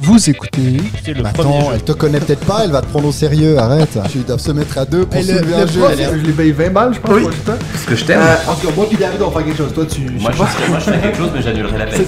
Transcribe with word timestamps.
Vous 0.00 0.30
écoutez. 0.30 0.80
Le 1.06 1.26
attends, 1.26 1.60
jeu. 1.60 1.66
elle 1.74 1.82
te 1.82 1.92
connaît 1.92 2.20
peut-être 2.20 2.44
pas, 2.44 2.60
elle 2.64 2.70
va 2.70 2.82
te 2.82 2.86
prendre 2.86 3.08
au 3.08 3.12
sérieux, 3.12 3.58
arrête. 3.58 3.98
Ils 4.14 4.22
doivent 4.24 4.38
se 4.38 4.52
mettre 4.52 4.76
à 4.78 4.84
deux 4.84 5.06
pour 5.06 5.18
Et 5.18 5.22
le- 5.24 5.38
soulever 5.38 5.56
le 5.56 5.62
un 5.62 5.66
jeu. 5.66 5.80
prof- 5.80 5.92
elle- 5.98 6.20
Je 6.20 6.26
l'ai 6.26 6.32
payé 6.32 6.52
20 6.52 6.70
balles, 6.70 6.94
je 6.94 7.00
pense. 7.00 7.10
Oui. 7.14 7.22
Parce 7.46 7.84
que 7.86 7.96
je 7.96 8.04
t'aime. 8.04 8.20
Euh, 8.20 8.36
en 8.50 8.54
tout 8.54 8.66
cas, 8.66 8.72
moi 8.76 8.86
puis 8.88 8.98
David, 8.98 9.22
on 9.22 9.28
va 9.30 9.38
faire 9.40 9.46
quelque 9.46 9.56
chose. 9.58 9.72
Toi, 9.74 9.86
tu. 9.86 10.00
moi, 10.20 10.30
je 10.32 10.38
pas. 10.38 10.48
moi, 10.68 10.78
je 10.78 10.84
fais 10.90 10.98
quelque 11.00 11.16
chose, 11.16 11.30
mais 11.34 11.42
j'annulerai 11.42 11.78
la 11.78 11.86
peine. 11.86 12.04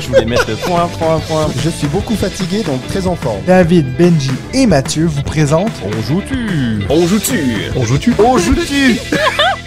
je 0.00 0.08
voulais 0.08 0.24
mettre 0.24 0.46
le 0.48 0.56
point, 0.56 0.88
point, 0.98 1.20
point. 1.28 1.46
Je 1.64 1.70
suis 1.70 1.86
beaucoup 1.86 2.16
fatigué, 2.16 2.64
donc 2.64 2.84
très 2.88 3.06
en 3.06 3.14
forme. 3.14 3.38
David, 3.46 3.86
Benji 3.96 4.30
et 4.52 4.66
Mathieu 4.66 5.06
vous 5.06 5.22
présentent. 5.22 5.70
On 5.86 6.02
joue-tu 6.02 6.84
On 6.90 7.06
joue-tu 7.06 7.40
On 7.76 7.84
joue-tu 7.84 8.14
On 8.18 8.38
joue-tu 8.38 9.00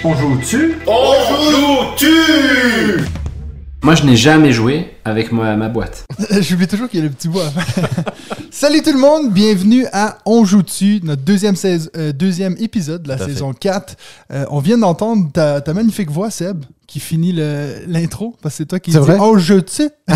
On 0.03 0.13
joue 0.15 0.35
dessus. 0.41 0.75
Moi, 3.85 3.93
je 3.93 4.01
n'ai 4.03 4.15
jamais 4.15 4.51
joué 4.51 4.87
avec 5.05 5.31
ma, 5.31 5.55
ma 5.55 5.69
boîte. 5.69 6.03
J'oublie 6.41 6.67
toujours 6.67 6.89
qu'il 6.89 6.99
y 6.99 7.03
a 7.03 7.05
le 7.05 7.11
petit 7.11 7.27
bois. 7.27 7.45
Salut 8.51 8.81
tout 8.81 8.91
le 8.93 8.99
monde, 8.99 9.31
bienvenue 9.31 9.85
à 9.93 10.17
On 10.25 10.45
joue 10.45 10.63
dessus, 10.63 10.99
notre 11.03 11.21
deuxième, 11.21 11.55
sais- 11.55 11.77
euh, 11.95 12.11
deuxième 12.11 12.55
épisode 12.59 13.03
de 13.03 13.09
la 13.09 13.17
Tout 13.17 13.23
à 13.23 13.25
fait. 13.27 13.33
saison 13.33 13.53
4. 13.53 13.95
Euh, 14.31 14.45
on 14.49 14.59
vient 14.59 14.77
d'entendre 14.77 15.29
ta, 15.31 15.61
ta 15.61 15.73
magnifique 15.73 16.09
voix, 16.09 16.31
Seb, 16.31 16.63
qui 16.87 16.99
finit 16.99 17.33
le- 17.33 17.83
l'intro, 17.87 18.35
parce 18.41 18.55
que 18.55 18.57
c'est 18.59 18.65
toi 18.65 18.79
qui 18.79 18.91
C'est 18.93 18.99
dis 18.99 19.05
vrai? 19.05 19.17
On 19.19 19.37
joue 19.37 19.61
dessus. 19.61 19.89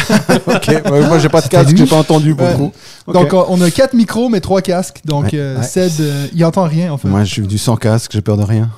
Ok, 0.47 0.67
ouais, 0.67 1.07
moi 1.07 1.17
j'ai 1.19 1.29
pas 1.29 1.41
de 1.41 1.47
casque, 1.47 1.75
j'ai 1.75 1.85
pas 1.85 1.95
entendu 1.97 2.31
Ouais. 2.33 2.53
beaucoup. 2.53 2.71
Ok. 3.07 3.13
Donc 3.13 3.33
on, 3.33 3.45
on 3.49 3.61
a 3.61 3.69
quatre 3.71 3.93
micros, 3.93 4.29
mais 4.29 4.39
trois 4.39 4.61
casques. 4.61 5.01
Donc 5.05 5.25
Ouais, 5.25 5.31
euh, 5.35 5.57
ouais. 5.57 5.63
Seb, 5.63 5.91
euh, 5.99 6.27
il 6.33 6.43
entend 6.45 6.63
rien 6.63 6.91
en 6.93 6.97
fait. 6.97 7.07
Moi 7.07 7.23
je 7.23 7.31
suis 7.33 7.47
du 7.47 7.57
sans 7.57 7.75
casque, 7.75 8.11
j'ai 8.13 8.21
peur 8.21 8.37
de 8.37 8.43
rien. 8.43 8.69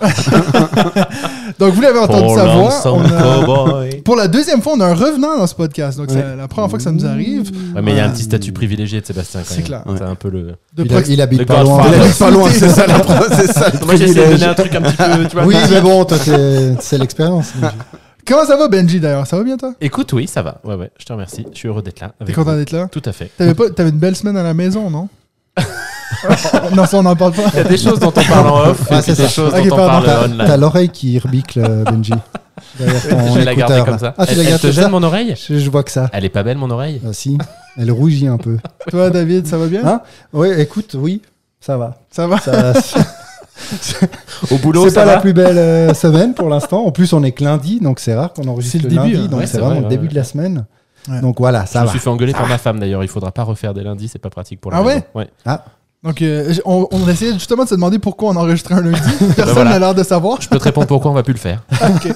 Donc 1.60 1.74
vous 1.74 1.82
l'avez 1.82 2.00
entendu 2.00 2.34
sa 2.34 2.46
voix. 2.56 2.82
On 2.86 3.04
a- 3.04 3.46
cowboy. 3.46 4.02
pour 4.02 4.16
la 4.16 4.28
deuxième 4.28 4.62
fois, 4.62 4.74
on 4.76 4.80
a 4.80 4.88
un 4.88 4.94
revenant 4.96 5.38
dans 5.38 5.48
ce 5.48 5.56
podcast. 5.56 5.98
Donc 6.02 6.10
c'est 6.12 6.36
la 6.36 6.48
première 6.48 6.70
fois 6.70 6.78
que 6.78 6.84
ça 6.84 6.92
nous 6.92 7.06
arrive. 7.06 7.52
Ouais, 7.76 7.82
mais 7.82 7.92
il 7.92 7.98
y 7.98 8.00
a 8.00 8.06
un 8.06 8.10
petit 8.10 8.24
statut 8.24 8.52
privilégié 8.52 9.02
de 9.02 9.06
Sébastien 9.06 9.42
quand 9.42 9.54
C'est 9.54 9.62
clair. 9.62 9.84
C'est 9.96 10.04
un 10.04 10.16
peu 10.16 10.30
le. 10.30 10.56
De 10.76 10.84
Il, 10.84 10.88
prox- 10.88 11.10
il 11.10 11.22
habite 11.22 11.46
pas 11.46 11.64
loin. 11.64 11.84
Il 11.88 12.02
habite 12.02 12.18
pas 12.18 12.32
loin, 12.32 12.50
c'est 12.52 12.70
ça, 12.70 12.88
la 12.88 13.02
c'est 13.36 13.52
ça 13.52 13.72
Moi, 13.86 13.96
j'essaie 13.96 14.26
de 14.28 14.32
donner 14.32 14.46
un 14.46 14.54
truc 14.54 14.74
un 14.76 14.82
petit 14.82 14.96
peu. 14.98 15.28
Tu 15.28 15.36
vois, 15.36 15.46
Oui, 15.46 15.56
mais 15.70 15.82
bon, 15.82 16.04
toi 16.06 16.18
c'est 16.18 16.98
l'expérience. 16.98 17.54
Comment 18.28 18.46
ça 18.46 18.56
va, 18.58 18.68
Benji 18.68 19.00
d'ailleurs? 19.00 19.26
Ça 19.28 19.38
va 19.38 19.44
bien 19.44 19.58
toi? 19.58 19.74
Écoute, 19.82 20.14
oui, 20.14 20.28
ça 20.28 20.42
va. 20.42 20.62
Ouais, 20.64 20.76
ouais, 20.76 20.92
je 21.00 21.06
te 21.06 21.12
remercie. 21.14 21.46
Je 21.54 21.58
suis 21.58 21.68
heureux 21.68 21.82
d'être 21.82 22.00
là. 22.00 22.14
T'es 22.26 22.34
content 22.34 22.56
d'être 22.56 22.72
là? 22.72 22.88
Tout 22.92 23.02
à 23.06 23.12
fait. 23.12 23.32
T'avais 23.38 23.54
pas, 23.56 23.70
t'avais 23.70 23.90
une 23.90 23.98
belle 23.98 24.16
semaine 24.16 24.38
à 24.38 24.44
la 24.44 24.54
maison, 24.54 24.90
non? 24.90 25.10
Non, 26.76 26.86
ça 26.86 26.98
on 26.98 27.04
n'en 27.04 27.16
parle 27.16 27.34
pas. 27.34 27.44
Il 27.54 27.58
y 27.58 27.60
a 27.60 27.64
des 27.64 27.78
choses 27.78 28.00
dont 28.00 28.08
on 28.16 28.24
parle 28.24 28.48
en 28.48 28.60
off 28.70 28.82
Ah, 28.90 29.02
c'est 29.02 29.12
des 29.16 29.24
ça. 29.24 29.28
choses 29.30 29.54
dont 29.54 29.64
on 29.74 29.76
parle 29.76 30.38
T'as 30.38 30.58
l'oreille 30.58 30.90
qui 30.90 31.18
rebicle, 31.20 31.60
euh, 31.60 31.84
Benji. 31.84 32.14
Je 32.80 33.34
vais 33.40 33.44
la 33.46 33.56
garder 33.56 33.82
comme 33.86 34.00
ça. 34.00 34.14
Ah, 34.18 34.26
tu 34.26 34.32
elle 34.32 34.38
la 34.38 34.44
elle 34.44 34.50
gardes 34.50 34.62
te 34.62 34.68
comme 34.68 34.76
gêne 34.76 34.84
ça 34.86 34.90
mon 34.90 35.04
oreille? 35.04 35.36
Je, 35.36 35.58
je 35.60 35.70
vois 35.70 35.84
que 35.84 35.92
ça. 35.92 36.10
Elle 36.14 36.26
est 36.26 36.30
pas 36.30 36.44
belle 36.44 36.58
mon 36.58 36.70
oreille? 36.70 37.02
Ah, 37.06 37.14
si, 37.14 37.38
elle 37.78 37.92
rougit 37.92 38.28
un 38.28 38.38
peu. 38.38 38.58
Toi, 38.90 39.10
David, 39.10 39.48
ça 39.48 39.58
va 39.58 39.68
bien? 39.68 39.86
Hein? 39.86 40.02
Oui, 40.34 40.50
écoute, 40.58 40.96
oui, 40.98 41.22
ça 41.60 41.78
va. 41.78 41.96
Ça 42.12 42.28
va 42.28 42.38
Ça- 42.40 42.74
Au 44.52 44.58
boulot, 44.58 44.84
C'est 44.86 44.90
ça 44.92 45.02
pas 45.02 45.06
va? 45.06 45.16
la 45.16 45.22
plus 45.22 45.34
belle 45.34 45.58
euh, 45.58 45.94
semaine 45.94 46.34
pour 46.34 46.50
l'instant. 46.50 46.84
En 46.86 46.92
plus, 46.92 47.14
on 47.14 47.24
est 47.24 47.32
que 47.32 47.44
lundi, 47.44 47.80
donc 47.80 48.00
c'est 48.00 48.16
rare 48.16 48.34
qu'on 48.34 48.48
enregistre 48.48 48.78
le, 48.78 48.84
le 48.84 48.90
début, 48.90 49.14
lundi. 49.14 49.26
hein. 49.26 49.28
Donc 49.30 49.40
Ouais, 49.42 49.48
c'est 49.48 49.58
vraiment 49.60 49.74
vrai, 49.76 49.82
le 49.84 49.88
début 49.90 50.04
ouais. 50.06 50.10
de 50.12 50.16
la 50.16 50.24
semaine. 50.24 50.66
Ouais. 51.10 51.22
Donc 51.22 51.40
voilà, 51.40 51.66
Je 51.66 51.72
ça 51.72 51.82
me 51.82 51.86
va. 51.86 51.92
suis 51.92 52.00
fait 52.00 52.10
engueuler 52.10 52.34
par 52.34 52.48
ma 52.48 52.58
femme 52.58 52.80
d'ailleurs. 52.80 53.04
Il 53.04 53.08
faudra 53.10 53.32
pas 53.32 53.44
refaire 53.44 53.74
des 53.74 53.84
lundis, 53.84 54.08
c'est 54.08 54.20
pas 54.20 54.30
pratique 54.30 54.60
pour 54.62 54.72
la 54.72 54.78
Ah 54.78 54.84
maison. 54.84 55.04
ouais? 55.16 55.28
Donc, 56.04 56.22
euh, 56.22 56.54
on, 56.66 56.88
on 56.92 57.08
essayait 57.08 57.34
justement 57.34 57.64
de 57.64 57.70
se 57.70 57.76
demander 57.76 58.00
pourquoi 58.00 58.32
on 58.32 58.36
enregistrait 58.36 58.74
un 58.76 58.82
lundi. 58.82 59.00
Personne 59.36 59.54
voilà. 59.54 59.70
n'a 59.72 59.80
l'air 59.80 59.96
de 59.96 60.02
savoir. 60.04 60.42
Je 60.42 60.50
peux 60.50 60.58
te 60.58 60.64
répondre 60.64 60.88
pourquoi 60.88 61.12
on 61.12 61.14
va 61.14 61.22
plus 61.24 61.34
le 61.34 61.40
faire. 61.40 61.64
Ok. 61.82 62.14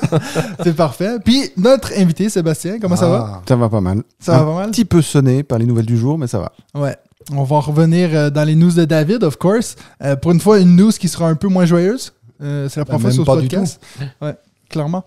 C'est 0.63 0.75
parfait. 0.75 1.17
Puis, 1.23 1.51
notre 1.57 1.91
invité, 1.97 2.29
Sébastien, 2.29 2.79
comment 2.79 2.95
ça 2.95 3.07
va? 3.07 3.29
Ah. 3.35 3.41
Ça 3.47 3.55
va 3.55 3.69
pas 3.69 3.81
mal. 3.81 4.01
Ça 4.19 4.31
va 4.31 4.37
un 4.39 4.45
pas 4.45 4.53
mal? 4.61 4.71
petit 4.71 4.85
peu 4.85 5.01
sonné 5.03 5.43
par 5.43 5.59
les 5.59 5.65
nouvelles 5.65 5.85
du 5.85 5.97
jour, 5.97 6.17
mais 6.17 6.27
ça 6.27 6.39
va. 6.39 6.51
Ouais. 6.73 6.95
On 7.31 7.43
va 7.43 7.59
revenir 7.59 8.09
euh, 8.13 8.29
dans 8.29 8.43
les 8.43 8.55
news 8.55 8.71
de 8.71 8.85
David, 8.85 9.23
of 9.23 9.37
course. 9.37 9.75
Euh, 10.03 10.15
pour 10.15 10.31
une 10.31 10.39
fois, 10.39 10.59
une 10.59 10.75
news 10.75 10.91
qui 10.91 11.07
sera 11.07 11.27
un 11.27 11.35
peu 11.35 11.47
moins 11.47 11.65
joyeuse. 11.65 12.13
Euh, 12.41 12.67
c'est 12.69 12.79
la 12.79 12.85
première 12.85 13.01
fois 13.01 13.09
même 13.09 13.15
sur 13.15 13.23
ce 13.23 13.29
pas 13.31 13.41
du 13.41 13.47
podcast. 13.47 13.81
Ouais, 14.21 14.35
clairement. 14.69 15.03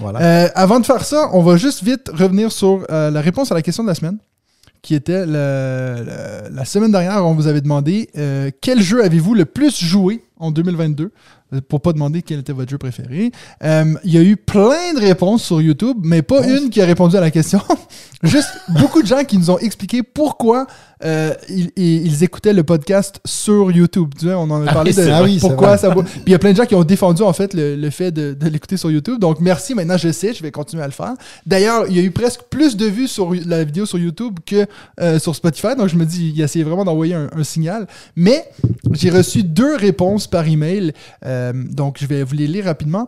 Voilà. 0.00 0.20
Euh, 0.20 0.48
avant 0.54 0.80
de 0.80 0.86
faire 0.86 1.04
ça, 1.04 1.28
on 1.32 1.42
va 1.42 1.56
juste 1.56 1.82
vite 1.82 2.10
revenir 2.12 2.50
sur 2.50 2.84
euh, 2.90 3.10
la 3.10 3.20
réponse 3.20 3.52
à 3.52 3.54
la 3.54 3.62
question 3.62 3.82
de 3.84 3.88
la 3.88 3.94
semaine, 3.94 4.18
qui 4.82 4.94
était 4.94 5.24
le- 5.26 6.04
le- 6.04 6.54
la 6.54 6.64
semaine 6.64 6.90
dernière, 6.92 7.24
on 7.24 7.34
vous 7.34 7.46
avait 7.46 7.60
demandé 7.60 8.08
euh, 8.18 8.50
quel 8.60 8.82
jeu 8.82 9.04
avez-vous 9.04 9.34
le 9.34 9.44
plus 9.44 9.82
joué 9.82 10.24
en 10.38 10.50
2022 10.50 11.10
Euh, 11.54 11.60
pour 11.68 11.82
pas 11.82 11.92
demander 11.92 12.22
quel 12.22 12.38
était 12.40 12.54
votre 12.54 12.70
jeu 12.70 12.78
préféré. 12.78 13.30
Euh, 13.62 13.92
Il 14.04 14.10
y 14.14 14.16
a 14.16 14.22
eu 14.22 14.36
plein 14.38 14.94
de 14.94 15.00
réponses 15.00 15.42
sur 15.44 15.60
YouTube, 15.60 15.98
mais 16.02 16.22
pas 16.22 16.46
une 16.48 16.70
qui 16.70 16.80
a 16.80 16.86
répondu 16.86 17.14
à 17.14 17.20
la 17.20 17.30
question. 17.30 17.60
Juste 18.22 18.48
beaucoup 18.70 19.02
de 19.02 19.06
gens 19.06 19.22
qui 19.22 19.36
nous 19.36 19.50
ont 19.50 19.58
expliqué 19.58 20.02
pourquoi 20.02 20.66
euh, 21.04 21.32
ils, 21.48 21.70
ils- 21.76 22.22
écoutaient 22.24 22.52
le 22.52 22.62
podcast 22.62 23.20
sur 23.24 23.70
YouTube. 23.72 24.12
Tu 24.18 24.26
vois, 24.26 24.36
on 24.38 24.50
en 24.50 24.66
a 24.66 24.70
Ah 24.70 24.72
parlé 24.74 24.90
oui, 24.90 24.96
de 24.96 25.02
vrai. 25.02 25.12
Ah 25.12 25.22
oui, 25.22 25.38
pourquoi 25.40 25.76
ça. 25.76 25.90
Puis 25.90 26.04
il 26.26 26.32
y 26.32 26.34
a 26.34 26.38
plein 26.38 26.52
de 26.52 26.56
gens 26.56 26.64
qui 26.66 26.74
ont 26.74 26.84
défendu 26.84 27.22
en 27.22 27.32
fait 27.32 27.54
le, 27.54 27.74
le 27.76 27.90
fait 27.90 28.10
de, 28.12 28.34
de 28.34 28.48
l'écouter 28.48 28.76
sur 28.76 28.90
YouTube. 28.90 29.18
Donc 29.18 29.40
merci, 29.40 29.74
maintenant 29.74 29.96
je 29.96 30.12
sais, 30.12 30.32
je 30.34 30.42
vais 30.42 30.50
continuer 30.50 30.82
à 30.82 30.86
le 30.86 30.92
faire. 30.92 31.14
D'ailleurs, 31.46 31.86
il 31.88 31.96
y 31.96 32.00
a 32.00 32.02
eu 32.02 32.10
presque 32.10 32.42
plus 32.50 32.76
de 32.76 32.86
vues 32.86 33.08
sur 33.08 33.32
la 33.46 33.64
vidéo 33.64 33.86
sur 33.86 33.98
YouTube 33.98 34.38
que 34.46 34.66
euh, 35.00 35.18
sur 35.18 35.34
Spotify. 35.34 35.74
Donc 35.76 35.88
je 35.88 35.96
me 35.96 36.04
dis, 36.04 36.32
il 36.34 36.40
essayait 36.40 36.64
vraiment 36.64 36.84
d'envoyer 36.84 37.14
un, 37.14 37.28
un 37.36 37.44
signal. 37.44 37.86
Mais 38.16 38.44
j'ai 38.92 39.10
reçu 39.10 39.42
deux 39.42 39.76
réponses 39.76 40.26
par 40.26 40.46
email. 40.46 40.92
Euh, 41.26 41.52
donc 41.70 41.96
je 42.00 42.06
vais 42.06 42.22
vous 42.22 42.34
les 42.34 42.46
lire 42.46 42.66
rapidement. 42.66 43.06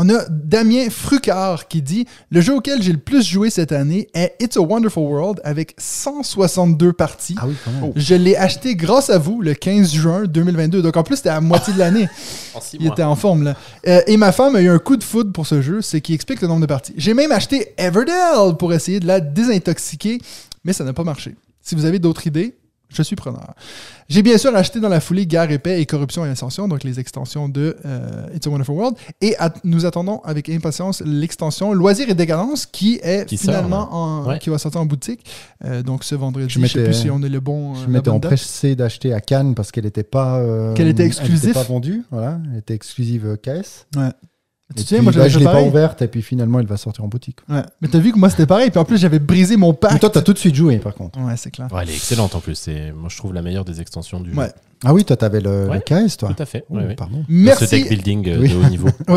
On 0.00 0.08
a 0.10 0.24
Damien 0.30 0.90
Frucard 0.90 1.66
qui 1.66 1.82
dit 1.82 2.06
Le 2.30 2.40
jeu 2.40 2.54
auquel 2.54 2.80
j'ai 2.80 2.92
le 2.92 2.98
plus 2.98 3.26
joué 3.26 3.50
cette 3.50 3.72
année 3.72 4.06
est 4.14 4.32
It's 4.38 4.56
a 4.56 4.60
Wonderful 4.60 5.02
World 5.02 5.40
avec 5.42 5.74
162 5.76 6.92
parties. 6.92 7.34
Ah 7.36 7.48
oui, 7.48 7.56
quand 7.64 7.72
même. 7.72 7.92
Je 7.96 8.14
l'ai 8.14 8.36
acheté 8.36 8.76
grâce 8.76 9.10
à 9.10 9.18
vous 9.18 9.42
le 9.42 9.54
15 9.54 9.92
juin 9.92 10.22
2022. 10.26 10.82
Donc 10.82 10.96
en 10.96 11.02
plus, 11.02 11.16
c'était 11.16 11.30
à 11.30 11.40
moitié 11.40 11.74
de 11.74 11.80
l'année. 11.80 12.08
En 12.54 12.60
six 12.60 12.76
Il 12.80 12.86
était 12.86 13.02
en 13.02 13.16
forme 13.16 13.42
là. 13.42 13.56
Euh, 13.88 14.00
et 14.06 14.16
ma 14.16 14.30
femme 14.30 14.54
a 14.54 14.60
eu 14.60 14.68
un 14.68 14.78
coup 14.78 14.96
de 14.96 15.02
foudre 15.02 15.32
pour 15.32 15.48
ce 15.48 15.60
jeu, 15.62 15.82
ce 15.82 15.96
qui 15.96 16.14
explique 16.14 16.40
le 16.42 16.48
nombre 16.48 16.60
de 16.60 16.66
parties. 16.66 16.94
J'ai 16.96 17.12
même 17.12 17.32
acheté 17.32 17.74
Everdell 17.76 18.56
pour 18.56 18.72
essayer 18.72 19.00
de 19.00 19.06
la 19.06 19.18
désintoxiquer, 19.18 20.18
mais 20.64 20.72
ça 20.72 20.84
n'a 20.84 20.92
pas 20.92 21.04
marché. 21.04 21.34
Si 21.60 21.74
vous 21.74 21.84
avez 21.84 21.98
d'autres 21.98 22.26
idées, 22.26 22.56
je 22.90 23.02
suis 23.02 23.16
preneur. 23.16 23.54
J'ai 24.08 24.22
bien 24.22 24.38
sûr 24.38 24.54
acheté 24.56 24.80
dans 24.80 24.88
la 24.88 25.00
foulée 25.00 25.26
Guerre, 25.26 25.50
épais 25.50 25.80
et 25.80 25.86
Corruption 25.86 26.24
et 26.24 26.30
Ascension, 26.30 26.68
donc 26.68 26.84
les 26.84 26.98
extensions 26.98 27.48
de 27.48 27.76
euh, 27.84 28.26
It's 28.34 28.46
a 28.46 28.50
Wonderful 28.50 28.74
World. 28.74 28.96
Et 29.20 29.36
at- 29.38 29.52
nous 29.64 29.84
attendons 29.84 30.20
avec 30.24 30.48
impatience 30.48 31.02
l'extension 31.04 31.72
Loisirs 31.74 32.08
et 32.08 32.14
Décadence 32.14 32.64
qui 32.66 32.98
est 33.02 33.26
Qui 33.26 33.36
sort, 33.36 33.54
finalement 33.54 33.88
en, 33.92 34.26
Ouais. 34.26 34.38
qui 34.38 34.48
va 34.50 34.56
sortir 34.58 34.80
en 34.80 34.86
boutique. 34.86 35.24
Euh, 35.64 35.82
donc 35.82 36.02
ce 36.04 36.14
vendredi, 36.14 36.48
Je 36.48 36.60
je, 36.60 36.66
sais 36.66 36.78
m'étais- 36.78 36.90
plus 36.90 36.98
si 37.02 37.10
on 37.10 37.22
est 37.22 37.28
le 37.28 37.40
bon. 37.40 37.74
Je 37.74 37.84
euh, 37.84 37.88
m'étais 37.88 38.08
empressé 38.08 38.74
d'acheter 38.74 39.12
à 39.12 39.20
Cannes 39.20 39.54
parce 39.54 39.70
qu'elle 39.70 39.84
n'était 39.84 40.02
pas. 40.02 40.38
euh, 40.38 40.72
Qu'elle 40.74 40.88
était 40.88 41.02
elle 41.02 41.08
exclusive. 41.08 41.52
pas 41.52 41.62
vendue, 41.64 42.04
voilà. 42.10 42.40
Elle 42.52 42.58
était 42.60 42.74
exclusive 42.74 43.36
KS. 43.42 43.86
Tu 44.76 44.82
Et 44.82 44.84
sais, 44.84 45.00
moi 45.00 45.12
bah, 45.12 45.18
j'avais 45.20 45.30
je 45.30 45.38
l'ai 45.38 45.44
pas 45.46 45.52
pareil. 45.52 45.68
ouverte 45.68 46.02
et 46.02 46.08
puis 46.08 46.20
finalement 46.20 46.60
elle 46.60 46.66
va 46.66 46.76
sortir 46.76 47.02
en 47.02 47.08
boutique. 47.08 47.38
Ouais. 47.48 47.62
Mais 47.80 47.88
t'as 47.88 47.98
vu 48.00 48.12
que 48.12 48.18
moi 48.18 48.28
c'était 48.28 48.44
pareil. 48.46 48.70
Puis 48.70 48.78
en 48.78 48.84
plus 48.84 48.98
j'avais 48.98 49.18
brisé 49.18 49.56
mon 49.56 49.70
Mais 49.70 49.76
pack. 49.78 49.98
toi, 50.00 50.10
t'as 50.10 50.20
tout 50.20 50.34
de 50.34 50.38
suite 50.38 50.54
joué 50.54 50.76
par 50.76 50.94
contre. 50.94 51.18
Ouais, 51.20 51.36
c'est 51.38 51.50
clair. 51.50 51.68
Ouais, 51.72 51.80
elle 51.84 51.88
est 51.90 51.94
excellente 51.94 52.34
en 52.34 52.40
plus. 52.40 52.54
C'est, 52.54 52.92
moi, 52.92 53.08
je 53.10 53.16
trouve 53.16 53.32
la 53.32 53.40
meilleure 53.40 53.64
des 53.64 53.80
extensions 53.80 54.20
du 54.20 54.30
jeu. 54.32 54.36
Ouais. 54.36 54.52
Ah 54.84 54.92
oui, 54.92 55.04
toi, 55.06 55.16
t'avais 55.16 55.40
le, 55.40 55.68
Ouais. 55.68 55.80
le 55.88 56.06
KS, 56.08 56.18
toi. 56.18 56.28
Tout 56.36 56.42
à 56.42 56.46
fait. 56.46 56.64
Oh, 56.68 56.76
ouais, 56.76 56.84
ouais. 56.84 56.94
Pardon. 56.94 57.20
Ce 57.26 57.32
Merci. 57.32 57.66
deck 57.66 57.88
building 57.88 58.28
euh, 58.28 58.38
Oui. 58.40 58.48
de 58.50 58.56
haut 58.56 58.68
niveau. 58.68 58.88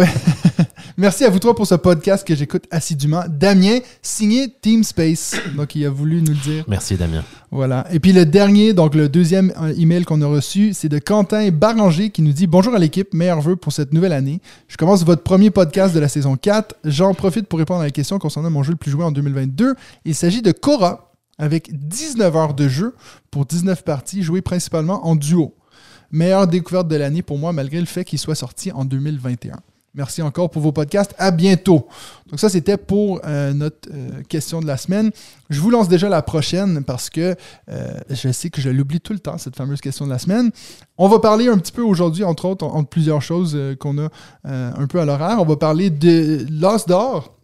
Merci 0.98 1.26
à 1.26 1.30
vous 1.30 1.40
trois 1.40 1.56
pour 1.56 1.68
ce 1.68 1.76
podcast 1.76 2.28
que 2.28 2.36
j'écoute 2.36 2.66
assidûment. 2.72 3.24
Damien, 3.30 3.80
signé 4.02 4.54
Team 4.62 4.84
Space. 4.84 5.36
Donc, 5.56 5.76
il 5.76 5.86
a 5.86 5.90
voulu 5.90 6.22
nous 6.22 6.34
le 6.34 6.38
dire. 6.38 6.66
Merci 6.68 6.96
Damien. 6.96 7.24
Voilà. 7.50 7.86
Et 7.92 8.00
puis 8.00 8.14
le 8.14 8.26
dernier, 8.26 8.72
donc 8.72 8.96
le 8.96 9.10
deuxième 9.10 9.52
euh, 9.62 9.74
email 9.78 10.06
qu'on 10.06 10.22
a 10.22 10.26
reçu, 10.26 10.74
c'est 10.74 10.88
de 10.88 11.00
Quentin 11.00 11.50
Baranger 11.52 12.10
qui 12.10 12.22
nous 12.22 12.32
dit 12.32 12.48
Bonjour 12.48 12.74
à 12.74 12.80
l'équipe, 12.80 13.14
meilleurs 13.14 13.42
vœux 13.42 13.58
pour 13.58 13.74
cette 13.74 13.92
nouvelle 13.92 14.14
année. 14.14 14.40
Je 14.70 14.78
commence 14.78 15.04
votre 15.04 15.22
premier 15.22 15.52
podcast 15.52 15.94
de 15.94 16.00
la 16.00 16.08
saison 16.08 16.38
4. 16.38 16.76
J'en 16.86 17.14
profite 17.14 17.48
pour 17.48 17.60
répondre 17.60 17.82
à 17.82 17.84
la 17.84 17.92
question 17.92 18.20
concernant 18.20 18.50
mon 18.50 18.64
jeu 18.64 18.72
le 18.72 18.78
plus 18.78 18.92
joué 18.92 19.04
en 19.04 19.12
2022. 19.12 19.76
Il 20.06 20.16
s'agit 20.16 20.42
de 20.42 20.54
Cora, 20.54 21.14
avec 21.38 21.70
19 21.74 22.36
heures 22.36 22.54
de 22.54 22.70
jeu 22.70 22.96
pour 23.32 23.46
19 23.46 23.84
parties, 23.84 24.24
jouées 24.24 24.42
principalement 24.42 25.06
en 25.06 25.16
duo. 25.16 25.54
Meilleure 26.12 26.48
découverte 26.48 26.88
de 26.88 26.96
l'année 26.96 27.22
pour 27.22 27.38
moi, 27.38 27.52
malgré 27.52 27.80
le 27.80 27.86
fait 27.86 28.06
qu'il 28.06 28.20
soit 28.20 28.36
sorti 28.36 28.72
en 28.72 28.86
2021. 28.86 29.58
Merci 29.94 30.22
encore 30.22 30.50
pour 30.50 30.62
vos 30.62 30.72
podcasts. 30.72 31.14
À 31.18 31.32
bientôt. 31.32 31.86
Donc 32.30 32.40
ça, 32.40 32.48
c'était 32.48 32.78
pour 32.78 33.20
euh, 33.26 33.54
notre 33.54 33.90
euh, 33.94 34.24
question 34.30 34.62
de 34.62 34.66
la 34.66 34.78
semaine. 34.78 35.12
Je 35.50 35.60
vous 35.60 35.70
lance 35.70 35.90
déjà 35.90 36.08
la 36.08 36.22
prochaine 36.22 36.84
parce 36.86 37.10
que 37.10 37.36
euh, 37.70 38.00
je 38.10 38.32
sais 38.32 38.50
que 38.50 38.62
je 38.62 38.70
l'oublie 38.70 39.02
tout 39.02 39.12
le 39.12 39.20
temps, 39.20 39.38
cette 39.38 39.58
fameuse 39.58 39.82
question 39.82 40.06
de 40.06 40.12
la 40.12 40.20
semaine. 40.20 40.52
On 40.98 41.10
va 41.10 41.20
parler 41.20 41.50
un 41.50 41.58
petit 41.58 41.74
peu 41.74 41.82
aujourd'hui, 41.82 42.24
entre 42.24 42.46
autres, 42.46 42.66
entre 42.66 42.88
plusieurs 42.88 43.22
choses 43.22 43.58
qu'on 43.80 43.98
a 43.98 44.10
un 44.46 44.88
peu 44.88 45.02
à 45.02 45.06
l'horaire. 45.06 45.42
On 45.42 45.46
va 45.46 45.58
parler 45.58 45.90
de 45.90 46.46
l'os 46.50 46.86
d'or. 46.86 47.38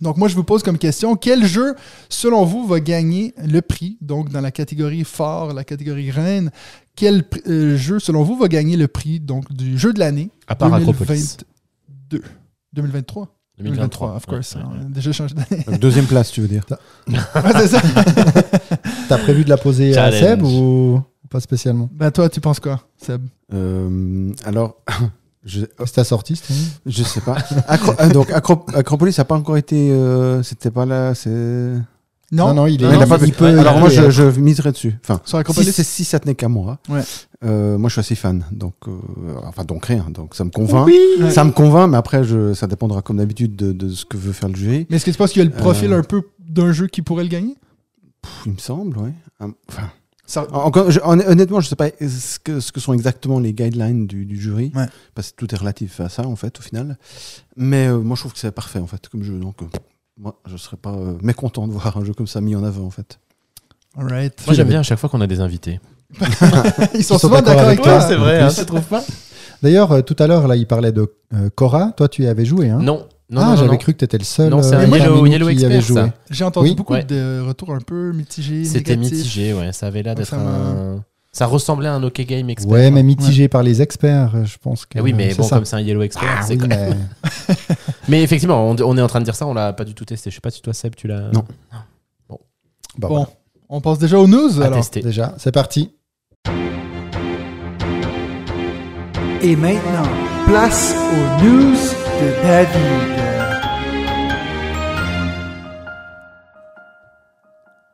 Donc 0.00 0.16
moi, 0.16 0.28
je 0.28 0.34
vous 0.34 0.44
pose 0.44 0.62
comme 0.62 0.78
question, 0.78 1.16
quel 1.16 1.44
jeu, 1.44 1.74
selon 2.08 2.44
vous, 2.44 2.66
va 2.66 2.78
gagner 2.80 3.34
le 3.44 3.60
prix, 3.62 3.98
donc 4.00 4.30
dans 4.30 4.40
la 4.40 4.52
catégorie 4.52 5.02
phare, 5.04 5.52
la 5.54 5.64
catégorie 5.64 6.12
reine, 6.12 6.50
quel 6.94 7.24
jeu, 7.76 7.98
selon 7.98 8.22
vous, 8.22 8.36
va 8.36 8.46
gagner 8.46 8.76
le 8.76 8.86
prix 8.86 9.18
donc 9.18 9.52
du 9.52 9.76
jeu 9.76 9.92
de 9.92 9.98
l'année 9.98 10.30
À 10.46 10.54
part 10.54 10.72
Acropolis. 10.72 11.38
2022 12.10 12.22
2023 12.74 13.34
2023, 13.58 14.14
of 14.14 14.26
course. 14.26 14.54
Ouais, 14.54 14.60
ouais. 14.62 14.68
On 14.82 14.86
a 14.86 14.88
déjà 14.90 15.10
changé 15.10 15.34
d'année. 15.34 15.64
Donc, 15.64 15.80
Deuxième 15.80 16.06
place, 16.06 16.30
tu 16.30 16.40
veux 16.42 16.46
dire 16.48 16.64
Ouais, 17.08 17.16
c'est 17.56 17.66
ça. 17.68 17.80
T'as 19.08 19.18
prévu 19.18 19.42
de 19.44 19.48
la 19.48 19.56
poser 19.56 19.96
à. 19.98 20.12
Seb 20.12 20.42
ou 20.44 21.02
pas 21.28 21.40
spécialement 21.40 21.90
Ben, 21.92 22.10
toi, 22.10 22.28
tu 22.28 22.40
penses 22.40 22.60
quoi, 22.60 22.80
Seb 22.96 23.22
Euh, 23.52 24.32
Alors, 24.44 24.76
je, 25.44 25.62
C'est 25.84 25.92
ta 25.94 26.04
sortie, 26.04 26.40
je 26.86 27.02
sais 27.02 27.20
pas. 27.20 27.36
Acro- 27.66 27.94
euh, 28.00 28.08
donc, 28.10 28.30
Acro- 28.30 28.64
Acropolis, 28.74 29.12
ça 29.12 29.22
n'a 29.22 29.26
pas 29.26 29.34
encore 29.36 29.56
été. 29.56 29.90
euh, 29.90 30.42
C'était 30.44 30.70
pas 30.70 30.86
là. 30.86 31.14
C'est. 31.14 31.74
Non, 32.30 32.48
Non, 32.48 32.54
non, 32.54 32.66
il 32.66 32.82
est. 32.82 32.86
Non, 32.86 32.92
il 32.94 33.02
a 33.02 33.06
pas 33.06 33.16
il 33.22 33.32
fait. 33.32 33.38
peut- 33.38 33.58
Alors, 33.58 33.74
il 33.76 33.80
moi, 33.80 33.88
je, 33.88 34.10
je 34.10 34.22
miserais 34.38 34.72
dessus. 34.72 34.94
Enfin, 35.02 35.20
si, 35.50 35.84
si 35.84 36.04
ça 36.04 36.18
tenait 36.20 36.34
qu'à 36.34 36.48
moi, 36.48 36.78
Ouais. 36.90 37.00
euh, 37.44 37.78
moi, 37.78 37.88
je 37.88 37.92
suis 37.94 38.00
assez 38.00 38.14
fan. 38.14 38.44
Donc, 38.52 38.74
euh, 38.86 38.92
enfin, 39.44 39.64
donc 39.64 39.86
rien. 39.86 40.06
Donc, 40.10 40.34
ça 40.34 40.44
me 40.44 40.50
convainc. 40.50 40.86
Ouais. 40.86 41.30
Ça 41.30 41.42
me 41.44 41.52
convainct, 41.52 41.88
mais 41.88 41.96
après, 41.96 42.24
je, 42.24 42.52
ça 42.52 42.66
dépendra 42.66 43.00
comme 43.00 43.16
d'habitude 43.16 43.56
de, 43.56 43.72
de 43.72 43.88
ce 43.88 44.04
que 44.04 44.16
veut 44.18 44.32
faire 44.32 44.50
le 44.50 44.56
jury. 44.56 44.86
Mais 44.90 44.96
est-ce 44.96 45.06
que 45.06 45.10
tu 45.10 45.16
penses 45.16 45.32
qu'il 45.32 45.42
y 45.42 45.46
a 45.46 45.48
le 45.48 45.54
profil 45.56 45.90
Euh. 45.92 45.98
un 45.98 46.02
peu 46.02 46.22
d'un 46.46 46.72
jeu 46.72 46.86
qui 46.86 47.00
pourrait 47.00 47.24
le 47.24 47.30
gagner? 47.30 47.56
Pff, 48.20 48.32
il 48.46 48.52
me 48.52 48.58
semble, 48.58 48.98
ouais. 48.98 49.12
Hum, 49.40 49.54
Enfin, 49.70 49.90
Ça- 50.26 50.46
Encore, 50.52 50.90
je- 50.90 51.00
hon- 51.02 51.20
honnêtement, 51.26 51.60
je 51.60 51.66
ne 51.66 51.70
sais 51.70 51.76
pas 51.76 51.88
ce 52.06 52.38
que, 52.38 52.60
ce 52.60 52.70
que 52.72 52.80
sont 52.80 52.92
exactement 52.92 53.38
les 53.40 53.54
guidelines 53.54 54.06
du, 54.06 54.26
du 54.26 54.36
jury, 54.38 54.70
Ouais. 54.74 54.84
parce 55.14 55.30
que 55.30 55.36
tout 55.36 55.54
est 55.54 55.56
relatif 55.56 56.00
à 56.00 56.10
ça, 56.10 56.26
en 56.26 56.36
fait, 56.36 56.58
au 56.58 56.62
final. 56.62 56.98
Mais 57.56 57.86
euh, 57.86 57.96
moi, 57.98 58.14
je 58.14 58.20
trouve 58.20 58.34
que 58.34 58.38
c'est 58.38 58.52
parfait, 58.52 58.78
en 58.80 58.86
fait, 58.86 59.08
comme 59.08 59.22
jeu. 59.22 59.38
Donc, 59.38 59.62
euh, 59.62 59.66
moi, 60.18 60.38
je 60.46 60.52
ne 60.54 60.58
serais 60.58 60.76
pas 60.76 60.92
euh, 60.92 61.16
mécontent 61.22 61.66
de 61.68 61.72
voir 61.72 61.96
un 61.96 62.04
jeu 62.04 62.12
comme 62.12 62.26
ça 62.26 62.40
mis 62.40 62.54
en 62.56 62.64
avant, 62.64 62.84
en 62.84 62.90
fait. 62.90 63.18
Alright. 63.96 64.34
Moi, 64.46 64.54
j'aime 64.54 64.68
bien 64.68 64.80
à 64.80 64.82
chaque 64.82 64.98
fois 64.98 65.08
qu'on 65.08 65.20
a 65.20 65.26
des 65.26 65.40
invités. 65.40 65.80
Ils 66.94 67.04
sont 67.04 67.18
souvent 67.18 67.36
d'accord 67.42 67.58
avec 67.60 67.80
avec 67.80 67.82
toi. 67.82 68.00
c'est 68.00 68.16
vrai, 68.16 68.40
hein, 68.40 68.48
tu 68.56 68.64
trouves 68.64 68.80
pas? 68.82 69.02
D'ailleurs, 69.62 69.92
euh, 69.92 70.02
tout 70.02 70.16
à 70.18 70.26
l'heure, 70.26 70.46
là, 70.48 70.56
il 70.56 70.66
parlait 70.66 70.92
de 70.92 71.12
euh, 71.34 71.50
Cora. 71.54 71.92
Toi, 71.96 72.08
tu 72.08 72.22
y 72.22 72.26
avais 72.26 72.44
joué, 72.44 72.70
hein? 72.70 72.78
Non. 72.80 73.06
Non, 73.30 73.42
ah, 73.44 73.56
j'avais 73.56 73.76
cru 73.76 73.92
que 73.92 73.98
tu 73.98 74.04
étais 74.06 74.16
le 74.16 74.24
seul. 74.24 74.48
Non, 74.50 74.62
c'est 74.62 74.74
un 74.74 74.86
Yellow- 74.86 75.26
Yellow 75.26 75.48
qui 75.48 75.52
y 75.52 75.56
Expert, 75.56 75.70
avait 75.70 75.80
joué. 75.82 76.00
ça. 76.00 76.08
J'ai 76.30 76.44
entendu 76.44 76.70
Oui. 76.70 76.74
beaucoup 76.74 76.94
Ouais. 76.94 77.04
de 77.04 77.42
retours 77.46 77.74
un 77.74 77.80
peu 77.80 78.12
mitigés. 78.12 78.64
C'était 78.64 78.96
mitigé, 78.96 79.52
ouais. 79.52 79.72
Ça 79.74 79.88
avait 79.88 80.02
l'air 80.02 80.14
d'être 80.14 80.28
Ça 80.28 80.36
un. 80.38 81.04
Ça 81.38 81.46
ressemblait 81.46 81.86
à 81.86 81.94
un 81.94 82.02
OK 82.02 82.20
Game 82.22 82.50
Expert. 82.50 82.72
Ouais, 82.72 82.90
mais 82.90 83.04
mitigé 83.04 83.46
par 83.46 83.62
les 83.62 83.80
experts, 83.80 84.44
je 84.44 84.58
pense 84.58 84.84
que. 84.86 84.98
Eh 84.98 85.00
oui, 85.00 85.12
mais 85.12 85.30
c'est 85.30 85.36
bon, 85.36 85.44
ça. 85.44 85.54
comme 85.54 85.64
c'est 85.66 85.76
un 85.76 85.80
Yellow 85.80 86.02
Expert, 86.02 86.28
Ah 86.36 86.42
c'est 86.42 86.60
oui, 86.60 86.66
mais- 86.68 86.90
Mais 88.08 88.22
effectivement, 88.24 88.68
on, 88.68 88.74
on 88.82 88.98
est 88.98 89.00
en 89.02 89.06
train 89.06 89.20
de 89.20 89.24
dire 89.24 89.36
ça, 89.36 89.46
on 89.46 89.54
l'a 89.54 89.72
pas 89.72 89.84
du 89.84 89.94
tout 89.94 90.04
testé. 90.04 90.30
Je 90.30 90.34
sais 90.34 90.40
pas 90.40 90.50
si 90.50 90.60
toi, 90.62 90.72
Seb, 90.74 90.96
tu 90.96 91.06
l'as 91.06 91.30
Non. 91.30 91.44
Bon, 92.28 92.40
Bon, 92.98 93.06
voilà. 93.08 93.28
on 93.68 93.80
passe 93.80 94.00
déjà 94.00 94.18
aux 94.18 94.26
news 94.26 94.60
à 94.60 94.64
alors. 94.64 94.78
tester. 94.78 95.00
déjà, 95.00 95.34
c'est 95.38 95.52
parti. 95.52 95.92
Et 99.40 99.54
maintenant, 99.54 100.08
place 100.48 100.92
aux 101.12 101.44
news 101.44 101.72
de 101.76 102.42
David. 102.42 103.18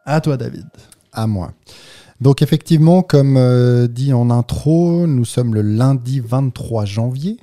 À 0.07 0.21
toi, 0.23 0.37
David. 0.39 0.67
À 1.13 1.27
moi. 1.27 1.53
Donc 2.25 2.41
effectivement, 2.41 3.03
comme 3.03 3.37
euh, 3.37 3.87
dit 3.87 4.15
en 4.15 4.31
intro, 4.31 5.07
nous 5.07 5.27
sommes 5.27 5.55
le 5.55 5.61
lundi 5.61 6.21
23 6.21 6.87
janvier 6.87 7.37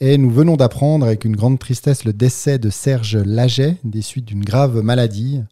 et 0.00 0.16
nous 0.16 0.30
venons 0.30 0.56
d'apprendre 0.56 1.04
avec 1.04 1.26
une 1.26 1.36
grande 1.36 1.58
tristesse 1.58 2.06
le 2.06 2.14
décès 2.14 2.58
de 2.58 2.70
Serge 2.70 3.18
Laget 3.18 3.76
des 3.84 4.00
suites 4.00 4.24
d'une 4.24 4.42
grave 4.42 4.80
maladie. 4.80 5.42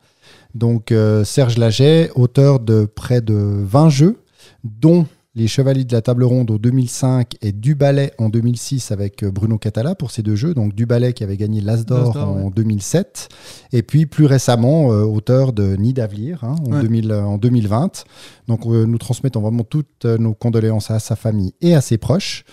Donc 0.55 0.93
euh, 0.93 1.25
Serge 1.25 1.59
Laget, 1.59 2.11
auteur 2.15 2.59
de 2.59 2.87
près 2.87 3.21
de 3.21 3.35
20 3.35 3.91
jeux, 3.91 4.17
dont 4.65 5.05
Les 5.37 5.49
Chevaliers 5.49 5.85
de 5.85 5.93
la 5.93 6.01
Table 6.01 6.23
Ronde 6.23 6.53
en 6.53 6.57
2005 6.57 7.35
et 7.43 7.51
Du 7.51 7.75
Ballet 7.75 8.13
en 8.19 8.29
2006 8.29 8.93
avec 8.93 9.25
euh, 9.25 9.33
Bruno 9.33 9.59
Catala 9.59 9.97
pour 9.97 10.13
ces 10.13 10.23
deux 10.23 10.37
jeux. 10.37 10.55
Donc 10.55 10.75
Du 10.77 10.87
Ballet 10.87 11.13
qui 11.13 11.25
avait 11.25 11.37
gagné 11.37 11.61
l'As 11.61 11.85
d'Or 11.85 12.17
en 12.17 12.45
ouais. 12.45 12.51
2007 12.55 13.29
et 13.73 13.83
puis 13.83 14.07
plus 14.07 14.27
récemment 14.27 14.93
euh, 14.93 15.03
auteur 15.03 15.53
de 15.53 15.75
Nid 15.75 15.95
d'Avenir 15.95 16.45
hein, 16.45 16.55
en, 16.69 16.73
Ouais. 16.75 16.83
2000, 16.83 17.11
euh, 17.11 17.23
en 17.25 17.39
2020. 17.39 18.05
Donc 18.47 18.65
euh, 18.67 18.87
nous 18.87 18.99
transmettons 18.99 19.41
vraiment 19.41 19.65
toutes 19.65 20.05
nos 20.05 20.35
condoléances 20.35 20.93
à 20.93 21.01
sa 21.01 21.17
famille 21.17 21.53
et 21.61 21.75
à 21.75 21.81
ses 21.81 21.99
proches. 21.99 22.45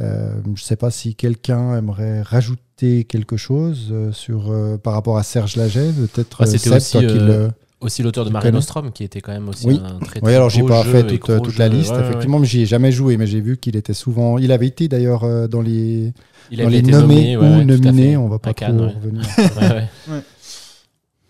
Euh, 0.00 0.32
je 0.46 0.50
ne 0.50 0.56
sais 0.56 0.76
pas 0.76 0.90
si 0.90 1.14
quelqu'un 1.14 1.76
aimerait 1.76 2.22
rajouter 2.22 3.04
quelque 3.04 3.36
chose 3.36 3.88
euh, 3.92 4.10
sur, 4.10 4.50
euh, 4.50 4.78
par 4.78 4.94
rapport 4.94 5.18
à 5.18 5.22
Serge 5.22 5.56
Laget, 5.56 5.92
peut-être 5.92 6.38
Bah, 6.38 6.46
euh, 6.48 6.50
c'était 6.50 6.70
Seb, 6.70 6.72
aussi, 6.78 6.92
toi 6.92 7.00
qui 7.02 7.18
le- 7.18 7.50
Aussi 7.82 8.02
l'auteur 8.02 8.24
de 8.24 8.30
Mare 8.30 8.50
Nostrum, 8.52 8.92
qui 8.92 9.04
était 9.04 9.20
quand 9.20 9.32
même 9.32 9.48
aussi 9.48 9.66
Oui. 9.66 9.80
un 9.84 9.98
très, 9.98 10.20
Oui, 10.20 10.22
très 10.22 10.34
alors 10.36 10.50
j'ai 10.50 10.62
pas 10.62 10.82
fait 10.84 11.04
toute, 11.18 11.58
la 11.58 11.68
liste, 11.68 11.90
Ouais, 11.90 11.96
ouais, 11.96 12.02
ouais. 12.02 12.08
effectivement, 12.08 12.38
mais 12.38 12.46
j'y 12.46 12.62
ai 12.62 12.66
jamais 12.66 12.92
joué, 12.92 13.16
mais 13.16 13.26
j'ai 13.26 13.40
vu 13.40 13.56
qu'il 13.58 13.76
était 13.76 13.94
souvent. 13.94 14.38
Il 14.38 14.52
avait 14.52 14.66
été 14.68 14.88
d'ailleurs 14.88 15.24
euh, 15.24 15.48
dans 15.48 15.60
les, 15.60 16.12
Il 16.50 16.58
dans 16.58 16.66
avait 16.66 16.80
les 16.80 16.82
nommés 16.82 17.00
nommé, 17.00 17.36
ouais, 17.36 17.46
ou 17.54 17.58
ouais, 17.58 17.64
nominés, 17.64 18.16
on 18.16 18.28
va 18.28 18.38
pas 18.38 18.54
trop 18.54 18.66
Cannes, 18.66 18.80
revenir. 18.80 19.22
Ouais, 19.38 19.68
ouais. 19.68 19.88
Ouais. 20.08 20.22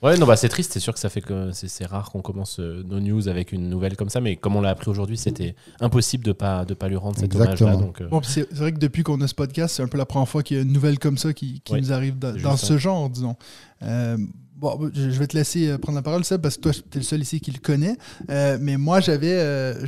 Ouais, 0.03 0.19
non, 0.19 0.27
bah 0.27 0.35
c'est 0.35 0.49
triste, 0.49 0.73
c'est 0.73 0.81
sûr 0.81 0.93
que 0.93 0.99
ça 0.99 1.09
fait 1.09 1.21
que 1.21 1.51
c'est 1.53 1.87
rare 1.87 2.11
qu'on 2.11 2.23
commence 2.23 2.59
euh, 2.59 2.83
nos 2.85 2.99
news 2.99 3.29
avec 3.29 3.53
une 3.53 3.69
nouvelle 3.69 3.95
comme 3.97 4.09
ça, 4.09 4.21
mais 4.21 4.35
comme 4.35 4.57
on 4.57 4.61
l'a 4.61 4.71
appris 4.71 4.91
aujourd'hui, 4.91 5.17
c'était 5.17 5.55
impossible 5.79 6.25
de 6.25 6.33
pas 6.33 6.65
de 6.65 6.75
pas 6.75 6.89
lui 6.89 6.97
rendre 6.97 7.15
cet 7.15 7.27
Exactement. 7.27 7.71
hommage-là. 7.71 7.87
Donc, 7.87 8.01
euh, 8.01 8.09
Bon, 8.09 8.21
c'est 8.25 8.53
vrai 8.53 8.73
que 8.73 8.79
depuis 8.79 9.05
qu'on 9.05 9.21
a 9.21 9.29
ce 9.29 9.35
podcast, 9.35 9.77
c'est 9.77 9.83
un 9.85 9.87
peu 9.87 9.99
la 9.99 10.05
première 10.05 10.29
fois 10.29 10.43
qu'il 10.43 10.57
y 10.57 10.61
a 10.61 10.65
une 10.65 10.73
nouvelle 10.73 10.99
comme 10.99 11.19
ça 11.19 11.33
qui, 11.33 11.61
qui 11.61 11.75
Oui, 11.75 11.81
nous 11.83 11.93
arrive 11.93 12.19
dans, 12.19 12.57
ce 12.57 12.79
genre, 12.79 13.09
disons. 13.11 13.37
Euh, 13.85 14.17
bon, 14.63 14.91
je 14.95 15.19
vais 15.19 15.27
te 15.27 15.37
laisser 15.37 15.69
euh, 15.69 15.79
prendre 15.79 15.97
la 15.97 16.03
parole, 16.03 16.25
Seb, 16.25 16.41
parce 16.41 16.57
que 16.57 16.63
toi, 16.63 16.73
tu 16.73 16.81
es 16.81 17.01
le 17.01 17.03
seul 17.03 17.21
ici 17.21 17.41
qui 17.41 17.51
le 17.51 17.59
connaît. 17.59 17.97
Euh, 18.31 18.59
mais 18.61 18.77
moi, 18.77 19.01
j'avais 19.01 19.33
euh, 19.33 19.85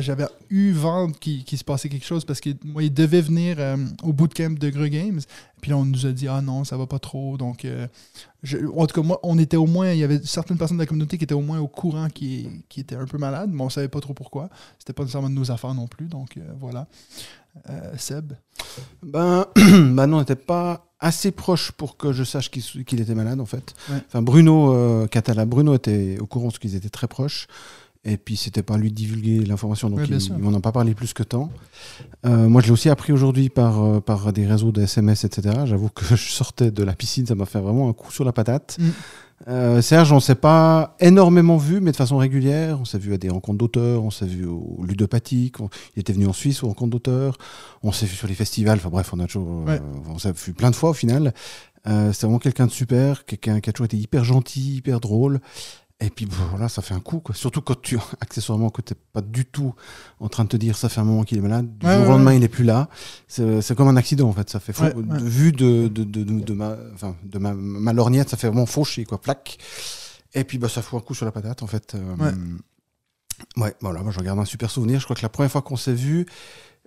j'avais 0.00 0.26
eu 0.48 0.72
vent 0.72 1.10
qu'il 1.10 1.44
qu'il 1.44 1.58
se 1.58 1.64
passait 1.64 1.90
quelque 1.90 2.06
chose 2.06 2.24
parce 2.24 2.40
que 2.40 2.50
moi, 2.64 2.82
il 2.82 2.92
devait 2.92 3.20
venir 3.20 3.58
au 4.02 4.12
bootcamp 4.12 4.58
de 4.58 4.70
Greux 4.70 4.88
Games. 4.88 5.20
Puis 5.60 5.70
là, 5.70 5.76
on 5.76 5.84
nous 5.84 6.06
a 6.06 6.12
dit, 6.12 6.28
ah 6.28 6.40
non, 6.40 6.64
ça 6.64 6.76
va 6.76 6.86
pas 6.86 6.98
trop. 6.98 7.36
Donc, 7.36 7.66
en 7.66 8.86
tout 8.86 9.00
cas, 9.00 9.06
moi, 9.06 9.20
on 9.22 9.38
était 9.38 9.56
au 9.56 9.66
moins, 9.66 9.92
il 9.92 9.98
y 9.98 10.04
avait 10.04 10.20
certaines 10.24 10.56
personnes 10.56 10.78
de 10.78 10.82
la 10.82 10.86
communauté 10.86 11.18
qui 11.18 11.24
étaient 11.24 11.34
au 11.34 11.40
moins 11.40 11.60
au 11.60 11.68
courant 11.68 12.08
qui, 12.08 12.48
étaient 12.76 12.96
un 12.96 13.06
peu 13.06 13.18
malades, 13.18 13.50
mais 13.52 13.62
on 13.62 13.68
savait 13.68 13.88
pas 13.88 14.00
trop 14.00 14.14
pourquoi. 14.14 14.48
C'était 14.78 14.92
pas 14.92 15.02
nécessairement 15.02 15.30
de 15.30 15.34
nos 15.34 15.50
affaires 15.50 15.74
non 15.74 15.86
plus. 15.86 16.06
Donc, 16.06 16.38
voilà. 16.58 16.86
Seb? 17.96 18.32
Ben, 19.02 19.46
ben 19.56 20.06
non, 20.06 20.18
on 20.18 20.20
n'était 20.20 20.36
pas 20.36 20.85
assez 21.00 21.30
proche 21.30 21.72
pour 21.72 21.96
que 21.96 22.12
je 22.12 22.24
sache 22.24 22.50
qu'il 22.50 23.00
était 23.00 23.14
malade, 23.14 23.40
en 23.40 23.46
fait. 23.46 23.74
Ouais. 23.90 23.98
Enfin, 24.06 24.22
Bruno 24.22 24.72
euh, 24.72 25.06
Catala, 25.06 25.44
Bruno 25.44 25.74
était 25.74 26.18
au 26.20 26.26
courant 26.26 26.46
parce 26.46 26.58
qu'ils 26.58 26.74
étaient 26.74 26.88
très 26.88 27.08
proches. 27.08 27.46
Et 28.08 28.18
puis, 28.18 28.36
c'était 28.36 28.62
pas 28.62 28.74
à 28.74 28.78
lui 28.78 28.90
de 28.90 28.94
divulguer 28.94 29.44
l'information, 29.44 29.90
donc 29.90 29.98
Ouais, 29.98 30.06
il, 30.08 30.20
sûr. 30.20 30.34
il 30.38 30.44
m'en 30.44 30.56
a 30.56 30.60
pas 30.60 30.70
parlé 30.70 30.94
plus 30.94 31.12
que 31.12 31.24
tant. 31.24 31.50
Euh, 32.24 32.48
moi, 32.48 32.62
je 32.62 32.66
l'ai 32.66 32.72
aussi 32.72 32.88
appris 32.88 33.12
aujourd'hui 33.12 33.48
par, 33.48 33.82
euh, 33.82 34.00
par 34.00 34.32
des 34.32 34.46
réseaux 34.46 34.70
de 34.70 34.80
SMS, 34.80 35.24
etc. 35.24 35.62
J'avoue 35.64 35.88
que 35.88 36.04
je 36.16 36.30
sortais 36.30 36.70
de 36.70 36.84
la 36.84 36.94
piscine, 36.94 37.26
ça 37.26 37.34
m'a 37.34 37.46
fait 37.46 37.58
vraiment 37.60 37.88
un 37.88 37.92
coup 37.92 38.12
sur 38.12 38.24
la 38.24 38.32
patate. 38.32 38.76
Mm. 38.78 38.88
Euh, 39.48 39.82
Serge, 39.82 40.12
on 40.12 40.18
s'est 40.20 40.34
pas 40.34 40.96
énormément 40.98 41.56
vu, 41.58 41.80
mais 41.80 41.92
de 41.92 41.96
façon 41.96 42.16
régulière. 42.16 42.78
On 42.80 42.84
s'est 42.84 42.98
vu 42.98 43.12
à 43.12 43.18
des 43.18 43.28
rencontres 43.28 43.58
d'auteurs, 43.58 44.02
on 44.02 44.10
s'est 44.10 44.26
vu 44.26 44.46
au 44.46 44.82
ludopathique, 44.86 45.60
on- 45.60 45.68
il 45.94 46.00
était 46.00 46.12
venu 46.12 46.26
en 46.26 46.32
Suisse 46.32 46.62
aux 46.62 46.68
rencontres 46.68 46.90
d'auteurs, 46.90 47.36
on 47.82 47.92
s'est 47.92 48.06
vu 48.06 48.16
sur 48.16 48.26
les 48.28 48.34
festivals, 48.34 48.78
enfin 48.78 48.88
bref, 48.88 49.10
on 49.12 49.20
a 49.20 49.26
toujours, 49.26 49.68
euh, 49.68 49.78
on 50.08 50.18
s'est 50.18 50.32
vu 50.32 50.52
plein 50.52 50.70
de 50.70 50.76
fois 50.76 50.90
au 50.90 50.94
final. 50.94 51.34
Euh, 51.86 52.12
c'est 52.12 52.26
vraiment 52.26 52.40
quelqu'un 52.40 52.66
de 52.66 52.72
super, 52.72 53.24
quelqu'un 53.26 53.60
qui 53.60 53.70
a 53.70 53.72
toujours 53.72 53.84
été 53.84 53.96
hyper 53.96 54.24
gentil, 54.24 54.76
hyper 54.76 54.98
drôle. 55.00 55.40
Et 55.98 56.10
puis 56.10 56.26
voilà, 56.30 56.68
ça 56.68 56.82
fait 56.82 56.92
un 56.92 57.00
coup, 57.00 57.20
quoi. 57.20 57.34
Surtout 57.34 57.62
quand 57.62 57.80
tu, 57.80 57.96
accessoirement, 58.20 58.68
que 58.68 58.82
t'es 58.82 58.94
pas 58.94 59.22
du 59.22 59.46
tout 59.46 59.74
en 60.20 60.28
train 60.28 60.44
de 60.44 60.48
te 60.50 60.56
dire 60.58 60.76
ça 60.76 60.90
fait 60.90 61.00
un 61.00 61.04
moment 61.04 61.22
qu'il 61.24 61.38
est 61.38 61.40
malade, 61.40 61.78
du 61.78 61.86
Ouais, 61.86 61.92
jour 61.94 62.02
au 62.02 62.04
ouais, 62.04 62.10
lendemain 62.12 62.30
ouais. 62.32 62.36
il 62.36 62.44
est 62.44 62.48
plus 62.48 62.64
là. 62.64 62.88
C'est 63.28 63.74
comme 63.74 63.88
un 63.88 63.96
accident 63.96 64.28
en 64.28 64.32
fait. 64.32 64.50
Ça 64.50 64.60
fait 64.60 64.74
faux, 64.74 64.84
vu 65.22 65.52
de, 65.52 65.88
de, 65.88 66.04
de, 66.04 66.22
de- 66.24 66.40
de 66.44 66.52
ma, 66.52 66.76
enfin, 66.94 67.16
de 67.22 67.38
ma, 67.38 67.54
ma 67.54 67.92
lorgnette, 67.94 68.28
ça 68.28 68.36
fait 68.36 68.48
vraiment 68.48 68.66
faucher 68.66 69.04
quoi, 69.06 69.18
plaque. 69.20 69.56
Et 70.34 70.44
puis 70.44 70.58
bah 70.58 70.68
ça 70.68 70.82
fout 70.82 70.98
un 70.98 71.02
coup 71.02 71.14
sur 71.14 71.24
la 71.24 71.32
patate 71.32 71.62
en 71.62 71.66
fait. 71.66 71.94
Euh, 71.94 72.14
Ouais. 73.56 73.62
ouais, 73.62 73.74
voilà, 73.80 74.02
moi 74.02 74.12
je 74.12 74.18
regarde 74.18 74.38
un 74.38 74.44
super 74.44 74.70
souvenir. 74.70 75.00
Je 75.00 75.04
crois 75.04 75.16
que 75.16 75.22
la 75.22 75.30
première 75.30 75.50
fois 75.50 75.62
qu'on 75.62 75.76
s'est 75.76 75.94
vu, 75.94 76.26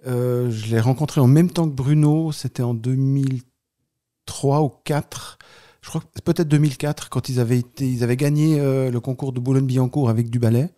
euh, 0.05 0.51
je 0.51 0.67
l'ai 0.67 0.79
rencontré 0.79 1.19
en 1.19 1.25
même 1.27 1.49
temps 1.49 1.67
que 1.67 1.73
Bruno. 1.73 2.31
C'était 2.31 2.61
en 2.63 2.75
2003 2.75 4.61
ou 4.61 4.69
4 4.83 5.39
je 5.81 5.89
crois 5.89 6.01
que 6.01 6.07
c'est 6.15 6.23
peut-être 6.23 6.47
2004 6.49 7.09
quand 7.09 7.29
ils 7.29 7.39
avaient 7.39 7.59
été, 7.59 7.89
ils 7.89 8.03
avaient 8.03 8.17
gagné 8.17 8.59
euh, 8.59 8.91
le 8.91 8.99
concours 8.99 9.31
de 9.33 9.39
Boulogne-Billancourt 9.39 10.09
avec 10.09 10.29
du 10.29 10.39
ballet. 10.39 10.69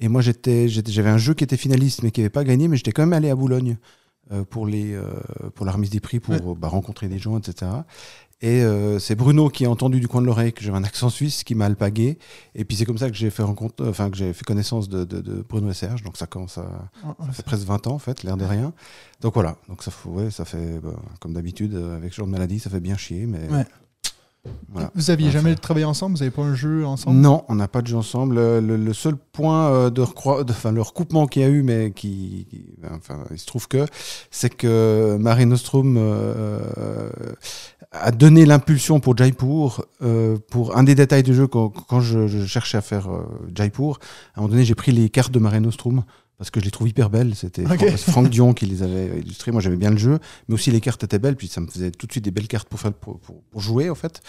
Et 0.00 0.08
moi 0.08 0.20
j'étais, 0.22 0.68
j'avais 0.68 1.10
un 1.10 1.18
jeu 1.18 1.34
qui 1.34 1.44
était 1.44 1.56
finaliste 1.56 2.02
mais 2.02 2.10
qui 2.10 2.20
n'avait 2.20 2.30
pas 2.30 2.42
gagné, 2.44 2.66
mais 2.68 2.76
j'étais 2.76 2.92
quand 2.92 3.02
même 3.02 3.12
allé 3.12 3.30
à 3.30 3.36
Boulogne 3.36 3.76
euh, 4.32 4.42
pour 4.44 4.66
les, 4.66 4.92
euh, 4.94 5.04
pour 5.54 5.64
la 5.66 5.72
remise 5.72 5.90
des 5.90 6.00
prix, 6.00 6.18
pour 6.18 6.34
Ouais. 6.34 6.40
bah, 6.58 6.68
rencontrer 6.68 7.08
des 7.08 7.18
gens, 7.18 7.38
etc. 7.38 7.70
Et 8.42 8.62
c'est 8.98 9.14
Bruno 9.14 9.48
qui 9.48 9.64
a 9.64 9.70
entendu 9.70 10.00
du 10.00 10.08
coin 10.08 10.20
de 10.20 10.26
l'oreille 10.26 10.52
que 10.52 10.62
j'avais 10.62 10.76
un 10.76 10.84
accent 10.84 11.08
suisse 11.08 11.44
qui 11.44 11.54
m'a 11.54 11.64
alpagué. 11.64 12.18
Et 12.54 12.66
puis 12.66 12.76
c'est 12.76 12.84
comme 12.84 12.98
ça 12.98 13.08
que 13.08 13.16
j'ai 13.16 13.30
fait 13.30 13.42
rencontre, 13.42 13.86
enfin 13.88 14.10
que 14.10 14.18
j'ai 14.18 14.34
fait 14.34 14.44
connaissance 14.44 14.90
de, 14.90 15.04
de- 15.04 15.22
de 15.22 15.42
Bruno 15.48 15.70
et 15.70 15.74
Serge. 15.74 16.02
Donc 16.02 16.18
ça 16.18 16.26
commence 16.26 16.58
à, 16.58 16.66
ça 17.24 17.32
fait 17.32 17.42
presque 17.44 17.62
20 17.64 17.86
ans 17.86 17.92
en 17.94 17.98
fait, 17.98 18.22
l'air 18.22 18.36
de 18.36 18.44
rien. 18.44 18.74
Donc 19.22 19.32
voilà, 19.32 19.56
donc 19.70 19.82
ça, 19.82 19.90
ouais, 20.06 20.30
ça 20.30 20.44
fait, 20.44 20.78
bah, 20.82 20.94
comme 21.20 21.32
d'habitude, 21.32 21.74
avec 21.74 22.12
ce 22.12 22.18
genre 22.18 22.26
de 22.26 22.32
maladie, 22.32 22.58
ça 22.58 22.68
fait 22.68 22.80
bien 22.80 22.98
chier, 22.98 23.24
mais 23.24 23.48
Ouais. 23.48 23.64
Voilà. 24.72 24.90
Vous 24.94 25.10
aviez 25.10 25.30
jamais 25.30 25.54
travaillé 25.54 25.86
ensemble? 25.86 26.16
Vous 26.16 26.20
n'avez 26.20 26.30
pas 26.30 26.42
un 26.42 26.54
jeu 26.54 26.84
ensemble? 26.84 27.16
Non, 27.20 27.44
on 27.48 27.54
n'a 27.54 27.68
pas 27.68 27.80
de 27.80 27.86
jeu 27.86 27.96
ensemble. 27.96 28.34
Le, 28.34 28.76
le- 28.76 28.92
seul 28.92 29.14
point 29.16 29.68
euh, 29.68 29.90
de, 29.90 30.02
recroi- 30.02 30.44
de- 30.44 30.50
enfin, 30.52 30.72
le 30.72 30.82
recoupement 30.82 31.26
qu'il 31.26 31.42
y 31.42 31.44
a 31.44 31.48
eu, 31.48 31.62
mais 31.62 31.92
qui, 31.92 32.46
qui- 32.50 32.66
enfin, 32.90 33.20
il 33.30 33.38
se 33.38 33.46
trouve 33.46 33.68
que, 33.68 33.86
c'est 34.30 34.50
que 34.50 35.16
Mare 35.18 35.46
Nostrum 35.46 35.96
euh, 35.96 36.60
a 37.92 38.10
donné 38.10 38.44
l'impulsion 38.46 39.00
pour 39.00 39.16
Jaipur. 39.16 39.84
euh, 40.02 40.36
pour 40.50 40.76
un 40.76 40.82
des 40.82 40.94
détails 40.94 41.22
du 41.22 41.34
jeu, 41.34 41.46
quand, 41.46 41.68
quand 41.70 42.00
je, 42.00 42.26
je 42.26 42.44
cherchais 42.44 42.76
à 42.78 42.82
faire 42.82 43.10
euh, 43.10 43.22
Jaipur, 43.54 43.98
à 44.34 44.38
un 44.38 44.42
moment 44.42 44.50
donné, 44.50 44.64
j'ai 44.64 44.74
pris 44.74 44.92
les 44.92 45.08
cartes 45.08 45.32
de 45.32 45.38
Mare 45.38 45.60
Nostrum. 45.60 46.02
Parce 46.38 46.50
que 46.50 46.58
je 46.60 46.64
les 46.64 46.70
trouve 46.70 46.88
hyper 46.88 47.10
belles. 47.10 47.34
C'était 47.36 47.64
Ok. 47.64 47.86
Fran- 47.96 48.12
Franck 48.12 48.28
Dion 48.30 48.54
qui 48.54 48.66
les 48.66 48.82
avait 48.82 49.18
illustrées. 49.20 49.52
Moi, 49.52 49.60
j'aimais 49.60 49.76
bien 49.76 49.90
le 49.90 49.96
jeu. 49.96 50.18
Mais 50.48 50.54
aussi, 50.54 50.70
les 50.72 50.80
cartes 50.80 51.04
étaient 51.04 51.18
belles. 51.20 51.36
Puis 51.36 51.48
ça 51.48 51.60
me 51.60 51.66
faisait 51.68 51.90
tout 51.92 52.06
de 52.06 52.12
suite 52.12 52.24
des 52.24 52.30
belles 52.32 52.48
cartes 52.48 52.68
pour, 52.68 52.80
faire, 52.80 52.92
pour, 52.92 53.18
pour- 53.20 53.42
pour 53.42 53.60
jouer, 53.60 53.88
en 53.88 53.94
fait. 53.94 54.20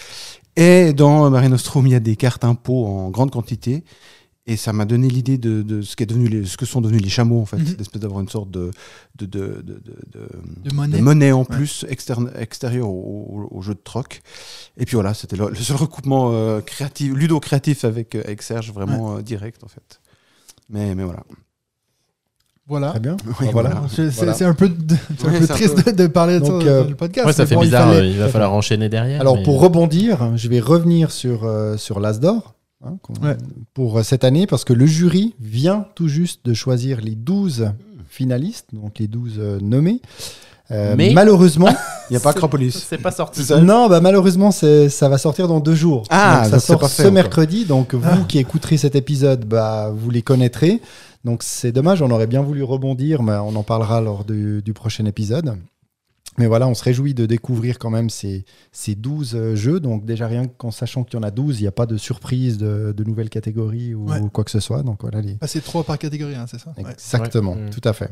Et 0.56 0.94
dans 0.94 1.30
Mare 1.30 1.50
Nostrum, 1.50 1.88
il 1.88 1.94
y 1.94 1.96
a 1.96 2.00
des 2.00 2.16
cartes 2.16 2.44
impôts 2.44 2.86
en 2.86 3.10
grande 3.10 3.32
quantité. 3.32 3.84
Et 4.48 4.58
ça 4.58 4.72
m'a 4.74 4.86
donné 4.86 5.08
l'idée 5.10 5.40
de, 5.40 5.64
de 5.64 5.82
ce, 5.82 5.96
qu'est 5.96 6.06
devenu 6.06 6.28
les, 6.28 6.46
ce 6.46 6.56
que 6.56 6.68
sont 6.68 6.80
devenus 6.80 7.02
les 7.02 7.10
chameaux, 7.10 7.42
en 7.42 7.46
fait. 7.48 7.58
Mhm. 7.58 7.74
D'espèce 7.74 8.00
d'avoir 8.00 8.22
une 8.22 8.30
sorte 8.30 8.52
de, 8.52 8.70
de, 9.18 9.26
de, 9.26 9.64
de, 9.64 10.72
monnaie 10.72 11.02
monnaie 11.02 11.32
en 11.32 11.44
plus 11.46 11.84
externe, 11.90 12.32
extérieure 12.38 12.88
au, 12.88 13.50
au- 13.52 13.58
au 13.58 13.62
jeu 13.64 13.74
de 13.74 13.80
troc. 13.84 14.22
Et 14.78 14.86
puis 14.86 14.94
voilà, 14.94 15.16
c'était 15.16 15.36
le, 15.36 15.50
le 15.50 15.56
seul 15.56 15.78
recoupement 15.78 16.30
euh, 16.32 16.62
créatif, 16.62 17.12
ludo-créatif 17.16 17.84
avec, 17.86 18.14
euh, 18.14 18.22
avec 18.24 18.44
Serge, 18.44 18.72
vraiment 18.72 19.18
euh, 19.18 19.22
direct, 19.24 19.64
en 19.64 19.68
fait. 19.68 20.00
Mais, 20.70 20.94
mais 20.94 21.04
voilà. 21.06 21.24
Voilà. 22.68 22.90
Très 22.92 23.00
bien. 23.00 23.16
Oui, 23.42 23.48
voilà. 23.52 23.84
C'est 23.90 24.08
Voilà. 24.10 24.34
un 24.48 24.54
peu, 24.56 24.70
de- 24.70 24.96
c'est 25.20 25.28
un 25.28 25.32
Ouais, 25.32 25.40
peu 25.40 25.46
c'est 25.46 25.52
un 25.52 25.56
triste 25.56 25.84
peu- 25.84 25.92
de, 25.94 26.08
parler 26.08 26.40
de 26.40 26.46
Donc, 26.46 26.64
ça 26.64 26.68
euh, 26.68 26.84
dans 26.84 26.90
le 26.90 26.96
podcast. 26.96 27.28
Ouais, 27.28 27.34
ça 27.34 27.46
fait 27.46 27.54
bon, 27.56 27.62
il 27.62 27.66
bizarre. 27.66 27.94
fallait- 27.94 28.10
Il 28.12 28.18
va 28.18 28.28
falloir 28.30 28.54
enchaîner 28.54 28.90
derrière. 28.90 29.22
Alors, 29.22 29.36
mais- 29.38 29.44
pour 29.44 29.60
rebondir, 29.62 30.32
je 30.36 30.48
vais 30.50 30.60
revenir 30.60 31.12
sur, 31.12 31.44
euh, 31.44 31.78
sur 31.78 32.00
l'As 32.00 32.20
d'or 32.20 32.56
hein, 32.84 32.94
Ouais. 33.22 33.38
pour 33.76 34.00
euh, 34.00 34.04
cette 34.04 34.24
année, 34.24 34.48
parce 34.48 34.64
que 34.64 34.74
le 34.74 34.88
jury 34.88 35.36
vient 35.40 35.86
tout 35.94 36.08
juste 36.08 36.42
de 36.46 36.56
choisir 36.56 37.02
les 37.02 37.14
12 37.16 37.70
finalistes, 38.10 38.68
donc 38.74 38.98
les 39.00 39.08
12 39.08 39.34
euh, 39.38 39.60
nommés. 39.62 40.02
Euh, 40.72 40.96
Mais- 40.98 41.12
Malheureusement, 41.14 41.70
Il 42.10 42.14
n'y 42.14 42.18
a 42.18 42.20
pas 42.20 42.32
Acropolis. 42.32 42.86
C'est 42.90 42.98
pas 42.98 43.12
sorti. 43.12 43.42
Non, 43.62 43.88
bah, 43.88 44.00
malheureusement, 44.02 44.50
c'est- 44.52 44.90
ça 44.90 45.08
va 45.10 45.20
sortir 45.20 45.48
dans 45.48 45.60
deux 45.60 45.76
jours. 45.76 46.04
Ah, 46.10 46.38
Donc, 46.38 46.46
ça 46.46 46.52
donc 46.74 46.82
sort 46.82 46.90
ce 46.90 47.08
mercredi, 47.08 47.66
donc 47.66 47.94
vous 47.94 48.02
Ah. 48.04 48.18
qui 48.28 48.40
écouterez 48.40 48.78
cet 48.78 48.96
épisode, 48.96 49.46
bah, 49.46 49.92
vous 49.96 50.10
les 50.10 50.22
connaîtrez. 50.24 50.82
Donc 51.26 51.44
c'est 51.44 51.72
dommage, 51.72 52.02
on 52.02 52.12
aurait 52.12 52.28
bien 52.28 52.42
voulu 52.42 52.64
rebondir, 52.64 53.24
mais 53.24 53.34
on 53.34 53.56
en 53.56 53.64
parlera 53.64 54.00
lors 54.00 54.24
du, 54.24 54.62
du 54.62 54.74
prochain 54.74 55.06
épisode. 55.06 55.58
Mais 56.38 56.48
voilà, 56.48 56.68
on 56.68 56.74
se 56.74 56.84
réjouit 56.84 57.14
de 57.14 57.26
découvrir 57.26 57.80
quand 57.80 57.90
même 57.90 58.10
ces, 58.10 58.44
ces 58.74 58.94
12 58.94 59.36
euh, 59.36 59.56
jeux. 59.56 59.80
Donc 59.80 60.06
déjà 60.06 60.28
rien 60.28 60.48
qu'en 60.48 60.70
sachant 60.70 61.04
qu'il 61.06 61.18
y 61.18 61.20
en 61.20 61.24
a 61.24 61.32
12, 61.32 61.60
il 61.60 61.64
n'y 61.64 61.68
a 61.68 61.72
pas 61.72 61.86
de 61.86 61.96
surprise 61.98 62.58
de, 62.58 62.94
de 62.96 63.04
nouvelles 63.06 63.30
catégories 63.30 63.94
ou 63.96 64.10
Ouais. 64.10 64.20
quoi 64.34 64.44
que 64.44 64.52
ce 64.52 64.60
soit. 64.60 64.84
Donc 64.84 65.02
voilà, 65.02 65.22
les... 65.22 65.38
Ah, 65.42 65.48
c'est 65.48 65.62
trois 65.62 65.84
par 65.84 65.98
catégorie, 65.98 66.36
hein, 66.36 66.46
c'est 66.48 66.60
ça? 66.60 66.74
Exactement, 66.78 67.54
Ouais. 67.54 67.70
Tout 67.70 67.82
à 67.88 67.94
fait. 67.94 68.12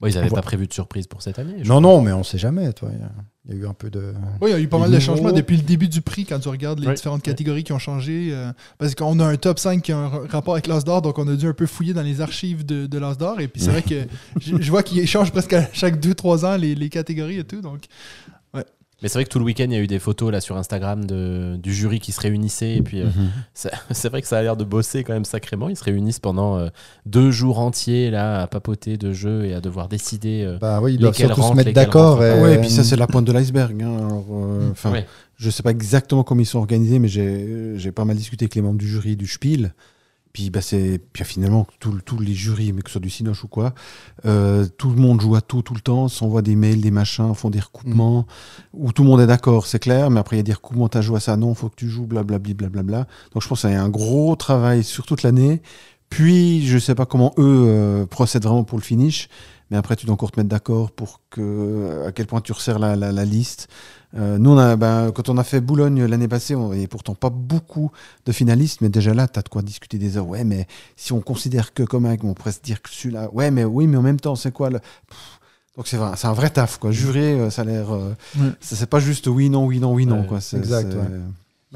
Bon, 0.00 0.08
ils 0.08 0.14
n'avaient 0.14 0.28
pas 0.28 0.42
prévu 0.42 0.66
de 0.66 0.72
surprise 0.74 1.06
pour 1.06 1.22
cette 1.22 1.38
année. 1.38 1.54
Non, 1.58 1.64
crois. 1.64 1.80
non, 1.80 2.00
mais 2.02 2.12
on 2.12 2.22
sait 2.22 2.36
jamais. 2.38 2.70
toi. 2.74 2.90
Il 2.92 2.98
y 3.00 3.02
a- 3.02 3.10
il 3.48 3.54
y, 3.54 3.58
a 3.58 3.62
eu 3.62 3.66
un 3.68 3.72
peu 3.74 3.88
de... 3.90 4.12
Oui, 4.40 4.50
il 4.50 4.52
y 4.52 4.54
a 4.54 4.58
eu 4.60 4.66
pas 4.66 4.76
mal 4.78 4.90
de 4.90 4.98
changements 4.98 5.30
depuis 5.32 5.56
le 5.56 5.62
début 5.62 5.86
du 5.88 6.00
prix 6.02 6.24
quand 6.26 6.38
tu 6.40 6.48
regardes 6.48 6.80
les 6.80 6.88
Ouais. 6.88 6.94
différentes 6.94 7.22
catégories 7.22 7.62
qui 7.64 7.72
ont 7.72 7.78
changé. 7.78 8.30
euh, 8.32 8.50
parce 8.76 8.94
qu'on 8.96 9.18
a 9.20 9.24
un 9.24 9.36
top 9.36 9.58
5 9.60 9.80
qui 9.82 9.92
a 9.92 9.98
un 9.98 10.08
ra- 10.08 10.20
rapport 10.28 10.54
avec 10.54 10.66
l'As 10.66 10.82
d'or, 10.84 11.00
donc 11.00 11.16
on 11.18 11.28
a 11.28 11.36
dû 11.36 11.46
un 11.46 11.52
peu 11.54 11.64
fouiller 11.66 11.94
dans 11.94 12.02
les 12.02 12.20
archives 12.20 12.66
de, 12.66 12.86
de 12.86 12.98
l'As 12.98 13.16
d'or. 13.16 13.40
Et 13.40 13.46
puis 13.48 13.62
c'est 13.62 13.70
vrai 13.70 13.82
que 13.82 14.04
je, 14.40 14.60
je 14.60 14.70
vois 14.70 14.82
qu'ils 14.82 15.06
changent 15.06 15.30
presque 15.30 15.52
à 15.52 15.68
chaque 15.72 15.98
2-3 16.00 16.44
ans 16.44 16.56
les, 16.56 16.74
les 16.74 16.88
catégories 16.88 17.38
et 17.38 17.44
tout. 17.44 17.60
Donc 17.60 17.82
Mais 19.02 19.08
c'est 19.08 19.18
vrai 19.18 19.24
que 19.24 19.28
tout 19.28 19.38
le 19.38 19.44
week-end, 19.44 19.66
il 19.68 19.72
y 19.74 19.76
a 19.76 19.80
eu 19.80 19.86
des 19.86 19.98
photos 19.98 20.32
là 20.32 20.40
sur 20.40 20.56
Instagram 20.56 21.04
de, 21.04 21.56
du 21.62 21.74
jury 21.74 22.00
qui 22.00 22.12
se 22.12 22.20
réunissait. 22.20 22.76
Et 22.76 22.82
puis, 22.82 23.02
euh, 23.02 23.08
ça- 23.54 23.70
c'est 23.90 24.08
vrai 24.08 24.22
que 24.22 24.28
ça 24.28 24.38
a 24.38 24.42
l'air 24.42 24.56
de 24.56 24.64
bosser 24.64 25.04
quand 25.04 25.12
même 25.12 25.26
sacrément. 25.26 25.68
Ils 25.68 25.76
se 25.76 25.84
réunissent 25.84 26.18
pendant 26.18 26.56
euh, 26.56 26.68
deux 27.04 27.30
jours 27.30 27.58
entiers 27.58 28.10
là 28.10 28.40
à 28.42 28.46
papoter 28.46 28.96
de 28.96 29.12
jeux 29.12 29.44
et 29.44 29.52
à 29.52 29.60
devoir 29.60 29.88
décider. 29.88 30.42
euh, 30.46 30.56
Bah 30.58 30.80
oui, 30.82 30.94
ils 30.94 30.98
doivent 30.98 31.12
surtout 31.26 31.42
se 31.42 31.56
mettre 31.56 31.72
d'accord. 31.74 32.24
et- 32.24 32.40
ouais, 32.42 32.54
et 32.54 32.58
puis 32.58 32.70
ça, 32.70 32.84
c'est 32.84 32.96
la 32.96 33.06
pointe 33.06 33.26
de 33.26 33.32
l'iceberg. 33.32 33.82
hein. 33.82 33.96
Alors, 33.98 34.24
euh, 34.32 34.72
ouais. 34.92 35.06
Je 35.36 35.50
sais 35.50 35.62
pas 35.62 35.72
exactement 35.72 36.24
comment 36.24 36.40
ils 36.40 36.46
sont 36.46 36.58
organisés, 36.58 36.98
mais 36.98 37.08
j'ai 37.08 37.74
j'ai 37.76 37.92
pas 37.92 38.06
mal 38.06 38.16
discuté 38.16 38.44
avec 38.46 38.54
les 38.54 38.62
membres 38.62 38.78
du 38.78 38.88
jury 38.88 39.16
du 39.16 39.26
Spiel. 39.26 39.74
Puis, 40.36 40.50
bah, 40.50 40.60
c'est, 40.60 41.00
puis 41.14 41.24
finalement, 41.24 41.66
tout- 41.80 41.98
tous 42.04 42.18
les 42.20 42.34
jurys, 42.34 42.74
mais 42.74 42.82
que 42.82 42.90
ce 42.90 42.92
soit 42.92 43.00
du 43.00 43.08
Cinoche 43.08 43.42
ou 43.42 43.48
quoi, 43.48 43.72
euh, 44.26 44.66
tout 44.76 44.90
le 44.90 44.96
monde 44.96 45.18
joue 45.22 45.34
à 45.34 45.40
tout 45.40 45.62
tout 45.62 45.72
le 45.72 45.80
temps, 45.80 46.08
s'envoie 46.08 46.42
des 46.42 46.56
mails, 46.56 46.82
des 46.82 46.90
machins, 46.90 47.32
font 47.34 47.48
des 47.48 47.58
recoupements, 47.60 48.26
où 48.74 48.92
tout 48.92 49.02
le 49.02 49.08
monde 49.08 49.22
est 49.22 49.26
d'accord, 49.26 49.66
c'est 49.66 49.78
clair, 49.78 50.10
mais 50.10 50.20
après 50.20 50.36
il 50.36 50.40
y 50.40 50.40
a 50.40 50.42
des 50.42 50.52
recoupements, 50.52 50.90
t'as 50.90 51.00
joué 51.00 51.16
à 51.16 51.20
ça, 51.20 51.38
non, 51.38 51.54
faut 51.54 51.70
que 51.70 51.76
tu 51.76 51.88
joues, 51.88 52.04
blablabla, 52.06 52.52
blablabla. 52.52 53.06
Donc 53.32 53.42
je 53.42 53.48
pense 53.48 53.62
qu'il 53.62 53.70
y 53.70 53.74
a 53.74 53.82
un 53.82 53.88
gros 53.88 54.36
travail 54.36 54.84
sur 54.84 55.06
toute 55.06 55.22
l'année. 55.22 55.62
Puis, 56.10 56.66
je 56.66 56.78
sais 56.78 56.94
pas 56.94 57.06
comment 57.06 57.32
eux 57.38 57.64
euh, 57.68 58.06
procèdent 58.06 58.44
vraiment 58.44 58.62
pour 58.64 58.76
le 58.78 58.84
finish, 58.84 59.28
mais 59.70 59.78
après, 59.78 59.96
tu 59.96 60.04
dois 60.04 60.12
encore 60.12 60.30
te 60.32 60.38
mettre 60.38 60.50
d'accord 60.50 60.92
pour 60.92 61.20
que, 61.30 62.04
à 62.06 62.12
quel 62.12 62.26
point 62.26 62.40
tu 62.42 62.52
resserres 62.52 62.78
la, 62.78 62.94
la- 62.94 63.10
la 63.10 63.24
liste. 63.24 63.68
Euh, 64.18 64.38
nous, 64.38 64.50
on 64.50 64.58
a, 64.58 64.76
ben, 64.76 65.12
quand 65.12 65.28
on 65.28 65.36
a 65.38 65.44
fait 65.44 65.60
Boulogne 65.60 66.04
l'année 66.04 66.28
passée, 66.28 66.54
on 66.54 66.70
avait 66.70 66.86
pourtant 66.86 67.14
pas 67.14 67.30
beaucoup 67.30 67.90
de 68.24 68.32
finalistes, 68.32 68.80
mais 68.80 68.88
déjà 68.88 69.14
là, 69.14 69.28
tu 69.28 69.38
as 69.38 69.42
de 69.42 69.48
quoi 69.48 69.62
discuter 69.62 69.98
des 69.98 70.16
heures. 70.16 70.26
Ouais, 70.28 70.44
mais 70.44 70.66
si 70.96 71.12
on 71.12 71.20
considère 71.20 71.74
que 71.74 71.82
comme 71.82 72.06
un, 72.06 72.16
on 72.22 72.34
pourrait 72.34 72.52
se 72.52 72.60
dire 72.60 72.80
que 72.82 72.88
celui-là, 72.90 73.28
ouais, 73.32 73.50
mais 73.50 73.64
oui, 73.64 73.86
mais 73.86 73.96
en 73.96 74.02
même 74.02 74.20
temps, 74.20 74.36
c'est 74.36 74.52
quoi 74.52 74.70
le. 74.70 74.78
Pff. 74.78 75.40
Donc 75.76 75.86
c'est 75.88 75.98
vrai, 75.98 76.12
c'est 76.16 76.26
un 76.26 76.32
vrai 76.32 76.48
taf, 76.48 76.78
quoi. 76.78 76.90
Jurer, 76.90 77.32
euh, 77.38 77.50
ça 77.50 77.62
a 77.62 77.64
l'air. 77.66 77.94
euh, 77.94 78.14
c'est 78.60 78.88
pas 78.88 78.98
juste 78.98 79.26
oui, 79.26 79.50
non, 79.50 79.66
oui, 79.66 79.78
non, 79.78 79.92
oui, 79.92 80.06
non, 80.06 80.20
Ouais, 80.22 80.26
quoi. 80.26 80.38
Exact, 80.54 80.94
ouais. 80.94 81.00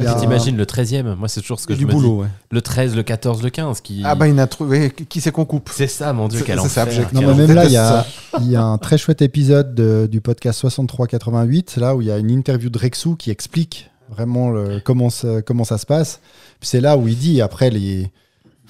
A- 0.06 0.14
tu 0.14 0.20
t'imagines 0.20 0.56
le 0.56 0.64
13e 0.66 1.14
Moi, 1.16 1.28
c'est 1.28 1.40
toujours 1.40 1.60
ce 1.60 1.66
que 1.66 1.74
je 1.74 1.78
du 1.78 1.86
me 1.86 1.90
boulot, 1.92 2.20
ouais. 2.22 2.26
dis. 2.26 2.32
Le 2.50 2.62
13, 2.62 2.96
le 2.96 3.02
14, 3.02 3.42
le 3.42 3.50
15. 3.50 3.80
Qui... 3.80 4.02
Ah, 4.04 4.14
bah, 4.14 4.26
il 4.28 4.30
y 4.30 4.34
en 4.34 4.38
a 4.38 4.46
trouvé. 4.46 4.90
Qui 4.90 5.20
c'est 5.20 5.30
qu'on 5.32 5.44
coupe? 5.44 5.70
C'est 5.74 5.86
ça, 5.86 6.12
mon 6.12 6.28
Dieu, 6.28 6.42
quel 6.44 6.58
enfer. 6.60 6.86
Non, 7.12 7.20
mais 7.22 7.34
même 7.34 7.52
là, 7.54 7.64
il 7.64 7.72
y, 7.72 7.76
a, 7.76 8.06
il 8.40 8.50
y 8.50 8.56
a 8.56 8.62
un 8.62 8.78
très 8.78 8.98
chouette 8.98 9.22
épisode 9.22 9.74
de- 9.74 10.08
du 10.10 10.20
podcast 10.20 10.60
6388, 10.60 11.76
là 11.76 11.94
où 11.96 12.00
il 12.00 12.08
y 12.08 12.10
a 12.10 12.18
une 12.18 12.30
interview 12.30 12.70
de 12.70 12.78
Rexou 12.78 13.16
qui 13.16 13.30
explique 13.30 13.90
vraiment 14.10 14.50
le- 14.50 14.80
comment, 14.84 15.10
ça, 15.10 15.42
comment 15.42 15.64
ça 15.64 15.78
se 15.78 15.86
passe. 15.86 16.20
Puis 16.60 16.68
C'est 16.68 16.80
là 16.80 16.96
où 16.96 17.06
il 17.08 17.16
dit, 17.16 17.40
après, 17.40 17.70
les. 17.70 18.10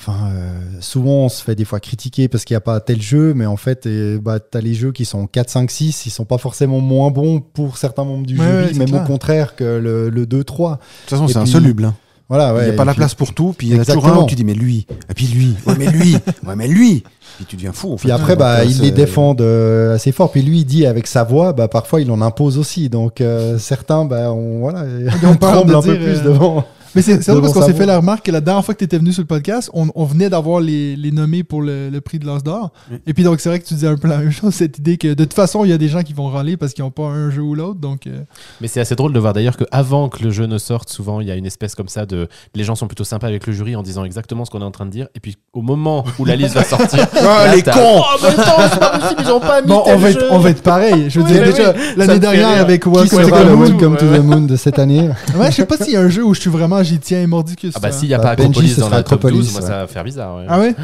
Enfin, 0.03 0.31
euh, 0.35 0.51
souvent, 0.81 1.25
on 1.25 1.29
se 1.29 1.43
fait 1.45 1.55
des 1.55 1.67
fois 1.67 1.79
critiquer 1.79 2.29
parce 2.29 2.45
qu'il 2.47 2.55
n'y 2.55 2.59
a 2.59 2.63
pas 2.63 2.81
tel 2.81 3.03
jeu, 3.03 3.35
mais 3.35 3.45
en 3.45 3.59
fait, 3.59 3.85
et, 3.85 4.17
bah, 4.19 4.39
tu 4.41 4.57
as 4.57 4.63
les 4.63 4.73
jeux 4.73 4.93
qui 4.93 5.05
sont 5.05 5.27
4, 5.27 5.51
5, 5.51 5.71
6, 5.71 6.07
ils 6.07 6.11
sont 6.11 6.25
pas 6.25 6.39
forcément 6.39 6.81
moins 6.81 7.11
bons 7.11 7.41
pour 7.41 7.77
certains 7.77 8.05
membres 8.05 8.27
du 8.27 8.39
Ouais, 8.39 8.45
jury, 8.47 8.73
ouais, 8.73 8.79
même 8.79 8.89
clair. 8.89 9.03
au 9.03 9.07
contraire 9.07 9.57
que 9.57 9.65
le, 9.65 10.09
le 10.09 10.25
2, 10.25 10.43
3. 10.43 10.71
De 10.73 10.77
toute 10.77 11.11
façon, 11.11 11.29
c'est 11.29 11.37
insoluble. 11.37 11.85
hein. 11.85 11.95
Voilà, 12.31 12.55
Il 12.61 12.65
n'y 12.69 12.71
a 12.71 12.73
pas 12.75 12.85
la 12.85 12.93
puis- 12.93 13.01
place 13.01 13.15
pour 13.15 13.35
tout, 13.35 13.55
puis 13.59 13.67
il 13.67 13.75
y 13.75 13.77
en 13.77 13.83
a 13.83 13.85
toujours 13.85 13.97
un 14.05 14.07
Exactement. 14.07 14.25
où 14.25 14.29
tu 14.29 14.37
dis, 14.37 14.45
mais 14.45 14.55
lui, 14.55 14.87
et 15.11 15.15
puis 15.15 15.27
lui, 15.27 15.55
ouais, 15.67 15.75
mais 15.77 15.89
lui, 15.91 16.15
ouais, 16.47 16.57
mais 16.57 16.69
lui. 16.69 17.03
Puis 17.37 17.45
tu 17.45 17.57
deviens 17.57 17.73
fou, 17.73 17.93
en 17.93 17.97
fait. 17.99 18.03
Puis 18.05 18.13
après, 18.13 18.37
bah, 18.37 18.61
euh, 18.61 18.65
il 18.65 18.73
c'est- 18.75 18.83
les 18.83 18.91
défend 18.93 19.35
de- 19.35 19.91
assez 19.97 20.13
fort. 20.13 20.31
Puis 20.31 20.41
lui, 20.43 20.61
il 20.61 20.65
dit 20.65 20.87
avec 20.87 21.09
sa 21.09 21.25
voix, 21.25 21.53
bah, 21.53 21.67
parfois, 21.69 22.01
il 22.01 22.11
en 22.11 22.23
impose 22.23 22.57
aussi. 22.57 22.89
Donc 22.89 23.21
euh, 23.21 23.59
certains, 23.59 24.05
bah, 24.05 24.33
on, 24.33 24.61
voilà, 24.61 24.85
ont 24.85 25.31
on 25.33 25.37
tremble 25.37 25.73
de 25.73 25.75
un 25.77 25.83
peu 25.83 25.97
plus 25.97 26.19
euh, 26.21 26.25
devant. 26.25 26.65
Mais 26.95 27.03
c'est 27.03 27.19
drôle 27.27 27.41
parce 27.43 27.53
qu'on 27.53 27.63
s'est 27.67 27.75
fait 27.75 27.87
la 27.87 27.99
remarque 27.99 28.27
que 28.27 28.33
la 28.33 28.41
dernière 28.41 28.65
fois 28.65 28.75
que 28.75 28.79
tu 28.79 28.85
étais 28.85 28.99
venu 28.99 29.13
sur 29.13 29.23
le 29.23 29.27
podcast, 29.27 29.71
on, 29.75 29.89
on 29.95 30.05
venait 30.05 30.29
d'avoir 30.29 30.61
les, 30.61 30.97
les 30.97 31.13
nommés 31.13 31.43
pour 31.45 31.63
le, 31.63 31.89
le 31.91 32.01
prix 32.01 32.19
de 32.19 32.27
l'As 32.27 32.43
d'or. 32.43 32.73
Oui. 32.91 32.99
Et 33.07 33.15
puis 33.15 33.23
donc 33.25 33.41
c'est 33.41 33.49
vrai 33.49 33.61
que 33.61 33.67
tu 33.67 33.75
disais 33.75 33.87
un 33.87 33.97
peu 33.97 34.09
la 34.09 34.19
même 34.19 34.31
chose, 34.31 34.55
cette 34.55 34.79
idée 34.79 34.97
que 34.97 35.09
de 35.09 35.25
toute 35.25 35.35
façon, 35.35 35.65
il 35.65 35.71
y 35.71 35.73
a 35.73 35.79
des 35.79 35.89
gens 35.89 36.03
qui 36.03 36.13
vont 36.13 36.27
râler 36.29 36.57
parce 36.57 36.73
qu'ils 36.73 36.85
n'ont 36.85 36.91
pas 36.91 37.05
un 37.05 37.31
jeu 37.31 37.43
ou 37.43 37.55
l'autre. 37.55 37.81
Donc 37.81 38.07
euh, 38.07 38.21
Mais 38.61 38.69
c'est 38.69 38.81
assez 38.81 38.95
drôle 38.95 39.13
de 39.13 39.19
voir 39.21 39.33
d'ailleurs 39.33 39.57
qu'avant 39.57 40.09
que 40.09 40.23
le 40.23 40.31
jeu 40.31 40.47
ne 40.47 40.59
sorte, 40.59 40.89
souvent 40.89 41.21
il 41.21 41.29
y 41.29 41.31
a 41.31 41.37
une 41.37 41.47
espèce 41.47 41.75
comme 41.75 41.89
ça 41.89 42.07
de. 42.07 42.29
Les 42.55 42.65
gens 42.65 42.75
sont 42.75 42.87
plutôt 42.87 43.05
sympas 43.05 43.29
avec 43.29 43.47
le 43.47 43.53
jury 43.53 43.77
en 43.77 43.83
disant 43.83 44.05
exactement 44.05 44.45
ce 44.45 44.51
qu'on 44.51 44.61
est 44.61 44.65
en 44.65 44.71
train 44.71 44.87
de 44.87 44.91
dire. 44.91 45.09
Et 45.15 45.21
puis 45.21 45.37
au 45.53 45.63
moment 45.63 46.05
où 46.19 46.25
la 46.25 46.37
liste 46.37 46.55
va 46.55 46.65
sortir. 46.65 47.07
Ah, 47.17 47.47
là, 47.47 47.55
les 47.55 47.63
cons 47.63 47.73
Oh, 48.01 48.17
mais 48.23 48.29
attends, 48.29 48.43
c'est 48.73 48.81
pas 48.81 48.99
possible, 48.99 49.23
ils 49.25 49.31
ont 49.31 49.41
pas 49.41 49.63
mis 49.63 49.69
bon, 49.69 49.83
on 49.87 49.97
va, 49.97 50.11
être, 50.11 50.25
on 50.31 50.39
va 50.39 50.51
être 50.51 50.63
pareil. 50.63 51.11
Je 51.11 51.21
veux 51.21 51.27
Oui, 51.27 51.33
dire, 51.33 51.45
déjà, 51.45 51.73
oui, 51.73 51.81
l'année 51.97 52.19
dernière 52.19 52.61
avec 52.61 52.87
Welcome 52.87 53.97
to 53.97 54.07
the 54.07 54.23
Moon 54.23 54.43
de 54.43 54.57
cette 54.57 54.79
année 54.79 55.09
Ouais, 55.37 55.51
je 55.51 55.57
sais 55.57 55.67
pas 55.67 55.77
s'il 55.77 55.93
y 55.93 55.97
a 55.97 56.01
un 56.01 56.09
jeu 56.09 56.25
où 56.25 56.35
je 56.35 56.41
suis 56.41 56.51
vraiment, 56.51 56.80
j'y 56.83 56.99
tiens 56.99 57.27
mordicus. 57.27 57.73
Ah 57.77 57.81
bah 57.81 57.93
ça. 57.93 57.99
s'il 57.99 58.09
n'y 58.09 58.15
a 58.15 58.19
Bah, 58.19 58.25
pas 58.25 58.37
Benji, 58.37 58.49
Acropolis 58.51 58.75
ce 58.75 58.81
dans 58.81 58.87
sera 58.87 58.97
la 58.97 59.03
top 59.03 59.13
Acropolis, 59.19 59.37
12, 59.39 59.53
moi 59.53 59.61
ouais. 59.63 59.67
ça 59.67 59.77
va 59.79 59.87
faire 59.87 60.05
bizarre. 60.05 60.37
ouais. 60.37 60.45
Ah 60.49 60.59
ouais 60.61 60.75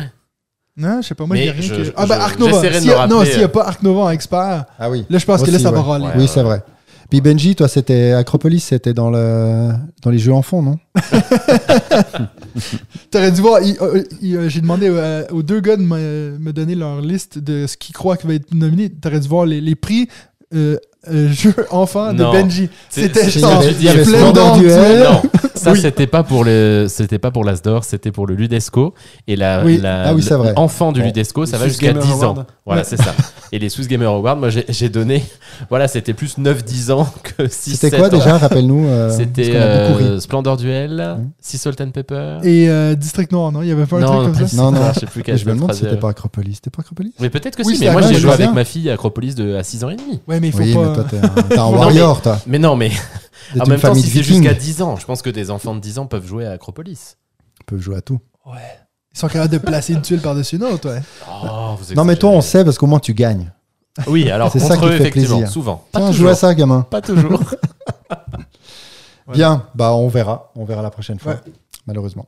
Non, 0.77 1.01
je 1.03 1.07
sais 1.09 1.15
pas, 1.15 1.27
moi, 1.27 1.37
il 1.39 1.45
y 1.45 1.49
a 1.49 1.53
Mais 1.55 1.61
rien 1.61 1.75
je- 1.75 1.83
que. 1.91 1.93
Ah 1.97 2.07
bah 2.07 2.19
Arc 2.23 2.39
Nova. 2.39 2.53
j'essaierai 2.53 2.75
de 2.75 2.81
S'il 2.81 2.87
y 2.87 2.91
me 2.91 2.95
a- 2.95 2.99
rappeler, 3.01 3.17
Non, 3.19 3.25
s'il 3.25 3.37
n'y 3.39 3.43
a 3.43 3.47
euh. 3.47 3.49
pas 3.49 3.67
Arc 3.67 3.83
Nova 3.83 4.01
en 4.03 4.11
expert, 4.11 4.65
Ah 4.79 4.91
oui. 4.91 5.05
là 5.09 5.19
je 5.19 5.25
pense 5.25 5.43
que 5.43 5.47
là 5.51 5.55
Aussi, 5.55 5.63
ça 5.65 5.71
va 5.71 5.79
ouais. 5.81 5.85
râler. 5.87 6.05
Ouais. 6.07 6.13
Oui, 6.19 6.29
c'est 6.29 6.43
vrai. 6.43 6.63
Puis 7.09 7.21
Benji, 7.21 7.55
toi, 7.55 7.69
c'était 7.69 8.11
Acropolis, 8.13 8.61
c'était 8.65 8.93
dans, 8.93 9.11
le... 9.11 9.71
dans 10.03 10.11
les 10.11 10.19
jeux 10.19 10.33
enfants, 10.33 10.61
non? 10.61 10.77
T'aurais 13.11 13.31
dû 13.33 13.41
voir, 13.41 13.61
il- 13.63 13.77
euh, 13.81 14.03
il- 14.21 14.37
euh, 14.37 14.49
j'ai 14.49 14.61
demandé 14.61 14.89
euh, 14.91 15.25
aux 15.31 15.43
deux 15.43 15.61
gars 15.61 15.77
de 15.77 15.83
me, 15.83 16.37
me 16.39 16.53
donner 16.53 16.75
leur 16.75 17.01
liste 17.01 17.39
de 17.39 17.67
ce 17.67 17.77
qu'ils 17.77 17.95
croient 17.95 18.17
qui 18.17 18.27
va 18.27 18.35
être 18.35 18.53
nominé. 18.55 18.91
T'aurais 18.91 19.21
dû 19.21 19.29
voir 19.29 19.47
les, 19.47 19.61
les 19.61 19.75
prix 19.75 20.09
euh, 20.55 20.77
euh, 21.11 21.29
jeux 21.33 21.55
enfants 21.71 22.13
de 22.13 22.23
Non. 22.23 22.33
Benji. 22.33 22.69
C'est- 22.89 23.03
C'était 23.03 23.25
c'est- 23.31 23.41
genre 23.41 23.63
il 23.63 23.65
y 23.65 23.69
avait- 23.69 23.77
il 23.81 23.85
y 23.85 23.89
avait 23.89 24.05
Splendor 24.05 24.57
Duel, 24.59 24.69
Duel. 24.71 25.03
Non, 25.05 25.23
Ça, 25.55 25.75
c'était 25.75 26.07
pas 26.07 26.23
pour 26.23 26.45
le, 26.45 26.87
c'était 26.89 27.19
pas 27.19 27.31
pour 27.31 27.43
l'Asdor, 27.45 27.83
c'était 27.85 28.13
pour 28.13 28.27
le 28.27 28.35
Ludesco. 28.35 28.95
Et 29.27 29.35
la, 29.37 29.65
Oui. 29.65 29.79
la- 29.83 30.09
Ah 30.09 30.15
oui, 30.15 30.23
c'est 30.23 30.35
vrai. 30.35 30.53
l'enfant 30.57 30.93
du 30.93 31.01
Bon. 31.01 31.07
Ludesco, 31.07 31.45
ça 31.47 31.59
va 31.59 31.67
jusqu'à 31.67 31.93
Swiss 31.93 32.05
10 32.05 32.11
Gamer 32.13 32.23
ans. 32.29 32.33
Award. 32.35 32.47
Voilà, 32.67 32.83
Ouais. 32.83 32.87
c'est 32.89 32.97
ça. 32.99 33.15
Et 33.53 33.59
les 33.59 33.69
Swiss 33.69 33.89
Gamer 33.89 34.09
Awards, 34.11 34.37
moi, 34.37 34.51
j'ai 34.51 34.65
j'ai 34.69 34.89
donné, 34.89 35.25
voilà, 35.71 35.89
c'était 35.89 36.13
plus 36.15 36.37
9-10 36.39 36.91
ans 36.93 37.09
que 37.23 37.49
6 37.49 37.77
C'était 37.77 37.97
quoi 37.97 38.09
déjà 38.11 38.37
Rappelle-nous. 38.39 38.87
euh, 38.87 39.07
parce 39.09 39.19
C'était 39.19 39.51
qu'on 39.53 39.61
a 39.61 39.89
beaucoup 39.89 39.99
ri. 39.99 40.05
euh, 40.05 40.21
Splendor 40.21 40.57
Duel, 40.57 41.17
Mhm. 41.19 41.31
Sea 41.41 41.59
Salt 41.59 41.81
and 41.81 41.91
Pepper. 41.91 42.39
Et 42.45 42.69
euh, 42.69 42.95
District 42.95 43.33
Noir, 43.33 43.51
non? 43.51 43.63
Il 43.63 43.69
y 43.69 43.73
avait 43.73 43.87
pas 43.87 43.97
un 43.97 44.03
truc 44.03 44.35
comme 44.37 44.47
ça? 44.49 44.57
Non, 44.57 44.71
non. 44.73 44.81
Je 44.95 45.01
sais 45.01 45.07
plus 45.07 45.23
quel 45.23 45.39
Je 45.39 45.47
me 45.47 45.55
demande 45.55 45.73
si 45.73 45.81
c'était 45.81 45.97
pas 45.97 46.11
Acropolis. 46.11 46.57
C'était 46.57 46.71
pas 46.71 46.83
Acropolis? 46.83 47.13
Mais 47.21 47.31
peut-être 47.31 47.57
que 47.57 47.63
Oui, 47.65 47.75
si, 47.75 47.79
c'est 47.81 47.87
mais 47.87 47.93
moi 47.93 48.03
j'ai 48.03 48.15
joué 48.17 48.31
avec 48.33 48.47
bien. 48.47 48.53
ma 48.55 48.65
fille 48.65 48.91
à 48.91 48.95
Acropolis 48.95 49.35
de, 49.35 49.55
à 49.57 49.63
6 49.63 49.83
ans 49.85 49.91
et 49.91 49.97
demi. 49.97 50.21
Ouais, 50.29 50.39
mais 50.41 50.49
il 50.49 50.53
faut 50.53 50.59
Oui, 50.59 50.75
pas. 50.75 50.96
Toi, 50.97 51.05
t'es 51.11 51.19
un, 51.19 51.29
t'es 51.29 51.55
un 51.55 51.57
Non, 51.63 51.73
mais- 51.73 51.79
warrior, 51.79 52.23
toi. 52.23 52.39
Mais 52.47 52.59
non, 52.59 52.77
mais 52.77 52.91
T'es 53.55 53.61
en 53.61 53.65
une 53.65 53.71
même 53.71 53.81
temps, 53.81 53.89
famille 53.89 54.03
si 54.03 54.09
de 54.09 54.15
c'est 54.15 54.21
vikings. 54.23 54.43
jusqu'à 54.43 54.55
10 54.59 54.83
ans, 54.83 54.97
je 54.97 55.05
pense 55.07 55.23
que 55.23 55.31
des 55.31 55.51
enfants 55.51 55.75
de 55.75 55.81
10 55.81 55.99
ans 56.01 56.07
peuvent 56.07 56.27
jouer 56.27 56.47
à 56.47 56.53
Acropolis. 56.53 57.17
Tu 57.59 57.65
peux 57.65 57.79
jouer 57.79 57.97
à 57.97 58.01
tout. 58.01 58.19
Ouais. 58.45 58.55
Ils 59.15 59.19
sont 59.19 59.29
capables 59.29 59.53
de 59.53 59.59
placer 59.59 59.93
une 59.95 60.03
tuile 60.03 60.21
par-dessus 60.21 60.57
une 60.57 60.65
autre, 60.65 60.91
ouais. 60.91 61.01
Oh, 61.31 61.77
vous 61.81 61.95
Non, 61.95 62.05
mais 62.05 62.17
toi, 62.17 62.31
on 62.31 62.41
sait 62.41 62.65
parce 62.65 62.77
qu'au 62.77 62.87
moins 62.87 62.99
tu 62.99 63.15
gagnes. 63.15 63.51
Oui, 64.09 64.31
alors 64.31 64.51
C'est 64.53 64.59
contre 64.59 64.73
ça 64.75 64.79
qui 64.81 64.85
eux, 64.87 64.89
fait 64.91 64.97
effectivement, 64.97 65.37
plaisir. 65.39 65.51
souvent. 65.53 65.85
Pas 65.91 66.01
Tiens, 66.01 66.09
toujours. 66.09 66.27
joue 66.27 66.33
à 66.33 66.35
ça, 66.35 66.55
gamin. 66.55 66.83
Pas 66.83 67.01
toujours. 67.01 67.41
Ouais. 69.29 69.35
Bien, 69.35 69.65
bah 69.75 69.93
on 69.93 70.07
verra. 70.07 70.53
On 70.55 70.65
verra 70.65 70.83
la 70.83 70.91
prochaine 70.91 71.19
fois, 71.19 71.33
Ouais. 71.33 71.53
malheureusement. 71.87 72.27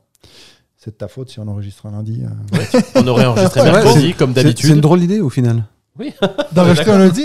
C'est 0.75 0.91
de 0.91 0.95
ta 0.97 1.07
faute 1.07 1.29
si 1.29 1.39
on 1.39 1.47
enregistre 1.47 1.85
un 1.85 1.91
lundi. 1.91 2.23
euh. 2.25 2.79
on 2.95 3.07
aurait 3.07 3.25
enregistré 3.25 3.63
mercredi, 3.63 4.13
comme 4.15 4.33
C'est 4.33 4.41
c'est 4.41 4.47
une 4.49 4.53
d'habitude. 4.53 4.81
drôle 4.81 4.99
d'idée 4.99 5.21
au 5.21 5.29
final. 5.29 5.63
D'enregistrer 6.51 6.91
un 6.91 6.97
lundi 6.99 7.23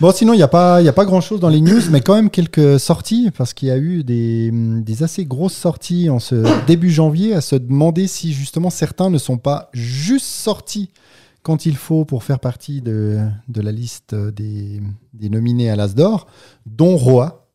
Bon, 0.00 0.12
sinon, 0.12 0.32
il 0.32 0.38
n'y 0.38 0.42
a 0.42 0.48
pas, 0.48 0.80
il 0.80 0.86
y 0.86 0.88
a 0.88 0.94
pas 0.94 1.04
grand-chose 1.04 1.40
dans 1.40 1.50
les 1.50 1.60
news, 1.60 1.82
mais 1.90 2.00
quand 2.00 2.14
même 2.14 2.30
quelques 2.30 2.80
sorties, 2.80 3.30
parce 3.36 3.52
qu'il 3.52 3.68
y 3.68 3.70
a 3.70 3.76
eu 3.76 4.02
des, 4.02 4.50
des 4.52 5.02
assez 5.02 5.26
grosses 5.26 5.52
sorties 5.54 6.08
en 6.08 6.18
ce 6.18 6.42
début 6.66 6.90
janvier, 6.90 7.34
à 7.34 7.42
se 7.42 7.54
demander 7.56 8.06
si 8.06 8.32
justement 8.32 8.70
certains 8.70 9.10
ne 9.10 9.18
sont 9.18 9.36
pas 9.36 9.68
juste 9.74 10.24
sortis 10.24 10.88
quand 11.42 11.66
il 11.66 11.76
faut 11.76 12.04
pour 12.06 12.24
faire 12.24 12.40
partie 12.40 12.80
de, 12.80 13.18
de 13.48 13.60
la 13.60 13.72
liste 13.72 14.14
des, 14.14 14.80
des 15.12 15.28
nominés 15.28 15.68
à 15.68 15.76
l'As 15.76 15.94
d'Or, 15.94 16.26
dont 16.64 16.96
Roa. 16.96 17.46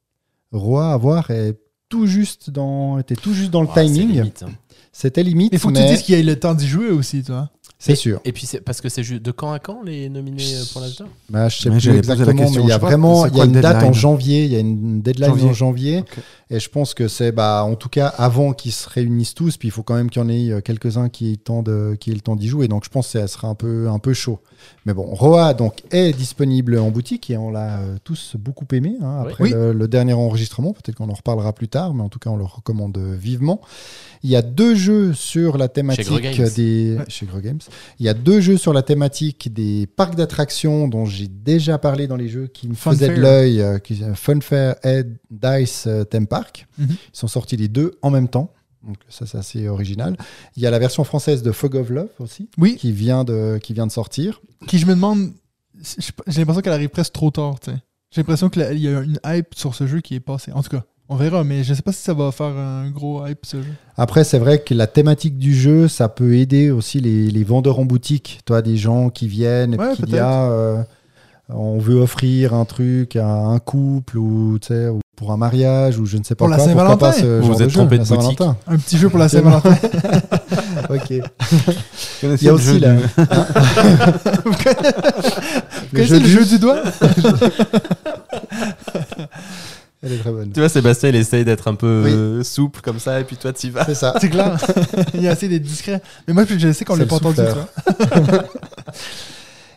Roa, 0.52 0.94
à 0.94 0.98
voir, 0.98 1.32
est 1.32 1.58
tout 1.90 2.06
juste 2.06 2.52
dans, 2.52 3.00
était 3.00 3.16
tout 3.16 3.34
juste 3.34 3.52
dans 3.52 3.62
le 3.64 3.68
Ah, 3.76 3.84
timing. 3.84 4.12
limite, 4.12 4.44
hein. 4.44 4.50
C'était 4.92 5.24
limite, 5.24 5.50
Il 5.52 5.60
faut 5.60 5.70
que 5.70 5.74
mais 5.74 5.88
tu 5.88 5.94
dises 5.96 6.04
qu'il 6.04 6.16
y 6.16 6.20
ait 6.20 6.24
le 6.24 6.40
temps 6.40 6.54
d'y 6.54 6.68
jouer 6.68 6.90
aussi, 6.90 7.22
toi. 7.24 7.50
C'est 7.86 7.94
Et- 7.94 7.96
sûr. 7.96 8.20
Et 8.26 8.32
puis, 8.32 8.46
c'est 8.46 8.62
parce 8.62 8.82
que 8.82 8.90
c'est 8.90 9.04
juste 9.04 9.22
de 9.22 9.32
quand 9.32 9.52
à 9.52 9.60
quand 9.60 9.84
les 9.84 10.10
nominés 10.10 10.44
euh, 10.56 10.64
pour 10.72 10.82
l'Asdor 10.82 11.08
Bah, 11.30 11.50
je 11.50 11.58
sais 11.62 11.70
Ouais, 11.70 11.78
plus 11.78 11.90
exactement, 11.98 12.34
question, 12.44 12.62
mais 12.62 12.68
il 12.68 12.70
y 12.70 12.74
a 12.74 12.78
vraiment 12.78 13.26
il 13.28 13.38
y 13.38 13.42
a 13.42 13.46
une 13.46 13.62
date 13.62 13.84
en 13.84 13.94
janvier, 13.94 14.46
il 14.46 14.52
y 14.52 14.56
a 14.56 14.60
une 14.60 15.02
deadline 15.02 15.30
Janvier. 15.30 15.50
en 15.50 15.54
janvier, 15.54 16.04
et 16.50 16.60
je 16.60 16.70
pense 16.70 16.94
que 16.94 17.08
c'est 17.08 17.32
bah 17.32 17.64
en 17.64 17.76
tout 17.76 17.90
cas 17.90 18.08
avant 18.08 18.54
qu'ils 18.54 18.72
se 18.72 18.90
réunissent 18.90 19.34
tous, 19.36 19.58
puis 19.58 19.68
il 19.68 19.72
faut 19.72 19.84
quand 19.84 19.96
même 19.96 20.10
qu'il 20.10 20.22
y 20.22 20.26
en 20.26 20.30
ait 20.30 20.52
euh, 20.52 20.62
quelques-uns 20.62 21.10
qui 21.10 21.28
aient 21.28 21.32
le 21.32 21.38
temps 21.38 21.62
de 21.64 21.96
qui 22.00 22.12
aient 22.12 22.16
le 22.16 22.22
temps 22.22 22.36
d'y 22.36 22.48
jouer, 22.48 22.68
donc 22.68 22.84
je 22.86 22.90
pense 22.90 23.08
que 23.12 23.20
ça 23.20 23.28
sera 23.28 23.48
un 23.48 23.56
peu 23.56 23.88
un 23.90 24.00
peu 24.00 24.14
chaud. 24.14 24.40
Mais 24.86 24.94
bon, 24.94 25.04
Roa 25.04 25.54
donc 25.54 25.84
est 25.92 26.14
disponible 26.14 26.78
en 26.80 26.90
boutique 26.90 27.30
et 27.30 27.38
on 27.38 27.52
l'a 27.52 27.80
euh, 27.80 27.98
tous 28.04 28.36
beaucoup 28.40 28.66
aimé 28.74 28.96
hein, 29.02 29.20
après 29.24 29.44
Oui. 29.44 29.50
Le, 29.52 29.74
le 29.74 29.88
dernier 29.88 30.14
enregistrement. 30.14 30.74
Peut-être 30.74 30.96
qu'on 30.96 31.10
en 31.10 31.14
reparlera 31.14 31.54
plus 31.54 31.68
tard, 31.68 31.94
mais 31.94 32.02
en 32.04 32.10
tout 32.10 32.20
cas 32.20 32.30
on 32.32 32.38
le 32.38 32.46
recommande 32.46 32.98
vivement. 32.98 33.62
Il 34.26 34.32
y 34.32 34.36
a 34.36 34.42
deux 34.42 34.74
jeux 34.74 35.14
sur 35.14 35.56
la 35.60 35.68
thématique 35.68 36.08
des 36.56 36.96
Ouais. 36.98 37.06
chez 37.10 37.28
Games. 37.44 37.60
Il 38.00 38.06
y 38.08 38.10
a 38.10 38.16
deux 38.16 38.42
jeux 38.42 38.58
sur 38.58 38.74
la 38.74 38.82
thématique 38.82 39.54
des 39.54 39.86
parcs 39.86 40.16
d'attractions 40.16 40.88
dont 40.88 41.06
j'ai 41.06 41.28
déjà 41.28 41.78
parlé 41.78 42.08
dans 42.08 42.16
les 42.16 42.28
jeux 42.28 42.48
qui 42.48 42.68
me 42.68 42.74
faisaient 42.74 43.10
de 43.16 43.22
l'œil, 43.22 43.62
euh, 43.62 43.78
qui- 43.78 44.02
Funfair 44.16 44.78
et 44.84 45.04
Dice 45.30 45.86
euh, 45.86 46.04
Theme 46.06 46.26
Park. 46.26 46.66
Mhm. 46.80 46.88
Ils 46.90 46.98
sont 47.14 47.28
sortis 47.28 47.56
les 47.56 47.68
deux 47.68 47.92
en 48.02 48.10
même 48.10 48.28
temps. 48.28 48.52
Donc 48.84 48.98
ça 49.10 49.28
c'est 49.28 49.38
assez 49.38 49.68
original. 49.68 50.18
Il 50.56 50.64
y 50.64 50.66
a 50.66 50.72
la 50.72 50.80
version 50.80 51.04
française 51.04 51.44
de 51.44 51.52
Fog 51.52 51.76
of 51.76 51.90
Love 51.92 52.10
aussi 52.20 52.50
Oui, 52.58 52.78
qui 52.78 52.92
vient 52.92 53.24
de 53.26 53.60
qui 53.62 53.74
vient 53.74 53.86
de 53.88 53.92
sortir. 53.92 54.42
qui 54.68 54.80
je 54.80 54.88
me 54.88 54.96
demande. 54.96 55.34
J'ai 56.28 56.40
l'impression 56.40 56.62
qu'elle 56.62 56.74
arrive 56.74 56.90
presque 56.90 57.14
trop 57.14 57.30
tard, 57.32 57.60
tu 57.60 57.70
sais. 57.72 57.78
J'ai 58.12 58.22
l'impression 58.22 58.50
qu'il 58.50 58.80
y 58.80 58.88
a 58.88 59.02
une 59.02 59.20
hype 59.26 59.54
sur 59.56 59.76
ce 59.76 59.86
jeu 59.88 60.00
qui 60.02 60.16
est 60.16 60.20
passée. 60.20 60.52
En 60.54 60.64
tout 60.64 60.70
cas, 60.70 60.84
on 61.10 61.16
verra, 61.16 61.44
mais 61.44 61.64
je 61.64 61.74
sais 61.74 61.82
pas 61.82 61.92
si 61.92 62.02
ça 62.02 62.14
va 62.14 62.32
faire 62.32 62.48
un 62.58 62.90
gros 62.90 63.26
hype, 63.26 63.46
ce 63.46 63.58
jeu. 63.58 63.70
Après, 63.98 64.24
c'est 64.24 64.40
vrai 64.40 64.60
que 64.60 64.74
la 64.74 64.88
thématique 64.88 65.38
du 65.38 65.54
jeu, 65.56 65.88
ça 65.88 66.10
peut 66.10 66.36
aider 66.36 66.72
aussi 66.72 67.00
les, 67.00 67.30
les 67.30 67.44
vendeurs 67.44 67.80
en 67.80 67.86
boutique. 67.86 68.40
Toi, 68.46 68.62
des 68.62 68.76
gens 68.78 69.10
qui 69.10 69.28
viennent 69.28 69.74
et 69.76 69.78
Ouais, 69.78 69.94
qui 69.96 70.02
disent 70.04 70.20
ah, 70.22 70.50
euh, 70.50 70.82
on 71.50 71.78
veut 71.78 71.96
offrir 72.02 72.54
un 72.56 72.66
truc 72.66 73.16
à 73.16 73.28
un 73.28 73.60
couple 73.60 74.18
ou, 74.18 74.58
pour 75.16 75.32
un 75.32 75.38
mariage 75.38 76.00
ou 76.00 76.06
je 76.08 76.18
ne 76.18 76.24
sais 76.24 76.34
pas 76.36 76.40
Pour 76.46 76.48
la 76.50 76.58
quoi. 76.58 76.66
pourquoi 76.66 76.82
Saint-Valentin. 76.84 77.06
pas 77.08 77.14
ce 77.14 77.40
Vous 77.40 77.54
vous 77.54 77.62
êtes 77.62 77.70
jeu, 77.70 77.76
trompé 77.80 77.98
la 77.98 78.04
de 78.04 78.10
boutique. 78.10 78.42
Un 78.68 78.78
petit 78.78 78.98
jeu 78.98 79.08
pour 79.10 79.20
la 79.20 79.30
Saint-Valentin. 79.30 79.78
ok. 80.90 81.10
Il 81.12 81.22
Il 82.24 82.44
y 82.44 82.50
a 82.50 82.54
aussi 82.54 82.80
la- 82.80 82.96
Vous 84.44 84.54
connaissez 85.94 86.20
le 86.20 86.26
jeu 86.28 86.46
du 86.46 86.58
doigt? 86.60 86.82
Elle 90.06 90.14
est 90.14 90.18
très 90.20 90.32
bonne. 90.32 90.52
Tu 90.52 90.60
vois, 90.60 90.70
Sébastien, 90.70 91.10
il 91.10 91.16
essaye 91.16 91.44
d'être 91.44 91.68
un 91.68 91.76
peu 91.76 92.04
Oui. 92.06 92.12
euh, 92.14 92.44
souple 92.44 92.80
comme 92.82 93.00
ça, 93.00 93.20
et 93.20 93.24
puis 93.24 93.36
toi, 93.38 93.52
tu 93.52 93.72
vas. 93.72 93.84
C'est 93.86 93.96
ça. 93.96 94.14
C'est 94.22 94.30
clair. 94.30 94.56
Il 95.16 95.28
a 95.28 95.32
assez 95.32 95.48
d'être 95.48 95.64
discret. 95.64 96.02
Mais 96.28 96.34
moi, 96.34 96.44
je 96.48 96.72
sais 96.72 96.86
qu'on 96.86 96.96
l'a 96.96 97.06
pas 97.08 97.16
entendu. 97.16 97.42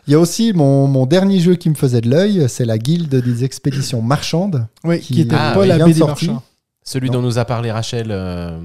Il 0.07 0.11
y 0.13 0.15
a 0.15 0.19
aussi 0.19 0.53
mon, 0.53 0.87
mon 0.87 1.05
dernier 1.05 1.39
jeu 1.39 1.55
qui 1.55 1.69
me 1.69 1.75
faisait 1.75 2.01
de 2.01 2.09
l'œil, 2.09 2.45
c'est 2.49 2.65
la 2.65 2.77
guilde 2.79 3.13
des 3.13 3.43
expéditions 3.43 4.01
marchandes. 4.01 4.65
Oui, 4.83 4.99
Qui- 4.99 5.13
qui 5.15 5.21
était 5.21 5.35
Ah, 5.37 5.51
pas 5.53 5.61
oui, 5.61 5.67
la 5.67 5.77
BD 5.85 5.99
marchand. 5.99 6.41
Celui 6.83 7.09
Non. 7.09 7.15
dont 7.19 7.21
nous 7.21 7.37
a 7.37 7.45
parlé 7.45 7.71
Rachel 7.71 8.07
euh, 8.09 8.57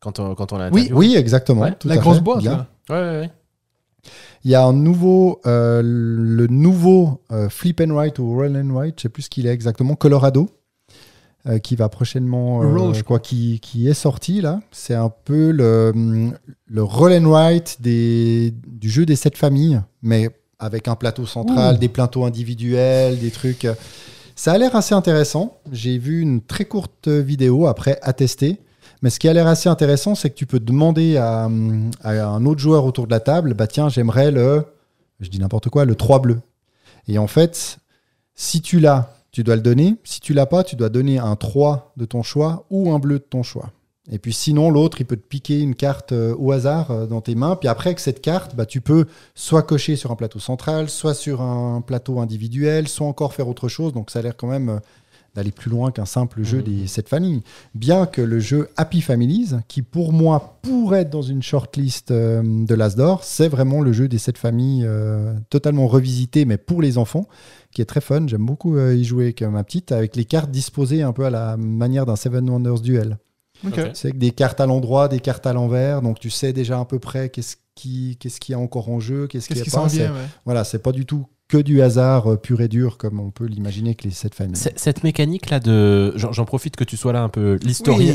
quand 0.00 0.18
on, 0.18 0.34
quand 0.34 0.52
on 0.52 0.58
l'a 0.58 0.70
Oui. 0.70 0.90
Oui, 0.92 1.14
exactement. 1.16 1.60
Ouais, 1.62 1.74
tout 1.78 1.86
La 1.86 1.94
à 1.94 1.98
grosse 1.98 2.16
fait. 2.16 2.22
boîte, 2.22 2.42
là. 2.42 2.66
Ouais, 2.90 2.96
ouais, 2.96 3.20
ouais. 3.20 3.30
Il 4.44 4.50
y 4.50 4.54
a 4.56 4.64
un 4.64 4.72
nouveau, 4.72 5.40
euh, 5.46 5.80
le 5.84 6.46
nouveau 6.48 7.22
euh, 7.30 7.48
Flip 7.48 7.80
and 7.80 7.92
Write 7.94 8.18
ou 8.18 8.34
Roll 8.34 8.56
and 8.56 8.72
Write, 8.74 8.94
je 8.98 9.02
sais 9.02 9.08
plus 9.08 9.22
ce 9.24 9.30
qu'il 9.30 9.46
est 9.46 9.50
exactement, 9.52 9.94
Colorado, 9.94 10.48
euh, 11.48 11.58
qui 11.58 11.76
va 11.76 11.88
prochainement, 11.88 12.62
euh, 12.62 12.66
Roll, 12.76 12.94
je 12.94 13.02
quoi, 13.02 13.18
qui, 13.20 13.58
qui 13.60 13.88
est 13.88 13.94
sorti 13.94 14.40
là. 14.40 14.60
C'est 14.70 14.94
un 14.94 15.10
peu 15.24 15.50
le, 15.50 15.92
hum, 15.94 16.34
le 16.66 16.82
Roll 16.82 17.12
and 17.12 17.28
Write 17.30 17.78
des, 17.80 18.52
du 18.66 18.90
jeu 18.90 19.06
des 19.06 19.16
sept 19.16 19.36
familles, 19.36 19.80
mais 20.02 20.30
avec 20.58 20.88
un 20.88 20.96
plateau 20.96 21.24
central, 21.26 21.76
Ouh. 21.76 21.78
des 21.78 21.88
plateaux 21.88 22.24
individuels, 22.24 23.18
des 23.18 23.30
trucs. 23.30 23.64
euh. 23.64 23.74
Ça 24.34 24.52
a 24.52 24.58
l'air 24.58 24.74
assez 24.76 24.94
intéressant. 24.94 25.58
J'ai 25.72 25.98
vu 25.98 26.20
une 26.20 26.40
très 26.42 26.64
courte 26.64 27.08
vidéo 27.08 27.66
après 27.66 27.98
à 28.02 28.12
tester. 28.12 28.58
Mais 29.02 29.10
ce 29.10 29.18
qui 29.20 29.28
a 29.28 29.32
l'air 29.32 29.46
assez 29.46 29.68
intéressant, 29.68 30.14
c'est 30.16 30.30
que 30.30 30.34
tu 30.34 30.46
peux 30.46 30.58
demander 30.60 31.16
à, 31.16 31.46
hum, 31.46 31.90
à 32.02 32.10
un 32.26 32.44
autre 32.46 32.60
joueur 32.60 32.84
autour 32.84 33.06
de 33.06 33.12
la 33.12 33.20
table, 33.20 33.54
bah 33.54 33.66
tiens, 33.68 33.88
j'aimerais 33.88 34.30
le, 34.32 34.64
je 35.20 35.28
dis 35.28 35.38
n'importe 35.38 35.68
quoi, 35.70 35.84
le 35.84 35.94
3 35.94 36.20
bleu. 36.20 36.40
Et 37.06 37.16
en 37.18 37.26
fait, 37.28 37.78
si 38.34 38.60
tu 38.60 38.80
l'as, 38.80 39.14
tu 39.38 39.44
dois 39.44 39.54
le 39.54 39.62
donner. 39.62 39.94
Si 40.02 40.18
tu 40.18 40.34
l'as 40.34 40.46
pas, 40.46 40.64
tu 40.64 40.74
dois 40.74 40.88
donner 40.88 41.18
un 41.18 41.36
3 41.36 41.92
de 41.96 42.04
ton 42.06 42.24
choix 42.24 42.66
ou 42.70 42.90
un 42.90 42.98
bleu 42.98 43.20
de 43.20 43.24
ton 43.24 43.44
choix. 43.44 43.70
Et 44.10 44.18
puis 44.18 44.32
sinon, 44.32 44.68
l'autre, 44.68 45.00
il 45.00 45.04
peut 45.04 45.14
te 45.14 45.28
piquer 45.28 45.60
une 45.60 45.76
carte 45.76 46.10
euh, 46.10 46.34
au 46.40 46.50
hasard 46.50 46.90
euh, 46.90 47.06
dans 47.06 47.20
tes 47.20 47.36
mains. 47.36 47.54
Puis 47.54 47.68
après, 47.68 47.90
avec 47.90 48.00
cette 48.00 48.20
carte, 48.20 48.56
bah, 48.56 48.66
tu 48.66 48.80
peux 48.80 49.06
soit 49.36 49.62
cocher 49.62 49.94
sur 49.94 50.10
un 50.10 50.16
plateau 50.16 50.40
central, 50.40 50.90
soit 50.90 51.14
sur 51.14 51.40
un 51.40 51.82
plateau 51.82 52.18
individuel, 52.18 52.88
soit 52.88 53.06
encore 53.06 53.32
faire 53.32 53.46
autre 53.46 53.68
chose. 53.68 53.92
Donc 53.92 54.10
ça 54.10 54.18
a 54.18 54.22
l'air 54.22 54.36
quand 54.36 54.48
même 54.48 54.70
euh, 54.70 54.78
d'aller 55.38 55.52
plus 55.52 55.70
loin 55.70 55.92
qu'un 55.92 56.04
simple 56.04 56.42
jeu 56.42 56.62
des 56.62 56.88
sept 56.88 57.08
familles. 57.08 57.42
Bien 57.74 58.06
que 58.06 58.20
le 58.20 58.40
jeu 58.40 58.68
Happy 58.76 59.00
Families, 59.00 59.54
qui 59.68 59.82
pour 59.82 60.12
moi 60.12 60.58
pourrait 60.62 61.02
être 61.02 61.10
dans 61.10 61.22
une 61.22 61.42
shortlist 61.42 62.10
euh, 62.10 62.42
de 62.44 62.74
l'Asdor, 62.74 63.22
c'est 63.22 63.46
vraiment 63.48 63.80
le 63.80 63.92
jeu 63.92 64.08
des 64.08 64.18
sept 64.18 64.36
familles 64.36 64.82
euh, 64.84 65.34
totalement 65.48 65.86
revisité, 65.86 66.44
mais 66.44 66.56
pour 66.58 66.82
les 66.82 66.98
enfants, 66.98 67.28
qui 67.70 67.80
est 67.82 67.84
très 67.84 68.00
fun. 68.00 68.26
J'aime 68.26 68.44
beaucoup 68.44 68.76
euh, 68.76 68.94
y 68.96 69.04
jouer 69.04 69.24
avec 69.26 69.42
ma 69.42 69.62
petite, 69.62 69.92
avec 69.92 70.16
les 70.16 70.24
cartes 70.24 70.50
disposées 70.50 71.02
un 71.02 71.12
peu 71.12 71.24
à 71.24 71.30
la 71.30 71.56
manière 71.56 72.04
d'un 72.04 72.16
Seven 72.16 72.48
Wonders 72.50 72.80
Duel. 72.80 73.18
C'est 73.94 74.08
avec 74.08 74.18
des 74.18 74.30
cartes 74.32 74.60
à 74.60 74.66
l'endroit, 74.66 75.08
des 75.08 75.20
cartes 75.20 75.46
à 75.46 75.52
l'envers, 75.52 76.02
donc 76.02 76.18
tu 76.20 76.30
sais 76.30 76.52
déjà 76.52 76.80
à 76.80 76.84
peu 76.84 76.98
près 76.98 77.28
qu'est-ce 77.28 77.56
qui, 77.76 78.16
qu'est-ce 78.18 78.40
qu'il 78.40 78.52
y 78.52 78.56
a 78.56 78.58
encore 78.58 78.88
en 78.88 78.98
jeu, 79.00 79.26
qu'est-ce, 79.28 79.48
Qu'est-ce 79.48 79.62
qui 79.64 79.70
pas. 79.70 79.76
s'en 79.78 79.86
vient, 79.86 80.06
C'est- 80.06 80.12
ouais. 80.12 80.26
Voilà, 80.44 80.64
c'est 80.64 80.78
pas 80.80 80.92
du 80.92 81.06
tout 81.06 81.26
que 81.48 81.56
du 81.56 81.80
hasard 81.80 82.30
euh, 82.32 82.36
pur 82.36 82.60
et 82.60 82.68
dur 82.68 82.98
comme 82.98 83.18
on 83.20 83.30
peut 83.30 83.46
l'imaginer 83.46 83.94
que 83.94 84.04
les 84.04 84.10
sept 84.10 84.34
familles. 84.34 84.54
C'est- 84.56 84.78
Cette 84.78 85.02
mécanique 85.02 85.48
là 85.48 85.60
de. 85.60 86.12
J'en 86.16 86.30
j'en 86.32 86.44
profite 86.44 86.76
que 86.76 86.84
tu 86.84 86.96
sois 86.98 87.14
là 87.14 87.22
un 87.22 87.30
peu 87.30 87.58
l'historien 87.62 88.12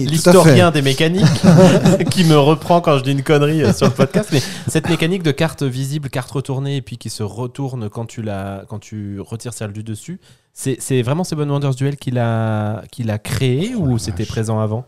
Oui, 0.68 0.72
des 0.72 0.82
mécaniques 0.84 1.26
qui 2.12 2.26
me 2.26 2.38
reprend 2.38 2.80
quand 2.80 3.00
je 3.00 3.04
dis 3.04 3.12
une 3.12 3.24
connerie 3.24 3.64
euh, 3.64 3.74
sur 3.74 3.88
le 3.88 3.92
podcast. 3.94 4.30
Mais 4.32 4.42
cette 4.68 4.88
mécanique 4.88 5.24
de 5.24 5.32
carte 5.32 5.64
visible, 5.64 6.10
carte 6.10 6.30
retournée 6.30 6.78
et 6.78 6.82
puis 6.84 6.98
qui 6.98 7.10
se 7.10 7.24
retourne 7.24 7.90
quand 7.90 8.06
tu, 8.06 8.22
la, 8.22 8.66
quand 8.70 8.78
tu 8.80 9.20
retires 9.20 9.54
celle 9.54 9.74
du 9.74 9.84
dessus, 9.84 10.20
c'est 10.54 10.78
c'est 10.80 11.02
vraiment 11.02 11.24
Seven 11.24 11.50
Wonders 11.50 11.74
Duel 11.74 11.98
qui 11.98 12.12
l'a 12.12 12.84
qui 12.92 13.04
l'a 13.04 13.18
créé 13.18 13.74
ou 13.74 13.98
c'était 13.98 14.26
présent 14.26 14.60
avant? 14.60 14.86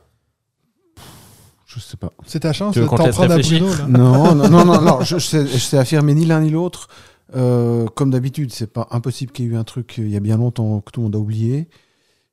Je 1.65 1.79
sais 1.81 1.97
pas. 1.97 2.13
C'est 2.25 2.41
ta 2.41 2.53
chance 2.53 2.73
Tu 2.73 2.79
veux 2.79 2.85
de 2.85 2.89
qu'on 2.89 2.95
te 2.95 3.01
t'en 3.01 3.07
laisse 3.07 3.15
prendre 3.15 3.33
à 3.33 3.37
Bruno, 3.39 3.67
là? 3.67 3.85
Non, 3.89 4.35
non, 4.35 4.49
non, 4.49 4.63
non, 4.65 4.81
non, 4.81 5.01
je, 5.01 5.17
je 5.17 5.25
sais, 5.25 5.45
je 5.47 5.57
sais 5.57 5.77
affirmer 5.77 6.13
ni 6.13 6.25
l'un 6.25 6.39
ni 6.41 6.49
l'autre. 6.49 6.87
Euh, 7.35 7.87
comme 7.87 8.11
d'habitude, 8.11 8.51
c'est 8.51 8.71
pas 8.71 8.87
impossible 8.91 9.31
qu'il 9.31 9.45
y 9.45 9.47
ait 9.47 9.51
eu 9.51 9.57
un 9.57 9.63
truc 9.63 9.97
euh, 9.99 10.03
il 10.03 10.11
y 10.11 10.15
a 10.17 10.19
bien 10.19 10.37
longtemps 10.37 10.79
que 10.81 10.91
tout 10.91 10.99
le 10.99 11.05
monde 11.05 11.15
a 11.15 11.19
oublié. 11.19 11.69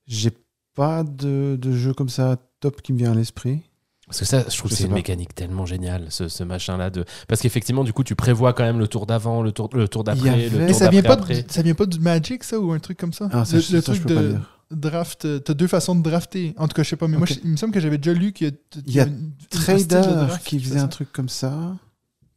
J'ai 0.06 0.30
pas 0.74 1.02
de, 1.04 1.56
de 1.60 1.72
jeu 1.72 1.94
comme 1.94 2.08
ça 2.10 2.36
top 2.60 2.82
qui 2.82 2.92
me 2.92 2.98
vient 2.98 3.12
à 3.12 3.14
l'esprit. 3.14 3.62
Parce 4.06 4.18
que 4.18 4.24
ça, 4.26 4.40
je 4.46 4.56
trouve 4.58 4.70
Je 4.70 4.74
que 4.74 4.78
c'est 4.78 4.84
une 4.84 4.90
pas. 4.90 4.96
mécanique 4.96 5.34
tellement 5.34 5.64
géniale, 5.64 6.06
ce, 6.10 6.28
ce 6.28 6.44
machin-là. 6.44 6.90
De... 6.90 7.04
Parce 7.28 7.40
qu'effectivement, 7.40 7.84
du 7.84 7.94
coup, 7.94 8.04
tu 8.04 8.14
prévois 8.14 8.52
quand 8.52 8.64
même 8.64 8.78
le 8.78 8.86
tour 8.88 9.06
d'avant, 9.06 9.42
le 9.42 9.52
tour, 9.52 9.70
le 9.72 9.88
tour 9.88 10.02
y 10.02 10.04
d'après, 10.04 10.28
avait- 10.28 10.48
le 10.50 10.58
Mais 10.58 10.66
tour 10.66 10.76
ça 10.76 10.90
vient, 10.90 11.02
pas 11.02 11.16
d'après. 11.16 11.42
de- 11.42 11.50
ça 11.50 11.62
vient 11.62 11.74
pas 11.74 11.86
du 11.86 11.98
Magic, 11.98 12.44
ça, 12.44 12.58
ou 12.60 12.72
un 12.72 12.78
truc 12.78 12.98
comme 12.98 13.14
ça? 13.14 13.28
Ah, 13.32 13.46
ça, 13.46 13.56
Le, 13.56 13.62
je- 13.62 13.76
le 13.76 13.80
ça, 13.80 13.92
je 13.94 14.00
truc 14.00 14.08
peux 14.08 14.14
pas 14.16 14.22
de 14.22 14.28
dire. 14.32 14.60
draft, 14.70 15.24
euh, 15.24 15.38
t'as 15.38 15.54
deux 15.54 15.66
façons 15.68 15.94
de 15.94 16.02
drafter. 16.02 16.52
En 16.58 16.68
tout 16.68 16.74
cas, 16.74 16.82
je 16.82 16.90
sais 16.90 16.96
pas, 16.96 17.08
mais 17.08 17.16
moi, 17.16 17.26
je- 17.26 17.34
il 17.42 17.50
me 17.52 17.56
semble 17.56 17.72
que 17.72 17.80
j'avais 17.80 17.96
déjà 17.96 18.12
lu 18.12 18.32
qu'il 18.32 18.48
y 18.48 18.50
a, 18.50 18.52
Il 18.86 18.92
y 18.94 19.00
a 19.00 19.06
de 19.06 19.12
Trader 19.48 20.26
qui 20.44 20.60
faisait 20.60 20.80
un 20.80 20.88
truc 20.88 21.10
comme 21.12 21.30
ça. 21.30 21.76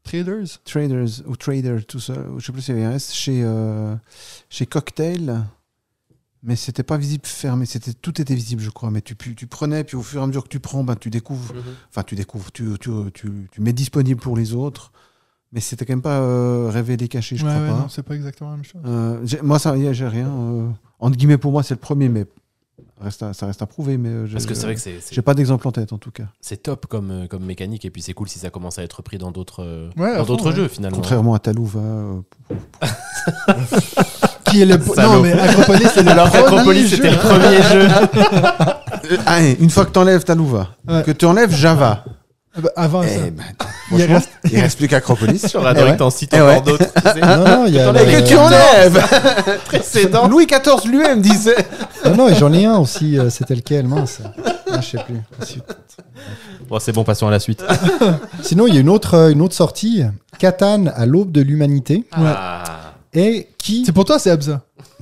Traders? 0.05 0.59
Traders 0.63 1.21
ou 1.27 1.35
Trader, 1.35 1.79
tout 1.87 1.99
ça. 1.99 2.13
ou 2.29 2.39
Je 2.39 2.45
sais 2.45 2.51
plus 2.53 2.61
s'il 2.61 2.75
y 2.75 2.77
avait 2.77 2.87
un 2.87 2.95
S 2.95 3.11
chez, 3.13 3.41
euh, 3.43 3.93
chez 4.49 4.65
Cocktail. 4.65 5.43
Mais 6.47 6.55
c'était 6.55 6.83
pas 6.83 6.97
visible 6.97 7.25
fermé, 7.25 7.65
c'était 7.65 7.93
tout 7.93 8.21
était 8.21 8.35
visible, 8.35 8.61
je 8.61 8.69
crois. 8.69 8.91
Mais 8.91 9.01
tu, 9.01 9.15
tu, 9.17 9.47
prenais, 9.47 9.83
puis 9.83 9.97
au 9.97 10.03
fur 10.03 10.21
et 10.21 10.23
à 10.23 10.27
mesure 10.27 10.43
que 10.43 10.49
tu 10.49 10.59
prends, 10.59 10.83
ben, 10.83 10.95
tu 10.95 11.09
découvres. 11.09 11.55
Mhm. 11.55 11.61
Enfin, 11.89 12.03
tu 12.03 12.13
découvres, 12.15 12.51
tu, 12.51 12.65
tu, 12.79 12.91
tu, 13.15 13.47
tu 13.51 13.61
mets 13.61 13.73
disponible 13.73 14.21
pour 14.21 14.37
les 14.37 14.53
autres. 14.53 14.91
Mais 15.51 15.59
c'était 15.59 15.85
quand 15.85 15.93
même 15.93 16.01
pas 16.03 16.19
euh, 16.19 16.69
révélé 16.69 17.07
caché, 17.07 17.35
je 17.35 17.45
Ouais, 17.45 17.51
crois 17.51 17.63
ouais, 17.63 17.69
pas. 17.69 17.79
non, 17.79 17.89
c'est 17.89 18.03
pas 18.03 18.15
exactement 18.15 18.51
la 18.51 18.55
même 18.57 18.65
chose. 18.65 18.81
Euh, 18.85 19.19
j'ai- 19.23 19.41
moi, 19.41 19.57
ça, 19.57 19.75
y 19.77 19.87
a- 19.87 19.93
j'ai 19.93 20.07
rien. 20.07 20.27
euh, 20.29 20.69
entre 20.99 21.17
guillemets, 21.17 21.37
pour 21.39 21.51
moi, 21.51 21.63
c'est 21.63 21.73
le 21.73 21.79
premier, 21.79 22.09
mais 22.09 22.25
reste 23.01 23.23
à- 23.23 23.33
ça 23.33 23.45
reste 23.45 23.61
à 23.61 23.65
prouver. 23.65 23.97
Mais 23.97 24.09
euh, 24.09 24.25
j'ai- 24.25 24.33
Parce 24.33 24.45
que 24.45 24.53
c'est 24.53 24.63
vrai 24.65 24.75
que 24.75 24.81
c'est- 24.81 24.99
c'est 25.01 25.13
j'ai 25.13 25.21
pas 25.21 25.33
d'exemple 25.33 25.67
en 25.67 25.71
tête, 25.71 25.91
en 25.93 25.97
tout 25.97 26.11
cas. 26.11 26.23
c'est 26.41 26.63
top 26.63 26.85
comme, 26.87 27.11
euh, 27.11 27.27
comme 27.27 27.43
mécanique, 27.43 27.85
et 27.85 27.89
puis 27.89 28.01
c'est 28.01 28.13
cool 28.13 28.27
si 28.29 28.39
ça 28.39 28.49
commence 28.49 28.79
à 28.79 28.83
être 28.83 29.01
pris 29.01 29.17
dans 29.17 29.31
d'autres 29.31 29.63
euh, 29.63 29.89
Ouais, 29.97 30.23
d'autres 30.25 30.51
jeux, 30.51 30.67
finalement. 30.67 30.95
Contrairement 30.97 31.33
à 31.33 31.39
Talouva. 31.39 31.79
euh, 31.79 32.19
Qui 34.45 34.61
est 34.61 34.65
le. 34.65 34.79
Salaud. 34.79 35.13
Non, 35.13 35.21
mais 35.21 35.33
Acropolis, 35.33 35.87
c'est 35.93 36.03
le 36.03 36.09
Alors 36.11 36.27
c'était 36.29 36.47
jeu. 36.87 37.11
le 37.11 37.17
premier 37.17 37.61
jeu. 37.63 39.19
ah, 39.25 39.41
une 39.59 39.69
fois 39.69 39.85
que 39.85 39.91
tu 39.91 39.99
enlèves 39.99 40.23
Talouva, 40.23 40.69
Ouais. 40.87 41.03
que 41.03 41.11
tu 41.11 41.25
enlèves 41.25 41.51
Java, 41.53 42.03
bah, 42.57 42.69
Avant 42.75 43.03
ça. 43.03 43.09
eh 43.27 43.31
ben, 43.31 43.43
Il 43.91 44.03
reste- 44.03 44.29
il 44.51 44.59
reste 44.59 44.77
plus 44.77 44.87
qu'Acropolis. 44.87 45.45
J'aurais 45.51 45.65
Eh 45.67 45.69
adoré 45.71 45.85
ouais. 45.87 45.93
que 45.93 45.99
t'en 45.99 46.09
cites 46.09 46.31
Eh 46.33 46.41
encore 46.41 46.61
d'autres. 46.61 46.85
Non, 47.21 47.37
non, 47.45 47.65
il 47.67 47.73
y 47.75 47.79
a. 47.79 47.91
Le- 47.91 47.99
que 48.21 48.27
tu 48.27 48.35
enlèves 48.35 49.03
Précédent. 49.65 50.27
Louis 50.27 50.45
XIV 50.47 50.89
lui-même 50.89 51.21
disait. 51.21 51.55
Non, 52.05 52.15
non, 52.15 52.27
et 52.29 52.35
j'en 52.35 52.51
ai 52.53 52.65
un 52.65 52.77
aussi. 52.77 53.17
euh, 53.19 53.29
C'était 53.29 53.55
lequel, 53.55 53.87
mince. 53.87 54.19
Ah, 54.71 54.79
je 54.81 54.85
sais 54.97 55.03
plus. 55.03 55.19
Bon, 56.67 56.79
c'est 56.79 56.91
bon, 56.91 57.03
passons 57.03 57.27
à 57.27 57.31
la 57.31 57.39
suite. 57.39 57.63
Sinon, 58.41 58.67
il 58.67 58.73
y 58.73 58.77
a 58.77 58.81
une 58.81 58.89
autre, 58.89 59.13
euh, 59.15 59.31
une 59.31 59.41
autre 59.41 59.53
sortie, 59.53 60.03
Catan 60.39 60.85
à 60.87 61.05
l'aube 61.05 61.31
de 61.31 61.41
l'humanité, 61.41 62.03
Ah. 62.13 62.63
et 63.13 63.49
qui 63.57 63.83
C'est 63.85 63.91
pour 63.91 64.05
toi, 64.05 64.17
c'est 64.17 64.31
Abza. 64.31 64.61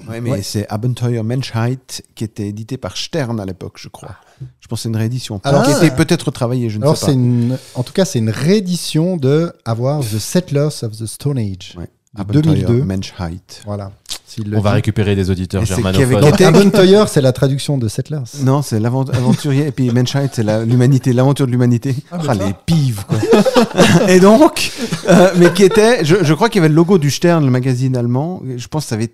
Ouais, 0.09 0.21
mais 0.21 0.41
c'est 0.41 0.67
Abenteuer 0.69 1.21
Menschheit 1.23 1.77
qui 2.15 2.23
était 2.23 2.47
édité 2.47 2.77
par 2.77 2.97
Stern 2.97 3.39
à 3.39 3.45
l'époque, 3.45 3.77
je 3.77 3.89
crois. 3.89 4.15
Je 4.59 4.67
pense 4.67 4.79
que 4.79 4.83
c'est 4.83 4.89
une 4.89 4.95
réédition. 4.97 5.39
Alors, 5.43 5.63
qui 5.63 5.71
c'est- 5.73 5.87
était 5.87 5.95
peut-être 5.95 6.23
retravaillée, 6.23 6.69
je 6.69 6.77
ne 6.79 6.83
Alors, 6.83 6.97
sais 6.97 7.05
c'est 7.07 7.11
pas. 7.11 7.17
une, 7.17 7.57
en 7.75 7.83
tout 7.83 7.93
cas, 7.93 8.05
c'est 8.05 8.19
une 8.19 8.29
réédition 8.31 9.17
de 9.17 9.53
avoir 9.65 10.01
The 10.01 10.17
Settlers 10.19 10.83
of 10.83 10.97
the 10.97 11.05
Stone 11.05 11.37
Age. 11.37 11.75
Ouais. 11.77 11.89
de 12.15 12.21
Abenteuer 12.21 12.41
2002. 12.63 12.83
Menschheit. 12.83 13.61
Voilà. 13.65 13.91
On 14.55 14.61
va 14.61 14.71
récupérer 14.71 15.15
des 15.15 15.29
auditeurs 15.31 15.61
Et 15.63 15.65
c'est 15.65 15.75
qui 15.75 15.81
germanophones. 15.83 16.21
Donc, 16.21 16.41
Abenteuer, 16.41 17.03
c'est 17.07 17.21
la 17.21 17.31
traduction 17.33 17.77
de 17.79 17.87
Settlers. 17.87 18.23
Non, 18.41 18.61
c'est 18.63 18.79
l'avent- 18.79 19.03
l'aventurier. 19.11 19.67
et 19.67 19.71
puis 19.71 19.89
Menschheit, 19.91 20.29
c'est 20.33 20.43
la- 20.43 20.63
l'humanité, 20.65 21.11
l'aventure 21.13 21.45
de 21.47 21.51
l'humanité. 21.51 21.95
Ah, 22.11 22.17
Ah, 22.27 22.33
les 22.35 22.53
pives, 22.65 23.03
quoi. 23.07 23.17
et 24.09 24.19
donc, 24.19 24.71
euh, 25.09 25.31
mais 25.37 25.51
qui 25.53 25.63
était, 25.63 26.03
je, 26.05 26.17
je 26.23 26.33
crois 26.35 26.49
qu'il 26.49 26.59
y 26.59 26.61
avait 26.63 26.69
le 26.69 26.75
logo 26.75 26.97
du 26.99 27.09
Stern, 27.11 27.43
le 27.45 27.51
magazine 27.51 27.95
allemand. 27.95 28.41
Je 28.57 28.67
pense 28.67 28.83
que 28.85 28.89
ça 28.89 28.95
avait, 28.95 29.11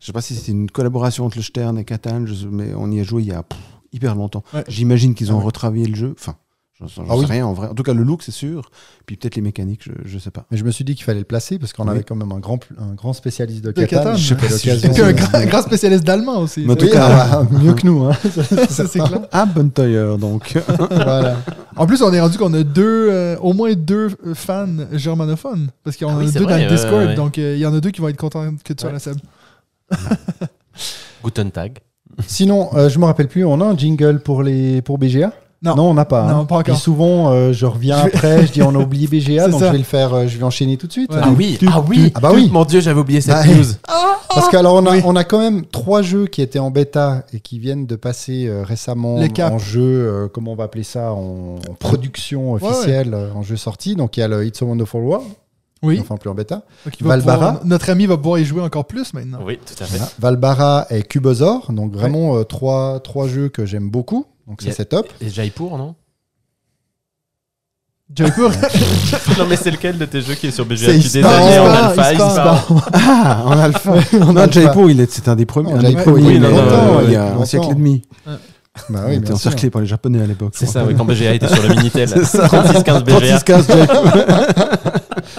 je 0.00 0.06
sais 0.06 0.12
pas 0.12 0.20
si 0.22 0.34
c'était 0.34 0.52
une 0.52 0.70
collaboration 0.70 1.26
entre 1.26 1.36
le 1.36 1.42
Stern 1.42 1.78
et 1.78 1.84
Catan, 1.84 2.24
mais 2.50 2.72
on 2.74 2.90
y 2.90 3.00
a 3.00 3.02
joué 3.02 3.22
il 3.22 3.28
y 3.28 3.32
a 3.32 3.42
pff, 3.42 3.58
hyper 3.92 4.14
longtemps. 4.14 4.42
Ouais. 4.54 4.64
J'imagine 4.68 5.14
qu'ils 5.14 5.30
ont 5.30 5.36
Ah 5.36 5.38
ouais. 5.40 5.44
retravaillé 5.46 5.86
le 5.86 5.94
jeu. 5.94 6.14
Enfin, 6.18 6.36
j'en 6.80 6.86
Ah 6.86 7.12
sais 7.14 7.18
oui. 7.20 7.24
rien 7.26 7.44
en 7.46 7.52
vrai. 7.52 7.68
En 7.68 7.74
tout 7.74 7.82
cas, 7.82 7.92
le 7.92 8.02
look, 8.02 8.22
c'est 8.22 8.30
sûr. 8.32 8.70
Puis 9.04 9.16
peut-être 9.16 9.34
les 9.36 9.42
mécaniques, 9.42 9.82
je, 9.84 9.92
je 10.06 10.18
sais 10.18 10.30
pas. 10.30 10.46
Mais 10.50 10.56
je 10.56 10.64
me 10.64 10.70
suis 10.70 10.84
dit 10.84 10.94
qu'il 10.94 11.04
fallait 11.04 11.18
le 11.18 11.24
placer 11.26 11.58
parce 11.58 11.74
qu'on 11.74 11.84
Oui. 11.84 11.90
avait 11.90 12.02
quand 12.04 12.14
même 12.16 12.32
un 12.32 12.38
grand, 12.38 12.58
un 12.78 12.94
grand 12.94 13.12
spécialiste 13.12 13.62
de 13.62 13.72
De 13.72 13.84
Catan. 13.84 14.04
Catan. 14.04 14.16
Je 14.16 14.28
sais 14.28 14.34
pas 14.36 14.48
si 14.48 14.70
un 15.02 15.12
grand, 15.12 15.34
un 15.34 15.46
grand 15.46 15.62
spécialiste 15.62 16.04
d'allemand 16.04 16.38
aussi. 16.38 16.62
Mais 16.64 16.72
en 16.72 16.76
tout 16.76 16.86
Oui, 16.86 16.92
cas- 16.92 17.28
ah, 17.32 17.42
mieux 17.50 17.74
que 17.74 17.86
nous. 17.86 18.04
Hein. 18.04 18.12
ça, 18.70 18.86
c'est 18.86 19.00
clair. 19.00 19.26
Abenteuer, 19.32 20.16
donc. 20.18 20.56
voilà. 20.90 21.36
En 21.76 21.86
plus, 21.86 22.00
on 22.02 22.12
est 22.12 22.20
rendu 22.20 22.38
qu'on 22.38 22.54
a 22.54 22.62
deux, 22.62 23.08
euh, 23.10 23.36
au 23.40 23.52
moins 23.52 23.74
deux 23.74 24.08
euh, 24.26 24.34
fans 24.34 24.66
germanophones. 24.92 25.68
Parce 25.84 25.96
qu'il 25.96 26.06
y 26.06 26.10
en 26.10 26.14
Ah 26.14 26.20
a 26.20 26.24
oui, 26.24 26.32
deux 26.32 26.40
dans 26.40 26.46
vrai, 26.46 26.64
le 26.64 26.70
ouais, 26.70 26.74
Discord. 26.76 27.06
ouais. 27.06 27.14
Donc, 27.14 27.36
euh, 27.38 27.54
il 27.56 27.60
y 27.60 27.66
en 27.66 27.74
a 27.74 27.80
deux 27.80 27.90
qui 27.90 28.00
vont 28.00 28.08
être 28.08 28.16
contents 28.16 28.50
que 28.64 28.72
tu 28.72 28.80
sois 28.80 28.88
Ouais. 28.88 28.94
la 28.94 28.98
Seb. 29.00 29.16
Guten 31.24 31.50
Tag. 31.50 31.78
Sinon, 32.26 32.70
euh, 32.74 32.88
je 32.88 32.98
me 32.98 33.04
rappelle 33.04 33.28
plus, 33.28 33.44
on 33.44 33.60
a 33.60 33.64
un 33.64 33.76
jingle 33.76 34.20
pour, 34.20 34.42
les, 34.42 34.82
pour 34.82 34.98
BGA 34.98 35.32
Non. 35.62 35.74
on 35.78 35.94
n'a 35.94 36.04
pas. 36.04 36.24
Non, 36.32 36.40
hein. 36.40 36.44
pas 36.44 36.56
encore. 36.56 36.74
Puis 36.74 36.82
souvent, 36.82 37.30
euh, 37.30 37.52
je 37.52 37.66
reviens 37.66 37.98
Je 37.98 38.02
vais- 38.04 38.08
après, 38.14 38.46
je 38.46 38.52
dis 38.52 38.62
on 38.62 38.74
a 38.74 38.78
oublié 38.78 39.06
BGA, 39.06 39.48
donc 39.48 39.60
ça. 39.60 39.66
je 39.68 39.72
vais 39.72 39.78
le 39.78 39.84
faire, 39.84 40.12
euh, 40.14 40.26
je 40.26 40.36
vais 40.38 40.44
enchaîner 40.44 40.76
tout 40.76 40.86
de 40.86 40.92
suite. 40.92 41.12
Ouais. 41.12 41.20
Ah 41.22 41.30
oui, 41.36 41.58
ah 41.70 41.82
oui, 41.88 42.12
Ah 42.14 42.20
bah 42.20 42.30
oui. 42.34 42.48
Mon 42.52 42.64
Dieu, 42.64 42.80
j'avais 42.80 43.00
oublié 43.00 43.20
cette 43.20 43.34
Bah, 43.34 43.46
news. 43.46 43.64
Parce 44.34 44.48
qu'alors, 44.48 44.74
on 44.76 44.86
a, 44.86 44.92
Oui. 44.92 45.02
on 45.04 45.16
a 45.16 45.24
quand 45.24 45.40
même 45.40 45.64
trois 45.66 46.02
jeux 46.02 46.26
qui 46.26 46.40
étaient 46.40 46.60
en 46.60 46.70
bêta 46.70 47.24
et 47.32 47.40
qui 47.40 47.58
viennent 47.58 47.86
de 47.86 47.96
passer 47.96 48.46
euh, 48.46 48.62
récemment 48.62 49.16
en 49.16 49.58
jeu, 49.58 49.80
euh, 49.82 50.28
comment 50.32 50.52
on 50.52 50.56
va 50.56 50.64
appeler 50.64 50.84
ça, 50.84 51.12
en, 51.12 51.56
en 51.68 51.74
production 51.78 52.52
ouais. 52.52 52.62
officielle, 52.62 53.14
en 53.34 53.42
jeu 53.42 53.56
sorti. 53.56 53.96
Donc 53.96 54.16
il 54.16 54.20
y 54.20 54.22
a 54.22 54.28
le 54.28 54.46
It's 54.46 54.62
a 54.62 54.64
Wonderful 54.64 55.02
World, 55.02 55.26
Oui. 55.82 55.98
enfin 56.00 56.16
plus 56.16 56.28
en 56.30 56.34
bêta. 56.34 56.62
Valbara. 57.00 57.36
pouvoir- 57.52 57.64
notre 57.66 57.88
ami 57.90 58.06
va 58.06 58.16
pouvoir 58.18 58.38
y 58.38 58.44
jouer 58.44 58.60
encore 58.62 58.84
plus 58.86 59.14
maintenant. 59.14 59.38
Oui, 59.44 59.58
tout 59.64 59.82
à 59.82 59.86
fait. 59.86 59.96
Voilà. 59.96 60.12
Valbara 60.18 60.86
et 60.90 61.02
Cubosaur, 61.02 61.72
donc 61.72 61.92
vraiment 61.94 62.36
euh, 62.36 62.44
trois, 62.44 63.00
trois 63.00 63.26
jeux 63.28 63.48
que 63.48 63.64
j'aime 63.64 63.88
beaucoup. 63.90 64.26
Donc 64.46 64.60
ça 64.62 64.72
c'est 64.72 64.86
top. 64.90 65.08
Et 65.20 65.30
Jaipur, 65.30 65.78
non? 65.78 65.94
Jaipur. 68.14 68.50
Non, 69.38 69.46
mais 69.48 69.56
c'est 69.56 69.70
lequel 69.70 69.96
de 69.96 70.04
tes 70.04 70.20
jeux 70.20 70.34
qui 70.34 70.48
est 70.48 70.50
sur 70.50 70.66
BGA 70.66 70.92
Ispa, 70.92 70.96
désignais 71.20 71.58
en 71.60 71.66
alpha. 71.70 72.64
Ah, 72.92 73.42
en 73.46 73.52
alpha. 73.58 73.94
On 74.20 74.32
non, 74.32 74.36
a 74.36 74.50
Jaipur, 74.50 74.90
il 74.90 75.00
est, 75.00 75.10
c'est 75.10 75.28
un 75.28 75.36
des 75.36 75.46
premiers. 75.46 75.72
Un 75.72 75.78
des 75.78 75.86
Jaipur, 75.92 76.02
premiers, 76.14 76.34
il 76.34 76.42
y 76.42 76.44
a- 76.44 76.50
longtemps, 76.50 77.00
il 77.04 77.12
y 77.12 77.16
a 77.16 77.28
longtemps. 77.30 77.42
un 77.42 77.44
siècle 77.46 77.68
et 77.70 77.74
demi. 77.74 78.02
Bah 78.88 79.00
il 79.06 79.10
oui, 79.10 79.12
était 79.14 79.18
bien 79.18 79.26
sûr. 79.26 79.34
encerclé 79.36 79.70
par 79.70 79.80
les 79.82 79.86
Japonais 79.86 80.22
à 80.22 80.26
l'époque. 80.26 80.52
C'est 80.56 80.66
ça, 80.66 80.84
ouais, 80.84 80.94
quand 80.94 81.04
BGA 81.04 81.34
était 81.34 81.48
sur 81.48 81.62
le 81.62 81.68
Minitel. 81.74 82.08
C'est 82.14 82.24
ça. 82.24 82.46
36-15 82.46 83.02
BGA. 83.04 83.38
36-15 83.38 83.66
Jaipur. 83.66 84.02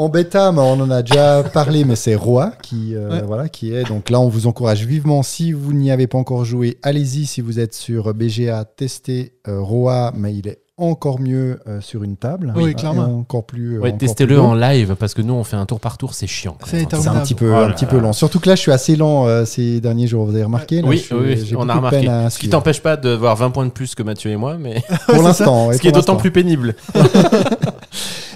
En 0.00 0.08
bêta, 0.08 0.52
mais 0.52 0.60
on 0.60 0.74
en 0.80 0.92
a 0.92 1.02
déjà 1.02 1.42
parlé, 1.42 1.84
mais 1.84 1.96
c'est 1.96 2.14
Roi 2.14 2.52
qui, 2.62 2.94
euh, 2.94 3.10
Ouais. 3.10 3.22
voilà, 3.26 3.48
qui 3.48 3.72
est. 3.74 3.82
Donc 3.82 4.10
là, 4.10 4.20
on 4.20 4.28
vous 4.28 4.46
encourage 4.46 4.86
vivement. 4.86 5.24
Si 5.24 5.50
vous 5.50 5.72
n'y 5.72 5.90
avez 5.90 6.06
pas 6.06 6.18
encore 6.18 6.44
joué, 6.44 6.78
allez-y. 6.84 7.26
Si 7.26 7.40
vous 7.40 7.58
êtes 7.58 7.74
sur 7.74 8.14
BGA, 8.14 8.64
testez 8.64 9.32
euh, 9.48 9.60
Roi, 9.60 10.12
mais 10.16 10.32
il 10.36 10.46
est 10.46 10.60
encore 10.76 11.18
mieux 11.18 11.58
euh, 11.66 11.80
sur 11.80 12.04
une 12.04 12.16
table. 12.16 12.52
Oui, 12.54 12.76
clairement. 12.76 13.18
Encore 13.18 13.44
plus. 13.44 13.78
euh, 13.78 13.80
Ouais, 13.80 13.90
testez-le 13.90 14.40
en 14.40 14.54
live 14.54 14.94
parce 14.94 15.14
que 15.14 15.22
nous 15.22 15.34
on 15.34 15.42
fait 15.42 15.56
un 15.56 15.66
tour 15.66 15.80
par 15.80 15.98
tour, 15.98 16.14
c'est 16.14 16.28
chiant. 16.28 16.56
C'est 16.64 16.94
un 16.94 17.18
petit 17.18 17.34
peu, 17.34 17.50
Oh 17.52 17.56
un 17.56 17.70
petit 17.72 17.86
peu 17.86 17.98
lent. 17.98 18.12
Surtout 18.12 18.38
que 18.38 18.48
là, 18.48 18.54
je 18.54 18.60
suis 18.60 18.70
assez 18.70 18.94
lent 18.94 19.26
euh, 19.26 19.44
ces 19.46 19.80
derniers 19.80 20.06
jours. 20.06 20.26
Vous 20.26 20.34
avez 20.36 20.44
remarqué 20.44 20.80
là, 20.80 20.86
Oui, 20.86 20.98
suis- 20.98 21.12
oui, 21.16 21.44
j'ai 21.44 21.56
on 21.56 21.68
a 21.68 21.74
remarqué. 21.74 22.06
Ce 22.30 22.38
qui 22.38 22.48
t'empêche 22.48 22.80
pas 22.80 22.96
de 22.96 23.10
voir 23.10 23.34
20 23.34 23.50
points 23.50 23.66
de 23.66 23.72
plus 23.72 23.96
que 23.96 24.04
Mathieu 24.04 24.30
et 24.30 24.36
moi, 24.36 24.56
mais 24.60 24.80
Pour 25.08 25.24
l'instant. 25.24 25.72
ce 25.72 25.78
qui 25.78 25.88
est 25.88 25.92
d'autant 25.92 26.14
plus 26.14 26.30
pénible. 26.30 26.76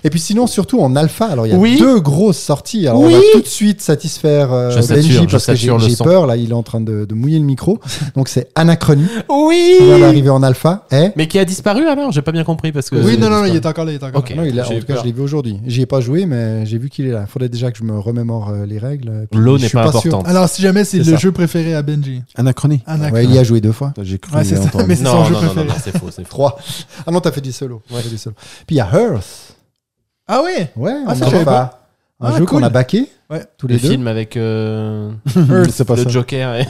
Et 0.05 0.11
puis 0.11 0.19
sinon, 0.21 0.47
surtout 0.47 0.81
en 0.81 0.97
alpha, 0.97 1.27
alors 1.27 1.47
il 1.47 1.51
y 1.51 1.55
a 1.55 1.59
Oui. 1.59 1.79
deux 1.79 2.01
grosses 2.01 2.39
sorties. 2.39 2.87
Alors 2.89 3.01
Oui. 3.03 3.15
on 3.15 3.17
va 3.17 3.23
tout 3.35 3.41
de 3.43 3.47
suite 3.47 3.81
satisfaire 3.81 4.53
euh, 4.53 4.71
Je 4.71 4.81
sature, 4.81 4.97
Benji 4.97 5.13
je 5.13 5.25
parce 5.27 5.47
que 5.47 5.55
j'ai 5.55 5.97
peur. 5.97 6.27
Là, 6.27 6.37
il 6.37 6.51
est 6.51 6.55
en 6.55 6.63
train 6.63 6.81
de, 6.81 7.05
de 7.05 7.15
mouiller 7.15 7.39
le 7.39 7.45
micro. 7.45 7.79
Donc 8.17 8.29
c'est 8.29 8.49
Anachronie 8.55 9.07
Oui 9.29 9.75
qui 9.79 9.85
vient 9.85 9.99
d'arriver 10.01 10.31
en 10.31 10.43
alpha. 10.43 10.87
Eh 10.93 11.11
Mais 11.17 11.29
qui 11.29 11.39
a 11.39 11.45
disparu 11.45 11.87
alors? 11.87 12.11
J'ai 12.13 12.23
pas 12.23 12.33
bien 12.33 12.45
compris 12.45 12.73
parce 12.73 12.91
que. 12.91 12.97
Oui, 12.97 13.17
non, 13.19 13.31
non, 13.31 13.45
il 13.45 13.55
est 13.55 13.67
encore 13.67 13.85
là. 13.85 13.93
Il 13.93 13.95
est 13.97 14.03
encore 14.05 14.25
là. 14.29 14.35
non, 14.37 14.45
il 14.45 14.59
a, 14.59 14.67
en 14.67 14.71
tout 14.71 14.87
cas, 14.87 14.97
je 14.99 15.05
l'ai 15.05 15.13
vu 15.13 15.23
aujourd'hui. 15.23 15.59
J'y 15.67 15.83
ai 15.83 15.87
pas 15.87 16.01
joué, 16.01 16.27
mais 16.27 16.67
j'ai 16.67 16.79
vu 16.79 16.89
qu'il 16.91 17.07
est 17.07 17.13
là. 17.13 17.25
Il 17.29 17.31
faudrait 17.31 17.49
déjà 17.49 17.71
que 17.71 17.79
je 17.79 17.85
me 17.85 17.99
remémore 17.99 18.51
euh, 18.51 18.67
les 18.67 18.79
règles. 18.79 19.27
L'eau 19.33 19.57
je 19.57 19.63
n'est 19.63 19.69
suis 19.69 19.75
pas 19.77 19.91
sûr. 19.93 19.99
importante. 19.99 20.27
Alors, 20.29 20.49
si 20.49 20.63
jamais 20.63 20.85
c'est 20.85 20.99
le 20.99 21.17
jeu 21.17 21.33
préféré 21.33 21.75
à 21.75 21.83
Benji. 21.83 22.23
Anachronie. 22.35 22.83
Ouais, 23.13 23.25
il 23.25 23.33
y 23.35 23.39
a 23.39 23.45
joué 23.45 23.61
deux 23.61 23.73
fois. 23.73 23.93
J'ai 24.03 24.19
cru 24.19 24.33
c'est 24.45 24.57
mais 24.87 24.97
c'est 24.97 25.05
son 25.05 25.19
Non, 25.19 25.25
jeu 25.25 25.35
non, 25.35 25.41
non, 25.41 25.47
non, 25.49 25.55
préféré. 25.55 25.79
c'est 25.85 25.99
faux, 25.99 26.07
c'est 26.11 26.23
faux. 26.23 26.29
Trois. 26.31 26.59
Ah 27.07 27.11
non, 27.11 27.21
t'as 27.21 27.31
fait 27.33 27.41
du 27.41 27.53
solo. 27.53 27.83
Ouais, 27.91 27.99
j'ai 27.99 28.03
fait 28.05 28.09
du 28.11 28.19
solo. 28.19 28.35
Puis 28.67 28.77
il 28.77 28.79
y 28.79 28.81
a 28.81 28.89
Hearth. 28.93 29.52
Ah 30.29 30.43
ouais 30.43 30.71
Ouais, 30.77 30.93
Ah, 31.07 31.13
en 31.13 31.15
ça, 31.15 31.25
je 31.27 31.31
savais 31.31 31.39
alpha. 31.39 31.79
Un 32.21 32.27
Ah, 32.29 32.33
jeu 32.33 32.45
cool. 32.45 32.61
qu'on 32.61 32.63
a 32.63 32.69
backé 32.71 33.09
Ouais. 33.31 33.45
tous 33.59 33.67
les 33.67 33.75
Le 33.77 33.81
deux. 33.81 33.89
film 33.91 34.07
avec 34.07 34.37
euh, 34.37 35.11
c'est 35.71 35.85
pas 35.85 35.97
le 35.97 36.05
ça. 36.05 36.09
Joker 36.09 36.55
et, 36.55 36.61
et 36.63 36.67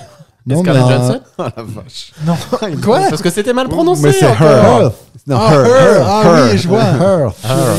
Non, 0.46 0.62
Scarlett 0.62 0.84
mais 0.86 0.92
un- 0.94 0.98
Johansson 0.98 1.20
Oh 1.38 1.42
la 1.56 1.62
vache. 1.62 2.12
Non. 2.26 2.34
Quoi 2.82 3.00
Parce 3.10 3.20
que 3.22 3.30
c'était 3.30 3.52
mal 3.52 3.68
prononcé. 3.68 4.02
Mais 4.02 4.12
c'est 4.12 4.26
encore. 4.26 4.82
Her. 4.82 4.92
Non, 5.26 5.36
Ah, 5.38 5.52
Her. 5.54 5.66
Her. 5.66 6.02
Ah 6.06 6.46
oui, 6.50 6.58
je 6.58 6.68
vois. 6.68 6.82
Ah, 7.44 7.74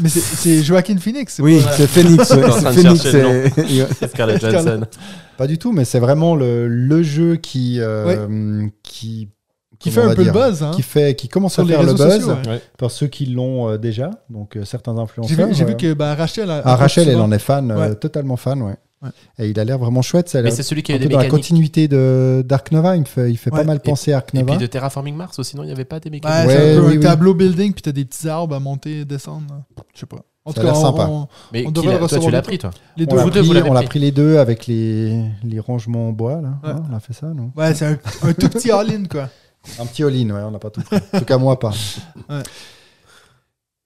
Mais 0.00 0.08
c'est- 0.08 0.20
c'est 0.20 0.62
Joaquin 0.62 0.96
Phoenix. 0.98 1.34
c'est 1.36 1.42
Oui, 1.42 1.60
pas- 1.62 1.72
c'est 1.72 1.86
Phoenix. 1.86 2.30
En 2.32 2.34
C'est 2.52 2.72
Phoenix. 2.72 3.02
chercher 3.02 3.50
c'est- 3.98 4.08
Scarlett 4.08 4.40
Johansson. 4.40 4.80
Pas 5.38 5.46
du 5.46 5.56
tout, 5.58 5.72
mais 5.72 5.84
c'est 5.86 6.00
vraiment 6.00 6.34
le, 6.36 6.68
le 6.68 7.02
jeu 7.02 7.36
qui, 7.36 7.78
euh, 7.80 8.66
qui, 8.82 9.28
Qui 9.80 9.90
fait 9.90 10.02
un 10.02 10.14
peu 10.14 10.22
le 10.24 10.30
buzz. 10.30 10.62
Hein, 10.62 10.70
qui 10.74 10.82
fait, 10.82 11.14
qui 11.16 11.26
commence 11.28 11.54
sur 11.54 11.64
à 11.64 11.66
faire 11.66 11.82
le 11.82 11.94
buzz 11.94 12.16
sociaux. 12.20 12.34
ouais. 12.46 12.60
Par 12.78 12.90
ceux 12.90 13.06
qui 13.08 13.26
l'ont 13.26 13.68
euh, 13.70 13.78
déjà, 13.78 14.10
donc 14.28 14.56
euh, 14.56 14.64
certains 14.64 14.96
influenceurs. 14.98 15.48
j'ai 15.52 15.64
vu 15.64 15.72
euh. 15.72 15.74
que 15.74 15.92
bah, 15.94 16.14
Rachel. 16.14 16.50
a- 16.50 16.62
Ah, 16.64 16.72
a 16.72 16.76
Rachel, 16.76 17.08
elle 17.08 17.20
en 17.20 17.32
est 17.32 17.38
fan, 17.38 17.70
euh, 17.70 17.78
Ouais. 17.88 17.94
totalement 17.96 18.36
fan, 18.36 18.62
ouais. 18.62 18.76
Et 19.38 19.48
il 19.48 19.58
a 19.58 19.64
l'air 19.64 19.78
vraiment 19.78 20.02
chouette. 20.02 20.28
Ça 20.28 20.42
Mais 20.42 20.50
c'est 20.50 20.62
celui 20.62 20.82
qui 20.82 20.92
a 20.92 20.96
eu 20.96 20.98
des 20.98 21.06
dans 21.06 21.16
la 21.16 21.24
mécaniques. 21.24 21.30
continuité 21.44 21.88
de 21.88 22.44
Dark 22.46 22.70
Nova. 22.70 22.96
Il 22.96 23.00
me 23.00 23.04
fait, 23.06 23.30
il 23.30 23.38
fait 23.38 23.50
Ouais. 23.50 23.60
pas 23.60 23.64
mal 23.64 23.80
penser 23.80 24.12
à 24.12 24.18
Ark 24.18 24.28
Et 24.34 24.38
Nova. 24.40 24.52
puis 24.52 24.60
de 24.60 24.66
Terraforming 24.66 25.16
Mars 25.16 25.38
aussi, 25.38 25.56
non 25.56 25.62
Il 25.62 25.66
n'y 25.68 25.72
avait 25.72 25.86
pas 25.86 25.98
des 26.00 26.10
mécaniques 26.10 26.46
Ouais, 26.48 26.54
c'est 26.54 26.76
un 26.76 26.80
oui, 26.82 26.86
un 26.86 26.90
oui. 26.98 27.00
tableau 27.00 27.32
building, 27.32 27.72
puis 27.72 27.80
t'as 27.80 27.92
des 27.92 28.04
petits 28.04 28.28
arbres 28.28 28.54
à 28.54 28.60
monter 28.60 29.00
et 29.00 29.04
descendre. 29.06 29.62
Je 29.94 30.00
sais 30.00 30.04
pas. 30.06 30.18
En 30.44 30.52
Ça 30.52 30.60
tout 30.60 30.66
a 30.66 30.70
cas, 30.70 30.74
sympa. 30.76 31.06
on- 31.10 31.28
Mais 31.52 31.64
On 31.66 31.72
qui 31.72 31.80
devrait 31.80 31.98
toi, 31.98 32.18
tu 32.18 32.30
l'as 32.30 32.42
pris, 32.42 32.58
toi 32.58 32.70
les 32.98 33.04
On 33.10 33.28
deux. 33.28 33.40
on 33.66 33.72
l'a 33.72 33.80
pris. 33.80 33.88
pris 33.88 33.98
les 34.00 34.10
deux 34.10 34.36
avec 34.38 34.66
les, 34.66 35.22
les 35.44 35.60
rangements 35.60 36.08
en 36.08 36.12
bois. 36.12 36.40
Là. 36.42 36.48
Ouais. 36.62 36.70
Ouais, 36.74 36.80
on 36.90 36.94
a 36.96 37.00
fait 37.00 37.12
ça, 37.14 37.26
non? 37.28 37.52
Ouais, 37.56 37.72
c'est 37.74 37.86
un, 37.86 37.98
un 38.22 38.32
tout 38.34 38.48
petit 38.50 38.70
all-in, 38.70 39.04
quoi. 39.04 39.28
Un 39.78 39.86
petit 39.86 40.02
all-in, 40.02 40.30
ouais, 40.30 40.42
on 40.42 40.50
n'a 40.50 40.58
pas 40.58 40.70
tout 40.70 40.80
pris. 40.82 40.96
En 41.12 41.18
tout 41.18 41.24
cas, 41.24 41.38
moi, 41.38 41.58
pas. 41.58 41.72
Ouais. 42.28 42.42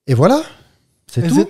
Et 0.07 0.13
voilà, 0.13 0.41
c'est 1.11 1.27
tout. 1.27 1.47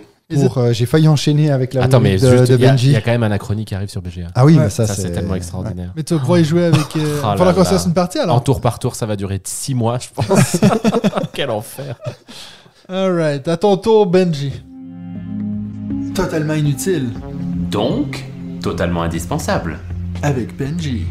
euh, 0.58 0.74
J'ai 0.74 0.86
failli 0.86 1.08
enchaîner 1.08 1.52
avec 1.52 1.74
la 1.74 1.84
Attends, 1.84 2.00
mais 2.00 2.18
de, 2.18 2.38
juste, 2.38 2.50
de 2.52 2.56
il 2.56 2.62
y, 2.62 2.66
a- 2.66 2.68
il 2.70 2.72
Benji. 2.72 2.92
y 2.92 2.96
a 2.96 3.02
quand 3.02 3.12
même 3.12 3.24
Anachronie 3.24 3.66
qui 3.66 3.76
arrive 3.76 3.90
sur 3.90 4.02
BGA. 4.02 4.28
Ah 4.34 4.46
oui, 4.46 4.56
Ouais. 4.56 4.64
mais 4.64 4.70
ça, 4.70 4.88
Ça, 4.88 4.96
c'est 4.96 5.12
tellement 5.12 5.36
extraordinaire. 5.36 5.92
Mais 5.96 6.04
tu 6.04 6.14
vas 6.16 6.20
pouvoir 6.20 6.40
y 6.40 6.46
jouer 6.46 6.66
avec. 6.66 6.96
Euh... 6.96 7.20
Oh 7.24 7.26
là 7.28 7.38
faudra 7.38 7.54
qu'on 7.54 7.64
se 7.64 7.72
là. 7.72 7.78
fasse 7.78 7.86
une 7.86 7.94
partie 7.94 8.20
En 8.20 8.24
alors. 8.24 8.44
tour 8.44 8.62
par 8.62 8.80
tour, 8.80 8.96
ça 8.96 9.06
va 9.06 9.16
durer 9.16 9.40
6 9.44 9.76
mois, 9.76 10.00
je 10.00 10.08
pense. 10.14 10.58
Quel 11.34 11.50
enfer. 11.52 12.00
Alright, 12.90 13.48
à 13.48 13.58
ton 13.58 13.78
tour, 13.78 14.06
Benji. 14.08 14.54
Totalement 16.16 16.54
inutile 16.54 17.10
Donc, 17.70 18.24
totalement 18.62 19.04
indispensable. 19.04 19.80
avec 20.24 20.56
Benji. 20.58 21.06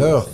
Earth. 0.00 0.28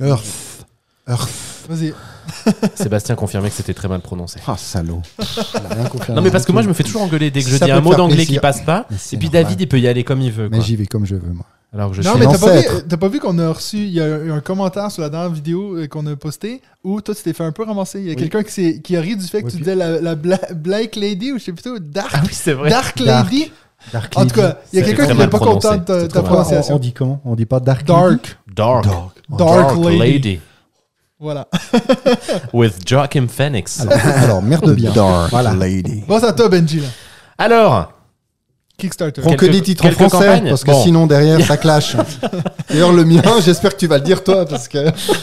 Earth. 0.00 0.66
Earth. 1.08 1.30
Vas-y. 1.68 1.94
Sébastien 2.74 3.14
confirmait 3.14 3.48
que 3.48 3.54
c'était 3.56 3.74
très 3.74 3.88
mal 3.88 4.00
prononcé. 4.00 4.38
Ah, 4.46 4.56
salaud. 4.58 5.00
Il 5.18 5.24
a 5.70 5.74
rien 5.74 5.84
confirmé 5.86 6.16
Non, 6.16 6.22
mais 6.22 6.30
parce 6.30 6.44
que 6.44 6.52
moi, 6.52 6.62
je 6.62 6.68
me 6.68 6.74
fais 6.74 6.82
toujours 6.82 7.02
engueuler 7.02 7.30
dès 7.30 7.42
que 7.42 7.48
je 7.48 7.56
Ça 7.56 7.64
dis 7.64 7.70
peut 7.70 7.76
un 7.76 7.80
te 7.80 7.84
mot 7.84 7.90
faire 7.90 7.98
d'anglais 7.98 8.16
plaisir. 8.16 8.34
qui 8.34 8.40
passe 8.40 8.62
pas. 8.62 8.86
Mais 8.90 8.96
c'est 8.98 9.16
Et 9.16 9.18
puis 9.18 9.28
normal. 9.28 9.44
David, 9.44 9.60
il 9.62 9.68
peut 9.68 9.80
y 9.80 9.88
aller 9.88 10.04
comme 10.04 10.20
il 10.20 10.30
veut. 10.32 10.48
Mais 10.50 10.58
quoi. 10.58 10.66
j'y 10.66 10.76
vais 10.76 10.86
comme 10.86 11.06
je 11.06 11.14
veux, 11.16 11.32
moi. 11.32 11.46
Alors 11.72 11.90
que 11.90 11.96
je 11.96 12.02
Non, 12.02 12.10
suis 12.10 12.20
mais 12.20 12.26
t'as 12.26 12.38
pas, 12.38 12.54
l'ancêtre. 12.54 12.74
vu, 12.76 12.82
t'as 12.88 12.96
pas 12.98 13.08
vu 13.08 13.18
qu'on 13.20 13.38
a 13.38 13.50
reçu. 13.50 13.78
Il 13.78 13.90
y 13.92 14.00
a 14.00 14.06
eu 14.06 14.30
un 14.30 14.40
commentaire 14.40 14.90
sur 14.92 15.02
la 15.02 15.08
dernière 15.08 15.30
vidéo 15.30 15.76
euh, 15.76 15.88
qu'on 15.88 16.06
a 16.06 16.14
postée 16.16 16.60
où 16.84 17.00
toi, 17.00 17.14
tu 17.14 17.22
t'es 17.22 17.32
fait 17.32 17.42
un 17.44 17.50
peu 17.52 17.64
ramasser. 17.64 17.98
Il 18.00 18.04
y 18.04 18.08
a 18.08 18.10
Oui. 18.10 18.16
quelqu'un 18.16 18.42
qui, 18.42 18.52
s'est- 18.52 18.80
qui 18.80 18.96
a 18.96 19.00
ri 19.00 19.16
du 19.16 19.26
fait 19.26 19.40
que 19.40 19.46
Oui, 19.46 19.50
tu 19.52 19.56
puis- 19.56 19.64
disais 19.64 19.74
la, 19.74 20.00
la 20.00 20.14
Bla- 20.14 20.38
Black 20.54 20.94
Lady 20.96 21.32
ou 21.32 21.38
je 21.38 21.44
sais 21.44 21.52
plutôt 21.52 21.78
Dark, 21.80 22.10
Ah 22.12 22.20
oui, 22.22 22.28
c'est 22.32 22.52
vrai. 22.52 22.70
Dark 22.70 23.02
Dark. 23.02 23.30
Lady. 23.32 23.50
Dark 23.92 24.12
En 24.16 24.24
tout 24.26 24.34
cas, 24.36 24.58
il 24.72 24.78
y 24.78 24.82
a 24.82 24.84
C'est 24.84 24.90
quelqu'un 24.90 25.02
très 25.04 25.12
qui 25.12 25.12
n'est 25.12 25.18
mal 25.24 25.30
pas 25.30 25.38
prononcé. 25.38 25.68
content 25.68 25.76
de 25.80 25.84
ta, 25.84 26.00
C'est 26.00 26.08
ta 26.08 26.20
très 26.20 26.22
mal. 26.22 26.30
on, 26.30 26.32
on 26.32 26.34
prononciation. 26.44 26.78
dit 26.78 26.92
comment? 26.92 27.20
On 27.24 27.34
dit 27.34 27.44
pas 27.46 27.58
Dark 27.60 27.80
Lady? 27.88 27.92
Dark. 27.92 28.38
Dark. 28.54 28.86
Dark 29.38 29.76
Lady. 29.84 30.40
Voilà. 31.18 31.48
With 32.52 32.86
Joachim 32.86 33.28
Phoenix. 33.28 33.80
Alors, 33.80 33.98
alors, 34.22 34.42
merde 34.42 34.74
bien. 34.74 34.90
Dark 34.92 35.30
Voilà. 35.30 35.54
Lady. 35.54 36.02
Bon, 36.06 36.18
c'est 36.18 36.26
à 36.26 36.32
toi, 36.32 36.48
Benji. 36.48 36.80
Là. 36.80 36.88
Alors, 37.38 37.92
Kickstarter. 38.76 39.22
Prends 39.22 39.36
que 39.36 39.46
des 39.46 39.62
titres 39.62 39.86
en 39.86 39.90
français, 39.92 40.10
campagnes 40.10 40.48
parce 40.48 40.64
que 40.64 40.72
Bon. 40.72 40.82
sinon 40.82 41.06
derrière 41.06 41.40
ça 41.46 41.56
clash. 41.56 41.96
D'ailleurs 42.68 42.92
le 42.92 43.04
mien, 43.04 43.22
j'espère 43.44 43.72
que 43.72 43.78
tu 43.78 43.86
vas 43.86 43.98
le 43.98 44.04
dire 44.04 44.24
toi, 44.24 44.44
parce 44.44 44.66
que 44.66 44.78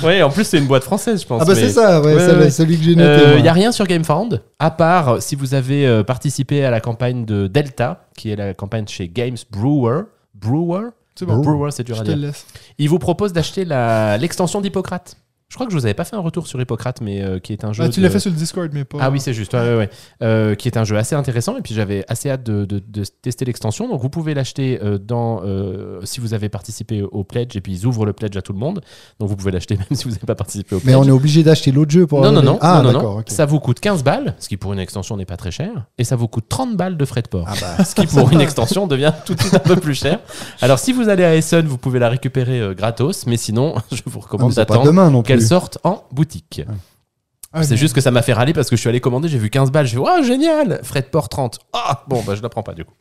ouais, 0.06 0.22
en 0.24 0.30
plus, 0.30 0.46
c'est 0.46 0.58
une 0.58 0.67
boîte 0.67 0.86
française, 0.86 1.22
je 1.22 1.28
pense. 1.28 1.41
ah 1.41 1.46
bah 1.46 1.54
mais- 1.54 1.60
c'est 1.62 1.70
ça, 1.70 2.00
ouais, 2.02 2.15
Ouais, 2.15 2.50
celui 2.50 2.78
que 2.78 2.84
j'ai 2.86 2.91
Il 2.91 2.98
noté. 2.98 3.41
n'y 3.41 3.48
a 3.50 3.54
rien 3.54 3.74
sur 3.74 3.86
GameFound, 3.86 4.41
à 4.58 4.72
part 4.72 5.10
euh, 5.10 5.20
si 5.20 5.36
vous 5.36 5.54
avez 5.54 5.86
euh, 5.86 6.02
participé 6.02 6.63
à 6.63 6.72
la 6.72 6.80
campagne 6.80 7.26
de 7.26 7.48
Delta, 7.48 8.06
qui 8.15 8.32
est 8.32 8.38
la 8.38 8.54
campagne 8.54 8.88
chez 8.88 9.10
Games 9.10 9.38
Brewer. 9.52 10.04
Brewer? 10.34 10.88
C'est 11.21 11.36
bon. 11.36 11.38
Brewer, 11.41 11.71
c'est 11.71 11.84
dur 11.84 11.95
Je 11.95 12.01
à 12.01 12.03
te 12.03 12.10
dire. 12.10 12.17
le 12.17 12.27
laisse. 12.27 12.45
Il 12.79 12.89
vous 12.89 12.99
propose 12.99 13.31
d'acheter 13.34 13.63
la- 13.65 14.17
l'extension 14.17 14.60
d'Hippocrate. 14.62 15.17
Je 15.51 15.55
crois 15.55 15.65
que 15.67 15.73
je 15.73 15.77
vous 15.77 15.83
avais 15.85 15.93
pas 15.93 16.05
fait 16.05 16.15
un 16.15 16.21
retour 16.21 16.47
sur 16.47 16.61
Hippocrate, 16.61 17.01
mais 17.01 17.21
euh, 17.21 17.39
qui 17.39 17.51
est 17.51 17.65
un 17.65 17.73
jeu. 17.73 17.83
Bah, 17.83 17.89
tu 17.89 17.99
de- 17.99 18.05
l'as 18.05 18.09
fait 18.09 18.21
sur 18.21 18.31
le 18.31 18.37
Discord, 18.37 18.69
mais 18.71 18.85
pas. 18.85 18.99
Ah 19.01 19.11
oui, 19.11 19.19
c'est 19.19 19.33
juste, 19.33 19.53
ouais, 19.53 19.59
ouais, 19.59 19.75
ouais. 19.75 19.89
Euh, 20.23 20.55
qui 20.55 20.69
est 20.69 20.77
un 20.77 20.85
jeu 20.85 20.95
assez 20.95 21.13
intéressant. 21.13 21.57
Et 21.57 21.61
puis 21.61 21.73
j'avais 21.73 22.05
assez 22.07 22.29
hâte 22.29 22.43
de, 22.43 22.63
de- 22.63 22.79
de 22.87 23.03
tester 23.21 23.43
l'extension. 23.43 23.89
Donc 23.89 24.01
vous 24.01 24.09
pouvez 24.09 24.33
l'acheter 24.33 24.79
euh, 24.81 24.97
dans 24.97 25.41
euh, 25.43 25.99
si 26.05 26.21
vous 26.21 26.33
avez 26.33 26.47
participé 26.47 27.01
au 27.01 27.25
pledge. 27.25 27.53
Et 27.57 27.59
puis 27.59 27.73
ils 27.73 27.85
ouvrent 27.85 28.05
le 28.05 28.13
pledge 28.13 28.37
à 28.37 28.41
tout 28.41 28.53
le 28.53 28.59
monde. 28.59 28.79
Donc 29.19 29.27
vous 29.27 29.35
pouvez 29.35 29.51
l'acheter 29.51 29.75
même 29.77 29.87
si 29.91 30.05
vous 30.05 30.11
n'avez 30.11 30.25
pas 30.25 30.35
participé 30.35 30.73
au 30.73 30.79
pledge. 30.79 30.87
Mais 30.89 30.95
on 30.95 31.03
est 31.03 31.11
obligé 31.11 31.43
d'acheter 31.43 31.73
l'autre 31.73 31.91
jeu 31.91 32.07
pour 32.07 32.21
non, 32.21 32.31
non, 32.31 32.41
non, 32.41 32.57
Ah 32.61 32.81
non, 32.81 32.93
non. 32.93 33.21
Ça 33.27 33.45
vous 33.45 33.59
coûte 33.59 33.81
15 33.81 34.05
balles, 34.05 34.35
ce 34.39 34.47
qui 34.47 34.55
pour 34.55 34.71
une 34.71 34.79
extension 34.79 35.17
n'est 35.17 35.25
pas 35.25 35.35
très 35.35 35.51
cher. 35.51 35.85
Et 35.97 36.05
ça 36.05 36.15
vous 36.15 36.29
coûte 36.29 36.45
30 36.47 36.77
balles 36.77 36.95
de 36.95 37.03
frais 37.03 37.23
de 37.23 37.27
port. 37.27 37.45
Ah 37.49 37.55
bah, 37.59 37.83
Ce 37.83 37.93
qui 37.93 38.07
pour 38.07 38.31
une 38.31 38.39
extension 38.39 38.87
devient 38.87 39.11
tout 39.25 39.35
de 39.35 39.41
suite 39.41 39.55
un 39.55 39.59
peu 39.59 39.75
plus 39.75 39.95
cher. 39.95 40.21
Alors 40.61 40.79
si 40.79 40.93
vous 40.93 41.09
allez 41.09 41.25
à 41.25 41.35
Essen, 41.35 41.67
vous 41.67 41.77
pouvez 41.77 41.99
la 41.99 42.07
récupérer 42.07 42.61
euh, 42.61 42.73
gratos. 42.73 43.27
Mais 43.27 43.35
sinon, 43.35 43.75
je 43.91 44.01
vous 44.05 44.19
ah, 44.21 44.23
recommande 44.23 44.55
pas 44.55 44.61
d'attendre 44.61 44.85
demain 44.85 45.09
non 45.11 45.23
qu'elle 45.23 45.40
plus. 45.41 45.47
sorte 45.47 45.77
en 45.84 46.04
boutique. 46.12 46.62
Ah, 47.54 47.63
C'est 47.63 47.71
mais- 47.71 47.77
juste 47.77 47.93
que 47.93 48.01
ça 48.01 48.12
m'a 48.12 48.21
fait 48.21 48.34
râler 48.34 48.54
parce 48.54 48.69
que 48.69 48.75
je 48.77 48.80
suis 48.82 48.89
allé 48.89 49.01
commander, 49.01 49.27
j'ai 49.27 49.38
vu 49.38 49.49
15 49.49 49.71
balles, 49.71 49.86
j'ai 49.86 49.97
fait 49.97 50.04
oh 50.06 50.23
génial, 50.23 50.80
frais 50.84 51.01
de 51.01 51.08
port 51.08 51.27
30. 51.30 51.60
Ah 51.73 52.04
bon 52.08 52.23
bah 52.25 52.36
je 52.36 52.41
la 52.41 52.47
prends 52.49 52.63
pas 52.63 52.73
du 52.73 52.86
coup. 52.86 52.93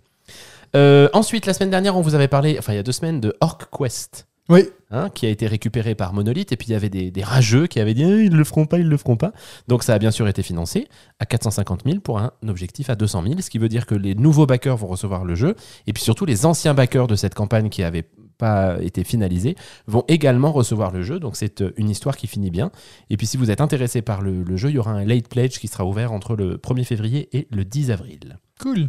Euh, 0.76 1.09
ensuite 1.12 1.46
la 1.46 1.55
semaine 1.55 1.70
dernière 1.70 1.96
on 1.96 2.00
vous 2.00 2.14
avait 2.14 2.29
parlé, 2.29 2.57
enfin 2.59 2.72
il 2.72 2.76
y 2.76 2.79
a 2.79 2.83
deux 2.83 2.92
semaines 2.92 3.20
de 3.20 3.37
Orc 3.40 3.59
Quest. 3.76 4.26
Oui. 4.48 4.68
hein, 4.90 5.11
qui 5.11 5.26
a 5.26 5.29
été 5.29 5.46
récupéré 5.46 5.94
par 5.94 6.12
Monolith 6.12 6.50
et 6.50 6.57
puis 6.57 6.66
il 6.66 6.72
y 6.72 6.74
avait 6.74 6.88
des, 6.88 7.12
des 7.12 7.22
rageux 7.22 7.68
qui 7.68 7.79
avaient 7.79 7.94
dit 7.94 8.03
Eh, 8.03 8.24
ils 8.24 8.35
le 8.35 8.42
feront 8.42 8.66
pas, 8.66 8.79
ils 8.81 8.88
le 8.88 8.96
feront 8.96 9.16
pas. 9.16 9.31
Donc 9.68 9.85
ça 9.85 9.94
a 9.94 9.98
bien 10.00 10.11
sûr 10.11 10.26
été 10.26 10.42
financé 10.42 10.88
à 11.20 11.26
450 11.26 11.83
000 11.87 12.00
pour 12.00 12.18
un 12.18 12.33
objectif 12.48 12.90
à 12.90 12.96
200 12.96 13.22
000, 13.22 13.35
ce 13.42 13.48
qui 13.50 13.59
veut 13.59 13.68
dire 13.68 13.87
que 13.87 13.94
les 13.94 14.16
nouveaux 14.16 14.46
backers 14.46 14.76
vont 14.76 14.88
recevoir 14.88 15.24
le 15.24 15.37
jeu 15.37 15.55
et 15.87 15.92
puis 15.92 16.03
surtout 16.03 16.24
les 16.24 16.46
anciens 16.46 16.74
backers 16.74 17.07
de 17.07 17.14
cette 17.14 17.37
campagne 17.37 17.68
qui 17.68 17.83
n'avaient 17.83 18.07
pas 18.40 18.76
été 18.83 19.05
finalisés 19.05 19.55
vont 19.87 20.05
également 20.09 20.50
recevoir 20.50 20.90
le 20.90 21.03
jeu. 21.03 21.20
Donc 21.20 21.37
c'est 21.37 21.61
euh, 21.61 21.70
une 21.76 21.88
histoire 21.90 22.16
qui 22.16 22.26
finit 22.26 22.50
bien. 22.50 22.72
Et 23.11 23.16
puis 23.16 23.26
si 23.29 23.37
vous 23.37 23.50
êtes 23.53 23.61
intéressé 23.61 24.03
par 24.03 24.20
le, 24.22 24.42
le 24.42 24.57
jeu, 24.57 24.70
il 24.70 24.74
y 24.74 24.79
aura 24.79 24.90
un 24.92 25.05
late 25.05 25.29
pledge 25.29 25.59
qui 25.59 25.68
sera 25.68 25.85
ouvert 25.85 26.12
entre 26.12 26.35
le 26.35 26.57
1er 26.57 26.85
février 26.85 27.29
et 27.33 27.46
le 27.53 27.64
10 27.64 27.90
avril. 27.92 28.38
Cool. 28.61 28.88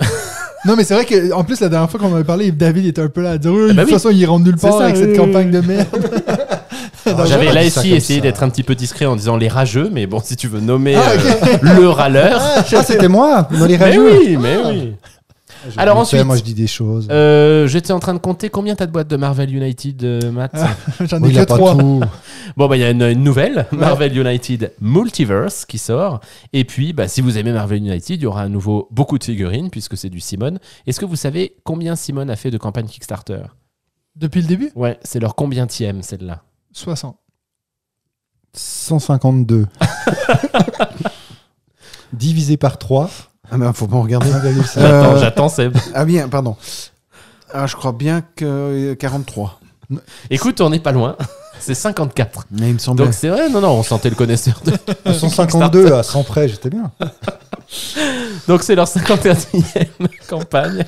non, 0.66 0.74
mais 0.76 0.82
c'est 0.84 0.94
vrai 0.94 1.04
que 1.04 1.32
en 1.32 1.44
plus, 1.44 1.60
la 1.60 1.68
dernière 1.68 1.88
fois 1.90 2.00
qu'on 2.00 2.12
avait 2.14 2.24
parlé, 2.24 2.50
David 2.50 2.86
était 2.86 3.02
un 3.02 3.08
peu 3.08 3.22
là 3.22 3.32
à 3.32 3.38
dire 3.38 3.52
Ah 3.52 3.54
bah 3.54 3.72
de 3.74 3.78
toute 3.80 3.86
oui. 3.86 3.92
façon, 3.92 4.10
il 4.10 4.24
rentre 4.26 4.44
nulle 4.44 4.56
part 4.56 4.72
ça, 4.78 4.84
avec 4.86 4.96
oui, 4.96 5.02
cette 5.02 5.16
campagne 5.16 5.50
de 5.50 5.60
merde. 5.60 5.86
J'avais 7.26 7.52
là 7.52 7.64
aussi 7.66 7.92
essayé 7.94 8.20
d'être 8.20 8.42
un 8.44 8.48
petit 8.48 8.62
peu 8.62 8.74
discret 8.76 9.06
en 9.06 9.16
disant 9.16 9.36
les 9.36 9.48
rageux, 9.48 9.90
mais 9.92 10.06
bon, 10.06 10.20
si 10.22 10.36
tu 10.36 10.46
veux 10.48 10.60
nommer 10.60 10.94
Ah, 10.94 11.10
euh, 11.10 11.58
le 11.80 11.88
râleur. 11.88 12.40
Ah 12.40 12.82
c'était 12.84 13.08
moi, 13.08 13.48
dans 13.58 13.66
les 13.66 13.76
mais 13.76 13.84
rageux. 13.84 14.18
oui, 14.20 14.36
mais 14.36 14.56
oui. 14.64 14.92
Je 15.70 15.78
Alors 15.78 15.96
ensuite- 15.98 16.24
moi 16.24 16.36
je 16.36 16.42
dis 16.42 16.54
des 16.54 16.66
choses. 16.66 17.06
Euh, 17.10 17.66
J'étais 17.68 17.92
en 17.92 18.00
train 18.00 18.14
de 18.14 18.18
compter 18.18 18.50
combien 18.50 18.74
t'as 18.74 18.86
de 18.86 18.92
boîtes 18.92 19.08
de 19.08 19.16
Marvel 19.16 19.54
United, 19.54 20.02
euh, 20.04 20.32
Matt 20.32 20.50
Ah. 20.54 20.74
J'en 21.04 21.22
ai 21.22 21.32
que 21.32 21.44
trois. 21.44 21.76
Bon, 22.56 22.68
bah, 22.68 22.76
il 22.76 22.80
y 22.80 22.84
a 22.84 22.90
une, 22.90 23.02
une 23.02 23.22
nouvelle, 23.22 23.66
Marvel 23.72 24.16
United 24.18 24.72
Multiverse, 24.80 25.64
qui 25.64 25.78
sort. 25.78 26.20
Et 26.52 26.64
puis, 26.64 26.92
bah, 26.92 27.08
si 27.08 27.20
vous 27.22 27.38
aimez 27.38 27.52
Marvel 27.52 27.78
United, 27.78 28.20
il 28.20 28.22
y 28.22 28.26
aura 28.26 28.42
à 28.42 28.48
nouveau 28.48 28.88
beaucoup 28.90 29.18
de 29.18 29.24
figurines, 29.24 29.70
puisque 29.70 29.96
c'est 29.96 30.10
du 30.10 30.20
Simone. 30.20 30.58
Est-ce 30.86 31.00
que 31.00 31.06
vous 31.06 31.16
savez 31.16 31.54
combien 31.64 31.96
Simone 31.96 32.28
a 32.28 32.36
fait 32.36 32.50
de 32.50 32.58
campagne 32.58 32.86
Kickstarter? 32.86 33.42
Depuis 34.16 34.42
le 34.42 34.48
début? 34.48 34.70
Ouais, 34.74 34.98
c'est 35.02 35.20
leur 35.20 35.34
combien 35.34 35.66
tième, 35.66 36.02
celle-là 36.02 36.42
60. 36.72 37.16
152. 38.54 39.66
Divisé 42.12 42.58
par 42.58 42.76
3. 42.78 43.08
Ah, 43.52 43.58
mais 43.58 43.70
faut 43.74 43.86
pas 43.86 43.96
en 43.96 44.02
regarder. 44.02 44.30
1,5. 44.30 44.78
Euh, 44.78 45.02
Attends, 45.02 45.18
j'attends, 45.18 45.48
Seb. 45.50 45.76
Ah, 45.94 46.06
bien, 46.06 46.26
pardon. 46.28 46.56
Ah, 47.52 47.66
je 47.66 47.76
crois 47.76 47.92
bien 47.92 48.22
que 48.34 48.46
euh, 48.46 48.94
43. 48.94 49.60
Écoute, 50.30 50.62
on 50.62 50.70
n'est 50.70 50.80
pas 50.80 50.92
loin. 50.92 51.16
C'est 51.62 51.74
54. 51.74 52.46
Mais 52.50 52.68
il 52.70 52.74
me 52.74 52.78
semblait. 52.78 53.04
Donc 53.04 53.14
c'est 53.14 53.28
vrai, 53.28 53.48
non, 53.48 53.60
non, 53.60 53.70
on 53.70 53.82
sentait 53.82 54.10
le 54.10 54.16
connaisseur 54.16 54.60
de. 54.64 54.72
152 55.12 55.92
à 55.92 56.02
100 56.02 56.22
près, 56.24 56.48
j'étais 56.48 56.70
bien. 56.70 56.90
Donc 58.48 58.62
c'est 58.62 58.74
leur 58.74 58.86
51e 58.86 59.46
campagne. 60.28 60.84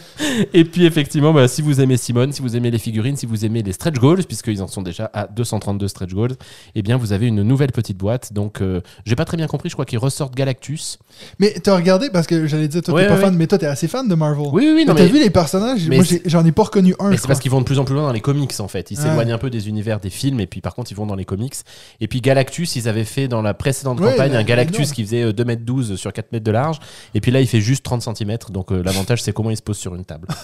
Et 0.52 0.64
puis 0.64 0.84
effectivement, 0.86 1.32
bah, 1.32 1.48
si 1.48 1.62
vous 1.62 1.80
aimez 1.80 1.96
Simone, 1.96 2.32
si 2.32 2.42
vous 2.42 2.56
aimez 2.56 2.70
les 2.70 2.78
figurines, 2.78 3.16
si 3.16 3.26
vous 3.26 3.44
aimez 3.44 3.62
les 3.62 3.72
stretch 3.72 3.94
goals, 3.96 4.24
puisqu'ils 4.24 4.60
en 4.62 4.66
sont 4.66 4.82
déjà 4.82 5.10
à 5.14 5.26
232 5.28 5.88
stretch 5.88 6.12
goals, 6.12 6.34
eh 6.74 6.82
bien 6.82 6.96
vous 6.96 7.12
avez 7.12 7.26
une 7.26 7.42
nouvelle 7.42 7.72
petite 7.72 7.96
boîte. 7.96 8.32
Donc 8.32 8.60
euh, 8.60 8.80
j'ai 9.06 9.16
pas 9.16 9.24
très 9.24 9.36
bien 9.36 9.46
compris, 9.46 9.68
je 9.70 9.74
crois 9.74 9.84
qu'ils 9.84 9.98
ressortent 9.98 10.34
Galactus. 10.34 10.98
Mais 11.38 11.52
t'as 11.62 11.76
regardé 11.76 12.10
parce 12.10 12.26
que 12.26 12.46
j'allais 12.46 12.68
dire, 12.68 12.82
toi, 12.82 12.94
Ouais, 12.94 13.02
t'es 13.02 13.08
pas 13.08 13.14
ouais, 13.14 13.20
fan, 13.20 13.30
ouais. 13.32 13.38
mais 13.38 13.46
toi, 13.46 13.58
t'es 13.58 13.66
assez 13.66 13.88
fan 13.88 14.08
de 14.08 14.14
Marvel. 14.14 14.48
Oui, 14.52 14.64
oui, 14.66 14.72
oui, 14.76 14.84
non, 14.84 14.94
T'as 14.94 15.04
mais, 15.04 15.08
vu 15.08 15.20
les 15.20 15.30
personnages? 15.30 15.88
mais 15.88 15.96
Moi, 15.96 16.04
j'en 16.26 16.44
ai 16.44 16.52
pas 16.52 16.64
reconnu 16.64 16.94
un. 16.98 17.10
mais 17.10 17.16
c'est 17.16 17.28
parce 17.28 17.40
qu'ils 17.40 17.50
vont 17.50 17.60
de 17.60 17.64
plus 17.64 17.78
en 17.78 17.84
plus 17.84 17.94
loin 17.94 18.02
dans 18.04 18.12
les 18.12 18.20
comics 18.20 18.52
en 18.58 18.68
fait. 18.68 18.90
Ils 18.90 18.96
s'éloignent 18.98 19.32
un 19.32 19.38
peu 19.38 19.50
des 19.50 19.68
univers 19.68 20.00
des 20.00 20.10
films 20.10 20.40
et 20.40 20.46
puis 20.46 20.60
par 20.64 20.74
contre 20.74 20.90
ils 20.90 20.96
vont 20.96 21.06
dans 21.06 21.14
les 21.14 21.24
comics. 21.24 21.54
Et 22.00 22.08
puis 22.08 22.20
Galactus, 22.20 22.74
ils 22.74 22.88
avaient 22.88 23.04
fait 23.04 23.28
dans 23.28 23.42
la 23.42 23.54
précédente 23.54 24.00
Ouais, 24.00 24.10
campagne 24.10 24.34
un 24.34 24.42
Galactus 24.42 24.90
qui 24.92 25.04
faisait 25.04 25.22
euh, 25.22 25.32
2m12 25.32 25.94
sur 25.96 26.12
4 26.12 26.32
mètres 26.32 26.44
de 26.44 26.50
large. 26.50 26.80
Et 27.14 27.20
puis 27.20 27.30
là 27.30 27.40
il 27.40 27.46
fait 27.46 27.60
juste 27.60 27.84
30 27.84 28.02
cm. 28.02 28.36
Donc 28.50 28.72
euh, 28.72 28.82
l'avantage 28.82 29.22
c'est 29.22 29.32
comment 29.32 29.50
il 29.50 29.56
se 29.56 29.62
pose 29.62 29.78
sur 29.78 29.94
une 29.94 30.04
table. 30.04 30.26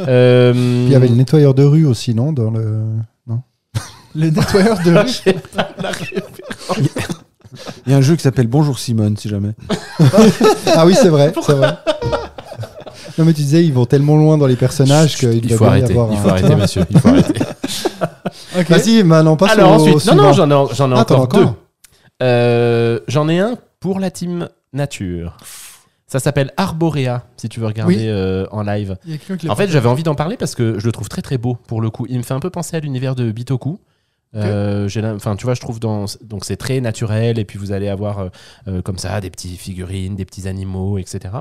Euh, 0.00 0.52
il 0.86 0.92
y 0.92 0.94
avait 0.94 1.08
le 1.08 1.14
nettoyeur 1.14 1.54
de 1.54 1.62
rue 1.62 1.86
aussi, 1.86 2.14
non 2.14 2.32
dans 2.32 2.50
le... 2.50 2.82
Le 4.14 4.30
nettoyeur 4.30 4.78
de 4.82 4.90
rue? 4.90 5.32
Il 7.86 7.92
y 7.92 7.94
a 7.94 7.98
un 7.98 8.00
jeu 8.00 8.16
qui 8.16 8.22
s'appelle 8.22 8.46
Bonjour 8.46 8.78
Simone, 8.78 9.16
si 9.16 9.28
jamais. 9.28 9.52
Ah 10.74 10.84
oui, 10.86 10.94
c'est 10.94 11.08
vrai, 11.08 11.32
c'est 11.44 11.52
vrai. 11.52 11.76
Non 13.18 13.24
mais 13.24 13.32
tu 13.32 13.42
disais, 13.42 13.64
ils 13.64 13.72
vont 13.72 13.84
tellement 13.86 14.16
loin 14.16 14.38
dans 14.38 14.46
les 14.46 14.56
personnages 14.56 15.16
qu'il 15.16 15.52
faut 15.54 15.64
arrêter, 15.64 15.92
avoir 15.92 16.10
il 16.12 16.16
un- 16.18 16.20
faut 16.22 16.28
arrêter, 16.30 16.56
monsieur. 16.56 16.84
Il 16.90 16.98
faut 17.00 17.08
arrêter. 17.08 17.40
Ok. 18.58 18.68
Vas-y, 18.70 19.02
maintenant 19.02 19.36
passe 19.36 19.52
Alors 19.52 19.72
au 19.72 19.74
ensuite, 19.74 19.94
non, 19.94 19.98
suivant. 20.00 20.16
non, 20.16 20.32
j'en 20.32 20.50
ai, 20.70 20.74
j'en 20.74 20.90
ai 20.90 20.98
encore, 20.98 21.28
deux. 21.28 21.46
Euh, 22.22 23.00
j'en 23.08 23.28
ai 23.28 23.38
un 23.38 23.56
pour 23.80 23.98
la 24.00 24.10
team 24.10 24.48
nature. 24.72 25.36
Ça 26.06 26.18
s'appelle 26.18 26.52
Arborea, 26.58 27.24
si 27.36 27.48
tu 27.48 27.60
veux 27.60 27.66
regarder 27.66 27.94
Oui. 27.96 28.02
euh, 28.06 28.46
en 28.50 28.62
live. 28.62 28.96
En 29.48 29.56
fait, 29.56 29.68
j'avais 29.70 29.88
envie 29.88 30.02
d'en 30.02 30.14
parler 30.14 30.36
parce 30.36 30.54
que 30.54 30.78
je 30.78 30.84
le 30.86 30.92
trouve 30.92 31.08
très 31.08 31.22
très 31.22 31.38
beau 31.38 31.56
pour 31.66 31.80
le 31.80 31.88
coup. 31.90 32.06
Il 32.08 32.18
me 32.18 32.22
fait 32.22 32.34
un 32.34 32.40
peu 32.40 32.50
penser 32.50 32.76
à 32.76 32.80
l'univers 32.80 33.14
de 33.14 33.30
Bitoku. 33.32 33.78
Euh, 34.34 34.88
Enfin, 35.14 35.36
tu 35.36 35.44
vois, 35.44 35.54
je 35.54 35.60
trouve 35.60 35.78
dans 35.80 36.04
donc 36.22 36.44
c'est 36.44 36.56
très 36.56 36.80
naturel 36.80 37.38
et 37.38 37.44
puis 37.44 37.58
vous 37.58 37.72
allez 37.72 37.88
avoir 37.88 38.28
euh, 38.68 38.80
comme 38.82 38.98
ça 38.98 39.20
des 39.20 39.30
petites 39.30 39.58
figurines, 39.58 40.14
des 40.16 40.24
petits 40.24 40.48
animaux, 40.48 40.96
etc. 40.98 41.34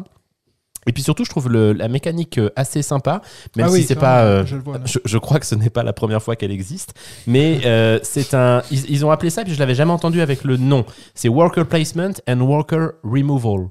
Et 0.88 0.94
puis 0.94 1.04
surtout, 1.04 1.24
je 1.26 1.30
trouve 1.30 1.48
le- 1.50 1.74
la 1.74 1.88
mécanique 1.88 2.38
euh, 2.40 2.50
assez 2.56 2.82
sympa, 2.82 3.22
même 3.56 3.68
Ah 3.70 3.76
si 3.76 3.84
c'est 3.84 3.94
quand 3.96 4.02
pas. 4.02 4.24
euh, 4.24 4.46
je 4.46 4.56
le 4.56 4.64
vois, 4.64 4.78
là. 4.80 4.84
je, 4.86 4.98
je 5.06 5.18
crois 5.20 5.40
que 5.40 5.46
ce 5.46 5.54
n'est 5.56 5.70
pas 5.70 5.84
la 5.84 5.94
première 5.94 6.22
fois 6.24 6.36
qu'elle 6.36 6.52
existe, 6.52 6.94
mais 7.28 7.60
euh, 7.66 8.00
c'est 8.04 8.34
un. 8.34 8.64
Ils, 8.72 8.90
ils 8.90 9.06
ont 9.06 9.12
appelé 9.12 9.30
ça, 9.30 9.44
puis 9.44 9.54
je 9.54 9.60
l'avais 9.60 9.76
jamais 9.76 9.92
entendu 9.92 10.22
avec 10.22 10.44
le 10.44 10.58
nom. 10.58 10.84
C'est 11.14 11.30
Worker 11.30 11.66
Placement 11.68 12.14
and 12.28 12.40
Worker 12.40 12.94
Removal. 13.04 13.68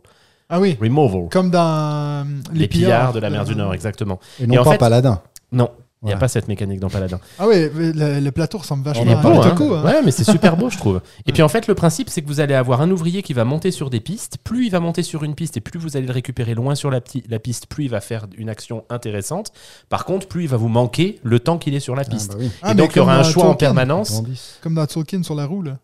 Ah 0.49 0.61
oui, 0.61 0.77
Removal. 0.81 1.29
comme 1.31 1.51
dans 1.51 1.61
euh, 1.61 2.25
Les, 2.53 2.69
pillards 2.69 3.13
de 3.13 3.21
la 3.21 3.31
mer 3.31 3.45
du 3.45 3.55
Nord, 3.57 3.75
exactement. 3.75 4.19
Et 4.41 4.47
non 4.47 4.55
Et 4.55 4.59
en 4.59 4.65
pas 4.65 4.73
fait- 4.73 4.79
Paladin. 4.79 5.21
Non, 5.53 5.69
il 6.03 6.07
n'y 6.07 6.13
a 6.15 6.17
pas 6.17 6.29
cette 6.29 6.49
mécanique 6.49 6.81
dans 6.81 6.89
Paladin. 6.89 7.21
Ah 7.39 7.47
oui, 7.47 7.69
le, 7.75 8.21
le 8.21 8.33
plateau 8.33 8.57
ressemble 8.57 8.85
vachement 8.85 9.03
Il 9.05 9.11
est 9.11 9.15
à 9.15 9.21
beau, 9.21 9.29
un 9.43 9.47
hein. 9.47 9.55
Hein. 9.59 9.85
Ouais, 9.85 10.03
mais 10.03 10.11
c'est 10.11 10.25
super 10.25 10.57
beau, 10.57 10.71
je 10.71 10.79
trouve. 10.79 11.03
Et 11.27 11.33
puis 11.33 11.43
en 11.43 11.49
fait, 11.49 11.67
le 11.67 11.75
principe, 11.75 12.09
c'est 12.09 12.23
que 12.23 12.27
vous 12.27 12.41
allez 12.41 12.55
avoir 12.55 12.81
un 12.81 12.91
ouvrier 12.91 13.23
qui 13.23 13.35
va 13.35 13.45
monter 13.45 13.71
sur 13.71 13.91
des 13.91 14.01
pistes. 14.01 14.39
Plus 14.43 14.65
il 14.67 14.71
va 14.71 14.81
monter 14.81 15.03
sur 15.03 15.25
une 15.25 15.35
piste 15.35 15.59
et 15.59 15.61
plus 15.61 15.79
vous 15.79 15.99
allez 15.99 16.07
le 16.07 16.13
récupérer 16.13 16.55
loin 16.55 16.75
sur 16.75 16.91
la, 16.91 17.01
piste, 17.03 17.67
plus 17.67 17.85
il 17.85 17.91
va 17.91 18.01
faire 18.01 18.27
une 18.39 18.49
action 18.49 18.85
intéressante. 18.89 19.53
Par 19.91 20.07
contre, 20.07 20.27
plus 20.27 20.45
il 20.45 20.49
va 20.49 20.57
vous 20.57 20.69
manquer 20.69 21.21
le 21.23 21.39
temps 21.39 21.59
qu'il 21.59 21.75
est 21.75 21.81
sur 21.81 21.95
la 21.95 22.03
Ah, 22.07 22.11
piste. 22.11 22.31
bah 22.33 22.37
oui. 22.39 22.51
Ah, 22.63 22.71
et 22.71 22.75
mais 22.75 22.83
donc, 22.83 22.93
il 22.95 22.97
y 22.97 23.01
aura 23.01 23.15
un 23.17 23.23
dans 23.23 23.29
choix 23.29 23.45
en 23.45 23.55
permanence. 23.55 24.23
Comme 24.63 24.75
dans 24.75 24.87
Tolkien 24.87 25.23
sur 25.23 25.35
la 25.35 25.45
roue, 25.45 25.63
là. 25.63 25.79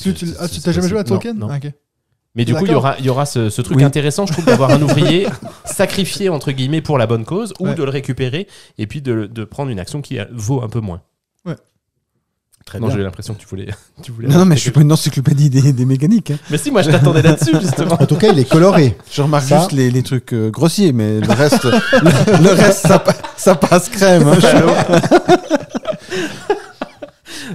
Tu, 0.00 0.14
tu- 0.14 0.28
ah, 0.38 0.48
tu 0.48 0.60
t'as 0.60 0.72
jamais 0.72 0.88
joué 0.88 1.00
à. 1.00 1.04
Tolkien 1.04 1.34
Non, 1.34 1.48
non. 1.48 1.52
Ah, 1.52 1.56
ok. 1.56 1.72
Mais 2.34 2.44
du 2.46 2.54
coup, 2.54 2.64
il 2.64 2.72
y 2.72 2.74
aura, 2.74 2.96
il 2.98 3.04
y 3.04 3.10
aura 3.10 3.26
ce, 3.26 3.50
ce 3.50 3.60
truc 3.60 3.76
Oui. 3.76 3.84
intéressant, 3.84 4.24
je 4.26 4.32
trouve, 4.32 4.46
d'avoir 4.46 4.70
un 4.70 4.80
ouvrier 4.82 5.26
sacrifié, 5.66 6.28
entre 6.30 6.50
guillemets, 6.52 6.80
pour 6.80 6.96
la 6.96 7.06
bonne 7.06 7.24
cause, 7.26 7.52
ou 7.60 7.66
Ouais. 7.68 7.74
de 7.74 7.82
le 7.82 7.90
récupérer, 7.90 8.46
et 8.78 8.86
puis 8.86 9.02
de, 9.02 9.26
de 9.26 9.44
prendre 9.44 9.70
une 9.70 9.78
action 9.78 10.00
qui 10.00 10.18
euh, 10.18 10.24
vaut 10.32 10.62
un 10.62 10.68
peu 10.70 10.80
moins. 10.80 11.02
Ouais. 11.44 11.56
Très 12.64 12.80
non, 12.80 12.86
bien. 12.86 12.96
j'ai 12.96 13.02
l'impression 13.02 13.34
que 13.34 13.40
tu 13.40 13.46
voulais. 13.46 13.66
Tu 14.02 14.12
voulais 14.12 14.28
Non, 14.28 14.38
non, 14.38 14.44
mais 14.46 14.56
je 14.56 14.62
suis 14.62 14.70
pas 14.70 14.80
une 14.80 14.90
encyclopédie 14.92 15.50
des, 15.50 15.72
des 15.74 15.84
mécaniques. 15.84 16.30
hein. 16.30 16.38
Mais 16.50 16.56
si, 16.58 16.70
moi, 16.70 16.80
je 16.82 16.90
t'attendais 16.90 17.20
là-dessus, 17.22 17.54
justement. 17.60 17.96
En 18.00 18.06
tout 18.06 18.16
cas, 18.16 18.28
il 18.32 18.38
est 18.38 18.48
coloré. 18.48 18.96
Je 19.12 19.20
remarque 19.22 19.44
Ça- 19.48 19.58
juste 19.58 19.72
les, 19.72 19.90
les 19.90 20.02
trucs 20.02 20.32
euh, 20.32 20.48
grossiers, 20.50 20.92
mais 20.92 21.20
le 21.20 21.32
reste, 21.32 21.64
le, 21.64 22.42
le 22.42 22.50
reste 22.54 22.86
ça, 22.86 22.98
pa- 22.98 23.14
ça 23.36 23.54
passe 23.56 23.90
crème. 23.90 24.26
hein. 24.26 24.38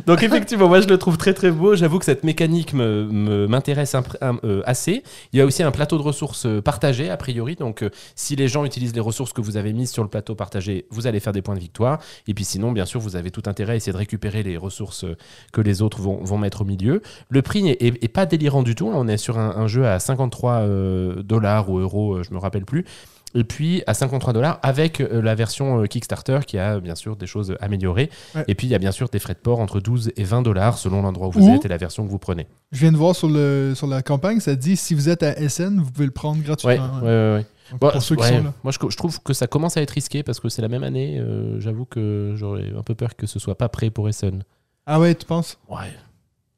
Donc 0.06 0.24
effectivement, 0.24 0.68
moi 0.68 0.82
je 0.82 0.88
le 0.88 0.98
trouve 0.98 1.18
très 1.18 1.34
très 1.34 1.52
beau. 1.52 1.76
J'avoue 1.76 2.00
que 2.00 2.06
cette 2.06 2.24
mécanique 2.24 2.74
m'intéresse 2.74 3.96
euh, 4.44 4.62
assez. 4.66 5.04
Il 5.34 5.40
y 5.40 5.42
a 5.42 5.46
aussi 5.46 5.64
un 5.64 5.72
plateau 5.72 5.98
de 5.98 6.04
ressources 6.04 6.46
euh, 6.46 6.62
partagé 6.62 7.10
a 7.10 7.18
priori. 7.18 7.56
Donc 7.56 7.84
euh, 7.84 7.90
si 8.16 8.36
les 8.36 8.48
gens 8.48 8.66
utilisent 8.66 8.94
les 8.94 9.02
ressources 9.02 9.34
que 9.34 9.42
vous 9.42 9.58
avez 9.58 9.74
mises 9.74 9.92
sur 9.92 10.04
le 10.04 10.10
plateau 10.10 10.36
partagé, 10.36 10.86
vous 10.90 11.08
allez 11.08 11.20
faire 11.20 11.34
des 11.34 11.42
points 11.42 11.56
de 11.56 11.60
victoire. 11.60 12.00
Et 12.28 12.34
puis 12.34 12.46
sinon, 12.46 12.72
bien 12.72 12.86
sûr, 12.86 13.00
vous 13.00 13.16
avez 13.16 13.32
tout 13.32 13.44
intérêt 13.46 13.74
à 13.74 13.76
essayer 13.76 13.94
de 13.94 13.98
récupérer 13.98 14.44
les 14.44 14.58
ressources 14.58 15.06
que 15.54 15.62
les 15.62 15.82
autres 15.82 16.02
vont, 16.02 16.24
vont 16.24 16.38
mettre 16.38 16.62
au 16.62 16.66
milieu. 16.66 17.02
Le 17.30 17.42
prix 17.42 17.64
n'est 17.64 17.78
est- 17.80 18.04
est 18.04 18.08
pas 18.08 18.26
délirant 18.26 18.64
du 18.64 18.76
tout. 18.76 18.90
On 18.94 19.08
est 19.08 19.18
sur 19.18 19.38
un, 19.38 19.68
jeu 19.68 19.86
à 19.86 20.00
53 20.00 20.52
euh, 20.54 21.24
dollars 21.24 21.70
ou 21.70 21.80
euros, 21.80 22.24
je 22.24 22.32
me 22.34 22.38
rappelle 22.38 22.66
plus. 22.66 22.86
Et 23.36 23.44
puis 23.44 23.84
à 23.88 23.94
53 23.94 24.34
dollars 24.34 24.60
avec 24.64 25.02
euh, 25.02 25.22
la 25.22 25.36
version 25.36 25.82
euh, 25.82 25.86
Kickstarter 25.86 26.40
qui 26.48 26.58
a 26.58 26.80
bien 26.80 26.96
sûr 26.96 27.16
des 27.16 27.28
choses 27.28 27.56
améliorées. 27.60 28.10
Ouais. 28.36 28.46
Et 28.48 28.56
puis 28.56 28.68
il 28.68 28.70
y 28.70 28.76
a 28.76 28.80
bien 28.80 28.92
sûr 28.92 29.10
des 29.10 29.20
frais 29.20 29.34
de 29.34 29.40
port 29.40 29.60
entre 29.60 29.80
12 29.80 30.12
et 30.16 30.24
20 30.24 30.42
dollars 30.44 30.78
selon 30.78 31.02
l'endroit 31.02 31.28
où 31.28 31.32
vous 31.32 31.48
Ou- 31.48 31.56
êtes 31.56 31.66
et 31.66 31.68
la 31.68 31.78
version 31.78 32.06
que 32.06 32.10
vous 32.10 32.20
prenez. 32.20 32.48
Je 32.72 32.80
viens 32.80 32.92
de 32.92 32.98
voir 32.98 33.16
sur, 33.16 33.28
le, 33.30 33.74
sur 33.76 33.86
la 33.88 34.02
campagne, 34.02 34.40
ça 34.40 34.56
dit 34.56 34.78
si 34.78 34.94
vous 34.94 35.10
êtes 35.10 35.24
à 35.24 35.36
SN, 35.50 35.80
vous 35.82 35.92
pouvez 35.92 36.06
le 36.06 36.12
prendre 36.12 36.42
gratuitement. 36.42 36.96
ouais, 37.00 37.02
ouais. 37.04 37.34
ouais. 37.36 37.46
Donc, 37.72 37.82
Bon, 37.82 37.92
pour 37.92 38.02
ceux 38.02 38.16
qui 38.16 38.24
sont 38.26 38.44
là. 38.44 38.54
Moi 38.64 38.72
je, 38.72 38.80
je 38.90 38.96
trouve 38.96 39.22
que 39.22 39.34
ça 39.34 39.46
commence 39.46 39.76
à 39.76 39.82
être 39.82 39.92
risqué 39.92 40.24
parce 40.24 40.40
que 40.40 40.48
c'est 40.48 40.62
la 40.62 40.70
même 40.70 40.84
année. 40.84 41.18
euh, 41.20 41.60
J'avoue 41.60 41.84
que 41.86 42.34
j'aurais 42.38 42.72
un 42.78 42.82
peu 42.82 42.96
peur 42.96 43.16
que 43.18 43.28
ce 43.28 43.40
soit 43.40 43.58
pas 43.58 43.68
prêt 43.68 43.90
pour 43.90 44.08
Essen. 44.08 44.44
Ah 44.86 45.02
ouais, 45.02 45.14
tu 45.16 45.26
penses? 45.26 45.58
Ouais. 45.70 45.92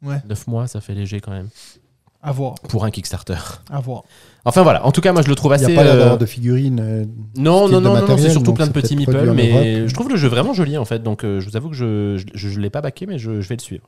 Ouais. 0.03 0.21
9 0.29 0.47
mois, 0.47 0.67
ça 0.67 0.81
fait 0.81 0.93
léger 0.93 1.19
quand 1.19 1.31
même. 1.31 1.49
À 2.21 2.31
voir. 2.31 2.55
Pour 2.69 2.85
un 2.85 2.91
Kickstarter. 2.91 3.37
À 3.71 3.79
voir. 3.79 4.03
Enfin 4.45 4.63
voilà, 4.63 4.85
en 4.85 4.91
tout 4.91 5.01
cas, 5.01 5.11
moi 5.11 5.21
je 5.21 5.27
le 5.27 5.35
trouve 5.35 5.53
Il 5.55 5.59
n'y 5.59 5.65
assez. 5.65 5.77
a 5.77 5.83
pas 5.83 5.87
euh, 5.89 6.17
de 6.17 6.25
figurines. 6.25 6.79
euh, 6.79 7.05
Non, 7.37 7.67
non, 7.67 7.81
non, 7.81 7.95
non, 8.07 8.17
c'est 8.17 8.29
surtout 8.29 8.53
plein 8.53 8.67
de 8.67 8.71
petits 8.71 8.95
meeples, 8.95 9.31
mais 9.33 9.87
je 9.87 9.93
trouve 9.93 10.09
le 10.09 10.15
jeu 10.15 10.27
vraiment 10.29 10.53
joli 10.53 10.77
en 10.77 10.85
fait, 10.85 11.03
donc 11.03 11.23
euh, 11.23 11.39
je 11.39 11.49
vous 11.49 11.55
avoue 11.57 11.69
que 11.69 11.75
je 11.75 12.17
je, 12.33 12.47
je 12.49 12.59
l'ai 12.59 12.69
pas 12.69 12.81
baqué, 12.81 13.05
mais 13.05 13.17
je, 13.19 13.41
je 13.41 13.49
vais 13.49 13.55
le 13.55 13.61
suivre. 13.61 13.83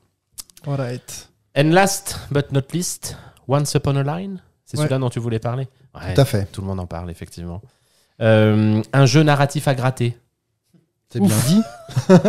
Alright. 0.67 1.29
And 1.57 1.71
last 1.71 2.19
but 2.31 2.51
not 2.51 2.61
least, 2.73 3.17
Once 3.47 3.73
Upon 3.73 3.95
a 3.95 4.03
Line, 4.03 4.41
c'est 4.65 4.77
Ouais. 4.77 4.83
celui-là 4.83 4.99
dont 4.99 5.09
tu 5.09 5.19
voulais 5.19 5.39
parler? 5.39 5.67
Ouais, 5.95 6.13
Tout 6.13 6.21
à 6.21 6.25
fait. 6.25 6.45
Tout 6.51 6.61
le 6.61 6.67
monde 6.67 6.79
en 6.79 6.85
parle, 6.85 7.09
effectivement. 7.11 7.61
Euh, 8.21 8.81
un 8.93 9.05
jeu 9.05 9.23
narratif 9.23 9.67
à 9.67 9.73
gratter. 9.75 10.17
C'est 11.09 11.19
bien 11.19 11.35
dit. 11.47 11.61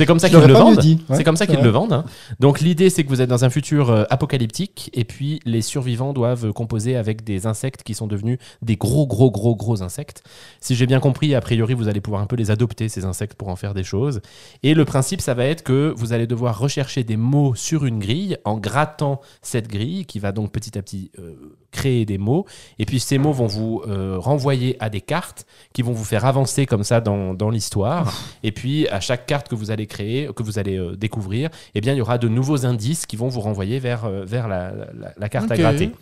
C'est 0.00 0.06
comme 0.06 0.18
ça 0.18 0.30
qu'ils 0.30 0.38
le 0.38 0.54
vendent. 0.54 0.78
Ouais, 0.82 1.16
c'est 1.16 1.24
comme 1.24 1.36
ça 1.36 1.46
qu'ils 1.46 1.60
le 1.60 1.68
vendent. 1.68 1.92
hein. 1.92 2.04
Donc 2.40 2.60
l'idée, 2.60 2.88
c'est 2.88 3.04
que 3.04 3.10
vous 3.10 3.20
êtes 3.20 3.28
dans 3.28 3.44
un 3.44 3.50
futur 3.50 3.90
euh, 3.90 4.04
apocalyptique 4.08 4.88
et 4.94 5.04
puis 5.04 5.40
les 5.44 5.60
survivants 5.60 6.14
doivent 6.14 6.54
composer 6.54 6.96
avec 6.96 7.22
des 7.22 7.46
insectes 7.46 7.82
qui 7.82 7.92
sont 7.92 8.06
devenus 8.06 8.38
des 8.62 8.76
gros, 8.76 9.06
gros, 9.06 9.30
gros, 9.30 9.54
gros 9.54 9.82
insectes. 9.82 10.22
Si 10.62 10.74
j'ai 10.74 10.86
bien 10.86 11.00
compris, 11.00 11.34
a 11.34 11.40
priori, 11.42 11.74
vous 11.74 11.88
allez 11.88 12.00
pouvoir 12.00 12.22
un 12.22 12.26
peu 12.26 12.36
les 12.36 12.50
adopter, 12.50 12.88
ces 12.88 13.04
insectes, 13.04 13.34
pour 13.34 13.48
en 13.48 13.56
faire 13.56 13.74
des 13.74 13.84
choses. 13.84 14.22
Et 14.62 14.72
le 14.72 14.86
principe, 14.86 15.20
ça 15.20 15.34
va 15.34 15.44
être 15.44 15.62
que 15.62 15.92
vous 15.94 16.14
allez 16.14 16.26
devoir 16.26 16.58
rechercher 16.58 17.04
des 17.04 17.18
mots 17.18 17.54
sur 17.54 17.84
une 17.84 17.98
grille 17.98 18.38
en 18.46 18.56
grattant 18.56 19.20
cette 19.42 19.68
grille 19.68 20.06
qui 20.06 20.18
va 20.18 20.32
donc 20.32 20.50
petit 20.50 20.78
à 20.78 20.82
petit 20.82 21.10
euh, 21.18 21.34
créer 21.70 22.04
des 22.04 22.18
mots. 22.18 22.46
Et 22.78 22.84
puis 22.86 22.98
ces 23.00 23.18
mots 23.18 23.32
vont 23.32 23.46
vous 23.46 23.82
euh, 23.86 24.16
renvoyer 24.18 24.76
à 24.80 24.90
des 24.90 25.00
cartes 25.00 25.46
qui 25.72 25.82
vont 25.82 25.92
vous 25.92 26.04
faire 26.04 26.24
avancer 26.24 26.66
comme 26.66 26.82
ça 26.84 27.00
dans, 27.00 27.32
dans 27.34 27.50
l'histoire. 27.50 28.12
Et 28.42 28.52
puis 28.52 28.88
à 28.88 29.00
chaque 29.00 29.26
carte 29.26 29.48
que 29.48 29.54
vous 29.54 29.70
allez 29.70 29.86
créer, 29.86 30.28
que 30.34 30.42
vous 30.42 30.58
allez 30.58 30.76
euh, 30.78 30.96
découvrir, 30.96 31.48
eh 31.74 31.80
bien 31.80 31.92
il 31.94 31.98
y 31.98 32.00
aura 32.00 32.18
de 32.18 32.28
nouveaux 32.28 32.66
indices 32.66 33.06
qui 33.06 33.16
vont 33.16 33.28
vous 33.28 33.40
renvoyer 33.40 33.78
vers, 33.78 34.04
euh, 34.04 34.24
vers 34.24 34.48
la, 34.48 34.72
la- 34.98 35.12
la 35.16 35.28
carte 35.28 35.50
à 35.50 35.56
gratter. 35.56 35.92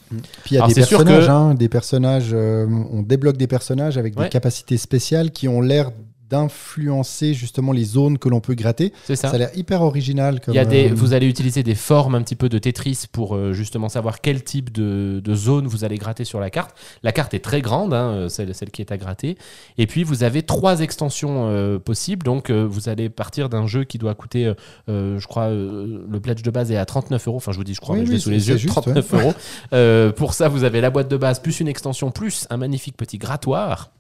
Puis 0.45 0.53
il 0.53 0.55
y 0.55 0.57
a 0.59 0.61
Alors, 0.65 0.69
des 0.69 0.75
personnages, 0.81 1.27
que- 1.27 1.31
hein, 1.31 1.55
des 1.55 1.69
personnages, 1.69 2.31
euh, 2.33 2.67
on 2.91 3.03
débloque 3.03 3.37
des 3.37 3.47
personnages 3.47 3.99
avec 3.99 4.17
Ouais. 4.19 4.25
des 4.25 4.31
capacités 4.31 4.77
spéciales 4.79 5.31
qui 5.31 5.49
ont 5.49 5.61
l'air 5.61 5.91
d'influencer 6.31 7.35
justement 7.35 7.73
les 7.73 7.85
zones 7.85 8.19
que 8.19 8.29
l'on 8.29 8.41
peut 8.41 8.55
gratter. 8.55 8.93
C'est 9.05 9.17
ça. 9.17 9.29
Ça 9.29 9.35
a 9.35 9.39
l'air 9.39 9.51
hyper 9.55 9.83
original. 9.83 10.41
Comme, 10.41 10.55
Il 10.55 10.57
y 10.57 10.61
a 10.61 10.65
des, 10.65 10.91
euh, 10.91 10.95
vous 10.95 11.13
allez 11.15 11.27
utiliser 11.29 11.63
des 11.63 11.75
formes 11.75 12.15
un 12.15 12.23
petit 12.23 12.37
peu 12.37 12.49
de 12.49 12.59
Tetris 12.59 13.05
pour 13.11 13.35
euh, 13.37 13.53
justement 13.53 13.89
savoir 13.89 14.21
quel 14.21 14.43
type 14.45 14.73
de, 14.73 15.21
de 15.25 15.35
zone 15.35 15.67
vous 15.67 15.85
allez 15.85 15.97
gratter 15.97 16.25
sur 16.25 16.41
la 16.41 16.51
carte. 16.51 16.77
La 17.03 17.13
carte 17.13 17.35
est 17.35 17.39
très 17.41 17.61
grande, 17.61 17.95
hein, 17.95 18.11
euh, 18.11 18.29
celle, 18.29 18.55
celle 18.55 18.71
qui 18.71 18.83
est 18.83 18.93
à 18.93 18.97
gratter. 18.97 19.37
Et 19.79 19.87
puis 19.87 20.05
vous 20.05 20.23
avez 20.23 20.43
trois 20.43 20.81
extensions 20.81 21.49
euh, 21.51 21.79
possibles. 21.79 22.25
Donc 22.25 22.51
vous 22.51 22.89
allez 22.89 23.09
partir 23.09 23.49
d'un 23.49 23.67
jeu 23.67 23.85
qui 23.85 23.99
doit 23.99 24.15
coûter, 24.15 24.53
je 24.89 25.27
crois, 25.27 25.49
le 25.51 26.19
pledge 26.23 26.43
de 26.43 26.51
base 26.51 26.71
est 26.73 26.77
à 26.77 26.85
39 26.85 27.29
euros. 27.29 27.37
Enfin, 27.37 27.53
je 27.53 27.57
vous 27.57 27.65
dis, 27.65 27.75
je 27.75 27.81
crois, 27.81 27.95
Oui, 27.95 28.01
mais 28.01 28.07
je 28.07 28.11
l'ai 28.11 28.17
oui, 28.17 28.23
sous 28.23 28.31
les 28.31 28.49
yeux. 28.49 28.57
juste, 28.57 28.75
39 28.75 29.15
euros. 29.15 30.13
Pour 30.13 30.35
ça, 30.35 30.49
vous 30.49 30.65
avez 30.65 30.81
la 30.81 30.91
boîte 30.91 31.09
de 31.09 31.17
base 31.17 31.41
plus 31.41 31.61
une 31.61 31.69
extension 31.69 32.11
plus 32.11 32.47
un 32.51 32.57
magnifique 32.57 32.97
petit 32.97 33.19
grattoir 33.19 33.91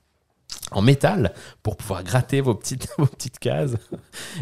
en 0.72 0.82
métal 0.82 1.32
pour 1.62 1.76
pouvoir 1.76 2.02
gratter 2.04 2.40
vos 2.40 2.54
petites, 2.54 2.88
vos 2.98 3.06
petites 3.06 3.38
cases. 3.38 3.72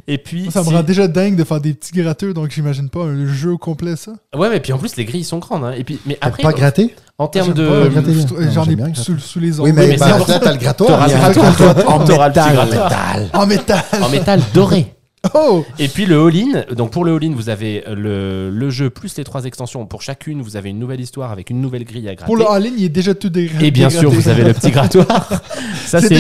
Et 0.07 0.19
puis, 0.19 0.51
Ça 0.51 0.61
me 0.61 0.67
si- 0.67 0.75
rend 0.75 0.83
déjà 0.83 1.09
dingue 1.09 1.37
de 1.37 1.45
faire 1.45 1.61
des 1.61 1.73
petits 1.75 1.93
gratteux, 1.93 2.35
donc 2.35 2.51
j'imagine 2.51 2.89
pas 2.91 3.01
un 3.05 3.27
jeu 3.27 3.57
complet, 3.57 3.97
ça. 3.97 4.13
Ouais, 4.35 4.49
mais 4.51 4.61
puis 4.61 4.73
en 4.73 4.79
plus, 4.79 4.97
les 4.97 5.05
grilles 5.05 5.25
sont 5.25 5.39
grandes. 5.39 5.65
hein. 5.65 5.73
Et 5.77 5.85
puis, 5.85 5.99
mais 6.07 6.19
après, 6.21 6.43
pas 6.43 6.53
gratté 6.53 6.95
en 7.19 7.29
termes 7.29 7.55
de. 7.55 7.89
gratter 7.89 8.13
J'en 8.53 8.65
ai 8.65 8.77
bien 8.77 8.93
sous, 8.95 9.19
sous 9.19 9.39
les 9.41 9.61
Oui, 9.61 9.71
ongles. 9.71 9.79
mais, 9.81 9.87
mais 9.89 9.97
bah, 9.97 10.07
c'est 10.11 10.19
pour 10.19 10.29
là, 10.29 10.39
t'as 10.41 10.53
le 10.53 10.59
grattoir. 10.59 10.89
T'auras 10.91 11.07
il 11.07 11.11
y 11.11 11.15
le 11.15 11.21
a 11.21 11.27
un 11.27 11.33
grattoir. 11.33 11.75
grattoir 11.75 11.95
en 11.95 11.99
métal. 12.01 13.31
En 13.33 13.47
métal 13.47 13.83
en 14.03 14.09
métal 14.09 14.41
doré. 14.53 14.96
Oh 15.35 15.65
Et 15.79 15.89
puis 15.89 16.07
le 16.07 16.21
all-in, 16.21 16.75
donc 16.75 16.93
pour 16.93 17.05
le 17.05 17.15
all-in, 17.15 17.33
vous 17.35 17.49
avez 17.49 17.83
le, 17.89 18.51
le 18.51 18.71
jeu 18.71 18.91
plus 18.91 19.17
les 19.17 19.25
trois 19.25 19.45
extensions. 19.45 19.85
Pour 19.87 20.03
chacune, 20.03 20.41
vous 20.43 20.57
avez 20.57 20.71
une 20.71 20.79
nouvelle 20.79 21.01
histoire 21.01 21.33
avec 21.33 21.51
une 21.51 21.61
nouvelle 21.61 21.85
grille 21.85 22.09
à 22.09 22.15
gratter. 22.15 22.27
Pour 22.27 22.37
le 22.37 22.49
all-in, 22.49 22.73
il 22.77 22.85
est 22.85 22.89
déjà 22.89 23.15
tout 23.15 23.29
dégradé. 23.29 23.67
Et 23.67 23.71
bien 23.71 23.91
sûr, 23.91 24.11
vous 24.11 24.29
avez 24.29 24.45
le 24.45 24.53
petit 24.53 24.71
grattoir. 24.71 25.29
Ça, 25.87 26.01
C'est 26.01 26.17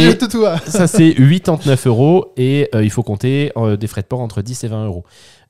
ça, 0.67 0.87
c'est 0.87 1.15
89 1.15 1.87
euros 1.87 2.33
et 2.37 2.69
euh, 2.75 2.85
il 2.85 2.91
faut 2.91 3.03
compter 3.03 3.51
euh, 3.57 3.77
des 3.77 3.89
frais 3.89 4.03
de 4.03 4.07
port 4.07 4.21
entre 4.21 4.43
10 4.43 4.63
et 4.65 4.69
20 4.69 4.87
euros. 4.87 5.05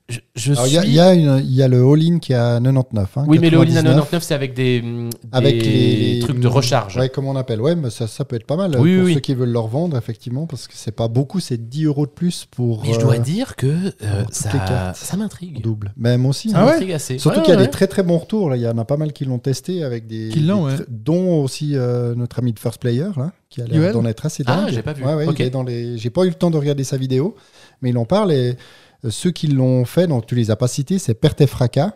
Je, 0.09 0.21
je 0.37 0.53
Alors, 0.53 0.67
il 0.69 0.79
suis. 0.79 0.93
y, 0.93 1.01
a- 1.01 1.15
il 1.15 1.21
y 1.23 1.29
a 1.29 1.37
une- 1.39 1.45
il 1.45 1.53
y 1.53 1.63
a 1.65 1.67
le 1.69 1.83
all-in 1.85 2.21
qui 2.21 2.33
est 2.33 2.37
à 2.37 2.61
99. 2.61 3.17
hein, 3.19 3.25
Oui, 3.27 3.41
mais 3.41 3.51
le 3.51 3.59
all-in 3.59 3.73
à 3.73 3.83
99, 3.83 4.05
99, 4.05 4.23
c'est 4.23 4.35
avec 4.35 4.55
des, 4.55 4.85
Avec 5.33 5.65
les 5.65 6.21
trucs 6.21 6.39
de 6.39 6.47
recharge. 6.47 6.97
Ouais, 6.97 7.09
comme 7.09 7.27
on 7.27 7.35
appelle. 7.35 7.61
Ouais, 7.61 7.75
mais 7.75 7.91
ça, 7.91 8.07
ça 8.07 8.25
peut 8.25 8.37
être 8.37 8.47
pas 8.47 8.55
mal 8.55 8.77
Oui, 8.79 8.95
pour 8.99 9.05
oui. 9.07 9.15
ceux 9.15 9.21
qui 9.21 9.35
veulent 9.35 9.51
leur 9.51 9.67
vendre, 9.67 9.97
effectivement, 9.99 10.47
parce 10.47 10.69
que 10.69 10.75
c'est 10.77 10.93
pas 10.95 11.09
beaucoup, 11.09 11.41
c'est 11.41 11.69
10 11.69 11.87
euros 11.87 12.07
de 12.07 12.13
plus 12.13 12.47
pour. 12.49 12.85
Mais 12.85 12.93
je 12.95 13.01
dois 13.01 13.17
euh, 13.17 13.19
dire 13.19 13.57
que 13.57 13.67
euh, 13.67 14.23
ça, 14.31 15.17
m'intrigue. 15.17 15.61
double. 15.61 15.93
Même 15.97 16.25
aussi. 16.27 16.51
Ça 16.51 16.59
hein. 16.59 16.61
Ah 16.63 16.67
ouais 16.67 16.73
m'intrigue 16.75 16.93
assez. 16.93 17.19
Surtout 17.19 17.39
Ouais, 17.39 17.45
qu'il 17.45 17.55
y 17.55 17.57
a 17.57 17.59
ouais. 17.59 17.65
des 17.67 17.71
très 17.73 17.89
très 17.89 18.05
bons 18.05 18.19
retours. 18.19 18.51
Là. 18.51 18.57
Il 18.57 18.63
y 18.63 18.69
en 18.69 18.79
a 18.79 18.85
pas 18.85 18.97
mal 18.97 19.13
qui 19.13 19.25
l'ont 19.25 19.41
testé 19.41 19.83
avec 19.83 20.07
des. 20.07 20.29
Qui 20.29 20.39
l'ont, 20.39 20.69
des 20.69 20.85
Dont 20.89 21.43
aussi 21.43 21.73
euh, 21.75 22.15
notre 22.15 22.39
ami 22.39 22.53
de 22.53 22.61
First 22.61 22.81
Player, 22.81 23.09
là, 23.17 23.33
qui 23.51 23.61
a 23.61 23.65
l'air 23.67 23.93
d'en 23.93 24.05
être 24.05 24.25
assez 24.25 24.45
Ah, 24.47 24.57
dingue. 24.67 24.73
j'ai 24.73 24.83
pas 24.83 24.93
vu. 24.93 25.03
J'ai 25.97 26.11
pas 26.11 26.23
eu 26.25 26.29
le 26.29 26.35
temps 26.35 26.53
de 26.53 26.59
regarder 26.59 26.85
sa 26.85 26.97
vidéo, 26.97 27.35
mais 27.83 27.91
il 27.91 27.99
en 27.99 28.05
parle 28.05 28.31
et 28.33 28.57
ceux 29.11 29.31
qui 29.31 29.47
l'ont 29.49 29.85
fait, 29.85 30.07
donc 30.07 30.27
tu 30.27 30.35
les 30.35 30.51
as 30.51 30.57
pas 30.57 30.69
cités, 30.69 30.99
c'est 30.99 31.15
Perte 31.15 31.41
et 31.41 31.47
Fracas. 31.47 31.93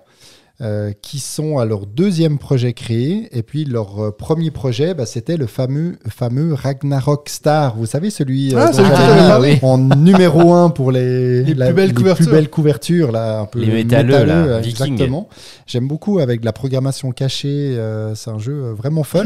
euh, 0.63 0.93
qui 1.01 1.21
sont 1.21 1.57
à 1.57 1.65
leur 1.65 1.87
deuxième 1.87 2.37
projet 2.37 2.75
créé. 2.75 3.31
Et 3.33 3.43
puis 3.43 3.65
leur 3.65 3.99
euh, 4.05 4.11
premier 4.11 4.51
projet, 4.51 4.93
bah, 4.93 5.07
c'était 5.07 5.39
le 5.39 5.47
fameux, 5.47 5.97
fameux 6.11 6.53
Ragnarok 6.53 7.31
Star. 7.31 7.77
Vous 7.77 7.87
savez, 7.87 8.11
celui, 8.11 8.55
euh, 8.55 8.59
Ah, 8.69 8.71
celui 8.71 9.59
en 9.63 9.79
numéro 9.79 10.53
un 10.53 10.69
pour 10.69 10.93
les, 10.93 11.45
Les 11.45 11.55
plus 11.55 11.73
belles 11.73 11.95
couvertures. 11.95 12.31
belles 12.31 12.51
couvertures, 12.51 13.11
là, 13.11 13.41
un 13.41 13.47
peu 13.47 13.59
Les 13.61 13.73
métalleux, 13.73 14.25
là, 14.27 14.59
Viking. 14.61 14.71
exactement. 14.93 15.31
J'aime 15.67 15.89
beaucoup 15.89 16.19
avec 16.19 16.41
de 16.41 16.45
la 16.45 16.53
programmation 16.53 17.11
cachée. 17.13 17.75
euh, 17.79 18.15
c'est 18.15 18.29
un 18.31 18.39
jeu 18.39 18.53
euh, 18.65 18.75
vraiment 18.75 19.03
fun, 19.03 19.25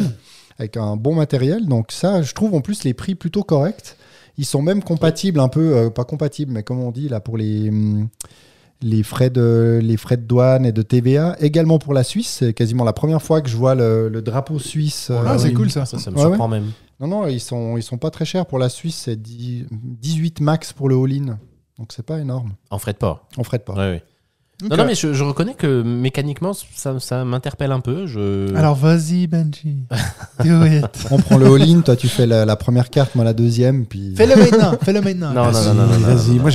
avec 0.60 0.76
un 0.76 0.94
bon 0.94 1.16
matériel. 1.16 1.66
Donc 1.66 1.90
ça, 1.90 2.22
je 2.22 2.32
trouve 2.32 2.54
en 2.54 2.60
plus 2.60 2.84
les 2.84 2.94
prix 2.94 3.16
plutôt 3.16 3.42
corrects. 3.42 3.96
Ils 4.38 4.44
sont 4.44 4.62
même 4.62 4.82
compatibles 4.82 5.40
un 5.40 5.48
peu, 5.48 5.76
euh, 5.76 5.90
pas 5.90 6.04
compatibles, 6.04 6.52
mais 6.52 6.62
comme 6.62 6.80
on 6.80 6.90
dit 6.90 7.08
là 7.08 7.20
pour 7.20 7.36
les 7.36 7.68
hum, 7.68 8.08
les 8.82 9.02
frais 9.02 9.30
de 9.30 9.78
les 9.82 9.96
frais 9.96 10.16
de 10.16 10.22
douane 10.22 10.66
et 10.66 10.72
de 10.72 10.82
TVA. 10.82 11.36
Également 11.40 11.78
pour 11.78 11.94
la 11.94 12.02
Suisse, 12.04 12.28
c'est 12.40 12.52
quasiment 12.52 12.84
la 12.84 12.92
première 12.92 13.22
fois 13.22 13.40
que 13.40 13.48
je 13.48 13.56
vois 13.56 13.74
le, 13.74 14.08
le 14.08 14.20
drapeau 14.22 14.58
suisse. 14.58 15.08
euh, 15.10 15.22
Ah, 15.26 15.38
c'est 15.38 15.48
oui. 15.48 15.54
cool 15.54 15.70
ça. 15.70 15.86
Ça, 15.86 15.98
ça 15.98 16.10
me 16.10 16.16
Ouais, 16.16 16.22
surprend 16.22 16.48
même. 16.48 16.72
Non, 17.00 17.06
non, 17.08 17.26
ils 17.26 17.40
sont 17.40 17.76
ils 17.76 17.82
sont 17.82 17.96
pas 17.98 18.10
très 18.10 18.24
chers 18.24 18.46
pour 18.46 18.58
la 18.58 18.68
Suisse. 18.68 18.96
C'est 19.04 19.20
10 19.20 19.66
18 19.70 20.40
max 20.40 20.72
pour 20.72 20.88
le 20.88 20.96
all-in. 20.96 21.38
Donc 21.78 21.92
c'est 21.92 22.04
pas 22.04 22.18
énorme. 22.18 22.52
En 22.70 22.78
frais 22.78 22.92
de 22.92 22.98
port. 22.98 23.26
On 23.38 23.44
ferait 23.44 23.58
de 23.58 23.62
pas. 23.64 23.74
Ouais, 23.74 23.90
ouais. 23.90 24.02
Non, 24.62 24.76
non, 24.76 24.84
mais 24.86 24.94
je, 24.94 25.12
je 25.12 25.24
reconnais 25.24 25.54
que 25.54 25.82
mécaniquement, 25.82 26.52
ça, 26.76 26.98
ça 27.00 27.24
m'interpelle 27.24 27.72
un 27.72 27.80
peu. 27.80 28.06
Je... 28.06 28.54
Alors 28.56 28.76
vas-y, 28.76 29.26
Benji. 29.26 29.82
Do 30.44 30.64
it. 30.64 30.86
On 31.10 31.18
prend 31.18 31.36
le 31.38 31.46
all-in, 31.52 31.80
toi 31.80 31.96
tu 31.96 32.08
fais 32.08 32.24
la, 32.24 32.44
la 32.44 32.54
première 32.56 32.88
carte, 32.88 33.14
moi 33.16 33.24
la 33.24 33.32
deuxième, 33.32 33.84
puis. 33.84 34.14
Fais-le 34.16 34.36
maintenant. 34.36 34.74
Fais-le 34.80 35.00
maintenant. 35.00 35.32
Non, 35.32 35.50
non, 35.50 35.52
non, 35.52 35.74
non, 35.74 35.86
non, 35.86 35.98
non, 35.98 36.14
Vas-y, 36.14 36.38
moi 36.38 36.50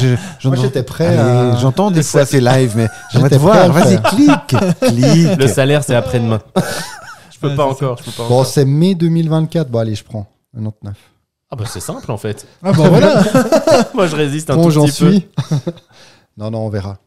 j'étais 0.56 0.84
prêt 0.84 1.18
à. 1.18 1.58
J'entends 1.58 1.92
des 1.92 2.02
fois 2.04 2.26
c'est 2.26 2.40
live, 2.40 2.74
mais 2.76 2.88
j'aimerais 3.12 3.30
te 3.32 3.36
voir. 3.36 3.70
Vas-y, 3.72 4.02
clique, 4.04 4.56
clique. 4.82 5.38
Le 5.38 5.48
salaire, 5.48 5.84
c'est 5.84 5.96
après-demain. 5.96 6.40
je 7.32 7.38
peux 7.40 7.50
Ouais, 7.50 7.56
pas 7.56 7.66
encore. 7.66 7.98
Je 7.98 8.04
peux 8.06 8.12
pas 8.12 8.24
Bon, 8.30 8.36
encore. 8.36 8.46
c'est 8.46 8.66
mai 8.66 8.96
2024. 8.96 9.70
Bon, 9.70 9.80
allez, 9.80 9.96
je 9.96 10.06
prends 10.06 10.26
un 10.58 10.66
autre 10.66 10.78
neuf. 10.84 10.96
Ah 11.52 11.56
bah 11.56 11.66
c'est 11.68 11.80
simple 11.80 12.10
en 12.12 12.18
fait. 12.18 12.48
Ah 12.64 12.72
bon 12.72 12.88
voilà. 12.88 13.24
Moi 13.96 14.08
je 14.08 14.16
résiste 14.16 14.52
un 14.52 14.56
Bon, 14.56 14.66
tout 14.66 14.72
j'en 14.72 14.86
petit 14.86 15.04
peu. 15.04 15.12
suis. 15.12 15.28
non, 16.38 16.50
non, 16.52 16.60
on 16.60 16.70
verra. 16.70 16.98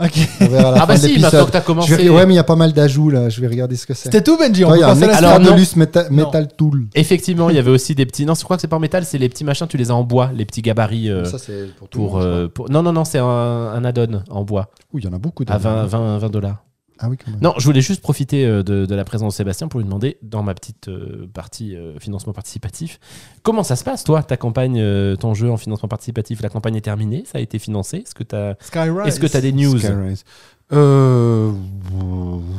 Ok. 0.00 0.12
On 0.40 0.46
verra 0.48 0.68
à 0.68 0.72
la 0.72 0.76
Ah 0.78 0.80
fin 0.80 0.86
bah 0.86 0.94
de 0.94 1.06
si, 1.06 1.18
maintenant 1.20 1.44
que 1.46 1.50
t'as 1.50 1.60
Je 1.60 1.64
commencé. 1.66 1.96
vais- 1.96 2.08
Ouais, 2.08 2.24
mais 2.24 2.32
il 2.32 2.36
y 2.36 2.40
a 2.40 2.44
pas 2.44 2.56
mal 2.56 2.72
d'ajouts 2.72 3.10
là. 3.10 3.28
Je 3.28 3.40
vais 3.42 3.46
regarder 3.46 3.76
ce 3.76 3.86
que 3.86 3.92
c'est. 3.92 4.04
C'était 4.04 4.22
tout, 4.22 4.38
Benji. 4.38 4.64
On 4.64 4.70
peut 4.70 4.76
Il 4.76 4.80
y 4.80 4.82
a 4.82 4.86
un 4.86 4.90
passer 4.90 5.02
à 5.04 5.06
la 5.06 5.12
extra 5.36 5.38
non. 5.38 5.56
Meta- 5.76 6.10
Metal 6.10 6.48
Tool. 6.56 6.86
Effectivement, 6.94 7.50
il 7.50 7.56
y 7.56 7.58
avait 7.58 7.70
aussi 7.70 7.94
des 7.94 8.06
petits. 8.06 8.24
Non, 8.24 8.34
je 8.34 8.42
crois 8.42 8.56
que 8.56 8.62
c'est 8.62 8.68
pas 8.68 8.76
en 8.76 8.80
métal, 8.80 9.04
c'est 9.04 9.18
les 9.18 9.28
petits 9.28 9.44
machins, 9.44 9.66
tu 9.68 9.76
les 9.76 9.90
as 9.90 9.94
en 9.94 10.02
bois, 10.02 10.30
les 10.34 10.46
petits 10.46 10.62
gabarits. 10.62 11.10
euh, 11.10 11.24
Ça, 11.26 11.36
c'est 11.38 11.66
pour 11.76 11.88
tout 11.88 11.98
le 12.00 12.04
pour, 12.06 12.14
monde, 12.14 12.22
je 12.22 12.28
euh, 12.28 12.48
pour- 12.48 12.70
Non, 12.70 12.82
non, 12.82 12.92
non, 12.92 13.04
c'est 13.04 13.18
un, 13.18 13.26
un 13.26 13.84
add-on 13.84 14.22
en 14.30 14.44
bois. 14.44 14.70
Ouh, 14.94 14.98
il 14.98 15.04
y 15.04 15.08
en 15.08 15.12
a 15.12 15.18
beaucoup. 15.18 15.42
à 15.46 15.58
d'ailleurs. 15.58 15.86
20, 15.86 15.98
20, 15.98 16.18
20 16.18 16.28
dollars. 16.30 16.64
Ah 17.02 17.08
oui, 17.10 17.16
quand 17.16 17.30
même. 17.30 17.40
Non, 17.40 17.52
je 17.58 17.64
voulais 17.64 17.80
juste 17.82 18.00
profiter 18.00 18.46
euh, 18.46 18.62
de, 18.62 18.86
de 18.86 18.94
la 18.94 19.04
présence 19.04 19.34
de 19.34 19.36
Sébastien 19.36 19.68
pour 19.68 19.80
lui 19.80 19.84
demander, 19.84 20.16
dans 20.22 20.42
ma 20.42 20.54
petite 20.54 20.88
euh, 20.88 21.26
partie 21.34 21.74
euh, 21.76 21.98
financement 21.98 22.32
participatif, 22.32 23.00
comment 23.42 23.64
ça 23.64 23.76
se 23.76 23.84
passe, 23.84 24.04
toi, 24.04 24.22
ta 24.22 24.36
campagne, 24.36 24.80
ton 25.16 25.34
jeu 25.34 25.50
en 25.50 25.56
financement 25.56 25.88
participatif? 25.88 26.40
La 26.42 26.48
campagne 26.48 26.76
est 26.76 26.80
terminée 26.82 27.24
Ça 27.26 27.38
a 27.38 27.40
été 27.40 27.58
financé 27.58 27.98
Est-ce 27.98 28.14
que 28.14 28.22
tu 28.22 28.34
as, 28.36 28.56
Skyrise. 28.60 29.06
est-ce 29.06 29.20
que 29.20 29.26
t'as 29.26 29.40
des 29.40 29.52
news? 29.52 29.78
Skyrise. 29.78 30.24
Euh, 30.72 31.52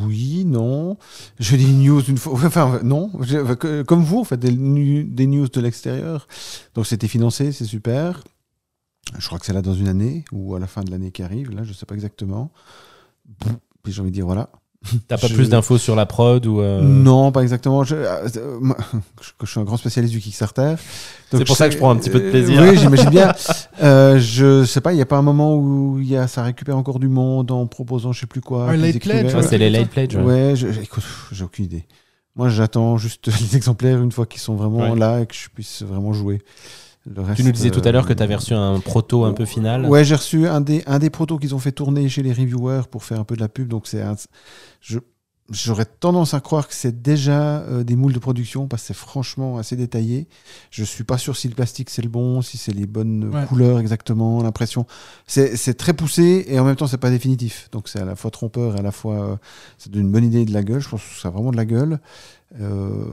oui, 0.06 0.44
non. 0.46 0.98
Je 1.40 1.56
dis 1.56 1.72
news 1.74 2.02
une 2.02 2.18
fois. 2.18 2.34
Enfin, 2.46 2.80
non. 2.84 3.10
Que- 3.10 3.82
Comme 3.82 4.04
vous, 4.04 4.20
en 4.20 4.24
fait, 4.24 4.38
des, 4.38 4.52
nu- 4.52 5.04
des 5.06 5.26
news 5.26 5.48
de 5.48 5.62
l'extérieur. 5.62 6.28
Donc, 6.76 6.86
c'était 6.86 7.08
financé, 7.08 7.52
c'est 7.52 7.66
super. 7.66 8.24
Je 9.18 9.26
crois 9.26 9.40
que 9.40 9.46
c'est 9.46 9.54
là 9.54 9.62
dans 9.64 9.74
une 9.74 9.88
année 9.88 10.26
ou 10.32 10.54
à 10.56 10.60
la 10.60 10.68
fin 10.68 10.82
de 10.84 10.92
l'année 10.92 11.12
qui 11.12 11.24
arrive. 11.24 11.50
Là, 11.56 11.64
je 11.64 11.74
sais 11.74 11.86
pas 11.88 11.96
exactement. 11.96 12.52
J'ai 13.92 14.02
envie 14.02 14.12
de 14.12 14.16
dire 14.16 14.26
voilà. 14.26 14.50
T'as 15.08 15.18
pas 15.18 15.28
Je- 15.28 15.34
plus 15.34 15.48
d'infos 15.48 15.78
sur 15.78 15.96
la 15.96 16.06
prod 16.06 16.46
ou 16.46 16.60
euh, 16.60 16.82
Non, 16.82 17.32
pas 17.32 17.42
exactement. 17.42 17.86
Je, 17.86 17.96
euh, 17.96 18.28
euh, 18.36 18.58
moi, 18.60 18.76
je, 19.22 19.30
je 19.46 19.50
suis 19.50 19.60
un 19.60 19.64
grand 19.64 19.78
spécialiste 19.78 20.14
du 20.14 20.20
Kickstarter. 20.20 20.76
C'est 21.32 21.46
pour 21.46 21.56
ça 21.56 21.68
que 21.70 21.74
je 21.74 21.78
prends 21.78 21.90
un 21.92 21.96
petit 21.96 22.10
peu 22.10 22.20
de 22.20 22.26
euh, 22.26 22.32
plaisir. 22.32 22.62
oui, 22.62 22.78
j'imagine 22.78 23.10
bien. 23.10 23.34
Euh, 23.82 24.20
je 24.20 24.64
sais 24.66 24.82
pas, 24.82 24.92
il 24.94 24.98
n'y 24.98 25.02
a 25.02 25.06
pas 25.06 25.18
un 25.18 25.22
moment 25.24 25.56
où 25.56 26.00
il 26.00 26.08
y 26.08 26.16
a, 26.18 26.28
ça 26.28 26.44
récupère 26.44 26.78
encore 26.78 27.00
du 27.00 27.08
monde 27.08 27.50
en 27.52 27.66
proposant 27.66 28.12
je 28.12 28.20
sais 28.22 28.28
plus 28.28 28.40
quoi. 28.42 28.70
Un 28.70 28.78
late 28.78 29.00
pledge, 29.00 29.34
Ouais, 29.34 29.42
c'est 29.44 29.58
les 29.58 29.70
late 29.70 29.90
pledge. 29.90 30.16
ouais. 30.16 30.22
Ouais, 30.24 30.54
j'ai 31.32 31.44
aucune 31.44 31.66
idée. 31.66 31.86
Moi, 32.36 32.50
j'attends 32.50 32.98
juste 32.98 33.28
les 33.42 33.56
exemplaires 33.56 34.02
une 34.02 34.12
fois 34.12 34.26
qu'ils 34.26 34.42
sont 34.42 34.56
vraiment 34.56 34.92
Ouais. 34.92 35.00
là 35.00 35.22
et 35.22 35.26
que 35.26 35.34
je 35.34 35.48
puisse 35.50 35.82
vraiment 35.82 36.14
jouer. 36.14 36.42
Le 37.06 37.22
reste, 37.22 37.38
Tu 37.38 37.44
nous 37.44 37.52
disais 37.52 37.70
tout 37.72 37.82
à 37.84 37.92
l'heure 37.92 38.06
que 38.06 38.14
euh, 38.14 38.16
tu 38.16 38.24
avais 38.24 38.36
reçu 38.36 38.54
un 38.54 38.80
proto 38.80 39.26
un 39.26 39.34
peu 39.34 39.46
final. 39.46 39.86
Ouais, 39.88 40.06
j'ai 40.06 40.16
reçu 40.16 40.48
un 40.48 40.62
des, 40.62 40.84
un 40.88 41.00
des 41.00 41.10
protos 41.10 41.38
qu'ils 41.38 41.54
ont 41.54 41.60
fait 41.60 41.74
tourner 41.74 42.08
chez 42.08 42.24
les 42.24 42.32
reviewers 42.32 42.84
pour 42.90 43.04
faire 43.04 43.20
un 43.20 43.26
peu 43.26 43.36
de 43.36 43.42
la 43.42 43.50
pub. 43.50 43.68
Donc, 43.68 43.88
c'est 43.88 44.02
un- 44.02 44.16
je, 44.80 45.00
j'aurais 45.52 45.84
tendance 45.84 46.34
à 46.34 46.40
croire 46.40 46.66
que 46.66 46.74
c'est 46.74 47.02
déjà 47.02 47.58
euh, 47.64 47.84
des 47.84 47.98
moules 47.98 48.14
de 48.14 48.20
production 48.20 48.70
parce 48.70 48.84
que 48.84 48.88
c'est 48.88 48.94
franchement 48.94 49.58
assez 49.58 49.76
détaillé. 49.76 50.30
Je 50.72 50.86
suis 50.86 51.04
pas 51.04 51.18
sûr 51.18 51.36
si 51.36 51.50
le 51.50 51.56
plastique 51.56 51.90
c'est 51.90 52.02
le 52.02 52.08
bon, 52.08 52.42
si 52.42 52.58
c'est 52.58 52.72
les 52.72 52.86
bonnes 52.86 53.36
Ouais. 53.36 53.46
couleurs 53.48 53.80
exactement, 53.80 54.42
l'impression. 54.42 54.86
C'est, 55.28 55.58
c'est 55.58 55.74
très 55.74 55.92
poussé 55.94 56.46
et 56.48 56.58
en 56.58 56.64
même 56.64 56.78
temps, 56.78 56.88
c'est 56.88 56.98
pas 56.98 57.10
définitif. 57.10 57.68
Donc, 57.74 57.90
c'est 57.90 58.00
à 58.00 58.06
la 58.06 58.16
fois 58.16 58.32
trompeur 58.32 58.78
et 58.78 58.80
à 58.80 58.82
la 58.82 58.94
fois. 58.94 59.16
euh, 59.32 59.36
ça 59.78 59.90
donne 59.90 60.04
une 60.04 60.12
bonne 60.14 60.24
idée 60.24 60.46
de 60.46 60.54
la 60.54 60.64
gueule. 60.64 60.80
Je 60.80 60.88
pense 60.88 61.02
que 61.04 61.20
ça 61.20 61.28
a 61.28 61.32
vraiment 61.32 61.52
de 61.52 61.58
la 61.58 61.66
gueule. 61.66 62.00
Euh, 62.62 63.04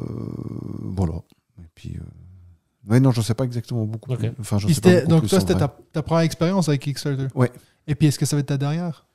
voilà. 0.84 1.14
Et 1.58 1.66
puis. 1.74 1.96
Ouais, 2.88 2.98
non, 3.00 3.10
je 3.12 3.20
sais 3.20 3.34
pas 3.34 3.44
exactement 3.44 3.84
beaucoup. 3.84 4.12
Enfin, 4.40 4.56
Puis 4.58 4.74
sais 4.74 4.80
pas 4.80 4.94
beaucoup 5.00 5.08
donc 5.08 5.20
plus, 5.20 5.28
toi, 5.28 5.40
c'était 5.40 5.54
ta, 5.54 5.68
ta 5.92 6.02
première 6.02 6.22
expérience 6.24 6.68
avec 6.68 6.80
Kickstarter. 6.82 7.26
Ouais. 7.34 7.50
Et 7.86 7.94
puis, 7.94 8.06
est-ce 8.08 8.18
que 8.18 8.24
ça 8.26 8.36
va 8.36 8.40
être 8.40 8.46
ta 8.46 8.56
dernière? 8.56 9.06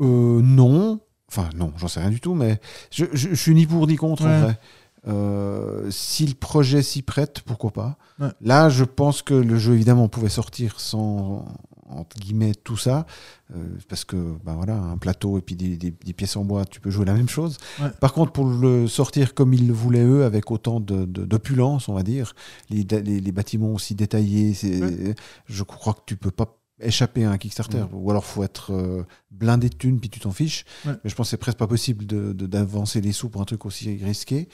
Euh, 0.00 0.40
non. 0.42 1.00
Enfin, 1.30 1.48
non, 1.54 1.72
j'en 1.76 1.88
sais 1.88 2.00
rien 2.00 2.10
du 2.10 2.20
tout, 2.20 2.34
mais 2.34 2.60
je, 2.90 3.04
je, 3.12 3.28
je 3.30 3.34
suis 3.34 3.54
ni 3.54 3.66
pour 3.66 3.86
ni 3.86 3.96
contre 3.96 4.24
Ouais. 4.24 4.34
en 4.34 4.40
vrai. 4.40 4.58
Euh, 5.06 5.90
si 5.90 6.26
le 6.26 6.34
projet 6.34 6.82
s'y 6.82 7.02
prête, 7.02 7.40
pourquoi 7.42 7.70
pas? 7.70 7.98
Ouais. 8.18 8.28
Là, 8.40 8.68
je 8.68 8.84
pense 8.84 9.22
que 9.22 9.34
le 9.34 9.56
jeu, 9.56 9.74
évidemment, 9.74 10.08
pouvait 10.08 10.28
sortir 10.28 10.80
sans, 10.80 11.44
entre 11.90 12.16
guillemets, 12.18 12.52
tout 12.54 12.76
ça. 12.76 13.06
euh, 13.54 13.64
parce 13.88 14.04
que, 14.04 14.16
ben 14.44 14.54
voilà, 14.56 14.76
un 14.76 14.98
plateau 14.98 15.38
et 15.38 15.40
puis 15.40 15.56
des, 15.56 15.76
des- 15.78 15.90
des 15.90 16.12
pièces 16.12 16.36
en 16.36 16.44
bois, 16.44 16.64
tu 16.66 16.80
peux 16.80 16.90
jouer 16.90 17.06
la 17.06 17.14
même 17.14 17.28
chose. 17.30 17.56
Ouais. 17.80 17.88
Par 18.00 18.12
contre, 18.12 18.32
pour 18.32 18.46
le 18.46 18.86
sortir 18.86 19.32
comme 19.34 19.54
ils 19.54 19.66
le 19.66 19.72
voulaient 19.72 20.04
eux, 20.04 20.24
avec 20.24 20.50
autant 20.50 20.80
de- 20.80 21.06
d'opulence, 21.06 21.88
on 21.88 21.94
va 21.94 22.02
dire, 22.02 22.34
les, 22.68 22.84
les- 22.84 23.20
les 23.20 23.32
bâtiments 23.32 23.72
aussi 23.72 23.94
détaillés, 23.94 24.52
c'est- 24.52 25.14
je 25.46 25.62
crois 25.62 25.94
que 25.94 26.00
tu 26.06 26.16
peux 26.16 26.30
pas 26.30 26.57
échapper 26.80 27.24
à 27.24 27.30
un 27.30 27.38
Kickstarter. 27.38 27.84
Ou 27.92 28.10
alors, 28.10 28.24
faut 28.24 28.42
être 28.44 28.72
euh, 28.72 29.02
blindé 29.30 29.68
de 29.68 29.74
thunes, 29.74 29.98
puis 30.00 30.08
tu 30.10 30.20
t'en 30.20 30.30
fiches. 30.30 30.64
Ouais. 30.86 30.92
Mais 31.04 31.10
je 31.10 31.14
pense 31.14 31.26
que 31.26 31.30
c'est 31.30 31.36
presque 31.36 31.58
pas 31.58 31.66
possible 31.66 32.06
de- 32.06 32.32
de- 32.32 32.46
d'avancer 32.46 33.00
les 33.00 33.12
sous 33.12 33.28
pour 33.28 33.40
un 33.40 33.44
truc 33.44 33.66
aussi 33.66 33.98
risqué. 34.04 34.48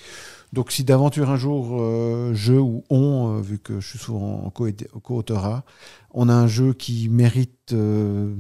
Donc, 0.53 0.73
si 0.73 0.85
d'aventure 0.85 1.29
un 1.31 1.37
jour, 1.37 1.77
euh, 1.81 2.33
je 2.35 2.55
ou 2.55 2.83
on, 2.91 3.37
euh, 3.37 3.41
vu 3.41 3.59
que 3.59 3.81
je 3.81 3.89
suis 3.89 3.99
souvent 3.99 4.45
en 4.45 4.51
co- 4.51 4.69
co-autorat, 5.03 5.65
on 6.13 6.29
a 6.29 6.35
un 6.35 6.47
jeu 6.47 6.73
qui 6.73 7.09
mérite 7.09 7.73
euh, 7.73 8.35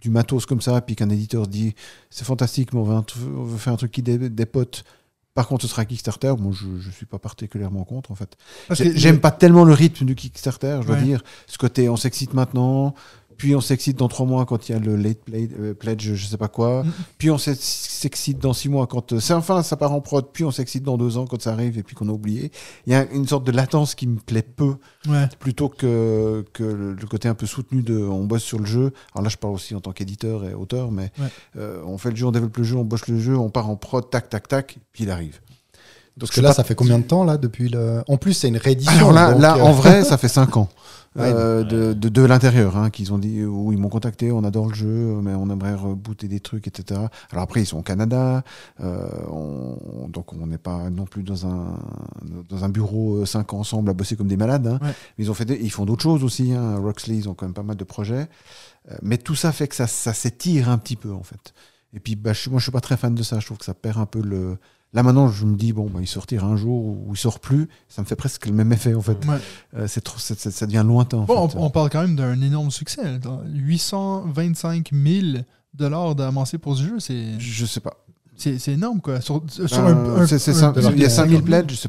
du 0.00 0.10
matos 0.10 0.46
comme 0.46 0.60
ça, 0.62 0.80
puis 0.80 0.96
qu'un 0.96 1.10
éditeur 1.10 1.46
dit 1.46 1.74
c'est 2.08 2.24
fantastique, 2.24 2.72
mais 2.72 2.80
on 2.80 2.84
veut, 2.84 2.94
un 2.96 3.02
tru- 3.02 3.34
on 3.36 3.44
veut 3.44 3.58
faire 3.58 3.72
un 3.74 3.76
truc 3.76 3.92
qui 3.92 4.02
dé- 4.02 4.30
dépote. 4.30 4.84
Par 5.32 5.46
contre, 5.46 5.62
ce 5.62 5.68
sera 5.68 5.84
Kickstarter. 5.84 6.34
Moi, 6.38 6.52
je 6.52 6.66
ne 6.66 6.92
suis 6.92 7.06
pas 7.06 7.20
particulièrement 7.20 7.84
contre, 7.84 8.10
en 8.10 8.16
fait. 8.16 8.36
J'aime 8.72 9.20
pas 9.20 9.30
tellement 9.30 9.64
le 9.64 9.72
rythme 9.72 10.04
du 10.04 10.14
Kickstarter, 10.16 10.78
je 10.82 10.86
dois 10.88 10.96
Ouais. 10.96 11.02
dire. 11.02 11.22
Ce 11.46 11.56
côté, 11.56 11.88
on 11.88 11.96
s'excite 11.96 12.34
maintenant, 12.34 12.94
puis 13.40 13.56
on 13.56 13.60
s'excite 13.62 13.96
dans 13.96 14.08
trois 14.08 14.26
mois 14.26 14.44
quand 14.44 14.68
il 14.68 14.72
y 14.72 14.74
a 14.74 14.78
le 14.78 14.96
late 14.96 15.20
play- 15.24 15.48
euh, 15.58 15.72
pledge, 15.72 16.12
je 16.14 16.26
sais 16.26 16.36
pas 16.36 16.48
quoi, 16.48 16.82
Mhm. 16.84 16.92
puis 17.16 17.30
on 17.30 17.38
s'ex- 17.38 17.58
s'excite 17.58 18.38
dans 18.38 18.52
six 18.52 18.68
mois 18.68 18.86
quand 18.86 19.14
euh, 19.14 19.18
c'est 19.20 19.32
enfin 19.32 19.62
ça 19.62 19.78
part 19.78 19.92
en 19.92 20.02
prod, 20.02 20.26
puis 20.30 20.44
on 20.44 20.50
s'excite 20.50 20.82
dans 20.82 20.98
deux 20.98 21.16
ans 21.16 21.24
quand 21.26 21.40
ça 21.40 21.52
arrive 21.54 21.78
et 21.78 21.82
puis 21.82 21.96
qu'on 21.96 22.10
a 22.10 22.12
oublié. 22.12 22.52
Il 22.86 22.92
y 22.92 22.96
a 22.96 23.10
une 23.12 23.26
sorte 23.26 23.44
de 23.44 23.52
latence 23.52 23.94
qui 23.94 24.06
me 24.06 24.18
plaît 24.18 24.42
peu, 24.42 24.74
Ouais. 25.08 25.26
plutôt 25.38 25.70
que, 25.70 26.44
que 26.52 26.62
le, 26.64 26.92
le 26.92 27.06
côté 27.06 27.28
un 27.28 27.34
peu 27.34 27.46
soutenu 27.46 27.80
de 27.82 27.96
on 27.98 28.24
bosse 28.26 28.42
sur 28.42 28.58
le 28.58 28.66
jeu. 28.66 28.92
Alors 29.14 29.24
là, 29.24 29.30
je 29.30 29.38
parle 29.38 29.54
aussi 29.54 29.74
en 29.74 29.80
tant 29.80 29.92
qu'éditeur 29.92 30.44
et 30.44 30.52
auteur, 30.52 30.90
mais 30.92 31.10
Ouais. 31.18 31.28
euh, 31.56 31.82
on 31.86 31.96
fait 31.96 32.10
le 32.10 32.16
jeu, 32.16 32.26
on 32.26 32.32
développe 32.32 32.58
le 32.58 32.64
jeu, 32.64 32.76
on 32.76 32.84
bosse 32.84 33.08
le 33.08 33.18
jeu, 33.18 33.38
on 33.38 33.48
part 33.48 33.70
en 33.70 33.76
prod, 33.76 34.10
tac, 34.10 34.28
tac, 34.28 34.48
tac, 34.48 34.78
puis 34.92 35.04
il 35.04 35.10
arrive. 35.10 35.40
Donc 36.20 36.28
Parce 36.28 36.36
que 36.36 36.40
là, 36.42 36.52
ça 36.52 36.64
fait 36.64 36.74
combien 36.74 36.98
de 36.98 37.04
temps 37.04 37.24
là 37.24 37.38
depuis 37.38 37.68
le. 37.70 38.02
En 38.06 38.18
plus, 38.18 38.34
c'est 38.34 38.48
une 38.48 38.58
réédition. 38.58 38.92
alors 38.92 39.12
là, 39.12 39.32
donc, 39.32 39.40
là 39.42 39.56
euh, 39.56 39.60
en 39.62 39.72
vrai, 39.72 40.04
ça 40.04 40.18
fait 40.18 40.28
5 40.28 40.56
ans. 40.58 40.68
Ouais. 41.16 41.24
Euh, 41.34 41.64
de, 41.64 41.92
de, 41.92 42.08
de 42.08 42.22
l'intérieur, 42.22 42.76
hein, 42.76 42.88
qu'ils 42.90 43.12
ont 43.12 43.18
dit, 43.18 43.40
euh, 43.40 43.46
où 43.46 43.72
ils 43.72 43.78
m'ont 43.78 43.88
contacté, 43.88 44.30
on 44.30 44.44
adore 44.44 44.68
le 44.68 44.74
jeu, 44.74 44.86
mais 45.22 45.34
on 45.34 45.50
aimerait 45.50 45.74
rebooter 45.74 46.28
des 46.28 46.38
trucs, 46.38 46.68
etc. 46.68 47.00
Alors 47.32 47.42
après, 47.42 47.62
ils 47.62 47.66
sont 47.66 47.78
au 47.78 47.82
Canada, 47.82 48.44
euh, 48.80 49.08
on- 49.28 50.06
donc 50.08 50.32
on 50.32 50.46
n'est 50.46 50.56
pas 50.58 50.88
non 50.90 51.06
plus 51.06 51.24
dans 51.24 51.46
un, 51.46 51.74
dans 52.48 52.62
un 52.64 52.68
bureau 52.68 53.26
5 53.26 53.52
ans 53.54 53.58
ensemble 53.60 53.90
à 53.90 53.92
bosser 53.92 54.14
comme 54.14 54.28
des 54.28 54.36
malades. 54.36 54.66
hein. 54.68 54.78
Ouais. 54.82 54.94
Mais 55.18 55.24
ils, 55.24 55.30
ont 55.32 55.34
fait 55.34 55.46
des- 55.46 55.58
ils 55.60 55.70
font 55.72 55.84
d'autres 55.84 56.02
choses 56.04 56.22
aussi. 56.22 56.52
Hein. 56.52 56.76
Roxley, 56.78 57.16
ils 57.16 57.28
ont 57.28 57.34
quand 57.34 57.46
même 57.46 57.54
pas 57.54 57.64
mal 57.64 57.76
de 57.76 57.84
projets. 57.84 58.28
Euh, 58.90 58.94
mais 59.02 59.16
tout 59.18 59.34
ça 59.34 59.50
fait 59.50 59.66
que 59.66 59.74
ça, 59.74 59.86
ça 59.88 60.12
s'étire 60.14 60.68
un 60.68 60.78
petit 60.78 60.96
peu, 60.96 61.12
en 61.12 61.22
fait. 61.24 61.54
Et 61.92 61.98
puis, 61.98 62.14
bah, 62.14 62.34
je, 62.34 62.48
moi, 62.50 62.60
je 62.60 62.64
suis 62.64 62.72
pas 62.72 62.80
très 62.80 62.96
fan 62.96 63.16
de 63.16 63.22
ça. 63.24 63.40
Je 63.40 63.46
trouve 63.46 63.58
que 63.58 63.64
ça 63.64 63.74
perd 63.74 63.98
un 63.98 64.06
peu 64.06 64.20
le. 64.22 64.58
Là, 64.92 65.04
maintenant, 65.04 65.28
je 65.28 65.44
me 65.46 65.56
dis, 65.56 65.72
bon, 65.72 65.88
bah, 65.88 66.00
il 66.02 66.06
sortira 66.08 66.46
un 66.48 66.56
jour 66.56 66.84
ou 66.84 67.08
il 67.12 67.16
sort 67.16 67.38
plus. 67.38 67.68
Ça 67.88 68.02
me 68.02 68.06
fait 68.06 68.16
presque 68.16 68.46
le 68.46 68.52
même 68.52 68.72
effet, 68.72 68.92
en 68.94 69.00
fait. 69.00 69.24
Ouais. 69.26 69.36
Euh, 69.76 69.86
c'est 69.86 70.00
trop, 70.00 70.18
ça 70.18 70.66
devient 70.66 70.82
lointain. 70.84 71.18
en 71.18 71.24
Bon, 71.26 71.48
fait. 71.48 71.56
on, 71.58 71.66
on 71.66 71.70
parle 71.70 71.90
quand 71.90 72.02
même 72.02 72.16
d'un 72.16 72.40
énorme 72.40 72.72
succès. 72.72 73.04
là. 73.04 73.18
825 73.46 74.90
000 74.92 75.26
dollars 75.74 76.14
d'amassé 76.14 76.58
pour 76.58 76.76
ce 76.76 76.82
jeu, 76.82 76.98
c'est. 76.98 77.38
Je 77.38 77.66
sais 77.66 77.80
pas. 77.80 77.96
C'est 78.36 78.68
énorme, 78.68 79.00
quoi. 79.00 79.20
Sur, 79.20 79.42
sur 79.48 79.64
Ben, 79.68 79.86
un, 79.86 80.16
un- 80.16 80.22
un- 80.22 80.26
Il 80.26 81.00
y 81.00 81.04
a 81.04 81.10
5000 81.10 81.36
économie. 81.36 81.42
pledges. 81.44 81.86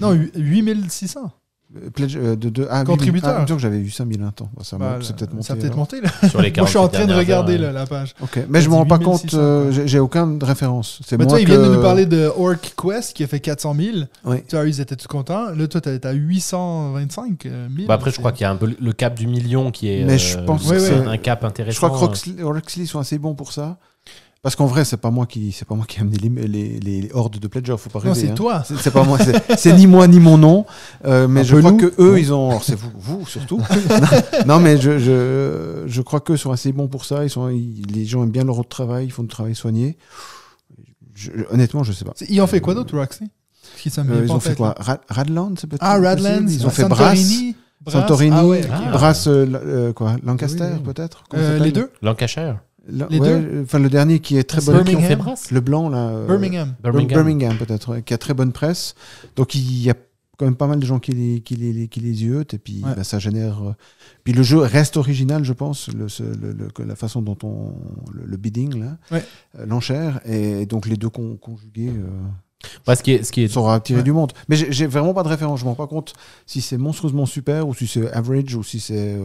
Non, 0.00 0.12
8600. 0.36 1.30
Euh, 1.76 1.90
pledge, 1.90 2.16
euh, 2.16 2.34
de, 2.36 2.48
de, 2.48 2.66
ah, 2.70 2.84
Contributeurs. 2.84 3.30
8000. 3.40 3.54
Ah, 3.54 3.58
j'avais 3.58 3.78
vu 3.80 3.90
5000 3.90 4.22
un 4.22 4.30
temps. 4.30 4.48
Bah, 4.56 4.62
ça 4.64 4.78
Bah, 4.78 4.98
c'est 5.02 5.14
peut-être 5.16 5.32
monté. 5.34 5.46
Ça 5.46 5.52
a 5.52 5.56
peut-être 5.56 5.76
monté, 5.76 6.00
là. 6.00 6.08
Sur 6.28 6.40
les 6.40 6.50
Moi, 6.56 6.64
je 6.64 6.70
suis 6.70 6.78
en 6.78 6.88
48 6.88 6.96
train 6.98 7.06
de 7.06 7.18
regarder 7.18 7.52
heures, 7.54 7.60
là, 7.60 7.66
ouais. 7.68 7.72
la 7.74 7.86
page. 7.86 8.14
Ok, 8.22 8.38
mais 8.48 8.60
je 8.60 8.64
dit 8.66 8.70
me 8.70 8.76
rends 8.76 8.86
pas 8.86 8.96
8600, 8.96 9.10
compte, 9.10 9.34
euh, 9.34 9.86
j'ai 9.86 9.98
aucune 9.98 10.42
référence. 10.42 11.00
C'est 11.06 11.18
Mais 11.18 11.24
moi 11.24 11.32
toi, 11.32 11.40
ils 11.40 11.46
que... 11.46 11.50
viennent 11.52 11.62
de 11.68 11.74
nous 11.74 11.82
parler 11.82 12.06
de 12.06 12.30
Orc 12.36 12.56
Quest 12.76 13.14
qui 13.14 13.22
a 13.24 13.26
fait 13.26 13.40
400 13.40 13.74
000. 13.74 13.96
Oui. 14.24 14.36
Tu 14.48 14.56
vois, 14.56 14.66
ils 14.66 14.80
étaient 14.80 14.96
tous 14.96 15.08
contents. 15.08 15.50
Là, 15.54 15.66
toi, 15.68 15.80
t'as 15.80 15.98
t'as 15.98 16.12
825 16.12 17.44
000. 17.44 17.54
Bah 17.86 17.94
après, 17.94 18.10
je 18.10 18.18
crois 18.18 18.32
qu'il 18.32 18.42
y 18.42 18.44
a 18.46 18.50
un 18.50 18.56
peu 18.56 18.74
le 18.80 18.92
cap 18.92 19.14
du 19.14 19.26
million 19.26 19.70
qui 19.70 19.88
est 19.90 20.04
Mais 20.04 20.14
euh, 20.14 20.18
je 20.18 20.38
pense 20.38 20.68
que 20.68 20.74
un- 20.74 20.78
c'est- 20.78 20.94
un 21.06 21.16
cap 21.18 21.44
intéressant. 21.44 21.74
Je 21.74 21.92
crois 21.92 22.08
que 22.08 22.42
Roxley 22.42 22.86
sont 22.86 22.98
assez 22.98 23.18
bons 23.18 23.34
pour 23.34 23.52
ça. 23.52 23.76
Parce 24.40 24.54
qu'en 24.54 24.66
vrai, 24.66 24.84
c'est 24.84 24.96
pas 24.98 25.10
moi 25.10 25.26
qui, 25.26 25.50
c'est 25.52 25.66
pas 25.66 25.74
moi 25.74 25.84
qui 25.84 25.98
ai 25.98 26.02
amené 26.02 26.16
les, 26.16 26.28
les, 26.46 26.78
les- 26.80 27.00
les 27.02 27.10
hordes 27.12 27.38
de 27.38 27.48
pledgers, 27.48 27.74
faut 27.76 27.90
pas 27.90 27.98
Non, 27.98 28.12
rêver. 28.12 28.20
c'est 28.26 28.30
hein. 28.30 28.34
toi. 28.34 28.62
C'est 28.64 28.76
c'est 28.78 28.92
pas 28.92 29.02
moi, 29.02 29.18
c'est- 29.18 29.56
c'est 29.58 29.72
ni 29.76 29.86
moi 29.88 30.06
ni 30.06 30.20
mon 30.20 30.38
nom. 30.38 30.64
Euh, 31.04 31.26
mais 31.26 31.40
Un 31.40 31.42
je 31.42 31.56
crois 31.56 31.72
nous. 31.72 31.76
que 31.76 31.92
eux, 32.00 32.18
ils 32.20 32.32
ont. 32.32 32.50
Alors 32.50 32.62
c'est 32.62 32.76
vous, 32.76 32.90
vous 32.96 33.26
surtout. 33.26 33.60
non, 34.46 34.60
mais 34.60 34.76
je, 34.78 34.98
je, 34.98 35.82
je 35.86 36.02
crois 36.02 36.20
qu'eux 36.20 36.36
sont 36.36 36.52
assez 36.52 36.70
bons 36.72 36.86
pour 36.86 37.04
ça. 37.04 37.24
Ils 37.24 37.30
sont, 37.30 37.48
ils- 37.48 37.82
les 37.92 38.04
gens 38.04 38.22
aiment 38.22 38.30
bien 38.30 38.44
leur 38.44 38.66
travail, 38.68 39.06
ils 39.06 39.10
font 39.10 39.22
du 39.22 39.28
travail 39.28 39.56
soigné. 39.56 39.98
Je- 41.14 41.30
honnêtement, 41.50 41.82
je 41.82 41.92
sais 41.92 42.04
pas. 42.04 42.14
Ils 42.28 42.40
ont 42.40 42.46
fait 42.46 42.60
quoi 42.60 42.74
d'autre, 42.74 42.96
Roxy? 42.96 43.28
Qui 43.78 43.90
ça 43.90 44.04
me 44.04 44.14
Euh, 44.14 44.20
ils 44.24 44.30
ont 44.32 44.36
en 44.36 44.40
fait 44.40 44.54
quoi? 44.54 44.74
Ra- 44.78 45.00
Radland, 45.08 45.54
c'est 45.58 45.66
peut-être 45.66 45.82
Ah, 45.84 45.98
Radlands. 46.00 46.46
Ils 46.48 46.64
ont 46.66 46.70
fait 46.70 46.84
Brass. 46.84 47.18
Santorini. 47.18 47.56
Brass. 47.84 47.94
Santorini, 47.94 48.36
Ah 48.36 48.46
ouais. 48.46 48.60
Brass, 48.92 49.26
euh, 49.26 49.46
euh, 49.54 49.92
quoi, 49.92 50.16
Lancaster, 50.24 50.64
Oui, 50.64 50.80
oui. 50.86 50.92
peut-être? 50.94 51.24
Euh, 51.34 51.58
les 51.58 51.72
deux? 51.72 51.90
Lancashire, 52.02 52.60
La- 52.90 53.06
Les 53.10 53.20
ouais, 53.20 53.28
deux 53.28 53.34
euh, 53.58 53.62
Enfin, 53.64 53.78
le 53.78 53.88
dernier 53.90 54.18
qui 54.20 54.36
est 54.38 54.44
très 54.44 54.60
bon. 54.60 54.64
qui 54.64 54.70
ont 54.70 54.78
fait 54.78 54.84
Birmingham. 54.92 55.18
Brass 55.18 55.50
Le 55.50 55.60
blanc, 55.60 55.88
là. 55.90 56.08
euh, 56.08 56.26
Birmingham. 56.26 56.74
Birmingham. 56.82 57.08
Birmingham, 57.22 57.56
peut-être, 57.58 57.92
ouais, 57.92 58.02
qui 58.02 58.14
a 58.14 58.18
très 58.18 58.34
bonne 58.34 58.52
presse. 58.52 58.94
Donc 59.36 59.54
il 59.54 59.82
y 59.82 59.90
a 59.90 59.94
quand 60.38 60.44
même 60.46 60.54
pas 60.56 60.68
mal 60.68 60.78
de 60.78 60.86
gens 60.86 60.98
qui 61.00 61.10
les, 61.12 61.40
qui 61.40 61.56
les, 61.56 61.88
qui 61.88 62.00
les 62.00 62.22
yeutent, 62.24 62.54
et 62.54 62.58
puis 62.58 62.80
Ouais. 62.84 62.94
bah, 62.96 63.04
ça 63.04 63.18
génère. 63.18 63.60
euh, 63.62 63.72
Puis 64.24 64.32
le 64.32 64.42
jeu 64.42 64.58
reste 64.58 64.96
original, 64.96 65.44
je 65.44 65.52
pense, 65.52 65.88
le, 65.88 66.08
ce- 66.08 66.22
le- 66.22 66.52
le- 66.52 66.84
la 66.86 66.94
façon 66.96 67.20
dont 67.22 67.36
on. 67.42 67.72
le, 68.12 68.24
le 68.24 68.36
bidding, 68.36 68.78
là, 68.80 68.96
Ouais. 69.10 69.24
euh, 69.58 69.66
l'enchère, 69.66 70.20
et 70.24 70.64
donc 70.64 70.86
les 70.86 70.96
deux 70.96 71.08
con- 71.10 71.36
conjugués. 71.36 71.88
euh, 71.90 72.08
Bah, 72.86 72.96
ce 72.96 73.02
qui 73.02 73.12
est, 73.12 73.22
ce 73.22 73.30
qui 73.32 73.42
est 73.42 73.48
ça 73.48 73.60
aura 73.60 73.74
attiré 73.76 73.98
Ouais. 73.98 74.04
du 74.04 74.12
monde. 74.12 74.32
Mais 74.48 74.56
j'ai 74.56 74.72
j'ai 74.72 74.86
vraiment 74.86 75.12
pas 75.14 75.22
de 75.22 75.28
référence. 75.28 75.60
Je 75.60 75.64
me 75.64 75.70
rends 75.70 75.76
pas 75.76 75.86
compte 75.86 76.12
si 76.46 76.60
c'est 76.60 76.76
monstrueusement 76.78 77.26
super 77.26 77.68
ou 77.68 77.74
si 77.74 77.86
c'est 77.86 78.10
average 78.12 78.54
ou 78.56 78.62
si 78.64 78.80
c'est. 78.80 79.16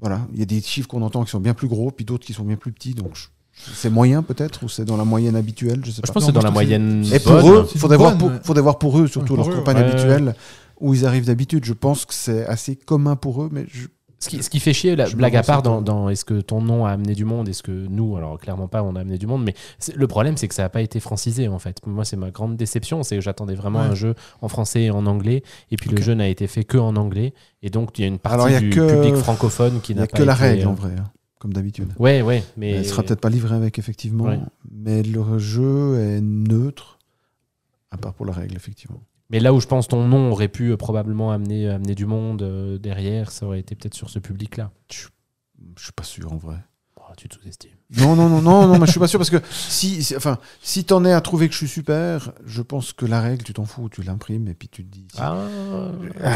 Voilà, 0.00 0.26
il 0.32 0.38
y 0.38 0.42
a 0.42 0.46
des 0.46 0.60
chiffres 0.60 0.86
qu'on 0.88 1.02
entend 1.02 1.24
qui 1.24 1.30
sont 1.30 1.40
bien 1.40 1.54
plus 1.54 1.68
gros, 1.68 1.90
puis 1.90 2.04
d'autres 2.04 2.24
qui 2.26 2.32
sont 2.32 2.44
bien 2.44 2.56
plus 2.56 2.72
petits. 2.72 2.94
Donc 2.94 3.14
je- 3.14 3.26
c'est 3.74 3.90
moyen 3.90 4.22
peut-être 4.22 4.62
ou 4.64 4.68
c'est 4.68 4.84
dans 4.84 4.96
la 4.96 5.04
moyenne 5.04 5.36
habituelle, 5.36 5.80
je 5.84 5.90
sais 5.90 6.02
je 6.04 6.08
pas. 6.08 6.12
pense 6.14 6.22
Non, 6.22 6.28
que 6.28 6.32
c'est 6.32 6.32
dans 6.32 6.42
la 6.42 6.48
je 6.48 6.52
moyenne. 6.52 7.04
Et 7.12 7.18
pour 7.20 7.32
bonne. 7.40 7.52
eux, 7.52 7.66
une 7.74 7.80
faudrait 7.80 7.96
voir, 7.96 8.16
bonne, 8.16 8.32
pour, 8.38 8.46
faudrait 8.46 8.62
voir 8.62 8.78
pour 8.78 8.98
eux, 8.98 9.06
surtout 9.06 9.32
Ouais, 9.34 9.38
pour 9.40 9.48
leur 9.48 9.54
eux, 9.54 9.58
campagne 9.58 9.78
ouais. 9.78 9.90
habituelle, 9.90 10.34
où 10.80 10.92
ils 10.94 11.06
arrivent 11.06 11.26
d'habitude. 11.26 11.64
Je 11.64 11.72
pense 11.72 12.04
que 12.04 12.14
c'est 12.14 12.44
assez 12.46 12.76
commun 12.76 13.16
pour 13.16 13.42
eux, 13.42 13.48
mais 13.52 13.64
je, 13.72 13.86
Ce 14.24 14.28
qui, 14.30 14.42
ce 14.42 14.48
qui 14.48 14.58
fait 14.60 14.72
chier, 14.72 14.96
la 14.96 15.04
Je 15.06 15.16
blague 15.16 15.36
à 15.36 15.42
part, 15.42 15.62
dans, 15.62 15.82
dans 15.82 16.08
est-ce 16.08 16.24
que 16.24 16.40
ton 16.40 16.60
nom 16.62 16.86
a 16.86 16.90
amené 16.90 17.14
du 17.14 17.24
monde, 17.24 17.48
est-ce 17.48 17.62
que 17.62 17.70
nous, 17.70 18.16
alors 18.16 18.38
clairement 18.38 18.68
pas, 18.68 18.82
on 18.82 18.96
a 18.96 19.00
amené 19.00 19.18
du 19.18 19.26
monde, 19.26 19.44
mais 19.44 19.54
le 19.94 20.06
problème 20.06 20.36
c'est 20.38 20.48
que 20.48 20.54
ça 20.54 20.62
n'a 20.62 20.68
pas 20.70 20.80
été 20.80 20.98
francisé 20.98 21.46
en 21.48 21.58
fait. 21.58 21.78
Moi, 21.86 22.04
c'est 22.04 22.16
ma 22.16 22.30
grande 22.30 22.56
déception, 22.56 23.02
c'est 23.02 23.16
que 23.16 23.20
j'attendais 23.20 23.54
vraiment 23.54 23.80
Ouais. 23.80 23.86
un 23.86 23.94
jeu 23.94 24.14
en 24.40 24.48
français 24.48 24.84
et 24.84 24.90
en 24.90 25.04
anglais, 25.06 25.42
et 25.70 25.76
puis 25.76 25.90
le 25.90 26.00
jeu 26.00 26.14
n'a 26.14 26.28
été 26.28 26.46
fait 26.46 26.64
que 26.64 26.78
en 26.78 26.96
anglais, 26.96 27.34
et 27.62 27.68
donc 27.70 27.98
il 27.98 28.02
y 28.02 28.04
a 28.04 28.08
une 28.08 28.18
partie 28.18 28.34
Alors, 28.34 28.48
il 28.48 28.52
y 28.52 28.56
a 28.56 28.60
du 28.60 28.70
que- 28.70 28.94
public 28.94 29.14
francophone 29.16 29.80
qui 29.82 29.92
il 29.92 29.96
n'y 29.96 29.98
n'a 30.00 30.04
a 30.04 30.06
pas 30.06 30.16
que 30.18 30.22
la 30.22 30.34
règle 30.34 30.62
euh, 30.66 30.70
en 30.70 30.74
vrai, 30.74 30.92
hein, 30.98 31.04
comme 31.38 31.52
d'habitude. 31.52 31.92
Ouais, 31.98 32.22
ouais, 32.22 32.42
mais 32.56 32.70
Elle 32.70 32.86
sera 32.86 33.02
peut-être 33.02 33.20
pas 33.20 33.28
livrée 33.30 33.54
avec, 33.56 33.78
effectivement, 33.78 34.24
Ouais. 34.24 34.38
mais 34.70 35.02
le 35.02 35.38
jeu 35.38 35.98
est 36.00 36.20
neutre, 36.22 36.98
à 37.90 37.98
part 37.98 38.14
pour 38.14 38.24
la 38.26 38.32
règle, 38.32 38.56
effectivement. 38.56 39.02
Mais 39.34 39.40
là 39.40 39.52
où 39.52 39.58
je 39.58 39.66
pense 39.66 39.88
ton 39.88 40.06
nom 40.06 40.30
aurait 40.30 40.46
pu 40.46 40.70
euh, 40.70 40.76
probablement 40.76 41.32
amener, 41.32 41.68
amener 41.68 41.96
du 41.96 42.06
monde 42.06 42.42
euh, 42.42 42.78
derrière, 42.78 43.32
ça 43.32 43.46
aurait 43.46 43.58
été 43.58 43.74
peut-être 43.74 43.94
sur 43.94 44.08
ce 44.08 44.20
public-là. 44.20 44.70
Je, 44.88 45.08
je 45.76 45.82
suis 45.82 45.92
pas 45.92 46.04
sûr 46.04 46.32
en 46.32 46.36
vrai. 46.36 46.58
Oh, 46.96 47.12
tu 47.16 47.28
te 47.28 47.34
sous-estimes. 47.34 47.73
Non, 47.98 48.16
non, 48.16 48.28
non, 48.28 48.40
non, 48.42 48.66
non, 48.66 48.78
mais 48.78 48.86
je 48.86 48.90
suis 48.92 49.00
pas 49.00 49.06
sûr 49.08 49.18
parce 49.18 49.30
que 49.30 49.36
si, 49.68 50.02
si- 50.02 50.16
enfin, 50.16 50.38
si 50.62 50.84
t'en 50.84 51.04
es 51.04 51.12
à 51.12 51.20
trouver 51.20 51.46
que 51.48 51.52
je 51.52 51.58
suis 51.58 51.68
super, 51.68 52.32
je 52.46 52.62
pense 52.62 52.92
que 52.92 53.06
la 53.06 53.20
règle, 53.20 53.42
tu 53.44 53.52
t'en 53.52 53.64
fous, 53.64 53.88
tu 53.88 54.02
l'imprimes 54.02 54.48
et 54.48 54.54
puis 54.54 54.68
tu 54.68 54.84
te 54.84 54.90
dis. 54.92 55.06
Ah, 55.18 55.36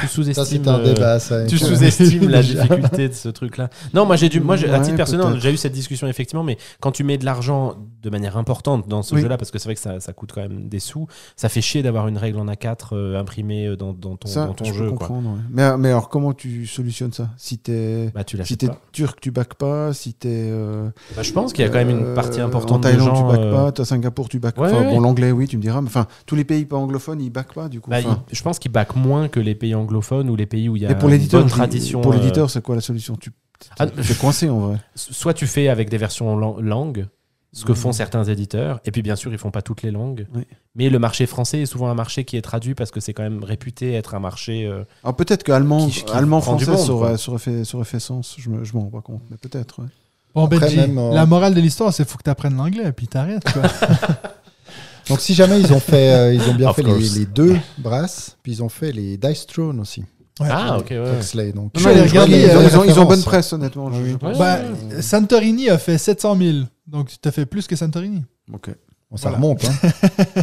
tu 0.01 0.07
sous-estimes. 0.09 0.69
un 0.69 0.79
euh, 0.81 0.95
débat, 0.95 1.19
ça. 1.19 1.47
Tu 1.47 1.59
sous-estimes 1.59 2.29
la 2.29 2.43
difficulté 2.43 3.09
de 3.09 3.15
ce 3.15 3.29
truc-là. 3.29 3.71
Non, 3.95 4.07
moi 4.07 4.17
j'ai 4.17 4.29
dû, 4.29 4.41
moi 4.41 4.57
à 4.57 4.81
titre 4.81 4.97
personnel, 4.97 5.39
j'ai 5.41 5.53
eu 5.53 5.57
cette 5.57 5.73
discussion 5.73 6.07
effectivement, 6.09 6.45
mais 6.45 6.59
quand 6.81 6.93
tu 6.93 7.05
mets 7.05 7.19
de 7.19 7.25
l'argent 7.25 7.77
de 8.03 8.11
manière 8.11 8.37
importante 8.37 8.89
dans 8.89 9.03
ce 9.03 9.15
Oui. 9.15 9.21
jeu-là, 9.23 9.37
parce 9.37 9.51
que 9.51 9.59
c'est 9.59 9.65
vrai 9.67 9.75
que 9.75 9.81
ça, 9.81 10.01
ça 10.01 10.13
coûte 10.13 10.31
quand 10.35 10.41
même 10.43 10.69
des 10.69 10.79
sous, 10.81 11.07
ça 11.37 11.49
fait 11.49 11.61
chier 11.61 11.83
d'avoir 11.83 12.09
une 12.09 12.19
règle 12.19 12.39
en 12.39 12.47
A4 12.47 12.91
euh, 12.93 13.19
imprimée 13.19 13.67
euh, 13.67 13.77
dans, 13.77 13.93
dans 13.93 14.17
ton, 14.17 14.29
Ça, 14.29 14.47
dans 14.47 14.55
ton 14.55 14.65
je 14.67 14.73
peux 14.73 14.79
jeu. 14.79 14.89
Quoi. 14.91 14.99
comprendre. 15.09 15.31
ouais. 15.31 15.41
Mais, 15.51 15.77
mais 15.77 15.89
alors, 15.89 16.09
comment 16.09 16.33
tu 16.33 16.67
solutionnes 16.67 17.13
ça? 17.13 17.31
Si 17.37 17.59
t'es 17.59 18.11
Bah 18.15 18.25
tu 18.25 18.39
si 18.45 18.57
pas. 18.57 18.81
turc, 18.93 19.21
tu 19.21 19.31
back 19.31 19.55
pas. 19.55 19.93
Si 19.93 20.15
t'es 20.15 20.29
euh, 20.51 20.89
Bah, 21.17 21.23
je 21.23 21.33
pense 21.33 21.48
qu'il 21.53 21.65
y 21.65 21.69
a 21.69 21.71
quand 21.71 21.79
même 21.79 21.91
une 21.91 22.15
partie 22.15 22.41
euh, 22.41 22.47
importante 22.47 22.77
En 22.85 22.89
de 22.91 22.95
Thaïlande, 22.97 23.07
gens. 23.17 23.23
tu 23.31 23.37
back 23.37 23.41
euh, 23.47 23.53
pas. 23.53 23.73
T'as 23.73 23.85
Singapour, 23.85 24.29
tu 24.29 24.39
back 24.39 24.57
Ouais, 24.59 24.71
pas. 24.71 24.81
ouais. 24.81 24.91
Bon, 24.91 25.01
l'anglais, 25.01 25.31
oui, 25.33 25.47
tu 25.49 25.57
me 25.57 25.63
diras. 25.63 25.81
Mais 25.81 25.89
enfin, 25.89 26.07
tous 26.27 26.35
les 26.37 26.45
pays 26.45 26.65
pas 26.65 26.77
anglophones, 26.77 27.21
ils 27.21 27.31
back 27.31 27.53
pas 27.55 27.69
du 27.69 27.81
coup. 27.81 27.91
bah, 27.91 27.99
Enfin, 28.01 28.23
il- 28.31 28.37
je 28.37 28.43
pense 28.43 28.59
qu'ils 28.59 28.73
backent 28.73 28.97
moins 28.97 29.29
que 29.29 29.41
les 29.41 29.55
pays 29.55 29.75
anglophones 29.75 30.29
ou 30.31 30.37
les 30.37 30.47
pays 30.47 30.69
où 30.69 30.77
il 30.77 30.83
y 30.83 30.87
a 30.87 30.95
pour 30.95 31.09
une 31.09 31.27
bonne 31.29 31.47
tradition. 31.47 32.01
pour 32.01 32.13
euh, 32.13 32.17
l'éditeur, 32.17 32.51
c'est 32.51 32.63
quoi 32.63 32.75
la 32.75 32.81
solution? 32.81 33.17
Tu 33.17 33.31
Ah, 33.79 33.87
es 33.87 34.15
coincé 34.15 34.49
en 34.49 34.59
vrai. 34.61 34.77
soit 34.95 35.35
tu 35.35 35.47
fais 35.47 35.69
avec 35.69 35.91
des 35.91 35.99
versions 35.99 36.37
lang- 36.37 36.61
langues, 36.61 37.07
ce 37.53 37.65
que 37.65 37.75
font 37.75 37.93
certains 37.93 38.23
éditeurs, 38.25 38.79
et 38.85 38.91
puis 38.93 39.03
bien 39.03 39.17
sûr 39.17 39.33
ils 39.33 39.39
font 39.39 39.51
pas 39.51 39.63
toutes 39.63 39.83
les 39.83 39.91
langues. 39.91 40.27
Oui. 40.35 40.43
Mais 40.77 40.91
le 40.91 40.99
marché 41.01 41.27
français 41.27 41.63
est 41.63 41.67
souvent 41.67 41.89
un 41.89 41.95
marché 41.95 42.25
qui 42.25 42.37
est 42.37 42.43
traduit 42.43 42.75
parce 42.75 42.91
que 42.93 43.01
c'est 43.01 43.15
quand 43.15 43.23
même 43.25 43.43
réputé 43.43 43.95
être 43.95 44.15
un 44.15 44.21
marché. 44.21 44.65
euh, 44.67 44.85
Alors 45.03 45.17
peut-être 45.17 45.43
que 45.43 45.51
allemand, 45.51 45.87
Qui- 45.89 46.05
qui 46.05 46.13
allemand 46.13 46.41
français, 46.41 46.67
monde, 46.71 46.79
ça 46.79 46.93
aurait, 46.93 47.09
quoi. 47.09 47.19
ça 47.19 47.31
aurait 47.31 47.41
fait, 47.41 47.65
ça 47.65 47.77
aurait 47.79 47.87
fait 47.87 47.99
sens. 48.01 48.37
Je 48.39 48.49
me, 48.51 48.63
je 48.65 48.75
m'en 48.75 48.83
rends 48.83 48.91
pas 48.91 49.01
compte, 49.01 49.23
mais 49.31 49.37
peut-être. 49.39 49.81
ouais. 49.83 49.89
Bon, 50.35 50.45
Après, 50.45 50.59
Benji, 50.61 50.77
même, 50.77 50.99
euh, 50.99 51.13
la 51.15 51.27
morale 51.27 51.55
de 51.55 51.61
l'histoire, 51.61 51.93
c'est 51.93 52.05
qu'il 52.05 52.11
faut 52.13 52.19
que 52.19 52.23
tu 52.25 52.31
apprennes 52.31 52.57
l'anglais, 52.57 52.93
puis 52.93 53.09
t'arrêtes. 53.09 53.43
Donc 55.09 55.21
si 55.21 55.35
jamais 55.35 55.59
ils 55.61 55.73
ont 55.73 55.81
fait, 55.81 56.13
euh, 56.13 56.35
ils 56.35 56.43
ont 56.51 56.55
bien 56.55 56.69
Of 56.69 56.77
fait 56.77 56.83
les, 56.83 57.25
deux 57.27 57.57
brasses, 57.79 58.37
puis 58.43 58.53
ils 58.53 58.63
ont 58.63 58.69
fait 58.69 58.93
les 58.93 59.17
Dice 59.17 59.47
Throne 59.47 59.81
aussi. 59.81 60.05
Ah, 60.41 60.79
ok, 60.79 60.91
ouais. 60.91 61.19
Huxley, 61.19 61.53
donc. 61.53 61.73
Je 61.77 61.83
vais 61.89 61.91
aller 62.19 62.43
ils, 62.43 62.77
ont- 62.77 62.85
ils, 62.85 63.07
bonne 63.07 63.23
presse, 63.23 63.53
honnêtement. 63.53 63.91
je- 63.93 64.01
Oui. 64.03 64.11
je 64.13 64.17
pense. 64.17 64.39
Bah, 64.39 64.59
Santorini 65.01 65.69
a 65.69 65.79
fait 65.79 65.99
700 65.99 66.37
000. 66.37 66.59
Donc, 66.87 67.09
tu 67.21 67.29
as 67.29 67.33
fait 67.33 67.47
plus 67.47 67.67
que 67.67 67.75
Santorini. 67.75 68.25
ok. 68.53 68.71
Bon, 69.11 69.17
ça 69.17 69.31
Voilà. 69.31 69.37
remonte. 69.39 69.65
Hein. 69.65 70.43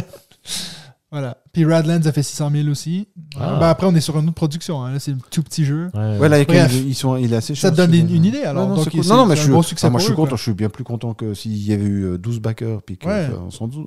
Voilà. 1.18 1.38
Puis 1.52 1.64
Radlands 1.64 2.04
a 2.04 2.12
fait 2.12 2.22
600 2.22 2.50
000 2.50 2.68
aussi. 2.68 3.08
Ah. 3.40 3.56
Ben, 3.58 3.68
après, 3.68 3.86
on 3.86 3.94
est 3.94 4.02
sur 4.02 4.18
une 4.18 4.26
autre 4.26 4.34
production. 4.34 4.82
hein. 4.84 4.92
Là, 4.92 4.98
c'est 4.98 5.12
un 5.12 5.18
tout 5.30 5.42
petit 5.42 5.64
jeu. 5.64 5.90
Ouais. 5.94 6.18
Ouais, 6.18 6.28
là, 6.28 6.44
Bref. 6.44 6.74
ils 6.74 6.94
sont, 6.94 7.16
il 7.16 7.32
est 7.32 7.36
assez 7.36 7.54
Ça 7.54 7.68
cher, 7.68 7.70
te 7.70 7.76
donne 7.76 7.94
une, 7.94 8.24
idée 8.24 8.42
alors. 8.42 8.64
Ouais, 8.64 8.68
non, 8.68 8.74
Donc, 8.76 8.84
c'est 8.84 8.90
cool. 8.90 9.06
non, 9.06 9.16
non, 9.16 9.26
mais 9.26 9.34
je 9.36 9.42
suis, 9.42 9.50
bon 9.50 9.62
succès 9.62 9.86
ah, 9.86 9.90
moi, 9.90 9.98
pour 9.98 10.00
je 10.00 10.04
suis 10.04 10.12
eux, 10.12 10.16
content. 10.16 10.28
quoi. 10.28 10.36
Je 10.36 10.42
suis 10.42 10.52
bien 10.52 10.68
plus 10.68 10.84
content 10.84 11.14
que 11.14 11.32
s'il 11.32 11.56
y 11.56 11.72
avait 11.72 11.84
eu 11.86 12.04
euh, 12.04 12.18
12 12.18 12.40
backers 12.40 12.82
puis 12.82 12.98
qu'on 12.98 13.08
Ouais. 13.08 13.28
fait 13.28 13.34
en 13.34 13.50
112. 13.50 13.86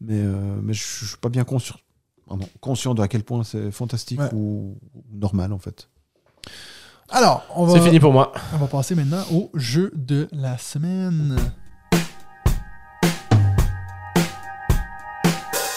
Mais, 0.00 0.14
euh, 0.14 0.60
mais 0.62 0.72
je 0.74 0.82
suis 1.08 1.16
pas 1.20 1.28
bien 1.28 1.42
conscient, 1.42 1.74
pardon, 2.28 2.46
conscient 2.60 2.94
de 2.94 3.02
à 3.02 3.08
quel 3.08 3.24
point 3.24 3.42
c'est 3.42 3.72
fantastique 3.72 4.20
Ouais. 4.20 4.28
ou, 4.32 4.78
ou 4.94 5.02
normal 5.18 5.52
en 5.52 5.58
fait. 5.58 5.88
Alors, 7.08 7.44
on 7.56 7.66
va, 7.66 7.72
C'est 7.74 7.84
fini 7.84 7.98
pour 7.98 8.12
moi. 8.12 8.32
on 8.54 8.58
va 8.58 8.66
passer 8.68 8.94
maintenant 8.94 9.22
au 9.32 9.50
jeu 9.54 9.90
de 9.96 10.28
la 10.32 10.56
semaine. 10.58 11.36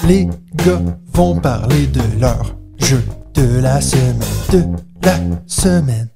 Les 0.07 0.27
gars 0.55 0.81
vont 1.13 1.39
parler 1.39 1.87
de 1.87 2.01
leur 2.19 2.55
jeu 2.77 3.01
de 3.33 3.59
la 3.61 3.81
semaine. 3.81 4.19
De 4.51 4.63
la 5.05 5.17
semaine. 5.47 6.09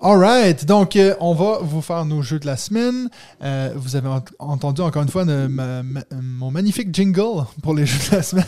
Alright, 0.00 0.64
donc 0.64 0.94
euh, 0.94 1.14
on 1.18 1.34
va 1.34 1.58
vous 1.60 1.82
faire 1.82 2.04
nos 2.04 2.22
jeux 2.22 2.38
de 2.38 2.46
la 2.46 2.56
semaine. 2.56 3.08
Euh, 3.42 3.72
vous 3.74 3.96
avez 3.96 4.06
ent- 4.08 4.22
entendu 4.38 4.80
encore 4.80 5.02
une 5.02 5.08
fois 5.08 5.24
ne- 5.24 5.48
ma- 5.48 5.82
ma- 5.82 6.04
mon 6.22 6.52
magnifique 6.52 6.94
jingle 6.94 7.44
pour 7.62 7.74
les 7.74 7.84
jeux 7.86 7.98
de 8.10 8.16
la 8.16 8.22
semaine. 8.22 8.44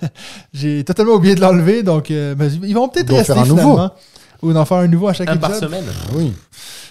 J'ai 0.52 0.84
totalement 0.84 1.14
oublié 1.14 1.34
de 1.34 1.40
l'enlever, 1.40 1.82
donc 1.82 2.12
euh, 2.12 2.36
ben, 2.36 2.48
ils 2.62 2.74
vont 2.74 2.88
peut-être 2.88 3.12
rester 3.12 3.32
faire 3.34 3.42
un 3.42 3.46
nouveau. 3.46 3.60
finalement. 3.72 3.90
Ou 4.42 4.52
d'en 4.52 4.64
faire 4.64 4.76
un 4.78 4.86
nouveau 4.88 5.08
à 5.08 5.14
chaque 5.14 5.28
Un 5.30 5.36
par 5.36 5.50
épisode 5.50 5.68
semaine. 5.70 5.84
Oui. 6.14 6.32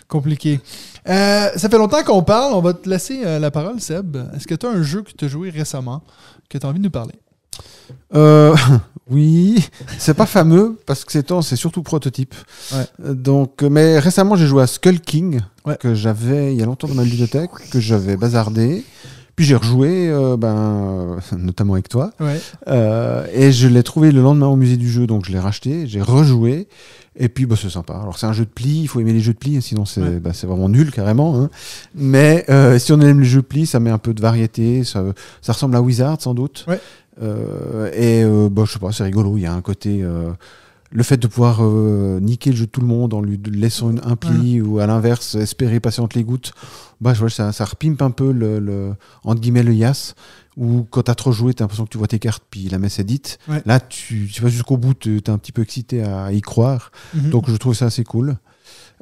compliqué. 0.09 0.59
Euh, 1.09 1.49
ça 1.55 1.69
fait 1.69 1.77
longtemps 1.77 2.03
qu'on 2.03 2.23
parle. 2.23 2.53
On 2.53 2.61
va 2.61 2.73
te 2.73 2.89
laisser 2.89 3.21
euh, 3.25 3.39
la 3.39 3.51
parole, 3.51 3.79
Seb. 3.81 4.17
Est-ce 4.35 4.47
que 4.47 4.55
tu 4.55 4.65
as 4.65 4.69
un 4.69 4.81
jeu 4.83 5.01
que 5.01 5.11
tu 5.11 5.25
as 5.25 5.27
joué 5.27 5.49
récemment 5.49 6.01
que 6.49 6.57
tu 6.57 6.65
as 6.65 6.69
envie 6.69 6.79
de 6.79 6.83
nous 6.85 6.89
parler? 6.91 7.15
Euh, 8.15 8.55
oui, 9.09 9.67
c'est 9.97 10.13
pas 10.13 10.25
fameux 10.25 10.79
parce 10.85 11.03
que 11.05 11.11
ces 11.11 11.23
temps 11.23 11.41
c'est 11.41 11.55
surtout 11.55 11.83
prototype. 11.83 12.33
Ouais. 12.73 13.13
Donc, 13.13 13.61
mais 13.63 13.99
récemment 13.99 14.35
j'ai 14.35 14.47
joué 14.47 14.63
à 14.63 14.67
Skull 14.67 14.99
King 15.01 15.41
Ouais. 15.65 15.77
que 15.79 15.93
j'avais 15.95 16.53
il 16.53 16.59
y 16.59 16.63
a 16.63 16.65
longtemps 16.65 16.87
dans 16.89 16.93
ma 16.95 17.03
bibliothèque 17.03 17.51
que 17.71 17.79
j'avais 17.79 18.17
bazardé. 18.17 18.83
Puis 19.35 19.45
j'ai 19.45 19.55
rejoué, 19.55 20.09
euh, 20.09 20.37
ben, 20.37 21.17
notamment 21.37 21.73
avec 21.73 21.89
toi. 21.89 22.11
Ouais. 22.19 22.39
Euh, 22.67 23.25
et 23.33 23.51
je 23.51 23.67
l'ai 23.67 23.81
trouvé 23.83 24.11
le 24.11 24.21
lendemain 24.21 24.47
au 24.47 24.55
musée 24.55 24.77
du 24.77 24.89
jeu, 24.89 25.07
donc 25.07 25.25
je 25.25 25.31
l'ai 25.31 25.39
racheté, 25.39 25.87
j'ai 25.87 26.01
rejoué. 26.01 26.67
Et 27.15 27.29
puis 27.29 27.45
bah, 27.45 27.55
c'est 27.59 27.69
sympa. 27.69 27.93
Alors 27.95 28.17
c'est 28.19 28.25
un 28.25 28.33
jeu 28.33 28.45
de 28.45 28.49
pli, 28.49 28.81
il 28.81 28.87
faut 28.87 28.99
aimer 28.99 29.13
les 29.13 29.19
jeux 29.19 29.33
de 29.33 29.37
pli, 29.37 29.61
sinon 29.61 29.85
c'est 29.85 30.01
Ouais. 30.01 30.19
bah, 30.19 30.31
c'est 30.33 30.47
vraiment 30.47 30.69
nul 30.69 30.91
carrément. 30.91 31.39
hein. 31.39 31.49
Mais 31.95 32.45
euh, 32.49 32.77
si 32.79 32.91
on 32.91 32.99
aime 33.01 33.19
les 33.19 33.25
jeux 33.27 33.41
de 33.41 33.47
pli, 33.47 33.65
ça 33.67 33.79
met 33.79 33.89
un 33.91 33.97
peu 33.99 34.13
de 34.13 34.21
variété. 34.21 34.83
Ça, 34.83 35.03
ça 35.41 35.53
ressemble 35.53 35.75
à 35.75 35.81
Wizard 35.81 36.19
sans 36.21 36.33
doute. 36.33 36.65
Ouais. 36.67 36.79
Euh, 37.21 37.91
et 37.93 38.23
euh, 38.23 38.49
bah, 38.49 38.63
je 38.65 38.73
sais 38.73 38.79
pas, 38.79 38.91
c'est 38.91 39.03
rigolo. 39.03 39.37
Il 39.37 39.41
y 39.41 39.45
a 39.45 39.53
un 39.53 39.61
côté. 39.61 40.03
Le 40.93 41.03
fait 41.03 41.17
de 41.17 41.27
pouvoir 41.27 41.59
euh, 41.61 42.19
niquer 42.19 42.51
le 42.51 42.55
jeu 42.55 42.65
de 42.67 42.71
tout 42.71 42.79
le 42.79 42.87
monde 42.87 43.13
en 43.15 43.21
lui 43.21 43.39
laissant 43.51 43.89
une, 43.89 43.99
un 44.03 44.15
pli 44.15 44.61
ou 44.61 44.79
à 44.79 44.85
l'inverse 44.85 45.33
espérer 45.35 45.79
passer 45.79 46.01
entre 46.01 46.17
les 46.17 46.23
gouttes, 46.23 46.53
bah, 47.01 47.13
je 47.15 47.19
vois, 47.19 47.31
ça, 47.31 47.51
ça 47.51 47.65
repimpe 47.65 48.01
un 48.03 48.11
peu 48.11 48.31
le, 48.31 48.59
le, 48.59 48.93
entre 49.23 49.41
guillemets, 49.41 49.63
le 49.63 49.73
yas. 49.73 50.13
Ou 50.55 50.85
quand 50.87 51.01
t'as 51.01 51.15
trop 51.15 51.31
joué, 51.31 51.55
t'as 51.55 51.63
l'impression 51.63 51.85
que 51.85 51.89
tu 51.89 51.97
vois 51.97 52.07
tes 52.07 52.19
cartes, 52.19 52.43
puis 52.47 52.69
la 52.69 52.77
messe 52.77 52.99
est 52.99 53.03
dite. 53.03 53.39
Ouais. 53.47 53.63
Là, 53.65 53.79
tu, 53.79 54.29
tu 54.31 54.41
vas 54.43 54.49
jusqu'au 54.49 54.77
bout, 54.77 54.93
tu 54.93 55.17
es 55.17 55.29
un 55.31 55.39
petit 55.39 55.51
peu 55.51 55.63
excité 55.63 56.03
à 56.03 56.31
y 56.31 56.41
croire. 56.41 56.91
Mhm. 57.15 57.31
Donc 57.31 57.49
je 57.49 57.55
trouve 57.55 57.73
ça 57.73 57.85
assez 57.85 58.03
cool. 58.03 58.37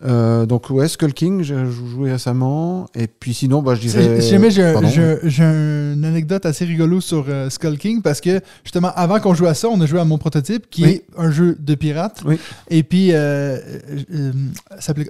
Euh, 0.03 0.45
donc 0.45 0.69
ouais, 0.69 0.87
Skull 0.87 1.13
King, 1.13 1.43
j'ai 1.43 1.55
joué 1.65 2.11
récemment. 2.11 2.87
Et 2.95 3.07
puis 3.07 3.33
sinon, 3.33 3.61
bah, 3.61 3.75
je 3.75 3.81
dirais... 3.81 4.21
Si 4.21 4.29
jamais 4.29 4.49
j'ai 4.51 5.43
une 5.43 6.05
anecdote 6.05 6.45
assez 6.45 6.65
rigolo 6.65 7.01
sur 7.01 7.25
euh, 7.29 7.49
Skull 7.49 7.77
King 7.77 8.01
parce 8.01 8.21
que 8.21 8.41
justement 8.63 8.91
avant 8.95 9.19
qu'on 9.19 9.33
joue 9.33 9.45
à 9.47 9.53
ça, 9.53 9.67
on 9.69 9.79
a 9.81 9.85
joué 9.85 9.99
à 9.99 10.05
mon 10.05 10.17
prototype 10.17 10.69
qui 10.69 10.83
Oui. 10.83 10.89
est 10.89 11.03
un 11.17 11.29
jeu 11.31 11.55
de 11.59 11.75
pirate. 11.75 12.21
Oui. 12.25 12.39
Et 12.69 12.83
puis 12.83 13.09
euh, 13.11 13.59
euh, 14.13 14.31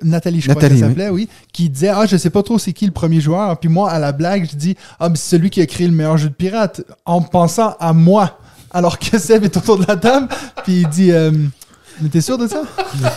Nathalie, 0.04 0.42
je 0.42 0.50
crois 0.50 0.62
Nathalie, 0.62 0.80
qu'elle 0.80 0.90
s'appelait, 0.90 1.10
oui. 1.10 1.30
qui 1.54 1.70
disait 1.70 1.90
ah 1.90 2.06
je 2.06 2.18
sais 2.18 2.30
pas 2.30 2.44
trop 2.44 2.60
c'est 2.60 2.74
qui 2.74 2.86
le 2.86 2.92
premier 2.92 3.22
joueur. 3.22 3.58
Puis 3.60 3.70
moi 3.70 3.90
à 3.90 4.00
la 4.00 4.12
blague 4.12 4.48
je 4.52 4.56
dis 4.58 4.76
ah 5.00 5.10
mais 5.10 5.16
c'est 5.16 5.38
celui 5.38 5.50
qui 5.50 5.62
a 5.62 5.66
créé 5.66 5.88
le 5.88 5.94
meilleur 5.94 6.18
jeu 6.18 6.30
de 6.30 6.34
pirate 6.34 6.82
en 7.06 7.22
pensant 7.22 7.76
à 7.80 7.94
moi. 7.94 8.40
Alors 8.74 9.00
que 9.00 9.18
Seb 9.18 9.44
est 9.44 9.56
autour 9.58 9.78
de 9.78 9.86
la 9.86 9.98
table, 9.98 10.28
puis 10.64 10.82
il 10.82 10.88
dit 10.88 11.12
euh, 11.12 11.32
mais 12.02 12.10
t'es 12.10 12.22
sûr 12.22 12.38
de 12.38 12.48
ça? 12.48 12.62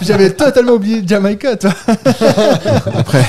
J'avais 0.02 0.30
totalement 0.30 0.72
oublié 0.72 1.02
Jamaica, 1.06 1.56
toi. 1.56 1.70
Après, 2.98 3.24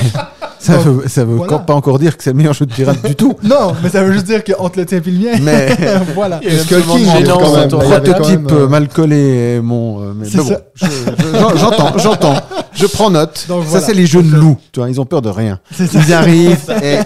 ça 0.60 0.78
Donc, 0.78 0.86
veut, 0.86 1.08
ça 1.08 1.24
veut 1.26 1.36
voilà. 1.36 1.60
pas 1.60 1.74
encore 1.74 2.00
dire 2.00 2.18
que 2.18 2.24
c'est 2.24 2.32
le 2.32 2.38
meilleur 2.38 2.54
jeu 2.54 2.66
de 2.66 2.74
pirate 2.74 3.06
du 3.06 3.16
tout. 3.16 3.34
Non, 3.44 3.74
mais 3.84 3.90
ça 3.90 4.04
veut 4.04 4.12
juste 4.14 4.26
dire 4.26 4.44
qu'on 4.44 4.70
te 4.70 4.80
le 4.80 4.86
tient 4.86 5.00
puis 5.00 5.12
le 5.12 5.20
mien. 5.32 5.38
Mais 5.42 5.76
voilà. 6.16 6.40
Skull 6.64 6.82
King, 6.84 7.08
quand 7.26 7.38
prototype 7.80 8.42
même, 8.42 8.48
euh, 8.52 8.64
euh, 8.64 8.68
mal 8.68 8.88
collé 8.88 9.56
est 9.58 9.62
mon... 9.62 10.02
euh, 10.02 10.14
mais 10.16 10.28
C'est 10.28 10.38
mais 10.38 10.44
bon, 10.44 10.50
ça. 10.50 10.60
je- 10.76 10.86
je- 10.86 11.40
j'en- 11.40 11.56
j'entends, 11.56 11.98
j'entends. 11.98 12.36
Je 12.74 12.86
prends 12.88 13.10
note. 13.10 13.46
Donc 13.48 13.64
ça, 13.64 13.70
voilà. 13.70 13.86
c'est 13.86 13.94
les 13.94 14.06
jeux 14.06 14.24
de 14.24 14.36
loups. 14.36 14.58
Tu 14.72 14.80
vois, 14.80 14.90
ils 14.90 15.00
ont 15.00 15.06
peur 15.06 15.22
de 15.22 15.30
rien. 15.30 15.60
C'est 15.72 15.88
ça. 15.88 16.00
Ils 16.06 16.14
arrivent 16.14 16.58
et 16.84 16.98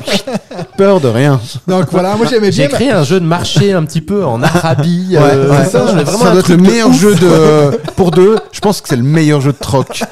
peur 0.78 1.00
de 1.02 1.08
rien. 1.08 1.40
Donc 1.68 1.88
voilà, 1.92 2.16
moi 2.16 2.26
j'aimais 2.30 2.52
J'ai 2.52 2.68
bien. 2.68 2.76
créé 2.76 2.92
un 2.92 3.04
jeu 3.04 3.20
de 3.20 3.26
marché 3.26 3.74
un 3.74 3.84
petit 3.86 4.02
peu 4.02 4.26
en 4.26 4.42
Arabie. 4.44 5.08
Ouais, 5.20 5.20
euh, 5.22 5.50
ouais. 5.50 5.58
c'est 5.66 5.72
ça, 5.72 5.88
ça 5.88 5.92
un 6.28 6.32
doit 6.32 6.40
être 6.40 6.50
le 6.50 6.58
de 6.58 6.62
meilleur 6.62 6.94
jeu 6.94 7.16
de 7.16 7.78
pour 7.96 8.12
deux. 8.12 8.38
Je 8.52 8.60
pense 8.60 8.82
que 8.82 8.88
c'est 8.90 8.96
le 8.96 9.04
meilleur 9.04 9.42
jeu 9.42 9.52
de 9.52 9.58
troc. 9.58 10.04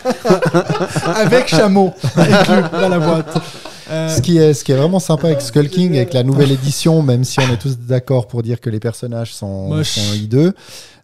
avec 1.16 1.48
chameau 1.48 1.94
inclus 2.16 2.64
dans 2.72 2.90
la 2.90 3.00
boîte. 3.00 3.38
Euh, 3.90 4.10
Ce 4.10 4.22
qui, 4.22 4.38
est, 4.38 4.54
ce 4.54 4.64
qui 4.66 4.74
est 4.74 4.76
vraiment 4.76 5.00
sympa 5.00 5.28
avec 5.28 5.42
Skull 5.42 5.70
King, 5.70 5.96
avec 5.96 6.14
la 6.14 6.24
nouvelle 6.24 6.52
édition, 6.52 7.02
même 7.02 7.24
si 7.24 7.40
on 7.40 7.54
est 7.54 7.58
tous 7.58 7.78
d'accord 7.78 8.28
pour 8.28 8.44
dire 8.44 8.60
que 8.60 8.70
les 8.70 8.80
personnages 8.80 9.34
sont 9.34 9.82
hideux, 10.14 10.54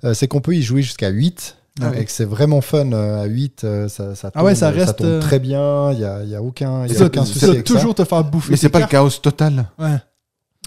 euh, 0.03 0.13
c'est 0.13 0.27
qu'on 0.27 0.41
peut 0.41 0.53
y 0.55 0.61
jouer 0.61 0.81
jusqu'à 0.81 1.07
8. 1.09 1.55
Ah 1.81 1.89
ouais. 1.89 2.01
Et 2.01 2.05
que 2.05 2.11
c'est 2.11 2.25
vraiment 2.25 2.61
fun 2.61 2.91
euh, 2.91 3.23
à 3.23 3.25
8. 3.25 3.63
euh, 3.63 3.87
ça, 3.89 4.13
ça, 4.15 4.29
Ah 4.35 4.43
ouais, 4.43 4.51
tourne, 4.53 4.59
ça 4.59 4.69
reste, 4.69 4.97
tourne 4.97 5.09
euh, 5.09 5.19
très 5.21 5.39
bien. 5.39 5.91
Il 5.91 5.97
n'y 5.97 6.03
a, 6.05 6.23
y 6.23 6.35
a 6.35 6.41
aucun, 6.43 6.85
il 6.85 6.91
y 6.91 6.95
a 6.95 6.99
ça, 6.99 7.05
aucun 7.05 7.25
ça 7.25 7.33
souci 7.33 7.45
avec 7.45 7.67
ça. 7.67 7.73
toujours 7.75 7.95
te 7.95 8.03
faire 8.03 8.23
bouffer. 8.23 8.51
Mais 8.51 8.57
c'est 8.57 8.69
pas 8.69 8.79
le 8.79 8.87
chaos 8.87 9.09
total. 9.09 9.67
Ouais. 9.79 9.97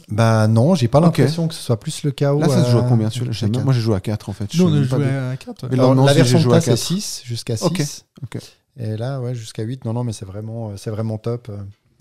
Bah 0.08 0.46
non, 0.46 0.74
j'ai 0.74 0.88
pas 0.88 1.00
l'impression 1.00 1.48
que 1.48 1.54
ce 1.54 1.62
soit 1.62 1.80
plus 1.80 2.02
le 2.04 2.10
chaos. 2.12 2.38
Là, 2.40 2.48
ça 2.48 2.64
se 2.64 2.70
joue 2.70 2.78
à 2.78 2.82
combien 2.82 3.10
celui-là 3.10 3.32
Je 3.32 3.38
sais 3.38 3.44
avec 3.46 3.54
pas. 3.54 3.60
un- 3.60 3.64
Moi, 3.64 3.72
j'ai 3.72 3.80
joué 3.80 3.96
à 3.96 4.00
4 4.00 4.28
en 4.28 4.32
fait. 4.32 4.46
Je 4.52 4.62
Nous, 4.62 4.68
on 4.68 4.72
a 4.72 4.82
joué 4.82 4.98
de- 4.98 5.04
à 5.32 5.36
4. 5.36 5.66
Mais 5.68 5.74
Alors, 5.74 5.94
non, 5.94 6.04
la 6.04 6.12
si, 6.12 6.18
version 6.18 6.38
de 6.38 6.42
joué 6.44 6.52
à 6.54 6.56
tas, 6.56 6.60
c'est 6.62 6.70
4. 6.72 6.78
6, 6.78 7.22
jusqu'à 7.24 7.56
6. 7.56 7.64
Ok, 7.64 7.82
ok. 8.24 8.42
Et 8.78 8.96
là, 8.96 9.20
ouais, 9.20 9.34
jusqu'à 9.34 9.62
8. 9.64 9.84
Non, 9.84 9.92
non, 9.94 10.04
mais 10.04 10.12
c'est 10.12 10.26
vraiment, 10.26 10.72
c'est 10.76 10.90
vraiment 10.90 11.18
top. 11.18 11.50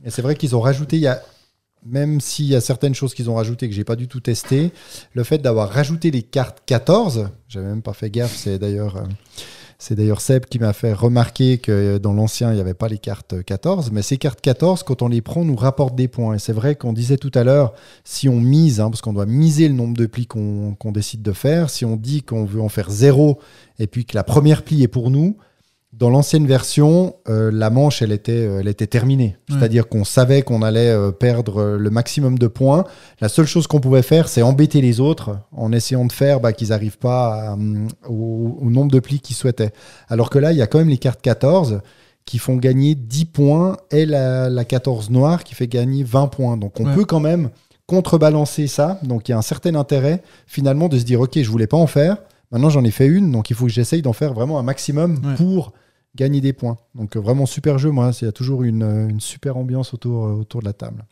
Et 0.03 0.11
c'est 0.11 0.21
vrai 0.21 0.35
qu'ils 0.35 0.55
ont 0.55 0.61
rajouté, 0.61 0.97
il 0.97 1.01
y 1.01 1.07
a, 1.07 1.21
même 1.85 2.21
s'il 2.21 2.45
y 2.45 2.55
a 2.55 2.61
certaines 2.61 2.95
choses 2.95 3.13
qu'ils 3.13 3.29
ont 3.29 3.35
rajoutées 3.35 3.69
que 3.69 3.75
j'ai 3.75 3.83
pas 3.83 3.95
du 3.95 4.07
tout 4.07 4.19
testé, 4.19 4.71
le 5.13 5.23
fait 5.23 5.37
d'avoir 5.39 5.69
rajouté 5.69 6.11
les 6.11 6.23
cartes 6.23 6.63
14, 6.65 7.29
j'avais 7.47 7.67
même 7.67 7.81
pas 7.81 7.93
fait 7.93 8.09
gaffe, 8.09 8.35
c'est 8.35 8.59
d'ailleurs. 8.59 8.97
euh, 8.97 9.03
c'est 9.77 9.95
d'ailleurs 9.95 10.21
Seb 10.21 10.45
qui 10.45 10.57
m'a 10.57 10.73
fait 10.73 10.93
remarquer 10.93 11.57
que 11.57 11.71
euh, 11.71 11.99
dans 11.99 12.13
l'ancien, 12.13 12.51
il 12.51 12.55
n'y 12.55 12.61
avait 12.61 12.73
pas 12.73 12.87
les 12.87 12.97
cartes 12.97 13.43
14. 13.43 13.91
Mais 13.91 14.01
ces 14.01 14.17
cartes 14.17 14.41
14, 14.41 14.83
quand 14.83 15.01
on 15.01 15.07
les 15.07 15.21
prend, 15.21 15.43
nous 15.43 15.55
rapportent 15.55 15.95
des 15.95 16.07
points. 16.07 16.35
Et 16.35 16.39
c'est 16.39 16.53
vrai 16.53 16.75
qu'on 16.75 16.93
disait 16.93 17.17
tout 17.17 17.31
à 17.33 17.43
l'heure, 17.43 17.73
si 18.03 18.29
on 18.29 18.39
mise, 18.39 18.79
hein, 18.79 18.89
parce 18.89 19.01
qu'on 19.01 19.13
doit 19.13 19.25
miser 19.25 19.67
le 19.67 19.73
nombre 19.73 19.97
de 19.97 20.05
plis 20.05 20.27
qu'on 20.27 20.75
décide 20.93 21.21
de 21.21 21.33
faire, 21.33 21.69
si 21.69 21.83
on 21.85 21.97
dit 21.97 22.23
qu'on 22.23 22.45
veut 22.45 22.61
en 22.61 22.69
faire 22.69 22.89
zéro 22.89 23.39
et 23.77 23.87
puis 23.87 24.05
que 24.05 24.15
la 24.15 24.23
première 24.23 24.63
pli 24.63 24.81
est 24.83 24.87
pour 24.87 25.11
nous, 25.11 25.37
dans 25.97 26.09
l'ancienne 26.09 26.45
version, 26.45 27.15
euh, 27.29 27.49
la 27.53 27.69
manche, 27.69 28.01
elle 28.01 28.11
était, 28.11 28.31
euh, 28.45 28.59
elle 28.59 28.67
était 28.67 28.87
terminée. 28.87 29.37
Ouais. 29.49 29.55
C'est-à-dire 29.57 29.87
qu'on 29.87 30.03
savait 30.03 30.41
qu'on 30.41 30.61
allait 30.61 30.89
euh, 30.89 31.11
perdre 31.11 31.77
le 31.77 31.89
maximum 31.89 32.37
de 32.37 32.47
points. 32.47 32.83
La 33.21 33.29
seule 33.29 33.45
chose 33.45 33.65
qu'on 33.67 33.79
pouvait 33.79 34.01
faire, 34.01 34.27
c'est 34.27 34.41
embêter 34.41 34.81
les 34.81 34.99
autres 34.99 35.37
en 35.53 35.71
essayant 35.71 36.03
de 36.05 36.11
faire 36.11 36.41
bah, 36.41 36.51
qu'ils 36.51 36.69
n'arrivent 36.69 36.97
pas 36.97 37.51
à, 37.51 37.57
au, 38.09 38.57
au 38.61 38.69
nombre 38.69 38.91
de 38.91 38.99
plis 38.99 39.19
qu'ils 39.21 39.35
souhaitaient. 39.37 39.71
Alors 40.09 40.29
que 40.29 40.37
là, 40.39 40.51
il 40.51 40.57
y 40.57 40.61
a 40.61 40.67
quand 40.67 40.79
même 40.79 40.89
les 40.89 40.97
cartes 40.97 41.21
14 41.21 41.79
qui 42.25 42.39
font 42.39 42.55
gagner 42.57 42.95
10 42.95 43.25
points 43.25 43.77
et 43.91 44.05
la, 44.05 44.49
la 44.49 44.65
14 44.65 45.11
noire 45.11 45.43
qui 45.43 45.55
fait 45.55 45.67
gagner 45.67 46.03
20 46.03 46.27
points. 46.27 46.57
Donc 46.57 46.79
on 46.79 46.85
Ouais. 46.87 46.93
peut 46.95 47.05
quand 47.05 47.19
même 47.21 47.51
contrebalancer 47.87 48.67
ça. 48.67 48.99
Donc 49.03 49.27
il 49.29 49.31
y 49.31 49.33
a 49.33 49.37
un 49.37 49.41
certain 49.43 49.75
intérêt 49.75 50.21
finalement 50.47 50.89
de 50.89 50.97
se 50.99 51.03
dire, 51.05 51.21
OK, 51.21 51.39
je 51.41 51.49
voulais 51.49 51.67
pas 51.67 51.77
en 51.77 51.87
faire. 51.87 52.17
Maintenant, 52.51 52.69
j'en 52.69 52.83
ai 52.83 52.91
fait 52.91 53.07
une, 53.07 53.31
donc 53.31 53.49
il 53.49 53.55
faut 53.55 53.65
que 53.65 53.71
j'essaye 53.71 54.01
d'en 54.01 54.13
faire 54.13 54.33
vraiment 54.33 54.59
un 54.59 54.63
maximum 54.63 55.19
Ouais. 55.23 55.35
pour 55.35 55.71
gagner 56.15 56.41
des 56.41 56.53
points. 56.53 56.77
Donc 56.95 57.15
euh, 57.15 57.19
vraiment 57.19 57.45
super 57.45 57.77
jeu, 57.77 57.91
moi, 57.91 58.11
il 58.21 58.25
y 58.25 58.27
a 58.27 58.31
toujours 58.31 58.63
une, 58.63 58.83
euh, 58.83 59.07
une 59.07 59.19
super 59.19 59.57
ambiance 59.57 59.93
autour, 59.93 60.25
euh, 60.25 60.31
autour 60.33 60.61
de 60.61 60.65
la 60.65 60.73
table. 60.73 61.05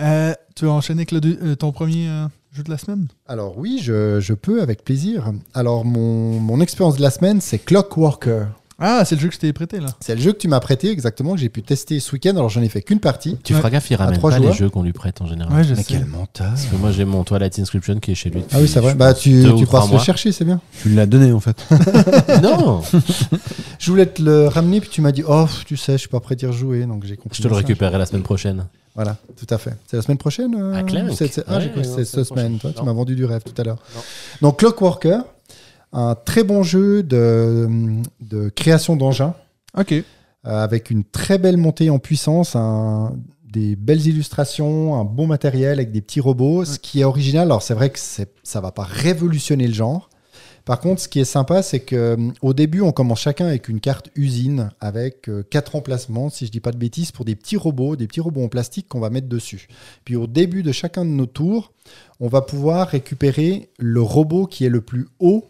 Euh, 0.00 0.34
tu 0.56 0.64
veux 0.64 0.70
enchaîner 0.70 1.02
avec 1.02 1.12
le 1.12 1.54
ton 1.54 1.70
premier 1.70 2.08
euh, 2.08 2.26
jeu 2.50 2.64
de 2.64 2.70
la 2.70 2.78
semaine? 2.78 3.06
Alors 3.26 3.56
oui, 3.56 3.78
je, 3.80 4.18
je 4.18 4.34
peux 4.34 4.60
avec 4.60 4.82
plaisir. 4.82 5.32
Alors 5.54 5.84
mon, 5.84 6.40
mon 6.40 6.60
expérience 6.60 6.96
de 6.96 7.02
la 7.02 7.10
semaine, 7.10 7.40
c'est 7.40 7.58
Clockworker. 7.58 8.46
Ah, 8.78 9.04
c'est 9.04 9.14
le 9.14 9.20
jeu 9.20 9.28
que 9.28 9.34
je 9.34 9.38
t'ai 9.38 9.52
prêté 9.52 9.78
là. 9.78 9.86
C'est 10.00 10.16
le 10.16 10.20
jeu 10.20 10.32
que 10.32 10.38
tu 10.38 10.48
m'as 10.48 10.58
prêté 10.58 10.90
exactement, 10.90 11.34
que 11.34 11.40
j'ai 11.40 11.48
pu 11.48 11.62
tester 11.62 12.00
ce 12.00 12.10
week-end. 12.12 12.30
Alors 12.30 12.48
j'en 12.48 12.60
ai 12.60 12.68
fait 12.68 12.82
qu'une 12.82 12.98
partie. 12.98 13.36
Tu 13.44 13.54
feras 13.54 13.70
gaffe, 13.70 13.88
il 13.90 13.94
ramène 13.94 14.18
trois 14.18 14.30
pas 14.30 14.38
joueurs. 14.38 14.50
les 14.50 14.56
jeux 14.58 14.68
qu'on 14.68 14.82
lui 14.82 14.92
prête 14.92 15.20
en 15.22 15.26
général. 15.26 15.52
Ouais, 15.56 15.62
je 15.62 15.70
Mais 15.74 15.82
sais. 15.82 15.94
quel 15.94 16.06
menteur 16.06 16.48
Parce 16.48 16.64
que 16.66 16.76
moi 16.76 16.90
j'ai 16.90 17.04
mon 17.04 17.22
Twilight 17.22 17.56
Inscription 17.58 18.00
qui 18.00 18.10
est 18.12 18.14
chez 18.16 18.30
lui. 18.30 18.42
Ah 18.52 18.56
oui, 18.60 18.66
c'est 18.68 18.80
vrai. 18.80 18.94
Bah 18.94 19.14
tu, 19.14 19.44
tu 19.56 19.66
passes 19.66 19.92
le 19.92 19.98
chercher, 19.98 20.32
c'est 20.32 20.44
bien. 20.44 20.60
Tu 20.82 20.88
l'as 20.90 21.06
donné 21.06 21.32
en 21.32 21.40
fait. 21.40 21.56
Non, 22.42 22.82
Je 23.78 23.90
voulais 23.90 24.06
te 24.06 24.22
le 24.22 24.48
ramener, 24.48 24.80
puis 24.80 24.88
tu 24.90 25.00
m'as 25.00 25.12
dit, 25.12 25.22
oh, 25.26 25.46
tu 25.66 25.76
sais, 25.76 25.92
je 25.92 25.98
suis 25.98 26.08
pas 26.08 26.20
prêt 26.20 26.34
d'y 26.36 26.46
rejouer, 26.46 26.84
donc 26.86 27.04
j'ai 27.04 27.16
compris. 27.16 27.36
je 27.38 27.42
te 27.42 27.48
le 27.48 27.54
récupérerai 27.54 27.98
la 27.98 28.06
semaine 28.06 28.22
prochaine. 28.22 28.66
Voilà, 28.94 29.16
tout 29.36 29.46
à 29.52 29.58
fait. 29.58 29.74
C'est 29.86 29.96
la 29.96 30.02
semaine 30.02 30.18
prochaine 30.18 30.54
euh, 30.56 30.82
Clank. 30.84 31.10
c'est- 31.16 31.42
Ah, 31.48 31.56
Ouais, 31.56 31.62
j'ai 31.62 31.70
cru 31.70 31.82
que 31.82 31.86
non, 31.86 31.92
c'était 31.96 32.04
semaine 32.04 32.24
cette 32.24 32.24
semaine. 32.28 32.58
Toi, 32.58 32.72
tu 32.76 32.82
m'as 32.84 32.92
vendu 32.92 33.16
du 33.16 33.24
rêve 33.24 33.42
tout 33.42 33.60
à 33.60 33.64
l'heure. 33.64 33.78
Non. 33.94 34.02
Donc, 34.42 34.58
Clockworker, 34.60 35.18
un 35.94 36.14
très 36.14 36.44
bon 36.44 36.62
jeu 36.62 37.02
de, 37.02 37.68
de 38.20 38.48
création 38.50 38.96
d'engins, 38.96 39.34
Ok. 39.76 39.92
euh, 39.92 40.02
avec 40.44 40.90
une 40.90 41.04
très 41.04 41.38
belle 41.38 41.56
montée 41.56 41.88
en 41.90 41.98
puissance, 41.98 42.56
un- 42.56 43.14
des 43.50 43.76
belles 43.76 44.04
illustrations, 44.06 44.96
un 44.96 45.04
bon 45.04 45.28
matériel 45.28 45.78
avec 45.78 45.92
des 45.92 46.00
petits 46.00 46.18
robots. 46.20 46.64
Ce 46.64 46.78
qui 46.80 47.00
est 47.00 47.04
original, 47.04 47.44
alors 47.44 47.62
c'est 47.62 47.74
vrai 47.74 47.90
que 47.90 47.98
ça 48.00 48.60
va 48.60 48.72
pas 48.72 48.82
révolutionner 48.82 49.68
le 49.68 49.72
genre. 49.74 50.10
Par 50.64 50.80
contre, 50.80 51.02
ce 51.02 51.08
qui 51.08 51.20
est 51.20 51.24
sympa, 51.24 51.62
c'est 51.62 51.80
que 51.80 51.94
euh, 51.94 52.16
au 52.42 52.52
début, 52.54 52.80
on 52.80 52.90
commence 52.90 53.20
chacun 53.20 53.46
avec 53.46 53.68
une 53.68 53.80
carte 53.80 54.08
usine 54.16 54.70
avec 54.80 55.28
euh, 55.28 55.42
quatre 55.48 55.76
emplacements, 55.76 56.30
si 56.30 56.46
je 56.46 56.50
dis 56.50 56.58
pas 56.60 56.72
de 56.72 56.78
bêtises, 56.78 57.12
pour 57.12 57.24
des 57.26 57.36
petits 57.36 57.58
robots, 57.58 57.96
des 57.96 58.06
petits 58.08 58.20
robots 58.22 58.42
en 58.42 58.48
plastique 58.48 58.88
qu'on 58.88 58.98
va 58.98 59.10
mettre 59.10 59.28
dessus. 59.28 59.68
Puis 60.06 60.16
au 60.16 60.26
début 60.26 60.62
de 60.62 60.72
chacun 60.72 61.04
de 61.04 61.10
nos 61.10 61.26
tours, 61.26 61.72
on 62.18 62.28
va 62.28 62.40
pouvoir 62.40 62.88
récupérer 62.88 63.68
le 63.78 64.00
robot 64.00 64.46
qui 64.46 64.64
est 64.64 64.70
le 64.70 64.80
plus 64.80 65.06
haut 65.20 65.44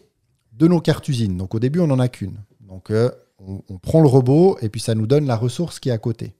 de 0.57 0.67
nos 0.67 0.81
cartes 0.81 1.07
usines. 1.07 1.37
Donc 1.37 1.55
au 1.55 1.59
début, 1.59 1.79
on 1.79 1.87
n'en 1.87 1.99
a 1.99 2.07
qu'une. 2.07 2.37
Donc 2.61 2.91
euh, 2.91 3.11
on, 3.39 3.77
prend 3.77 4.01
le 4.01 4.07
robot 4.07 4.57
et 4.61 4.69
puis 4.69 4.81
ça 4.81 4.95
nous 4.95 5.07
donne 5.07 5.25
la 5.25 5.35
ressource 5.35 5.79
qui 5.79 5.89
est 5.89 5.91
à 5.91 5.97
côté. 5.97 6.33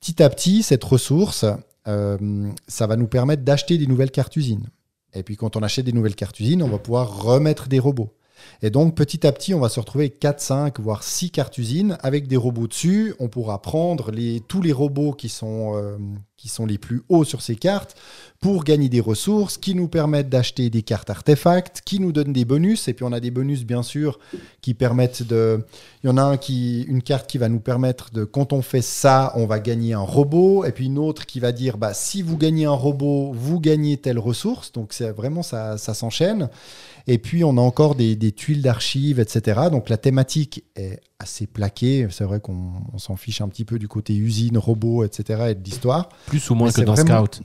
Petit 0.00 0.22
à 0.22 0.30
petit, 0.30 0.62
cette 0.62 0.82
ressource, 0.82 1.44
euh, 1.86 2.50
ça 2.66 2.86
va 2.86 2.96
nous 2.96 3.06
permettre 3.06 3.42
d'acheter 3.42 3.78
des 3.78 3.86
nouvelles 3.86 4.10
cartes 4.10 4.34
usines. 4.36 4.66
Et 5.14 5.22
puis 5.22 5.36
quand 5.36 5.56
on 5.56 5.62
achète 5.62 5.84
des 5.84 5.92
nouvelles 5.92 6.14
cartes 6.14 6.38
usines, 6.40 6.62
on 6.62 6.68
va 6.68 6.78
pouvoir 6.78 7.22
remettre 7.22 7.68
des 7.68 7.78
robots. 7.78 8.12
Et 8.64 8.70
donc 8.70 8.94
petit 8.94 9.26
à 9.26 9.32
petit, 9.32 9.54
on 9.54 9.60
va 9.60 9.68
se 9.68 9.80
retrouver 9.80 10.04
avec 10.04 10.20
4, 10.20 10.40
5, 10.40 10.80
voire 10.80 11.02
6 11.02 11.32
cartes 11.32 11.58
usines 11.58 11.98
avec 12.00 12.28
des 12.28 12.36
robots 12.36 12.68
dessus. 12.68 13.12
On 13.18 13.28
pourra 13.28 13.60
prendre 13.60 14.12
tous 14.46 14.62
les 14.62 14.72
robots 14.72 15.12
qui 15.12 15.28
sont, 15.28 15.76
euh, 15.76 15.98
qui 16.36 16.48
sont 16.48 16.64
les 16.64 16.78
plus 16.78 17.02
hauts 17.08 17.24
sur 17.24 17.42
ces 17.42 17.56
cartes 17.56 17.96
pour 18.40 18.62
gagner 18.62 18.88
des 18.88 19.00
ressources 19.00 19.58
qui 19.58 19.74
nous 19.74 19.88
permettent 19.88 20.28
d'acheter 20.28 20.70
des 20.70 20.82
cartes 20.82 21.10
artefacts, 21.10 21.82
qui 21.84 21.98
nous 21.98 22.12
donnent 22.12 22.32
des 22.32 22.44
bonus. 22.44 22.86
Et 22.86 22.94
puis 22.94 23.04
on 23.04 23.12
a 23.12 23.18
des 23.18 23.32
bonus, 23.32 23.64
bien 23.64 23.82
sûr, 23.82 24.20
qui 24.60 24.74
permettent 24.74 25.24
de. 25.24 25.64
Il 26.04 26.08
y 26.08 26.10
en 26.10 26.16
a 26.16 26.36
qui, 26.36 26.82
une 26.82 27.02
carte 27.02 27.28
qui 27.28 27.38
va 27.38 27.48
nous 27.48 27.60
permettre 27.60 28.12
de, 28.12 28.24
quand 28.24 28.52
on 28.52 28.62
fait 28.62 28.82
ça, 28.82 29.32
on 29.34 29.46
va 29.46 29.58
gagner 29.58 29.94
un 29.94 30.00
robot. 30.00 30.64
Et 30.64 30.70
puis 30.70 30.86
une 30.86 30.98
autre 30.98 31.26
qui 31.26 31.40
va 31.40 31.50
dire, 31.50 31.78
bah, 31.78 31.94
si 31.94 32.22
vous 32.22 32.36
gagnez 32.36 32.64
un 32.64 32.70
robot, 32.70 33.32
vous 33.32 33.58
gagnez 33.58 33.96
telle 33.96 34.20
ressource. 34.20 34.70
Donc 34.70 34.94
vraiment, 35.00 35.42
ça, 35.42 35.78
ça 35.78 35.94
s'enchaîne. 35.94 36.48
Et 37.08 37.18
puis 37.18 37.42
on 37.44 37.56
a 37.58 37.60
encore 37.60 37.94
des, 37.94 38.14
des 38.16 38.32
tuiles 38.32 38.62
d'archives, 38.62 39.18
etc. 39.18 39.62
Donc 39.70 39.88
la 39.88 39.96
thématique 39.96 40.64
est 40.76 41.00
assez 41.18 41.46
plaquée. 41.46 42.06
C'est 42.10 42.24
vrai 42.24 42.38
qu'on 42.40 42.56
on 42.92 42.98
s'en 42.98 43.16
fiche 43.16 43.40
un 43.40 43.48
petit 43.48 43.64
peu 43.64 43.78
du 43.78 43.88
côté 43.88 44.14
usine, 44.14 44.56
robot, 44.58 45.04
etc. 45.04 45.42
et 45.50 45.54
de 45.54 45.64
l'histoire. 45.64 46.08
Plus 46.26 46.48
ou 46.50 46.54
moins 46.54 46.68
Mais 46.68 46.72
que 46.72 46.80
dans 46.82 46.94
vraiment- 46.94 47.24
Scout. 47.26 47.42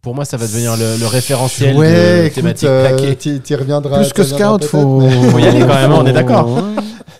Pour 0.00 0.14
moi, 0.14 0.24
ça 0.24 0.36
va 0.36 0.46
devenir 0.46 0.76
le, 0.76 0.96
le 0.98 1.06
référentiel 1.06 1.76
Ouais, 1.76 2.20
de 2.20 2.24
écoute, 2.26 2.34
thématique 2.36 2.68
euh, 2.68 3.14
t'y 3.14 3.54
reviendras. 3.54 3.98
Plus 4.00 4.12
que 4.12 4.22
Scout, 4.22 4.64
faut. 4.64 5.00
mais- 5.00 5.30
Faut 5.30 5.38
y 5.38 5.44
aller 5.46 5.60
quand 5.60 5.74
même, 5.74 5.92
on 5.92 6.06
est 6.06 6.12
d'accord. 6.12 6.62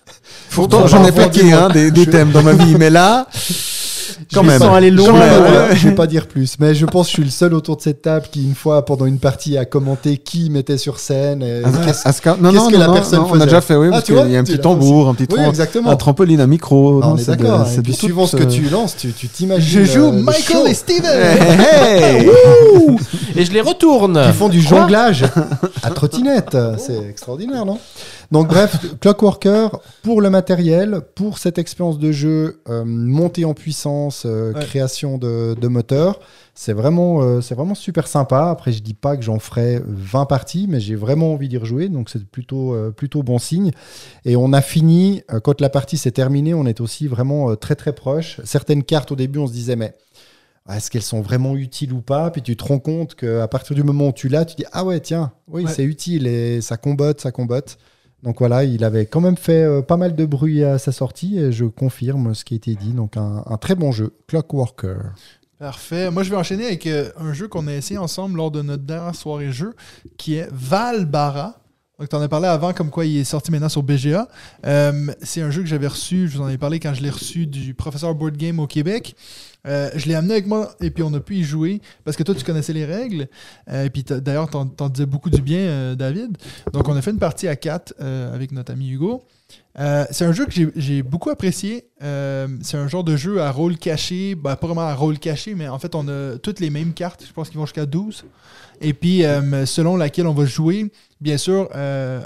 Pourtant, 0.51 0.87
j'en 0.87 1.05
ai 1.05 1.13
plaqué 1.13 1.53
hein, 1.53 1.69
des, 1.71 1.91
des 1.91 2.07
thèmes 2.07 2.31
dans 2.31 2.43
ma 2.43 2.53
vie, 2.53 2.77
mais 2.77 2.91
là, 2.91 3.27
quand 4.33 4.43
Je 4.43 4.49
même. 4.49 4.59
pas- 4.61 4.77
aller 4.77 4.91
Je 4.91 4.97
loin, 4.97 5.13
ouais. 5.13 5.19
dire- 5.51 5.77
je 5.77 5.89
vais 5.89 5.95
pas 5.95 6.07
dire 6.07 6.27
plus, 6.29 6.57
mais 6.59 6.75
je 6.75 6.87
pense 6.87 7.07
que 7.07 7.11
je 7.11 7.15
suis 7.15 7.25
le 7.25 7.31
seul 7.31 7.55
autour 7.55 7.77
de 7.77 7.83
cette 7.83 8.03
table 8.03 8.27
qui, 8.31 8.45
une 8.45 8.55
fois, 8.55 8.85
pendant 8.85 9.07
une 9.07 9.19
partie, 9.19 9.57
a 9.59 9.65
commenté 9.65 10.17
qui 10.19 10.51
mettait 10.51 10.79
sur 10.79 10.99
scène. 10.99 11.43
et 11.43 11.63
À- 11.65 11.71
qu'est-ce- 11.85 12.07
à 12.09 12.13
Scout- 12.13 12.41
non, 12.41 12.51
qu'est-ce 12.51 12.63
non, 12.65 12.69
que 12.69 12.75
non, 12.75 12.79
la 12.81 12.87
non, 12.89 12.93
personne 12.95 13.19
non, 13.21 13.29
on 13.33 13.41
a 13.41 13.45
déjà 13.45 13.61
fait, 13.61 13.77
oui, 13.77 13.87
Ah, 13.89 13.93
parce 13.93 14.05
tu 14.05 14.15
qu'il 14.15 14.31
y 14.31 14.37
a 14.37 14.39
un 14.41 14.45
petit 14.45 14.59
tambour, 14.59 15.09
un 15.09 15.15
petit 15.15 15.35
Oui, 15.35 15.41
exactement. 15.47 15.91
un 15.91 15.97
trampoline, 15.97 16.41
un 16.41 16.47
micro. 16.47 17.01
Ah, 17.03 17.07
non, 17.07 17.13
on 17.13 17.17
est 17.17 17.27
d'accord. 17.27 17.67
Et 17.77 17.81
puis, 17.83 17.93
suivant 17.95 18.27
ce 18.27 18.37
que 18.37 18.43
euh, 18.45 18.47
tu 18.47 18.69
lances, 18.69 18.97
tu 18.97 19.13
t'imagines. 19.13 19.85
Je 19.85 19.93
joue 19.93 20.07
euh, 20.07 20.13
Michael 20.13 20.69
et 20.69 20.75
Steven. 20.75 21.05
Hey, 21.59 22.27
hey 22.27 22.31
Et 23.37 23.45
je 23.45 23.53
les 23.53 23.61
retourne. 23.61 24.21
Qui 24.27 24.33
font 24.33 24.49
du 24.49 24.61
jonglage 24.61 25.25
à 25.83 25.91
trottinette. 25.91 26.57
C'est 26.79 26.99
extraordinaire, 27.09 27.65
non? 27.65 27.79
Donc, 28.31 28.49
bref, 28.49 28.77
Clockworker, 29.01 29.69
pour 30.03 30.21
le 30.21 30.29
matériel, 30.29 31.01
pour 31.15 31.39
cette 31.39 31.57
expérience 31.59 31.99
de 31.99 32.13
jeu, 32.13 32.61
euh, 32.69 32.83
montée 32.85 33.45
en 33.47 33.55
puissance, 33.55 33.79
euh, 34.25 34.53
Ouais. 34.53 34.61
création 34.65 35.19
de, 35.19 35.55
de 35.61 35.69
moteur, 35.69 36.21
c'est 36.55 36.73
vraiment, 36.73 37.23
euh, 37.23 37.41
c'est 37.41 37.55
vraiment 37.55 37.75
super 37.75 38.07
sympa. 38.07 38.51
Après, 38.51 38.73
je 38.73 38.81
dis 38.83 38.95
pas 38.95 39.17
que 39.17 39.23
j'en 39.23 39.39
ferai 39.39 39.81
20 39.87 40.27
parties, 40.27 40.67
mais 40.69 40.81
j'ai 40.81 40.95
vraiment 40.95 41.33
envie 41.33 41.49
d'y 41.49 41.57
rejouer, 41.59 41.89
donc 41.89 42.09
c'est 42.11 42.25
plutôt, 42.25 42.75
euh, 42.75 42.91
plutôt 42.91 43.23
bon 43.23 43.39
signe. 43.39 43.71
Et 44.25 44.37
on 44.37 44.53
a 44.53 44.61
fini, 44.61 45.23
quand 45.45 45.61
la 45.61 45.69
partie 45.71 45.97
s'est 45.99 46.11
terminée, 46.13 46.55
on 46.55 46.67
est 46.67 46.81
aussi 46.81 47.07
vraiment 47.09 47.55
très 47.57 47.75
très 47.75 47.93
proche. 47.93 48.41
Certaines 48.45 48.83
cartes, 48.85 49.11
au 49.13 49.17
début, 49.17 49.39
on 49.39 49.47
se 49.47 49.53
disait, 49.53 49.77
mais 49.77 49.93
est-ce 50.71 50.91
qu'elles 50.91 51.03
sont 51.03 51.23
vraiment 51.23 51.57
utiles 51.57 51.93
ou 51.95 52.01
pas? 52.03 52.31
Puis 52.31 52.43
tu 52.43 52.55
te 52.57 52.65
rends 52.65 52.79
compte 52.79 53.15
qu'à 53.15 53.49
partir 53.49 53.75
du 53.75 53.83
moment 53.83 54.09
où 54.09 54.13
tu 54.13 54.29
l'as, 54.29 54.45
tu 54.45 54.55
dis 54.57 54.65
Ah 54.73 54.85
ouais, 54.85 55.01
tiens, 55.01 55.33
oui, 55.49 55.65
Ouais. 55.65 55.73
c'est 55.73 55.85
utile 55.85 56.27
et 56.27 56.61
ça 56.61 56.77
combotte, 56.77 57.21
ça 57.23 57.33
combotte. 57.33 57.79
Donc 58.23 58.39
voilà, 58.41 58.65
il 58.65 58.83
avait 58.83 59.07
quand 59.07 59.21
même 59.21 59.37
fait 59.37 59.63
euh, 59.63 59.83
pas 59.83 59.97
mal 59.97 60.17
de 60.17 60.27
bruit 60.27 60.65
à 60.65 60.79
sa 60.79 60.91
sortie 60.91 61.39
et 61.39 61.53
je 61.53 61.65
confirme 61.65 62.35
ce 62.35 62.45
qui 62.45 62.55
a 62.55 62.57
été 62.57 62.75
dit. 62.75 62.93
Donc 62.93 63.17
un, 63.17 63.43
très 63.61 63.75
bon 63.75 63.93
jeu, 63.93 64.13
Clockworker. 64.27 65.13
Parfait. 65.59 66.11
Moi, 66.11 66.23
je 66.23 66.31
vais 66.31 66.37
enchaîner 66.37 66.67
avec 66.67 66.87
euh, 66.87 67.11
un 67.17 67.33
jeu 67.33 67.49
qu'on 67.49 67.67
a 67.67 67.75
essayé 67.75 67.99
ensemble 67.99 68.37
lors 68.37 68.51
de 68.51 68.63
notre 68.63 68.85
dernière 68.85 69.15
soirée 69.15 69.51
jeu, 69.51 69.75
qui 70.17 70.35
est 70.37 70.49
Valbara. 70.53 71.61
Donc, 71.99 72.09
tu 72.09 72.15
en 72.15 72.23
as 72.23 72.29
parlé 72.29 72.47
avant, 72.47 72.73
comme 72.73 72.91
quoi 72.91 73.05
il 73.05 73.17
est 73.17 73.25
sorti 73.25 73.51
maintenant 73.51 73.69
sur 73.69 73.83
BGA. 73.83 74.29
Euh, 74.65 75.13
c'est 75.21 75.43
un 75.43 75.51
jeu 75.51 75.63
que 75.63 75.69
j'avais 75.69 75.89
reçu, 75.89 76.29
je 76.29 76.39
vous 76.39 76.45
en 76.45 76.49
ai 76.49 76.59
parlé 76.59 76.79
quand 76.79 76.95
je 76.95 77.03
l'ai 77.03 77.11
reçu 77.11 77.49
du 77.49 77.75
professeur 77.75 78.15
Board 78.15 78.37
Game 78.37 78.61
au 78.61 78.69
Québec. 78.69 79.17
Euh, 79.67 79.91
je 79.95 80.07
l'ai 80.07 80.15
amené 80.15 80.35
avec 80.35 80.47
moi 80.47 80.75
et 80.81 80.91
puis 80.91 81.03
on 81.03 81.13
a 81.15 81.21
pu 81.21 81.37
y 81.37 81.45
jouer 81.45 81.81
parce 82.05 82.17
que 82.17 82.23
toi, 82.23 82.35
tu 82.35 82.45
connaissais 82.45 82.73
les 82.73 82.85
règles. 82.85 83.29
Euh, 83.69 83.85
et 83.85 83.91
puis 83.91 84.05
d'ailleurs, 84.05 84.49
t'en, 84.49 84.89
disais 84.89 85.07
beaucoup 85.07 85.31
du 85.31 85.43
bien, 85.43 85.59
euh, 85.59 85.95
David. 85.95 86.37
Donc, 86.73 86.89
on 86.89 86.97
a 86.97 87.03
fait 87.03 87.11
une 87.11 87.19
partie 87.19 87.49
à 87.49 87.57
4 87.57 87.95
avec 88.33 88.53
notre 88.53 88.73
ami 88.73 88.91
Hugo. 88.91 89.25
C'est 90.11 90.25
un 90.25 90.33
jeu 90.33 90.47
que 90.47 90.53
j'ai- 90.77 91.03
beaucoup 91.03 91.31
apprécié. 91.31 91.89
C'est 92.01 92.77
un 92.77 92.89
genre 92.89 93.05
de 93.05 93.17
jeu 93.17 93.41
à 93.41 93.51
rôle 93.51 93.79
caché. 93.79 94.35
Ben, 94.35 94.57
pas 94.57 94.67
vraiment 94.67 94.83
à 94.83 94.95
rôle 94.95 95.19
caché, 95.19 95.55
mais 95.55 95.69
en 95.69 95.79
fait, 95.79 95.95
on 95.95 96.09
a 96.09 96.39
toutes 96.39 96.61
les 96.61 96.71
mêmes 96.71 96.93
cartes. 96.93 97.25
Je 97.27 97.33
pense 97.33 97.49
qu'ils 97.49 97.59
vont 97.59 97.67
jusqu'à 97.67 97.87
12. 97.87 98.25
Et 98.81 98.93
puis, 98.95 99.25
euh, 99.25 99.67
selon 99.67 99.97
laquelle 99.97 100.27
on 100.27 100.35
va 100.35 100.45
jouer, 100.47 100.91
bien 101.21 101.37
sûr, 101.37 101.69
euh, 101.75 102.25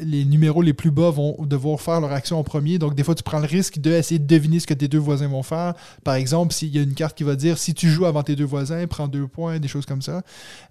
les 0.00 0.24
numéros 0.24 0.60
les 0.62 0.72
plus 0.74 0.90
bas 0.90 1.10
vont 1.10 1.36
devoir 1.44 1.80
faire 1.80 2.00
leur 2.00 2.12
action 2.12 2.38
en 2.38 2.44
premier. 2.44 2.78
Donc, 2.78 2.94
des 2.94 3.02
fois, 3.04 3.14
tu 3.14 3.22
prends 3.22 3.38
le 3.40 3.46
risque 3.46 3.78
d'essayer 3.78 4.18
de 4.18 4.26
deviner 4.26 4.60
ce 4.60 4.66
que 4.66 4.74
tes 4.74 4.88
deux 4.88 4.98
voisins 4.98 5.28
vont 5.28 5.42
faire. 5.42 5.74
Par 6.04 6.14
exemple, 6.14 6.52
s'il 6.52 6.68
y 6.74 6.78
a 6.78 6.82
une 6.82 6.94
carte 6.94 7.16
qui 7.16 7.24
va 7.24 7.36
dire 7.36 7.56
si 7.58 7.72
tu 7.74 7.88
joues 7.88 8.06
avant 8.06 8.22
tes 8.22 8.36
deux 8.36 8.44
voisins, 8.44 8.86
prends 8.86 9.08
deux 9.08 9.26
points, 9.26 9.58
des 9.58 9.68
choses 9.68 9.86
comme 9.86 10.02
ça. 10.02 10.22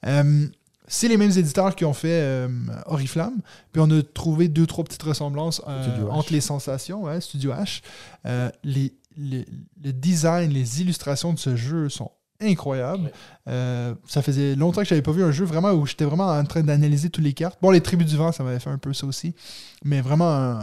Euh, 0.06 0.48
c'est 0.88 1.10
les 1.10 1.18
mêmes 1.18 1.32
éditeurs 1.38 1.76
qui 1.76 1.84
ont 1.84 1.94
fait 1.94 2.08
euh, 2.22 2.48
Oriflamme. 2.86 3.42
Puis 3.74 3.82
on 3.86 3.90
a 3.92 4.02
trouvé 4.02 4.48
deux, 4.48 4.66
trois 4.66 4.84
petites 4.86 5.04
ressemblances 5.04 5.62
euh, 5.68 5.84
entre 6.12 6.32
les 6.32 6.42
sensations, 6.42 7.04
ouais, 7.04 7.20
Studio 7.22 7.52
H. 7.52 7.82
Euh, 8.26 8.50
les, 8.64 8.94
les- 9.18 9.46
le 9.84 9.92
design, 9.92 10.52
les 10.52 10.82
illustrations 10.82 11.34
de 11.34 11.40
ce 11.40 11.56
jeu 11.56 11.90
sont 11.90 12.12
incroyables. 12.42 13.12
Euh, 13.48 13.94
ça 14.06 14.22
faisait 14.22 14.56
longtemps 14.56 14.82
que 14.82 14.88
j'avais 14.88 15.02
pas 15.02 15.12
vu 15.12 15.24
un 15.24 15.32
jeu 15.32 15.46
vraiment 15.46 15.72
où 15.72 15.86
j'étais 15.86 16.06
vraiment 16.06 16.28
en 16.28 16.44
train 16.46 16.62
d'analyser 16.62 17.10
toutes 17.10 17.24
les 17.24 17.34
cartes. 17.34 17.58
Bon, 17.62 17.72
les 17.72 17.82
tribus 17.82 18.08
du 18.08 18.18
vent, 18.18 18.32
ça 18.32 18.44
m'avait 18.44 18.60
fait 18.60 18.70
un 18.70 18.78
peu 18.78 18.94
ça 18.94 19.06
aussi. 19.08 19.34
Mais 19.84 20.02
vraiment 20.02 20.32
euh, 20.32 20.60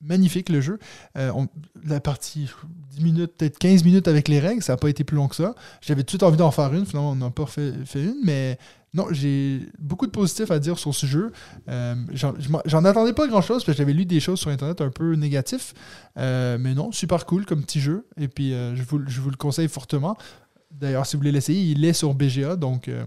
magnifique 0.00 0.48
le 0.48 0.60
jeu. 0.60 0.78
Euh, 1.16 1.30
on- 1.34 1.48
la 1.84 2.00
partie 2.00 2.50
10 2.90 3.02
minutes, 3.02 3.32
peut-être 3.36 3.58
15 3.58 3.84
minutes 3.84 4.08
avec 4.08 4.28
les 4.28 4.38
règles, 4.40 4.62
ça 4.62 4.74
n'a 4.74 4.76
pas 4.76 4.90
été 4.90 5.04
plus 5.04 5.16
long 5.16 5.28
que 5.28 5.36
ça. 5.36 5.54
J'avais 5.80 6.02
tout 6.02 6.06
de 6.06 6.10
suite 6.10 6.22
envie 6.22 6.36
d'en 6.36 6.50
faire 6.50 6.72
une, 6.74 6.84
finalement 6.86 7.12
on 7.12 7.16
n'a 7.16 7.30
pas 7.30 7.46
fait, 7.46 7.72
fait 7.84 8.02
une, 8.04 8.16
mais 8.24 8.58
non, 8.94 9.06
j'ai 9.10 9.60
beaucoup 9.78 10.06
de 10.06 10.10
positifs 10.10 10.50
à 10.50 10.58
dire 10.58 10.78
sur 10.78 10.94
ce 10.94 11.04
jeu. 11.06 11.30
J'en 12.14 12.84
attendais 12.84 13.12
pas 13.12 13.26
grand-chose, 13.26 13.62
parce 13.64 13.76
que 13.76 13.82
j'avais 13.82 13.92
lu 13.92 14.06
des 14.06 14.18
choses 14.20 14.40
sur 14.40 14.50
Internet 14.50 14.80
un 14.80 14.88
peu 14.90 15.14
négatifs. 15.14 15.74
Euh, 16.16 16.56
mais 16.58 16.74
non, 16.74 16.90
super 16.90 17.26
cool 17.26 17.44
comme 17.44 17.62
petit 17.62 17.80
jeu. 17.80 18.06
Et 18.16 18.28
puis, 18.28 18.50
je, 18.52 18.82
vous, 18.82 19.00
je 19.06 19.20
vous 19.20 19.30
le 19.30 19.36
conseille 19.36 19.68
fortement. 19.68 20.16
D'ailleurs, 20.70 21.06
si 21.06 21.16
vous 21.16 21.20
voulez 21.20 21.32
l'essayer, 21.32 21.70
il 21.72 21.84
est 21.84 21.92
sur 21.92 22.14
BGA. 22.14 22.56
Donc, 22.56 22.88
euh, 22.88 23.04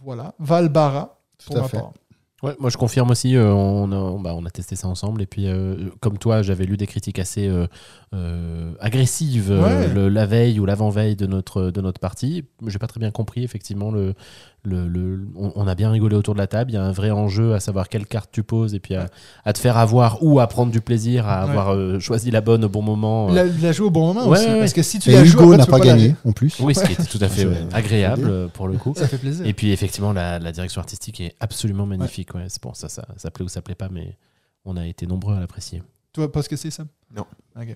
voilà. 0.00 0.34
Valbara, 0.38 1.20
pour 1.46 1.56
à 1.58 1.60
ma 1.62 1.68
fait. 1.68 1.78
part. 1.78 1.92
Ouais, 2.42 2.54
moi 2.58 2.68
je 2.68 2.76
confirme 2.76 3.10
aussi, 3.10 3.36
euh, 3.36 3.50
on, 3.54 3.90
a, 3.90 3.96
on- 3.96 4.20
bah, 4.20 4.34
on 4.36 4.44
a 4.44 4.50
testé 4.50 4.76
ça 4.76 4.86
ensemble 4.86 5.22
et 5.22 5.26
puis 5.26 5.46
euh, 5.46 5.88
comme 6.00 6.18
toi 6.18 6.42
j'avais 6.42 6.66
lu 6.66 6.76
des 6.76 6.86
critiques 6.86 7.18
assez 7.18 7.48
euh, 7.48 7.66
euh, 8.14 8.72
agressives 8.80 9.50
euh, 9.50 9.62
Ouais. 9.62 9.88
le- 9.92 10.08
la 10.08 10.24
veille 10.26 10.60
ou 10.60 10.66
l'avant-veille 10.66 11.16
de 11.16 11.26
notre, 11.26 11.70
de 11.70 11.80
notre 11.80 11.98
partie. 12.00 12.44
J'ai 12.66 12.78
pas 12.78 12.86
très 12.86 13.00
bien 13.00 13.10
compris 13.10 13.42
effectivement, 13.44 13.90
le, 13.90 14.14
le, 14.62 14.86
le- 14.88 15.26
on, 15.36 15.52
on 15.56 15.66
a 15.66 15.74
bien 15.74 15.90
rigolé 15.90 16.14
autour 16.16 16.34
de 16.34 16.38
la 16.38 16.46
table, 16.46 16.70
il 16.70 16.74
y 16.74 16.76
a 16.76 16.82
un 16.84 16.92
vrai 16.92 17.10
enjeu 17.10 17.54
à 17.54 17.60
savoir 17.60 17.88
quelle 17.88 18.06
carte 18.06 18.30
tu 18.32 18.42
poses 18.42 18.74
et 18.74 18.80
puis 18.80 18.94
à, 18.94 19.08
à 19.44 19.52
te 19.52 19.58
faire 19.58 19.76
avoir 19.76 20.22
ou 20.22 20.38
à 20.40 20.46
prendre 20.46 20.70
du 20.72 20.80
plaisir, 20.80 21.26
à 21.28 21.44
Ouais. 21.44 21.50
avoir 21.50 21.74
euh, 21.74 21.98
choisi 21.98 22.30
la 22.30 22.40
bonne 22.40 22.64
au 22.64 22.68
bon 22.68 22.82
moment. 22.82 23.30
euh. 23.30 23.34
La, 23.34 23.44
la 23.44 23.72
jouer 23.72 23.86
au 23.86 23.90
bon 23.90 24.06
moment 24.14 24.28
Ouais, 24.28 24.38
aussi. 24.38 24.48
ouais, 24.48 24.58
Parce 24.60 24.72
que 24.72 24.82
si 24.82 24.98
tu 25.00 25.10
Et 25.10 25.14
la 25.14 25.24
Hugo 25.24 25.56
n'a 25.56 25.66
pas 25.66 25.78
la- 25.78 25.84
gagné 25.84 26.14
en 26.24 26.32
plus. 26.32 26.58
Oui, 26.60 26.74
ce 26.74 26.84
qui 26.84 26.92
était 26.92 27.04
tout 27.04 27.18
à 27.20 27.28
fait 27.28 27.46
agréable 27.72 28.48
pour 28.54 28.68
le 28.68 28.78
coup. 28.78 28.94
Ça 28.96 29.08
fait 29.08 29.18
plaisir. 29.18 29.44
Et 29.46 29.52
puis 29.52 29.72
effectivement, 29.72 30.12
la, 30.12 30.38
la 30.38 30.52
direction 30.52 30.80
artistique 30.80 31.20
est 31.20 31.34
absolument 31.40 31.86
magnifique. 31.86 32.34
Ouais. 32.34 32.44
c'est 32.48 32.62
bon, 32.62 32.74
ça, 32.74 32.88
ça, 32.88 33.06
ça 33.16 33.30
plaît 33.30 33.44
ou 33.44 33.48
ça 33.48 33.60
plaît 33.62 33.74
pas, 33.74 33.88
mais 33.90 34.16
on 34.64 34.76
a 34.76 34.86
été 34.86 35.06
nombreux 35.06 35.34
à 35.36 35.40
l'apprécier. 35.40 35.82
Tu 36.14 36.20
vois 36.20 36.30
pas 36.30 36.42
ce 36.42 36.48
que 36.48 36.54
c'est, 36.56 36.70
ça 36.70 36.84
Non. 37.16 37.24
Ok. 37.60 37.68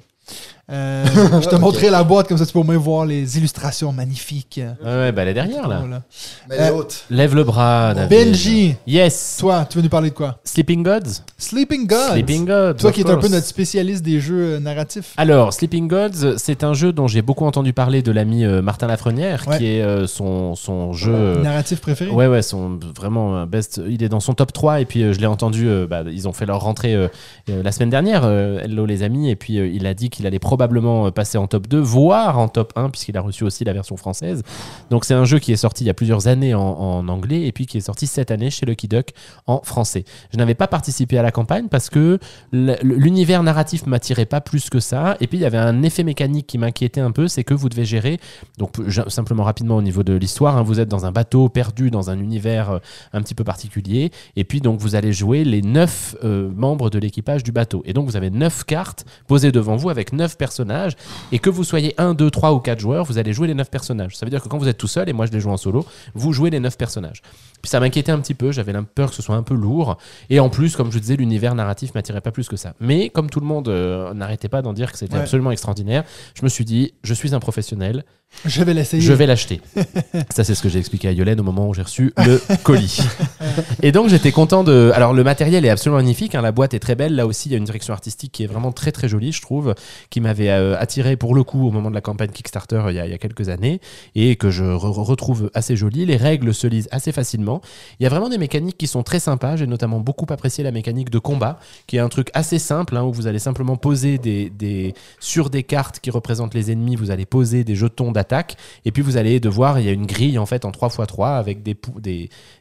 Euh, 0.71 1.07
je 1.43 1.49
te 1.49 1.55
montrerai 1.61 1.89
la 1.89 2.05
boîte, 2.05 2.29
comme 2.29 2.37
ça 2.37 2.45
tu 2.45 2.53
peux 2.53 2.59
au 2.59 2.65
moins 2.65 2.77
voir 2.77 3.07
les 3.07 3.39
illustrations 3.39 3.91
magnifiques. 3.91 4.61
Ouais, 4.85 4.87
ouais, 4.91 5.13
bah 5.13 5.23
elle 5.23 5.29
est 5.29 5.35
derrière 5.35 5.67
là. 5.67 5.79
Voilà. 5.79 6.03
Mais 6.51 6.57
Euh, 6.61 6.65
les 6.67 6.71
autres. 6.73 6.97
Lève 7.09 7.35
le 7.35 7.45
bras, 7.45 7.95
David. 7.95 8.11
Benji, 8.11 8.75
Yes. 8.87 9.39
toi, 9.41 9.65
tu 9.71 9.79
veux 9.79 9.83
nous 9.83 9.89
parler 9.89 10.11
de 10.11 10.15
quoi? 10.15 10.41
Sleeping 10.45 10.83
Gods. 10.83 11.23
Sleeping 11.39 11.87
Gods. 11.87 12.11
Sleeping 12.13 12.45
Gods. 12.45 12.75
Toi 12.75 12.91
of 12.91 12.95
qui 12.95 13.01
es 13.01 13.05
un 13.07 13.15
peu 13.15 13.21
course. 13.21 13.31
notre 13.33 13.47
spécialiste 13.47 14.03
des 14.05 14.21
jeux 14.21 14.57
euh, 14.57 14.61
narratifs. 14.61 15.15
Alors, 15.17 15.55
Sleeping 15.55 15.89
Gods, 15.89 16.37
c'est 16.37 16.63
un 16.63 16.75
jeu 16.75 16.93
dont 16.93 17.07
j'ai 17.09 17.23
beaucoup 17.23 17.47
entendu 17.47 17.73
parler 17.73 18.03
de 18.03 18.13
l'ami 18.13 18.45
euh, 18.45 18.61
Martin 18.61 18.89
Lafrenière, 18.89 19.45
Ouais. 19.49 19.57
qui 19.57 19.67
est 19.69 19.81
euh, 19.83 20.07
son, 20.07 20.55
son 20.55 20.93
jeu. 20.93 21.15
euh, 21.15 21.43
Narratif 21.43 21.81
préféré 21.81 22.11
Ouais, 22.11 22.27
ouais, 22.27 22.43
son, 22.43 22.79
vraiment 22.95 23.37
un 23.39 23.47
best. 23.47 23.81
Il 23.89 24.03
est 24.03 24.11
dans 24.11 24.21
son 24.21 24.35
top 24.35 24.53
3 24.53 24.83
et 24.83 24.85
puis 24.85 25.03
euh, 25.03 25.15
je 25.15 25.21
l'ai 25.21 25.27
entendu. 25.27 25.67
euh, 25.67 25.87
bah, 25.87 26.03
ils 26.13 26.29
ont 26.29 26.35
fait 26.35 26.45
leur 26.45 26.61
rentrée 26.61 26.95
euh, 26.95 27.09
euh, 27.49 27.63
la 27.63 27.73
semaine 27.73 27.89
dernière. 27.91 28.23
euh, 28.25 28.61
hello 28.61 28.85
les 28.85 29.03
amis. 29.03 29.28
Et 29.29 29.37
puis 29.37 29.59
euh, 29.59 29.69
il 29.69 29.87
a 29.87 29.95
dit 29.95 30.11
qu'il 30.11 30.27
allait 30.27 30.39
probablement 30.39 31.07
euh, 31.07 31.11
passer 31.11 31.39
en 31.39 31.47
top 31.47 31.67
2, 31.67 31.79
voire 31.79 32.39
en 32.39 32.49
top 32.49 32.73
1, 32.77 32.91
puisqu'il 32.91 33.17
a 33.17 33.21
reçu 33.21 33.45
aussi 33.45 33.65
la 33.65 33.73
version 33.73 33.97
française. 33.97 34.43
Donc 34.91 35.05
c'est 35.05 35.15
un 35.15 35.25
jeu 35.25 35.39
qui 35.39 35.53
est 35.53 35.57
sorti 35.57 35.85
il 35.85 35.87
y 35.87 35.91
a 35.91 35.95
plusieurs 35.95 36.29
années 36.29 36.55
en, 36.55 37.09
anglais 37.09 37.47
et 37.47 37.53
puis 37.53 37.67
qui 37.67 37.79
est 37.79 37.83
sorti 37.83 38.07
cette 38.07 38.31
année 38.31 38.51
chez 38.51 38.67
Lucky 38.67 38.89
Duck 38.89 39.11
en 39.47 39.61
français. 39.63 40.05
Je 40.33 40.39
n'avais 40.39 40.55
pas 40.55 40.67
participé 40.67 41.19
à 41.19 41.23
la 41.23 41.31
campagne 41.31 41.69
parce 41.69 41.91
que 41.91 42.19
l'univers 42.53 43.43
narratif 43.43 43.87
m'attirait 43.87 44.27
pas 44.27 44.41
plus 44.41 44.71
que 44.71 44.81
ça. 44.81 45.17
Et 45.21 45.27
puis 45.27 45.39
il 45.39 45.43
y 45.43 45.45
avait 45.45 45.59
un 45.59 45.83
effet 45.83 46.05
mécanique 46.05 46.47
qui 46.47 46.59
m'inquiétait 46.59 47.01
un 47.01 47.13
peu, 47.13 47.29
c'est 47.29 47.45
que 47.45 47.55
vous 47.55 47.69
devez 47.69 47.85
gérer. 47.85 48.19
Donc 48.59 48.77
simplement 49.09 49.45
rapidement 49.45 49.77
au 49.77 49.83
niveau 49.83 50.03
de 50.03 50.15
l'histoire, 50.15 50.57
hein, 50.57 50.63
vous 50.63 50.81
êtes 50.81 50.89
dans 50.89 51.07
un 51.07 51.13
bateau 51.13 51.49
perdu 51.49 51.91
dans 51.91 52.11
un 52.11 52.19
univers 52.19 52.71
euh, 52.71 52.79
un 53.13 53.23
petit 53.23 53.35
peu 53.35 53.45
particulier. 53.45 54.11
Et 54.37 54.45
puis 54.45 54.61
donc 54.61 54.81
vous 54.81 54.95
allez 54.95 55.13
jouer 55.13 55.45
les 55.45 55.63
neuf 55.63 56.17
euh, 56.25 56.51
membres 56.55 56.91
de 56.91 56.99
l'équipage 56.99 57.43
du 57.43 57.53
bateau. 57.53 57.83
Et 57.85 57.93
donc 57.93 58.07
vous 58.07 58.17
avez 58.17 58.31
neuf 58.31 58.65
cartes 58.65 59.05
posés 59.27 59.53
devant 59.53 59.77
vous 59.77 59.91
avec 59.91 60.13
9 60.13 60.37
personnages. 60.37 60.93
Et 61.33 61.39
que 61.39 61.51
vous 61.51 61.65
soyez 61.65 61.95
1, 61.99 62.15
2, 62.15 62.31
3 62.31 62.53
ou 62.53 62.61
4 62.61 62.79
joueurs, 62.79 63.05
vous 63.05 63.19
allez 63.19 63.33
jouer 63.33 63.49
les 63.49 63.55
9 63.55 63.71
personnages. 63.71 64.17
Ça 64.17 64.25
veut 64.27 64.31
dire 64.31 64.43
que 64.43 64.49
quand 64.49 64.59
vous 64.59 64.69
êtes 64.69 64.79
tout 64.79 64.89
seul, 64.89 65.09
et 65.09 65.13
moi 65.13 65.27
je 65.27 65.33
les 65.33 65.41
joue 65.41 65.51
en 65.51 65.57
solo, 65.57 65.85
vous 66.15 66.33
jouez 66.33 66.51
les 66.51 66.61
9 66.61 66.77
personnages. 66.79 67.23
Puis 67.61 67.71
ça 67.71 67.81
m'inquiétait 67.81 68.13
un 68.13 68.21
petit 68.21 68.35
peu, 68.35 68.53
j'avais 68.53 68.73
peur 68.95 69.11
que 69.11 69.17
ce 69.17 69.23
soit 69.23 69.35
un 69.35 69.43
peu 69.43 69.55
lourd. 69.55 69.99
Et 70.31 70.39
en 70.39 70.49
plus, 70.49 70.77
comme 70.77 70.93
je 70.93 70.99
disais, 71.01 71.17
l'univers 71.17 71.55
narratif 71.57 71.93
m'attirait 71.95 72.21
pas 72.21 72.31
plus 72.31 72.49
que 72.49 72.57
ça. 72.57 72.75
Mais 72.81 73.09
comme 73.11 73.31
tout 73.31 73.41
le 73.41 73.47
monde 73.47 73.69
euh, 73.69 74.15
n'arrêtait 74.15 74.49
pas 74.49 74.63
d'en 74.63 74.73
dire 74.73 74.93
que 74.93 74.99
c'était 74.99 75.15
Ouais. 75.15 75.21
absolument 75.23 75.51
extraordinaire, 75.51 76.05
je 76.35 76.45
me 76.45 76.49
suis 76.49 76.65
dit, 76.65 76.93
je 77.03 77.15
suis 77.15 77.35
un 77.35 77.41
professionnel, 77.41 78.05
Je 78.45 78.63
vais 78.63 78.75
l'essayer. 78.75 79.03
je 79.03 79.13
vais 79.13 79.27
l'acheter. 79.27 79.61
Ça, 80.35 80.45
c'est 80.45 80.55
ce 80.55 80.63
que 80.63 80.69
j'ai 80.69 80.79
expliqué 80.79 81.09
à 81.09 81.13
Yolène 81.13 81.41
au 81.41 81.43
moment 81.43 81.67
où 81.69 81.75
j'ai 81.75 81.83
reçu 81.83 82.13
le 82.19 82.41
colis. 82.63 83.01
Et 83.83 83.93
donc, 83.93 84.09
j'étais 84.09 84.33
content 84.33 84.65
de. 84.65 84.91
Alors, 84.95 85.13
le 85.15 85.25
matériel 85.25 85.65
est 85.65 85.71
absolument 85.71 85.99
magnifique. 85.99 86.35
hein, 86.35 86.43
La 86.43 86.53
boîte 86.53 86.75
est 86.75 86.79
très 86.79 86.95
belle. 86.95 87.15
Là 87.15 87.27
aussi, 87.27 87.49
il 87.49 87.53
y 87.53 87.55
a 87.55 87.59
une 87.59 87.65
direction 87.65 87.95
artistique 87.95 88.33
qui 88.33 88.45
est 88.45 88.47
vraiment 88.47 88.73
très, 88.73 88.93
très 88.93 88.98
jolie, 89.07 89.31
je 89.31 89.41
trouve, 89.43 89.75
qui 90.11 90.21
m'avait 90.21 90.49
euh, 90.51 90.77
attiré 90.79 91.17
pour 91.17 91.35
le 91.35 91.45
coup 91.45 91.69
au 91.69 91.71
moment 91.71 91.91
de 91.91 91.95
la 91.95 92.01
campagne 92.01 92.31
Kickstarter 92.31 92.83
il 92.89 92.97
y 92.97 92.99
a, 92.99 93.07
il 93.07 93.11
y 93.11 93.15
a 93.15 93.19
quelques 93.19 93.49
années 93.51 93.81
et 94.17 94.35
que 94.37 94.51
je 94.51 94.65
re- 94.65 94.91
retrouve 95.03 95.51
assez 95.55 95.77
jolie. 95.77 96.07
Les 96.07 96.17
règles 96.17 96.53
se 96.53 96.67
lisent 96.67 96.89
assez 96.91 97.13
facilement. 97.13 97.61
Il 98.01 98.05
y 98.05 98.07
a 98.07 98.09
vraiment 98.09 98.29
des 98.29 98.39
mécaniques 98.39 98.79
qui 98.79 98.87
sont 98.87 99.03
très 99.03 99.21
sympas. 99.21 99.57
J'ai 99.57 99.67
notamment 99.67 100.01
beaucoup 100.01 100.27
apprécié 100.31 100.65
la 100.65 100.73
mécanique 100.73 101.11
de 101.11 101.19
combat, 101.19 101.61
qui 101.87 101.97
est 101.97 102.01
un 102.01 102.09
truc 102.09 102.31
assez 102.35 102.59
simple, 102.59 102.97
hein, 102.97 103.05
où 103.05 103.13
vous 103.13 103.27
allez 103.27 103.39
simplement 103.39 103.77
poser 103.77 104.17
des, 104.19 104.49
des, 104.51 104.95
sur 105.21 105.51
des 105.51 105.63
cartes 105.63 106.01
qui 106.01 106.11
représentent 106.11 106.55
les 106.55 106.73
ennemis, 106.73 106.97
vous 106.97 107.11
allez 107.11 107.27
poser 107.27 107.63
des 107.65 107.75
jetons 107.77 108.11
d'attaque, 108.11 108.57
et 108.87 108.93
puis 108.93 109.03
vous 109.03 109.19
allez 109.19 109.41
devoir, 109.41 109.79
il 109.79 109.87
y 109.87 109.89
a 109.91 109.93
une 109.93 110.07
grille 110.07 110.39
en 110.39 110.47
fait 110.47 110.65
en 110.65 110.71
3x3 110.71 111.37
avec 111.39 111.63
des, 111.63 111.77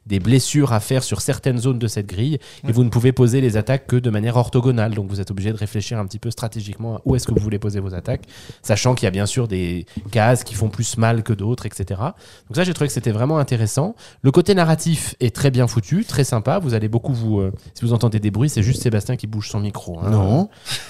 des 0.05 0.19
blessures 0.19 0.73
à 0.73 0.79
faire 0.79 1.03
sur 1.03 1.21
certaines 1.21 1.57
zones 1.57 1.79
de 1.79 1.87
cette 1.87 2.07
grille, 2.07 2.39
et 2.67 2.71
vous 2.71 2.83
ne 2.83 2.89
pouvez 2.89 3.11
poser 3.11 3.39
les 3.41 3.55
attaques 3.57 3.87
que 3.87 3.95
de 3.95 4.09
manière 4.09 4.35
orthogonale, 4.35 4.93
donc 4.93 5.07
vous 5.09 5.21
êtes 5.21 5.31
obligé 5.31 5.51
de 5.51 5.57
réfléchir 5.57 5.97
un 5.99 6.05
petit 6.05 6.19
peu 6.19 6.26
stratégiquement 6.31 6.99
où 7.05 7.15
est-ce 7.15 7.27
que 7.27 7.33
vous 7.33 7.39
voulez 7.41 7.59
poser 7.59 7.79
vos 7.79 7.93
attaques, 7.93 8.23
sachant 8.61 8.95
qu'il 8.95 9.05
y 9.05 9.07
a 9.07 9.11
bien 9.11 9.25
sûr 9.25 9.47
des 9.47 9.85
cases 10.11 10.43
qui 10.43 10.53
font 10.55 10.69
plus 10.69 10.97
mal 10.97 11.23
que 11.23 11.33
d'autres, 11.33 11.65
etc. 11.65 11.85
Donc 11.99 12.55
ça, 12.55 12.63
j'ai 12.63 12.73
trouvé 12.73 12.87
que 12.87 12.93
c'était 12.93 13.11
vraiment 13.11 13.37
intéressant. 13.37 13.95
Le 14.21 14.31
côté 14.31 14.55
narratif 14.55 15.15
est 15.19 15.35
très 15.35 15.51
bien 15.51 15.67
foutu, 15.67 16.05
très 16.05 16.23
sympa. 16.23 16.59
Vous 16.59 16.73
allez 16.73 16.87
beaucoup 16.87 17.13
vous. 17.13 17.39
euh, 17.39 17.51
si 17.73 17.83
vous 17.85 17.93
entendez 17.93 18.19
des 18.19 18.31
bruits, 18.31 18.49
c'est 18.49 18.63
juste 18.63 18.81
Sébastien 18.81 19.15
qui 19.15 19.27
bouge 19.27 19.49
son 19.49 19.59
micro. 19.59 19.99
hein. 19.99 20.09
Non. 20.09 20.49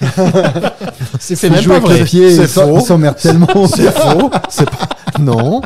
c'est 1.20 1.50
même 1.50 1.64
pas 1.64 1.78
vrai. 1.80 2.04
C'est 2.06 2.46
faux. 2.46 2.80
s'emmerde 2.80 3.16
tellement. 3.16 3.66
C'est 3.66 3.90
faux. 3.90 4.30
C'est 4.48 4.68
pas. 4.68 4.88
Non. 5.20 5.60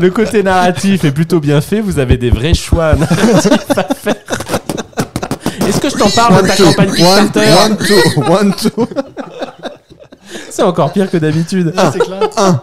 Le 0.00 0.10
côté 0.10 0.42
narratif 0.42 1.04
est 1.04 1.12
plutôt 1.12 1.40
bien 1.40 1.60
fait. 1.60 1.80
Vous 1.80 1.98
avez 1.98 2.16
des 2.16 2.30
vrais 2.30 2.54
choix 2.54 2.94
narratifs 2.96 3.70
à 3.76 3.94
faire. 3.94 4.14
T'en 6.02 6.10
parle 6.10 6.42
de 6.42 6.48
ta 6.48 6.56
campagne 6.56 6.88
one, 6.90 7.30
Kickstarter 7.30 7.52
one, 7.64 7.76
two, 7.76 8.22
one, 8.32 8.54
two. 8.54 8.88
C'est 10.50 10.62
encore 10.62 10.92
pire 10.92 11.10
que 11.10 11.16
d'habitude. 11.16 11.72
Ah, 11.76 11.90
c'est 11.92 11.98
clair. 11.98 12.20
Ah, 12.36 12.62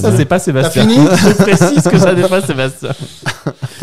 Ça, 0.00 0.16
c'est 0.16 0.24
pas 0.24 0.38
Sébastien. 0.38 0.88
Fini 0.88 0.96
Je 0.96 1.32
précise 1.32 1.82
que 1.82 1.98
ça 1.98 2.14
n'est 2.14 2.28
pas 2.28 2.40
Sébastien. 2.40 2.90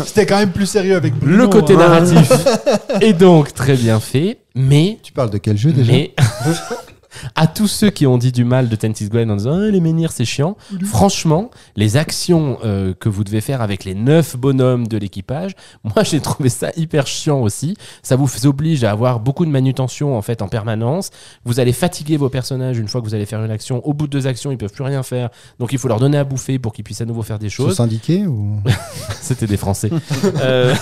C'était 0.04 0.26
quand 0.26 0.38
même 0.38 0.50
plus 0.50 0.66
sérieux 0.66 0.96
avec 0.96 1.14
Bruno. 1.14 1.36
Le 1.36 1.48
côté 1.48 1.74
hein. 1.74 1.78
narratif 1.78 2.32
est 3.00 3.12
donc 3.12 3.54
très 3.54 3.74
bien 3.74 4.00
fait, 4.00 4.38
mais 4.54 4.98
Tu 5.02 5.12
parles 5.12 5.30
de 5.30 5.38
quel 5.38 5.56
jeu 5.56 5.70
déjà? 5.72 5.92
Mais 5.92 6.14
à 7.34 7.46
tous 7.46 7.68
ceux 7.68 7.90
qui 7.90 8.06
ont 8.06 8.18
dit 8.18 8.32
du 8.32 8.44
mal 8.44 8.68
de 8.68 8.76
Tentis 8.76 9.08
Glen 9.08 9.30
en 9.30 9.36
disant 9.36 9.58
Ah, 9.58 9.70
les 9.70 9.80
menhirs 9.80 10.12
c'est 10.12 10.24
chiant, 10.24 10.56
franchement, 10.84 11.50
les 11.76 11.96
actions 11.96 12.58
euh, 12.64 12.94
que 12.94 13.08
vous 13.08 13.24
devez 13.24 13.40
faire 13.40 13.62
avec 13.62 13.84
les 13.84 13.94
neuf 13.94 14.36
bonhommes 14.36 14.86
de 14.86 14.96
l'équipage, 14.96 15.52
moi 15.84 16.02
j'ai 16.02 16.20
trouvé 16.20 16.48
ça 16.48 16.70
hyper 16.76 17.06
chiant 17.06 17.40
aussi. 17.40 17.76
Ça 18.02 18.16
vous 18.16 18.46
oblige 18.46 18.84
à 18.84 18.90
avoir 18.90 19.20
beaucoup 19.20 19.44
de 19.44 19.50
manutention 19.50 20.16
en 20.16 20.22
fait 20.22 20.42
en 20.42 20.48
permanence. 20.48 21.10
Vous 21.44 21.60
allez 21.60 21.72
fatiguer 21.72 22.16
vos 22.16 22.28
personnages 22.28 22.78
une 22.78 22.88
fois 22.88 23.00
que 23.00 23.06
vous 23.06 23.14
allez 23.14 23.26
faire 23.26 23.42
une 23.44 23.50
action. 23.50 23.86
Au 23.86 23.92
bout 23.94 24.06
de 24.06 24.12
deux 24.12 24.26
actions, 24.26 24.50
ils 24.50 24.58
peuvent 24.58 24.72
plus 24.72 24.84
rien 24.84 25.02
faire, 25.02 25.30
donc 25.58 25.72
il 25.72 25.78
faut 25.78 25.88
leur 25.88 26.00
donner 26.00 26.18
à 26.18 26.24
bouffer 26.24 26.58
pour 26.58 26.72
qu'ils 26.72 26.84
puissent 26.84 27.00
à 27.00 27.06
nouveau 27.06 27.22
faire 27.22 27.38
des 27.38 27.50
choses. 27.50 27.76
syndiqués 27.76 28.26
ou 28.26 28.60
C'était 29.20 29.46
des 29.46 29.56
Français. 29.56 29.90
Euh, 30.40 30.74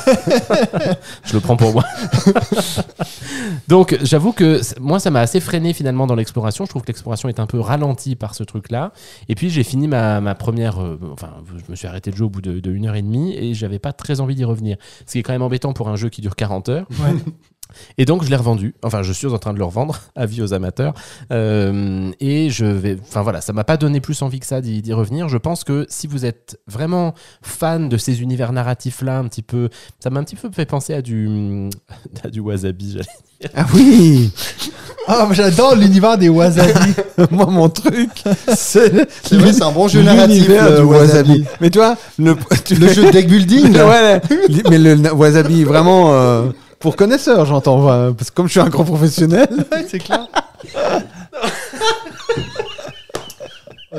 je 1.24 1.34
le 1.34 1.40
prends 1.40 1.56
pour 1.56 1.72
moi. 1.72 1.84
Donc, 3.68 3.96
j'avoue 4.02 4.32
que 4.32 4.60
moi, 4.80 4.98
ça 5.00 5.10
m'a 5.10 5.20
assez 5.20 5.40
freiné 5.40 5.72
finalement 5.72 6.06
dans 6.06 6.14
l'exploration. 6.14 6.45
Je 6.64 6.70
trouve 6.70 6.82
que 6.82 6.88
l'exploration 6.88 7.28
est 7.28 7.40
un 7.40 7.46
peu 7.46 7.58
ralentie 7.60 8.16
par 8.16 8.34
ce 8.34 8.44
truc-là. 8.44 8.92
Et 9.28 9.34
puis, 9.34 9.50
j'ai 9.50 9.64
fini 9.64 9.88
ma, 9.88 10.20
ma 10.20 10.34
première. 10.34 10.80
euh, 10.82 10.98
enfin, 11.12 11.30
je 11.56 11.70
me 11.70 11.76
suis 11.76 11.86
arrêté 11.86 12.10
de 12.10 12.16
jouer 12.16 12.26
au 12.26 12.30
bout 12.30 12.40
de, 12.42 12.60
de 12.60 12.72
une 12.72 12.86
heure 12.86 12.94
et 12.96 13.02
demie 13.02 13.34
et 13.36 13.54
j'avais 13.54 13.78
pas 13.78 13.92
très 13.92 14.20
envie 14.20 14.34
d'y 14.34 14.44
revenir. 14.44 14.76
Ce 15.06 15.12
qui 15.12 15.18
est 15.18 15.22
quand 15.22 15.32
même 15.32 15.42
embêtant 15.42 15.72
pour 15.72 15.88
un 15.88 15.96
jeu 15.96 16.08
qui 16.08 16.20
dure 16.20 16.36
40 16.36 16.68
heures. 16.68 16.86
Ouais. 17.00 17.14
Et 17.98 18.04
donc, 18.04 18.24
je 18.24 18.30
l'ai 18.30 18.36
revendu. 18.36 18.74
Enfin, 18.82 19.02
je 19.02 19.12
suis 19.12 19.26
en 19.26 19.38
train 19.38 19.52
de 19.52 19.58
le 19.58 19.64
revendre. 19.64 20.00
Avis 20.16 20.42
aux 20.42 20.54
amateurs. 20.54 20.94
Euh, 21.32 22.10
et 22.20 22.50
je 22.50 22.64
vais. 22.66 22.96
Enfin, 23.02 23.22
voilà, 23.22 23.40
ça 23.40 23.52
m'a 23.52 23.64
pas 23.64 23.76
donné 23.76 24.00
plus 24.00 24.22
envie 24.22 24.40
que 24.40 24.46
ça 24.46 24.60
d'y 24.60 24.82
d'y 24.82 24.92
revenir. 24.92 25.28
Je 25.28 25.38
pense 25.38 25.64
que 25.64 25.86
si 25.88 26.06
vous 26.06 26.24
êtes 26.24 26.58
vraiment 26.66 27.14
fan 27.42 27.88
de 27.88 27.96
ces 27.96 28.22
univers 28.22 28.52
narratifs-là, 28.52 29.18
un 29.18 29.24
petit 29.24 29.42
peu. 29.42 29.68
Ça 30.00 30.10
m'a 30.10 30.20
un 30.20 30.24
petit 30.24 30.36
peu 30.36 30.50
fait 30.50 30.66
penser 30.66 30.94
à 30.94 31.02
du. 31.02 31.68
à 32.24 32.28
du 32.28 32.40
wasabi, 32.40 32.92
j'allais 32.92 33.50
Ah 33.54 33.66
oui. 33.74 34.30
Ah, 35.08 35.24
moi, 35.26 35.34
j'adore 35.34 35.76
l'univers 35.76 36.18
des 36.18 36.28
wasabi. 36.28 36.94
Moi, 37.30 37.46
mon 37.46 37.68
truc, 37.68 38.10
c'est 38.48 39.08
C'est 39.22 39.36
vrai, 39.36 39.52
c'est 39.52 39.62
un 39.62 39.72
bon 39.72 39.88
jeu 39.88 40.02
narratif. 40.02 40.48
le 40.48 40.54
du 40.78 40.82
wasabi. 40.82 40.84
Wasabi. 40.84 41.44
Mais 41.60 41.70
toi, 41.70 41.96
le, 42.18 42.36
tu 42.64 42.74
Le 42.74 42.88
jeu 42.92 43.06
de 43.06 43.10
deck 43.10 43.28
building 43.28 43.72
là. 43.72 43.86
ouais, 43.86 44.20
mais 44.68 44.78
le 44.78 45.12
wasabi 45.12 45.64
vraiment 45.64 46.12
euh, 46.12 46.48
pour 46.86 46.94
connaisseurs, 46.94 47.44
j'entends. 47.46 48.12
Parce 48.14 48.30
que 48.30 48.34
comme 48.36 48.46
je 48.46 48.52
suis 48.52 48.60
un 48.60 48.68
grand 48.68 48.84
professionnel, 48.84 49.48
Ouais, 49.72 49.84
c'est 49.88 49.98
clair. 49.98 50.24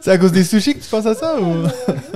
C'est 0.00 0.10
à 0.10 0.16
cause 0.16 0.32
des 0.32 0.42
sushis 0.42 0.74
que 0.74 0.82
tu 0.82 0.88
penses 0.88 1.04
à 1.04 1.14
ça 1.14 1.38
ou? 1.38 1.66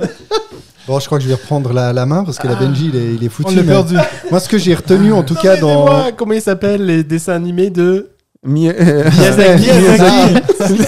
Bon, 0.86 0.98
je 0.98 1.04
crois 1.06 1.18
que 1.18 1.24
je 1.24 1.28
vais 1.28 1.34
reprendre 1.34 1.72
la, 1.74 1.92
la 1.92 2.06
main 2.06 2.24
parce 2.24 2.38
que 2.38 2.46
la 2.46 2.54
Benji, 2.54 2.86
il 2.94 2.96
est, 2.96 3.14
il 3.16 3.24
est 3.24 3.28
foutu. 3.28 3.50
on 3.52 3.56
l'a 3.56 3.64
perdu 3.64 3.96
Moi, 4.30 4.40
ce 4.40 4.48
que 4.48 4.56
j'ai 4.56 4.72
retenu, 4.74 5.12
en 5.12 5.24
tout 5.24 5.34
cas, 5.34 5.56
dans. 5.56 6.10
Comment 6.16 6.32
ils 6.32 6.40
s'appellent 6.40 6.86
les 6.86 7.04
dessins 7.04 7.34
animés 7.34 7.68
de. 7.70 8.08
Mi- 8.46 8.68
euh, 8.68 9.10
Miyazaki. 9.18 9.66
Miyazaki. 9.72 10.34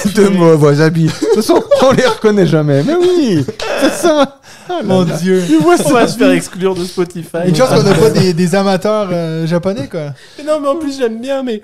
les 0.04 0.12
deux 0.12 0.30
mots 0.30 0.56
wasabi. 0.56 1.04
De 1.06 1.10
toute 1.10 1.34
façon, 1.36 1.62
on 1.82 1.92
les 1.92 2.06
reconnaît 2.06 2.46
jamais. 2.46 2.82
Mais 2.84 2.94
oui, 2.94 3.44
c'est 3.80 3.92
ça. 3.92 4.38
Mon 4.84 5.02
dieu 5.04 5.42
On 5.64 5.92
va 5.94 6.06
se 6.06 6.16
faire 6.18 6.30
exclure 6.30 6.74
de 6.74 6.84
Spotify. 6.84 7.38
Une 7.46 7.56
chance 7.56 7.70
qu'on 7.70 7.82
n'a 7.82 7.94
pas 7.94 8.10
des, 8.10 8.32
des 8.34 8.54
amateurs 8.54 9.08
euh, 9.10 9.46
japonais 9.46 9.88
quoi 9.90 10.12
Mais 10.38 10.44
non, 10.44 10.60
mais 10.60 10.68
en 10.68 10.76
plus, 10.76 10.98
j'aime 10.98 11.20
bien, 11.20 11.42
mais. 11.42 11.62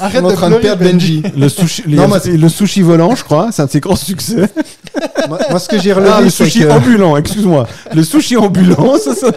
Arrête 0.00 0.22
On 0.24 0.28
est 0.28 0.32
en 0.32 0.36
train 0.36 0.50
de 0.50 0.56
perdre 0.56 0.82
Benji. 0.82 1.22
Le 1.36 1.48
sushi, 1.48 1.84
Non, 1.86 2.02
les- 2.02 2.08
moi, 2.08 2.18
c'est- 2.20 2.36
le 2.36 2.48
sushi 2.48 2.82
volant, 2.82 3.14
je 3.14 3.22
crois, 3.22 3.50
c'est 3.52 3.62
un 3.62 3.66
de 3.66 3.70
ses 3.70 3.78
grands 3.78 3.94
succès. 3.94 4.48
moi, 5.28 5.38
moi, 5.50 5.58
ce 5.60 5.68
que 5.68 5.78
j'ai 5.78 5.92
relevé, 5.92 6.10
Ah, 6.12 6.20
le 6.20 6.30
sushi 6.30 6.60
que- 6.60 6.68
ambulant, 6.70 7.16
excuse-moi. 7.16 7.68
Le 7.94 8.02
sushi 8.02 8.36
ambulant, 8.36 8.96
ça, 8.98 9.14
ça, 9.14 9.28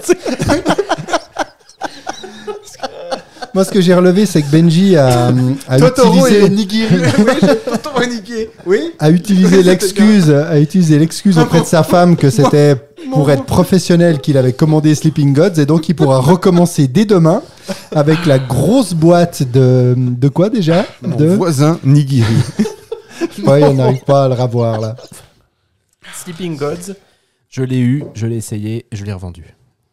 Moi, 3.56 3.64
ce 3.64 3.72
que 3.72 3.80
j'ai 3.80 3.94
relevé, 3.94 4.26
c'est 4.26 4.42
que 4.42 4.52
Benji 4.52 4.98
a, 4.98 5.28
a 5.70 5.80
Totoro 5.80 6.28
et 6.28 6.44
utilisé, 6.44 6.50
Nigiri 6.50 8.48
Oui. 8.66 8.92
a 9.00 9.10
utilisé 9.10 9.64
l'excuse, 9.70 10.30
a 10.30 10.60
utilisé 10.60 11.00
l'excuse 11.00 11.40
auprès 11.40 11.62
de 11.62 11.66
sa 11.66 11.84
femme 11.84 12.18
que 12.18 12.30
c'était 12.30 12.76
pour 13.14 13.32
être 13.32 13.46
professionnel 13.46 14.20
qu'il 14.20 14.38
avait 14.38 14.52
commandé 14.52 14.94
Sleeping 14.94 15.34
Gods 15.34 15.58
et 15.58 15.66
donc 15.66 15.88
il 15.88 15.94
pourra 15.96 16.20
recommencer 16.20 16.90
dès 16.90 17.06
demain 17.06 17.42
avec 17.94 18.26
la 18.26 18.40
grosse 18.40 18.94
boîte 18.94 19.44
de 19.50 19.96
de 19.96 20.28
quoi 20.28 20.50
déjà? 20.50 20.86
Mon 21.02 21.16
De 21.16 21.28
voisin 21.28 21.80
Nigiri. 21.86 22.26
ouais, 23.48 23.64
on 23.64 23.76
n'arrive 23.76 24.04
pas 24.04 24.26
à 24.26 24.28
le 24.28 24.34
revoir 24.34 24.82
là. 24.82 24.98
Sleeping 26.14 26.58
Gods, 26.58 26.94
je 27.50 27.64
l'ai 27.64 27.80
eu, 27.80 28.04
je 28.16 28.28
l'ai 28.28 28.36
essayé, 28.36 28.86
je 28.92 29.06
l'ai 29.06 29.14
revendu. 29.14 29.46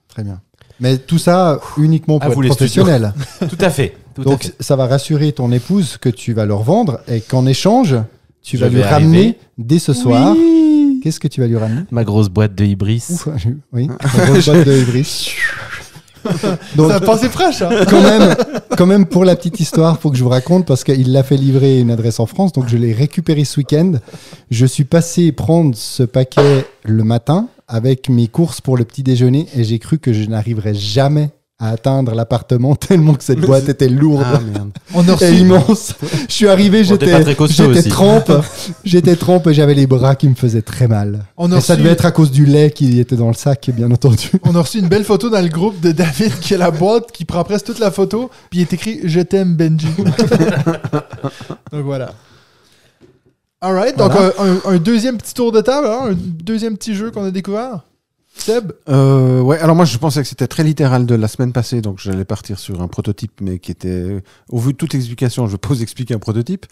Très 0.09 0.25
bien. 0.25 0.41
Mais 0.83 0.99
tout 0.99 1.19
ça 1.19 1.61
uniquement 1.79 2.19
À 2.19 2.27
pour 2.27 2.35
vous, 2.35 2.43
être 2.43 2.49
professionnel. 2.57 3.15
Tout 3.49 3.59
à 3.61 3.71
fait. 3.71 3.95
Tout 4.17 4.23
à 4.23 4.25
Donc 4.25 4.43
fait. 4.43 4.55
ça 4.59 4.75
va 4.75 4.87
rassurer 4.89 5.31
ton 5.31 5.53
épouse 5.53 5.97
que 5.97 6.09
tu 6.09 6.33
vas 6.33 6.45
le 6.45 6.55
revendre 6.55 6.99
et 7.07 7.21
qu'en 7.21 7.47
échange, 7.47 7.97
tu 8.43 8.57
Je 8.57 8.65
vas 8.65 8.69
lui 8.69 8.83
ramener 8.83 9.39
dès 9.57 9.79
ce 9.79 9.93
soir. 9.93 10.35
Qu'est-ce 11.03 11.21
que 11.21 11.29
tu 11.29 11.41
vas 11.41 11.47
lui 11.47 11.57
ramener? 11.57 11.83
Ma 11.93 12.03
grosse 12.03 12.29
boîte 12.29 12.57
de 12.57 12.65
Ibris. 12.65 13.05
Ouf, 13.11 13.29
oui, 13.73 13.89
la 14.19 14.27
grosse 14.27 14.47
boîte 14.47 14.67
de 14.67 14.77
Ibris. 14.77 15.35
Donc, 16.77 16.91
Ça 16.91 16.97
a 16.97 17.01
pensé 17.01 17.29
fraîche 17.29 17.63
hein 17.63 17.71
quand 17.89 18.01
même, 18.01 18.35
quand 18.77 18.87
même, 18.87 19.07
pour 19.07 19.25
la 19.25 19.35
petite 19.37 19.59
histoire, 19.61 19.99
faut 19.99 20.11
que 20.11 20.17
je 20.17 20.23
vous 20.23 20.29
raconte 20.31 20.67
parce 20.67 20.85
qu'il 20.85 21.11
l'a 21.13 21.23
fait 21.25 21.37
livrer 21.37 21.81
une 21.81 21.91
adresse 21.91 22.21
en 22.21 22.27
France, 22.27 22.53
donc 22.53 22.69
je 22.69 22.77
l'ai 22.77 22.93
récupéré 22.93 23.45
ce 23.45 23.59
week-end. 23.59 23.95
Je 24.51 24.67
suis 24.67 24.85
passé 24.85 25.33
prendre 25.33 25.75
ce 25.77 26.05
paquet 26.05 26.65
le 26.85 27.03
matin 27.03 27.49
avec 27.73 28.11
mes 28.11 28.29
courses 28.29 28.61
pour 28.61 28.77
le 28.77 28.85
petit 28.85 29.03
déjeuner 29.03 29.47
et 29.57 29.65
j'ai 29.65 29.79
cru 29.79 29.99
que 29.99 30.13
je 30.13 30.29
n'arriverais 30.29 30.75
jamais 30.75 31.31
à 31.59 31.71
atteindre 31.71 32.15
l'appartement 32.15 32.75
tellement 32.89 33.15
que 33.15 33.25
cette 33.25 33.41
boîte 33.41 33.69
était 33.71 33.89
lourde 33.89 34.27
Ah 34.27 34.41
merde. 34.41 34.71
On 34.93 35.03
a 35.09 35.13
et 35.13 35.15
reçu, 35.15 35.37
immense. 35.37 35.95
Je 36.29 36.33
suis 36.35 36.49
arrivé, 36.49 36.85
j'étais 36.85 37.07
j'étais 37.49 37.89
trempe, 37.89 38.31
j'étais 38.85 39.17
trempe 39.17 39.47
et 39.47 39.55
j'avais 39.55 39.73
les 39.73 39.87
bras 39.87 40.17
qui 40.17 40.29
me 40.29 40.35
faisaient 40.35 40.61
très 40.61 40.87
mal. 40.87 41.25
On 41.39 41.51
a 41.51 41.59
et 41.59 41.61
ça 41.63 41.77
devait 41.77 41.91
être 41.91 42.05
à 42.05 42.11
cause 42.11 42.31
du 42.31 42.45
lait 42.45 42.73
qui 42.73 43.01
était 43.01 43.17
dans 43.17 43.29
le 43.29 43.35
sac, 43.35 43.71
bien 43.75 43.91
entendu. 43.91 44.33
on 44.43 44.55
a 44.55 44.61
reçu 44.61 44.79
une 44.81 44.89
belle 44.89 45.05
photo 45.05 45.31
dans 45.31 45.41
le 45.41 45.49
groupe 45.49 45.81
de 45.81 45.93
David 45.93 46.39
qui 46.41 46.55
a 46.55 46.59
la 46.59 46.71
boîte 46.71 47.11
qui 47.11 47.25
prend 47.25 47.43
presque 47.43 47.67
toute 47.67 47.79
la 47.79 47.91
photo, 47.91 48.31
puis 48.51 48.61
il 48.61 48.63
est 48.63 48.73
écrit 48.75 49.01
Je 49.05 49.21
t'aime 49.21 49.55
Benji. 49.55 49.87
donc 51.73 51.85
voilà. 51.85 52.13
Alright, 53.63 53.97
donc 53.97 54.11
Voilà. 54.13 54.33
un, 54.39 54.51
un- 54.55 54.75
un 54.75 54.77
deuxième 54.79 55.17
petit 55.19 55.35
tour 55.35 55.53
de 55.53 55.61
table, 55.61 55.87
alors, 55.87 56.03
un 56.05 56.15
deuxième 56.15 56.77
petit 56.77 56.95
jeu 56.95 57.11
qu'on 57.11 57.25
a 57.25 57.31
découvert. 57.31 57.81
Seb, 58.37 58.73
Euh, 58.89 59.41
ouais, 59.41 59.59
alors 59.59 59.77
moi 59.77 59.85
je 59.85 59.97
pensais 59.99 60.23
que 60.23 60.27
c'était 60.27 60.47
très 60.49 60.65
littéral 60.65 61.05
de 61.07 61.15
la 61.15 61.29
semaine 61.29 61.53
passée, 61.53 61.81
donc 61.83 61.99
j'allais 62.01 62.25
partir 62.25 62.59
sur 62.59 62.81
un 62.83 62.89
prototype, 62.89 63.33
mais 63.43 63.59
qui 63.59 63.71
était, 63.71 64.23
au 64.49 64.59
vu 64.59 64.73
de 64.73 64.79
toute 64.79 64.95
explication, 64.95 65.47
je 65.47 65.53
vais 65.53 65.59
pas 65.59 65.69
vous 65.69 65.83
expliquer 65.83 66.15
un 66.15 66.19
prototype. 66.19 66.65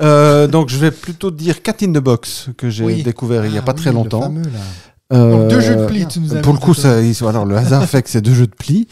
Euh, 0.00 0.46
donc 0.46 0.68
je 0.68 0.78
vais 0.78 0.92
plutôt 0.92 1.30
dire 1.32 1.62
Cat 1.62 1.74
in 1.82 1.92
the 1.92 1.98
Box, 1.98 2.48
que 2.56 2.70
j'ai 2.70 2.84
Oui. 2.84 3.02
découvert 3.02 3.44
il 3.44 3.52
y 3.52 3.56
a 3.58 3.60
Ah 3.60 3.64
pas 3.64 3.72
oui, 3.74 3.80
très 3.80 3.92
longtemps. 3.92 4.22
fameux, 4.22 4.42
là. 4.44 4.60
Euh, 5.12 5.30
donc 5.32 5.48
deux 5.50 5.60
jeux 5.60 5.74
de 5.76 5.86
pli, 5.86 6.06
tu 6.06 6.20
nous 6.20 6.34
as 6.36 6.40
Pour 6.40 6.52
le 6.54 6.60
coup, 6.60 6.72
ça. 6.74 6.98
alors 7.28 7.44
le 7.44 7.56
hasard 7.56 7.84
fait 7.86 8.02
que 8.02 8.08
c'est 8.08 8.20
deux 8.22 8.32
jeux 8.34 8.46
de 8.46 8.54
pli 8.54 8.86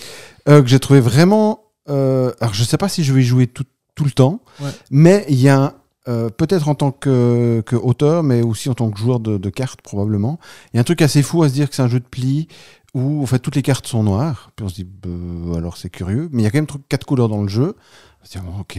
euh, 0.49 0.61
que 0.61 0.69
j'ai 0.69 0.81
trouvé 0.81 0.99
vraiment. 1.01 1.61
alors 1.89 2.53
je 2.53 2.65
sais 2.65 2.77
pas 2.77 2.89
si 2.89 3.05
je 3.05 3.13
vais 3.15 3.21
y 3.23 3.25
jouer 3.25 3.47
tout, 3.47 3.65
tout 3.95 4.05
le 4.05 4.11
temps, 4.11 4.41
Ouais. 4.61 4.71
mais 4.91 5.25
il 5.29 5.41
y 5.41 5.49
a 5.49 5.75
euh, 6.09 6.31
peut-être 6.31 6.69
en 6.69 6.75
tant 6.75 6.91
que, 6.91 7.63
que 7.67 7.77
auteur, 7.77 8.23
mais 8.23 8.43
aussi 8.43 8.69
en 8.69 8.75
tant 8.75 8.91
que 8.91 8.99
joueur 8.99 9.21
de, 9.21 9.37
de 9.39 9.51
cartes 9.51 9.83
probablement. 9.83 10.39
Il 10.73 10.77
y 10.77 10.79
a 10.79 10.81
un 10.81 10.85
truc 10.85 11.03
assez 11.03 11.23
fou 11.23 11.43
à 11.43 11.49
se 11.49 11.55
dire 11.55 11.69
que 11.69 11.75
c'est 11.77 11.83
un 11.83 11.89
jeu 11.89 12.01
de 12.01 12.07
pli 12.07 12.49
où 12.95 13.23
en 13.23 13.27
fait 13.27 13.39
toutes 13.39 13.57
les 13.57 13.63
cartes 13.63 13.87
sont 13.87 14.03
noires. 14.03 14.51
Puis 14.57 14.65
on 14.65 14.69
se 14.69 14.75
dit 14.75 14.85
bah, 14.85 15.57
alors 15.59 15.77
c'est 15.77 15.91
curieux, 15.91 16.29
mais 16.33 16.43
il 16.43 16.45
y 16.45 16.49
a 16.49 16.51
quand 16.51 16.59
même 16.59 16.65
tr- 16.65 16.81
quatre 16.89 17.05
couleurs 17.07 17.29
dans 17.29 17.43
le 17.43 17.49
jeu. 17.49 17.77
On 18.23 18.27
se 18.27 18.39
dit 18.39 18.45
bon, 18.45 18.61
ok. 18.61 18.79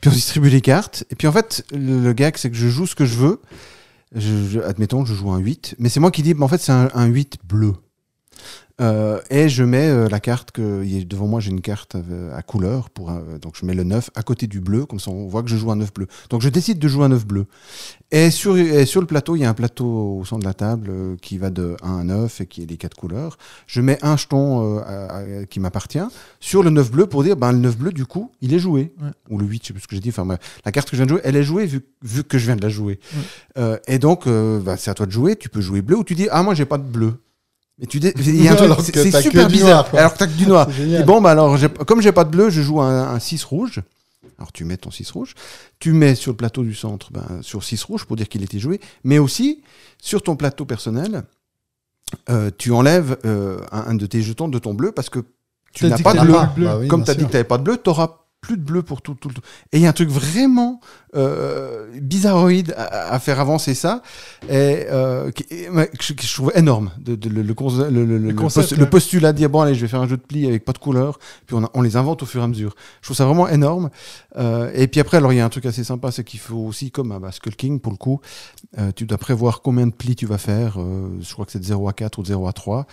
Puis 0.00 0.10
on 0.10 0.10
distribue 0.10 0.50
les 0.50 0.60
cartes. 0.60 1.04
Et 1.10 1.14
puis 1.16 1.26
en 1.26 1.32
fait 1.32 1.64
le, 1.72 2.12
gag 2.12 2.36
c'est 2.36 2.50
que 2.50 2.56
je 2.56 2.68
joue 2.68 2.86
ce 2.86 2.94
que 2.94 3.06
je 3.06 3.16
veux. 3.16 3.40
Je, 4.14 4.46
je- 4.50 4.60
admettons 4.60 5.04
je 5.04 5.14
joue 5.14 5.30
un 5.30 5.38
8, 5.38 5.74
mais 5.78 5.88
c'est 5.88 6.00
moi 6.00 6.10
qui 6.10 6.22
dis, 6.22 6.32
bah, 6.34 6.44
en 6.44 6.48
fait, 6.48 6.58
c'est 6.58 6.72
un, 6.72 6.88
un 6.94 7.06
8 7.06 7.38
bleu. 7.44 7.74
Euh, 8.80 9.18
et 9.28 9.48
je 9.48 9.64
mets 9.64 9.88
euh, 9.88 10.08
la 10.08 10.20
carte 10.20 10.52
que 10.52 10.84
devant 11.02 11.26
moi 11.26 11.40
j'ai 11.40 11.50
une 11.50 11.60
carte 11.60 11.96
euh, 11.96 12.32
à 12.36 12.42
couleur 12.42 12.90
pour 12.90 13.10
un- 13.10 13.24
donc 13.42 13.54
je 13.60 13.66
mets 13.66 13.74
le 13.74 13.82
9 13.82 14.08
à 14.14 14.22
côté 14.22 14.46
du 14.46 14.60
bleu 14.60 14.86
comme 14.86 15.00
ça 15.00 15.10
on 15.10 15.26
voit 15.26 15.42
que 15.42 15.48
je 15.50 15.56
joue 15.56 15.72
un 15.72 15.76
9 15.76 15.92
bleu. 15.92 16.06
Donc 16.30 16.42
je 16.42 16.48
décide 16.48 16.78
de 16.78 16.86
jouer 16.86 17.06
un 17.06 17.08
9 17.08 17.26
bleu. 17.26 17.46
Et 18.12 18.30
sur, 18.30 18.56
et 18.56 18.86
sur 18.86 19.00
le 19.00 19.08
plateau 19.08 19.34
il 19.34 19.40
y 19.40 19.44
a 19.44 19.50
un 19.50 19.54
plateau 19.54 20.18
au 20.20 20.24
centre 20.24 20.42
de 20.42 20.46
la 20.46 20.54
table 20.54 20.86
euh, 20.90 21.16
qui 21.20 21.38
va 21.38 21.50
de 21.50 21.76
1 21.82 21.98
à 21.98 22.04
9 22.04 22.40
et 22.42 22.46
qui 22.46 22.62
est 22.62 22.66
les 22.66 22.76
quatre 22.76 22.96
couleurs. 22.96 23.36
Je 23.66 23.80
mets 23.80 23.98
un 24.02 24.16
jeton 24.16 24.78
à- 24.78 24.82
à- 25.16 25.44
qui 25.46 25.58
m'appartient 25.58 25.98
sur 26.38 26.62
le 26.62 26.70
9 26.70 26.92
bleu 26.92 27.06
pour 27.08 27.24
dire 27.24 27.36
ben 27.36 27.50
le 27.50 27.58
9 27.58 27.76
bleu 27.78 27.90
du 27.90 28.06
coup 28.06 28.30
il 28.40 28.54
est 28.54 28.60
joué. 28.60 28.92
Ouais. 29.02 29.10
ou 29.28 29.38
le 29.38 29.44
8 29.46 29.60
je 29.64 29.66
sais 29.66 29.72
plus 29.72 29.82
ce 29.82 29.88
que 29.88 29.96
j'ai 29.96 30.00
dit. 30.02 30.10
Enfin 30.10 30.24
la 30.64 30.70
carte 30.70 30.88
que 30.88 30.96
je 30.96 31.02
viens 31.02 31.06
de 31.06 31.10
jouer 31.10 31.20
elle 31.24 31.34
est 31.34 31.42
jouée 31.42 31.66
vu, 31.66 31.80
vu 32.04 32.22
que 32.22 32.38
je 32.38 32.46
viens 32.46 32.54
de 32.54 32.62
la 32.62 32.68
jouer. 32.68 33.00
Et 33.88 33.98
donc, 33.98 34.28
bah, 34.28 34.76
c'est 34.76 34.90
à 34.92 34.94
toi 34.94 35.04
de 35.06 35.10
jouer. 35.10 35.34
Tu 35.34 35.48
peux 35.48 35.60
jouer 35.60 35.82
bleu 35.82 35.96
ou 35.98 36.04
tu 36.04 36.14
dis 36.14 36.28
Ah, 36.30 36.44
moi, 36.44 36.54
j'ai 36.54 36.64
pas 36.64 36.78
de 36.78 36.84
bleu. 36.84 37.14
Mais 37.78 37.86
tu 37.86 38.00
dis, 38.00 38.12
il 38.16 38.42
y 38.42 38.48
a 38.48 38.52
un 38.52 38.54
truc, 38.56 38.66
Alors 38.66 38.80
c'est 38.82 39.22
super 39.22 39.48
bizarre. 39.48 39.88
noir, 39.90 39.94
alors 39.94 40.12
que 40.14 40.18
t'as 40.18 40.26
que 40.26 40.32
du 40.32 40.46
noir. 40.46 40.68
Bon, 41.06 41.20
bah 41.20 41.30
alors, 41.30 41.56
comme 41.86 42.00
j'ai 42.02 42.12
pas 42.12 42.24
de 42.24 42.30
bleu, 42.30 42.50
je 42.50 42.60
joue 42.62 42.80
un, 42.80 43.08
un 43.14 43.18
6 43.18 43.44
rouge. 43.44 43.82
Alors, 44.38 44.52
tu 44.52 44.64
mets 44.64 44.76
ton 44.76 44.90
6 44.90 45.10
rouge. 45.10 45.34
Tu 45.80 45.92
mets 45.92 46.14
sur 46.14 46.32
le 46.32 46.36
plateau 46.36 46.62
du 46.62 46.74
centre, 46.74 47.10
ben, 47.12 47.40
sur 47.42 47.64
6 47.64 47.82
rouge 47.84 48.04
pour 48.04 48.16
dire 48.16 48.28
qu'il 48.28 48.42
était 48.42 48.58
joué. 48.60 48.80
Mais 49.04 49.18
aussi, 49.18 49.62
sur 50.00 50.22
ton 50.22 50.36
plateau 50.36 50.64
personnel, 50.64 51.24
euh, 52.30 52.50
tu 52.56 52.72
enlèves 52.72 53.16
euh, 53.24 53.58
un, 53.72 53.88
un 53.88 53.94
de 53.94 54.06
tes 54.06 54.22
jetons 54.22 54.48
de 54.48 54.58
ton 54.58 54.74
bleu 54.74 54.92
parce 54.92 55.10
que 55.10 55.20
tu 55.72 55.86
n'as 55.86 55.98
pas 55.98 56.14
de 56.14 56.20
bleu. 56.20 56.32
Bah 56.32 56.78
oui, 56.78 56.88
Comme 56.88 57.04
tu 57.04 57.10
as 57.10 57.14
dit 57.14 57.24
que 57.24 57.30
tu 57.30 57.32
n'avais 57.34 57.44
pas 57.44 57.58
de 57.58 57.62
bleu, 57.64 57.76
tu 57.76 57.88
n'auras 57.88 58.24
plus 58.40 58.56
de 58.56 58.62
bleu 58.62 58.82
pour 58.82 59.02
tout, 59.02 59.14
tout 59.14 59.28
le 59.28 59.34
temps. 59.34 59.42
Et 59.72 59.78
il 59.78 59.82
y 59.82 59.86
a 59.86 59.90
un 59.90 59.92
truc 59.92 60.08
vraiment 60.10 60.80
euh, 61.16 61.86
bizarroïde 62.00 62.74
à, 62.76 63.12
à 63.14 63.18
faire 63.18 63.40
avancer 63.40 63.74
ça, 63.74 64.02
et, 64.48 64.86
euh, 64.90 65.30
qui- 65.30 65.44
et, 65.50 65.68
ouais, 65.70 65.88
que 65.88 66.02
je, 66.04 66.12
que 66.12 66.22
je 66.22 66.32
trouve 66.34 66.52
énorme. 66.54 66.90
De, 66.98 67.14
de- 67.16 67.28
le, 67.28 67.42
le, 67.42 67.54
le- 67.90 68.04
le- 68.04 68.18
le 68.18 68.34
concept, 68.34 68.72
ouais. 68.72 68.76
le 68.78 68.88
postulat 68.88 69.32
de 69.32 69.38
dire 69.38 69.50
bon, 69.50 69.60
allez, 69.60 69.74
je 69.74 69.80
vais 69.80 69.88
faire 69.88 70.00
un 70.00 70.06
jeu 70.08 70.16
de 70.16 70.22
pli 70.22 70.46
avec 70.46 70.64
pas 70.64 70.72
de 70.72 70.78
couleur, 70.78 71.18
puis 71.46 71.56
on, 71.56 71.64
a- 71.64 71.70
on 71.74 71.82
les 71.82 71.96
invente 71.96 72.22
au 72.22 72.26
fur 72.26 72.40
et 72.40 72.44
à 72.44 72.48
mesure. 72.48 72.74
Je 73.00 73.06
trouve 73.08 73.16
ça 73.16 73.24
vraiment 73.24 73.48
énorme. 73.48 73.90
Euh, 74.36 74.70
et 74.74 74.86
puis 74.86 75.00
après, 75.00 75.16
alors 75.16 75.32
il 75.32 75.36
y 75.36 75.40
a 75.40 75.44
un 75.44 75.48
truc 75.48 75.66
assez 75.66 75.82
sympa, 75.84 76.10
c'est 76.12 76.24
qu'il 76.24 76.40
faut 76.40 76.58
aussi, 76.58 76.90
comme 76.90 77.10
à 77.12 77.18
bah, 77.18 77.32
Skull 77.32 77.56
King, 77.56 77.80
pour 77.80 77.92
le 77.92 77.98
coup, 77.98 78.20
euh, 78.78 78.92
tu 78.94 79.04
dois 79.06 79.18
prévoir 79.18 79.62
combien 79.62 79.86
de 79.86 79.92
plis 79.92 80.14
tu 80.14 80.26
vas 80.26 80.38
faire. 80.38 80.76
euh, 80.78 81.08
je 81.20 81.32
crois 81.32 81.44
que 81.44 81.52
c'est 81.52 81.58
de 81.58 81.64
0 81.64 81.88
à 81.88 81.92
4 81.92 82.18
ou 82.18 82.22
de 82.22 82.28
0 82.28 82.46
à 82.46 82.52
3. 82.52 82.86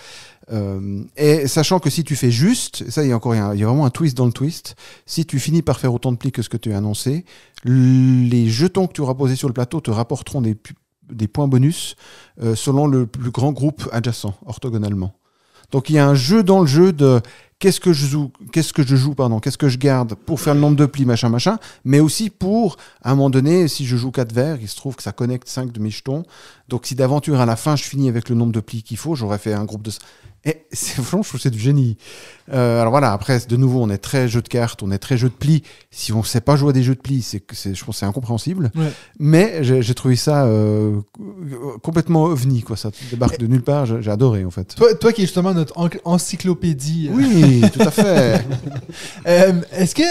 Euh, 0.52 1.04
et 1.18 1.48
sachant 1.48 1.80
que 1.80 1.90
si 1.90 2.04
tu 2.04 2.16
fais 2.16 2.30
juste, 2.30 2.88
ça 2.92 3.04
il 3.04 3.10
y 3.10 3.12
a 3.12 3.16
encore 3.16 3.34
a- 3.34 3.56
il 3.56 3.60
y 3.60 3.64
a 3.64 3.68
vraiment 3.68 3.86
un 3.86 3.90
twist 3.90 4.16
dans 4.16 4.28
le 4.28 4.32
twist, 4.32 4.76
si 5.08 5.26
tu 5.26 5.40
finis 5.40 5.64
par 5.64 5.80
faire 5.80 5.94
autant 5.94 6.12
de 6.12 6.18
plis 6.18 6.32
que 6.32 6.42
ce 6.44 6.50
que 6.50 6.58
tu 6.58 6.72
as 6.72 6.78
annoncé, 6.78 7.26
les 7.64 8.48
jetons 8.50 8.88
que 8.88 8.94
tu 8.94 9.02
auras 9.02 9.16
posés 9.16 9.36
sur 9.36 9.48
le 9.48 9.54
plateau 9.54 9.82
te 9.82 9.92
rapporteront 9.92 10.42
des 10.42 11.28
points 11.28 11.48
bonus 11.48 11.96
euh, 12.44 12.56
selon 12.56 12.88
le 12.88 13.06
plus 13.08 13.32
grand 13.32 13.52
groupe 13.54 13.88
adjacent, 13.92 14.34
orthogonalement. 14.46 15.14
Donc 15.72 15.90
il 15.90 15.94
y 15.96 16.00
a 16.00 16.08
un 16.08 16.16
jeu 16.16 16.44
dans 16.44 16.62
le 16.62 16.68
jeu 16.68 16.94
de 16.94 17.22
qu'est-ce 17.58 17.80
que 17.80 17.92
je 17.92 18.06
joue, 18.06 18.32
qu'est-ce 18.52 18.72
que 18.72 18.84
je 18.86 18.96
joue, 18.96 19.16
pardon, 19.16 19.40
qu'est-ce 19.40 19.58
que 19.58 19.68
je 19.70 19.80
garde 19.80 20.14
pour 20.14 20.40
faire 20.40 20.54
le 20.54 20.60
nombre 20.60 20.76
de 20.78 20.86
plis, 20.86 21.06
machin, 21.06 21.30
machin, 21.30 21.58
mais 21.84 22.00
aussi 22.00 22.30
pour, 22.30 22.78
à 23.02 23.12
un 23.12 23.16
moment 23.16 23.32
donné, 23.32 23.68
si 23.68 23.86
je 23.86 23.98
joue 23.98 24.12
4 24.12 24.32
verres, 24.32 24.58
il 24.62 24.68
se 24.68 24.76
trouve 24.76 24.96
que 24.96 25.02
ça 25.02 25.12
connecte 25.12 25.48
5 25.48 25.72
de 25.72 25.80
mes 25.80 25.90
jetons. 25.90 26.24
Donc 26.68 26.86
si 26.88 26.96
d'aventure 26.96 27.40
à 27.40 27.46
la 27.46 27.56
fin 27.56 27.76
je 27.76 27.84
finis 27.84 28.10
avec 28.10 28.30
le 28.30 28.36
nombre 28.36 28.52
de 28.52 28.60
plis 28.60 28.84
qu'il 28.84 28.98
faut, 28.98 29.16
j'aurais 29.16 29.38
fait 29.38 29.54
un 29.54 29.66
groupe 29.66 29.84
de. 29.84 29.92
Et 30.48 30.68
c'est 30.72 30.94
franchement, 31.02 31.24
je 31.24 31.30
trouve 31.30 31.40
que 31.40 31.44
c'est 31.44 31.50
du 31.50 31.60
génie. 31.60 31.98
Euh, 32.54 32.80
alors 32.80 32.92
voilà, 32.92 33.12
après, 33.12 33.40
de 33.50 33.58
nouveau, 33.58 33.82
on 33.82 33.90
est 33.90 33.98
très 33.98 34.28
jeu 34.28 34.44
de 34.44 34.48
cartes, 34.48 34.84
on 34.84 34.92
est 34.92 35.00
très 35.00 35.18
jeu 35.18 35.28
de 35.30 35.34
plis. 35.34 35.64
Si 35.90 36.14
on 36.14 36.20
ne 36.20 36.24
sait 36.24 36.42
pas 36.42 36.56
jouer 36.56 36.70
à 36.70 36.74
des 36.74 36.84
jeux 36.84 36.94
de 36.94 37.00
plis, 37.00 37.24
c'est, 37.24 37.44
je 37.52 37.84
pense 37.84 37.96
que 37.96 38.00
c'est 38.00 38.06
incompréhensible. 38.06 38.72
Ouais. 38.76 38.92
Mais 39.20 39.64
j'ai, 39.64 39.94
trouvé 39.96 40.16
ça 40.16 40.46
euh, 40.46 41.02
complètement 41.82 42.26
ovni, 42.26 42.62
quoi. 42.62 42.78
Ça 42.78 42.92
débarque 43.10 43.40
de 43.40 43.48
nulle 43.48 43.64
part. 43.64 43.88
J'ai, 43.88 44.12
adoré, 44.12 44.46
en 44.46 44.52
fait. 44.52 44.76
toi, 44.76 44.94
toi 44.94 45.12
qui 45.14 45.22
es 45.22 45.26
justement 45.26 45.54
notre 45.54 45.74
enc- 45.80 46.00
encyclopédie, 46.06 47.10
euh, 47.10 47.16
Oui, 47.16 47.62
tout 47.74 47.82
à 47.82 47.90
fait. 47.90 48.46
euh, 49.28 49.54
est-ce 49.72 49.96
que 49.96 50.04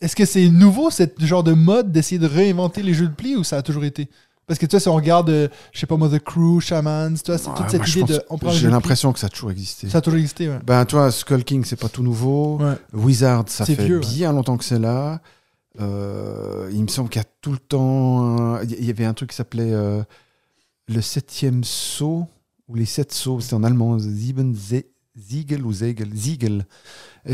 est-ce 0.00 0.14
que 0.16 0.24
c'est 0.26 0.48
nouveau, 0.48 0.90
ce 0.90 1.04
genre 1.20 1.42
de 1.44 1.52
mode 1.52 1.90
d'essayer 1.90 2.18
de 2.18 2.26
réinventer 2.26 2.82
les 2.82 2.92
jeux 2.92 3.06
de 3.08 3.14
pli 3.14 3.34
ou 3.36 3.44
ça 3.44 3.58
a 3.58 3.62
toujours 3.62 3.84
été? 3.84 4.08
Parce 4.46 4.58
que 4.60 4.66
tu 4.66 4.70
vois, 4.72 4.80
si 4.80 4.88
on 4.88 4.94
regarde, 4.94 5.28
euh, 5.30 5.48
je 5.72 5.80
sais 5.80 5.86
pas 5.86 5.96
moi, 5.96 6.08
The 6.08 6.20
Crew, 6.20 6.60
Shamans, 6.60 7.14
tu 7.14 7.32
vois, 7.32 7.38
c'est 7.38 7.52
toute 7.54 7.68
cette 7.70 7.88
idée 7.96 8.04
de. 8.04 8.22
On 8.30 8.38
prend 8.38 8.50
j'ai 8.52 8.68
l'impression 8.68 9.12
que 9.12 9.18
ça 9.18 9.26
a 9.26 9.30
toujours 9.30 9.50
existé. 9.50 9.88
Ça 9.88 9.98
a 9.98 10.00
toujours 10.00 10.18
existé, 10.18 10.48
ouais. 10.48 10.58
Ben, 10.64 10.84
toi, 10.84 11.10
Skull 11.10 11.42
King, 11.42 11.64
c'est 11.64 11.74
pas 11.80 11.88
tout 11.88 12.02
nouveau. 12.04 12.58
Ouais. 12.58 12.74
Wizard, 12.92 13.44
ça 13.48 13.64
C'est 13.66 13.74
fait 13.74 13.84
vieux, 13.86 13.98
ouais. 14.00 14.06
bien 14.06 14.32
longtemps 14.32 14.56
que 14.56 14.64
c'est 14.64 14.78
là. 14.78 15.20
Euh, 15.80 16.70
il 16.72 16.82
me 16.82 16.88
semble 16.88 17.08
qu'il 17.08 17.20
y 17.20 17.24
a 17.24 17.28
tout 17.40 17.52
le 17.52 17.58
temps. 17.58 18.54
un- 18.54 18.62
Il 18.62 18.84
y 18.84 18.90
avait 18.90 19.04
un 19.04 19.14
truc 19.14 19.30
qui 19.30 19.36
s'appelait 19.36 19.72
euh, 19.72 20.02
le 20.88 21.00
septième 21.02 21.64
saut, 21.64 22.26
ou 22.68 22.76
les 22.76 22.86
sept 22.86 23.12
sauts, 23.12 23.40
c'était 23.40 23.54
en 23.54 23.64
allemand, 23.64 23.98
Sieben 23.98 24.54
Ziegel 25.18 25.64
ou 25.64 25.72
Zegel, 25.72 26.14
Ziegel. 26.14 26.66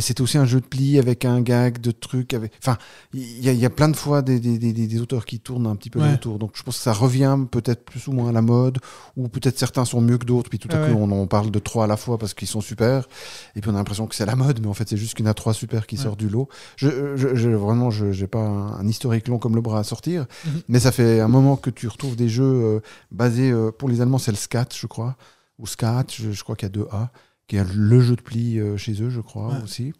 C'était 0.00 0.22
aussi 0.22 0.38
un 0.38 0.46
jeu 0.46 0.60
de 0.60 0.64
pli 0.66 0.98
avec 0.98 1.26
un 1.26 1.42
gag 1.42 1.78
de 1.78 1.90
trucs. 1.90 2.32
Avec... 2.32 2.52
Enfin, 2.62 2.78
il 3.12 3.44
y, 3.44 3.48
a- 3.50 3.52
il 3.52 3.58
y 3.58 3.66
a 3.66 3.70
plein 3.70 3.90
de 3.90 3.96
fois 3.96 4.22
des, 4.22 4.40
des- 4.40 4.56
des- 4.56 4.72
des 4.72 5.00
auteurs 5.02 5.26
qui 5.26 5.38
tournent 5.38 5.66
un 5.66 5.76
petit 5.76 5.90
peu 5.90 6.00
Ouais. 6.00 6.14
autour. 6.14 6.38
Donc 6.38 6.52
je 6.54 6.62
pense 6.62 6.78
que 6.78 6.82
ça 6.82 6.94
revient 6.94 7.36
peut-être 7.50 7.84
plus 7.84 8.06
ou 8.08 8.12
moins 8.12 8.30
à 8.30 8.32
la 8.32 8.40
mode, 8.40 8.78
ou 9.18 9.28
peut-être 9.28 9.58
certains 9.58 9.84
sont 9.84 10.00
mieux 10.00 10.16
que 10.16 10.24
d'autres, 10.24 10.48
puis 10.48 10.58
tout 10.58 10.68
à 10.72 10.76
Ah 10.82 10.86
coup 10.86 10.94
ouais. 10.94 10.98
on 10.98 11.10
en 11.22 11.26
parle 11.26 11.50
de 11.50 11.58
trois 11.58 11.84
à 11.84 11.86
la 11.86 11.98
fois 11.98 12.16
parce 12.16 12.32
qu'ils 12.32 12.48
sont 12.48 12.62
super. 12.62 13.06
Et 13.54 13.60
puis 13.60 13.70
on 13.70 13.74
a 13.74 13.78
l'impression 13.78 14.06
que 14.06 14.14
c'est 14.14 14.24
la 14.24 14.36
mode, 14.36 14.60
mais 14.62 14.68
en 14.68 14.74
fait 14.74 14.88
c'est 14.88 14.96
juste 14.96 15.14
qu'il 15.14 15.26
y 15.26 15.28
en 15.28 15.30
a 15.30 15.34
trois 15.34 15.52
super 15.52 15.86
qui 15.86 15.96
Ouais. 15.96 16.02
sortent 16.04 16.18
du 16.20 16.30
lot. 16.30 16.48
Je, 16.76 17.14
je, 17.16 17.34
je- 17.34 17.50
vraiment, 17.50 17.90
je 17.90 18.06
n'ai 18.06 18.26
pas 18.26 18.38
un, 18.40 18.78
un 18.78 18.88
historique 18.88 19.28
long 19.28 19.38
comme 19.38 19.54
le 19.56 19.60
bras 19.60 19.80
à 19.80 19.84
sortir, 19.84 20.24
Mhm. 20.46 20.62
mais 20.68 20.80
ça 20.80 20.90
fait 20.92 21.20
un 21.20 21.28
moment 21.28 21.56
que 21.56 21.68
tu 21.68 21.86
retrouves 21.88 22.16
des 22.16 22.30
jeux 22.30 22.44
euh, 22.44 22.80
basés, 23.10 23.50
euh, 23.50 23.70
pour 23.70 23.90
les 23.90 24.00
Allemands 24.00 24.16
c'est 24.18 24.30
le 24.32 24.38
SCAT, 24.38 24.68
je 24.74 24.86
crois, 24.86 25.16
ou 25.58 25.66
SCAT, 25.66 26.06
je, 26.10 26.32
je 26.32 26.42
crois 26.42 26.56
qu'il 26.56 26.64
y 26.66 26.70
a 26.70 26.72
deux 26.72 26.86
A, 26.90 27.10
qui 27.52 27.58
est 27.58 27.66
le 27.74 28.00
jeu 28.00 28.16
de 28.16 28.22
pli 28.22 28.58
euh, 28.58 28.78
chez 28.78 28.94
eux, 29.02 29.10
je 29.10 29.20
crois 29.20 29.48
Ouais. 29.48 29.62
aussi. 29.62 29.92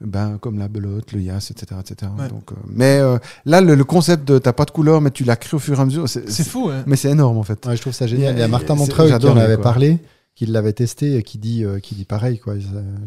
Ben, 0.00 0.38
comme 0.38 0.56
la 0.56 0.68
belote, 0.68 1.10
le 1.10 1.20
yas, 1.20 1.50
etc. 1.50 1.80
etc. 1.80 2.12
Ouais. 2.16 2.28
Donc, 2.28 2.52
euh, 2.52 2.54
mais 2.68 2.98
euh, 3.00 3.18
là, 3.44 3.60
le, 3.60 3.74
le 3.74 3.82
concept 3.84 4.24
de 4.28 4.38
t'as 4.38 4.52
pas 4.52 4.64
de 4.66 4.70
couleur, 4.70 5.00
mais 5.00 5.10
tu 5.10 5.24
l'as 5.24 5.34
créé 5.34 5.54
au 5.56 5.58
fur 5.58 5.76
et 5.78 5.82
à 5.82 5.84
mesure, 5.84 6.08
c'est, 6.08 6.28
fou, 6.46 6.68
hein. 6.70 6.84
mais 6.86 6.94
c'est 6.94 7.10
énorme 7.10 7.38
en 7.38 7.42
fait. 7.42 7.66
Ouais, 7.66 7.74
je 7.74 7.80
trouve 7.80 7.92
ça 7.92 8.06
génial. 8.06 8.34
Il 8.34 8.36
Il 8.36 8.38
y 8.38 8.42
a- 8.42 8.44
a 8.44 8.48
Martin 8.48 8.76
Montreuil 8.76 9.08
qui 9.18 9.26
en 9.26 9.36
avait 9.36 9.54
quoi. 9.56 9.62
parlé, 9.64 9.98
qui 10.36 10.46
l'avait 10.46 10.72
testé 10.74 11.16
et 11.16 11.24
qui 11.24 11.38
dit, 11.38 11.64
euh, 11.64 11.80
qui 11.80 11.96
dit 11.96 12.04
pareil. 12.04 12.38
Quoi. 12.38 12.54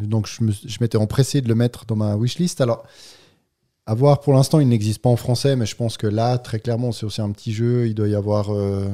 Donc 0.01 0.27
je, 0.27 0.43
me- 0.43 0.51
je 0.51 0.77
m'étais 0.81 0.97
empressé 0.97 1.39
de 1.39 1.47
le 1.47 1.55
mettre 1.55 1.85
dans 1.85 1.95
ma 1.95 2.17
wishlist. 2.17 2.59
Alors, 2.59 2.83
à 3.85 3.93
voir 3.93 4.19
pour 4.19 4.33
l'instant, 4.33 4.59
il 4.59 4.67
n'existe 4.67 4.99
pas 5.01 5.09
en 5.09 5.15
français, 5.15 5.55
mais 5.55 5.65
je 5.65 5.75
pense 5.77 5.95
que 5.95 6.07
là, 6.07 6.37
très 6.37 6.59
clairement, 6.59 6.91
c'est 6.91 7.05
aussi 7.05 7.21
un 7.21 7.29
petit 7.31 7.53
jeu. 7.53 7.87
Il 7.87 7.93
doit 7.95 8.09
y 8.09 8.15
avoir 8.15 8.53
euh, 8.53 8.87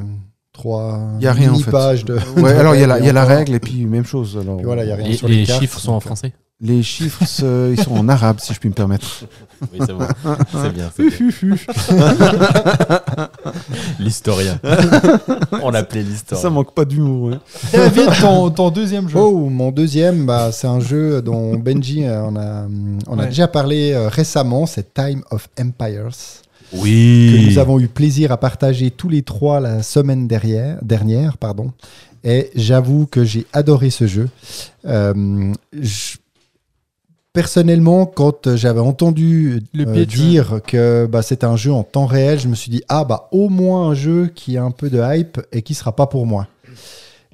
trois 0.62 1.00
Il 1.20 1.24
y 1.24 1.28
a 1.28 1.34
rien 1.34 1.52
en 1.52 1.56
fait. 1.60 1.72
pages 1.72 2.06
de. 2.06 2.16
Ouais, 2.38 2.54
de 2.54 2.60
alors 2.60 2.76
il 2.76 2.82
y 2.82 2.84
a 2.84 2.88
la, 2.88 3.00
y 3.00 3.10
a 3.10 3.26
règle 3.26 3.54
et 3.56 3.60
puis 3.60 3.86
même 3.86 4.06
chose. 4.06 4.38
Alors, 4.42 4.58
Puis 4.58 4.66
voilà, 4.66 4.84
il 4.84 4.90
y 4.90 4.92
a 4.92 4.96
rien 4.96 5.08
Les, 5.08 5.16
sur 5.16 5.28
les 5.28 5.38
les 5.38 5.46
cartes, 5.46 5.62
chiffres 5.62 5.80
sont 5.80 5.92
en 5.92 5.96
donc, 5.96 6.04
français? 6.04 6.34
Les 6.64 6.84
chiffres, 6.84 7.24
ils 7.72 7.82
sont 7.84 7.96
en 7.98 8.08
arabe, 8.08 8.38
si 8.40 8.54
je 8.54 8.60
puis 8.60 8.70
me 8.70 8.74
permettre. 8.76 9.08
Oui, 9.72 9.78
c'est 9.86 9.94
bon. 9.94 10.08
C'est 10.52 10.74
bien. 10.74 10.90
L'historien. 14.00 14.60
On 15.62 15.70
l'appelait 15.70 16.04
Ça 16.04 16.10
l'historien. 16.10 16.50
manque 16.50 16.74
pas 16.74 16.86
d'humour. 16.86 17.30
ouais. 17.30 17.38
David, 17.74 18.10
ton, 18.20 18.50
ton 18.50 18.70
deuxième 18.72 19.08
jeu. 19.08 19.20
Oh, 19.20 19.50
mon 19.50 19.72
deuxième, 19.72 20.26
bah, 20.26 20.52
c'est 20.52 20.68
un 20.68 20.80
jeu 20.80 21.22
dont 21.22 21.56
Benji, 21.58 22.06
euh, 22.06 22.24
on 22.24 22.36
a, 22.36 22.66
on 23.08 23.18
a 23.20 23.22
Ouais. 23.22 23.28
déjà 23.28 23.48
parlé 23.48 23.94
euh, 23.94 24.08
récemment, 24.10 24.66
c'est 24.66 24.94
Time 24.94 25.22
of 25.32 25.48
Empires, 25.60 26.10
que 26.72 27.50
nous 27.50 27.58
avons 27.60 27.80
eu 27.80 27.88
plaisir 27.88 28.32
à 28.32 28.38
partager 28.38 28.92
tous 28.92 29.10
les 29.10 29.22
trois 29.24 29.60
la 29.60 29.84
semaine 29.84 30.28
dernière. 30.28 30.78
dernière 30.82 31.38
pardon. 31.38 31.72
Et 32.24 32.52
j'avoue 32.56 33.08
que 33.08 33.24
j'ai 33.24 33.46
adoré 33.52 33.90
ce 33.90 34.06
jeu. 34.08 34.30
Euh, 34.86 35.54
je- 35.74 36.18
Personnellement, 37.34 38.06
quand 38.06 38.58
j'avais 38.58 38.82
entendu 38.82 39.62
Le 39.74 39.88
euh, 39.88 40.06
dire 40.06 40.60
que 40.68 41.08
bah, 41.10 41.22
c'était 41.22 41.46
un 41.46 41.56
jeu 41.56 41.72
en 41.72 41.84
temps 41.84 42.06
réel, 42.06 42.38
je 42.42 42.50
me 42.50 42.56
suis 42.56 42.70
dit 42.70 42.84
ah 42.90 43.06
bah 43.06 43.30
au 43.32 43.48
moins 43.48 43.88
un 43.90 43.94
jeu 43.94 44.30
qui 44.36 44.58
a 44.58 44.64
un 44.66 44.72
peu 44.72 44.90
de 44.90 45.00
hype 45.02 45.40
et 45.54 45.62
qui 45.62 45.74
sera 45.74 45.96
pas 45.96 46.08
pour 46.08 46.26
moi. 46.26 46.48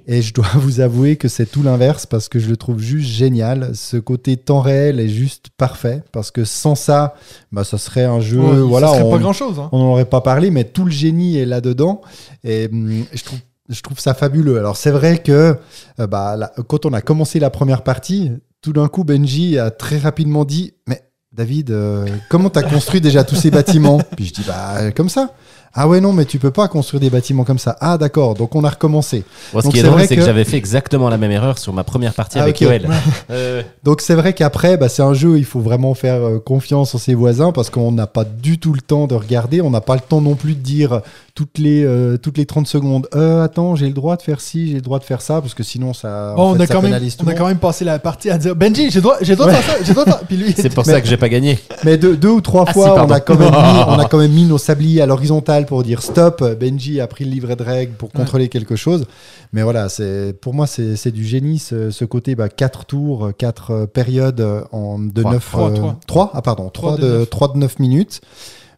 Et 0.10 0.22
je 0.22 0.34
dois 0.34 0.48
vous 0.56 0.80
avouer 0.80 1.18
que 1.18 1.28
c'est 1.28 1.46
tout 1.46 1.62
l'inverse 1.64 2.06
parce 2.06 2.30
que 2.30 2.40
je 2.40 2.50
le 2.50 2.56
trouve 2.58 2.80
juste 2.80 3.10
génial. 3.10 3.72
Ce 3.76 3.98
côté 3.98 4.38
temps 4.38 4.62
réel 4.62 5.00
est 5.00 5.10
juste 5.10 5.48
parfait 5.58 6.02
parce 6.14 6.32
que 6.32 6.46
sans 6.46 6.76
ça, 6.76 7.16
bah, 7.52 7.64
ça 7.66 7.78
serait 7.78 8.06
un 8.06 8.22
jeu. 8.22 8.40
Ouais, 8.40 8.60
voilà, 8.62 8.88
ça 8.88 8.94
serait 8.94 9.04
on- 9.06 9.12
pas 9.12 9.18
grand 9.20 9.34
chose. 9.34 9.60
Hein. 9.60 9.70
on 9.74 9.80
n'en 9.80 9.92
aurait 9.92 10.06
pas 10.06 10.22
parlé, 10.22 10.50
mais 10.50 10.64
tout 10.64 10.86
le 10.86 10.92
génie 10.92 11.38
est 11.38 11.46
là-dedans. 11.46 12.02
Et 12.46 12.70
hum, 12.72 13.04
je 13.14 13.24
trouve, 13.24 13.40
je 13.70 13.82
trouve 13.82 14.00
ça 14.00 14.14
fabuleux. 14.14 14.58
Alors, 14.58 14.78
c'est 14.78 14.92
vrai 14.92 15.18
que 15.18 15.58
euh, 16.00 16.08
bah, 16.08 16.52
quand 16.68 16.86
on 16.86 16.94
a 16.94 17.02
commencé 17.02 17.40
la 17.40 17.50
première 17.50 17.84
partie, 17.84 18.32
tout 18.62 18.72
d'un 18.74 18.88
coup, 18.88 19.04
Benji 19.04 19.60
a 19.60 19.72
très 19.72 19.98
rapidement 19.98 20.46
dit 20.46 20.74
Mais 20.88 21.02
David, 21.34 21.70
euh, 21.72 22.08
comment 22.30 22.50
tu 22.50 22.58
as 22.60 22.64
construit 22.64 23.02
déjà 23.02 23.26
tous 23.26 23.36
ces 23.36 23.52
bâtiments? 23.52 24.00
Puis 24.16 24.28
je 24.28 24.34
dis 24.36 24.44
Bah, 24.48 24.92
comme 24.94 25.10
ça. 25.10 25.34
Ah 25.80 25.88
ouais, 25.88 26.02
non, 26.02 26.12
mais 26.12 26.26
tu 26.26 26.40
peux 26.40 26.50
pas 26.52 26.68
construire 26.68 27.00
des 27.00 27.10
bâtiments 27.12 27.44
comme 27.44 27.60
ça. 27.60 27.78
Ah 27.80 27.98
d'accord, 28.00 28.34
donc 28.34 28.56
on 28.56 28.64
a 28.64 28.70
recommencé. 28.70 29.24
Ce 29.54 29.62
Donc 29.62 29.72
qui 29.72 29.78
est 29.78 29.82
c'est 29.82 29.88
drôle, 29.88 30.00
vrai 30.00 30.08
c'est 30.08 30.16
que, 30.16 30.22
que- 30.22 30.26
j'avais 30.26 30.44
fait 30.44 30.58
exactement 30.58 31.08
la 31.10 31.18
même 31.18 31.32
erreur 31.32 31.58
sur 31.60 31.72
ma 31.72 31.84
première 31.84 32.14
partie 32.14 32.40
Ah, 32.40 32.44
avec 32.44 32.56
ok. 32.56 32.62
Yoel. 32.62 32.90
Euh, 33.30 33.62
Donc 33.84 34.02
c'est 34.02 34.16
vrai 34.16 34.34
qu'après, 34.34 34.78
bah, 34.78 34.90
c'est 34.90 35.04
un 35.04 35.14
jeu, 35.14 35.38
il 35.38 35.46
faut 35.46 35.60
vraiment 35.60 35.94
faire 35.94 36.16
euh, 36.26 36.40
confiance 36.40 36.96
en 36.96 36.98
ses 36.98 37.14
voisins 37.14 37.52
parce 37.52 37.70
qu'on 37.70 37.92
n'a 37.92 38.08
pas 38.08 38.24
du 38.24 38.58
tout 38.58 38.74
le 38.74 38.82
temps 38.82 39.06
de 39.06 39.16
regarder, 39.16 39.62
on 39.62 39.70
n'a 39.70 39.82
pas 39.82 39.96
le 39.96 40.02
temps 40.02 40.22
non 40.22 40.36
plus 40.36 40.56
de 40.56 40.62
dire 40.62 41.02
toutes 41.38 41.60
les, 41.60 41.86
euh, 41.86 42.18
toutes 42.18 42.40
les 42.40 42.48
30 42.48 42.66
secondes, 42.66 43.08
euh, 43.14 43.44
attends, 43.44 43.76
j'ai 43.76 43.86
le 43.86 43.94
droit 43.94 44.18
de 44.18 44.24
faire 44.24 44.42
ci, 44.42 44.70
j'ai 44.70 44.74
le 44.74 44.82
droit 44.82 44.98
de 44.98 45.04
faire 45.04 45.22
ça, 45.22 45.40
parce 45.40 45.54
que 45.54 45.62
sinon 45.62 45.94
ça, 45.94 46.34
en 46.36 46.54
on, 46.54 46.56
fait, 46.56 46.64
a 46.64 46.66
ça 46.66 46.74
quand 46.74 46.82
même, 46.82 47.00
on 47.24 47.28
a 47.28 47.34
quand 47.36 47.46
même 47.46 47.60
passé 47.60 47.86
la 47.86 48.00
partie 48.00 48.32
à 48.32 48.40
dire 48.40 48.56
Benji, 48.56 48.90
j'ai 48.90 48.96
le 48.96 49.02
droit, 49.04 49.18
j'ai 49.22 49.36
droit 49.36 49.46
de 49.46 49.52
faire 49.52 49.64
ça, 49.64 49.84
j'ai 49.84 49.90
le 49.90 49.94
droit 49.94 50.06
de 50.06 50.10
faire. 50.10 50.20
Puis 50.22 50.36
lui, 50.36 50.56
c'est 50.58 50.74
pour 50.74 50.84
ça 50.84 51.00
que 51.00 51.08
j'ai 51.08 51.16
pas 51.16 51.30
gagné. 51.30 51.60
Mais 51.84 52.00
deux, 52.00 52.18
deux 52.18 52.32
ou 52.32 52.42
trois 52.42 52.66
Ah, 52.66 52.74
fois, 52.74 52.86
si, 52.86 52.92
on, 52.92 53.12
a 53.12 53.20
quand 53.20 53.38
même 53.38 53.52
mis, 53.52 53.84
on 53.88 54.00
a 54.00 54.06
quand 54.06 54.18
même 54.18 54.32
mis 54.32 54.46
nos 54.46 54.58
sabliers 54.58 55.04
à 55.04 55.06
l'horizontale 55.06 55.68
pour 55.68 55.84
dire 55.84 56.02
stop. 56.02 56.44
Benji 56.60 57.00
a 57.02 57.06
pris 57.06 57.24
le 57.24 57.30
livret 57.30 57.56
de 57.56 57.62
règles 57.62 57.94
pour 57.94 58.12
contrôler 58.12 58.50
quelque 58.50 58.76
chose. 58.76 59.06
Mais 59.54 59.62
voilà, 59.62 59.90
c'est 59.90 60.34
pour 60.42 60.56
moi, 60.56 60.66
c'est 60.66 60.96
c'est 60.96 61.12
du 61.12 61.24
génie, 61.24 61.60
ce, 61.60 61.92
ce 61.92 62.04
côté 62.04 62.34
bah, 62.34 62.50
4 62.50 62.86
tours, 62.86 63.30
4 63.38 63.86
périodes 63.86 64.42
euh, 64.42 64.64
en, 64.72 64.98
de 64.98 65.22
Trois. 65.22 65.34
9... 65.34 65.50
Trois, 65.52 65.72
trois. 65.72 66.00
3 66.08 66.32
Ah 66.34 66.42
pardon, 66.42 66.70
Trois 66.72 66.96
3 66.96 66.98
de 66.98 67.12
de, 67.12 67.18
neuf. 67.20 67.30
3 67.30 67.54
de 67.54 67.58
9 67.60 67.78
minutes. 67.78 68.22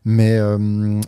Mais 0.04 0.38
euh, 0.38 1.00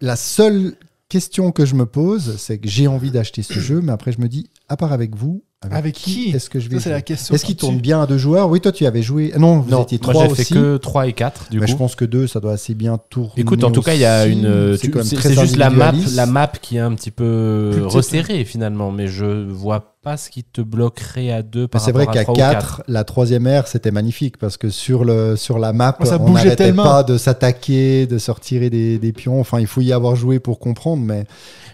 la 0.00 0.16
seule 0.16 0.76
question 1.18 1.52
que 1.52 1.64
je 1.64 1.74
me 1.76 1.86
pose, 1.86 2.36
c'est 2.38 2.58
que 2.58 2.68
j'ai 2.68 2.86
envie 2.88 3.10
d'acheter 3.12 3.42
ce 3.42 3.54
jeu, 3.60 3.80
mais 3.80 3.92
après 3.92 4.10
je 4.12 4.20
me 4.20 4.26
dis, 4.28 4.50
à 4.68 4.76
part 4.76 4.92
avec 4.92 5.14
vous, 5.14 5.44
Avec 5.70 5.94
qui 5.94 6.30
est-ce 6.30 6.50
que 6.50 6.58
je 6.60 6.68
vais 6.68 6.76
Ça, 6.76 6.80
c'est 6.82 6.90
jouer 6.90 6.94
la 6.96 7.02
question. 7.02 7.34
Est-ce 7.34 7.44
qu'il 7.44 7.54
Tu- 7.54 7.60
tourne 7.60 7.78
bien 7.78 8.02
à 8.02 8.06
deux 8.06 8.18
joueurs? 8.18 8.50
Oui, 8.50 8.60
toi 8.60 8.70
tu 8.72 8.84
avais 8.84 9.00
joué. 9.00 9.32
Non, 9.38 9.60
vous 9.60 9.70
Non, 9.70 9.82
étiez 9.84 9.98
moi, 10.02 10.12
trois 10.12 10.28
j'ai 10.28 10.34
fait 10.44 10.54
que 10.54 10.76
3 10.76 11.06
et 11.06 11.12
4 11.14 11.48
du 11.50 11.58
Mais 11.60 11.64
coup. 11.66 11.72
je 11.72 11.76
pense 11.76 11.94
que 11.94 12.04
deux, 12.04 12.26
ça 12.26 12.38
doit 12.40 12.52
assez 12.52 12.74
bien 12.74 12.98
tourner. 13.08 13.32
Écoute, 13.38 13.64
en 13.64 13.70
tout 13.70 13.80
cas, 13.80 13.94
il 13.94 14.00
y 14.00 14.04
a 14.04 14.26
une. 14.26 14.76
C'est 14.76 14.82
tu- 14.82 14.90
quand 14.90 14.98
même 14.98 15.06
C'est 15.06 15.16
très 15.16 15.34
c'est 15.34 15.40
juste 15.40 15.56
la 15.56 15.70
map, 15.70 15.92
la 16.16 16.26
map 16.26 16.48
qui 16.60 16.76
est 16.76 16.80
un 16.80 16.92
petit 16.94 17.10
peu 17.10 17.82
resserrée 17.86 18.44
finalement, 18.44 18.90
mais 18.92 19.06
je 19.06 19.24
vois 19.48 19.93
pas 20.04 20.16
ce 20.16 20.30
qui 20.30 20.44
te 20.44 20.60
bloquerait 20.60 21.30
à 21.32 21.42
deux 21.42 21.66
par 21.66 21.80
C'est 21.80 21.90
vrai 21.92 22.04
rapport 22.04 22.12
à 22.12 22.14
qu'à 22.14 22.22
trois 22.24 22.34
ou 22.34 22.38
4, 22.38 22.82
la 22.88 23.04
troisième 23.04 23.46
ère, 23.46 23.66
c'était 23.66 23.90
magnifique 23.90 24.36
parce 24.36 24.56
que 24.56 24.68
sur, 24.70 25.04
le, 25.04 25.34
sur 25.36 25.58
la 25.58 25.72
map, 25.72 25.96
Ça 26.04 26.18
on 26.20 26.24
bougeait 26.24 26.32
n'arrêtait 26.44 26.56
tellement. 26.56 26.82
pas 26.84 27.02
de 27.02 27.16
s'attaquer, 27.18 28.06
de 28.06 28.18
sortir 28.18 28.70
des, 28.70 28.98
des 28.98 29.12
pions. 29.12 29.40
Enfin, 29.40 29.58
il 29.60 29.66
faut 29.66 29.80
y 29.80 29.92
avoir 29.92 30.14
joué 30.14 30.38
pour 30.40 30.58
comprendre, 30.60 31.02
mais. 31.02 31.24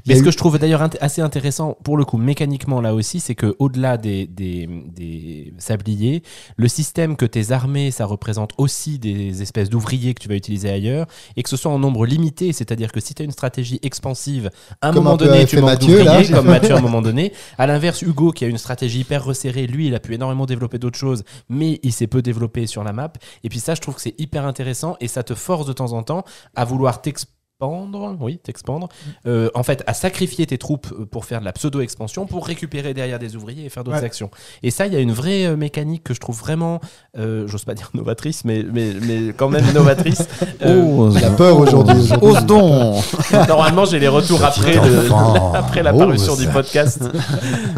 ce 0.07 0.13
eu- 0.13 0.23
que 0.23 0.31
je 0.31 0.37
trouve 0.37 0.59
d'ailleurs 0.59 0.83
int- 0.83 0.97
assez 1.01 1.21
intéressant 1.23 1.77
pour 1.85 1.97
le 1.97 2.05
coup 2.05 2.17
mécaniquement 2.19 2.81
là 2.81 2.95
aussi, 2.95 3.21
c'est 3.21 3.35
que 3.35 3.55
au-delà 3.59 3.97
des, 3.97 4.27
des, 4.27 4.69
des 4.97 5.53
sabliers, 5.59 6.23
le 6.57 6.69
système 6.69 7.17
que 7.17 7.27
tes 7.27 7.51
armées, 7.53 7.91
ça 7.91 8.07
représente 8.07 8.53
aussi 8.59 8.99
des 8.99 9.43
espèces 9.43 9.69
d'ouvriers 9.71 10.15
que 10.15 10.21
tu 10.23 10.29
vas 10.29 10.37
utiliser 10.37 10.71
ailleurs, 10.71 11.07
et 11.37 11.43
que 11.43 11.49
ce 11.49 11.57
soit 11.57 11.73
en 11.73 11.79
nombre 11.79 12.07
limité, 12.07 12.53
c'est-à-dire 12.53 12.93
que 12.93 13.01
si 13.01 13.15
tu 13.15 13.23
as 13.23 13.25
une 13.25 13.31
stratégie 13.33 13.79
expansive, 13.83 14.51
à 14.81 14.89
un 14.89 14.93
Comme 14.93 15.05
moment 15.05 15.17
donné, 15.17 15.45
tu 15.47 15.59
manques 15.61 15.79
d'ouvriers, 15.81 16.29
comme 16.31 16.47
Mathieu 16.47 16.75
à 16.75 16.79
un 16.79 16.81
moment 16.89 17.03
donné. 17.03 17.33
À 17.59 17.67
l'inverse, 17.67 18.03
Hugo, 18.03 18.20
qui 18.31 18.45
a 18.45 18.49
une 18.49 18.59
stratégie 18.59 19.01
hyper 19.01 19.25
resserrée, 19.25 19.67
lui, 19.67 19.87
il 19.87 19.95
a 19.95 20.01
pu 20.01 20.15
énormément 20.15 20.47
développer 20.47 20.79
d'autres 20.79 20.99
choses, 20.99 21.25
mais 21.49 21.81
il 21.83 21.93
s'est 21.93 22.07
peu 22.07 22.23
développé 22.23 22.67
sur 22.67 22.85
la 22.85 22.93
map. 22.93 23.13
Et 23.43 23.49
puis 23.49 23.61
ça, 23.61 23.75
je 23.75 23.81
trouve 23.81 23.95
que 23.95 24.03
c'est 24.03 24.19
hyper 24.21 24.45
intéressant, 24.45 24.97
et 25.01 25.09
ça 25.09 25.23
te 25.23 25.35
force 25.35 25.67
de 25.67 25.73
temps 25.73 25.93
en 25.93 26.03
temps 26.03 26.25
à 26.55 26.65
vouloir 26.65 27.03
t'expandre, 27.71 28.17
oui, 28.21 28.39
t'expandre, 28.43 28.89
euh, 29.27 29.51
en 29.55 29.63
fait, 29.63 29.83
à 29.87 29.93
sacrifier 29.93 30.47
tes 30.47 30.57
troupes 30.57 30.87
euh, 30.99 31.05
pour 31.05 31.25
faire 31.27 31.41
de 31.41 31.45
la 31.45 31.53
pseudo-expansion, 31.53 32.27
pour 32.27 32.47
récupérer 32.47 32.95
derrière 32.95 33.19
des 33.19 33.37
ouvriers 33.37 33.67
et 33.67 33.69
faire 33.69 33.85
d'autres 33.85 33.99
Ouais. 33.99 34.05
actions. 34.05 34.31
Et 34.63 34.71
ça, 34.71 34.87
il 34.87 34.95
y 34.95 34.97
a 34.97 35.01
une 35.01 35.13
vraie 35.13 35.45
euh, 35.45 35.57
mécanique 35.57 36.03
que 36.05 36.15
je 36.15 36.21
trouve 36.21 36.39
vraiment, 36.39 36.81
euh, 37.19 37.47
j'ose 37.47 37.65
pas 37.65 37.75
dire 37.75 37.91
novatrice, 37.93 38.45
mais, 38.47 38.65
mais, 38.73 38.95
mais 39.03 39.33
quand 39.37 39.49
même 39.49 39.71
novatrice. 39.75 40.27
Euh, 40.63 41.11
Il 41.17 41.25
a 41.25 41.31
peur 41.31 41.59
aujourd'hui. 41.59 42.11
Ose 42.21 42.45
donc 42.45 43.03
Normalement, 43.49 43.85
j'ai 43.87 43.99
les 43.99 44.09
retours 44.09 44.45
après, 44.45 44.75
le- 44.75 45.09
après 45.55 45.83
la 45.83 45.95
Oh, 45.95 45.99
parution 45.99 46.37
du 46.37 46.47
podcast. 46.49 47.03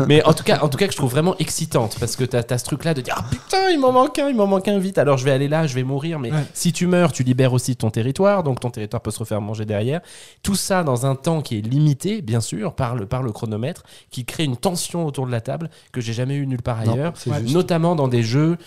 Mais 0.08 0.22
en 0.24 0.32
tout 0.32 0.42
cas, 0.44 0.58
en 0.62 0.68
tout 0.68 0.78
cas, 0.78 0.86
que 0.86 0.92
je 0.92 0.96
trouve 0.96 1.10
vraiment 1.10 1.36
excitante 1.38 1.96
parce 2.00 2.16
que 2.16 2.24
tu 2.24 2.36
as, 2.36 2.58
ce 2.58 2.64
truc-là 2.64 2.94
de 2.94 3.00
dire 3.00 3.14
ah 3.18 3.24
putain, 3.30 3.68
il 3.70 3.78
m'en 3.78 3.92
manque 3.92 4.18
un, 4.18 4.28
il 4.28 4.34
m'en 4.36 4.46
manque 4.46 4.66
un 4.68 4.78
vite. 4.78 4.98
Alors 4.98 5.16
je 5.16 5.24
vais 5.24 5.30
aller 5.30 5.48
là, 5.48 5.66
je 5.66 5.74
vais 5.74 5.82
mourir. 5.84 6.18
Mais 6.18 6.30
Ouais. 6.32 6.38
si 6.54 6.72
tu 6.72 6.86
meurs, 6.86 7.12
tu 7.12 7.22
libères 7.22 7.52
aussi 7.52 7.76
ton 7.76 7.90
territoire, 7.90 8.42
donc 8.42 8.58
ton 8.60 8.70
territoire 8.70 9.00
peut 9.02 9.10
se 9.12 9.18
refaire 9.20 9.40
manger 9.40 9.64
derrière. 9.72 10.00
Tout 10.42 10.54
ça 10.54 10.84
dans 10.84 11.06
un 11.06 11.14
temps 11.14 11.40
qui 11.40 11.58
est 11.58 11.60
limité, 11.62 12.22
bien 12.22 12.40
sûr, 12.40 12.74
par 12.74 12.94
le, 12.94 13.06
par 13.06 13.22
le 13.22 13.32
chronomètre, 13.32 13.82
qui 14.10 14.24
crée 14.24 14.44
une 14.44 14.56
tension 14.56 15.06
autour 15.06 15.26
de 15.26 15.32
la 15.32 15.40
table 15.40 15.70
que 15.92 16.00
j'ai 16.00 16.12
jamais 16.12 16.36
eu 16.36 16.46
nulle 16.46 16.62
part 16.62 16.80
ailleurs, 16.80 17.14
notamment 17.48 17.94
dans 17.96 18.08
des 18.08 18.22
jeux 18.22 18.58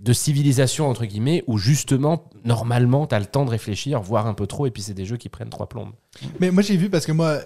de 0.00 0.12
civilisation 0.12 0.88
entre 0.88 1.06
guillemets 1.06 1.42
où 1.48 1.58
justement 1.58 2.30
normalement 2.44 3.08
tu 3.08 3.16
as 3.16 3.18
le 3.18 3.26
temps 3.26 3.44
de 3.44 3.50
réfléchir 3.50 4.00
voire 4.00 4.28
un 4.28 4.34
peu 4.34 4.46
trop 4.46 4.64
et 4.66 4.70
puis 4.70 4.80
c'est 4.80 4.94
des 4.94 5.04
jeux 5.04 5.16
qui 5.16 5.28
prennent 5.28 5.50
trois 5.50 5.68
plombes 5.68 5.92
Mais 6.38 6.52
moi, 6.52 6.62
j'ai 6.62 6.76
vu 6.76 6.88
parce 6.88 7.04
que 7.04 7.10
moi, 7.10 7.38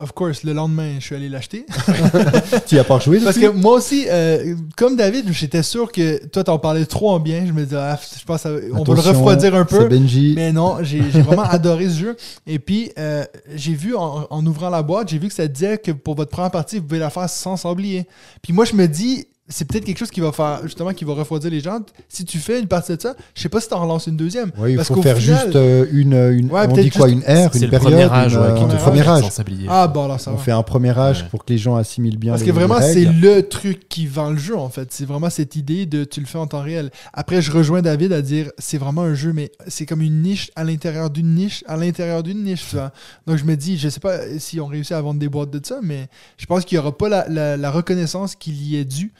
of 0.00 0.12
course, 0.12 0.42
le 0.42 0.52
lendemain, 0.52 0.96
je 0.98 1.04
suis 1.04 1.14
allé 1.14 1.28
l'acheter. 1.28 1.66
Tu 2.66 2.74
y 2.74 2.78
as 2.78 2.84
pas 2.84 2.98
joué 2.98 3.20
Parce 3.20 3.38
que 3.38 3.46
moi 3.48 3.74
aussi, 3.74 4.06
euh, 4.08 4.54
comme 4.76 4.96
David, 4.96 5.32
j'étais 5.32 5.62
sûr 5.62 5.90
que 5.92 6.24
toi, 6.26 6.44
t'en 6.44 6.58
parlais 6.58 6.84
trop 6.84 7.10
en 7.10 7.20
bien. 7.20 7.46
Je 7.46 7.52
me 7.52 7.64
disais, 7.64 7.76
ah, 7.76 7.98
je 8.18 8.24
pense 8.24 8.42
qu'on 8.42 8.48
va 8.84 8.94
le 8.94 9.00
refroidir 9.00 9.54
un 9.54 9.64
peu. 9.64 9.86
Benji. 9.86 10.34
Mais 10.34 10.52
non, 10.52 10.78
j'ai 10.82 11.02
j'ai 11.10 11.22
vraiment 11.22 11.42
adoré 11.42 11.88
ce 11.88 11.98
jeu. 11.98 12.16
Et 12.46 12.58
puis, 12.58 12.90
euh, 12.98 13.24
j'ai 13.54 13.74
vu 13.74 13.94
en, 13.94 14.26
en 14.28 14.46
ouvrant 14.46 14.70
la 14.70 14.82
boîte, 14.82 15.08
j'ai 15.08 15.18
vu 15.18 15.28
que 15.28 15.34
ça 15.34 15.46
disait 15.46 15.78
que 15.78 15.92
pour 15.92 16.14
votre 16.14 16.30
première 16.30 16.50
partie, 16.50 16.78
vous 16.78 16.84
pouvez 16.84 16.98
la 16.98 17.10
faire 17.10 17.28
sans 17.30 17.56
sablier. 17.56 18.06
Puis 18.42 18.52
moi, 18.52 18.64
je 18.64 18.74
me 18.74 18.86
dis, 18.86 19.28
c'est 19.48 19.66
peut-être 19.66 19.84
quelque 19.84 19.98
chose 19.98 20.10
qui 20.10 20.20
va 20.20 20.32
faire, 20.32 20.60
justement, 20.62 20.92
qui 20.94 21.04
va 21.04 21.12
refroidir 21.14 21.50
les 21.50 21.60
gens. 21.60 21.80
Si 22.08 22.24
tu 22.24 22.38
fais 22.38 22.60
une 22.60 22.66
partie 22.66 22.96
de 22.96 23.00
ça, 23.02 23.14
je 23.34 23.42
sais 23.42 23.50
pas 23.50 23.60
si 23.60 23.68
t'en 23.68 23.82
relances 23.82 24.06
une 24.06 24.16
deuxième. 24.16 24.50
Oui, 24.56 24.70
il 24.72 24.76
Parce 24.76 24.88
faut 24.88 25.02
faire 25.02 25.18
final- 25.18 25.42
juste 25.44 25.56
euh, 25.56 25.86
une, 25.92 26.14
une 26.14 26.50
Ouais, 26.50 26.66
on 26.66 26.72
dit 26.72 26.88
quoi, 26.90 27.08
juste- 27.08 27.18
une 27.20 27.24
ère, 27.30 27.50
une 27.54 27.60
le 27.62 27.68
période, 27.68 27.82
premier 27.82 28.02
âge 28.04 28.32
une, 28.32 28.38
ouais, 28.40 28.44
euh, 28.46 28.54
qui 28.54 28.66
te 28.66 28.72
un 28.72 28.76
premier 28.76 29.06
âge. 29.08 29.24
Ah, 29.68 29.86
bon, 29.86 30.04
alors 30.06 30.18
ça 30.18 30.30
On 30.32 30.36
va. 30.36 30.42
fait 30.42 30.50
un 30.52 30.62
premier 30.62 30.98
âge 30.98 31.22
Ouais. 31.22 31.28
pour 31.28 31.44
que 31.44 31.52
les 31.52 31.58
gens 31.58 31.76
assimilent 31.76 32.16
bien 32.16 32.32
Parce 32.32 32.42
les 32.42 32.48
que 32.48 32.52
vraiment, 32.54 32.80
c'est 32.80 33.04
le 33.04 33.42
truc 33.42 33.86
qui 33.88 34.06
vend 34.06 34.30
le 34.30 34.38
jeu, 34.38 34.56
en 34.56 34.70
fait. 34.70 34.92
C'est 34.92 35.04
vraiment 35.04 35.28
cette 35.28 35.56
idée 35.56 35.84
de 35.84 36.04
tu 36.04 36.20
le 36.20 36.26
fais 36.26 36.38
en 36.38 36.46
temps 36.46 36.62
réel. 36.62 36.90
Après, 37.12 37.42
je 37.42 37.52
rejoins 37.52 37.82
David 37.82 38.12
à 38.14 38.22
dire 38.22 38.50
c'est 38.58 38.78
vraiment 38.78 39.02
un 39.02 39.14
jeu, 39.14 39.32
mais 39.34 39.52
c'est 39.66 39.84
comme 39.84 40.00
une 40.00 40.22
niche 40.22 40.50
à 40.56 40.64
l'intérieur 40.64 41.10
d'une 41.10 41.34
niche, 41.34 41.64
à 41.68 41.76
l'intérieur 41.76 42.22
d'une 42.22 42.42
niche, 42.44 42.64
tu 42.70 42.76
vois. 42.76 42.92
Donc, 43.26 43.36
je 43.36 43.44
me 43.44 43.56
dis, 43.56 43.76
je 43.76 43.90
sais 43.90 44.00
pas 44.00 44.20
si 44.38 44.58
on 44.58 44.66
réussit 44.66 44.92
à 44.92 45.02
vendre 45.02 45.20
des 45.20 45.28
boîtes 45.28 45.50
de 45.50 45.60
ça, 45.64 45.80
mais 45.82 46.08
je 46.38 46.46
pense 46.46 46.64
qu'il 46.64 46.76
y 46.76 46.78
aura 46.78 46.96
pas 46.96 47.10
la, 47.10 47.28
la- 47.28 47.56
la 47.58 47.70
reconnaissance 47.70 48.34
qu'il 48.36 48.54
y 48.62 48.76
est 48.76 48.84
dû 48.86 49.12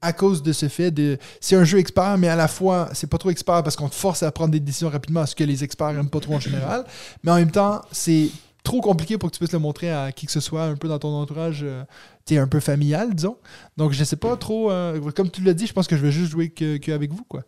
à 0.00 0.12
cause 0.12 0.42
de 0.42 0.52
ce 0.52 0.68
fait 0.68 0.90
de. 0.90 1.18
C'est 1.40 1.56
un 1.56 1.64
jeu 1.64 1.78
expert, 1.78 2.18
mais 2.18 2.28
à 2.28 2.36
la 2.36 2.48
fois, 2.48 2.88
c'est 2.92 3.08
pas 3.08 3.18
trop 3.18 3.30
expert 3.30 3.62
parce 3.62 3.76
qu'on 3.76 3.88
te 3.88 3.94
force 3.94 4.22
à 4.22 4.30
prendre 4.30 4.50
des 4.52 4.60
décisions 4.60 4.88
rapidement, 4.88 5.26
ce 5.26 5.34
que 5.34 5.44
les 5.44 5.64
experts 5.64 5.92
n'aiment 5.92 6.10
pas 6.10 6.20
trop 6.20 6.34
en 6.34 6.40
général. 6.40 6.84
Mais 7.22 7.30
en 7.30 7.36
même 7.36 7.50
temps, 7.50 7.82
c'est 7.92 8.28
trop 8.62 8.80
compliqué 8.80 9.16
pour 9.16 9.30
que 9.30 9.34
tu 9.34 9.38
puisses 9.38 9.52
le 9.52 9.58
montrer 9.58 9.90
à 9.90 10.12
qui 10.12 10.26
que 10.26 10.32
ce 10.32 10.40
soit 10.40 10.64
un 10.64 10.76
peu 10.76 10.88
dans 10.88 10.98
ton 10.98 11.14
entourage. 11.14 11.60
euh, 11.62 11.84
sais, 12.26 12.38
un 12.38 12.48
peu 12.48 12.60
familial, 12.60 13.14
disons. 13.14 13.36
Donc, 13.76 13.92
je 13.92 14.04
sais 14.04 14.16
pas 14.16 14.36
trop. 14.36 14.70
euh, 14.70 15.00
comme 15.12 15.30
tu 15.30 15.42
l'as 15.42 15.54
dit, 15.54 15.66
je 15.66 15.72
pense 15.72 15.86
que 15.86 15.96
je 15.96 16.02
vais 16.02 16.10
juste 16.12 16.30
jouer 16.32 16.50
que, 16.50 16.76
que 16.76 16.92
avec 16.92 17.12
vous, 17.12 17.24
quoi. 17.24 17.42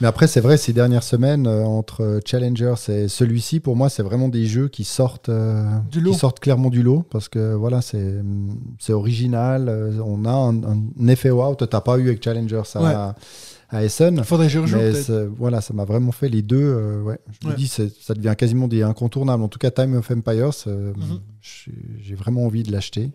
Mais 0.00 0.06
après, 0.08 0.26
c'est 0.26 0.40
vrai, 0.40 0.56
ces 0.56 0.72
dernières 0.72 1.02
semaines, 1.04 1.46
euh, 1.46 1.62
entre 1.64 2.20
Challengers 2.24 2.74
et 2.88 3.06
celui-ci, 3.08 3.60
pour 3.60 3.76
moi, 3.76 3.88
c'est 3.88 4.02
vraiment 4.02 4.28
des 4.28 4.46
jeux 4.46 4.68
qui 4.68 4.84
sortent, 4.84 5.28
euh, 5.28 5.64
Du 5.90 6.00
lot. 6.00 6.10
qui 6.12 6.18
sortent 6.18 6.40
clairement 6.40 6.70
du 6.70 6.82
lot. 6.82 7.04
Parce 7.10 7.28
que 7.28 7.54
voilà, 7.54 7.80
c'est 7.82 8.20
original. 8.92 9.68
euh, 9.68 10.00
on 10.04 10.24
a 10.24 10.30
un, 10.32 10.62
un 10.64 11.08
effet 11.08 11.30
wow. 11.30 11.54
Tu 11.54 11.64
n'as 11.70 11.80
pas 11.80 11.98
eu 11.98 12.02
avec 12.08 12.22
Challengers 12.24 12.62
à, 12.74 12.82
Ouais. 12.82 13.14
à 13.70 13.84
Essen. 13.84 14.16
Il 14.18 14.24
faudrait 14.24 14.46
que 14.48 14.52
je 14.52 14.58
rejoue 14.58 14.78
voilà, 15.38 15.60
ça 15.60 15.72
m'a 15.72 15.84
vraiment 15.84 16.12
fait 16.12 16.28
les 16.28 16.42
deux. 16.42 17.02
ouais. 17.04 17.18
Je 17.40 17.46
me 17.46 17.52
Ouais. 17.52 17.56
dis, 17.56 17.68
ça 17.68 18.14
devient 18.14 18.34
quasiment 18.36 18.66
des 18.68 18.82
incontournables. 18.82 19.42
En 19.42 19.48
tout 19.48 19.58
cas, 19.60 19.70
Time 19.70 19.94
of 19.94 20.10
Empires, 20.10 20.50
Mhm. 20.66 21.20
j'ai 22.00 22.14
vraiment 22.14 22.44
envie 22.44 22.62
de 22.64 22.72
l'acheter. 22.72 23.10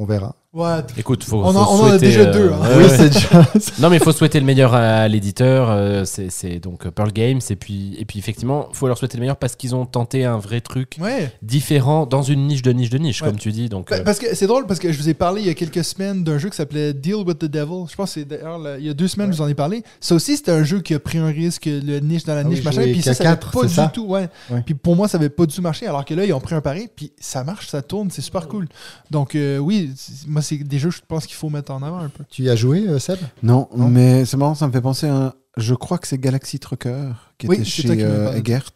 On 0.00 0.04
verra. 0.04 0.34
Ouais. 0.54 0.78
Écoute, 0.96 1.24
faut, 1.24 1.44
On 1.44 1.52
faut 1.52 1.58
en- 1.58 1.74
on 1.76 1.82
en 1.82 1.90
a 1.90 1.98
déjà 1.98 2.20
euh, 2.20 2.32
deux, 2.32 2.50
hein. 2.52 2.58
ouais, 2.62 2.76
oui, 2.78 2.84
ouais. 2.84 2.88
c'est 2.96 3.10
déjà. 3.10 3.28
Non, 3.80 3.90
mais 3.90 3.96
il 3.96 4.02
faut 4.02 4.12
souhaiter 4.12 4.40
le 4.40 4.46
meilleur 4.46 4.72
à 4.74 5.06
l'éditeur. 5.08 5.68
euh, 5.70 6.04
c'est 6.06 6.30
c'est 6.30 6.58
donc 6.58 6.86
euh, 6.86 6.90
Pearl 6.90 7.12
Games. 7.12 7.40
Et 7.50 7.56
puis, 7.56 7.96
et 7.98 8.04
puis 8.06 8.18
effectivement, 8.18 8.68
il 8.70 8.76
faut 8.76 8.86
leur 8.86 8.96
souhaiter 8.96 9.18
le 9.18 9.22
meilleur 9.22 9.36
parce 9.36 9.56
qu'ils 9.56 9.74
ont 9.74 9.84
tenté 9.84 10.24
un 10.24 10.38
vrai 10.38 10.60
truc 10.62 10.96
Ouais. 11.00 11.30
différent 11.42 12.06
dans 12.06 12.22
une 12.22 12.46
niche 12.46 12.62
de 12.62 12.72
niche 12.72 12.88
de 12.90 12.96
niche, 12.98 13.20
Ouais. 13.22 13.28
comme 13.28 13.38
tu 13.38 13.50
dis. 13.52 13.68
Donc, 13.68 13.88
Pa- 13.90 13.96
euh, 13.96 14.04
Parce 14.04 14.18
que 14.18 14.34
c'est 14.34 14.46
drôle 14.46 14.66
parce 14.66 14.80
que 14.80 14.90
je 14.90 14.98
vous 14.98 15.08
ai 15.10 15.14
parlé 15.14 15.42
il 15.42 15.46
y 15.48 15.50
a 15.50 15.54
quelques 15.54 15.84
semaines 15.84 16.24
d'un 16.24 16.38
jeu 16.38 16.48
qui 16.48 16.56
s'appelait 16.56 16.94
Deal 16.94 17.16
with 17.26 17.40
the 17.40 17.44
Devil. 17.44 17.84
Je 17.90 17.96
pense 17.96 18.14
que 18.14 18.20
c'est 18.20 18.24
d'ailleurs 18.24 18.58
là, 18.58 18.78
il 18.78 18.86
y 18.86 18.90
a 18.90 18.94
deux 18.94 19.08
semaines 19.08 19.30
je 19.32 19.36
vous 19.36 19.42
en 19.42 19.48
ai 19.48 19.54
parlé. 19.54 19.82
Ça 20.00 20.14
aussi 20.14 20.36
c'était 20.36 20.52
un 20.52 20.62
jeu 20.64 20.80
qui 20.80 20.94
a 20.94 20.98
pris 21.00 21.18
un 21.18 21.26
risque, 21.28 21.66
le 21.66 21.98
niche 22.00 22.24
dans 22.24 22.34
la 22.34 22.40
Ah 22.40 22.44
niche 22.44 22.60
oui, 22.60 22.64
machin. 22.64 22.82
Puis 22.84 23.02
ça, 23.02 23.12
ça 23.14 23.24
K4, 23.24 23.26
avait 23.26 23.36
pas 23.52 23.62
du 23.66 23.74
ça? 23.74 23.90
tout. 23.92 24.06
Ouais. 24.06 24.28
Ouais. 24.50 24.62
Puis 24.64 24.74
pour 24.74 24.96
moi 24.96 25.08
ça 25.08 25.18
avait 25.18 25.28
pas 25.28 25.44
du 25.44 25.54
tout 25.54 25.62
marché 25.62 25.86
alors 25.86 26.04
que 26.06 26.14
là 26.14 26.24
ils 26.24 26.32
ont 26.32 26.40
pris 26.40 26.54
un 26.54 26.60
pari 26.62 26.88
puis 26.94 27.12
ça 27.20 27.44
marche, 27.44 27.68
ça 27.68 27.82
tourne, 27.82 28.10
c'est 28.10 28.22
super 28.22 28.48
cool. 28.48 28.66
Donc 29.10 29.34
euh, 29.34 29.58
oui, 29.58 29.87
moi 30.26 30.42
c'est 30.42 30.56
des 30.58 30.78
jeux 30.78 30.90
je 30.90 31.00
pense 31.06 31.26
qu'il 31.26 31.36
faut 31.36 31.50
mettre 31.50 31.72
en 31.72 31.82
avant 31.82 31.98
un 31.98 32.08
peu. 32.08 32.24
Tu 32.30 32.42
y 32.44 32.50
as 32.50 32.56
joué, 32.56 32.86
euh, 32.88 32.98
Seb? 32.98 33.18
Non, 33.42 33.68
Non? 33.76 33.88
mais 33.88 34.24
c'est 34.24 34.36
marrant, 34.36 34.54
ça 34.54 34.66
me 34.66 34.72
fait 34.72 34.80
penser 34.80 35.06
à 35.06 35.14
un. 35.16 35.32
Je 35.56 35.74
crois 35.74 35.98
que 35.98 36.06
c'est 36.06 36.18
Galaxy 36.18 36.58
Trucker 36.58 37.10
qui 37.38 37.48
Oui, 37.48 37.56
était 37.56 37.64
chez 37.64 37.88
euh. 38.02 38.32
Egert, 38.34 38.70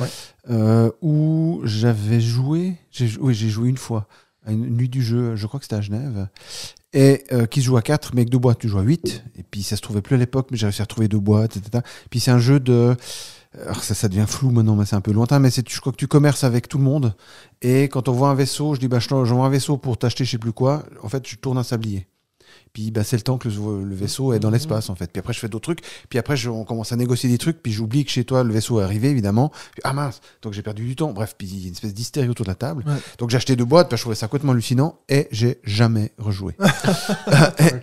Ouais. 0.00 0.08
euh, 0.50 0.90
où 1.02 1.60
j'avais 1.64 2.20
joué. 2.20 2.76
Oui, 3.20 3.34
j'ai 3.34 3.48
joué 3.48 3.68
une 3.68 3.76
fois 3.78 4.06
à 4.44 4.52
une 4.52 4.66
nuit 4.76 4.88
du 4.88 5.02
jeu. 5.02 5.36
Je 5.36 5.46
crois 5.46 5.58
que 5.60 5.64
c'était 5.64 5.76
à 5.76 5.80
Genève. 5.80 6.28
Et 6.92 7.24
euh, 7.32 7.46
qui 7.46 7.60
se 7.60 7.66
joue 7.66 7.76
à 7.76 7.82
4, 7.82 8.14
mais 8.14 8.22
avec 8.22 8.30
deux 8.30 8.38
boîtes, 8.38 8.58
tu 8.58 8.68
joues 8.68 8.78
à 8.78 8.82
8. 8.82 9.22
Et 9.38 9.42
puis 9.42 9.62
ça 9.62 9.76
se 9.76 9.82
trouvait 9.82 10.00
plus 10.02 10.14
à 10.14 10.18
l'époque, 10.18 10.48
mais 10.50 10.56
j'ai 10.56 10.66
réussi 10.66 10.80
à 10.80 10.84
retrouver 10.84 11.08
deux 11.08 11.18
boîtes, 11.18 11.56
etc. 11.56 11.82
Puis 12.10 12.20
c'est 12.20 12.30
un 12.30 12.38
jeu 12.38 12.58
de. 12.60 12.96
Alors 13.62 13.82
ça, 13.82 14.08
devient 14.08 14.26
flou 14.28 14.50
maintenant, 14.50 14.76
mais 14.76 14.84
c'est 14.84 14.96
un 14.96 15.00
peu 15.00 15.12
lointain. 15.12 15.38
Mais 15.38 15.50
je 15.50 15.80
crois 15.80 15.92
que 15.92 15.96
tu 15.96 16.08
commerces 16.08 16.44
avec 16.44 16.68
tout 16.68 16.78
le 16.78 16.84
monde. 16.84 17.14
Et 17.62 17.84
quand 17.84 18.08
on 18.08 18.12
voit 18.12 18.28
un 18.28 18.34
vaisseau, 18.34 18.74
je 18.74 18.80
dis 18.80 18.88
bah, 18.88 18.98
je 18.98 19.08
j'envoie 19.08 19.46
un 19.46 19.50
vaisseau 19.50 19.78
pour 19.78 19.98
t'acheter 19.98 20.24
je 20.24 20.32
sais 20.32 20.38
plus 20.38 20.52
quoi. 20.52 20.84
En 21.02 21.08
fait, 21.08 21.26
je 21.26 21.36
tourne 21.36 21.58
un 21.58 21.62
sablier. 21.62 22.06
Puis 22.76 22.90
bah, 22.90 23.04
c'est 23.04 23.16
le 23.16 23.22
temps 23.22 23.38
que 23.38 23.48
le, 23.48 23.84
le 23.84 23.94
vaisseau 23.94 24.34
est 24.34 24.38
dans 24.38 24.50
l'espace 24.50 24.90
en 24.90 24.94
fait. 24.94 25.10
Puis 25.10 25.18
après 25.18 25.32
je 25.32 25.38
fais 25.38 25.48
d'autres 25.48 25.62
trucs. 25.64 25.80
Puis 26.10 26.18
après 26.18 26.36
je- 26.36 26.50
on 26.50 26.64
commence 26.66 26.92
à 26.92 26.96
négocier 26.96 27.30
des 27.30 27.38
trucs. 27.38 27.62
Puis 27.62 27.72
j'oublie 27.72 28.04
que 28.04 28.10
chez 28.10 28.24
toi 28.24 28.44
le 28.44 28.52
vaisseau 28.52 28.80
est 28.80 28.82
arrivé 28.82 29.08
évidemment. 29.08 29.48
Puis, 29.72 29.80
ah 29.82 29.94
mince, 29.94 30.20
donc 30.42 30.52
j'ai 30.52 30.60
perdu 30.60 30.84
du 30.84 30.94
temps. 30.94 31.10
Bref, 31.14 31.34
puis 31.38 31.46
il 31.48 31.58
y 31.60 31.64
a 31.64 31.66
une 31.68 31.72
espèce 31.72 31.94
d'hystérie 31.94 32.28
autour 32.28 32.44
de 32.44 32.50
la 32.50 32.54
table. 32.54 32.84
Ouais. 32.86 32.92
Donc 33.16 33.30
j'ai 33.30 33.38
acheté 33.38 33.56
deux 33.56 33.64
boîtes. 33.64 33.88
Puis 33.88 33.96
je 33.96 34.02
trouvais 34.02 34.14
ça 34.14 34.26
complètement 34.26 34.52
hallucinant 34.52 34.98
et 35.08 35.26
j'ai 35.30 35.58
jamais 35.64 36.12
rejoué. 36.18 36.54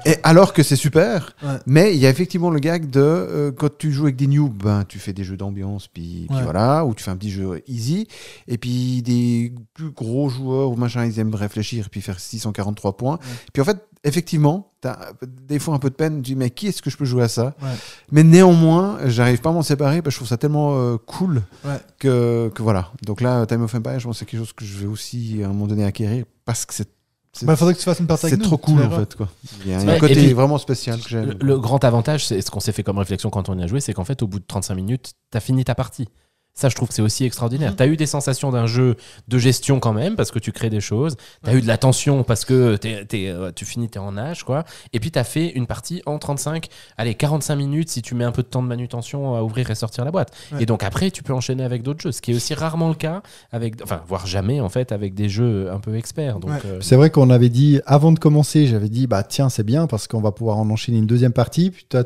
et, 0.05 0.11
et 0.11 0.15
alors 0.21 0.53
que 0.53 0.61
c'est 0.61 0.75
super. 0.75 1.35
Ouais. 1.41 1.57
Mais 1.65 1.95
il 1.95 1.99
y 1.99 2.05
a 2.05 2.09
effectivement 2.11 2.51
le 2.51 2.59
gag 2.59 2.87
de 2.91 2.99
euh, 2.99 3.51
quand 3.51 3.75
tu 3.75 3.91
joues 3.91 4.03
avec 4.03 4.15
des 4.15 4.27
noobs, 4.27 4.53
ben, 4.63 4.83
tu 4.87 4.99
fais 4.99 5.13
des 5.13 5.23
jeux 5.23 5.37
d'ambiance, 5.37 5.87
puis, 5.87 6.27
puis 6.29 6.39
voilà, 6.43 6.85
ou 6.85 6.93
tu 6.93 7.03
fais 7.03 7.09
un 7.11 7.17
petit 7.17 7.31
jeu 7.31 7.63
easy. 7.67 8.07
Et 8.47 8.59
puis 8.59 9.01
des 9.01 9.53
plus 9.73 9.89
gros 9.89 10.29
joueurs 10.29 10.69
ou 10.69 10.75
machin, 10.75 11.03
ils 11.05 11.17
aiment 11.19 11.33
réfléchir, 11.33 11.89
puis 11.89 12.01
faire 12.01 12.19
643 12.19 12.95
points. 12.97 13.17
Puis 13.53 13.61
en 13.61 13.65
fait, 13.65 13.77
effectivement, 14.03 14.71
tu 14.81 14.87
as 14.87 15.11
des 15.47 15.59
fois 15.59 15.75
un 15.75 15.79
peu 15.79 15.89
de 15.89 15.95
peine, 15.95 16.17
tu 16.17 16.31
dis, 16.31 16.35
mais 16.35 16.49
qui 16.49 16.67
est-ce 16.67 16.81
que 16.81 16.89
je 16.89 16.97
peux 16.97 17.05
jouer 17.05 17.23
à 17.23 17.27
ça? 17.27 17.55
Ouais. 17.61 17.69
Mais 18.11 18.23
néanmoins, 18.23 18.97
j'arrive 19.05 19.41
pas 19.41 19.49
à 19.49 19.53
m'en 19.53 19.61
séparer, 19.61 20.01
parce 20.01 20.13
que 20.13 20.15
je 20.15 20.17
trouve 20.19 20.27
ça 20.29 20.37
tellement 20.37 20.75
euh, 20.77 20.97
cool 20.97 21.41
Ouais. 21.65 21.79
que, 21.99 22.51
que 22.53 22.61
voilà. 22.61 22.91
Donc 23.05 23.21
là, 23.21 23.45
Time 23.45 23.63
of 23.63 23.73
Empire, 23.73 23.99
je 23.99 24.05
pense 24.05 24.15
que 24.15 24.19
c'est 24.19 24.25
quelque 24.25 24.39
chose 24.41 24.53
que 24.53 24.65
je 24.65 24.77
vais 24.79 24.87
aussi 24.87 25.41
à 25.43 25.45
un 25.45 25.49
moment 25.49 25.67
donné 25.67 25.85
acquérir, 25.85 26.25
parce 26.45 26.65
que 26.65 26.73
c'est. 26.73 26.89
c'est- 27.31 27.45
Il 27.47 27.55
faudrait 27.55 27.73
que 27.73 27.79
tu 27.79 27.85
fasses 27.85 27.99
une 27.99 28.07
partie 28.07 28.25
avec 28.27 28.39
c'est 28.39 28.43
trop 28.43 28.57
tu 28.57 28.63
cool 28.63 28.83
en 28.83 28.89
fait 28.91 29.15
quoi. 29.15 29.29
Il 29.65 29.71
y 29.71 29.73
a, 29.73 29.79
un 29.79 29.97
côté 29.99 30.15
puis- 30.15 30.33
vraiment 30.33 30.57
spécial 30.57 30.99
que 31.01 31.09
j'aime. 31.09 31.29
le, 31.29 31.37
le 31.45 31.57
grand 31.59 31.83
avantage, 31.83 32.27
c'est 32.27 32.41
ce 32.41 32.51
qu'on 32.51 32.59
s'est 32.59 32.71
fait 32.73 32.83
comme 32.83 32.97
réflexion 32.97 33.29
quand 33.29 33.49
on 33.49 33.57
y 33.57 33.63
a 33.63 33.67
joué, 33.67 33.79
c'est 33.79 33.93
qu'en 33.93 34.03
fait, 34.05 34.21
au 34.21 34.27
bout 34.27 34.39
de 34.39 34.45
35 34.45 34.75
minutes, 34.75 35.13
t'as 35.31 35.39
fini 35.39 35.63
ta 35.63 35.75
partie. 35.75 36.07
Ça, 36.55 36.69
je 36.69 36.75
trouve 36.75 36.87
que 36.87 36.93
c'est 36.93 37.01
aussi 37.01 37.25
extraordinaire. 37.25 37.71
Mhm. 37.71 37.75
T'as 37.77 37.87
eu 37.87 37.97
des 37.97 38.05
sensations 38.05 38.51
d'un 38.51 38.67
jeu 38.67 38.95
de 39.27 39.37
gestion 39.39 39.79
quand 39.79 39.93
même, 39.93 40.15
parce 40.15 40.29
que 40.29 40.37
tu 40.37 40.51
crées 40.51 40.69
des 40.69 40.81
choses. 40.81 41.15
T'as 41.43 41.55
eu 41.55 41.61
de 41.61 41.67
la 41.67 41.77
tension 41.77 42.23
parce 42.23 42.45
que 42.45 42.77
euh, 42.85 43.51
tu 43.55 43.65
finis, 43.65 43.89
t'es 43.89 43.97
en 43.99 44.17
âge, 44.17 44.43
quoi. 44.43 44.63
Et 44.93 44.99
puis, 44.99 45.09
t'as 45.09 45.23
fait 45.23 45.47
une 45.49 45.65
partie 45.65 46.03
en 46.05 46.19
35, 46.19 46.67
allez, 46.97 47.15
45 47.15 47.55
minutes 47.55 47.89
si 47.89 48.01
tu 48.03 48.13
mets 48.13 48.23
un 48.23 48.31
peu 48.31 48.43
de 48.43 48.47
temps 48.47 48.61
de 48.61 48.67
manutention 48.67 49.35
à 49.35 49.41
ouvrir 49.41 49.71
et 49.71 49.75
sortir 49.75 50.05
la 50.05 50.11
boîte. 50.11 50.31
Ouais. 50.51 50.63
Et 50.63 50.65
donc, 50.67 50.83
après, 50.83 51.09
tu 51.09 51.23
peux 51.23 51.33
enchaîner 51.33 51.63
avec 51.63 51.81
d'autres 51.81 52.01
jeux, 52.01 52.11
ce 52.11 52.21
qui 52.21 52.31
est 52.31 52.35
aussi 52.35 52.53
rarement 52.53 52.89
le 52.89 52.95
cas, 52.95 53.23
avec, 53.51 53.81
enfin, 53.81 54.01
voire 54.07 54.27
jamais, 54.27 54.61
en 54.61 54.69
fait, 54.69 54.91
avec 54.91 55.15
des 55.15 55.29
jeux 55.29 55.71
un 55.71 55.79
peu 55.79 55.95
experts. 55.95 56.37
Ouais. 56.45 56.51
euh, 56.65 56.77
C'est 56.81 56.95
vrai 56.95 57.09
qu'on 57.09 57.31
avait 57.31 57.49
dit, 57.49 57.81
avant 57.87 58.11
de 58.11 58.19
commencer, 58.19 58.67
j'avais 58.67 58.89
dit, 58.89 59.07
bah 59.07 59.23
tiens, 59.23 59.49
c'est 59.49 59.63
bien 59.63 59.87
parce 59.87 60.07
qu'on 60.07 60.21
va 60.21 60.31
pouvoir 60.31 60.57
en 60.59 60.69
enchaîner 60.69 60.99
une 60.99 61.07
deuxième 61.07 61.33
partie. 61.33 61.71
Puis 61.71 61.85
toi, 61.89 62.03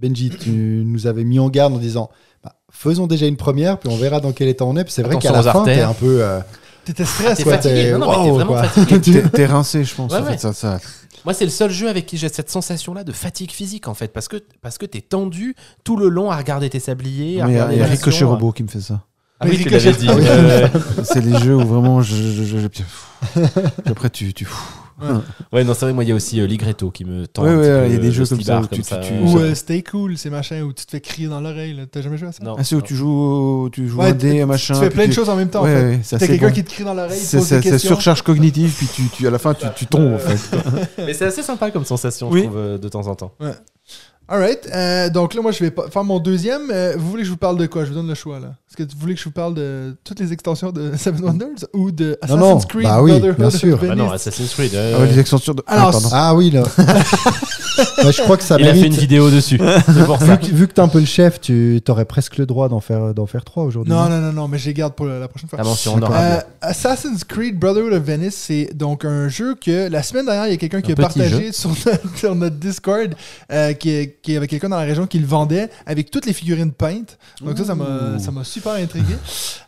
Benji, 0.00 0.30
tu 0.30 0.50
nous 0.50 1.06
avais 1.06 1.24
mis 1.24 1.38
en 1.38 1.48
garde 1.48 1.72
en 1.74 1.78
disant, 1.78 2.10
bah, 2.42 2.52
faisons 2.70 3.06
déjà 3.06 3.26
une 3.26 3.36
première, 3.36 3.78
puis 3.78 3.88
on 3.88 3.96
verra 3.96 4.20
dans 4.20 4.32
quel 4.32 4.48
état 4.48 4.64
on 4.64 4.76
est. 4.76 4.84
Puis 4.84 4.92
c'est 4.92 5.02
vrai 5.02 5.18
qu'à 5.18 5.32
la 5.32 5.42
fin, 5.42 5.64
t'es 5.64 5.80
un 5.80 5.92
peu. 5.94 6.22
euh, 6.22 6.40
T'étais 6.84 7.04
stressé. 7.04 7.44
fatigué. 7.44 7.74
t'es- 7.74 7.92
Non, 7.92 7.98
non, 8.00 8.08
mais 8.08 8.24
t'es 8.24 8.30
vraiment 8.44 8.62
fatigué. 8.62 9.22
T'es 9.32 9.46
rincé, 9.46 9.84
je 9.84 9.94
pense. 9.94 10.12
Ouais, 10.12 10.18
en 10.18 10.24
ouais. 10.24 10.32
fait, 10.32 10.38
ça, 10.38 10.52
ça. 10.52 10.78
Moi, 11.24 11.32
c'est 11.32 11.44
le 11.46 11.50
seul 11.50 11.70
jeu 11.70 11.88
avec 11.88 12.04
qui 12.04 12.18
j'ai 12.18 12.28
cette 12.28 12.50
sensation-là 12.50 13.02
de 13.04 13.12
fatigue 13.12 13.50
physique, 13.50 13.88
en 13.88 13.94
fait, 13.94 14.08
parce 14.12 14.28
que, 14.28 14.36
parce 14.60 14.76
que 14.76 14.84
t'es 14.84 15.00
tendu 15.00 15.54
tout 15.84 15.96
le 15.96 16.08
long 16.10 16.30
à 16.30 16.36
regarder 16.36 16.68
tes 16.68 16.80
sabliers, 16.80 17.40
Il 17.46 17.54
y 17.54 17.58
a, 17.58 17.64
a 17.64 17.86
Ricochet. 17.86 18.24
Robot 18.24 18.52
qui 18.52 18.62
me 18.64 18.68
fait 18.68 18.82
ça. 18.82 19.00
Ah 19.40 19.46
oui, 19.48 19.56
tu 19.56 19.68
Ricochet- 19.68 19.84
l'avais 19.86 19.92
dit. 19.98 20.06
Ah 20.10 20.14
oui. 20.16 20.24
Euh, 20.26 20.68
C'est 21.04 21.22
les 21.24 21.38
jeux 21.38 21.56
où 21.56 21.66
vraiment 21.66 22.02
je. 22.02 22.14
je, 22.14 22.44
je- 22.44 22.58
je- 22.58 22.68
puis 22.68 22.84
après, 23.86 24.10
tu. 24.10 24.34
tu 24.34 24.46
ouais, 25.52 25.64
non, 25.64 25.74
c'est 25.74 25.86
vrai, 25.86 25.92
moi, 25.92 26.04
il 26.04 26.08
y 26.08 26.12
a 26.12 26.14
aussi 26.14 26.40
euh, 26.40 26.46
Ligretto 26.46 26.90
qui 26.90 27.04
me 27.04 27.26
tend. 27.26 27.42
Ouais, 27.42 27.50
ouais, 27.50 27.56
ouais, 27.56 27.86
il 27.88 27.92
y 27.92 27.96
a 27.96 27.98
des 27.98 28.06
le 28.06 28.12
jeux 28.12 28.24
comme 28.26 28.38
ça 28.40 28.60
slibard 28.60 28.62
où 28.62 28.66
tu- 28.66 28.82
tu- 28.82 28.88
tu- 29.00 29.18
Ou 29.22 29.28
ça- 29.38 29.44
euh, 29.44 29.54
Stay 29.54 29.82
Cool, 29.82 30.16
ces 30.18 30.30
machins 30.30 30.62
où 30.62 30.72
tu 30.72 30.84
te 30.86 30.90
fais 30.90 31.00
crier 31.00 31.28
dans 31.28 31.40
l'oreille. 31.40 31.76
T'as 31.90 32.02
jamais 32.02 32.16
joué 32.16 32.28
à 32.28 32.32
ça? 32.32 32.42
Non, 32.44 32.56
Ah, 32.58 32.64
c'est 32.64 32.74
où 32.76 32.82
tu 32.82 32.94
joues, 32.94 33.68
tu 33.72 33.88
joues 33.88 33.98
Ouais, 34.00 34.08
un 34.10 34.12
dé, 34.12 34.32
tu- 34.32 34.40
un 34.40 34.46
machin. 34.46 34.74
Tu 34.74 34.80
fais 34.80 34.90
plein 34.90 35.06
de 35.08 35.12
choses 35.12 35.28
en 35.28 35.36
même 35.36 35.48
temps. 35.50 35.60
en 35.62 35.64
Ouais, 35.64 35.74
fait. 35.74 36.14
ouais, 36.16 36.18
T'as 36.20 36.26
quelqu'un 36.26 36.48
bon. 36.48 36.54
qui 36.54 36.64
te 36.64 36.70
crie 36.70 36.84
dans 36.84 36.94
l'oreille, 36.94 37.18
C'est 37.18 37.78
surcharge 37.78 38.22
cognitive, 38.22 38.72
puis 38.76 38.86
tu, 38.94 39.02
tu, 39.08 39.26
à 39.26 39.30
la 39.30 39.38
fin, 39.38 39.54
tu, 39.54 39.66
tu 39.76 39.86
tombes 39.86 40.14
en 40.14 40.18
fait. 40.18 40.56
Mais 40.98 41.14
c'est 41.14 41.24
assez 41.26 41.42
sympa 41.42 41.70
comme 41.70 41.84
sensation, 41.84 42.30
je 42.32 42.38
trouve, 42.42 42.56
euh, 42.56 42.78
de 42.78 42.88
temps 42.88 43.06
en 43.06 43.14
temps. 43.14 43.32
Alright, 44.26 44.66
euh, 44.74 45.10
donc 45.10 45.34
là, 45.34 45.42
moi, 45.42 45.52
je 45.52 45.58
vais 45.62 45.70
pas- 45.70 45.90
faire 45.90 46.02
mon 46.02 46.18
deuxième. 46.18 46.70
Euh, 46.70 46.94
vous 46.96 47.10
voulez 47.10 47.22
que 47.22 47.26
je 47.26 47.30
vous 47.32 47.36
parle 47.36 47.58
de 47.58 47.66
quoi? 47.66 47.84
Je 47.84 47.90
vous 47.90 47.94
donne 47.94 48.08
le 48.08 48.14
choix, 48.14 48.40
là. 48.40 48.54
Est-ce 48.76 48.84
que 48.88 48.92
vous 48.92 49.00
voulez 49.00 49.14
que 49.14 49.20
je 49.20 49.24
vous 49.26 49.30
parle 49.30 49.54
de 49.54 49.94
toutes 50.02 50.18
les 50.18 50.32
extensions 50.32 50.72
de 50.72 50.92
Seven 50.96 51.22
Wonders 51.24 51.64
ou 51.74 51.92
de 51.92 52.18
Non, 52.28 52.34
Assassin's 52.34 52.40
non, 52.40 52.58
Creed 52.58 52.82
bah 52.84 53.02
oui, 53.02 53.10
Brotherhood 53.12 53.38
bien 53.38 53.50
sûr. 53.50 53.78
Ah 53.88 53.94
non, 53.94 54.10
Assassin's 54.10 54.52
Creed. 54.52 54.72
Ah 54.74 54.78
euh, 54.78 55.00
ouais, 55.00 55.06
les 55.12 55.18
extensions 55.20 55.54
de. 55.54 55.62
Alors, 55.68 55.88
Ah, 55.88 55.92
pardon. 55.92 56.08
Ah 56.12 56.34
oui, 56.34 56.50
là. 56.50 56.64
Bah, 57.76 58.10
je 58.12 58.22
crois 58.22 58.36
que 58.36 58.44
ça 58.44 58.56
il 58.60 58.68
a 58.68 58.72
fait 58.74 58.86
une 58.86 58.92
vidéo 58.94 59.30
dessus. 59.30 59.58
C'est 59.86 60.04
pour 60.04 60.18
Vu 60.18 60.26
ça. 60.26 60.36
que, 60.36 60.46
vu 60.46 60.68
que 60.68 60.72
t'es 60.74 60.80
un 60.80 60.86
peu 60.86 61.00
le 61.00 61.06
chef, 61.06 61.40
tu 61.40 61.82
aurais 61.88 62.04
presque 62.04 62.36
le 62.36 62.46
droit 62.46 62.68
d'en 62.68 62.78
faire, 62.78 63.12
d'en 63.14 63.26
faire 63.26 63.44
trois 63.44 63.64
aujourd'hui. 63.64 63.92
Non, 63.92 64.08
non, 64.08 64.20
non, 64.20 64.32
non, 64.32 64.46
mais 64.46 64.58
je 64.58 64.66
les 64.66 64.74
garde 64.74 64.94
pour 64.94 65.06
la, 65.06 65.18
la 65.18 65.26
prochaine 65.26 65.48
fois. 65.48 65.58
Mention 65.60 65.94
honorable. 65.94 66.16
Euh, 66.16 66.40
Assassin's 66.60 67.24
Creed 67.24 67.58
Brotherhood 67.58 67.92
of 67.92 68.02
Venice, 68.04 68.36
c'est 68.36 68.70
donc 68.74 69.04
un 69.04 69.28
jeu 69.28 69.56
que 69.56 69.88
la 69.88 70.04
semaine 70.04 70.26
dernière, 70.26 70.46
il 70.46 70.52
y 70.52 70.54
a 70.54 70.56
quelqu'un 70.56 70.82
qui 70.82 70.92
a 70.92 70.94
partagé 70.94 71.50
sur 71.52 71.70
notre, 71.70 72.16
sur 72.16 72.34
notre 72.36 72.56
Discord, 72.56 73.12
euh, 73.50 73.72
qui, 73.72 74.10
qui 74.22 74.32
y 74.34 74.36
avait 74.36 74.46
quelqu'un 74.46 74.68
dans 74.68 74.78
la 74.78 74.84
région 74.84 75.08
qui 75.08 75.18
le 75.18 75.26
vendait 75.26 75.68
avec 75.84 76.12
toutes 76.12 76.26
les 76.26 76.32
figurines 76.32 76.70
peintes. 76.72 77.18
Donc 77.44 77.58
ça, 77.58 77.64
ça 77.64 77.74
m'a, 77.74 78.18
ça 78.20 78.30
m'a 78.30 78.44
super 78.44 78.63
intrigué. 78.72 79.14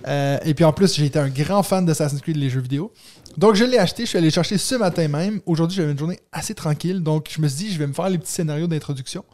Euh, 0.06 0.38
et 0.44 0.54
puis 0.54 0.64
en 0.64 0.72
plus, 0.72 0.94
j'ai 0.94 1.06
été 1.06 1.18
un 1.18 1.28
grand 1.28 1.62
fan 1.62 1.84
d'Assassin's 1.84 2.20
Creed, 2.20 2.36
les 2.36 2.50
jeux 2.50 2.60
vidéo. 2.60 2.92
Donc 3.38 3.54
je 3.54 3.64
l'ai 3.64 3.78
acheté, 3.78 4.04
je 4.04 4.08
suis 4.08 4.18
allé 4.18 4.28
le 4.28 4.32
chercher 4.32 4.56
ce 4.58 4.74
matin 4.76 5.06
même. 5.08 5.40
Aujourd'hui, 5.46 5.76
j'avais 5.76 5.92
une 5.92 5.98
journée 5.98 6.20
assez 6.32 6.54
tranquille, 6.54 7.02
donc 7.02 7.28
je 7.30 7.40
me 7.40 7.48
suis 7.48 7.66
dit, 7.66 7.72
je 7.72 7.78
vais 7.78 7.86
me 7.86 7.92
faire 7.92 8.08
les 8.08 8.18
petits 8.18 8.32
scénarios 8.32 8.66
d'introduction. 8.66 9.24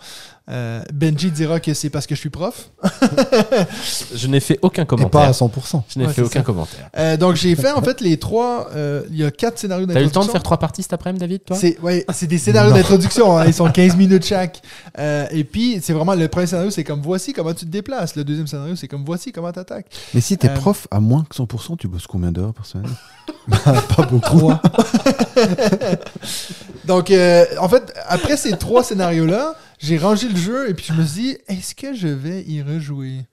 Euh, 0.50 0.82
Benji 0.92 1.30
dira 1.30 1.60
que 1.60 1.72
c'est 1.72 1.88
parce 1.88 2.06
que 2.06 2.16
je 2.16 2.20
suis 2.20 2.28
prof. 2.30 2.70
Je 4.14 4.26
n'ai 4.26 4.40
fait 4.40 4.58
aucun 4.62 4.82
Et 4.82 4.86
pas 4.86 4.96
à 5.28 5.32
commentaire. 5.32 5.32
100%. 5.32 5.82
Je 5.88 5.98
n'ai 6.00 6.06
Ouais, 6.06 6.12
fait 6.12 6.22
aucun 6.22 6.40
ça. 6.40 6.44
commentaire. 6.44 6.90
Euh, 6.96 7.16
donc 7.16 7.36
j'ai 7.36 7.54
fait 7.54 7.70
en 7.70 7.80
fait 7.80 8.00
les 8.00 8.16
trois. 8.18 8.68
euh, 8.74 9.02
Il 9.10 9.16
y 9.16 9.24
a 9.24 9.30
quatre 9.30 9.58
scénarios 9.58 9.86
T'as 9.86 9.92
eu 9.92 9.94
d'introduction. 9.94 10.20
le 10.20 10.24
temps 10.24 10.26
de 10.26 10.32
faire 10.32 10.42
trois 10.42 10.58
parties 10.58 10.82
cet 10.82 10.92
après-midi, 10.92 11.20
David, 11.20 11.44
toi? 11.44 11.56
C'est 11.56 11.78
ouais, 11.80 12.04
c'est 12.12 12.26
des 12.26 12.38
scénarios 12.38 12.72
d'introduction, 12.72 13.38
hein, 13.38 13.44
ils 13.46 13.54
sont 13.54 13.70
15 13.70 13.96
minutes 13.96 14.24
chaque. 14.26 14.60
Euh, 14.98 15.26
et 15.30 15.44
puis, 15.44 15.78
c'est 15.80 15.92
vraiment 15.92 16.14
le 16.14 16.26
premier 16.28 16.46
scénario, 16.46 16.70
c'est 16.70 16.84
comme 16.84 17.00
voici 17.02 17.32
comment 17.32 17.54
tu 17.54 17.64
te 17.64 17.70
déplaces. 17.70 18.16
Le 18.16 18.24
deuxième 18.24 18.46
scénario, 18.48 18.74
c'est 18.74 18.88
comme 18.88 19.04
voici 19.04 19.30
comment 19.32 19.52
tu 19.52 19.60
attaques. 19.60 19.86
Mais 20.12 20.20
si 20.20 20.36
t'es 20.36 20.50
Euh, 20.50 20.54
prof 20.54 20.88
à 20.90 20.98
moins 21.00 21.24
que 21.28 21.36
100%, 21.36 21.76
tu 21.76 21.86
bosses 21.86 22.06
combien 22.08 22.32
d'heures 22.32 22.52
par 22.52 22.66
semaine? 22.66 22.90
Pas 23.96 24.06
beaucoup. 24.10 24.52
Donc, 26.84 27.10
euh, 27.10 27.44
en 27.58 27.68
fait, 27.68 27.92
après 28.06 28.36
ces 28.36 28.56
trois 28.56 28.84
scénarios-là, 28.84 29.54
j'ai 29.78 29.98
rangé 29.98 30.28
le 30.28 30.36
jeu 30.36 30.68
et 30.68 30.74
puis 30.74 30.86
je 30.88 30.92
me 30.92 31.04
suis 31.04 31.22
dit, 31.22 31.36
est-ce 31.48 31.74
que 31.74 31.94
je 31.94 32.08
vais 32.08 32.42
y 32.42 32.62
rejouer? 32.62 33.24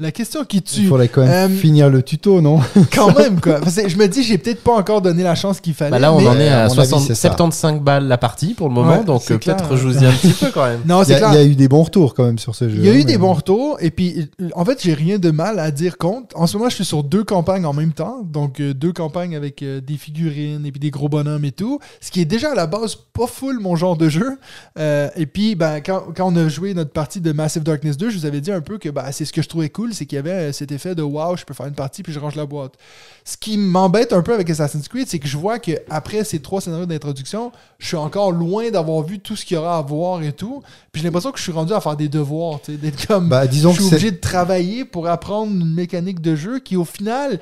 La 0.00 0.12
question 0.12 0.44
qui 0.44 0.58
Il 0.58 0.62
tue. 0.62 0.86
faudrait 0.86 1.08
quand 1.08 1.26
même 1.26 1.50
Euh, 1.50 1.56
finir 1.56 1.90
le 1.90 2.04
tuto, 2.04 2.40
non? 2.40 2.60
Quand 2.94 3.12
même, 3.18 3.40
quoi. 3.40 3.54
Parce 3.58 3.74
que 3.74 3.88
je 3.88 3.96
me 3.96 4.06
dis, 4.06 4.22
j'ai 4.22 4.38
peut-être 4.38 4.62
pas 4.62 4.76
encore 4.76 5.02
donné 5.02 5.24
la 5.24 5.34
chance 5.34 5.60
qu'il 5.60 5.74
fallait. 5.74 5.90
Bah 5.90 5.98
là, 5.98 6.12
on 6.12 6.20
mais- 6.20 6.28
en 6.28 6.38
est 6.38 6.48
à 6.48 6.66
à 6.66 6.68
mon 6.68 6.78
avis, 6.78 6.88
60 6.88 7.00
c'est 7.02 7.14
ça. 7.16 7.28
75 7.30 7.80
balles 7.80 8.06
la 8.06 8.16
partie 8.16 8.54
pour 8.54 8.68
le 8.68 8.74
moment, 8.74 8.98
Ouais, 8.98 9.04
donc 9.04 9.22
euh, 9.22 9.38
peut-être 9.38 9.56
clair. 9.56 9.68
rejouez-y 9.68 10.06
un 10.06 10.12
petit 10.22 10.28
peu 10.34 10.52
quand 10.52 10.66
même. 10.68 10.82
Non, 10.86 11.00
il 11.02 11.06
y, 11.06 11.06
c'est 11.06 11.14
a, 11.14 11.18
clair. 11.18 11.30
il 11.32 11.34
y 11.34 11.38
a 11.38 11.44
eu 11.44 11.56
des 11.56 11.66
bons 11.66 11.82
retours 11.82 12.14
quand 12.14 12.22
même 12.24 12.38
sur 12.38 12.54
ce 12.54 12.68
jeu. 12.68 12.76
Il 12.78 12.84
y 12.84 12.88
a 12.88 12.92
eu 12.92 13.00
hein, 13.00 13.04
des 13.06 13.18
bons 13.18 13.32
retours, 13.32 13.76
et 13.80 13.90
puis 13.90 14.30
en 14.54 14.64
fait, 14.64 14.80
j'ai 14.80 14.94
rien 14.94 15.18
de 15.18 15.32
mal 15.32 15.58
à 15.58 15.72
dire 15.72 15.98
contre. 15.98 16.36
En 16.38 16.46
ce 16.46 16.56
moment, 16.56 16.70
je 16.70 16.76
suis 16.76 16.84
sur 16.84 17.02
deux 17.02 17.24
campagnes 17.24 17.66
en 17.66 17.72
même 17.72 17.92
temps, 17.92 18.20
donc 18.22 18.60
euh, 18.60 18.74
deux 18.74 18.92
campagnes 18.92 19.34
avec 19.34 19.64
euh, 19.64 19.80
des 19.80 19.96
figurines 19.96 20.64
et 20.64 20.70
puis 20.70 20.78
des 20.78 20.90
gros 20.92 21.08
bonhommes 21.08 21.44
et 21.44 21.50
tout, 21.50 21.80
ce 22.00 22.12
qui 22.12 22.20
est 22.20 22.24
déjà 22.24 22.52
à 22.52 22.54
la 22.54 22.68
base 22.68 22.94
pas 22.94 23.26
full 23.26 23.58
mon 23.58 23.74
genre 23.74 23.96
de 23.96 24.08
jeu. 24.08 24.38
Euh, 24.78 25.08
et 25.16 25.26
puis, 25.26 25.56
ben, 25.56 25.80
quand, 25.84 26.04
quand 26.16 26.32
on 26.32 26.36
a 26.36 26.48
joué 26.48 26.72
notre 26.72 26.92
partie 26.92 27.20
de 27.20 27.32
Massive 27.32 27.64
Darkness 27.64 27.96
2, 27.96 28.10
je 28.10 28.18
vous 28.18 28.26
avais 28.26 28.40
dit 28.40 28.52
un 28.52 28.60
peu 28.60 28.78
que 28.78 28.90
ben, 28.90 29.06
c'est 29.10 29.24
ce 29.24 29.32
que 29.32 29.42
je 29.42 29.48
trouvais 29.48 29.70
cool, 29.70 29.87
c'est 29.94 30.06
qu'il 30.06 30.16
y 30.16 30.18
avait 30.18 30.52
cet 30.52 30.72
effet 30.72 30.94
de 30.94 31.02
wow, 31.02 31.36
je 31.36 31.44
peux 31.44 31.54
faire 31.54 31.66
une 31.66 31.74
partie 31.74 32.02
puis 32.02 32.12
je 32.12 32.18
range 32.18 32.34
la 32.34 32.46
boîte. 32.46 32.74
Ce 33.24 33.36
qui 33.36 33.58
m'embête 33.58 34.12
un 34.12 34.22
peu 34.22 34.34
avec 34.34 34.48
Assassin's 34.50 34.88
Creed, 34.88 35.08
c'est 35.08 35.18
que 35.18 35.28
je 35.28 35.36
vois 35.36 35.58
que 35.58 35.72
après 35.90 36.24
ces 36.24 36.40
trois 36.40 36.60
scénarios 36.60 36.86
d'introduction, 36.86 37.52
je 37.78 37.86
suis 37.86 37.96
encore 37.96 38.32
loin 38.32 38.70
d'avoir 38.70 39.02
vu 39.02 39.18
tout 39.18 39.36
ce 39.36 39.44
qu'il 39.44 39.56
y 39.56 39.58
aura 39.58 39.78
à 39.78 39.82
voir 39.82 40.22
et 40.22 40.32
tout. 40.32 40.62
Puis 40.92 41.02
j'ai 41.02 41.08
l'impression 41.08 41.32
que 41.32 41.38
je 41.38 41.42
suis 41.42 41.52
rendu 41.52 41.72
à 41.72 41.80
faire 41.80 41.96
des 41.96 42.08
devoirs, 42.08 42.60
tu 42.60 42.72
sais, 42.72 42.78
d'être 42.78 43.06
comme 43.06 43.28
Bah, 43.28 43.46
disons 43.46 43.72
je 43.72 43.82
suis 43.82 43.94
obligé 43.94 44.10
de 44.10 44.16
travailler 44.16 44.84
pour 44.84 45.08
apprendre 45.08 45.52
une 45.52 45.74
mécanique 45.74 46.20
de 46.20 46.34
jeu 46.36 46.58
qui, 46.58 46.76
au 46.76 46.84
final, 46.84 47.38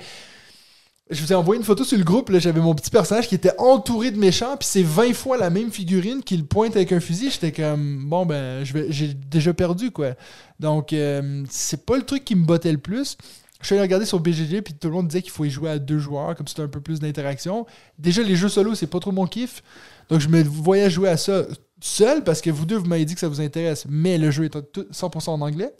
je 1.10 1.22
vous 1.22 1.32
ai 1.32 1.36
envoyé 1.36 1.58
une 1.60 1.64
photo 1.64 1.84
sur 1.84 1.96
le 1.96 2.04
groupe. 2.04 2.30
là, 2.30 2.38
J'avais 2.38 2.60
mon 2.60 2.74
petit 2.74 2.90
personnage 2.90 3.28
qui 3.28 3.34
était 3.36 3.52
entouré 3.58 4.10
de 4.10 4.18
méchants, 4.18 4.56
puis 4.56 4.66
c'est 4.68 4.82
20 4.82 5.14
fois 5.14 5.36
la 5.36 5.50
même 5.50 5.70
figurine 5.70 6.22
qui 6.22 6.36
le 6.36 6.44
pointe 6.44 6.74
avec 6.76 6.90
un 6.92 7.00
fusil. 7.00 7.30
J'étais 7.30 7.52
comme, 7.52 8.04
bon, 8.08 8.26
ben, 8.26 8.64
je 8.64 8.72
vais- 8.72 8.86
j'ai 8.90 9.14
déjà 9.14 9.54
perdu, 9.54 9.90
quoi. 9.92 10.14
Donc, 10.58 10.92
euh, 10.92 11.44
c'est 11.48 11.86
pas 11.86 11.96
le 11.96 12.02
truc 12.02 12.24
qui 12.24 12.34
me 12.34 12.44
bottait 12.44 12.72
le 12.72 12.78
plus. 12.78 13.16
Je 13.60 13.66
suis 13.66 13.74
allé 13.74 13.82
regarder 13.82 14.04
sur 14.04 14.20
BGG, 14.20 14.62
puis 14.62 14.74
tout 14.74 14.88
le 14.88 14.94
monde 14.94 15.08
disait 15.08 15.22
qu'il 15.22 15.30
faut 15.32 15.44
y 15.44 15.50
jouer 15.50 15.70
à 15.70 15.78
deux 15.78 15.98
joueurs, 15.98 16.34
comme 16.34 16.46
c'était 16.48 16.62
un 16.62 16.68
peu 16.68 16.80
plus 16.80 16.98
d'interaction. 17.00 17.66
Déjà, 17.98 18.22
les 18.22 18.36
jeux 18.36 18.48
solo, 18.48 18.74
c'est 18.74 18.86
pas 18.86 19.00
trop 19.00 19.12
mon 19.12 19.26
kiff. 19.26 19.62
Donc, 20.10 20.20
je 20.20 20.28
me 20.28 20.42
voyais 20.42 20.90
jouer 20.90 21.08
à 21.08 21.16
ça 21.16 21.44
seul, 21.80 22.24
parce 22.24 22.40
que 22.40 22.50
vous 22.50 22.66
deux, 22.66 22.76
vous 22.76 22.86
m'avez 22.86 23.04
dit 23.04 23.14
que 23.14 23.20
ça 23.20 23.28
vous 23.28 23.40
intéresse, 23.40 23.86
mais 23.88 24.18
le 24.18 24.30
jeu 24.30 24.44
est 24.44 24.72
tout- 24.72 24.86
100% 24.90 25.32
en 25.34 25.40
anglais. 25.40 25.72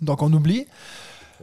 Donc, 0.00 0.20
on 0.22 0.32
oublie. 0.32 0.66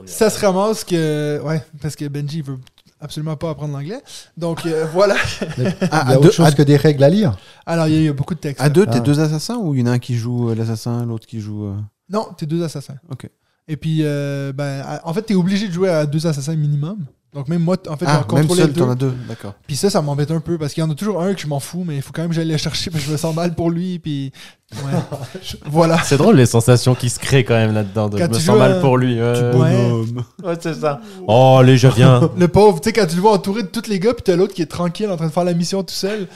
Ça 0.06 0.30
se 0.30 0.40
ramasse 0.46 0.84
que. 0.86 1.42
Ouais, 1.44 1.62
parce 1.82 1.96
que 1.98 2.06
Benji 2.08 2.42
veut 2.42 2.58
absolument 3.00 3.36
pas 3.36 3.50
apprendre 3.52 3.74
l'anglais. 3.74 4.02
Donc, 4.38 4.66
euh, 4.66 4.86
voilà. 4.94 5.16
Il 5.58 5.64
y 5.64 5.68
a 5.94 6.12
autre 6.18 6.22
deux- 6.22 6.32
chose 6.32 6.48
à- 6.48 6.52
que 6.52 6.62
des 6.64 6.78
règles 6.78 7.04
à 7.04 7.10
lire. 7.10 7.38
Alors, 7.66 7.88
il 7.88 7.94
y, 7.94 7.98
a- 7.98 8.00
il 8.00 8.06
y 8.06 8.10
a 8.10 8.14
beaucoup 8.14 8.36
de 8.36 8.40
textes. 8.40 8.62
À 8.62 8.70
deux, 8.70 8.86
t'es 8.86 8.98
Ah. 8.98 9.00
deux 9.02 9.20
assassins 9.20 9.58
ou 9.58 9.74
il 9.76 9.82
y 9.82 9.84
en 9.84 9.88
a 9.88 9.92
un 9.92 10.00
qui 10.00 10.16
joue 10.16 10.50
euh, 10.50 10.56
l'assassin, 10.56 11.06
l'autre 11.06 11.26
qui 11.28 11.40
joue. 11.40 11.66
euh, 11.66 11.76
Non, 12.10 12.28
t'es 12.38 12.46
deux 12.46 12.64
assassins. 12.64 12.98
Ok. 13.12 13.30
Et 13.68 13.78
puis, 13.78 14.00
euh, 14.02 14.52
ben, 14.54 14.84
en 15.04 15.14
fait, 15.14 15.22
t'es 15.22 15.36
obligé 15.36 15.68
de 15.68 15.74
jouer 15.74 15.90
à 15.90 16.06
deux 16.08 16.26
assassins 16.26 16.56
minimum. 16.56 17.06
Donc, 17.34 17.48
même 17.48 17.62
moi, 17.62 17.78
en 17.88 17.96
fait, 17.96 18.06
Ah, 18.08 18.24
j'en 18.28 18.36
même 18.36 18.48
contrôlais 18.48 18.64
seul, 18.64 18.74
deux. 18.74 18.82
t'en 18.82 18.90
as 18.90 18.96
deux, 18.96 19.14
d'accord. 19.28 19.54
Puis 19.68 19.76
ça, 19.76 19.92
ça 19.92 20.02
m'embête 20.02 20.32
un 20.32 20.40
peu 20.40 20.58
parce 20.58 20.74
qu'il 20.74 20.84
y 20.84 20.86
en 20.86 20.90
a 20.90 20.96
toujours 20.96 21.22
un 21.22 21.36
que 21.36 21.40
je 21.42 21.46
m'en 21.46 21.60
fous, 21.60 21.84
mais 21.86 21.96
il 21.98 22.02
faut 22.02 22.12
quand 22.12 22.24
même 22.24 22.30
que 22.32 22.36
j'aille 22.36 22.48
le 22.48 22.58
chercher 22.58 22.90
parce 22.90 23.04
que 23.04 23.08
je 23.08 23.14
me 23.14 23.18
sens 23.18 23.36
mal 23.36 23.54
pour 23.54 23.70
lui. 23.70 24.00
Puis, 24.00 24.32
ouais. 24.74 24.80
voilà. 25.68 26.00
C'est 26.04 26.18
drôle 26.18 26.38
les 26.38 26.48
sensations 26.48 26.96
qui 26.96 27.10
se 27.12 27.20
créent 27.20 27.44
quand 27.44 27.54
même 27.54 27.74
là-dedans. 27.74 28.10
de 28.10 28.18
Quand 28.18 28.26
Je 28.26 28.30
me 28.34 28.40
sens 28.40 28.58
mal 28.58 28.82
pour 28.82 28.98
lui. 28.98 29.22
ouais. 29.22 29.56
Ouais. 29.56 30.04
Ouais, 30.44 30.56
c'est 30.60 30.74
ça. 30.74 31.02
Oh, 31.28 31.58
allez, 31.60 31.78
je 31.78 31.88
viens. 31.88 32.32
Le 32.38 32.48
pauvre, 32.48 32.82
tu 32.82 32.90
sais, 32.90 32.94
quand 32.94 33.06
tu 33.06 33.16
le 33.16 33.22
vois 33.22 33.34
entouré 33.34 33.62
de 33.62 33.68
tous 33.68 33.88
les 33.88 34.00
gars, 34.00 34.16
puis 34.16 34.24
t'as 34.24 34.36
l'autre 34.36 34.56
qui 34.56 34.64
est 34.64 34.66
tranquille 34.66 35.10
en 35.12 35.16
train 35.16 35.28
de 35.28 35.32
faire 35.32 35.44
la 35.44 35.54
mission 35.54 35.84
tout 35.84 35.94
seul. 35.94 36.28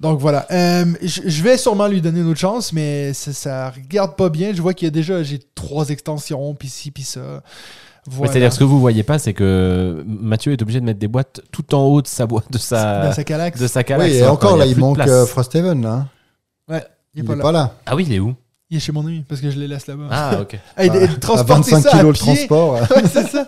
Donc 0.00 0.18
voilà. 0.20 0.46
Euh, 0.50 0.86
je 1.02 1.20
je 1.26 1.42
vais 1.42 1.58
sûrement 1.58 1.86
lui 1.86 2.00
donner 2.00 2.20
une 2.20 2.28
autre 2.30 2.40
chance, 2.40 2.72
mais 2.72 3.12
ça, 3.12 3.34
ça 3.34 3.68
regarde 3.70 4.16
pas 4.16 4.30
bien. 4.30 4.54
Je 4.54 4.62
vois 4.62 4.72
qu'il 4.72 4.86
y 4.86 4.88
a 4.88 4.90
déjà, 4.90 5.22
j'ai 5.22 5.38
trois 5.54 5.90
extensions, 5.90 6.54
puis 6.54 6.70
ci, 6.70 6.90
puis 6.90 7.02
ça. 7.02 7.42
Voilà. 8.10 8.32
C'est-à-dire, 8.32 8.52
ce 8.52 8.58
que 8.58 8.64
vous 8.64 8.80
voyez 8.80 9.02
pas, 9.02 9.18
c'est 9.18 9.32
que 9.34 10.04
Mathieu 10.06 10.52
est 10.52 10.60
obligé 10.62 10.80
de 10.80 10.84
mettre 10.84 10.98
des 10.98 11.08
boîtes 11.08 11.40
tout 11.52 11.74
en 11.74 11.82
haut 11.84 12.02
de 12.02 12.06
sa 12.06 12.26
boîte, 12.26 12.50
de 12.50 12.58
sa, 12.58 13.02
Dans 13.06 13.12
sa 13.12 13.24
calax. 13.24 13.60
de 13.60 13.66
sa 13.66 13.84
calax. 13.84 14.10
oui, 14.10 14.16
et 14.18 14.22
hein, 14.24 14.30
encore 14.30 14.56
là, 14.56 14.66
il 14.66 14.76
manque 14.76 14.98
euh, 15.00 15.26
Frosthaven. 15.26 15.82
Là. 15.82 16.06
Ouais, 16.68 16.84
il 17.14 17.20
est 17.20 17.22
Il 17.22 17.24
pas 17.24 17.32
est 17.32 17.36
là. 17.36 17.42
pas 17.42 17.52
là. 17.52 17.74
Ah 17.86 17.96
oui, 17.96 18.04
il 18.08 18.12
est 18.14 18.18
où? 18.20 18.34
Il 18.68 18.76
est 18.76 18.80
chez 18.80 18.92
mon 18.92 19.06
ami 19.06 19.24
parce 19.28 19.40
que 19.40 19.50
je 19.50 19.58
les 19.58 19.66
laisse 19.68 19.86
là-bas. 19.86 20.06
Ah, 20.10 20.38
ok. 20.40 20.58
Transporter 21.20 21.70
25 21.72 21.80
ça 21.82 21.88
à 21.88 21.98
kilos 21.98 22.18
le 22.20 22.24
transport. 22.24 22.74
Ouais, 22.90 23.02
c'est 23.12 23.26
ça. 23.28 23.46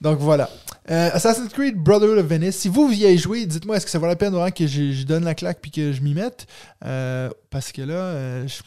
Donc 0.00 0.18
voilà. 0.20 0.48
Euh, 0.90 1.10
Assassin's 1.12 1.52
Creed 1.52 1.76
Brotherhood 1.76 2.18
of 2.18 2.26
Venice. 2.26 2.56
Si 2.56 2.68
vous, 2.68 2.86
vous 2.86 2.92
y 2.94 3.04
avez 3.04 3.18
joué, 3.18 3.44
dites-moi, 3.46 3.76
est-ce 3.76 3.84
que 3.84 3.90
ça 3.90 3.98
vaut 3.98 4.06
la 4.06 4.16
peine 4.16 4.32
vraiment 4.32 4.50
que 4.50 4.66
je, 4.66 4.92
je 4.92 5.04
donne 5.04 5.24
la 5.24 5.34
claque 5.34 5.58
puis 5.60 5.70
que 5.70 5.92
je 5.92 6.00
m'y 6.02 6.14
mette? 6.14 6.46
Euh, 6.84 7.28
Parce 7.50 7.72
que 7.72 7.82
là, 7.82 7.94
euh, 7.94 8.46
je- 8.46 8.62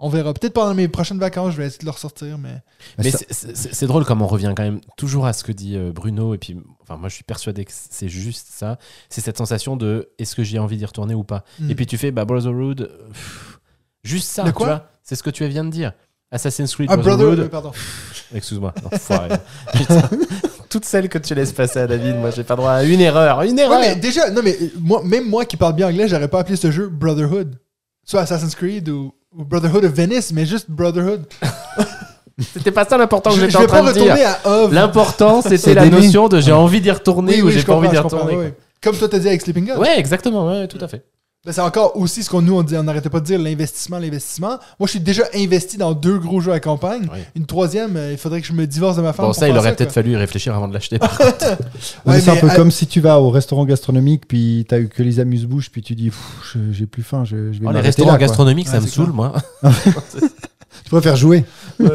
on 0.00 0.08
verra. 0.08 0.32
Peut-être 0.32 0.52
pendant 0.52 0.74
mes 0.74 0.86
prochaines 0.88 1.18
vacances, 1.18 1.52
je 1.52 1.58
vais 1.58 1.66
essayer 1.66 1.80
de 1.80 1.84
le 1.86 1.90
ressortir, 1.90 2.38
mais. 2.38 2.62
Mais 2.98 3.10
ça- 3.10 3.24
c'est- 3.30 3.86
drôle 3.86 4.04
comme 4.04 4.22
on 4.22 4.26
revient 4.26 4.52
quand 4.56 4.62
même 4.62 4.80
toujours 4.96 5.26
à 5.26 5.32
ce 5.32 5.42
que 5.44 5.52
dit 5.52 5.76
euh, 5.76 5.90
Bruno. 5.92 6.34
Et 6.34 6.38
puis, 6.38 6.56
enfin, 6.82 6.96
moi, 6.96 7.08
je 7.08 7.14
suis 7.14 7.24
persuadé 7.24 7.64
que 7.64 7.72
c'est 7.74 8.08
juste 8.08 8.46
ça. 8.50 8.78
C'est 9.08 9.20
cette 9.20 9.38
sensation 9.38 9.76
de 9.76 10.10
est-ce 10.18 10.36
que 10.36 10.44
j'ai 10.44 10.58
envie 10.58 10.76
d'y 10.76 10.84
retourner 10.86 11.14
ou 11.14 11.24
pas? 11.24 11.44
Mm. 11.58 11.70
Et 11.70 11.74
puis, 11.74 11.86
tu 11.86 11.98
fais 11.98 12.10
bah, 12.12 12.24
Brotherhood. 12.24 12.90
pff, 13.12 13.58
juste 14.04 14.28
ça, 14.28 14.44
tu 14.44 14.52
vois? 14.52 14.86
C'est 15.02 15.16
ce 15.16 15.22
que 15.22 15.30
tu 15.30 15.46
viens 15.48 15.64
de 15.64 15.70
dire. 15.70 15.92
Assassin's 16.30 16.74
Creed 16.74 16.88
Ah, 16.92 16.96
Brotherhood, 16.96 17.48
Brotherhood. 17.48 17.50
pardon. 17.50 17.72
Excuse-moi. 18.34 18.74
Putain. 19.72 20.02
Toutes 20.68 20.84
celles 20.84 21.08
que 21.08 21.16
tu 21.16 21.34
laisses 21.34 21.52
passer 21.52 21.78
à 21.78 21.86
David, 21.86 22.16
moi, 22.16 22.30
j'ai 22.30 22.44
pas 22.44 22.54
droit 22.56 22.72
à 22.72 22.84
une 22.84 23.00
erreur. 23.00 23.40
Une 23.42 23.58
erreur. 23.58 23.80
Ouais, 23.80 23.94
mais 23.94 24.00
déjà, 24.00 24.30
non, 24.30 24.42
mais 24.44 24.54
euh, 24.60 24.68
moi, 24.78 25.02
même 25.02 25.26
moi 25.26 25.46
qui 25.46 25.56
parle 25.56 25.74
bien 25.74 25.88
anglais, 25.88 26.06
j'aurais 26.08 26.28
pas 26.28 26.40
appelé 26.40 26.56
ce 26.56 26.70
jeu 26.70 26.88
Brotherhood. 26.88 27.58
Soit 28.04 28.20
Assassin's 28.20 28.54
Creed 28.54 28.90
ou, 28.90 29.14
ou 29.36 29.44
Brotherhood 29.44 29.84
of 29.84 29.92
Venice, 29.92 30.32
mais 30.32 30.46
juste 30.46 30.66
Brotherhood. 30.70 31.24
C'était 32.52 32.70
pas 32.70 32.84
ça 32.84 32.96
l'important 32.96 33.30
que 33.30 33.36
Je, 33.36 33.40
j'étais 33.46 33.56
en 33.56 33.60
vais 33.62 33.66
train 33.66 33.82
pas 33.82 33.88
de 33.92 33.98
dire. 33.98 34.02
retourner 34.04 34.24
à 34.24 34.38
Ov. 34.64 34.72
L'important, 34.72 35.42
c'était 35.46 35.74
la 35.74 35.86
notion 35.86 36.28
de 36.28 36.40
j'ai 36.40 36.52
envie 36.52 36.80
d'y 36.80 36.90
retourner 36.90 37.34
Oui, 37.34 37.42
ou 37.42 37.50
j'ai 37.50 37.64
pas 37.64 37.74
envie 37.74 37.88
d'y 37.88 37.98
retourner. 37.98 38.36
oui. 38.36 38.46
Comme 38.80 38.96
toi 38.96 39.08
t'as 39.08 39.18
dit 39.18 39.26
avec 39.26 39.40
Sleeping 39.42 39.66
Gun. 39.66 39.76
Ouais, 39.76 39.98
exactement, 39.98 40.46
ouais, 40.46 40.68
tout 40.68 40.78
à 40.80 40.86
fait. 40.86 41.04
Ben, 41.46 41.52
c'est 41.52 41.60
encore 41.60 41.96
aussi 41.96 42.24
ce 42.24 42.30
qu'on 42.30 42.42
nous 42.42 42.56
on 42.56 42.64
dit, 42.64 42.76
on 42.76 42.82
n'arrêtait 42.82 43.10
pas 43.10 43.20
de 43.20 43.24
dire 43.24 43.38
l'investissement, 43.38 44.00
l'investissement. 44.00 44.58
Moi, 44.80 44.86
je 44.86 44.90
suis 44.90 45.00
déjà 45.00 45.22
investi 45.36 45.76
dans 45.76 45.92
deux 45.94 46.18
gros 46.18 46.40
jeux 46.40 46.52
à 46.52 46.58
campagne. 46.58 47.06
Une 47.36 47.46
troisième, 47.46 47.96
euh, 47.96 48.10
il 48.10 48.18
faudrait 48.18 48.40
que 48.40 48.46
je 48.48 48.52
me 48.52 48.66
divorce 48.66 48.96
de 48.96 49.02
ma 49.02 49.12
femme. 49.12 49.26
Bon, 49.26 49.30
pour 49.30 49.38
ça, 49.38 49.48
il 49.48 49.56
aurait 49.56 49.74
peut-être 49.76 49.92
fallu 49.92 50.12
y 50.12 50.16
réfléchir 50.16 50.52
avant 50.54 50.66
de 50.66 50.74
l'acheter. 50.74 50.98
Ouais, 52.04 52.14
Ouais, 52.14 52.20
c'est 52.20 52.30
un 52.30 52.36
peu 52.36 52.50
à- 52.50 52.56
comme 52.56 52.72
si 52.72 52.86
tu 52.88 53.00
vas 53.00 53.20
au 53.20 53.30
restaurant 53.30 53.64
gastronomique, 53.64 54.26
puis 54.26 54.66
t'as 54.68 54.80
eu 54.80 54.88
que 54.88 55.02
les 55.02 55.20
amuse-bouches, 55.20 55.70
puis 55.70 55.80
tu 55.80 55.94
dis, 55.94 56.10
je- 56.52 56.72
j'ai 56.72 56.86
plus 56.86 57.02
faim, 57.04 57.24
je, 57.24 57.52
je 57.52 57.60
vais 57.60 57.66
Oh, 57.68 57.72
les 57.72 57.80
restaurants 57.80 58.12
là, 58.12 58.18
gastronomiques, 58.18 58.66
Ouais, 58.66 58.72
ça 58.72 58.80
me 58.80 58.86
saoule, 58.88 59.12
moi. 59.12 59.32
Tu 60.84 60.90
préfères 60.90 61.16
jouer. 61.16 61.44
Ouais, 61.80 61.88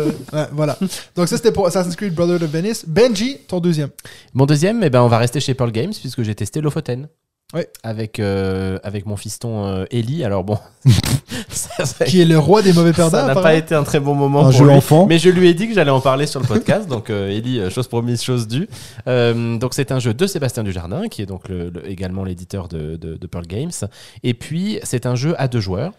voilà. 0.52 0.78
Donc, 1.16 1.28
ça, 1.28 1.36
c'était 1.38 1.52
pour 1.52 1.66
Assassin's 1.68 1.96
Creed 1.96 2.14
Brotherhood 2.14 2.44
of 2.44 2.50
Venice. 2.50 2.86
Benji, 2.88 3.38
ton 3.48 3.60
deuxième. 3.60 3.90
Mon 4.34 4.46
deuxième, 4.46 4.84
eh 4.84 4.90
ben, 4.90 5.02
on 5.02 5.08
va 5.08 5.18
rester 5.18 5.40
chez 5.40 5.54
Pearl 5.54 5.72
Games 5.72 5.94
puisque 6.00 6.22
j'ai 6.24 6.36
testé 6.36 6.62
Lofoten. 6.62 7.08
Ouais. 7.54 7.68
Avec, 7.84 8.20
euh, 8.20 8.80
avec 8.84 9.06
mon 9.06 9.16
fiston 9.16 9.66
euh, 9.66 9.86
Ellie. 9.92 10.24
Alors 10.24 10.44
bon, 10.44 10.58
ça, 11.50 11.86
ça- 11.86 12.06
Qui 12.06 12.22
est 12.22 12.26
le 12.26 12.40
roi 12.40 12.62
des 12.62 12.74
mauvais 12.74 12.94
perdants. 12.94 13.20
ça 13.20 13.26
n'a 13.28 13.36
pas 13.36 13.54
été 13.54 13.76
un 13.76 13.84
très 13.84 14.00
bon 14.00 14.16
moment 14.16 14.48
Un 14.48 14.52
pour 14.52 14.64
lui. 14.66 14.72
enfant. 14.74 15.06
Mais 15.06 15.20
je 15.20 15.30
lui 15.30 15.48
ai 15.48 15.54
dit 15.54 15.68
que 15.68 15.74
j'allais 15.74 15.92
en 15.92 16.02
parler 16.02 16.26
sur 16.26 16.40
le 16.40 16.48
podcast. 16.48 16.88
donc 16.88 17.10
euh, 17.10 17.30
Ellie, 17.30 17.60
euh, 17.60 17.70
chose 17.70 17.88
promise, 17.88 18.24
chose 18.24 18.48
due. 18.48 18.68
Euh, 19.08 19.58
donc 19.58 19.74
c'est 19.74 19.92
un 19.92 20.00
jeu 20.00 20.14
de 20.14 20.26
Sébastien 20.28 20.64
Dujardin, 20.64 21.08
qui 21.10 21.22
est 21.22 21.26
donc 21.28 21.48
le- 21.50 21.70
le- 21.70 21.88
également 21.90 22.24
l'éditeur 22.24 22.68
de, 22.68 22.96
de- 22.96 23.16
de 23.18 23.28
Pearl 23.28 23.46
Games. 23.46 23.72
Et 24.24 24.34
puis 24.34 24.80
c'est 24.84 25.06
un 25.06 25.16
jeu 25.16 25.36
à 25.38 25.48
deux 25.48 25.60
joueurs. 25.60 25.92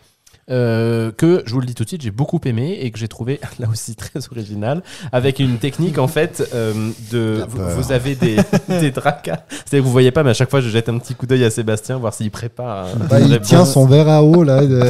Euh, 0.51 1.11
que 1.13 1.43
je 1.47 1.55
vous 1.55 1.61
le 1.61 1.67
dis 1.67 1.75
tout 1.75 1.85
de 1.85 1.89
suite, 1.89 2.03
j'ai 2.03 2.11
beaucoup 2.11 2.41
aimé 2.45 2.79
et 2.81 2.91
que 2.91 2.99
j'ai 2.99 3.09
trouvé 3.09 3.41
là 3.59 3.67
aussi 3.71 3.95
très 3.97 4.21
original 4.31 4.83
avec 5.13 5.39
une 5.39 5.59
technique 5.59 5.99
en 5.99 6.09
fait 6.09 6.47
euh, 6.55 6.91
de 7.11 7.45
vous, 7.49 7.93
avez 7.93 8.15
des, 8.15 8.37
des 8.69 8.91
dracas. 8.91 9.45
C'est 9.65 9.79
que 9.79 9.83
vous 9.83 9.91
voyez 9.93 10.11
pas, 10.11 10.23
mais 10.23 10.31
à 10.31 10.35
chaque 10.35 10.51
fois 10.51 10.61
je 10.61 10.69
jette 10.69 10.89
un 10.89 10.99
petit 10.99 11.15
coup 11.15 11.27
d'œil 11.27 11.45
à 11.45 11.51
Sébastien 11.51 11.97
voir 11.99 12.13
s'il 12.15 12.31
prépare. 12.31 12.87
Bah, 13.09 13.21
une 13.21 13.27
il 13.27 13.33
réponse. 13.33 13.49
tient 13.49 13.65
son 13.65 13.87
verre 13.87 14.09
à 14.09 14.23
eau, 14.23 14.43
là. 14.43 14.65
de- 14.67 14.81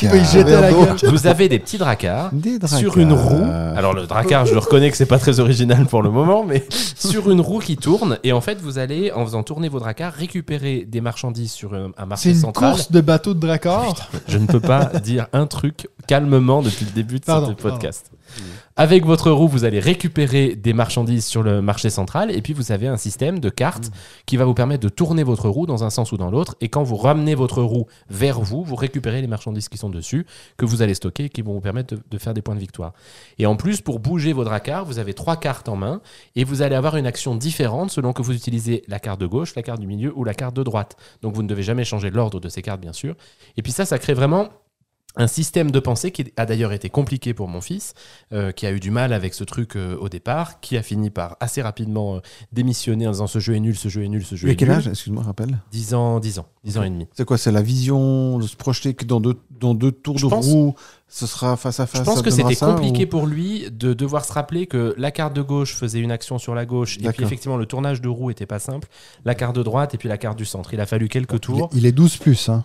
gueule. 0.00 1.10
Vous 1.10 1.26
avez 1.26 1.48
des 1.48 1.58
petits 1.58 1.78
dracards 1.78 2.30
Des 2.32 2.58
sur 2.66 2.98
une 2.98 3.12
roue. 3.12 3.46
Alors 3.76 3.92
le 3.94 4.06
dracard, 4.06 4.46
je 4.46 4.52
le 4.54 4.58
reconnais 4.60 4.90
que 4.90 4.96
c'est 4.96 5.06
pas 5.06 5.18
très 5.18 5.40
original 5.40 5.86
pour 5.86 6.02
le 6.02 6.10
moment, 6.10 6.44
mais 6.44 6.66
sur 6.96 7.30
une 7.30 7.40
roue 7.40 7.58
qui 7.60 7.76
tourne 7.76 8.18
et 8.24 8.32
en 8.32 8.40
fait 8.40 8.58
vous 8.60 8.78
allez 8.78 9.12
en 9.12 9.24
faisant 9.24 9.42
tourner 9.42 9.68
vos 9.68 9.78
dracars 9.80 10.12
récupérer 10.12 10.86
des 10.88 11.00
marchandises 11.00 11.52
sur 11.52 11.74
un, 11.74 11.86
un 11.86 11.90
C'est 11.98 12.06
marché 12.06 12.30
une 12.30 12.36
central. 12.36 12.70
course 12.72 12.90
de 12.90 13.00
bateau 13.00 13.34
de 13.34 13.40
Dracor. 13.40 13.96
Je 14.26 14.38
ne 14.38 14.46
peux 14.46 14.60
pas 14.60 14.77
dire 14.86 15.26
un 15.32 15.46
truc 15.46 15.88
calmement 16.06 16.62
depuis 16.62 16.84
le 16.84 16.92
début 16.92 17.20
de 17.20 17.24
Pardon, 17.24 17.48
ce 17.48 17.52
podcast. 17.52 18.10
Avec 18.76 19.04
votre 19.04 19.30
roue, 19.30 19.48
vous 19.48 19.64
allez 19.64 19.80
récupérer 19.80 20.54
des 20.54 20.72
marchandises 20.72 21.26
sur 21.26 21.42
le 21.42 21.60
marché 21.60 21.90
central 21.90 22.30
et 22.30 22.40
puis 22.42 22.52
vous 22.52 22.70
avez 22.70 22.86
un 22.86 22.96
système 22.96 23.40
de 23.40 23.48
cartes 23.48 23.90
qui 24.26 24.36
va 24.36 24.44
vous 24.44 24.54
permettre 24.54 24.84
de 24.84 24.88
tourner 24.88 25.24
votre 25.24 25.48
roue 25.48 25.66
dans 25.66 25.82
un 25.82 25.90
sens 25.90 26.12
ou 26.12 26.16
dans 26.16 26.30
l'autre. 26.30 26.54
Et 26.60 26.68
quand 26.68 26.84
vous 26.84 26.96
ramenez 26.96 27.34
votre 27.34 27.62
roue 27.62 27.86
vers 28.08 28.40
vous, 28.40 28.62
vous 28.62 28.76
récupérez 28.76 29.20
les 29.20 29.26
marchandises 29.26 29.68
qui 29.68 29.78
sont 29.78 29.90
dessus, 29.90 30.26
que 30.56 30.64
vous 30.64 30.82
allez 30.82 30.94
stocker 30.94 31.24
et 31.24 31.28
qui 31.28 31.42
vont 31.42 31.54
vous 31.54 31.60
permettre 31.60 31.96
de, 31.96 32.02
de 32.08 32.18
faire 32.18 32.34
des 32.34 32.42
points 32.42 32.54
de 32.54 32.60
victoire. 32.60 32.92
Et 33.38 33.46
en 33.46 33.56
plus, 33.56 33.80
pour 33.80 33.98
bouger 33.98 34.32
vos 34.32 34.44
dracars, 34.44 34.84
vous 34.84 35.00
avez 35.00 35.14
trois 35.14 35.36
cartes 35.36 35.68
en 35.68 35.76
main 35.76 36.00
et 36.36 36.44
vous 36.44 36.62
allez 36.62 36.76
avoir 36.76 36.96
une 36.96 37.06
action 37.06 37.34
différente 37.34 37.90
selon 37.90 38.12
que 38.12 38.22
vous 38.22 38.34
utilisez 38.34 38.84
la 38.86 39.00
carte 39.00 39.20
de 39.20 39.26
gauche, 39.26 39.56
la 39.56 39.62
carte 39.62 39.80
du 39.80 39.88
milieu 39.88 40.12
ou 40.14 40.22
la 40.22 40.34
carte 40.34 40.54
de 40.54 40.62
droite. 40.62 40.96
Donc 41.22 41.34
vous 41.34 41.42
ne 41.42 41.48
devez 41.48 41.64
jamais 41.64 41.84
changer 41.84 42.10
l'ordre 42.10 42.38
de 42.38 42.48
ces 42.48 42.62
cartes, 42.62 42.80
bien 42.80 42.92
sûr. 42.92 43.16
Et 43.56 43.62
puis 43.62 43.72
ça, 43.72 43.84
ça 43.84 43.98
crée 43.98 44.14
vraiment 44.14 44.50
un 45.16 45.26
système 45.26 45.70
de 45.72 45.80
pensée 45.80 46.12
qui 46.12 46.32
a 46.36 46.46
d'ailleurs 46.46 46.72
été 46.72 46.90
compliqué 46.90 47.34
pour 47.34 47.48
mon 47.48 47.60
fils, 47.60 47.94
euh, 48.32 48.52
qui 48.52 48.66
a 48.66 48.72
eu 48.72 48.78
du 48.78 48.90
mal 48.92 49.12
avec 49.12 49.34
ce 49.34 49.42
truc 49.42 49.74
euh, 49.74 49.96
au 50.00 50.08
départ, 50.08 50.60
qui 50.60 50.76
a 50.76 50.82
fini 50.82 51.10
par 51.10 51.36
assez 51.40 51.60
rapidement 51.60 52.16
euh, 52.16 52.20
démissionner 52.52 53.08
en 53.08 53.10
disant 53.12 53.26
ce 53.26 53.40
jeu 53.40 53.56
est 53.56 53.60
nul, 53.60 53.76
ce 53.76 53.88
jeu 53.88 54.04
est 54.04 54.08
nul, 54.08 54.24
ce 54.24 54.36
jeu 54.36 54.48
est 54.48 54.54
quel 54.54 54.68
nul. 54.68 54.76
âge 54.78 54.86
Excuse-moi, 54.88 55.24
rappelle. 55.24 55.58
10 55.72 55.94
ans, 55.94 56.20
10 56.20 56.38
ans, 56.38 56.46
10 56.62 56.78
ans 56.78 56.82
et 56.84 56.90
demi. 56.90 57.08
C'est 57.16 57.24
quoi 57.24 57.36
C'est 57.36 57.50
la 57.50 57.62
vision 57.62 58.38
de 58.38 58.46
se 58.46 58.54
projeter 58.54 58.94
que 58.94 59.04
dans 59.04 59.18
deux, 59.20 59.34
dans 59.58 59.74
deux 59.74 59.90
tours 59.90 60.18
Je 60.18 60.26
de 60.26 60.30
pense- 60.30 60.46
roue, 60.46 60.74
ce 61.08 61.26
sera 61.26 61.56
face 61.56 61.80
à 61.80 61.86
face 61.86 62.02
Je 62.02 62.04
pense 62.04 62.22
que 62.22 62.30
c'était 62.30 62.54
compliqué 62.54 63.04
ou- 63.04 63.08
pour 63.08 63.26
lui 63.26 63.68
de 63.72 63.94
devoir 63.94 64.24
se 64.24 64.32
rappeler 64.32 64.66
que 64.66 64.94
la 64.98 65.10
carte 65.10 65.34
de 65.34 65.42
gauche 65.42 65.74
faisait 65.74 65.98
une 66.00 66.12
action 66.12 66.38
sur 66.38 66.54
la 66.54 66.64
gauche, 66.66 66.96
et 67.02 67.08
puis 67.10 67.24
effectivement 67.24 67.56
le 67.56 67.66
tournage 67.66 68.00
de 68.02 68.08
roue 68.08 68.30
était 68.30 68.46
pas 68.46 68.58
simple, 68.60 68.86
la 69.24 69.34
carte 69.34 69.56
de 69.56 69.62
droite 69.64 69.94
et 69.94 69.98
puis 69.98 70.08
la 70.08 70.18
carte 70.18 70.38
du 70.38 70.44
centre. 70.44 70.74
Il 70.74 70.80
a 70.80 70.86
fallu 70.86 71.08
quelques 71.08 71.40
tours. 71.40 71.70
il 71.72 71.86
est 71.86 71.92
12 71.92 72.18
plus. 72.18 72.48
Hein. 72.50 72.62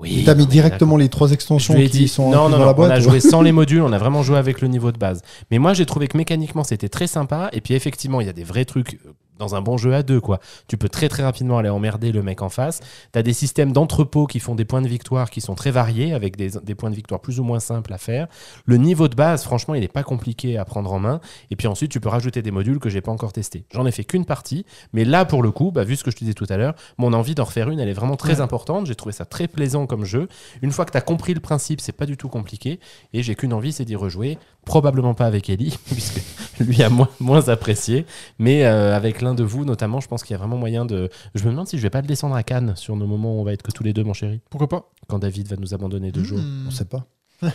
Oui, 0.00 0.24
T'as 0.26 0.34
mis 0.34 0.46
directement 0.46 0.96
les 0.96 1.08
trois 1.08 1.30
extensions 1.30 1.74
qui 1.74 1.88
dit, 1.88 2.08
sont 2.08 2.24
non, 2.30 2.48
non, 2.48 2.50
dans 2.50 2.58
non, 2.58 2.64
la 2.66 2.74
on 2.76 2.90
a 2.90 2.98
ou- 2.98 3.02
joué 3.02 3.20
sans 3.20 3.42
les 3.42 3.52
modules, 3.52 3.80
on 3.80 3.92
a 3.92 3.98
vraiment 3.98 4.22
joué 4.24 4.36
avec 4.36 4.60
le 4.60 4.66
niveau 4.68 4.90
de 4.90 4.98
base. 4.98 5.22
Mais 5.52 5.58
moi, 5.58 5.72
j'ai 5.72 5.86
trouvé 5.86 6.08
que 6.08 6.16
mécaniquement, 6.16 6.64
c'était 6.64 6.88
très 6.88 7.06
sympa. 7.06 7.48
Et 7.52 7.60
puis, 7.60 7.74
effectivement, 7.74 8.20
il 8.20 8.26
y 8.26 8.30
a 8.30 8.32
des 8.32 8.42
vrais 8.44 8.64
trucs 8.64 8.94
euh, 9.06 9.12
dans 9.38 9.54
un 9.54 9.60
bon 9.62 9.76
jeu 9.76 9.94
à 9.94 10.02
deux, 10.02 10.20
quoi. 10.20 10.38
Tu 10.68 10.76
peux 10.76 10.88
très, 10.88 11.08
très 11.08 11.22
rapidement 11.22 11.58
aller 11.58 11.68
emmerder 11.68 12.12
le 12.12 12.22
mec 12.22 12.42
en 12.42 12.48
face. 12.48 12.80
Tu 13.12 13.18
as 13.18 13.22
des 13.22 13.32
systèmes 13.32 13.72
d'entrepôt 13.72 14.26
qui 14.26 14.38
font 14.40 14.54
des 14.54 14.64
points 14.64 14.82
de 14.82 14.88
victoire 14.88 15.30
qui 15.30 15.40
sont 15.40 15.54
très 15.54 15.70
variés, 15.70 16.14
avec 16.14 16.36
des, 16.36 16.50
des 16.62 16.74
points 16.74 16.90
de 16.90 16.94
victoire 16.94 17.20
plus 17.20 17.40
ou 17.40 17.44
moins 17.44 17.60
simples 17.60 17.92
à 17.92 17.98
faire. 17.98 18.28
Le 18.66 18.76
niveau 18.76 19.08
de 19.08 19.14
base, 19.14 19.42
franchement, 19.42 19.74
il 19.74 19.80
n'est 19.80 19.88
pas 19.88 20.02
compliqué 20.04 20.56
à 20.58 20.64
prendre 20.64 20.92
en 20.92 20.98
main. 20.98 21.20
Et 21.50 21.56
puis 21.56 21.66
ensuite, 21.66 21.90
tu 21.90 22.00
peux 22.00 22.08
rajouter 22.08 22.42
des 22.42 22.50
modules 22.50 22.78
que 22.78 22.88
j'ai 22.88 23.00
pas 23.00 23.12
encore 23.12 23.32
testés. 23.32 23.64
J'en 23.72 23.86
ai 23.86 23.90
fait 23.92 24.04
qu'une 24.04 24.24
partie. 24.24 24.64
Mais 24.92 25.04
là, 25.04 25.24
pour 25.24 25.42
le 25.42 25.50
coup, 25.50 25.70
bah, 25.72 25.84
vu 25.84 25.96
ce 25.96 26.04
que 26.04 26.10
je 26.10 26.16
te 26.16 26.20
disais 26.20 26.34
tout 26.34 26.46
à 26.48 26.56
l'heure, 26.56 26.74
mon 26.98 27.12
envie 27.12 27.34
d'en 27.34 27.44
refaire 27.44 27.70
une, 27.70 27.80
elle 27.80 27.88
est 27.88 27.92
vraiment 27.94 28.16
très 28.16 28.36
Ouais. 28.36 28.40
importante. 28.40 28.86
J'ai 28.86 28.94
trouvé 28.94 29.12
ça 29.12 29.24
très 29.24 29.48
plaisant 29.48 29.86
comme 29.86 30.04
jeu. 30.04 30.28
Une 30.62 30.70
fois 30.72 30.84
que 30.84 30.92
tu 30.92 30.98
as 30.98 31.00
compris 31.00 31.34
le 31.34 31.40
principe, 31.40 31.80
c'est 31.80 31.92
pas 31.92 32.06
du 32.06 32.16
tout 32.16 32.28
compliqué. 32.28 32.78
Et 33.12 33.22
j'ai 33.22 33.34
qu'une 33.34 33.52
envie, 33.52 33.72
c'est 33.72 33.84
d'y 33.84 33.96
rejouer. 33.96 34.38
Probablement 34.64 35.14
pas 35.14 35.26
avec 35.26 35.48
Ellie, 35.50 35.76
puisque 35.90 36.20
lui 36.60 36.82
a 36.82 36.88
moins, 36.90 37.08
moins 37.20 37.48
apprécié. 37.48 38.06
Mais 38.38 38.64
euh, 38.64 38.94
avec 38.96 39.20
l'un 39.20 39.34
de 39.34 39.42
vous, 39.44 39.64
notamment, 39.64 40.00
je 40.00 40.08
pense 40.08 40.22
qu'il 40.22 40.32
y 40.32 40.34
a 40.34 40.38
vraiment 40.38 40.56
moyen 40.56 40.84
de. 40.86 41.08
Je 41.34 41.44
me 41.44 41.50
demande 41.50 41.68
si 41.68 41.76
je 41.78 41.82
vais 41.82 41.90
pas 41.90 42.00
le 42.00 42.06
descendre 42.06 42.34
à 42.34 42.42
Cannes 42.42 42.74
sur 42.76 42.96
nos 42.96 43.06
moments 43.06 43.36
où 43.36 43.40
on 43.40 43.44
va 43.44 43.52
être 43.52 43.62
que 43.62 43.70
tous 43.72 43.82
les 43.84 43.92
deux, 43.92 44.04
mon 44.04 44.12
chéri. 44.14 44.40
Pourquoi 44.50 44.68
pas? 44.68 44.90
Quand 45.08 45.18
David 45.18 45.48
va 45.48 45.56
nous 45.56 45.74
abandonner 45.74 46.12
deux 46.12 46.24
jours. 46.24 46.38
Hmm. 46.38 46.66
On 46.68 46.70
sait 46.70 46.86
pas. 46.86 47.04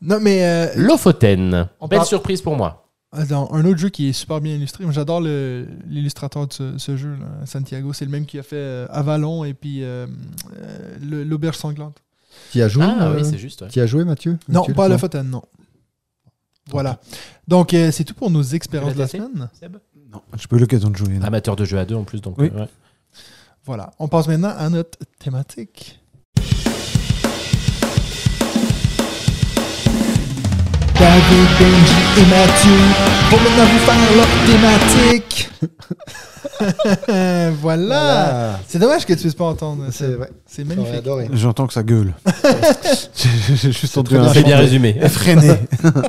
Non, 0.00 0.18
mais 0.20 0.44
euh, 0.44 0.68
Lofoten. 0.76 1.68
On 1.80 1.88
Belle 1.88 1.98
parle- 1.98 2.08
surprise 2.08 2.40
pour 2.40 2.56
moi. 2.56 2.86
dans 3.28 3.52
un 3.52 3.64
autre 3.64 3.78
jeu 3.78 3.88
qui 3.88 4.08
est 4.08 4.12
super 4.12 4.40
bien 4.40 4.54
illustré, 4.54 4.84
j'adore 4.90 5.20
le- 5.20 5.66
l'illustrateur 5.88 6.46
de 6.46 6.52
ce, 6.52 6.78
ce 6.78 6.96
jeu, 6.96 7.16
là, 7.20 7.44
Santiago. 7.46 7.92
C'est 7.92 8.04
le 8.04 8.10
même 8.12 8.24
qui 8.24 8.38
a 8.38 8.44
fait 8.44 8.54
euh, 8.56 8.86
Avalon 8.90 9.44
et 9.44 9.54
puis 9.54 9.82
euh, 9.82 10.06
euh, 10.62 11.24
l'Auberge 11.24 11.56
sanglante. 11.56 11.96
Qui 12.52 12.62
a 12.62 12.68
joué 12.68 12.84
Ah 12.86 13.08
euh, 13.08 13.16
oui, 13.16 13.24
c'est 13.28 13.38
juste. 13.38 13.62
ouais. 13.62 13.68
Qui 13.68 13.80
a 13.80 13.86
joué, 13.86 14.04
Mathieu 14.04 14.38
Non, 14.48 14.60
Mathieu, 14.60 14.74
pas 14.74 14.84
à 15.18 15.22
non. 15.24 15.42
Non. 16.68 16.72
Voilà. 16.72 16.98
Donc, 17.46 17.74
euh, 17.74 17.90
c'est 17.90 18.04
tout 18.04 18.14
pour 18.14 18.30
nos 18.30 18.42
expériences 18.42 18.94
de 18.94 18.98
la 18.98 19.08
semaine. 19.08 19.48
Non, 20.12 20.22
j'ai 20.36 20.46
pas 20.48 20.56
eu 20.56 20.60
l'occasion 20.60 20.90
de 20.90 20.96
jouer. 20.96 21.18
non. 21.18 21.26
Amateur 21.26 21.56
de 21.56 21.64
jeu 21.64 21.78
à 21.78 21.84
deux 21.84 21.94
en 21.94 22.04
plus, 22.04 22.20
donc. 22.20 22.36
Oui. 22.38 22.50
euh, 22.54 22.60
ouais. 22.60 22.68
Voilà. 23.64 23.90
On 23.98 24.08
passe 24.08 24.26
maintenant 24.28 24.54
à 24.56 24.68
notre 24.70 24.98
thématique. 25.18 25.97
David, 30.98 31.48
Benji 31.60 32.00
et 32.18 32.26
Mathieu 32.26 32.78
vont 33.30 33.38
maintenant 33.38 33.66
vous 33.72 33.78
faire 33.78 34.02
leur 34.16 34.26
thématique. 34.46 35.50
voilà. 37.08 37.50
Voilà. 37.60 38.60
C'est 38.66 38.78
dommage 38.80 39.06
que 39.06 39.12
tu 39.12 39.20
puisses 39.20 39.34
pas 39.34 39.44
entendre. 39.44 39.84
C'est 39.90 40.08
vrai. 40.14 40.30
magnifique. 40.64 41.04
J'entends 41.34 41.66
que 41.68 41.72
ça 41.72 41.82
gueule. 41.84 42.14
J'ai 43.14 43.28
j'ai 43.56 43.72
juste 43.72 43.96
entendu 43.96 44.16
très 44.16 44.18
un 44.18 44.22
bien 44.22 44.32
C'est 44.32 44.40
son 44.40 44.46
bien 44.46 44.56
de- 44.56 44.62
résumé. 44.62 44.96
effréné. 45.00 45.52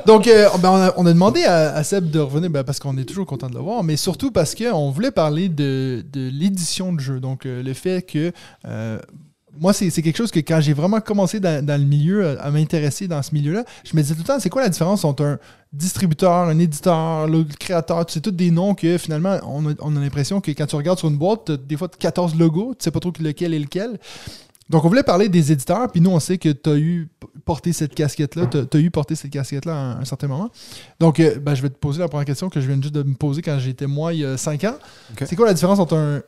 Donc, 0.06 0.26
euh, 0.26 0.48
ben, 0.60 0.70
on, 0.70 0.76
a, 0.82 0.92
on 0.96 1.06
a 1.06 1.12
demandé 1.12 1.44
à, 1.44 1.74
à 1.74 1.84
Seb 1.84 2.10
de 2.10 2.18
revenir 2.18 2.50
ben, 2.50 2.64
parce 2.64 2.80
qu'on 2.80 2.96
est 2.98 3.04
toujours 3.04 3.26
content 3.26 3.48
de 3.48 3.54
le 3.54 3.60
voir, 3.60 3.84
mais 3.84 3.96
surtout 3.96 4.32
parce 4.32 4.54
qu'on 4.56 4.90
voulait 4.90 5.12
parler 5.12 5.48
de, 5.48 6.04
de 6.12 6.28
l'édition 6.32 6.92
de 6.92 7.00
jeu. 7.00 7.20
Donc, 7.20 7.46
euh, 7.46 7.62
le 7.62 7.74
fait 7.74 8.02
que. 8.02 8.32
euh, 8.66 8.98
moi, 9.58 9.72
c'est 9.72 9.90
quelque 9.90 10.16
chose 10.16 10.30
que 10.30 10.38
quand 10.40 10.60
j'ai 10.60 10.72
vraiment 10.72 11.00
commencé 11.00 11.40
dans, 11.40 11.64
dans 11.64 11.80
le 11.80 11.86
milieu, 11.86 12.24
euh, 12.24 12.36
à 12.40 12.50
m'intéresser 12.50 13.08
dans 13.08 13.22
ce 13.22 13.34
milieu-là, 13.34 13.64
je 13.84 13.96
me 13.96 14.02
disais 14.02 14.14
tout 14.14 14.20
le 14.20 14.26
temps, 14.26 14.38
c'est 14.38 14.50
quoi 14.50 14.62
la 14.62 14.68
différence 14.68 15.04
entre 15.04 15.24
un 15.24 15.38
distributeur, 15.72 16.48
un 16.48 16.58
éditeur, 16.58 17.26
le 17.26 17.44
créateur, 17.44 18.04
c'est 18.08 18.20
tous 18.20 18.30
des 18.30 18.50
noms 18.50 18.74
que 18.74 18.98
finalement, 18.98 19.38
on 19.44 19.70
a, 19.70 19.74
on 19.80 19.96
a 19.96 20.00
l'impression 20.00 20.40
que 20.40 20.50
quand 20.52 20.66
tu 20.66 20.76
regardes 20.76 20.98
sur 20.98 21.08
une 21.08 21.16
boîte, 21.16 21.46
tu 21.46 21.52
as 21.52 21.56
des 21.56 21.76
fois 21.76 21.88
14 21.88 22.36
logos, 22.36 22.74
tu 22.78 22.84
sais 22.84 22.90
pas 22.90 23.00
trop 23.00 23.12
lequel 23.20 23.54
est 23.54 23.58
lequel. 23.58 23.98
Donc, 24.68 24.84
on 24.84 24.88
voulait 24.88 25.02
parler 25.02 25.28
des 25.28 25.50
éditeurs, 25.50 25.90
puis 25.90 26.00
nous, 26.00 26.10
on 26.10 26.20
sait 26.20 26.38
que 26.38 26.48
tu 26.48 26.70
as 26.70 26.76
eu 26.76 27.08
porté 27.44 27.72
cette 27.72 27.92
casquette-là, 27.92 28.46
tu 28.46 28.76
as, 28.76 28.80
eu 28.80 28.90
porté 28.92 29.16
cette 29.16 29.32
casquette-là 29.32 29.74
à 29.74 30.00
un, 30.00 30.04
certain 30.04 30.28
moment. 30.28 30.48
Donc, 31.00 31.18
euh, 31.18 31.40
ben, 31.40 31.56
je 31.56 31.62
vais 31.62 31.70
te 31.70 31.78
poser 31.78 31.98
la 31.98 32.08
première 32.08 32.24
question 32.24 32.48
que 32.48 32.60
je 32.60 32.68
viens 32.68 32.80
juste 32.80 32.94
de 32.94 33.02
me 33.02 33.14
poser 33.14 33.42
quand 33.42 33.58
j'étais 33.58 33.88
moi 33.88 34.14
il 34.14 34.20
y 34.20 34.24
a 34.24 34.36
5 34.36 34.62
ans. 34.64 34.76
C'est 35.24 35.34
quoi 35.34 35.46
la 35.46 35.54
différence 35.54 35.80
entre 35.80 35.96
un, 35.96 36.22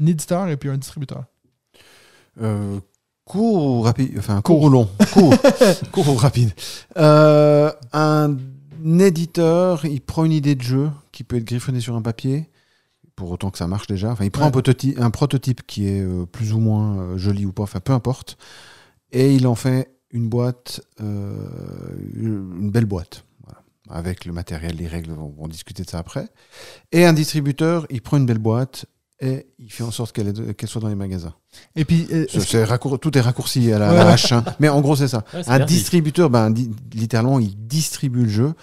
un 0.00 0.06
éditeur 0.06 0.48
et 0.48 0.56
puis 0.56 0.68
un 0.70 0.76
distributeur? 0.76 1.24
Euh, 2.42 2.78
court 3.24 3.64
ou 3.64 3.80
rapide 3.82 4.14
Enfin, 4.18 4.40
court 4.40 4.62
ou 4.62 4.68
long 4.68 4.88
Court. 5.12 5.34
court 5.92 6.08
ou 6.08 6.14
rapide. 6.14 6.52
Euh, 6.96 7.70
un 7.92 8.36
éditeur, 9.00 9.84
il 9.84 10.00
prend 10.00 10.24
une 10.24 10.32
idée 10.32 10.54
de 10.54 10.62
jeu 10.62 10.90
qui 11.12 11.24
peut 11.24 11.36
être 11.36 11.44
griffonnée 11.44 11.80
sur 11.80 11.94
un 11.96 12.02
papier, 12.02 12.48
pour 13.16 13.30
autant 13.30 13.50
que 13.50 13.58
ça 13.58 13.66
marche 13.66 13.86
déjà. 13.88 14.10
Enfin, 14.12 14.24
il 14.24 14.30
prend 14.30 14.42
Ouais. 14.42 14.48
un, 14.48 14.52
prototype, 14.52 15.00
un 15.00 15.10
prototype 15.10 15.66
qui 15.66 15.88
est 15.88 16.00
euh, 16.00 16.24
plus 16.26 16.52
ou 16.52 16.58
moins 16.60 17.16
joli 17.16 17.44
ou 17.46 17.52
pas, 17.52 17.64
enfin, 17.64 17.80
peu 17.80 17.92
importe, 17.92 18.38
et 19.12 19.34
il 19.34 19.46
en 19.46 19.54
fait 19.54 19.90
une 20.10 20.28
boîte, 20.28 20.80
une 21.00 22.70
belle 22.70 22.86
boîte. 22.86 23.24
Avec 23.90 24.26
le 24.26 24.32
matériel, 24.34 24.76
les 24.76 24.86
règles, 24.86 25.12
on 25.12 25.42
va 25.42 25.48
discuter 25.48 25.82
de 25.82 25.88
ça 25.88 25.98
après. 25.98 26.28
Et 26.92 27.06
un 27.06 27.14
distributeur, 27.14 27.86
il 27.88 28.02
prend 28.02 28.18
une 28.18 28.26
belle 28.26 28.36
boîte 28.38 28.84
et 29.20 29.46
il 29.58 29.70
fait 29.72 29.82
en 29.82 29.90
sorte 29.90 30.12
qu'elle 30.12 30.68
soit 30.68 30.80
dans 30.80 30.88
les 30.88 30.94
magasins. 30.94 31.34
Et 31.76 31.84
puis, 31.84 32.06
euh, 32.12 32.26
raccour- 32.64 32.98
tout 33.00 33.16
est 33.18 33.20
raccourci 33.20 33.72
à 33.72 33.78
la, 33.78 33.90
Ouais, 33.90 33.96
la 33.96 34.06
ouais. 34.06 34.12
hache, 34.12 34.32
hein. 34.32 34.44
mais 34.60 34.68
en 34.68 34.80
gros 34.80 34.94
c'est 34.96 35.08
ça. 35.08 35.24
Ouais, 35.34 35.42
un 35.48 35.64
distributeur, 35.64 36.30
ben, 36.30 36.50
di- 36.50 36.70
littéralement, 36.94 37.38
il 37.40 37.54
distribue 37.66 38.22
le 38.24 38.28
jeu. 38.28 38.54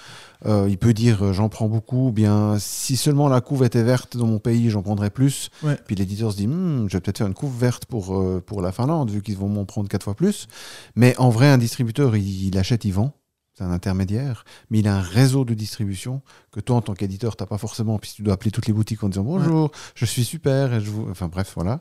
Euh, 0.46 0.68
il 0.70 0.78
peut 0.78 0.94
dire 0.94 1.24
euh, 1.26 1.34
j'en 1.34 1.50
prends 1.50 1.68
beaucoup, 1.68 2.10
ou 2.10 2.12
bien 2.12 2.58
si 2.60 2.98
seulement 2.98 3.28
la 3.30 3.42
couve 3.42 3.64
était 3.64 3.82
verte 3.84 4.16
dans 4.16 4.28
mon 4.28 4.38
pays, 4.38 4.70
j'en 4.70 4.84
prendrais 4.84 5.10
plus. 5.10 5.50
Ouais. 5.64 5.78
Puis 5.88 5.96
l'éditeur 5.96 6.32
se 6.32 6.38
dit 6.38 6.48
Hmm, 6.48 6.88
je 6.88 6.96
vais 6.98 7.02
peut-être 7.02 7.18
faire 7.18 7.28
une 7.28 7.34
couve 7.34 7.58
verte 7.58 7.86
pour, 7.86 8.16
euh, 8.18 8.44
pour 8.46 8.62
la 8.62 8.72
Finlande, 8.72 9.10
vu 9.10 9.22
qu'ils 9.24 9.38
vont 9.38 9.50
m'en 9.50 9.66
prendre 9.66 9.90
quatre 9.90 10.04
fois 10.04 10.14
plus. 10.14 10.48
Mais 10.96 11.16
en 11.18 11.30
vrai, 11.30 11.48
un 11.48 11.58
distributeur, 11.58 12.16
il, 12.16 12.48
il 12.48 12.58
achète, 12.58 12.86
il 12.86 12.92
vend. 12.92 13.14
C'est 13.58 13.64
un 13.64 13.72
intermédiaire, 13.72 14.44
mais 14.70 14.80
il 14.80 14.88
a 14.90 14.98
un 14.98 15.02
réseau 15.02 15.46
de 15.46 15.54
distribution 15.54 16.22
que 16.52 16.60
toi, 16.60 16.76
en 16.76 16.82
tant 16.82 16.94
qu'éditeur, 16.94 17.38
t'as 17.38 17.46
pas 17.46 17.58
forcément, 17.58 17.98
puisque 18.00 18.18
tu 18.18 18.22
dois 18.22 18.34
appeler 18.34 18.52
toutes 18.52 18.68
les 18.68 18.74
boutiques 18.74 19.02
en 19.04 19.08
disant 19.08 19.24
bonjour, 19.24 19.72
je 19.96 20.04
suis 20.04 20.26
super, 20.26 20.74
et 20.74 20.82
je 20.82 20.90
vous... 20.92 21.08
enfin 21.10 21.30
bref, 21.30 21.54
voilà. 21.56 21.80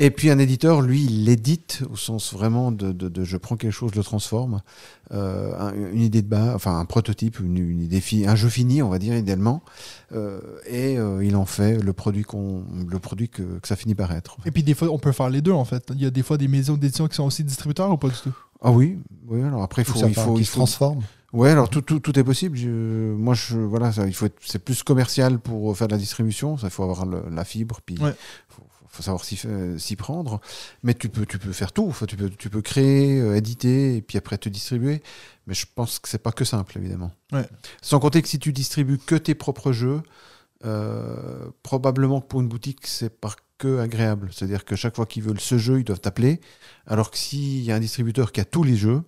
Et 0.00 0.10
puis 0.10 0.30
un 0.30 0.38
éditeur, 0.40 0.80
lui, 0.82 1.04
il 1.04 1.24
l'édite 1.24 1.84
au 1.92 1.96
sens 1.96 2.32
vraiment 2.32 2.72
de, 2.72 2.90
de- 2.90 3.08
de 3.08 3.22
je 3.22 3.36
prends 3.36 3.56
quelque 3.56 3.70
chose, 3.72 3.92
je 3.94 3.98
le 3.98 4.04
transforme, 4.04 4.62
euh, 5.12 5.56
un- 5.58 5.74
une 5.92 6.00
idée 6.02 6.22
de 6.22 6.28
base, 6.28 6.54
enfin 6.56 6.76
un 6.78 6.84
prototype, 6.84 7.38
une, 7.38 7.56
une 7.56 7.80
idée, 7.82 8.00
fi- 8.00 8.26
un 8.26 8.34
jeu 8.34 8.48
fini, 8.48 8.82
on 8.82 8.88
va 8.88 8.98
dire 8.98 9.16
idéalement, 9.16 9.62
euh, 10.12 10.40
et 10.66 10.98
euh, 10.98 11.24
il 11.24 11.36
en 11.36 11.46
fait 11.46 11.78
le 11.80 11.92
produit 11.92 12.24
qu'on, 12.24 12.64
le 12.88 12.98
produit 12.98 13.28
que, 13.28 13.42
que 13.60 13.68
ça 13.68 13.76
finit 13.76 13.94
par 13.94 14.10
être. 14.12 14.38
en 14.38 14.42
fait. 14.42 14.48
et 14.48 14.52
puis 14.52 14.64
des 14.64 14.74
fois, 14.74 14.88
on 14.90 14.98
peut 14.98 15.12
faire 15.12 15.30
les 15.30 15.40
deux, 15.40 15.52
en 15.52 15.64
fait. 15.64 15.84
Il 15.94 16.02
y 16.02 16.06
a 16.06 16.10
des 16.10 16.24
fois 16.24 16.36
des 16.36 16.48
maisons 16.48 16.76
d'édition 16.76 17.06
qui 17.06 17.14
sont 17.14 17.24
aussi 17.24 17.44
distributeurs 17.44 17.90
ou 17.92 17.96
pas 17.96 18.08
du 18.08 18.16
tout? 18.16 18.32
Ah 18.62 18.70
oui, 18.72 18.98
oui. 19.28 19.42
Alors 19.42 19.62
après, 19.62 19.82
il 19.82 19.84
Faut 19.84 20.06
il 20.06 20.14
faut, 20.14 20.34
qui 20.34 20.40
il 20.40 20.46
se 20.46 20.50
faut, 20.52 20.58
transforme. 20.58 21.02
Ouais, 21.32 21.50
alors 21.50 21.68
tout, 21.68 21.82
tout, 21.82 22.00
tout 22.00 22.18
est 22.18 22.24
possible. 22.24 22.56
Je- 22.56 23.12
moi, 23.12 23.34
je, 23.34 23.58
voilà, 23.58 23.92
ça, 23.92 24.06
il 24.06 24.14
faut 24.14 24.26
être, 24.26 24.38
c'est 24.44 24.58
plus 24.58 24.82
commercial 24.82 25.38
pour 25.38 25.76
faire 25.76 25.88
de 25.88 25.92
la 25.92 25.98
distribution. 25.98 26.56
Ça, 26.56 26.68
il 26.68 26.70
faut 26.70 26.82
avoir 26.82 27.04
le- 27.04 27.24
la 27.30 27.44
fibre, 27.44 27.80
puis 27.84 27.98
Ouais. 28.00 28.14
faut, 28.48 28.62
faut- 28.88 29.02
savoir 29.02 29.24
s'y, 29.24 29.38
s'y 29.78 29.96
prendre. 29.96 30.40
Mais 30.82 30.94
tu 30.94 31.10
peux, 31.10 31.26
tu 31.26 31.38
peux 31.38 31.52
faire 31.52 31.72
tout. 31.72 31.90
Faut- 31.92 32.06
tu 32.06 32.16
peux, 32.16 32.30
tu 32.30 32.48
peux 32.48 32.62
créer, 32.62 33.20
euh, 33.20 33.36
éditer, 33.36 33.96
et 33.96 34.00
puis 34.02 34.16
après 34.16 34.38
te 34.38 34.48
distribuer. 34.48 35.02
Mais 35.46 35.52
je 35.52 35.66
pense 35.74 35.98
que 35.98 36.08
c'est 36.08 36.22
pas 36.22 36.32
que 36.32 36.46
simple, 36.46 36.78
évidemment. 36.78 37.12
Ouais. 37.32 37.46
Sans 37.82 37.98
compter 38.00 38.22
que 38.22 38.28
si 38.28 38.38
tu 38.38 38.52
distribues 38.54 38.96
que 38.98 39.16
tes 39.16 39.34
propres 39.34 39.72
jeux, 39.72 40.00
euh, 40.64 41.50
probablement 41.62 42.20
que 42.22 42.26
pour 42.26 42.40
une 42.40 42.48
boutique, 42.48 42.86
c'est 42.86 43.10
pas 43.20 43.32
que 43.58 43.78
agréable. 43.80 44.30
C'est-à-dire 44.32 44.64
que 44.64 44.76
chaque 44.76 44.96
fois 44.96 45.06
qu'ils 45.06 45.22
veulent 45.22 45.40
ce 45.40 45.58
jeu, 45.58 45.78
ils 45.80 45.84
doivent 45.84 46.00
t'appeler. 46.00 46.40
Alors 46.86 47.10
que 47.10 47.18
s'il 47.18 47.62
y 47.62 47.72
a 47.72 47.76
un 47.76 47.80
distributeur 47.80 48.32
qui 48.32 48.40
a 48.40 48.44
tous 48.44 48.62
les 48.64 48.76
jeux, 48.76 49.02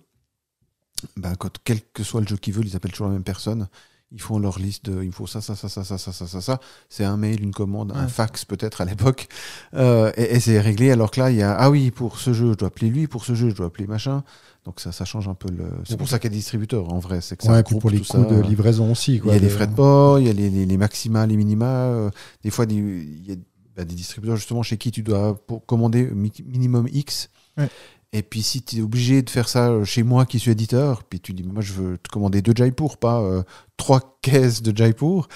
ben, 1.17 1.35
quand, 1.35 1.51
quel 1.63 1.81
que 1.93 2.03
soit 2.03 2.21
le 2.21 2.27
jeu 2.27 2.37
qu'ils 2.37 2.53
veulent, 2.53 2.67
ils 2.67 2.75
appellent 2.75 2.91
toujours 2.91 3.07
la 3.07 3.13
même 3.13 3.23
personne. 3.23 3.67
Ils 4.11 4.19
font 4.21 4.39
leur 4.39 4.57
liste 4.57 4.85
de 4.89 5.03
il 5.03 5.07
me 5.09 5.11
faut 5.11 5.27
ça, 5.27 5.39
ça, 5.39 5.55
ça, 5.55 5.69
ça, 5.69 5.83
ça, 5.83 5.99
ça, 5.99 6.11
ça, 6.11 6.25
ça, 6.25 6.41
ça. 6.41 6.59
C'est 6.89 7.03
un 7.03 7.15
mail, 7.15 7.43
une 7.43 7.53
commande, 7.53 7.91
un 7.95 8.07
fax 8.07 8.43
peut-être 8.43 8.81
à 8.81 8.85
l'époque. 8.85 9.27
Euh, 9.75 10.11
et 10.17 10.35
et 10.35 10.39
c'est 10.39 10.59
réglé. 10.59 10.89
Alors 10.91 11.11
que 11.11 11.19
là, 11.19 11.29
il 11.29 11.37
y 11.37 11.43
a 11.43 11.53
ah 11.55 11.69
oui, 11.69 11.91
pour 11.91 12.17
ce 12.19 12.33
jeu, 12.33 12.49
je 12.53 12.57
dois 12.57 12.69
appeler 12.69 12.89
lui, 12.89 13.07
pour 13.07 13.23
ce 13.23 13.35
jeu, 13.35 13.49
je 13.49 13.55
dois 13.55 13.67
appeler 13.67 13.85
machin. 13.85 14.23
Donc 14.65 14.79
ça, 14.79 14.91
ça 14.91 15.05
change 15.05 15.27
un 15.27 15.35
peu 15.35 15.49
le. 15.53 15.65
C'est 15.85 15.95
pour 15.95 16.09
ça 16.09 16.17
qu'il 16.17 16.25
y 16.25 16.31
a 16.31 16.35
des 16.35 16.37
distributeurs 16.37 16.91
en 16.91 16.97
vrai. 16.97 17.21
C'est 17.21 17.37
que 17.37 17.43
ça 17.43 17.51
Ouais, 17.51 17.57
regroupe 17.57 17.81
pour 17.81 17.91
les 17.91 17.99
tout 17.99 18.05
coûts 18.11 18.23
ça. 18.27 18.35
de 18.35 18.41
livraison 18.41 18.91
aussi. 18.91 19.13
Il 19.15 19.21
Quoi, 19.21 19.33
y 19.33 19.35
a 19.37 19.39
les 19.39 19.45
de- 19.45 19.51
frais 19.51 19.67
de 19.67 19.75
port, 19.75 20.17
il 20.17 20.25
y 20.25 20.29
a 20.29 20.33
les, 20.33 20.49
les, 20.49 20.65
les 20.65 20.77
maxima, 20.77 21.27
les 21.27 21.37
minima. 21.37 21.67
euh, 21.67 22.09
des 22.43 22.49
fois, 22.49 22.65
des- 22.65 22.75
il 22.75 23.27
y 23.29 23.31
a 23.31 23.35
bah, 23.79 23.85
des 23.85 23.95
distributeurs 23.95 24.35
justement 24.35 24.61
chez 24.63 24.77
qui 24.77 24.91
tu 24.91 25.03
dois 25.03 25.35
pour 25.47 25.65
commander 25.65 26.09
mi- 26.13 26.33
minimum 26.45 26.87
X. 26.91 27.29
Ouais. 27.57 27.69
Et 28.11 28.23
puis 28.23 28.41
si 28.41 28.61
tu 28.61 28.77
es 28.77 28.81
obligé 28.81 29.21
de 29.21 29.29
faire 29.29 29.47
ça 29.47 29.83
chez 29.85 30.03
moi 30.03 30.25
qui 30.25 30.39
suis 30.39 30.51
éditeur, 30.51 31.03
puis 31.03 31.19
tu 31.19 31.31
dis 31.33 31.43
mais 31.43 31.53
moi 31.53 31.61
je 31.61 31.73
veux 31.73 31.97
te 31.97 32.09
commander 32.09 32.41
deux 32.41 32.53
Jaipur, 32.55 32.97
pas 32.97 33.21
euh, 33.21 33.43
trois 33.77 34.17
caisses 34.21 34.61
de 34.61 34.75
Jaipur. 34.75 35.27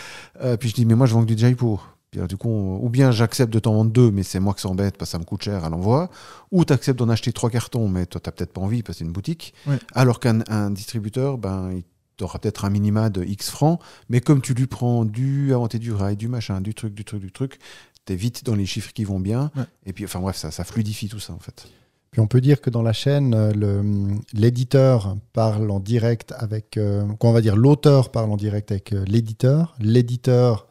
Euh, 0.41 0.57
puis 0.57 0.69
je 0.69 0.73
dis 0.75 0.85
mais 0.85 0.95
moi 0.95 1.05
je 1.07 1.13
vends 1.13 1.21
que 1.21 1.31
du 1.33 1.37
Jaipur. 1.37 1.95
Puis 2.09 2.19
alors, 2.19 2.27
du 2.27 2.37
coup, 2.37 2.49
on- 2.49 2.83
ou 2.83 2.89
bien 2.89 3.11
j'accepte 3.11 3.51
de 3.53 3.59
t'en 3.59 3.73
vendre 3.73 3.91
deux, 3.91 4.11
mais 4.11 4.21
c'est 4.23 4.39
moi 4.39 4.53
qui 4.53 4.61
s'embête 4.61 4.97
parce 4.97 5.09
que 5.09 5.13
ça 5.13 5.19
me 5.19 5.23
coûte 5.23 5.43
cher 5.43 5.63
à 5.63 5.69
l'envoi. 5.69 6.09
Ou 6.51 6.63
tu 6.65 6.73
acceptes 6.73 6.99
d'en 6.99 7.09
acheter 7.09 7.31
trois 7.33 7.49
cartons, 7.49 7.87
mais 7.87 8.05
toi, 8.05 8.21
tu 8.21 8.29
peut-être 8.31 8.53
pas 8.53 8.61
envie 8.61 8.83
parce 8.83 8.97
que 8.97 8.99
c'est 8.99 9.05
une 9.05 9.11
boutique. 9.13 9.53
Ouais. 9.65 9.79
Alors 9.93 10.19
qu'un 10.19 10.41
un 10.47 10.69
distributeur, 10.69 11.39
ben, 11.39 11.71
il 11.73 11.83
t'aura 12.17 12.37
peut-être 12.37 12.65
un 12.65 12.69
minima 12.69 13.09
de 13.09 13.23
X 13.23 13.49
francs, 13.49 13.79
mais 14.09 14.19
comme 14.21 14.41
tu 14.41 14.53
lui 14.53 14.67
prends 14.67 15.05
du 15.05 15.53
inventer 15.55 15.79
du 15.79 15.91
rail, 15.91 16.15
du 16.15 16.27
machin, 16.27 16.61
du 16.61 16.75
truc, 16.75 16.93
du 16.93 17.03
truc, 17.03 17.21
du 17.21 17.31
truc, 17.31 17.57
t'es 18.05 18.15
vite 18.15 18.43
dans 18.45 18.55
les 18.55 18.65
chiffres 18.65 18.91
qui 18.93 19.03
vont 19.03 19.19
bien. 19.19 19.51
Ouais. 19.55 19.63
Et 19.85 19.93
puis, 19.93 20.05
enfin 20.05 20.19
bref, 20.19 20.35
ça, 20.35 20.51
ça 20.51 20.63
fluidifie 20.63 21.07
tout 21.09 21.19
ça 21.19 21.33
en 21.33 21.39
fait. 21.39 21.67
Puis 22.11 22.19
on 22.21 22.27
peut 22.27 22.41
dire 22.41 22.61
que 22.61 22.69
dans 22.69 22.83
la 22.83 22.93
chaîne, 22.93 23.33
euh, 23.33 23.51
le- 23.53 24.19
l'éditeur 24.33 25.15
parle 25.33 25.71
en 25.71 25.79
direct 25.79 26.31
avec, 26.37 26.77
euh, 26.77 27.05
quoi, 27.19 27.31
on 27.31 27.33
va 27.33 27.41
dire 27.41 27.55
l'auteur 27.55 28.11
parle 28.11 28.29
en 28.31 28.37
direct 28.37 28.71
avec 28.71 28.93
euh, 28.93 29.03
l'éditeur, 29.05 29.75
l'éditeur 29.79 30.67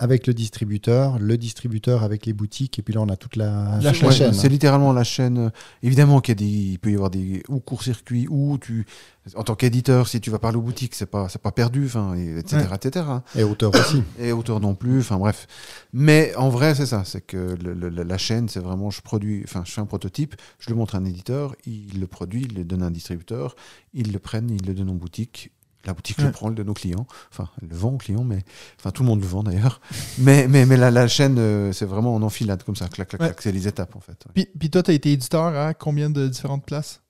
avec 0.00 0.28
le 0.28 0.34
distributeur, 0.34 1.18
le 1.18 1.36
distributeur 1.36 2.04
avec 2.04 2.24
les 2.24 2.32
boutiques, 2.32 2.78
et 2.78 2.82
puis 2.82 2.94
là 2.94 3.00
on 3.00 3.08
a 3.08 3.16
toute 3.16 3.34
la, 3.34 3.78
La 3.82 3.90
toute 3.92 4.02
la 4.02 4.08
Ouais, 4.08 4.14
chaîne. 4.14 4.32
C'est 4.32 4.48
littéralement 4.48 4.92
la 4.92 5.02
chaîne. 5.02 5.50
Évidemment 5.82 6.20
qu'il 6.20 6.40
il 6.40 6.78
peut 6.78 6.92
y 6.92 6.94
avoir 6.94 7.10
des 7.10 7.42
ou 7.48 7.58
court-circuits 7.58 8.28
ou 8.30 8.58
tu, 8.58 8.86
en 9.34 9.42
tant 9.42 9.56
qu'éditeur, 9.56 10.06
si 10.06 10.20
tu 10.20 10.30
vas 10.30 10.38
parler 10.38 10.56
aux 10.56 10.62
boutiques, 10.62 10.94
c'est 10.94 11.06
pas, 11.10 11.28
c'est 11.28 11.42
pas 11.42 11.50
perdu, 11.50 11.86
enfin, 11.86 12.14
et- 12.14 12.38
etc., 12.38 12.66
etc. 12.74 13.06
Et 13.36 13.42
auteur 13.42 13.72
aussi. 13.74 14.02
Et 14.20 14.30
auteur 14.30 14.60
non 14.60 14.76
plus, 14.76 15.00
enfin 15.00 15.16
bref. 15.18 15.46
Mais 15.92 16.32
en 16.36 16.48
vrai, 16.48 16.76
c'est 16.76 16.86
ça, 16.86 17.02
c'est 17.04 17.20
que 17.20 17.56
le- 17.60 17.74
le- 17.74 17.88
la 18.04 18.18
chaîne, 18.18 18.48
c'est 18.48 18.60
vraiment, 18.60 18.90
je 18.90 19.00
produis, 19.02 19.42
enfin, 19.44 19.62
je 19.66 19.72
fais 19.72 19.80
un 19.80 19.86
prototype, 19.86 20.36
je 20.60 20.70
le 20.70 20.76
montre 20.76 20.94
à 20.94 20.98
un 20.98 21.04
éditeur, 21.04 21.56
il 21.66 21.98
le 21.98 22.06
produit, 22.06 22.42
il 22.48 22.54
le 22.56 22.64
donne 22.64 22.84
à 22.84 22.86
un 22.86 22.90
distributeur, 22.92 23.56
ils 23.94 24.12
le 24.12 24.18
prennent, 24.20 24.50
ils 24.50 24.64
le 24.64 24.74
donnent 24.74 24.90
en 24.90 24.94
boutique. 24.94 25.50
La 25.84 25.94
boutique 25.94 26.18
Ouais. 26.18 26.24
le 26.24 26.32
prend, 26.32 26.48
le 26.48 26.54
donne 26.54 26.68
aux 26.70 26.74
clients. 26.74 27.06
Enfin, 27.32 27.48
elle 27.62 27.68
le 27.68 27.76
vend 27.76 27.90
aux 27.90 27.96
clients, 27.98 28.24
mais 28.24 28.44
enfin 28.78 28.90
tout 28.90 29.02
le 29.02 29.08
monde 29.08 29.20
le 29.20 29.26
vend 29.26 29.42
d'ailleurs. 29.42 29.80
mais 30.18 30.46
mais 30.48 30.66
mais 30.66 30.76
la, 30.76 30.90
la 30.90 31.06
chaîne, 31.08 31.36
euh, 31.38 31.72
c'est 31.72 31.86
vraiment 31.86 32.14
en 32.14 32.22
enfilade 32.22 32.62
comme 32.64 32.76
ça, 32.76 32.88
clac 32.88 33.08
clac 33.08 33.20
Ouais. 33.20 33.28
clac, 33.28 33.40
c'est 33.42 33.52
les 33.52 33.68
étapes 33.68 33.94
en 33.96 34.00
fait. 34.00 34.12
ouais. 34.26 34.32
Puis, 34.34 34.48
puis 34.58 34.70
toi, 34.70 34.82
tu 34.82 34.90
as 34.90 34.94
été 34.94 35.12
éditeur 35.12 35.44
à 35.56 35.74
combien 35.74 36.10
de 36.10 36.26
différentes 36.28 36.64
places? 36.66 37.00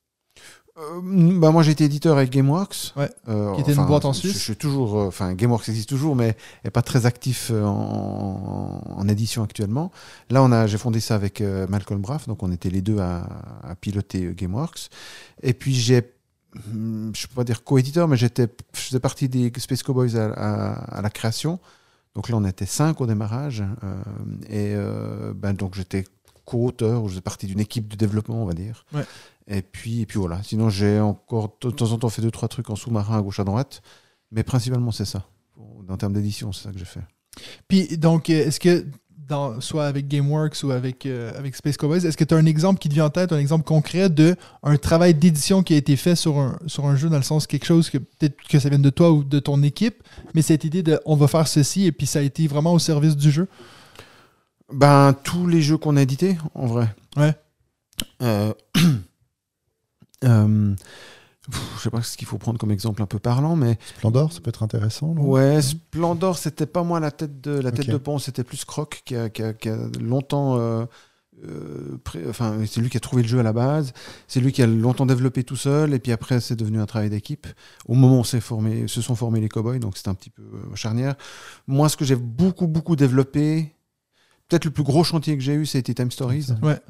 Euh, 0.78 1.00
bah 1.40 1.50
moi 1.50 1.64
j'ai 1.64 1.72
été 1.72 1.82
éditeur 1.84 2.16
avec 2.16 2.30
GameWorks. 2.30 2.92
Ouais. 2.96 3.10
Euh, 3.28 3.52
Qui 3.56 3.62
était 3.62 3.74
une 3.74 3.84
boîte 3.86 4.04
en 4.04 4.12
Suisse. 4.12 4.34
Je, 4.34 4.38
suis 4.38 4.54
toujours, 4.56 4.96
euh, 5.00 5.08
enfin 5.08 5.34
GameWorks 5.34 5.68
existe 5.68 5.88
toujours, 5.88 6.14
mais 6.14 6.36
n'est 6.64 6.70
pas 6.70 6.82
très 6.82 7.04
actif 7.04 7.50
euh, 7.52 7.64
en, 7.64 8.80
en 8.96 9.08
édition 9.08 9.42
actuellement. 9.42 9.90
Là 10.30 10.40
on 10.42 10.52
a, 10.52 10.68
j'ai 10.68 10.78
fondé 10.78 11.00
ça 11.00 11.16
avec 11.16 11.40
Malcolm 11.68 12.00
Braff, 12.00 12.28
donc 12.28 12.44
on 12.44 12.52
était 12.52 12.70
les 12.70 12.80
deux 12.82 12.98
à, 13.00 13.28
à 13.64 13.74
piloter 13.74 14.32
GameWorks. 14.36 14.88
Et 15.42 15.52
puis 15.52 15.74
j'ai, 15.74 16.02
je 16.54 17.26
peux 17.26 17.34
pas 17.34 17.44
dire 17.44 17.62
co-éditeur, 17.64 18.08
mais 18.08 18.16
j'étais, 18.16 18.48
je 18.74 18.80
faisais 18.80 19.00
partie 19.00 19.28
des 19.28 19.52
Space 19.58 19.82
Cowboys 19.82 20.16
à, 20.16 20.26
à- 20.32 20.98
à 20.98 21.02
la 21.02 21.10
création. 21.10 21.58
Donc 22.14 22.28
là 22.28 22.36
on 22.36 22.44
était 22.44 22.66
cinq 22.66 23.00
au 23.00 23.06
démarrage, 23.06 23.62
euh, 23.84 23.94
et 24.48 24.74
euh, 24.74 25.32
ben 25.34 25.52
donc 25.52 25.74
j'étais 25.74 26.04
co-auteur, 26.44 27.02
ou 27.02 27.08
je 27.08 27.12
faisais 27.12 27.20
partie 27.20 27.46
d'une 27.46 27.60
équipe 27.60 27.88
de 27.88 27.96
développement, 27.96 28.42
on 28.42 28.46
va 28.46 28.54
dire. 28.54 28.86
Ouais. 28.92 29.04
Et 29.48 29.62
puis, 29.62 30.00
et 30.00 30.06
puis 30.06 30.18
voilà. 30.18 30.42
Sinon, 30.42 30.68
j'ai 30.70 30.98
encore 31.00 31.56
de 31.60 31.70
temps 31.70 31.92
en 31.92 31.98
temps 31.98 32.08
fait 32.08 32.22
deux, 32.22 32.30
trois 32.30 32.48
trucs 32.48 32.68
en 32.70 32.76
sous-marin 32.76 33.18
à 33.18 33.22
gauche, 33.22 33.38
à 33.40 33.44
droite. 33.44 33.82
Mais 34.30 34.42
principalement, 34.42 34.90
c'est 34.90 35.04
ça. 35.06 35.26
En 35.88 35.96
termes 35.96 36.12
d'édition, 36.12 36.52
c'est 36.52 36.64
ça 36.64 36.72
que 36.72 36.78
j'ai 36.78 36.84
fait. 36.84 37.00
Puis 37.66 37.96
donc, 37.98 38.28
est-ce 38.30 38.60
que, 38.60 38.86
dans, 39.28 39.60
soit 39.60 39.86
avec 39.86 40.08
GameWorks 40.08 40.62
ou 40.64 40.70
avec, 40.70 41.04
euh, 41.04 41.30
avec 41.36 41.54
Space 41.54 41.76
Cowboys, 41.76 42.04
est-ce 42.04 42.16
que 42.16 42.24
tu 42.24 42.34
as 42.34 42.36
un 42.36 42.46
exemple 42.46 42.78
qui 42.78 42.88
te 42.88 42.94
vient 42.94 43.04
en 43.04 43.10
tête, 43.10 43.32
un 43.32 43.38
exemple 43.38 43.64
concret 43.64 44.08
de 44.08 44.36
un 44.62 44.76
travail 44.76 45.14
d'édition 45.14 45.62
qui 45.62 45.74
a 45.74 45.76
été 45.76 45.96
fait 45.96 46.16
sur 46.16 46.38
un, 46.38 46.58
sur 46.66 46.86
un 46.86 46.96
jeu, 46.96 47.08
dans 47.08 47.18
le 47.18 47.22
sens 47.22 47.46
quelque 47.46 47.66
chose 47.66 47.90
que 47.90 47.98
peut-être 47.98 48.36
que 48.48 48.58
ça 48.58 48.68
vienne 48.68 48.82
de 48.82 48.90
toi 48.90 49.12
ou 49.12 49.22
de 49.22 49.38
ton 49.38 49.62
équipe, 49.62 50.02
mais 50.34 50.42
cette 50.42 50.64
idée 50.64 50.82
de 50.82 50.98
on 51.04 51.14
va 51.14 51.28
faire 51.28 51.46
ceci 51.46 51.84
et 51.84 51.92
puis 51.92 52.06
ça 52.06 52.20
a 52.20 52.22
été 52.22 52.46
vraiment 52.46 52.72
au 52.72 52.78
service 52.78 53.16
du 53.16 53.30
jeu? 53.30 53.48
Ben, 54.72 55.14
tous 55.24 55.46
les 55.46 55.62
jeux 55.62 55.76
qu'on 55.76 55.96
a 55.96 56.02
édités, 56.02 56.38
en 56.54 56.66
vrai. 56.66 56.94
Ouais. 57.16 57.34
Euh, 58.22 58.52
euh, 60.24 60.74
je 61.76 61.82
sais 61.82 61.90
pas 61.90 62.02
ce 62.02 62.16
qu'il 62.16 62.26
faut 62.26 62.38
prendre 62.38 62.58
comme 62.58 62.70
exemple 62.70 63.02
un 63.02 63.06
peu 63.06 63.18
parlant, 63.18 63.56
mais 63.56 63.78
Splendor, 63.96 64.32
ça 64.32 64.40
peut 64.40 64.50
être 64.50 64.62
intéressant. 64.62 65.14
non? 65.14 65.22
Ouais, 65.22 65.62
Splendor, 65.62 66.36
c'était 66.38 66.66
pas 66.66 66.82
moi 66.82 67.00
la 67.00 67.10
tête 67.10 67.40
de 67.40 67.52
la 67.52 67.70
tête 67.72 67.86
de 67.92 67.96
pont, 67.98 68.18
c'était 68.18 68.44
plus 68.44 68.64
Croc 68.64 69.02
qui 69.04 69.16
a, 69.16 69.28
qui 69.30 69.42
a- 69.42 69.52
qui 69.54 69.68
a 69.68 69.76
longtemps. 70.00 70.58
euh, 70.58 70.84
euh, 71.46 71.96
pré- 72.02 72.24
enfin, 72.28 72.56
c'est 72.66 72.80
lui 72.80 72.90
qui 72.90 72.96
a 72.96 73.00
trouvé 73.00 73.22
le 73.22 73.28
jeu 73.28 73.38
à 73.38 73.44
la 73.44 73.52
base. 73.52 73.92
C'est 74.26 74.40
lui 74.40 74.50
qui 74.50 74.60
a 74.60 74.66
longtemps 74.66 75.06
développé 75.06 75.44
tout 75.44 75.54
seul, 75.54 75.94
et 75.94 76.00
puis 76.00 76.10
après, 76.10 76.40
c'est 76.40 76.56
devenu 76.56 76.80
un 76.80 76.86
travail 76.86 77.10
d'équipe. 77.10 77.46
Au 77.86 77.94
moment 77.94 78.18
où 78.18 78.24
s'est 78.24 78.40
formé, 78.40 78.88
se 78.88 79.00
sont 79.00 79.14
formés 79.14 79.40
les 79.40 79.48
cowboys, 79.48 79.78
donc 79.78 79.96
c'était 79.96 80.08
un 80.08 80.14
petit 80.14 80.30
peu 80.30 80.42
euh, 80.42 80.74
charnière. 80.74 81.14
Moi, 81.68 81.88
ce 81.88 81.96
que 81.96 82.04
j'ai 82.04 82.16
beaucoup, 82.16 82.66
beaucoup 82.66 82.96
développé, 82.96 83.72
peut-être 84.48 84.64
le 84.64 84.72
plus 84.72 84.82
gros 84.82 85.04
chantier 85.04 85.36
que 85.36 85.42
j'ai 85.44 85.54
eu, 85.54 85.64
c'était 85.64 85.94
Time 85.94 86.10
Stories 86.10 86.48
Ouais. 86.60 86.80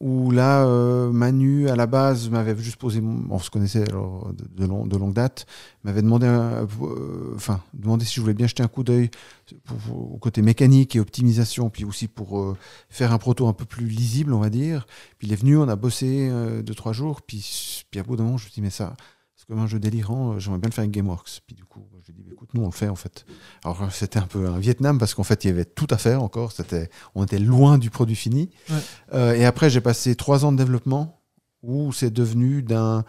Où 0.00 0.30
là, 0.30 0.64
euh, 0.64 1.10
Manu, 1.10 1.68
à 1.68 1.76
la 1.76 1.86
base, 1.86 2.28
m'avait 2.30 2.56
juste 2.56 2.76
posé, 2.76 3.02
on 3.02 3.38
se 3.38 3.50
connaissait 3.50 3.88
alors 3.88 4.32
de, 4.32 4.62
de, 4.62 4.66
long- 4.68 4.86
de 4.86 4.96
longue 4.96 5.12
date, 5.12 5.46
m'avait 5.82 6.02
demandé, 6.02 6.26
euh, 6.26 6.66
enfin, 7.34 7.60
demandé 7.74 8.04
si 8.04 8.14
je 8.14 8.20
voulais 8.20 8.34
bien 8.34 8.46
jeter 8.46 8.62
un 8.62 8.68
coup 8.68 8.84
d'œil 8.84 9.10
au 9.90 10.18
côté 10.18 10.42
mécanique 10.42 10.94
et 10.96 11.00
optimisation, 11.00 11.70
puis 11.70 11.84
aussi 11.84 12.06
pour 12.08 12.38
euh, 12.40 12.56
faire 12.90 13.12
un 13.12 13.18
proto 13.18 13.48
un 13.48 13.52
peu 13.52 13.64
plus 13.64 13.86
lisible, 13.86 14.32
on 14.32 14.40
va 14.40 14.50
dire. 14.50 14.86
Puis 15.18 15.26
il 15.28 15.32
est 15.32 15.36
venu, 15.36 15.56
on 15.56 15.68
a 15.68 15.76
bossé 15.76 16.28
euh, 16.30 16.62
deux, 16.62 16.74
trois 16.74 16.92
jours, 16.92 17.22
puis, 17.22 17.84
puis 17.90 18.00
à 18.00 18.02
bout 18.04 18.16
d'un 18.16 18.24
moment, 18.24 18.36
je 18.36 18.46
me 18.46 18.50
suis 18.50 18.62
mais 18.62 18.70
ça, 18.70 18.94
comme 19.48 19.60
un 19.60 19.66
jeu 19.66 19.78
délirant, 19.78 20.34
euh, 20.34 20.38
j'aimerais 20.38 20.58
bien 20.60 20.68
le 20.68 20.74
faire 20.74 20.82
avec 20.82 20.90
GameWorks. 20.92 21.40
Puis 21.46 21.56
du 21.56 21.64
coup, 21.64 21.80
j'ai 22.06 22.12
dit, 22.12 22.22
bah, 22.22 22.30
écoute, 22.32 22.50
nous, 22.54 22.62
on 22.62 22.66
le 22.66 22.70
fait 22.72 22.88
en 22.88 22.94
fait. 22.96 23.24
Alors 23.64 23.82
euh, 23.82 23.86
c'était 23.90 24.18
un 24.18 24.26
peu 24.26 24.46
un 24.46 24.58
Vietnam, 24.58 24.98
parce 24.98 25.14
qu'en 25.14 25.22
fait, 25.24 25.44
il 25.44 25.48
y 25.48 25.50
avait 25.50 25.64
tout 25.64 25.86
à 25.90 25.96
faire 25.96 26.22
encore, 26.22 26.52
c'était, 26.52 26.90
on 27.14 27.24
était 27.24 27.38
loin 27.38 27.78
du 27.78 27.88
produit 27.90 28.16
fini. 28.16 28.50
Euh, 29.14 29.32
et 29.34 29.44
après, 29.46 29.70
j'ai 29.70 29.80
passé 29.80 30.14
trois 30.16 30.44
ans 30.44 30.52
de 30.52 30.58
développement 30.58 31.20
où 31.62 31.92
c'est 31.92 32.10
devenu 32.10 32.62
d'un 32.62 33.04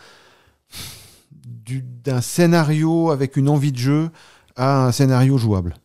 du- 1.45 1.83
d'un 1.83 2.21
scénario 2.21 3.11
avec 3.11 3.37
une 3.37 3.49
envie 3.49 3.71
de 3.71 3.77
jeu 3.77 4.09
à 4.55 4.85
un 4.85 4.91
scénario 4.91 5.37
jouable. 5.37 5.75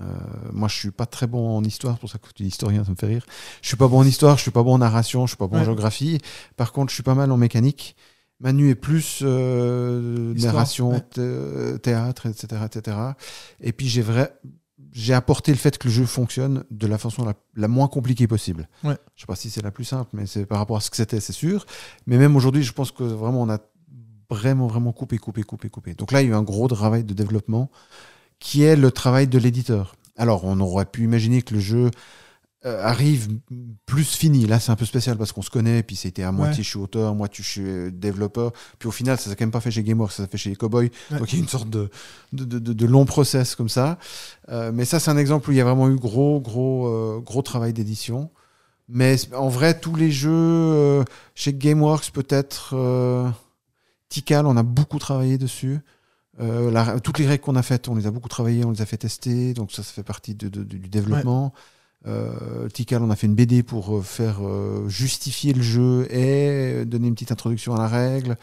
Euh, 0.00 0.04
moi, 0.52 0.68
je 0.68 0.76
suis 0.76 0.90
pas 0.92 1.06
très 1.06 1.26
bon 1.26 1.56
en 1.56 1.64
histoire, 1.64 1.94
c'est 1.94 2.00
pour 2.00 2.10
ça 2.10 2.18
que 2.18 2.28
tu 2.32 2.44
dis 2.44 2.48
historien, 2.50 2.84
ça 2.84 2.90
me 2.90 2.96
fait 2.96 3.06
rire. 3.06 3.26
Je 3.62 3.68
suis 3.68 3.76
pas 3.76 3.88
bon 3.88 3.98
en 3.98 4.04
histoire, 4.04 4.36
je 4.36 4.42
suis 4.42 4.50
pas 4.52 4.62
bon 4.62 4.74
en 4.74 4.78
narration, 4.78 5.26
je 5.26 5.30
suis 5.30 5.36
pas 5.36 5.48
bon 5.48 5.56
en 5.56 5.64
géographie. 5.64 6.18
Par 6.56 6.72
contre, 6.72 6.90
je 6.90 6.94
suis 6.94 7.02
pas 7.02 7.14
mal 7.14 7.32
en 7.32 7.36
mécanique. 7.36 7.96
Manu 8.40 8.70
est 8.70 8.74
plus 8.76 9.20
euh, 9.22 10.32
Histoire, 10.36 10.54
narration, 10.54 10.90
ouais. 10.92 11.00
thé- 11.00 11.78
théâtre, 11.82 12.26
etc., 12.26 12.62
etc. 12.66 12.96
Et 13.60 13.72
puis 13.72 13.88
j'ai 13.88 14.02
vrai, 14.02 14.32
j'ai 14.92 15.12
apporté 15.14 15.50
le 15.50 15.58
fait 15.58 15.76
que 15.76 15.88
le 15.88 15.92
jeu 15.94 16.04
fonctionne 16.06 16.64
de 16.70 16.86
la 16.86 16.98
façon 16.98 17.24
la, 17.24 17.34
la 17.56 17.68
moins 17.68 17.88
compliquée 17.88 18.26
possible. 18.28 18.68
Ouais. 18.84 18.96
Je 19.16 19.22
sais 19.22 19.26
pas 19.26 19.34
si 19.36 19.50
c'est 19.50 19.62
la 19.62 19.70
plus 19.72 19.84
simple, 19.84 20.10
mais 20.12 20.26
c'est 20.26 20.46
par 20.46 20.58
rapport 20.58 20.76
à 20.76 20.80
ce 20.80 20.90
que 20.90 20.96
c'était, 20.96 21.20
c'est 21.20 21.32
sûr. 21.32 21.66
Mais 22.06 22.16
même 22.16 22.36
aujourd'hui, 22.36 22.62
je 22.62 22.72
pense 22.72 22.92
que 22.92 23.02
vraiment 23.02 23.42
on 23.42 23.50
a 23.50 23.58
vraiment 24.30 24.66
vraiment 24.66 24.92
coupé, 24.92 25.18
coupé, 25.18 25.42
coupé, 25.42 25.68
coupé. 25.70 25.94
Donc 25.94 26.12
là, 26.12 26.20
il 26.22 26.26
y 26.26 26.28
a 26.28 26.32
eu 26.32 26.36
un 26.36 26.42
gros 26.42 26.68
travail 26.68 27.02
de 27.02 27.14
développement 27.14 27.70
qui 28.38 28.62
est 28.62 28.76
le 28.76 28.90
travail 28.92 29.26
de 29.26 29.38
l'éditeur. 29.38 29.96
Alors, 30.16 30.44
on 30.44 30.60
aurait 30.60 30.84
pu 30.84 31.02
imaginer 31.04 31.42
que 31.42 31.54
le 31.54 31.60
jeu 31.60 31.90
euh, 32.66 32.82
arrive 32.82 33.28
plus 33.86 34.16
fini. 34.16 34.44
Là, 34.44 34.58
c'est 34.58 34.72
un 34.72 34.76
peu 34.76 34.84
spécial 34.84 35.16
parce 35.16 35.30
qu'on 35.30 35.42
se 35.42 35.50
connaît, 35.50 35.84
puis 35.84 35.94
c'était 35.94 36.24
à 36.24 36.32
moitié 36.32 36.64
je 36.64 36.68
suis 36.68 36.78
auteur, 36.78 37.14
moitié 37.14 37.44
je 37.44 37.48
suis 37.48 37.62
euh, 37.64 37.90
développeur. 37.92 38.50
Puis 38.80 38.88
au 38.88 38.90
final, 38.90 39.16
ça 39.16 39.30
s'est 39.30 39.36
quand 39.36 39.44
même 39.44 39.52
pas 39.52 39.60
fait 39.60 39.70
chez 39.70 39.84
GameWorks, 39.84 40.10
ça 40.10 40.24
s'est 40.24 40.28
fait 40.28 40.38
chez 40.38 40.50
les 40.50 40.56
Cowboys. 40.56 40.90
Ouais. 41.12 41.18
Donc 41.20 41.32
il 41.32 41.36
y 41.36 41.38
a 41.38 41.42
une 41.42 41.48
sorte 41.48 41.70
de, 41.70 41.88
de, 42.32 42.58
de, 42.58 42.86
long 42.86 43.04
process 43.04 43.54
comme 43.54 43.68
ça. 43.68 43.96
Euh, 44.48 44.72
mais 44.74 44.84
ça, 44.84 44.98
c'est 44.98 45.08
un 45.08 45.16
exemple 45.16 45.48
où 45.48 45.52
il 45.52 45.58
y 45.58 45.60
a 45.60 45.64
vraiment 45.64 45.88
eu 45.88 45.94
gros, 45.94 46.40
gros, 46.40 46.88
euh, 46.88 47.20
gros 47.20 47.42
travail 47.42 47.72
d'édition. 47.72 48.28
Mais 48.88 49.14
en 49.34 49.48
vrai, 49.48 49.78
tous 49.78 49.94
les 49.94 50.10
jeux 50.10 51.04
chez 51.36 51.54
GameWorks, 51.54 52.10
peut-être 52.10 52.74
Tikal, 54.08 54.46
on 54.46 54.56
a 54.56 54.64
beaucoup 54.64 54.98
travaillé 54.98 55.38
dessus. 55.38 55.78
La- 56.40 56.98
toutes 56.98 57.18
les 57.18 57.26
règles 57.26 57.44
qu'on 57.44 57.54
a 57.54 57.62
faites, 57.62 57.86
on 57.88 57.94
les 57.94 58.06
a 58.06 58.10
beaucoup 58.10 58.30
travaillées, 58.30 58.64
on 58.64 58.70
les 58.70 58.80
a 58.80 58.86
fait 58.86 58.96
tester, 58.96 59.54
donc 59.54 59.70
ça, 59.70 59.82
ça 59.84 59.92
fait 59.92 60.02
partie 60.02 60.34
du 60.34 60.88
développement. 60.88 61.52
Euh, 62.06 62.68
Tikal, 62.68 63.02
on 63.02 63.10
a 63.10 63.16
fait 63.16 63.26
une 63.26 63.34
BD 63.34 63.62
pour 63.62 63.96
euh, 63.98 64.02
faire 64.02 64.38
euh, 64.46 64.88
justifier 64.88 65.52
le 65.52 65.62
jeu 65.62 66.06
et 66.14 66.84
donner 66.84 67.08
une 67.08 67.14
petite 67.14 67.32
introduction 67.32 67.74
à 67.74 67.78
la 67.78 67.88
règle. 67.88 68.36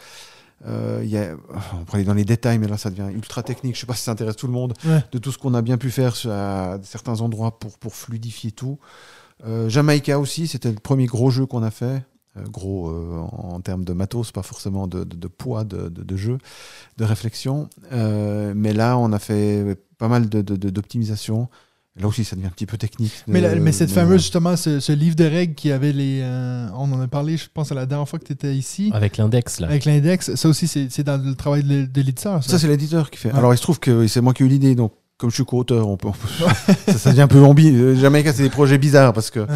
Euh, 0.66 1.00
il 1.02 1.10
y 1.10 1.18
a, 1.18 1.34
on 1.74 1.84
pourrait 1.84 1.98
aller 1.98 2.04
dans 2.06 2.14
les 2.14 2.24
détails, 2.24 2.58
mais 2.58 2.68
là 2.68 2.76
ça 2.76 2.90
devient 2.90 3.12
ultra 3.14 3.42
technique. 3.42 3.74
Je 3.74 3.80
sais 3.80 3.86
pas 3.86 3.94
si 3.94 4.02
ça 4.02 4.12
intéresse 4.12 4.36
tout 4.36 4.46
le 4.46 4.52
monde 4.52 4.74
Ouais. 4.86 5.04
de 5.12 5.18
tout 5.18 5.32
ce 5.32 5.38
qu'on 5.38 5.54
a 5.54 5.62
bien 5.62 5.78
pu 5.78 5.90
faire 5.90 6.14
à 6.30 6.78
certains 6.82 7.20
endroits 7.20 7.58
pour, 7.58 7.78
pour 7.78 7.94
fluidifier 7.94 8.52
tout. 8.52 8.78
Jamaica 9.68 10.18
aussi, 10.18 10.46
c'était 10.46 10.70
le 10.70 10.76
premier 10.80 11.04
gros 11.04 11.30
jeu 11.30 11.44
qu'on 11.44 11.62
a 11.62 11.70
fait. 11.70 12.02
Gros 12.50 12.88
en, 12.90 13.54
en 13.54 13.60
termes 13.60 13.84
de 13.84 13.92
matos, 13.92 14.32
pas 14.32 14.42
forcément 14.42 14.86
de, 14.86 15.04
de- 15.04 15.14
de 15.16 15.28
poids 15.28 15.64
de, 15.64 16.16
jeu, 16.16 16.38
de 16.96 17.04
réflexion. 17.04 17.68
Mais 17.92 18.72
là, 18.72 18.96
on 18.96 19.12
a 19.12 19.18
fait 19.18 19.76
pas 19.98 20.08
mal 20.08 20.28
de- 20.30 20.40
d'optimisation. 20.70 21.48
Là 21.98 22.08
aussi, 22.08 22.24
ça 22.24 22.36
devient 22.36 22.48
un 22.48 22.50
petit 22.50 22.66
peu 22.66 22.76
technique. 22.76 23.12
Mais, 23.26 23.40
la- 23.40 23.54
mais 23.54 23.72
cette 23.72 23.90
fameuse, 23.90 24.16
euh, 24.16 24.18
justement, 24.18 24.54
ce, 24.56 24.80
ce 24.80 24.92
livre 24.92 25.16
de 25.16 25.24
règles 25.24 25.54
qui 25.54 25.72
avait 25.72 25.92
les. 25.92 26.20
euh, 26.22 26.68
on 26.74 26.92
en 26.92 27.00
a 27.00 27.08
parlé, 27.08 27.36
je 27.38 27.46
pense, 27.52 27.72
à 27.72 27.74
la 27.74 27.86
dernière 27.86 28.08
fois 28.08 28.18
que 28.18 28.24
tu 28.26 28.32
étais 28.32 28.54
ici, 28.54 28.90
Avec 28.92 29.16
l'index, 29.16 29.60
là. 29.60 29.68
avec 29.68 29.84
l'index. 29.86 30.34
Ça 30.34 30.48
aussi, 30.48 30.68
c'est 30.68 31.02
dans 31.04 31.16
le 31.22 31.34
travail 31.34 31.62
de 31.62 31.68
l'é- 31.68 31.86
de 31.86 32.00
l'éditeur. 32.00 32.44
Ça. 32.44 32.50
Ça, 32.50 32.58
c'est 32.58 32.68
l'éditeur 32.68 33.10
qui 33.10 33.18
fait. 33.18 33.32
Ouais. 33.32 33.38
Alors, 33.38 33.54
il 33.54 33.56
se 33.56 33.62
trouve 33.62 33.80
que 33.80 34.06
c'est 34.08 34.20
moi 34.20 34.34
qui 34.34 34.42
ai 34.42 34.46
eu 34.46 34.48
l'idée, 34.50 34.74
donc 34.74 34.92
comme 35.18 35.30
je 35.30 35.36
suis 35.36 35.46
co-auteur, 35.46 35.88
on 35.88 35.96
peut, 35.96 36.08
on 36.08 36.12
peut- 36.12 36.28
ça, 36.92 36.98
ça 36.98 37.10
devient 37.12 37.22
un 37.22 37.28
peu 37.28 37.42
ambi. 37.42 37.70
Euh, 37.70 37.94
Jamaïca, 37.96 38.34
c'est 38.34 38.42
des 38.42 38.50
projets 38.50 38.76
bizarres 38.76 39.14
parce 39.14 39.30
que 39.30 39.40
Ouais. 39.40 39.46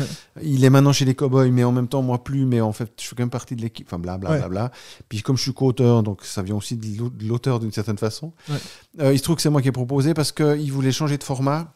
il 0.42 0.64
est 0.64 0.70
maintenant 0.70 0.94
chez 0.94 1.04
les 1.04 1.14
Cowboys, 1.14 1.50
mais 1.50 1.64
en 1.64 1.72
même 1.72 1.88
temps, 1.88 2.00
moi 2.00 2.24
plus, 2.24 2.46
mais 2.46 2.62
en 2.62 2.72
fait, 2.72 2.90
je 2.98 3.06
fais 3.06 3.14
quand 3.14 3.22
même 3.22 3.28
partie 3.28 3.54
de 3.54 3.60
l'équipe. 3.60 3.86
Enfin, 3.86 3.98
blablabla. 3.98 4.40
Ouais. 4.44 4.48
Bla, 4.48 4.72
Puis, 5.10 5.20
comme 5.20 5.36
je 5.36 5.42
suis 5.42 5.52
co-auteur, 5.52 6.02
donc 6.02 6.20
ça 6.24 6.40
vient 6.40 6.54
aussi 6.56 6.78
de 6.78 6.98
l'au- 6.98 7.10
de 7.10 7.26
l'auteur 7.26 7.60
d'une 7.60 7.72
certaine 7.72 7.98
façon. 7.98 8.32
Ouais. 8.48 8.56
Euh, 9.00 9.12
il 9.12 9.18
se 9.18 9.22
trouve 9.22 9.36
que 9.36 9.42
c'est 9.42 9.50
moi 9.50 9.60
qui 9.60 9.68
ai 9.68 9.72
proposé 9.72 10.14
parce 10.14 10.32
qu'il 10.32 10.72
voulait 10.72 10.92
changer 10.92 11.18
de 11.18 11.24
format. 11.24 11.74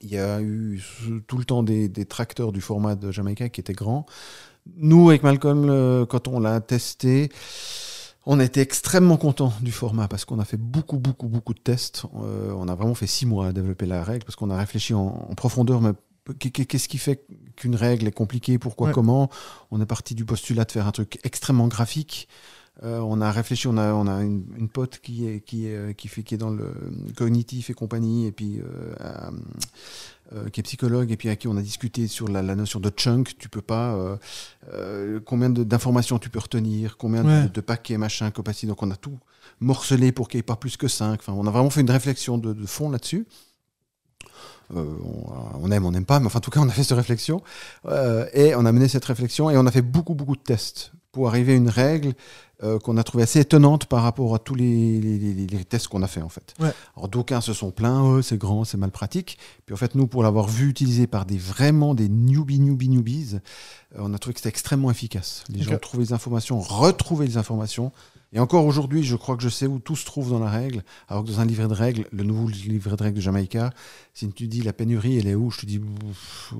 Il 0.00 0.10
y 0.10 0.18
a 0.18 0.40
eu 0.42 0.82
tout 1.26 1.38
le 1.38 1.44
temps 1.44 1.62
des, 1.62 1.88
des 1.88 2.04
tracteurs 2.04 2.52
du 2.52 2.60
format 2.60 2.96
de 2.96 3.10
Jamaïca 3.10 3.48
qui 3.48 3.60
étaient 3.60 3.72
grands. 3.72 4.04
Nous, 4.76 5.08
avec 5.08 5.22
Malcolm, 5.22 5.68
euh, 5.70 6.04
quand 6.06 6.28
on 6.28 6.38
l'a 6.40 6.60
testé, 6.60 7.30
on 8.26 8.40
était 8.40 8.60
extrêmement 8.60 9.16
content 9.16 9.52
du 9.62 9.72
format 9.72 10.08
parce 10.08 10.24
qu'on 10.24 10.38
a 10.38 10.44
fait 10.44 10.56
beaucoup, 10.56 10.98
beaucoup, 10.98 11.28
beaucoup 11.28 11.54
de 11.54 11.60
tests. 11.60 12.04
Euh, 12.22 12.52
on 12.56 12.68
a 12.68 12.74
vraiment 12.74 12.94
fait 12.94 13.06
six 13.06 13.24
mois 13.26 13.46
à 13.48 13.52
développer 13.52 13.86
la 13.86 14.02
règle 14.04 14.24
parce 14.24 14.36
qu'on 14.36 14.50
a 14.50 14.56
réfléchi 14.58 14.92
en, 14.92 15.28
en 15.30 15.34
profondeur. 15.34 15.80
Mais 15.80 15.92
qu- 16.38 16.50
qu- 16.50 16.66
qu'est-ce 16.66 16.88
qui 16.88 16.98
fait 16.98 17.24
qu'une 17.54 17.76
règle 17.76 18.06
est 18.08 18.12
compliquée? 18.12 18.58
Pourquoi? 18.58 18.88
Ouais. 18.88 18.92
Comment? 18.92 19.30
On 19.70 19.80
est 19.80 19.86
parti 19.86 20.14
du 20.14 20.24
postulat 20.24 20.64
de 20.64 20.72
faire 20.72 20.86
un 20.86 20.92
truc 20.92 21.20
extrêmement 21.22 21.68
graphique. 21.68 22.28
Euh, 22.84 22.98
on 22.98 23.22
a 23.22 23.30
réfléchi, 23.32 23.68
on 23.68 23.78
a, 23.78 23.94
on 23.94 24.06
a 24.06 24.22
une, 24.22 24.44
une 24.58 24.68
pote 24.68 24.98
qui 25.02 25.26
est, 25.26 25.40
qui, 25.40 25.66
est, 25.66 25.94
qui, 25.96 26.08
fait, 26.08 26.22
qui 26.22 26.34
est 26.34 26.38
dans 26.38 26.50
le 26.50 26.74
cognitif 27.16 27.70
et 27.70 27.74
compagnie, 27.74 28.26
et 28.26 28.32
puis 28.32 28.60
euh, 28.60 28.94
euh, 29.00 29.30
euh, 30.34 30.48
qui 30.50 30.60
est 30.60 30.62
psychologue, 30.62 31.10
et 31.10 31.16
puis 31.16 31.30
à 31.30 31.36
qui 31.36 31.48
on 31.48 31.56
a 31.56 31.62
discuté 31.62 32.06
sur 32.06 32.28
la, 32.28 32.42
la 32.42 32.54
notion 32.54 32.78
de 32.78 32.90
chunk. 32.90 33.38
Tu 33.38 33.48
peux 33.48 33.62
pas. 33.62 33.94
euh, 33.94 34.16
euh, 34.74 35.20
combien 35.24 35.48
d'informations 35.48 36.18
tu 36.18 36.28
peux 36.28 36.38
retenir, 36.38 36.98
combien 36.98 37.22
de- 37.24 37.28
Ouais. 37.28 37.48
de, 37.48 37.60
paquets, 37.62 37.96
machin, 37.96 38.30
copacity. 38.30 38.66
Donc 38.66 38.82
on 38.82 38.90
a 38.90 38.96
tout 38.96 39.18
morcelé 39.60 40.12
pour 40.12 40.28
qu'il 40.28 40.36
n'y 40.36 40.40
ait 40.40 40.42
pas 40.42 40.56
plus 40.56 40.76
que 40.76 40.86
5. 40.88 41.20
Enfin, 41.20 41.32
on 41.32 41.46
a 41.46 41.50
vraiment 41.50 41.70
fait 41.70 41.80
une 41.80 41.90
réflexion 41.90 42.36
de, 42.36 42.52
de 42.52 42.66
fond 42.66 42.90
là-dessus. 42.90 43.26
Euh, 44.74 44.84
on, 45.04 45.62
on 45.62 45.70
aime, 45.70 45.86
on 45.86 45.92
n'aime 45.92 46.04
pas, 46.04 46.18
mais 46.20 46.26
enfin, 46.26 46.38
en 46.38 46.42
tout 46.42 46.50
cas, 46.50 46.60
on 46.60 46.68
a 46.68 46.72
fait 46.72 46.82
cette 46.82 46.96
réflexion. 46.96 47.40
Euh, 47.86 48.26
et 48.34 48.54
on 48.54 48.66
a 48.66 48.72
mené 48.72 48.88
cette 48.88 49.04
réflexion 49.04 49.48
et 49.48 49.56
on 49.56 49.64
a 49.66 49.70
fait 49.70 49.82
beaucoup, 49.82 50.14
beaucoup 50.14 50.36
de 50.36 50.42
tests 50.42 50.92
pour 51.12 51.28
arriver 51.28 51.52
à 51.52 51.56
une 51.56 51.68
règle 51.70 52.12
euh, 52.62 52.78
qu'on 52.78 52.96
a 52.96 53.04
trouvée 53.04 53.24
assez 53.24 53.40
étonnante 53.40 53.84
par 53.86 54.02
rapport 54.02 54.34
à 54.34 54.38
tous 54.38 54.54
les, 54.54 55.00
les- 55.00 55.18
les- 55.18 55.46
les 55.46 55.64
tests 55.64 55.88
qu'on 55.88 56.02
a 56.02 56.06
fait, 56.06 56.22
en 56.22 56.28
fait. 56.30 56.54
Ouais. 56.58 56.70
Alors, 56.96 57.08
d'aucuns 57.08 57.40
se 57.42 57.52
sont 57.52 57.70
plaints, 57.70 58.02
Oh, 58.02 58.22
c'est 58.22 58.38
grand, 58.38 58.64
c'est 58.64 58.78
mal 58.78 58.90
pratique. 58.90 59.36
Puis, 59.66 59.74
en 59.74 59.76
fait, 59.76 59.94
nous, 59.94 60.06
pour 60.06 60.22
l'avoir 60.22 60.46
vu 60.48 60.68
utilisé 60.70 61.06
par 61.06 61.26
des 61.26 61.36
vraiment 61.38 61.94
des 61.94 62.08
newbies, 62.08 62.58
newbies, 62.60 62.88
newbies, 62.88 63.34
euh, 63.34 63.98
on 63.98 64.14
a 64.14 64.18
trouvé 64.18 64.32
que 64.34 64.40
c'était 64.40 64.48
extrêmement 64.48 64.90
efficace. 64.90 65.44
Les 65.50 65.58
gens 65.62 65.78
trouvaient 65.78 66.04
les 66.04 66.12
informations, 66.14 66.58
retrouvaient 66.60 67.26
les 67.26 67.36
informations. 67.36 67.92
Et 68.32 68.40
encore 68.40 68.66
aujourd'hui, 68.66 69.02
je 69.04 69.16
crois 69.16 69.36
que 69.36 69.42
je 69.42 69.48
sais 69.48 69.66
où 69.66 69.78
tout 69.78 69.94
se 69.96 70.04
trouve 70.04 70.30
dans 70.30 70.40
la 70.40 70.50
règle. 70.50 70.82
Alors 71.08 71.24
que 71.24 71.28
dans 71.30 71.40
un 71.40 71.44
livret 71.46 71.68
de 71.68 71.72
règles, 71.74 72.06
le 72.10 72.24
nouveau 72.24 72.48
livret 72.48 72.96
de 72.96 73.02
règles 73.02 73.16
de 73.16 73.22
Jamaïca, 73.22 73.70
si 74.14 74.28
tu 74.30 74.48
dis 74.48 74.62
la 74.62 74.72
pénurie, 74.72 75.18
elle 75.18 75.28
est 75.28 75.34
où? 75.36 75.50
Je 75.50 75.60
te 75.60 75.66
dis 75.66 75.80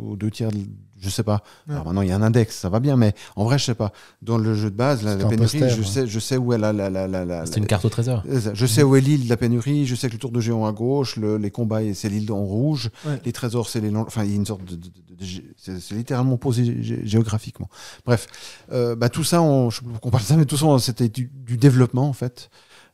aux 0.01 0.17
deux 0.17 0.31
tiers, 0.31 0.53
de- 0.53 0.65
je 0.99 1.09
sais 1.11 1.23
pas. 1.23 1.43
Ouais. 1.69 1.75
Alors 1.75 1.85
maintenant, 1.87 2.03
il 2.03 2.09
y 2.09 2.13
a 2.13 2.17
un 2.17 2.23
index, 2.23 2.57
ça 2.57 2.69
va 2.69 2.81
bien, 2.81 2.97
mais 2.97 3.15
en 3.37 3.45
vrai, 3.45 3.59
je 3.59 3.65
sais 3.65 3.75
pas. 3.75 3.93
Dans 4.23 4.39
le 4.39 4.55
jeu 4.55 4.71
de 4.71 4.77
base, 4.77 5.03
la, 5.05 5.17
pénurie, 5.17 5.37
poster, 5.39 5.69
je, 5.69 5.81
ouais. 5.81 5.87
sais, 5.87 6.07
je 6.07 6.19
sais 6.19 6.37
où 6.37 6.53
est 6.53 6.59
la. 6.59 6.73
la, 6.73 6.89
la, 6.91 7.07
la, 7.07 7.25
la- 7.25 7.47
C'est 7.47 7.57
une 7.59 7.67
carte 7.67 7.85
au 7.85 7.89
trésor. 7.89 8.23
ça. 8.41 8.55
Je 8.55 8.67
sais 8.67 8.83
où 8.83 8.97
est 8.97 9.01
l'île 9.01 9.25
de 9.25 9.29
la 9.29 9.37
pénurie, 9.37 9.87
je 9.87 9.95
sais 9.95 10.09
que 10.09 10.15
le 10.15 10.19
tour 10.19 10.31
de 10.33 10.41
géant 10.41 10.65
à 10.67 10.73
gauche, 10.73 11.17
le- 11.17 11.37
les 11.37 11.51
combats, 11.51 11.81
c'est 11.95 12.09
l'île 12.09 12.31
en 12.33 12.45
rouge, 12.45 12.91
Ouais. 13.05 13.21
les 13.25 13.33
trésors, 13.33 13.69
c'est 13.69 13.81
les 13.81 13.91
longs. 13.91 14.05
Enfin, 14.07 14.25
il 14.25 14.31
y 14.31 14.33
a 14.33 14.37
une 14.37 14.47
sorte 14.47 14.65
de. 14.65 14.77
de- 14.77 14.89
de- 14.89 15.15
de- 15.19 15.25
gé- 15.25 15.45
c'est 15.57 15.81
c'est 15.81 15.95
littéralement 15.95 16.37
posé 16.37 16.63
gé- 16.65 17.05
géographiquement. 17.07 17.69
Bref, 18.05 18.27
euh, 18.73 18.95
bah, 18.97 19.09
tout 19.09 19.25
ça, 19.25 19.41
on, 19.43 19.71
je 19.71 19.79
sais 19.79 19.83
pas 19.85 19.91
pourquoi 19.93 20.09
on 20.09 20.13
parle 20.13 20.23
de 20.25 20.29
ça, 20.29 20.37
mais 20.37 20.45
tout 20.45 20.57
ça, 20.59 20.67
c'était 20.79 21.09
du, 21.09 21.31
du 21.35 21.57
développement, 21.57 22.07
en 22.09 22.13
fait. 22.13 22.51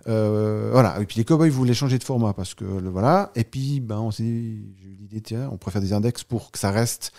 Euh, 0.08 0.70
voilà. 0.72 1.00
Et 1.00 1.06
puis 1.06 1.18
les 1.18 1.24
cowboys 1.24 1.48
voulaient 1.50 1.74
changer 1.74 1.98
de 1.98 2.04
format 2.04 2.32
parce 2.32 2.54
que 2.54 2.64
le 2.64 2.90
voilà. 2.90 3.30
Et 3.36 3.44
puis, 3.44 3.80
ben, 3.80 3.98
on 3.98 4.10
s'est 4.10 4.22
dit, 4.24 4.62
j'ai 4.80 4.88
eu 4.88 4.96
l'idée, 5.00 5.20
tiens, 5.20 5.48
on 5.52 5.56
préfère 5.56 5.80
des 5.80 5.92
index 5.92 6.24
pour 6.24 6.50
que 6.50 6.58
ça 6.58 6.70
reste 6.70 7.12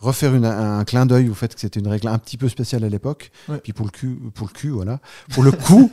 refaire 0.00 0.34
une- 0.34 0.44
un, 0.44 0.78
un 0.80 0.84
clin 0.84 1.06
d'œil 1.06 1.28
au 1.28 1.34
fait 1.34 1.54
que 1.54 1.60
c'était 1.60 1.78
une 1.80 1.86
règle 1.88 2.08
un 2.08 2.18
petit 2.18 2.36
peu 2.36 2.48
spéciale 2.48 2.82
à 2.84 2.88
l'époque. 2.88 3.30
Ouais. 3.48 3.58
Puis 3.58 3.72
pour 3.72 3.86
le 3.86 3.90
cul, 3.90 4.18
pour 4.34 4.46
le 4.48 4.52
cul, 4.52 4.70
voilà. 4.70 4.98
Pour 5.32 5.42
le 5.42 5.52
coup, 5.52 5.90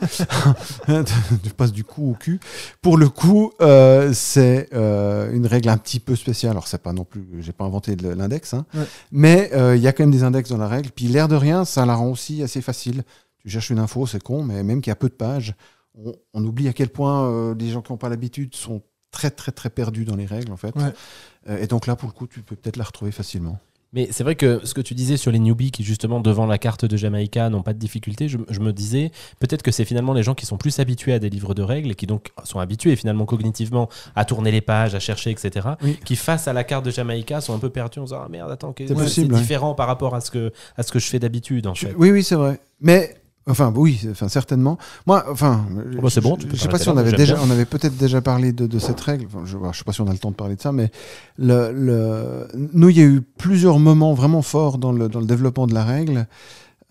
je 0.88 1.50
passe 1.56 1.72
du 1.72 1.84
coup 1.84 2.10
au 2.10 2.14
cul. 2.14 2.40
Pour 2.82 2.96
le 2.96 3.08
coup, 3.08 3.52
euh, 3.60 4.12
c'est 4.12 4.68
euh, 4.72 5.32
une 5.32 5.46
règle 5.46 5.68
un 5.68 5.76
petit 5.76 6.00
peu 6.00 6.16
spéciale. 6.16 6.52
Alors 6.52 6.66
c'est 6.68 6.82
pas 6.82 6.92
non 6.92 7.04
plus, 7.04 7.26
j'ai 7.40 7.52
pas 7.52 7.64
inventé 7.64 7.96
l'index, 7.96 8.54
hein. 8.54 8.64
Ouais. 8.74 8.84
mais 9.12 9.50
euh, 9.54 9.76
il 9.76 9.82
y 9.82 9.86
a 9.88 9.92
quand 9.92 10.02
même 10.04 10.10
des 10.10 10.22
index 10.22 10.50
dans 10.50 10.56
la 10.58 10.68
règle. 10.68 10.90
Puis 10.90 11.06
l'air 11.06 11.28
de 11.28 11.36
rien, 11.36 11.64
ça 11.64 11.84
la 11.86 11.94
rend 11.94 12.08
aussi 12.10 12.42
assez 12.42 12.60
facile. 12.62 13.02
Tu 13.38 13.50
cherches 13.50 13.70
une 13.70 13.78
info, 13.78 14.06
c'est 14.06 14.22
con, 14.22 14.42
mais 14.42 14.62
même 14.62 14.80
qu'il 14.80 14.90
y 14.90 14.92
a 14.92 14.96
peu 14.96 15.08
de 15.08 15.14
pages, 15.14 15.54
on, 15.94 16.12
on 16.34 16.44
oublie 16.44 16.68
à 16.68 16.72
quel 16.72 16.88
point 16.88 17.54
les 17.58 17.70
gens 17.70 17.82
qui 17.82 17.92
n'ont 17.92 17.98
pas 17.98 18.08
l'habitude 18.08 18.54
sont 18.54 18.82
très 19.10 19.30
très 19.30 19.52
très 19.52 19.70
perdus 19.70 20.04
dans 20.04 20.16
les 20.16 20.26
règles 20.26 20.52
en 20.52 20.56
fait. 20.56 20.74
Ouais. 20.76 21.62
Et 21.62 21.66
donc 21.66 21.86
là, 21.86 21.96
pour 21.96 22.08
le 22.08 22.12
coup, 22.12 22.26
tu 22.26 22.40
peux 22.42 22.56
peut-être 22.56 22.76
la 22.76 22.84
retrouver 22.84 23.10
facilement. 23.10 23.58
Mais 23.94 24.08
c'est 24.10 24.22
vrai 24.22 24.34
que 24.34 24.60
ce 24.64 24.74
que 24.74 24.80
tu 24.82 24.94
disais 24.94 25.16
sur 25.16 25.30
les 25.30 25.38
newbies 25.38 25.70
qui, 25.70 25.82
justement, 25.82 26.20
devant 26.20 26.44
la 26.44 26.58
carte 26.58 26.84
de 26.84 26.96
Jamaïca, 26.96 27.48
n'ont 27.48 27.62
pas 27.62 27.72
de 27.72 27.78
difficulté, 27.78 28.28
je, 28.28 28.36
je 28.50 28.60
me 28.60 28.72
disais, 28.72 29.10
peut-être 29.40 29.62
que 29.62 29.70
c'est 29.70 29.86
finalement 29.86 30.12
les 30.12 30.22
gens 30.22 30.34
qui 30.34 30.44
sont 30.44 30.58
plus 30.58 30.78
habitués 30.78 31.14
à 31.14 31.18
des 31.18 31.30
livres 31.30 31.54
de 31.54 31.62
règles 31.62 31.90
et 31.90 31.94
qui 31.94 32.06
donc 32.06 32.28
sont 32.44 32.58
habitués 32.60 32.96
finalement 32.96 33.24
cognitivement 33.24 33.88
à 34.14 34.24
tourner 34.26 34.50
les 34.50 34.60
pages, 34.60 34.94
à 34.94 35.00
chercher, 35.00 35.30
etc., 35.30 35.68
Oui. 35.82 35.98
qui 36.04 36.16
face 36.16 36.48
à 36.48 36.52
la 36.52 36.64
carte 36.64 36.84
de 36.84 36.90
Jamaïca 36.90 37.40
sont 37.40 37.54
un 37.54 37.58
peu 37.58 37.70
perdus 37.70 37.98
en 38.00 38.04
disant 38.04 38.20
Ah 38.24 38.28
merde, 38.28 38.50
attends, 38.50 38.74
C'est 38.76 38.90
ouais, 38.92 39.02
ouais. 39.22 39.28
différent 39.40 39.74
par 39.74 39.86
rapport 39.86 40.14
à 40.14 40.20
ce 40.20 40.30
que, 40.30 40.52
à 40.76 40.82
ce 40.82 40.92
que 40.92 40.98
je 40.98 41.06
fais 41.06 41.18
d'habitude, 41.18 41.66
en 41.66 41.74
fait. 41.74 41.94
oui, 41.96 42.10
oui, 42.10 42.22
c'est 42.22 42.34
vrai. 42.36 42.60
Mais 42.80 43.14
enfin, 43.48 43.72
oui, 43.74 44.06
enfin 44.10 44.28
certainement. 44.28 44.78
Moi, 45.06 45.24
enfin, 45.30 45.66
Oh, 45.98 46.02
bah, 46.02 46.08
c'est 46.10 46.20
bon, 46.20 46.36
je, 46.36 46.42
tu 46.42 46.46
peux 46.48 46.56
je 46.56 46.62
sais 46.62 46.68
pas 46.68 46.78
si 46.78 46.88
on 46.88 46.96
avait 46.96 47.12
déjà, 47.12 47.34
bien. 47.34 47.44
on 47.46 47.50
avait 47.50 47.64
peut-être 47.64 47.96
déjà 47.96 48.20
parlé 48.20 48.52
de, 48.52 48.66
de 48.66 48.78
cette 48.78 49.00
règle. 49.00 49.26
Enfin, 49.26 49.44
je, 49.44 49.56
je 49.72 49.78
sais 49.78 49.84
pas 49.84 49.92
si 49.92 50.00
on 50.00 50.06
a 50.08 50.12
le 50.12 50.18
temps 50.18 50.30
de 50.30 50.36
parler 50.36 50.56
de 50.56 50.60
ça, 50.60 50.72
mais 50.72 50.90
le, 51.36 51.72
le, 51.72 52.48
nous, 52.54 52.88
il 52.90 52.98
y 52.98 53.00
a 53.02 53.06
eu 53.06 53.20
plusieurs 53.22 53.78
moments 53.78 54.14
vraiment 54.14 54.42
forts 54.42 54.78
dans 54.78 54.92
le, 54.92 55.08
dans 55.08 55.20
le 55.20 55.26
développement 55.26 55.66
de 55.66 55.74
la 55.74 55.84
règle. 55.84 56.26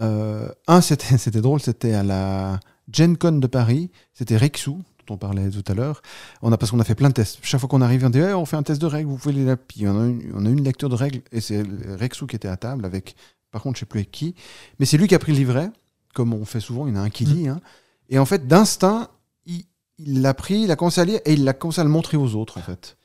Euh, 0.01 0.49
un, 0.67 0.81
c'était, 0.81 1.17
c'était 1.17 1.41
drôle, 1.41 1.59
c'était 1.61 1.93
à 1.93 2.03
la 2.03 2.59
Gen 2.91 3.17
Con 3.17 3.33
de 3.33 3.47
Paris. 3.47 3.89
C'était 4.13 4.37
Rexou 4.37 4.81
dont 5.07 5.13
on 5.13 5.17
parlait 5.17 5.49
tout 5.49 5.63
à 5.71 5.73
l'heure. 5.73 6.01
On 6.41 6.51
a 6.51 6.57
parce 6.57 6.71
qu'on 6.71 6.79
a 6.79 6.83
fait 6.83 6.95
plein 6.95 7.09
de 7.09 7.13
tests. 7.13 7.39
Chaque 7.41 7.61
fois 7.61 7.69
qu'on 7.69 7.81
arrive, 7.81 8.05
on 8.05 8.09
dit 8.09 8.19
Eh, 8.19 8.33
on 8.33 8.45
fait 8.45 8.57
un 8.57 8.63
test 8.63 8.81
de 8.81 8.87
règles. 8.87 9.09
Vous 9.09 9.17
pouvez 9.17 9.33
les 9.33 9.45
là. 9.45 9.55
Puis 9.55 9.87
on 9.87 10.01
a 10.01 10.05
une, 10.05 10.21
on 10.35 10.45
a 10.45 10.49
une 10.49 10.63
lecture 10.63 10.89
de 10.89 10.95
règles 10.95 11.21
et 11.31 11.39
c'est 11.39 11.63
Rexou 11.99 12.27
qui 12.27 12.35
était 12.35 12.49
à 12.49 12.57
table 12.57 12.85
avec. 12.85 13.15
Par 13.51 13.61
contre, 13.61 13.77
je 13.77 13.81
sais 13.81 13.85
plus 13.85 13.99
avec 13.99 14.11
qui. 14.11 14.35
Mais 14.79 14.85
c'est 14.85 14.97
lui 14.97 15.07
qui 15.07 15.15
a 15.15 15.19
pris 15.19 15.31
le 15.31 15.37
livret, 15.37 15.71
comme 16.17 16.33
on 16.33 16.43
fait 16.45 16.59
souvent. 16.59 16.87
Il 16.87 16.93
y 16.95 16.97
en 16.97 17.01
a 17.01 17.03
un 17.03 17.09
qui 17.09 17.25
lit. 17.25 17.47
hein. 17.47 17.61
Et 18.09 18.17
en 18.19 18.25
fait, 18.25 18.47
d'instinct, 18.47 19.07
il 19.45 20.21
l'a 20.21 20.33
pris, 20.33 20.61
il 20.63 20.71
a 20.71 20.75
commencé 20.75 20.99
à 21.01 21.05
lire 21.05 21.19
et 21.25 21.33
il 21.33 21.43
l'a 21.43 21.53
commencé 21.53 21.81
à 21.81 21.83
le 21.83 21.89
montrer 21.89 22.17
aux 22.17 22.35
autres, 22.35 22.57
en 22.57 22.61
fait. 22.61 22.97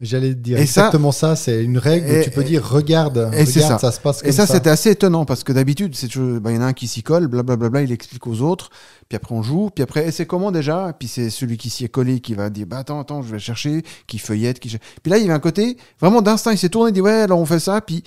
J'allais 0.00 0.34
dire 0.34 0.58
Et 0.58 0.62
exactement 0.62 1.12
ça. 1.12 1.36
C'est 1.36 1.62
une 1.62 1.78
règle 1.78 2.06
où 2.10 2.24
tu 2.24 2.30
peux 2.30 2.40
et- 2.40 2.44
dire 2.44 2.68
regarde, 2.68 3.18
et 3.32 3.44
regarde, 3.44 3.48
ça. 3.48 3.78
ça. 3.78 3.92
se 3.92 4.00
passe 4.00 4.20
comme 4.20 4.28
Et 4.28 4.32
ça, 4.32 4.46
ça. 4.48 4.54
c'était 4.54 4.68
assez 4.70 4.90
étonnant 4.90 5.24
parce 5.24 5.44
que 5.44 5.52
d'habitude, 5.52 5.94
c'est 5.94 6.08
bah, 6.40 6.50
il 6.50 6.56
y 6.56 6.58
en 6.58 6.62
a 6.62 6.66
un 6.66 6.72
qui 6.72 6.88
s'y 6.88 7.04
colle, 7.04 7.28
blablabla, 7.28 7.82
il 7.82 7.92
explique 7.92 8.26
aux 8.26 8.40
autres, 8.40 8.70
puis 9.08 9.14
après 9.14 9.32
on 9.32 9.42
joue, 9.42 9.70
puis 9.72 9.84
après, 9.84 10.08
et 10.08 10.10
c'est 10.10 10.26
comment 10.26 10.50
déjà? 10.50 10.92
Puis 10.98 11.06
c'est 11.06 11.30
celui 11.30 11.56
qui 11.56 11.70
s'y 11.70 11.84
est 11.84 11.88
collé 11.88 12.18
qui 12.18 12.34
va 12.34 12.50
dire, 12.50 12.66
bah 12.66 12.78
attends, 12.78 12.98
attends, 12.98 13.22
je 13.22 13.30
vais 13.30 13.38
chercher, 13.38 13.84
qui 14.08 14.18
feuillette, 14.18 14.58
qui. 14.58 14.70
Puis 14.70 15.10
là, 15.10 15.18
il 15.18 15.20
y 15.20 15.24
avait 15.26 15.34
un 15.34 15.38
côté, 15.38 15.76
vraiment 16.00 16.20
d'instinct, 16.20 16.50
il 16.50 16.58
s'est 16.58 16.68
tourné, 16.68 16.90
il 16.90 16.94
dit, 16.94 17.00
ouais, 17.00 17.12
alors 17.12 17.38
on 17.38 17.46
fait 17.46 17.60
ça, 17.60 17.80
puis, 17.80 18.02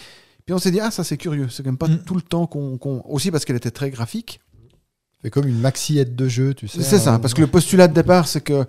puis 0.45 0.53
on 0.53 0.59
s'est 0.59 0.71
dit, 0.71 0.81
ah, 0.81 0.91
ça 0.91 1.05
c'est 1.05 1.15
curieux, 1.15 1.47
c'est 1.49 1.63
quand 1.63 1.69
même 1.69 1.77
pas 1.77 1.87
Mm. 1.87 2.03
tout 2.05 2.15
le 2.15 2.21
temps 2.21 2.45
qu'on. 2.45 2.77
qu'on- 2.77 3.03
Aussi 3.07 3.31
parce 3.31 3.45
qu'elle 3.45 3.55
était 3.55 3.71
très 3.71 3.89
graphique. 3.89 4.41
C'est 5.25 5.31
comme 5.31 5.47
une 5.47 5.59
maxi 5.59 5.97
aide 5.97 6.15
de 6.15 6.27
jeu, 6.27 6.53
tu 6.53 6.67
sais. 6.67 6.83
C'est 6.83 6.99
ça, 6.99 7.17
parce 7.17 7.33
que 7.33 7.41
le 7.41 7.47
postulat 7.47 7.87
de 7.87 7.95
départ, 7.95 8.27
c'est 8.27 8.41
que. 8.41 8.63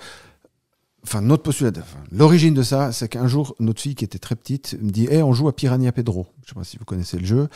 Enfin, 1.05 1.21
notre 1.21 1.43
postulat, 1.43 1.71
de- 1.71 1.81
enfin, 1.83 1.99
l'origine 2.11 2.55
de 2.55 2.63
ça, 2.63 2.93
c'est 2.93 3.09
qu'un 3.11 3.27
jour, 3.29 3.55
notre 3.61 3.79
fille 3.83 3.95
qui 3.95 4.05
était 4.07 4.19
très 4.19 4.35
petite 4.37 4.75
me 4.81 4.91
dit 4.91 5.07
hey, 5.07 5.23
on 5.23 5.35
joue 5.35 5.49
à 5.49 5.55
Piranha 5.55 5.93
Pedro. 5.93 6.27
Je 6.45 6.49
sais 6.49 6.55
pas 6.55 6.65
si 6.65 6.79
vous 6.79 6.87
connaissez 6.87 7.19
le 7.19 7.27
jeu. 7.27 7.49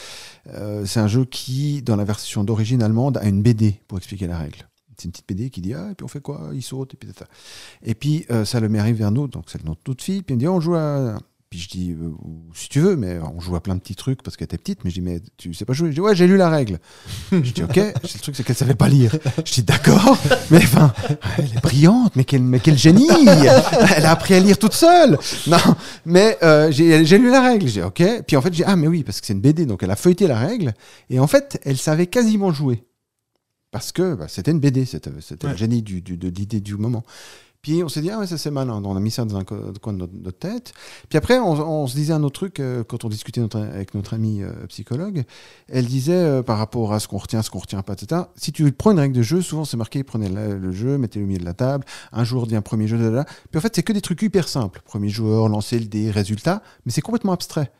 Euh, 0.55 0.85
c'est 0.85 1.01
un 1.01 1.09
jeu 1.09 1.25
qui, 1.25 1.81
dans 1.81 1.97
la 1.97 2.05
version 2.05 2.45
d'origine 2.45 2.83
allemande, 2.83 3.17
a 3.17 3.25
une 3.27 3.41
BD 3.43 3.81
pour 3.89 3.97
expliquer 3.97 4.27
la 4.27 4.37
règle. 4.37 4.69
C'est 4.99 5.07
une 5.07 5.13
petite 5.13 5.27
BD 5.27 5.49
qui 5.49 5.63
dit 5.63 5.73
ah, 5.73 5.89
et 5.91 5.95
puis 5.95 6.05
on 6.05 6.09
fait 6.09 6.21
quoi? 6.21 6.51
Il 6.53 6.63
saute, 6.63 6.93
et 6.93 6.97
puis 6.99 7.09
ça. 7.19 7.25
Et 7.83 7.95
puis, 7.95 8.27
euh, 8.31 8.45
ça 8.45 8.61
le 8.61 8.69
met 8.69 8.79
arrive 8.79 8.97
vers 8.97 9.11
nous, 9.11 9.29
donc 9.29 9.45
c'est 9.49 9.65
notre 9.65 9.81
toute 9.83 10.03
fille, 10.03 10.21
puis 10.21 10.35
elle 10.35 10.37
me 10.37 10.41
dit 10.41 10.49
on 10.49 10.61
joue 10.61 10.75
à. 10.75 11.19
Puis 11.51 11.59
je 11.59 11.69
dis, 11.69 11.91
euh, 11.91 12.11
si 12.55 12.69
tu 12.69 12.79
veux, 12.79 12.95
mais 12.95 13.19
on 13.19 13.41
joue 13.41 13.57
à 13.57 13.61
plein 13.61 13.75
de 13.75 13.81
petits 13.81 13.97
trucs 13.97 14.23
parce 14.23 14.37
qu'elle 14.37 14.45
était 14.45 14.57
petite, 14.57 14.85
mais 14.85 14.91
je 14.91 14.95
dis, 14.95 15.01
mais 15.01 15.21
tu 15.37 15.53
sais 15.53 15.65
pas 15.65 15.73
jouer 15.73 15.89
Je 15.89 15.95
dis, 15.95 16.01
ouais, 16.01 16.15
j'ai 16.15 16.29
lu 16.29 16.37
la 16.37 16.49
règle. 16.49 16.79
je 17.33 17.39
dis, 17.39 17.65
ok. 17.65 17.75
Je 17.75 18.07
dis, 18.07 18.15
le 18.15 18.21
truc, 18.21 18.37
c'est 18.37 18.45
qu'elle 18.45 18.55
savait 18.55 18.77
pas 18.77 18.89
lire. 18.89 19.17
Je 19.45 19.53
dis, 19.55 19.65
d'accord, 19.65 20.17
mais 20.53 20.59
enfin, 20.59 20.93
elle 21.39 21.47
est 21.47 21.61
brillante, 21.61 22.15
mais 22.15 22.23
quel, 22.23 22.43
mais 22.43 22.61
quel 22.61 22.79
génie 22.79 23.09
Elle 23.27 24.07
a 24.07 24.13
appris 24.13 24.35
à 24.35 24.39
lire 24.39 24.59
toute 24.59 24.75
seule 24.75 25.19
Non, 25.49 25.57
mais 26.07 26.39
euh, 26.45 26.71
j'ai 26.71 27.19
lu 27.19 27.31
la 27.33 27.41
règle. 27.43 27.67
J'ai 27.67 27.83
ok. 27.83 28.01
Puis 28.29 28.37
en 28.37 28.43
fait, 28.43 28.55
j'ai 28.55 28.65
ah, 28.65 28.77
mais 28.77 28.87
oui, 28.87 29.03
parce 29.03 29.21
que 29.21 29.27
c'est 29.27 29.33
une 29.33 29.41
BD, 29.41 29.67
donc 29.67 29.83
elle 29.83 29.91
a 29.91 29.97
feuilleté 29.97 30.29
la 30.29 30.39
règle, 30.39 30.73
et 31.11 31.19
en 31.19 31.27
fait, 31.27 31.61
elle 31.65 31.79
savait 31.79 32.07
quasiment 32.07 32.53
jouer. 32.53 32.85
Parce 33.73 33.91
que 33.91 34.15
bah, 34.15 34.27
c'était 34.29 34.53
une 34.53 34.61
BD, 34.61 34.85
c'était 34.85 35.11
c'était 35.21 35.47
Ouais. 35.47 35.53
le 35.53 35.59
génie 35.59 35.83
du, 35.83 36.01
du- 36.01 36.17
de 36.17 36.29
l'idée 36.29 36.61
du 36.61 36.77
moment. 36.77 37.03
Puis 37.63 37.83
on 37.85 37.89
s'est 37.91 38.01
dit, 38.01 38.09
ah 38.11 38.19
ouais, 38.19 38.27
ça 38.27 38.39
c'est 38.39 38.51
malin. 38.51 38.81
On 38.83 38.97
a 38.97 39.01
mis 39.01 39.11
ça 39.11 39.25
dans 39.27 39.37
un 39.37 39.45
co- 39.45 39.73
coin 39.83 39.93
de 39.93 39.99
notre, 39.99 40.15
notre 40.15 40.39
tête. 40.39 40.73
Puis 41.11 41.19
après, 41.19 41.39
on, 41.39 41.53
on 41.53 41.87
se 41.87 41.95
disait 41.95 42.15
un 42.15 42.23
autre 42.23 42.35
truc 42.41 42.59
euh, 42.59 42.85
quand 42.85 43.05
on 43.05 43.09
discutait 43.11 43.41
notre- 43.43 43.59
avec 43.61 43.95
notre 43.95 44.15
amie 44.15 44.43
euh, 44.43 44.51
psychologue. 44.69 45.25
Elle 45.69 45.85
disait, 45.87 46.15
euh, 46.15 46.43
par 46.43 46.57
rapport 46.57 46.93
à 46.95 47.01
ce 47.01 47.09
qu'on 47.09 47.19
retient, 47.19 47.43
ce 47.43 47.51
qu'on 47.51 47.59
retient 47.59 47.83
pas, 47.83 47.93
etc. 47.93 48.23
Si 48.37 48.51
tu 48.53 48.73
prends 48.73 48.93
une 48.93 48.99
règle 48.99 49.15
de 49.15 49.23
jeu, 49.23 49.43
souvent 49.43 49.67
c'est 49.67 49.77
marqué, 49.77 50.03
prenez 50.05 50.31
le, 50.31 50.57
le 50.59 50.73
jeu, 50.73 50.97
mettez-le 50.97 51.25
au 51.27 51.29
milieu 51.29 51.41
de 51.41 51.45
la 51.45 51.53
table. 51.55 51.85
Un 52.13 52.25
joueur 52.25 52.47
dit 52.47 52.57
un 52.57 52.63
premier 52.63 52.89
jeu, 52.89 52.97
là, 52.97 53.11
là. 53.11 53.25
Puis 53.51 53.59
en 53.59 53.61
fait, 53.61 53.75
c'est 53.77 53.83
que 53.83 53.93
des 53.93 54.01
trucs 54.01 54.23
hyper 54.23 54.49
simples. 54.49 54.81
Premier 54.87 55.11
joueur, 55.11 55.49
lancer 55.51 55.79
le 55.79 55.85
dé, 55.87 56.11
résultat. 56.11 56.63
Mais 56.87 56.93
c'est 56.93 57.03
complètement 57.03 57.33
abstrait. 57.33 57.71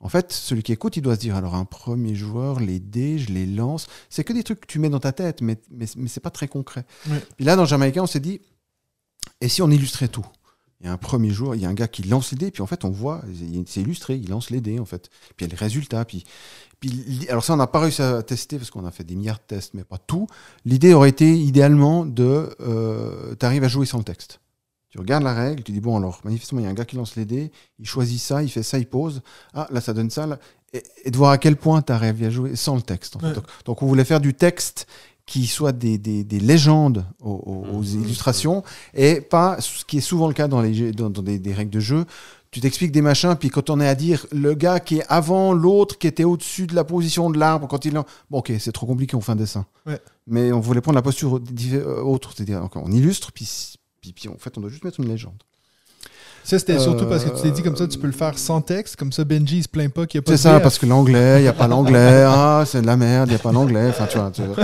En 0.00 0.08
fait, 0.08 0.32
celui 0.32 0.62
qui 0.64 0.72
écoute, 0.72 0.96
il 0.96 1.00
doit 1.00 1.14
se 1.14 1.20
dire 1.20 1.36
alors 1.36 1.54
un 1.54 1.64
premier 1.64 2.14
joueur, 2.16 2.58
les 2.60 2.80
dés, 2.80 3.18
je 3.18 3.32
les 3.32 3.46
lance. 3.46 3.86
C'est 4.10 4.24
que 4.24 4.32
des 4.32 4.42
trucs 4.42 4.60
que 4.60 4.66
tu 4.66 4.78
mets 4.80 4.90
dans 4.90 4.98
ta 4.98 5.12
tête, 5.12 5.40
mais, 5.42 5.56
mais, 5.70 5.86
mais 5.96 6.08
c'est 6.08 6.20
pas 6.20 6.30
très 6.30 6.48
concret. 6.48 6.84
Ouais. 7.08 7.22
Puis 7.36 7.44
là, 7.46 7.54
dans 7.56 7.64
Jamaïcain, 7.66 8.02
on 8.02 8.06
s'est 8.08 8.18
dit 8.20 8.40
et 9.42 9.48
si 9.48 9.60
on 9.60 9.70
illustrait 9.70 10.08
tout? 10.08 10.24
Il 10.80 10.86
y 10.86 10.88
a 10.88 10.92
un 10.92 10.96
premier 10.96 11.30
joueur, 11.30 11.54
il 11.54 11.60
y 11.60 11.64
a 11.64 11.68
un 11.68 11.74
gars 11.74 11.86
qui 11.86 12.02
lance 12.02 12.32
les 12.32 12.38
dés, 12.38 12.50
puis 12.50 12.62
en 12.62 12.66
fait, 12.66 12.84
on 12.84 12.90
voit, 12.90 13.22
c'est 13.66 13.80
illustré, 13.80 14.16
il 14.16 14.28
lance 14.30 14.50
les 14.50 14.60
dés, 14.60 14.80
en 14.80 14.84
fait. 14.84 15.10
Puis 15.36 15.46
il 15.46 15.48
y 15.48 15.50
a 15.50 15.54
les 15.54 15.56
résultats, 15.56 16.04
puis. 16.04 16.24
Puis, 16.80 17.28
alors 17.28 17.44
ça, 17.44 17.52
on 17.52 17.56
n'a 17.56 17.68
pas 17.68 17.78
réussi 17.78 18.02
à 18.02 18.24
tester 18.24 18.58
parce 18.58 18.72
qu'on 18.72 18.84
a 18.84 18.90
fait 18.90 19.04
des 19.04 19.14
milliards 19.14 19.38
de 19.38 19.44
tests, 19.46 19.74
mais 19.74 19.84
pas 19.84 19.98
tout. 19.98 20.26
L'idée 20.64 20.94
aurait 20.94 21.10
été 21.10 21.32
idéalement 21.32 22.04
de, 22.04 22.56
euh, 22.60 23.36
t'arrives 23.36 23.62
à 23.62 23.68
jouer 23.68 23.86
sans 23.86 23.98
le 23.98 24.04
texte. 24.04 24.40
Tu 24.90 24.98
regardes 24.98 25.22
la 25.22 25.32
règle, 25.32 25.62
tu 25.62 25.70
dis 25.72 25.80
bon 25.80 25.96
alors 25.96 26.20
manifestement 26.24 26.60
il 26.60 26.64
y 26.64 26.66
a 26.66 26.70
un 26.70 26.74
gars 26.74 26.84
qui 26.84 26.96
lance 26.96 27.16
les 27.16 27.24
dés, 27.24 27.50
il 27.78 27.86
choisit 27.86 28.20
ça, 28.20 28.42
il 28.42 28.50
fait 28.50 28.64
ça, 28.64 28.78
il 28.78 28.86
pose. 28.86 29.22
Ah 29.54 29.66
là 29.70 29.80
ça 29.80 29.94
donne 29.94 30.10
ça, 30.10 30.26
là. 30.26 30.38
Et, 30.74 30.82
et 31.04 31.10
de 31.10 31.16
voir 31.16 31.30
à 31.30 31.38
quel 31.38 31.56
point 31.56 31.80
tu 31.82 31.92
arrives 31.92 32.22
à 32.24 32.30
jouer 32.30 32.56
sans 32.56 32.74
le 32.74 32.82
texte. 32.82 33.16
en 33.16 33.20
fait. 33.20 33.26
Ouais. 33.28 33.34
Donc, 33.34 33.44
donc, 33.64 33.82
on 33.82 33.86
voulait 33.86 34.04
faire 34.04 34.20
du 34.20 34.34
texte 34.34 34.86
qui 35.32 35.46
soit 35.46 35.72
des, 35.72 35.96
des, 35.96 36.24
des 36.24 36.40
légendes 36.40 37.06
aux, 37.22 37.30
aux- 37.30 37.78
aux 37.78 37.82
illustrations 37.82 38.62
et 38.92 39.22
pas 39.22 39.56
ce 39.60 39.82
qui 39.86 39.96
est 39.96 40.02
souvent 40.02 40.28
le 40.28 40.34
cas 40.34 40.46
dans, 40.46 40.60
les, 40.60 40.74
jeux- 40.74 40.92
dans, 40.92 41.08
dans 41.08 41.22
des, 41.22 41.38
des 41.38 41.54
règles 41.54 41.70
de 41.70 41.80
jeu. 41.80 42.04
Tu 42.50 42.60
t'expliques 42.60 42.92
des 42.92 43.00
machins, 43.00 43.34
puis 43.40 43.48
quand 43.48 43.70
on 43.70 43.80
est 43.80 43.88
à 43.88 43.94
dire 43.94 44.26
le 44.30 44.52
gars 44.52 44.78
qui 44.78 44.98
est 44.98 45.06
avant 45.08 45.54
l'autre, 45.54 45.96
qui 45.96 46.06
était 46.06 46.24
au-dessus 46.24 46.66
de 46.66 46.74
la 46.74 46.84
position 46.84 47.30
de 47.30 47.38
l'arbre, 47.38 47.66
quand 47.66 47.86
il. 47.86 47.94
Bon, 47.94 48.04
ok, 48.40 48.52
c'est 48.58 48.72
trop 48.72 48.84
compliqué, 48.84 49.16
on 49.16 49.22
fait 49.22 49.32
un 49.32 49.36
dessin. 49.36 49.64
Ouais. 49.86 49.98
Mais 50.26 50.52
on 50.52 50.60
voulait 50.60 50.82
prendre 50.82 50.96
la 50.96 51.02
posture 51.02 51.40
euh, 51.40 52.02
autre, 52.02 52.32
c'est-à-dire 52.36 52.68
on 52.74 52.92
illustre, 52.92 53.32
puis, 53.32 53.48
puis, 54.02 54.12
puis 54.12 54.28
en 54.28 54.36
fait, 54.36 54.58
on 54.58 54.60
doit 54.60 54.68
juste 54.68 54.84
mettre 54.84 55.00
une 55.00 55.08
légende. 55.08 55.42
Ça, 56.44 56.58
c'était 56.58 56.78
surtout 56.78 57.06
parce 57.06 57.24
que 57.24 57.30
tu 57.30 57.42
t'es 57.42 57.50
dit 57.50 57.60
Euh, 57.60 57.64
comme 57.64 57.76
ça, 57.76 57.86
tu 57.86 57.98
peux 57.98 58.06
le 58.08 58.12
faire 58.12 58.36
sans 58.36 58.60
texte. 58.60 58.96
Comme 58.96 59.12
ça, 59.12 59.24
Benji, 59.24 59.58
il 59.58 59.62
se 59.62 59.68
plaint 59.68 59.92
pas 59.92 60.06
qu'il 60.06 60.18
n'y 60.18 60.24
a 60.24 60.26
pas 60.26 60.36
C'est 60.36 60.48
de 60.48 60.54
ça, 60.54 60.60
parce 60.60 60.78
que 60.78 60.86
l'anglais, 60.86 61.38
il 61.38 61.42
n'y 61.42 61.48
a 61.48 61.52
pas 61.52 61.68
l'anglais, 61.68 62.24
ah, 62.26 62.64
c'est 62.66 62.82
de 62.82 62.86
la 62.86 62.96
merde, 62.96 63.28
il 63.28 63.32
n'y 63.32 63.36
a 63.36 63.38
pas 63.38 63.52
l'anglais, 63.52 63.88
enfin, 63.88 64.06
tu 64.06 64.18
vois. 64.18 64.30
tu 64.32 64.42
vois. 64.42 64.56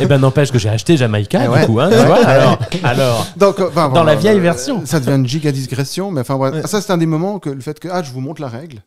Eh 0.00 0.06
ben 0.06 0.18
n'empêche 0.18 0.50
que 0.50 0.58
j'ai 0.58 0.70
acheté 0.70 0.96
Jamaïca, 0.96 1.40
Eh 1.42 1.46
du 1.46 1.52
ouais. 1.52 1.66
coup. 1.66 1.80
Hein, 1.80 1.90
tu 1.90 1.96
vois 2.06 2.24
alors, 2.26 2.58
alors, 2.82 3.26
Donc, 3.36 3.60
euh, 3.60 3.68
enfin, 3.68 3.90
Dans 3.90 4.04
la 4.04 4.14
vieille 4.14 4.38
euh, 4.38 4.42
version. 4.42 4.84
Ça 4.86 5.00
devient 5.00 5.16
une 5.16 5.26
giga 5.26 5.52
digression, 5.52 6.10
mais 6.10 6.22
enfin, 6.22 6.36
bref. 6.36 6.54
Ouais. 6.54 6.66
Ça, 6.66 6.80
c'est 6.80 6.92
un 6.92 6.98
des 6.98 7.06
moments 7.06 7.38
que 7.38 7.50
le 7.50 7.60
fait 7.60 7.78
que, 7.78 7.88
ah, 7.90 8.02
je 8.02 8.10
vous 8.10 8.20
montre 8.20 8.40
la 8.40 8.48
règle. 8.48 8.82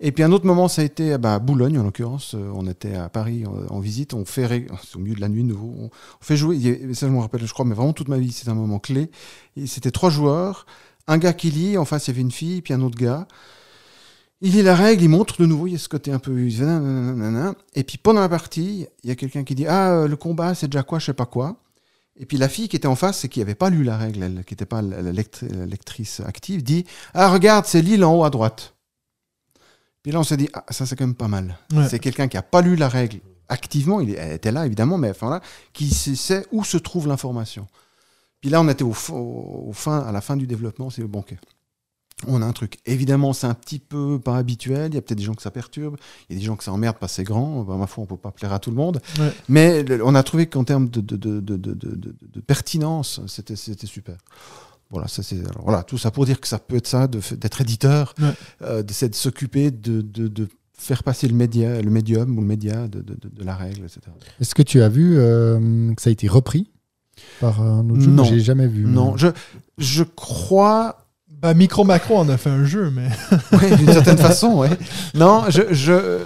Et 0.00 0.10
puis 0.10 0.24
un 0.24 0.32
autre 0.32 0.46
moment, 0.46 0.66
ça 0.68 0.82
a 0.82 0.84
été 0.84 1.12
à 1.12 1.18
bah, 1.18 1.34
à 1.34 1.38
Boulogne, 1.38 1.78
en 1.78 1.84
l'occurrence. 1.84 2.34
Euh, 2.34 2.50
on 2.54 2.66
était 2.66 2.96
à 2.96 3.08
Paris 3.08 3.44
en, 3.46 3.74
en 3.76 3.80
visite. 3.80 4.14
On 4.14 4.24
fait, 4.24 4.46
ré- 4.46 4.66
c'est 4.88 4.96
au 4.96 5.00
milieu 5.00 5.14
de 5.14 5.20
la 5.20 5.28
nuit, 5.28 5.44
nouveau. 5.44 5.72
On, 5.78 5.90
fait 6.20 6.36
jouer. 6.36 6.58
Ça, 6.94 7.06
je 7.06 7.12
me 7.12 7.20
rappelle, 7.20 7.46
je 7.46 7.52
crois, 7.52 7.64
mais 7.64 7.74
vraiment 7.74 7.92
toute 7.92 8.08
ma 8.08 8.18
vie, 8.18 8.32
c'est 8.32 8.48
un 8.48 8.54
moment 8.54 8.78
clé. 8.78 9.10
Et 9.56 9.66
C'était 9.66 9.90
trois 9.90 10.10
joueurs. 10.10 10.66
Un 11.06 11.18
gars 11.18 11.32
qui 11.32 11.50
lit, 11.50 11.76
en 11.76 11.84
face, 11.84 12.06
il 12.06 12.10
y 12.10 12.14
avait 12.14 12.22
une 12.22 12.30
fille, 12.30 12.62
puis 12.62 12.72
un 12.74 12.80
autre 12.80 12.96
gars. 12.98 13.26
Il 14.40 14.52
lit 14.52 14.62
la 14.62 14.74
règle, 14.74 15.02
il 15.02 15.08
montre 15.08 15.40
de 15.40 15.46
nouveau, 15.46 15.66
il 15.66 15.72
y 15.72 15.76
a 15.76 15.78
ce 15.78 15.88
côté 15.88 16.12
un 16.12 16.18
peu. 16.18 16.36
Et 16.38 17.84
puis 17.84 17.98
pendant 17.98 18.20
la 18.20 18.28
partie, 18.28 18.86
il 19.02 19.08
y 19.08 19.12
a 19.12 19.14
quelqu'un 19.14 19.44
qui 19.44 19.54
dit 19.54 19.66
Ah, 19.66 19.92
euh, 19.92 20.08
le 20.08 20.16
combat, 20.16 20.54
c'est 20.54 20.68
déjà 20.68 20.82
quoi, 20.82 20.98
je 20.98 21.06
sais 21.06 21.14
pas 21.14 21.26
quoi. 21.26 21.56
Et 22.16 22.26
puis 22.26 22.36
la 22.36 22.48
fille 22.48 22.68
qui 22.68 22.76
était 22.76 22.86
en 22.88 22.94
face 22.96 23.24
et 23.24 23.28
qui 23.28 23.40
n'avait 23.40 23.54
pas 23.54 23.70
lu 23.70 23.82
la 23.84 23.96
règle, 23.96 24.22
elle, 24.22 24.44
qui 24.44 24.52
n'était 24.54 24.66
pas 24.66 24.82
la, 24.82 25.02
la 25.02 25.12
lectri- 25.12 25.52
la 25.52 25.66
lectrice 25.66 26.20
active, 26.20 26.62
dit 26.62 26.84
Ah, 27.14 27.28
regarde, 27.30 27.64
c'est 27.66 27.82
l'île 27.82 28.04
en 28.04 28.14
haut 28.14 28.24
à 28.24 28.30
droite. 28.30 28.74
Puis 30.02 30.12
là, 30.12 30.20
on 30.20 30.24
s'est 30.24 30.36
dit 30.36 30.48
Ah, 30.52 30.64
ça, 30.70 30.84
c'est 30.86 30.96
quand 30.96 31.06
même 31.06 31.14
pas 31.14 31.28
mal. 31.28 31.58
Ouais. 31.72 31.88
C'est 31.88 31.98
quelqu'un 31.98 32.28
qui 32.28 32.36
n'a 32.36 32.42
pas 32.42 32.60
lu 32.60 32.76
la 32.76 32.88
règle 32.88 33.20
activement, 33.48 34.00
il 34.00 34.10
était 34.10 34.52
là 34.52 34.64
évidemment, 34.64 34.96
mais 34.96 35.10
enfin 35.10 35.28
là, 35.28 35.40
qui 35.74 35.90
sait 35.90 36.46
où 36.50 36.64
se 36.64 36.78
trouve 36.78 37.08
l'information. 37.08 37.66
Puis 38.44 38.50
là, 38.50 38.60
on 38.60 38.68
était 38.68 38.84
au, 38.84 38.92
f- 38.92 39.10
au- 39.10 39.68
au 39.70 39.72
fin, 39.72 40.00
à 40.00 40.12
la 40.12 40.20
fin 40.20 40.36
du 40.36 40.46
développement, 40.46 40.90
c'est 40.90 41.02
bon, 41.04 41.20
ok. 41.20 41.34
On 42.26 42.42
a 42.42 42.44
un 42.44 42.52
truc. 42.52 42.76
Évidemment, 42.84 43.32
c'est 43.32 43.46
un 43.46 43.54
petit 43.54 43.78
peu 43.78 44.18
pas 44.18 44.36
habituel. 44.36 44.90
Il 44.92 44.96
y 44.96 44.98
a 44.98 45.00
peut-être 45.00 45.16
des 45.16 45.24
gens 45.24 45.32
que 45.32 45.40
ça 45.40 45.50
perturbe. 45.50 45.96
Il 46.28 46.34
y 46.34 46.36
a 46.36 46.40
des 46.40 46.44
gens 46.44 46.54
que 46.54 46.62
ça 46.62 46.70
emmerde 46.70 46.96
parce 47.00 47.12
que 47.12 47.16
c'est 47.16 47.24
grand. 47.24 47.62
Ben, 47.64 47.78
ma 47.78 47.86
foi, 47.86 48.04
on 48.04 48.06
peut 48.06 48.18
pas 48.18 48.32
plaire 48.32 48.52
à 48.52 48.58
tout 48.58 48.68
le 48.68 48.76
monde. 48.76 49.00
Ouais. 49.18 49.32
Mais 49.48 49.82
le- 49.82 50.04
on 50.04 50.14
a 50.14 50.22
trouvé 50.22 50.46
qu'en 50.46 50.62
termes 50.62 50.90
de, 50.90 51.00
de, 51.00 51.16
de, 51.16 51.40
de, 51.40 51.56
de, 51.56 51.72
de- 51.72 51.94
de- 51.96 52.14
de 52.34 52.40
pertinence, 52.40 53.22
c'était 53.28 53.56
c'était 53.56 53.86
super. 53.86 54.16
Voilà, 54.90 55.08
ça, 55.08 55.22
c'est, 55.22 55.38
voilà, 55.62 55.82
tout 55.84 55.96
ça 55.96 56.10
pour 56.10 56.26
dire 56.26 56.38
que 56.38 56.46
ça 56.46 56.58
peut 56.58 56.76
être 56.76 56.86
ça, 56.86 57.06
d'être 57.08 57.60
éditeur, 57.62 58.14
Ouais. 58.20 58.32
euh, 58.60 58.82
de, 58.82 58.92
c'est 58.92 59.08
de 59.08 59.14
s'occuper 59.14 59.70
de, 59.70 60.02
de, 60.02 60.28
de 60.28 60.48
faire 60.76 61.02
passer 61.02 61.26
le, 61.28 61.34
média, 61.34 61.80
le 61.80 61.90
médium 61.90 62.36
ou 62.36 62.42
le 62.42 62.46
média 62.46 62.86
de, 62.88 63.00
de, 63.00 63.14
de, 63.14 63.28
de 63.30 63.42
la 63.44 63.56
règle, 63.56 63.80
etc. 63.86 64.00
Est-ce 64.40 64.54
que 64.54 64.62
tu 64.62 64.82
as 64.82 64.88
vu 64.90 65.16
euh, 65.18 65.92
que 65.94 66.02
ça 66.02 66.10
a 66.10 66.12
été 66.12 66.28
repris? 66.28 66.70
Par 67.40 67.60
un 67.60 67.88
autre 67.90 68.00
jeu 68.00 68.10
Non. 68.10 68.24
J'ai 68.24 68.40
jamais 68.40 68.66
vu. 68.66 68.84
Non, 68.84 69.16
je, 69.16 69.28
je 69.78 70.02
crois 70.02 70.98
Bah, 71.40 71.54
Micro 71.54 71.84
Macro 71.84 72.16
en 72.16 72.28
a 72.28 72.36
fait 72.36 72.50
un 72.50 72.64
jeu, 72.64 72.90
mais. 72.90 73.08
Oui, 73.52 73.76
d'une 73.76 73.92
certaine 73.92 74.18
façon, 74.28 74.54
ouais. 74.58 74.70
Non, 75.14 75.44
je, 75.48 75.62
je, 75.72 76.20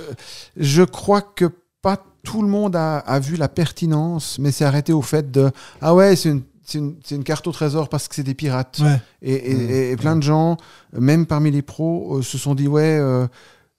je 0.57 0.83
crois 0.83 1.23
que 1.23 1.47
pas 1.83 2.03
tout 2.25 2.43
le 2.43 2.49
monde 2.49 2.77
a, 2.77 2.99
a 2.99 3.19
vu 3.21 3.37
la 3.37 3.49
pertinence, 3.49 4.39
mais 4.39 4.51
c'est 4.53 4.65
arrêté 4.65 4.93
au 4.93 5.03
fait 5.03 5.31
de 5.31 5.51
Ah 5.81 5.95
ouais, 5.95 6.15
c'est 6.17 6.29
une, 6.31 6.43
c'est 6.65 6.79
une, 6.79 6.97
c'est 7.05 7.15
une 7.15 7.25
carte 7.25 7.47
au 7.47 7.53
trésor 7.53 7.89
parce 7.89 8.09
que 8.09 8.15
c'est 8.15 8.23
des 8.25 8.35
pirates. 8.35 8.81
Ouais. 8.83 9.01
Et, 9.23 9.33
et- 9.35 9.91
et 9.93 9.97
plein 9.97 10.17
de 10.17 10.23
gens, 10.23 10.57
même 10.93 11.25
parmi 11.27 11.51
les 11.51 11.63
pros, 11.63 12.19
euh, 12.19 12.23
se 12.23 12.37
sont 12.37 12.55
dit 12.55 12.69
Ouais, 12.69 12.99
euh, 13.01 13.27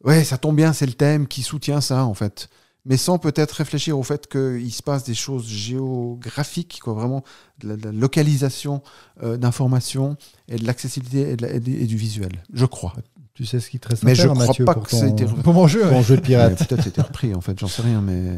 ouais, 0.03 0.23
ça 0.23 0.37
tombe 0.37 0.55
bien, 0.55 0.73
c'est 0.73 0.85
le 0.87 0.93
thème 0.93 1.27
qui 1.27 1.43
soutient 1.43 1.81
ça, 1.81 2.05
en 2.05 2.13
fait. 2.13 2.49
Mais 2.85 2.97
sans 2.97 3.17
peut-être 3.17 3.51
réfléchir 3.53 3.99
au 3.99 4.03
fait 4.03 4.27
qu'il 4.27 4.71
se 4.73 4.81
passe 4.81 5.03
des 5.03 5.13
choses 5.13 5.47
géographiques, 5.47 6.79
quoi, 6.83 6.93
vraiment 6.93 7.23
de 7.61 7.69
la, 7.69 7.75
de 7.75 7.83
la 7.85 7.91
localisation 7.91 8.81
euh, 9.21 9.37
d'informations 9.37 10.15
et 10.47 10.55
de 10.57 10.65
l'accessibilité 10.65 11.31
et, 11.31 11.35
de 11.35 11.45
la- 11.45 11.53
et 11.53 11.59
du- 11.59 11.77
et 11.81 11.85
du 11.85 11.97
visuel, 11.97 12.31
je 12.53 12.65
crois. 12.65 12.93
Tu 13.33 13.45
sais 13.45 13.59
ce 13.59 13.69
qui 13.69 13.79
te 13.79 13.87
reste 13.89 14.03
Mais 14.03 14.11
à 14.11 14.13
je 14.15 14.21
faire, 14.23 14.31
crois 14.33 14.47
Mathieu, 14.47 14.65
pas 14.65 14.73
pour 14.73 14.83
que 14.83 14.91
ça 14.91 15.05
a 15.05 15.09
ton, 15.09 15.15
été 15.15 15.25
Pour 15.25 15.53
mon 15.53 15.67
jeu, 15.67 15.81
ton 15.81 15.97
ouais. 15.97 16.03
jeu 16.03 16.15
de 16.15 16.21
Mais 16.21 16.27
pirate. 16.27 16.67
Peut-être 16.67 16.83
c'était 16.83 17.01
repris, 17.01 17.33
en 17.35 17.41
fait, 17.41 17.57
j'en 17.59 17.67
sais 17.67 17.81
rien, 17.81 18.01
mais. 18.01 18.33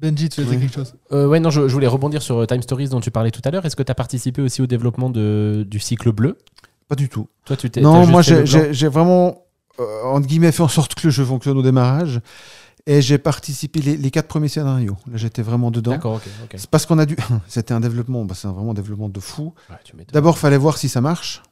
Benji, 0.00 0.28
tu 0.28 0.40
veux 0.40 0.46
dire 0.46 0.56
Oui. 0.58 0.64
quelque 0.66 0.74
chose? 0.74 0.94
Euh, 1.12 1.26
ouais, 1.28 1.38
non, 1.40 1.50
je, 1.50 1.68
je 1.68 1.72
voulais 1.72 1.86
rebondir 1.86 2.20
sur 2.22 2.38
euh, 2.38 2.46
Time 2.46 2.60
Stories 2.62 2.88
dont 2.88 3.00
tu 3.00 3.10
parlais 3.10 3.30
tout 3.30 3.40
à 3.44 3.50
l'heure. 3.50 3.64
Est-ce 3.64 3.76
que 3.76 3.82
tu 3.82 3.92
as 3.92 3.94
participé 3.94 4.42
aussi 4.42 4.60
au 4.60 4.66
développement 4.66 5.08
de, 5.10 5.64
du 5.68 5.78
cycle 5.78 6.12
bleu? 6.12 6.36
Pas 6.88 6.96
du 6.96 7.08
tout. 7.08 7.28
Toi, 7.46 7.56
tu 7.56 7.70
t'es. 7.70 7.80
t'as 7.80 7.86
Non, 7.86 8.00
juste 8.00 8.10
moi 8.10 8.20
j'ai 8.72 8.88
vraiment, 8.88 9.44
euh, 9.80 10.02
entre 10.04 10.26
guillemets, 10.26 10.52
fait 10.52 10.62
en 10.62 10.68
sorte 10.68 10.94
que 10.96 11.06
le 11.06 11.10
jeu 11.10 11.24
fonctionne 11.24 11.56
au 11.56 11.62
démarrage. 11.62 12.20
Et 12.86 13.00
j'ai 13.00 13.16
participé 13.16 13.80
les, 13.80 13.96
les 13.96 14.10
quatre 14.10 14.28
premiers 14.28 14.48
scénarios. 14.48 14.96
Là, 15.10 15.16
j'étais 15.16 15.40
vraiment 15.40 15.70
dedans. 15.70 15.92
D'accord, 15.92 16.16
ok. 16.16 16.54
C'est 16.56 16.68
parce 16.68 16.84
qu'on 16.84 16.98
a 16.98 17.06
dû. 17.06 17.16
C'était 17.48 17.72
un 17.72 17.80
développement, 17.80 18.24
bah, 18.24 18.34
c'est 18.36 18.46
un 18.46 18.52
vraiment 18.52 18.72
un 18.72 18.74
développement 18.74 19.08
de 19.08 19.20
fou. 19.20 19.54
Ouais. 19.70 20.04
D'abord, 20.12 20.36
fallait 20.36 20.58
voir 20.58 20.76
si 20.76 20.88
ça 20.90 21.00
marche. 21.00 21.42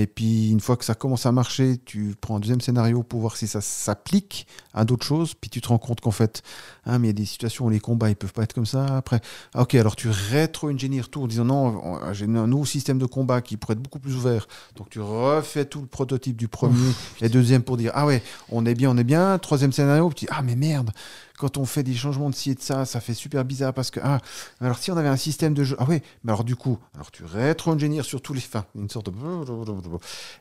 Et 0.00 0.06
puis, 0.06 0.50
une 0.50 0.60
fois 0.60 0.76
que 0.76 0.84
ça 0.84 0.94
commence 0.94 1.26
à 1.26 1.32
marcher, 1.32 1.76
tu 1.84 2.14
prends 2.20 2.36
un 2.36 2.40
deuxième 2.40 2.60
scénario 2.60 3.02
pour 3.02 3.18
voir 3.20 3.36
si 3.36 3.48
ça 3.48 3.60
s'applique 3.60 4.46
à 4.72 4.84
d'autres 4.84 5.04
choses. 5.04 5.34
Puis 5.34 5.50
tu 5.50 5.60
te 5.60 5.66
rends 5.68 5.78
compte 5.78 6.00
qu'en 6.00 6.12
fait, 6.12 6.42
hein, 6.86 7.00
mais 7.00 7.08
il 7.08 7.10
y 7.10 7.10
a 7.10 7.14
des 7.14 7.24
situations 7.24 7.66
où 7.66 7.70
les 7.70 7.80
combats, 7.80 8.08
ils 8.08 8.14
peuvent 8.14 8.32
pas 8.32 8.44
être 8.44 8.52
comme 8.52 8.64
ça. 8.66 8.96
Après, 8.96 9.20
ah, 9.54 9.62
ok, 9.62 9.74
alors 9.74 9.96
tu 9.96 10.08
rétro-engineers 10.08 11.02
tout 11.10 11.22
en 11.22 11.26
disant 11.26 11.44
non, 11.44 11.80
on- 11.84 12.12
j'ai 12.12 12.26
un 12.26 12.46
nouveau 12.46 12.64
système 12.64 12.98
de 12.98 13.06
combat 13.06 13.40
qui 13.42 13.56
pourrait 13.56 13.72
être 13.74 13.82
beaucoup 13.82 13.98
plus 13.98 14.14
ouvert. 14.14 14.46
Donc 14.76 14.88
tu 14.90 15.00
refais 15.00 15.64
tout 15.64 15.80
le 15.80 15.86
prototype 15.88 16.36
du 16.36 16.46
premier 16.46 16.92
et 17.20 17.28
deuxième 17.28 17.62
pour 17.64 17.76
dire 17.76 17.90
ah 17.94 18.06
ouais, 18.06 18.22
on 18.50 18.64
est 18.66 18.74
bien, 18.76 18.90
on 18.90 18.96
est 18.96 19.04
bien. 19.04 19.36
Troisième 19.38 19.72
scénario, 19.72 20.12
tu 20.14 20.26
dis 20.26 20.30
ah 20.32 20.42
mais 20.42 20.54
merde, 20.54 20.90
quand 21.38 21.56
on 21.56 21.64
fait 21.64 21.82
des 21.82 21.94
changements 21.94 22.28
de 22.28 22.34
ci 22.34 22.50
et 22.50 22.54
de 22.54 22.60
ça, 22.60 22.84
ça 22.84 23.00
fait 23.00 23.14
super 23.14 23.44
bizarre 23.44 23.72
parce 23.72 23.90
que 23.90 24.00
ah, 24.02 24.20
alors 24.60 24.78
si 24.78 24.90
on 24.90 24.96
avait 24.96 25.08
un 25.08 25.16
système 25.16 25.54
de 25.54 25.64
jeu, 25.64 25.76
ah 25.78 25.86
oui, 25.88 26.00
mais 26.24 26.32
alors 26.32 26.44
du 26.44 26.56
coup, 26.56 26.78
alors 26.94 27.10
tu 27.10 27.24
rétro-engineers 27.24 28.02
sur 28.02 28.20
tous 28.20 28.34
les 28.34 28.40
fins, 28.40 28.66
une 28.74 28.90
sorte 28.90 29.06
de 29.06 29.12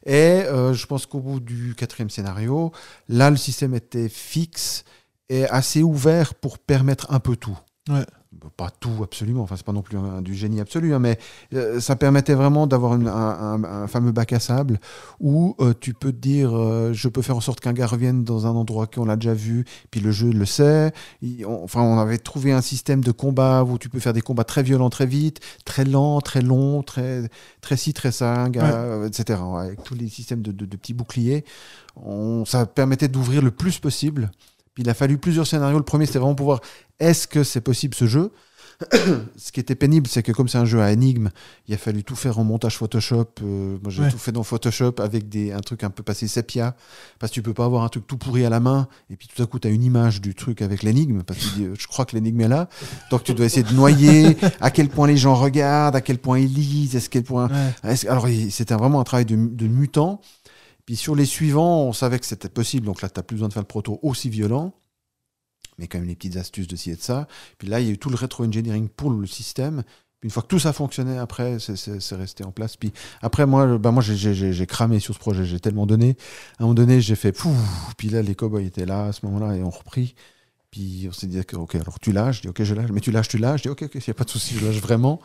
et 0.05 0.11
euh, 0.11 0.73
je 0.73 0.85
pense 0.85 1.05
qu'au 1.05 1.19
bout 1.19 1.39
du 1.39 1.75
quatrième 1.75 2.09
scénario, 2.09 2.71
là 3.07 3.29
le 3.29 3.37
système 3.37 3.73
était 3.75 4.09
fixe 4.09 4.83
et 5.29 5.47
assez 5.47 5.83
ouvert 5.83 6.33
pour 6.33 6.57
permettre 6.59 7.11
un 7.11 7.19
peu 7.19 7.35
tout. 7.35 7.57
Ouais. 7.89 8.05
Pas 8.55 8.69
tout 8.69 9.03
absolument, 9.03 9.43
enfin 9.43 9.55
c'est 9.57 9.65
pas 9.65 9.71
non 9.73 9.81
plus 9.81 9.97
un- 9.97 10.21
du 10.21 10.33
génie 10.33 10.59
absolu, 10.59 10.93
hein, 10.93 10.99
mais 10.99 11.19
euh, 11.53 11.79
ça 11.79 11.95
permettait 11.95 12.33
vraiment 12.33 12.65
d'avoir 12.65 12.93
un, 12.93 13.05
un- 13.05 13.63
un 13.63 13.87
fameux 13.87 14.11
bac 14.11 14.33
à 14.33 14.39
sable 14.39 14.79
où 15.19 15.55
euh, 15.59 15.73
tu 15.79 15.93
peux 15.93 16.11
te 16.11 16.17
dire 16.17 16.55
euh, 16.57 16.91
je 16.93 17.07
peux 17.07 17.21
faire 17.21 17.35
en 17.37 17.41
sorte 17.41 17.59
qu'un 17.59 17.73
gars 17.73 17.87
revienne 17.87 18.23
dans 18.23 18.47
un 18.47 18.51
endroit 18.51 18.87
qu'on 18.87 19.05
l'a 19.05 19.15
déjà 19.15 19.33
vu, 19.33 19.65
puis 19.91 19.99
le 19.99 20.11
jeu 20.11 20.31
le 20.31 20.45
sait. 20.45 20.91
Il- 21.21 21.45
on- 21.45 21.63
enfin, 21.63 21.81
on 21.81 21.99
avait 21.99 22.17
trouvé 22.17 22.51
un 22.51 22.61
système 22.61 23.03
de 23.03 23.11
combat 23.11 23.63
où 23.63 23.77
tu 23.77 23.89
peux 23.89 23.99
faire 23.99 24.13
des 24.13 24.21
combats 24.21 24.43
très 24.43 24.63
violents 24.63 24.89
très 24.89 25.05
vite, 25.05 25.39
très 25.65 25.83
lents, 25.85 26.21
très 26.21 26.41
longs, 26.41 26.83
très, 26.83 27.29
très 27.61 27.77
ci, 27.77 27.93
très 27.93 28.11
ça, 28.11 28.33
un 28.43 28.49
gars, 28.49 28.99
Ouais. 28.99 29.07
etc. 29.07 29.39
Avec 29.59 29.83
tous 29.83 29.95
les 29.95 30.07
systèmes 30.09 30.41
de, 30.41 30.51
de- 30.51 30.65
de 30.65 30.77
petits 30.77 30.93
boucliers, 30.93 31.43
on, 31.95 32.45
ça 32.45 32.65
permettait 32.65 33.07
d'ouvrir 33.07 33.41
le 33.41 33.51
plus 33.51 33.79
possible. 33.79 34.31
Puis 34.77 34.83
il 34.83 34.89
a 34.91 34.93
fallu 34.93 35.17
plusieurs 35.17 35.47
scénarios. 35.47 35.79
Le 35.79 35.83
premier, 35.83 36.05
c'était 36.05 36.19
vraiment 36.19 36.35
pour 36.35 36.45
voir 36.45 36.61
est-ce 36.99 37.27
que 37.27 37.43
c'est 37.43 37.61
possible 37.61 37.95
ce 37.95 38.05
jeu? 38.05 38.31
Ce 39.37 39.51
qui 39.51 39.59
était 39.59 39.73
pénible, 39.73 40.05
c'est 40.07 40.21
que 40.21 40.31
comme 40.31 40.47
c'est 40.47 40.59
un 40.59 40.65
jeu 40.65 40.79
à 40.79 40.91
énigmes, 40.91 41.29
il 41.67 41.73
a 41.73 41.77
fallu 41.79 42.03
tout 42.03 42.15
faire 42.15 42.37
en 42.37 42.43
montage 42.43 42.77
Photoshop. 42.77 43.25
Euh, 43.41 43.77
moi, 43.81 43.89
j'ai 43.89 44.03
Ouais. 44.03 44.11
tout 44.11 44.19
fait 44.19 44.31
dans 44.31 44.43
Photoshop 44.43 44.93
avec 44.99 45.27
des, 45.29 45.51
un 45.51 45.61
truc 45.61 45.83
un 45.83 45.89
peu 45.89 46.03
passé 46.03 46.27
sépia. 46.27 46.75
Parce 47.17 47.31
que 47.31 47.33
tu 47.33 47.41
peux 47.41 47.55
pas 47.55 47.65
avoir 47.65 47.83
un 47.83 47.89
truc 47.89 48.05
tout 48.05 48.17
pourri 48.17 48.45
à 48.45 48.51
la 48.51 48.59
main. 48.59 48.87
Et 49.09 49.15
puis 49.15 49.27
tout 49.35 49.41
à 49.41 49.47
coup, 49.47 49.57
tu 49.57 49.67
as 49.67 49.71
une 49.71 49.83
image 49.83 50.21
du 50.21 50.35
truc 50.35 50.61
avec 50.61 50.83
l'énigme. 50.83 51.23
Parce 51.23 51.39
que 51.39 51.45
tu 51.45 51.55
dis, 51.55 51.63
euh, 51.65 51.73
je 51.75 51.87
crois 51.87 52.05
que 52.05 52.15
l'énigme 52.15 52.39
est 52.41 52.47
là. 52.47 52.69
Donc 53.09 53.23
tu 53.23 53.33
dois 53.33 53.47
essayer 53.47 53.63
de 53.63 53.73
noyer 53.73 54.37
à 54.61 54.69
quel 54.69 54.89
point 54.89 55.07
les 55.07 55.17
gens 55.17 55.33
regardent, 55.33 55.95
à 55.95 56.01
quel 56.01 56.19
point 56.19 56.37
ils 56.37 56.53
lisent, 56.53 56.95
à 56.95 56.99
quel 57.09 57.23
point. 57.23 57.49
Ouais. 57.83 58.07
Alors, 58.07 58.27
c'était 58.51 58.75
vraiment 58.75 58.99
un 58.99 59.03
travail 59.05 59.25
de, 59.25 59.35
de 59.35 59.67
mutant. 59.67 60.21
Puis 60.87 60.95
sur 60.95 61.15
les 61.15 61.25
suivants, 61.25 61.83
on 61.83 61.93
savait 61.93 62.17
que 62.17 62.25
c'était 62.25 62.49
possible. 62.49 62.85
Donc 62.87 63.01
là, 63.03 63.09
tu 63.09 63.19
n'as 63.19 63.23
plus 63.23 63.35
besoin 63.35 63.49
de 63.49 63.53
faire 63.53 63.61
le 63.61 63.67
proto 63.67 63.99
aussi 64.01 64.29
violent. 64.29 64.73
Mais 65.77 65.87
quand 65.87 65.99
même 65.99 66.07
les 66.07 66.15
petites 66.15 66.37
astuces 66.37 66.67
de 66.67 66.75
ci 66.75 66.89
et 66.91 66.95
de 66.95 67.01
ça. 67.01 67.27
Puis 67.59 67.67
là, 67.67 67.79
il 67.81 67.85
y 67.85 67.89
a 67.89 67.91
eu 67.91 67.97
tout 67.99 68.09
le 68.09 68.15
rétro-engineering 68.15 68.87
pour 68.89 69.11
le 69.11 69.27
système. 69.27 69.83
Une 70.23 70.31
fois 70.31 70.41
que 70.41 70.47
tout 70.47 70.59
ça 70.59 70.73
fonctionnait, 70.73 71.17
après, 71.17 71.59
c'est- 71.59 72.15
resté 72.15 72.43
en 72.45 72.51
place. 72.51 72.77
Puis 72.77 72.91
après, 73.21 73.45
moi, 73.45 73.77
bah, 73.77 73.93
j'ai- 73.99 74.65
cramé 74.65 74.99
sur 74.99 75.13
ce 75.13 75.19
projet. 75.19 75.45
J'ai 75.45 75.59
tellement 75.59 75.85
donné. 75.85 76.15
À 76.57 76.63
un 76.63 76.65
moment 76.67 76.73
donné, 76.73 77.01
j'ai 77.01 77.15
fait 77.15 77.33
pouf. 77.33 77.55
Puis 77.97 78.09
là, 78.09 78.21
les 78.21 78.33
cowboys 78.33 78.65
étaient 78.65 78.85
là 78.85 79.07
à 79.07 79.11
ce 79.11 79.25
moment-là 79.25 79.57
et 79.57 79.61
on 79.63 79.69
repris. 79.69 80.15
Puis 80.77 81.07
on 81.09 81.11
s'est 81.11 81.25
dit, 81.25 81.39
ok, 81.39 81.73
alors 81.73 81.99
tu 81.99 82.11
lâches. 82.11 82.37
Je 82.37 82.41
dis, 82.43 82.47
ok, 82.49 82.61
je 82.61 82.75
lâche. 82.75 82.91
Mais 82.91 82.99
tu 82.99 83.11
lâches, 83.11 83.29
tu 83.29 83.39
lâches. 83.39 83.61
Je 83.61 83.63
dis, 83.63 83.69
ok, 83.69 83.81
ok, 83.85 83.95
il 83.95 84.03
n'y 84.07 84.11
a 84.11 84.13
pas 84.13 84.25
de 84.25 84.29
souci, 84.29 84.53
je 84.53 84.63
lâche 84.63 84.79
vraiment. 84.79 85.19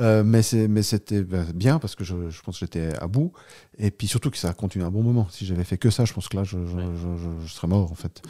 Euh, 0.00 0.24
mais 0.24 0.42
c'est- 0.42 0.66
mais 0.66 0.82
c'était 0.82 1.22
bah, 1.22 1.44
bien 1.54 1.78
parce 1.78 1.94
que 1.94 2.02
je, 2.02 2.30
je 2.30 2.42
pense 2.42 2.56
que 2.58 2.66
j'étais 2.66 2.98
à 3.00 3.06
bout. 3.06 3.32
Et 3.78 3.92
puis 3.92 4.08
surtout 4.08 4.28
que 4.28 4.36
ça 4.36 4.48
a 4.48 4.54
continué 4.54 4.84
un 4.84 4.90
bon 4.90 5.04
moment. 5.04 5.28
Si 5.30 5.46
j'avais 5.46 5.62
fait 5.62 5.78
que 5.78 5.90
ça, 5.90 6.04
je 6.04 6.12
pense 6.12 6.26
que 6.26 6.36
là, 6.36 6.42
je, 6.42 6.56
serais 7.46 7.68
mort 7.68 7.92
en 7.92 7.94
fait. 7.94 8.20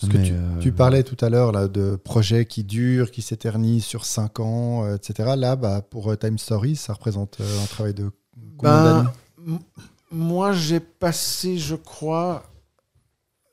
Parce 0.00 0.12
que 0.12 0.18
Mais, 0.18 0.24
tu, 0.24 0.32
euh, 0.32 0.58
tu 0.58 0.72
parlais 0.72 1.04
tout 1.04 1.24
à 1.24 1.30
l'heure 1.30 1.52
là, 1.52 1.68
de 1.68 1.94
projets 1.94 2.44
qui 2.44 2.64
durent, 2.64 3.12
qui 3.12 3.22
s'éternisent 3.22 3.84
sur 3.84 4.04
5 4.04 4.40
ans, 4.40 4.84
euh, 4.84 4.96
etc. 4.96 5.34
Là, 5.36 5.54
bah, 5.54 5.80
pour 5.80 6.10
euh, 6.10 6.16
Time 6.16 6.38
Story, 6.38 6.74
ça 6.74 6.92
représente 6.92 7.38
un 7.40 7.66
travail 7.66 7.94
de 7.94 8.10
combien 8.58 9.04
Ben, 9.04 9.12
moi, 10.10 10.52
j'ai 10.52 10.80
passé, 10.80 11.56
je 11.56 11.76
crois, 11.76 12.42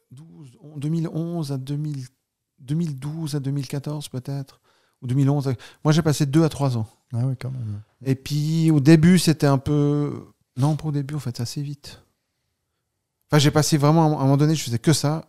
12, 0.09 0.57
en 0.73 0.77
2011 0.79 1.51
à 1.51 1.57
2000 1.57 2.07
2012 2.63 3.35
à 3.35 3.39
2014 3.39 4.09
peut-être, 4.09 4.59
ou 5.01 5.07
2011. 5.07 5.47
à- 5.49 5.53
Moi, 5.83 5.91
j'ai 5.93 6.01
passé 6.01 6.25
2 6.25 6.43
à 6.43 6.49
3 6.49 6.77
ans. 6.77 6.87
Ah 7.13 7.21
oui, 7.25 7.35
quand 7.39 7.51
même. 7.51 7.81
Et 8.05 8.15
puis, 8.15 8.71
au 8.71 8.79
début, 8.79 9.19
c'était 9.19 9.47
un 9.47 9.57
peu... 9.57 10.25
Non, 10.57 10.75
pas 10.75 10.87
au 10.87 10.91
début, 10.91 11.15
en 11.15 11.19
fait, 11.19 11.39
assez 11.39 11.61
vite. 11.61 12.01
Enfin, 13.29 13.39
j'ai 13.39 13.51
passé 13.51 13.77
vraiment, 13.77 14.03
à 14.17 14.21
un 14.21 14.23
moment 14.23 14.37
donné, 14.37 14.55
je 14.55 14.63
faisais 14.63 14.79
que 14.79 14.93
ça, 14.93 15.25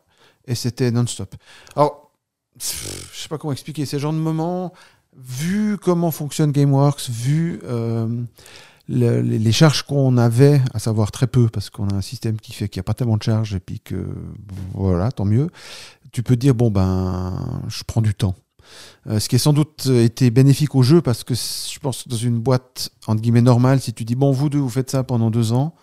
et 0.47 0.55
c'était 0.55 0.91
non-stop. 0.91 1.35
Alors, 1.77 2.11
pff, 2.59 3.11
je 3.15 3.19
sais 3.21 3.29
pas 3.29 3.39
comment 3.39 3.53
expliquer, 3.53 3.87
ces 3.87 3.99
genres 3.99 4.13
de 4.13 4.19
moments, 4.19 4.73
vu 5.17 5.79
comment 5.79 6.11
fonctionne 6.11 6.53
GameWorks, 6.53 7.09
vu 7.09 7.61
euh, 7.65 8.23
le- 8.89 9.23
les, 9.23 9.39
les 9.39 9.53
charges 9.53 9.83
qu'on 9.85 10.19
avait, 10.19 10.61
à 10.75 10.79
savoir 10.79 11.11
très 11.13 11.27
peu, 11.27 11.49
parce 11.49 11.71
qu'on 11.71 11.89
a 11.89 11.95
un 11.95 12.03
système 12.03 12.39
qui 12.39 12.53
fait 12.53 12.69
qu'il 12.69 12.81
n'y 12.81 12.85
a 12.85 12.85
pas 12.85 12.95
tellement 12.95 13.17
de 13.17 13.23
charges, 13.23 13.55
et 13.55 13.61
puis 13.61 13.81
que, 13.81 14.07
voilà, 14.75 15.11
tant 15.11 15.25
mieux, 15.25 15.49
tu 16.15 16.23
peux 16.23 16.37
dire, 16.37 16.55
bon, 16.55 16.71
ben, 16.71 17.61
je 17.69 17.83
prends 17.85 18.01
du 18.01 18.15
temps. 18.15 18.37
Euh, 19.09 19.19
ce 19.19 19.29
qui 19.29 19.35
est 19.35 19.39
sans 19.39 19.53
doute 19.53 19.85
euh, 19.89 20.03
été 20.05 20.31
bénéfique 20.31 20.75
au 20.75 20.83
jeu 20.83 21.03
parce 21.03 21.23
que 21.23 21.35
je 21.35 21.79
pense 21.81 22.05
que 22.05 22.09
dans 22.09 22.17
une 22.17 22.39
boîte 22.39 22.91
entre 23.07 23.21
guillemets 23.21 23.43
normale, 23.43 23.79
si 23.79 23.93
tu 23.93 24.05
dis 24.05 24.15
bon 24.15 24.33
vous 24.33 24.49
deux 24.49 24.59
vous 24.59 24.71
faites 24.71 24.91
ça 24.91 25.05
pendant 25.05 25.31
deux 25.31 25.53
ans, 25.53 25.75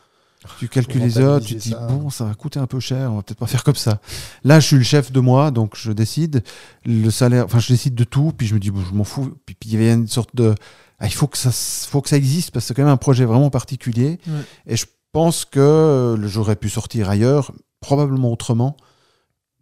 tu 0.57 0.67
calcules 0.67 1.01
les 1.01 1.19
heures, 1.19 1.39
tu 1.39 1.55
te 1.55 1.59
dis 1.61 1.69
ça. 1.69 1.85
bon 1.87 2.09
ça 2.09 2.25
va 2.25 2.33
coûter 2.33 2.59
un 2.59 2.65
peu 2.65 2.79
cher, 2.79 3.11
on 3.11 3.17
va 3.17 3.21
peut-être 3.21 3.37
pas 3.37 3.45
faire 3.45 3.63
comme 3.63 3.75
ça. 3.75 4.01
Là 4.43 4.59
je 4.59 4.65
suis 4.65 4.77
le 4.77 4.83
chef 4.83 5.11
de 5.11 5.19
moi 5.19 5.51
donc 5.51 5.75
je 5.77 5.91
décide 5.91 6.43
le 6.83 7.11
salaire, 7.11 7.45
enfin 7.45 7.59
je 7.59 7.67
décide 7.67 7.93
de 7.93 8.03
tout 8.03 8.33
puis 8.35 8.47
je 8.47 8.55
me 8.55 8.59
dis 8.59 8.71
bon 8.71 8.81
je 8.81 8.95
m'en 8.95 9.03
fous 9.03 9.31
puis 9.45 9.53
puis 9.53 9.69
il 9.69 9.73
y 9.73 9.75
avait 9.75 9.93
une 9.93 10.07
sorte 10.07 10.35
de 10.35 10.55
ah, 10.97 11.05
il 11.05 11.13
faut 11.13 11.27
que 11.27 11.37
ça 11.37 11.51
faut 11.51 12.01
que 12.01 12.09
ça 12.09 12.17
existe 12.17 12.49
parce 12.49 12.65
que 12.65 12.67
c'est 12.69 12.73
quand 12.73 12.83
même 12.83 12.91
un 12.91 12.97
projet 12.97 13.25
vraiment 13.25 13.51
particulier 13.51 14.19
Ouais. 14.27 14.41
et 14.65 14.75
je 14.75 14.87
pense 15.11 15.45
que 15.45 15.59
euh, 15.59 16.37
aurait 16.37 16.55
pu 16.55 16.69
sortir 16.69 17.09
ailleurs 17.09 17.51
probablement 17.79 18.31
autrement. 18.31 18.75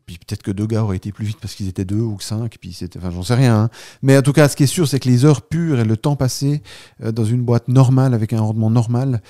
Puis 0.10 0.26
peut-être 0.27 0.41
que 0.41 0.49
deux 0.49 0.65
gars 0.65 0.84
auraient 0.84 0.98
été 0.98 1.11
plus 1.11 1.26
vite 1.26 1.38
parce 1.40 1.53
qu'ils 1.53 1.68
étaient 1.68 1.86
deux 1.86 1.99
ou 2.02 2.19
cinq, 2.19 2.57
puis 2.60 2.73
c'était, 2.73 2.98
enfin 2.98 3.11
j'en 3.11 3.22
sais 3.22 3.36
rien. 3.36 3.56
hein. 3.64 3.69
Mais 4.02 4.18
en 4.18 4.23
tout 4.23 4.34
cas, 4.34 4.49
ce 4.49 4.56
qui 4.56 4.64
est 4.64 4.68
sûr, 4.68 4.88
c'est 4.88 4.99
que 4.99 5.07
les 5.07 5.23
heures 5.23 5.44
pures 5.44 5.80
et 5.80 5.86
le 5.86 5.98
temps 5.98 6.15
passé 6.15 6.64
euh, 7.03 7.11
dans 7.11 7.26
une 7.26 7.44
boîte 7.44 7.68
normale 7.68 8.15
avec 8.15 8.34
un 8.34 8.41
rendement 8.41 8.72
normal, 8.72 9.22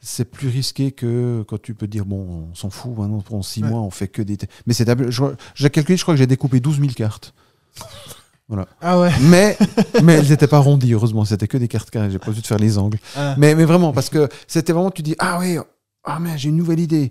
c'est 0.00 0.26
plus 0.30 0.48
risqué 0.48 0.92
que 0.92 1.42
quand 1.48 1.60
tu 1.60 1.72
peux 1.74 1.86
dire 1.86 2.04
bon, 2.04 2.48
on 2.50 2.54
s'en 2.54 2.68
fout, 2.68 2.92
maintenant 2.98 3.20
pendant 3.22 3.40
six 3.42 3.62
Ouais. 3.62 3.70
mois, 3.70 3.80
on 3.80 3.90
fait 3.90 4.08
que 4.08 4.20
des. 4.20 4.36
Mais 4.66 4.74
c'est 4.74 4.86
j'ai 5.54 5.70
calculé, 5.70 5.96
je 5.96 6.02
crois 6.02 6.12
que 6.14 6.18
j'ai 6.18 6.26
découpé 6.26 6.60
12 6.60 6.80
000 6.80 6.92
cartes. 6.92 7.32
Ah 8.80 9.00
ouais. 9.00 9.10
Mais, 9.22 9.56
mais 10.04 10.14
elles 10.14 10.28
n'étaient 10.28 10.46
pas 10.46 10.58
rondies, 10.60 10.92
heureusement. 10.92 11.24
C'était 11.24 11.48
que 11.48 11.56
des 11.56 11.66
cartes 11.66 11.90
carrées. 11.90 12.10
J'ai 12.10 12.18
pas 12.20 12.30
dû 12.30 12.40
de 12.40 12.46
faire 12.46 12.58
les 12.58 12.78
angles. 12.78 12.98
Ah. 13.16 13.34
Mais, 13.38 13.54
mais 13.54 13.64
vraiment, 13.64 13.92
parce 13.92 14.08
que 14.10 14.28
c'était 14.46 14.72
vraiment, 14.72 14.90
tu 14.90 15.02
dis, 15.02 15.16
ah 15.18 15.38
oui, 15.40 15.56
ah 16.04 16.18
mais 16.20 16.38
j'ai 16.38 16.50
une 16.50 16.56
nouvelle 16.56 16.78
idée. 16.80 17.10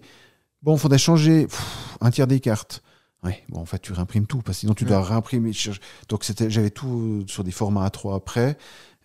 Bon, 0.61 0.75
il 0.75 0.79
faudrait 0.79 0.97
changer 0.97 1.47
pff, 1.47 1.61
un 2.01 2.09
tiers 2.11 2.27
des 2.27 2.39
cartes. 2.39 2.81
Ouais, 3.25 3.43
bon, 3.49 3.59
en 3.59 3.65
fait, 3.65 3.79
tu 3.79 3.91
réimprimes 3.91 4.25
tout, 4.27 4.39
parce 4.41 4.57
que 4.57 4.59
sinon 4.61 4.73
tu 4.73 4.85
dois 4.85 5.01
réimprimer. 5.03 5.51
ch- 5.53 5.79
Donc, 6.09 6.23
c'était, 6.23 6.49
j'avais 6.49 6.69
tout 6.69 7.23
sur 7.27 7.43
des 7.43 7.51
formats 7.51 7.87
A3 7.87 8.15
après, 8.15 8.57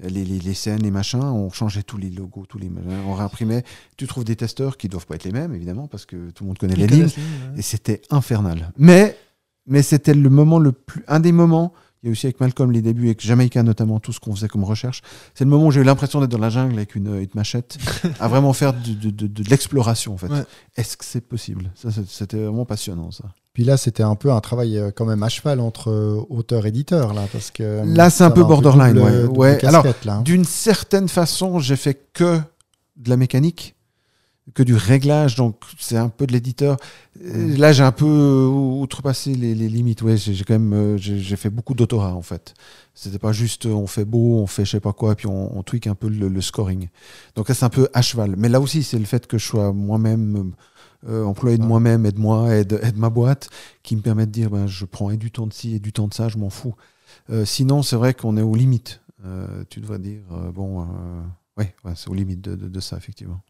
les, 0.03 0.25
les, 0.25 0.39
les 0.39 0.55
scènes, 0.55 0.83
les 0.83 0.91
machins, 0.91 1.21
on 1.23 1.51
changeait 1.51 1.83
tous 1.83 1.99
les 1.99 2.11
logos, 2.11 2.47
tous 2.47 2.59
les 2.59 2.69
machins, 2.71 2.91
on 3.07 3.15
réimprimait. 3.15 3.65
Tu 3.97 4.07
trouves 4.07 4.25
des 4.25 4.37
testeurs 4.37 4.77
qui 4.77 4.89
doivent 4.89 5.07
pas 5.07 5.15
être 5.17 5.25
les 5.25 5.33
mêmes, 5.33 5.55
évidemment, 5.55 5.89
parce 5.89 6.07
que 6.07 6.31
tout 6.31 6.45
le 6.45 6.49
monde 6.49 6.59
connaît 6.59 6.75
les 6.75 6.87
lignes. 6.87 6.99
connaissent 7.01 7.17
les 7.17 7.23
lignes, 7.23 7.53
ouais. 7.53 7.59
Et 7.59 7.63
c'était 7.63 8.03
infernal. 8.11 8.73
Mais, 8.79 9.17
mais 9.67 9.83
c'était 9.83 10.15
le 10.15 10.31
moment 10.31 10.59
le 10.59 10.73
plus. 10.73 11.05
Un 11.09 11.21
des 11.21 11.33
moments, 11.33 11.73
il 12.03 12.07
y 12.07 12.09
a 12.09 12.13
aussi 12.13 12.25
avec 12.25 12.41
Malcolm 12.41 12.73
les 12.73 12.81
débuts, 12.81 13.05
avec 13.09 13.21
Jamaica 13.21 13.63
notamment, 13.63 14.01
tout 14.01 14.15
ce 14.15 14.21
qu'on 14.21 14.35
faisait 14.35 14.49
comme 14.49 14.65
recherche. 14.65 15.03
C'est 15.35 15.45
le 15.45 15.51
moment 15.51 15.67
où 15.67 15.71
j'ai 15.71 15.83
eu 15.83 15.85
l'impression 15.85 16.19
d'être 16.21 16.31
dans 16.31 16.39
la 16.39 16.49
jungle 16.49 16.77
avec 16.77 16.95
une, 16.95 17.15
une 17.21 17.29
machette, 17.35 17.77
à 18.21 18.27
vraiment 18.29 18.55
faire 18.55 18.73
de, 18.73 18.95
de- 18.95 19.11
de- 19.11 19.27
de 19.27 19.43
l'exploration 19.51 20.15
en 20.15 20.17
fait. 20.17 20.29
Ouais. 20.29 20.45
Est-ce 20.79 20.97
que 20.97 21.05
c'est 21.05 21.21
possible? 21.21 21.71
Ça, 21.75 21.91
C'était 22.09 22.39
vraiment 22.39 22.65
passionnant 22.65 23.11
ça. 23.11 23.25
Puis 23.53 23.65
là, 23.65 23.77
c'était 23.77 24.03
un 24.05 24.15
peu 24.15 24.31
un 24.33 24.41
travail 24.41 24.79
euh, 24.79 24.91
quand 24.95 25.05
même 25.05 25.23
à 25.25 25.29
cheval 25.29 25.59
entre 25.61 25.91
euh, 25.91 26.21
auteur-éditeur, 26.31 27.13
là, 27.15 27.23
parce 27.33 27.51
que... 27.51 27.63
euh, 27.65 27.85
Là, 27.85 28.09
c'est 28.09 28.25
un 28.25 28.31
peu 28.31 28.45
borderline, 28.45 28.95
double- 28.95 29.05
ouais. 29.05 29.23
double 29.25 29.39
Ouais, 29.39 29.59
casquette, 29.61 30.05
là, 30.05 30.17
hein. 30.17 30.23
D'une 30.23 30.45
certaine 30.45 31.09
façon, 31.09 31.59
j'ai 31.59 31.77
fait 31.77 31.99
que 32.13 32.39
de 32.97 33.11
la 33.11 33.17
mécanique, 33.17 33.75
que 34.55 34.63
du 34.63 34.75
réglage, 34.75 35.37
donc 35.37 35.57
c'est 35.79 35.97
un 35.97 36.09
peu 36.09 36.27
de 36.27 36.33
l'éditeur. 36.33 36.77
Euh, 37.25 37.57
Là, 37.57 37.73
j'ai 37.73 37.85
un 37.85 37.93
peu 37.93 38.47
outrepassé 38.47 39.35
les, 39.35 39.55
les 39.55 39.69
limites. 39.69 40.03
Ouais, 40.03 40.17
j'ai 40.17 40.43
quand 40.45 40.59
même 40.59 40.97
j'ai 40.97 41.37
fait 41.37 41.51
beaucoup 41.51 41.75
d'autorat 41.75 42.15
en 42.15 42.23
fait. 42.23 42.55
C'était 42.95 43.19
pas 43.21 43.31
juste 43.33 43.67
on 43.67 43.87
fait 43.87 44.05
beau, 44.05 44.39
on 44.41 44.47
fait 44.49 44.65
je 44.65 44.73
sais 44.73 44.81
pas 44.81 44.93
quoi, 44.93 45.15
puis 45.15 45.27
on, 45.29 45.57
on 45.57 45.63
tweak 45.63 45.87
un 45.87 45.95
peu 45.95 46.09
le, 46.09 46.29
le 46.29 46.41
scoring. 46.41 46.89
Donc 47.37 47.49
là, 47.49 47.55
c'est 47.55 47.65
un 47.65 47.69
peu 47.69 47.89
à 47.95 48.03
cheval. 48.03 48.35
Mais 48.37 48.49
là 48.49 48.61
aussi, 48.61 48.83
c'est 48.83 48.99
le 48.99 49.05
fait 49.05 49.27
que 49.29 49.39
je 49.39 49.47
sois 49.47 49.73
moi-même 49.73 50.53
euh, 51.09 51.25
employé 51.25 51.59
de 51.59 51.65
moi-même, 51.65 52.07
et 52.07 52.13
de 52.13 52.19
moi, 52.21 52.55
et 52.57 52.65
de, 52.65 52.79
et 52.83 52.93
de 52.93 52.99
ma 52.99 53.11
boîte, 53.11 53.49
qui 53.83 53.97
me 53.97 54.03
permet 54.03 54.27
de 54.27 54.33
dire 54.33 54.51
ben, 54.51 54.67
je 54.67 54.85
prends 54.85 55.11
et 55.11 55.17
du 55.17 55.31
temps 55.31 55.47
de 55.47 55.53
ci 55.53 55.75
et 55.75 55.79
du 55.81 55.93
temps 55.93 56.09
de 56.09 56.15
ça, 56.15 56.29
je 56.29 56.39
m'en 56.39 56.51
fous. 56.51 56.75
Euh, 57.31 57.45
sinon, 57.45 57.83
c'est 57.83 57.97
vrai 57.97 58.15
qu'on 58.15 58.37
est 58.37 58.43
aux 58.43 58.55
limites. 58.55 59.01
Euh, 59.25 59.65
tu 59.69 59.81
devrais 59.81 59.99
dire 59.99 60.23
euh, 60.33 60.51
bon, 60.53 60.87
ouais, 61.57 61.75
ouais, 61.85 61.93
c'est 61.97 62.09
aux 62.09 62.15
limites 62.15 62.41
de, 62.41 62.55
de- 62.57 62.69
de 62.69 62.81
ça 62.81 62.97
effectivement. 62.97 63.41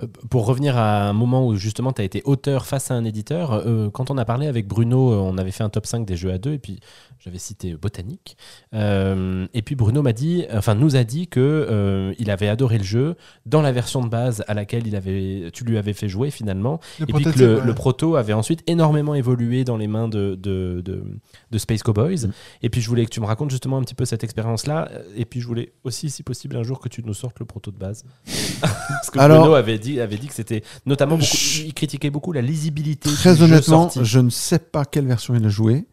Euh, 0.00 0.06
Pour 0.30 0.46
revenir 0.46 0.76
à 0.78 1.08
un 1.08 1.12
moment 1.12 1.46
où 1.46 1.54
justement 1.56 1.92
tu 1.92 2.00
as 2.00 2.04
été 2.04 2.22
auteur 2.24 2.64
face 2.66 2.90
à 2.90 2.94
un 2.94 3.04
éditeur, 3.04 3.52
euh, 3.52 3.90
quand 3.90 4.10
on 4.10 4.16
a 4.18 4.24
parlé 4.24 4.46
avec 4.46 4.66
Bruno, 4.66 5.12
euh, 5.12 5.16
on 5.16 5.36
avait 5.38 5.50
fait 5.50 5.64
un 5.64 5.68
top 5.68 5.86
5 5.86 6.06
des 6.06 6.16
jeux 6.16 6.32
à 6.32 6.38
deux 6.38 6.52
et 6.52 6.58
puis 6.58 6.80
j'avais 7.18 7.38
cité 7.38 7.74
Botanique. 7.74 8.36
Euh, 8.74 9.46
et 9.54 9.62
puis 9.62 9.74
Bruno 9.76 10.02
m'a 10.02 10.12
dit, 10.12 10.44
enfin 10.52 10.74
nous 10.74 10.96
a 10.96 11.04
dit 11.04 11.28
que 11.28 11.40
euh, 11.40 12.14
il 12.18 12.30
avait 12.30 12.48
adoré 12.48 12.78
le 12.78 12.84
jeu 12.84 13.16
dans 13.46 13.62
la 13.62 13.70
version 13.70 14.02
de 14.02 14.08
base 14.08 14.42
à 14.48 14.54
laquelle 14.54 14.86
il 14.86 14.96
avait, 14.96 15.50
tu 15.52 15.64
lui 15.64 15.78
avais 15.78 15.92
fait 15.92 16.08
jouer 16.08 16.30
finalement. 16.30 16.80
Le 16.98 17.04
et 17.08 17.12
puis 17.12 17.24
que 17.24 17.38
le, 17.38 17.56
ouais. 17.58 17.64
le 17.66 17.74
proto 17.74 18.16
avait 18.16 18.32
ensuite 18.32 18.62
énormément 18.66 19.14
évolué 19.14 19.62
dans 19.64 19.76
les 19.76 19.86
mains 19.86 20.08
de, 20.08 20.34
de, 20.34 20.80
de, 20.84 21.04
de 21.50 21.58
Space 21.58 21.82
Cowboys. 21.82 22.26
Mm. 22.26 22.32
Et 22.62 22.70
puis 22.70 22.80
je 22.80 22.88
voulais 22.88 23.04
que 23.04 23.10
tu 23.10 23.20
me 23.20 23.26
racontes 23.26 23.50
justement 23.50 23.76
un 23.76 23.82
petit 23.82 23.94
peu 23.94 24.04
cette 24.04 24.24
expérience-là. 24.24 24.90
Et 25.14 25.24
puis 25.24 25.40
je 25.40 25.46
voulais 25.46 25.72
aussi, 25.84 26.10
si 26.10 26.22
possible, 26.22 26.56
un 26.56 26.62
jour 26.64 26.80
que 26.80 26.88
tu 26.88 27.02
nous 27.04 27.14
sortes 27.14 27.38
le 27.38 27.46
proto 27.46 27.70
de 27.70 27.78
base. 27.78 28.04
Parce 28.60 29.10
que 29.10 29.18
Alors- 29.20 29.40
Bruno 29.40 29.54
avait 29.54 29.78
dit, 29.82 30.00
avait 30.00 30.16
dit 30.16 30.28
que 30.28 30.34
c'était 30.34 30.62
notamment 30.86 31.16
beaucoup, 31.16 31.36
il 31.64 31.74
critiquait 31.74 32.10
beaucoup 32.10 32.32
la 32.32 32.42
lisibilité. 32.42 33.10
Très 33.10 33.34
du 33.34 33.40
jeu 33.40 33.44
honnêtement, 33.44 33.90
sorti. 33.90 34.04
je 34.04 34.20
ne 34.20 34.30
sais 34.30 34.58
pas 34.58 34.84
quelle 34.84 35.06
version 35.06 35.34
il 35.34 35.44
a 35.44 35.48
joué 35.48 35.86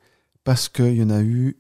parce 0.44 0.70
qu'il 0.70 0.96
y 0.96 1.04
en 1.04 1.10
a 1.10 1.22
eu 1.22 1.58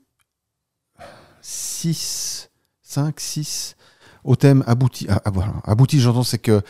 6, 1.42 2.50
5, 2.82 3.20
6 3.20 3.76
au 4.24 4.36
thème 4.36 4.64
abouti. 4.68 5.08
Ah, 5.10 5.22
ah, 5.26 5.32
voilà. 5.32 5.54
Abouti, 5.64 6.00
j'entends, 6.00 6.24
c'est 6.24 6.40
que 6.40 6.62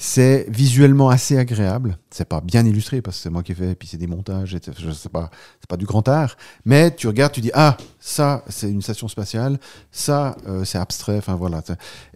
c'est 0.00 0.46
visuellement 0.48 1.08
assez 1.10 1.36
agréable. 1.36 1.98
C'est 2.08 2.28
pas 2.28 2.40
bien 2.40 2.64
illustré 2.64 3.02
parce 3.02 3.16
que 3.16 3.22
c'est 3.24 3.30
moi 3.30 3.42
qui 3.42 3.50
ai 3.50 3.54
fait, 3.56 3.72
et 3.72 3.74
puis 3.74 3.88
c'est 3.88 3.96
des 3.96 4.06
montages, 4.06 4.54
et 4.54 4.60
je 4.78 4.92
sais 4.92 5.08
pas, 5.08 5.28
c'est 5.60 5.68
pas 5.68 5.76
du 5.76 5.86
grand 5.86 6.06
art. 6.06 6.36
Mais 6.64 6.94
tu 6.94 7.08
regardes, 7.08 7.32
tu 7.32 7.40
dis 7.40 7.50
ah 7.52 7.76
ça 7.98 8.44
c'est 8.48 8.70
une 8.70 8.80
station 8.80 9.08
spatiale, 9.08 9.58
ça 9.90 10.36
euh, 10.46 10.64
c'est 10.64 10.78
abstrait. 10.78 11.18
Enfin 11.18 11.34
voilà. 11.34 11.62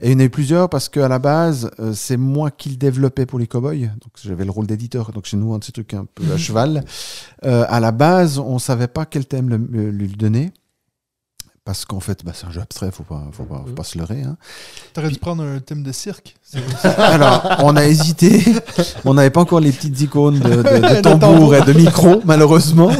Et 0.01 0.11
il 0.11 0.13
y 0.13 0.15
en 0.15 0.21
a 0.21 0.25
eu 0.25 0.31
plusieurs 0.31 0.69
parce 0.69 0.89
qu'à 0.89 1.09
la 1.09 1.19
base 1.19 1.73
euh, 1.81 1.93
c'est 1.93 2.17
moi 2.17 2.53
qui 2.53 2.71
le 2.71 2.77
développais 2.77 3.27
pour 3.27 3.41
les 3.41 3.49
cowboys, 3.49 3.89
donc 4.01 4.13
j'avais 4.23 4.45
le 4.45 4.53
rôle 4.53 4.69
d'éditeur. 4.69 5.11
Donc 5.11 5.27
chez 5.27 5.37
nous 5.37 5.53
un 5.53 5.59
de 5.59 5.65
ces 5.65 5.73
trucs 5.73 5.93
un 5.95 6.05
peu 6.05 6.23
à 6.33 6.37
cheval. 6.39 6.85
Euh, 7.45 7.65
à 7.69 7.81
la 7.81 7.91
base 7.91 8.39
on 8.39 8.61
savait 8.61 8.87
pas 8.87 9.07
quel 9.07 9.27
thème 9.27 9.49
le- 9.49 9.91
lui 9.91 10.07
donner 10.07 10.53
parce 11.65 11.85
qu'en 11.85 12.01
fait, 12.01 12.25
bah, 12.25 12.33
c'est 12.35 12.47
un 12.47 12.51
jeu 12.51 12.61
abstrait, 12.61 12.91
faut 12.91 13.05
pas, 13.05 13.23
faut 13.33 13.45
pas, 13.45 13.63
faut 13.67 13.73
pas 13.73 13.85
se 13.85 13.97
leurrer. 13.97 14.23
hein. 14.23 14.37
T'aurais 14.95 15.11
dû 15.11 15.19
prendre 15.19 15.45
un 15.45 15.61
thème 15.61 15.83
de 15.85 15.93
cirque. 15.93 16.35
C'est- 16.43 16.87
Alors, 16.99 17.43
on 17.61 17.77
a 17.77 17.85
hésité. 17.85 18.43
On 19.05 19.15
n'avait 19.15 19.31
pas 19.31 19.41
encore 19.43 19.61
les 19.61 19.71
petites 19.71 20.01
icônes 20.01 20.41
de, 20.41 20.49
de- 20.49 20.63
de 20.63 20.63
De 20.97 21.01
tambour 21.01 21.55
et 21.55 21.63
de 21.63 21.73
micro, 21.73 22.21
malheureusement. 22.25 22.91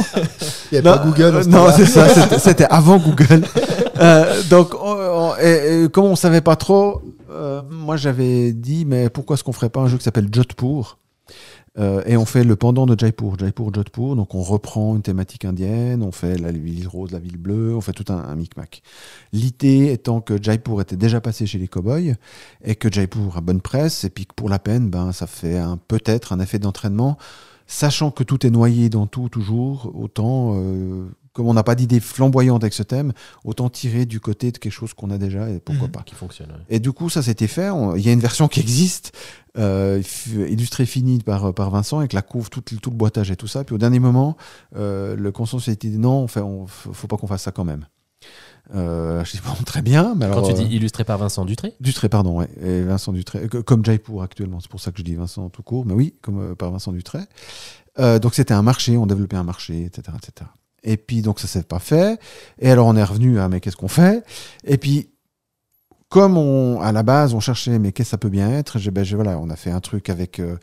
Il 0.71 0.79
n'y 0.81 0.87
a 0.87 0.97
pas 0.97 1.03
Google. 1.03 1.35
euh, 1.35 1.43
ce 1.43 1.49
non, 1.49 1.67
c'est 1.75 1.85
ça. 1.85 2.07
c'était- 2.39 2.67
avant 2.69 2.97
Google. 2.97 3.43
Euh, 3.99 4.41
donc, 4.49 4.73
on- 4.83 4.97
on- 4.97 5.35
et- 5.39 5.83
et 5.83 5.89
comme 5.89 6.05
on 6.05 6.15
savait 6.15 6.41
pas 6.41 6.55
trop, 6.55 7.01
euh, 7.29 7.61
moi 7.69 7.95
j'avais 7.95 8.51
dit, 8.51 8.85
mais 8.85 9.07
pourquoi 9.09 9.35
est-ce 9.35 9.43
qu'on 9.43 9.53
ferait 9.53 9.69
pas 9.69 9.81
un 9.81 9.87
jeu 9.87 9.97
qui 9.97 10.03
s'appelle 10.03 10.27
Jodhpur 10.33 10.97
Euh, 11.79 12.03
et 12.05 12.17
on 12.17 12.25
fait 12.25 12.43
le 12.43 12.55
pendant 12.55 12.85
de 12.85 12.97
Jaipur, 12.97 13.37
Jaipur, 13.37 13.73
Jodhpur. 13.73 14.15
Donc 14.15 14.35
on 14.35 14.43
reprend 14.43 14.95
une 14.95 15.01
thématique 15.01 15.45
indienne, 15.45 16.03
on 16.03 16.11
fait 16.11 16.37
la 16.37 16.51
ville 16.51 16.87
rose, 16.87 17.11
la 17.11 17.19
ville 17.19 17.37
bleue, 17.37 17.75
on 17.75 17.81
fait 17.81 17.93
tout 17.93 18.11
un, 18.11 18.17
un 18.17 18.35
micmac. 18.35 18.83
L'idée 19.31 19.91
étant 19.91 20.21
que 20.21 20.41
Jaipur 20.41 20.81
était 20.81 20.97
déjà 20.97 21.19
passé 21.19 21.47
chez 21.47 21.57
les 21.57 21.67
cowboys 21.67 22.15
et 22.63 22.75
que 22.75 22.91
Jaipur 22.91 23.37
a 23.37 23.41
bonne 23.41 23.61
presse 23.61 24.03
et 24.03 24.09
puis 24.09 24.25
que 24.25 24.33
pour 24.35 24.49
la 24.49 24.59
peine, 24.59 24.89
ben 24.89 25.11
ça 25.11 25.25
fait 25.27 25.59
peut-être 25.87 26.33
un 26.33 26.39
effet 26.39 26.59
d'entraînement, 26.59 27.17
sachant 27.65 28.11
que 28.11 28.23
tout 28.23 28.45
est 28.45 28.51
noyé 28.51 28.89
dans 28.89 29.07
tout 29.07 29.29
toujours. 29.29 29.91
Autant 29.95 30.55
euh, 30.55 31.07
comme 31.33 31.47
on 31.47 31.53
n'a 31.53 31.63
pas 31.63 31.75
d'idée 31.75 31.99
flamboyante 31.99 32.63
avec 32.63 32.73
ce 32.73 32.83
thème, 32.83 33.11
autant 33.43 33.69
tirer 33.69 34.05
du 34.05 34.19
côté 34.19 34.51
de 34.51 34.57
quelque 34.59 34.71
chose 34.71 34.93
qu'on 34.93 35.09
a 35.09 35.17
déjà 35.17 35.49
et 35.49 35.59
pourquoi 35.59 35.87
Mhm. 35.87 35.91
pas. 35.91 36.03
Qui 36.03 36.15
fonctionne. 36.15 36.49
ouais. 36.51 36.57
Et 36.69 36.79
du 36.79 36.91
coup, 36.91 37.09
ça 37.09 37.21
s'était 37.23 37.47
fait. 37.47 37.69
Il 37.97 38.01
y 38.05 38.09
a 38.09 38.13
une 38.13 38.19
version 38.19 38.47
qui 38.47 38.59
existe, 38.59 39.11
euh, 39.57 40.01
illustrée 40.35 40.85
finie 40.85 41.19
par, 41.19 41.53
par 41.53 41.69
Vincent, 41.71 41.99
avec 41.99 42.13
la 42.13 42.21
couve, 42.21 42.49
tout, 42.49 42.61
le- 42.71 42.77
tout 42.77 42.89
le 42.91 42.95
boitage 42.95 43.31
et 43.31 43.35
tout 43.35 43.47
ça. 43.47 43.63
Puis 43.63 43.73
au 43.75 43.77
dernier 43.79 43.99
moment, 43.99 44.37
euh, 44.75 45.15
le 45.15 45.31
consensus 45.31 45.69
a 45.69 45.71
été 45.71 45.89
dit 45.89 45.97
non, 45.97 46.19
on 46.23 46.27
fait, 46.27 46.41
on, 46.41 46.67
faut 46.67 47.07
pas 47.07 47.17
qu'on 47.17 47.27
fasse 47.27 47.41
ça 47.43 47.51
quand 47.51 47.65
même. 47.65 47.85
Euh, 48.73 49.23
je 49.25 49.31
dis 49.33 49.41
bon, 49.45 49.51
très 49.65 49.81
bien, 49.81 50.13
mais 50.15 50.25
alors. 50.25 50.41
Quand 50.41 50.47
tu 50.47 50.53
dis 50.53 50.61
euh, 50.63 50.75
illustré 50.77 51.03
par 51.03 51.17
Vincent 51.17 51.43
Dutré 51.45 51.73
Dutré, 51.81 52.07
pardon, 52.09 52.37
ouais, 52.39 52.49
et 52.61 52.81
Vincent 52.83 53.11
Dutré, 53.11 53.47
que- 53.49 53.57
comme 53.57 53.83
Jaipur 53.83 54.21
actuellement, 54.23 54.59
c'est 54.61 54.71
pour 54.71 54.79
ça 54.79 54.91
que 54.91 54.99
je 54.99 55.03
dis 55.03 55.15
Vincent 55.15 55.49
tout 55.49 55.63
court, 55.63 55.85
mais 55.85 55.93
oui, 55.93 56.15
comme 56.21 56.39
euh, 56.39 56.55
par 56.55 56.71
Vincent 56.71 56.93
Dutré. 56.93 57.19
Euh, 57.99 58.19
donc 58.19 58.33
c'était 58.33 58.53
un 58.53 58.61
marché, 58.61 58.95
on 58.97 59.05
développait 59.05 59.35
un 59.35 59.43
marché, 59.43 59.83
etc., 59.85 60.03
etc. 60.17 60.49
Et 60.83 60.97
puis 60.97 61.21
donc 61.21 61.39
ça 61.39 61.47
s'est 61.47 61.63
pas 61.63 61.79
fait. 61.79 62.19
Et 62.59 62.69
alors 62.69 62.87
on 62.87 62.95
est 62.95 63.03
revenu 63.03 63.39
à 63.39 63.47
mais 63.47 63.59
qu'est-ce 63.59 63.77
qu'on 63.77 63.87
fait? 63.87 64.23
Et 64.65 64.77
puis 64.77 65.09
comme 66.13 66.37
on, 66.37 66.79
à 66.79 66.91
la 66.91 67.01
base 67.01 67.33
on 67.33 67.39
cherchait 67.39 67.79
mais 67.79 67.91
qu'est-ce 67.91 68.09
que 68.09 68.11
ça 68.11 68.17
peut 68.19 68.29
bien 68.29 68.51
être, 68.51 68.77
ben, 68.91 69.03
voilà, 69.15 69.39
on 69.39 69.49
a 69.49 69.55
fait 69.55 69.71
un 69.71 69.79
truc 69.79 70.09
avec 70.11 70.39
euh, 70.39 70.57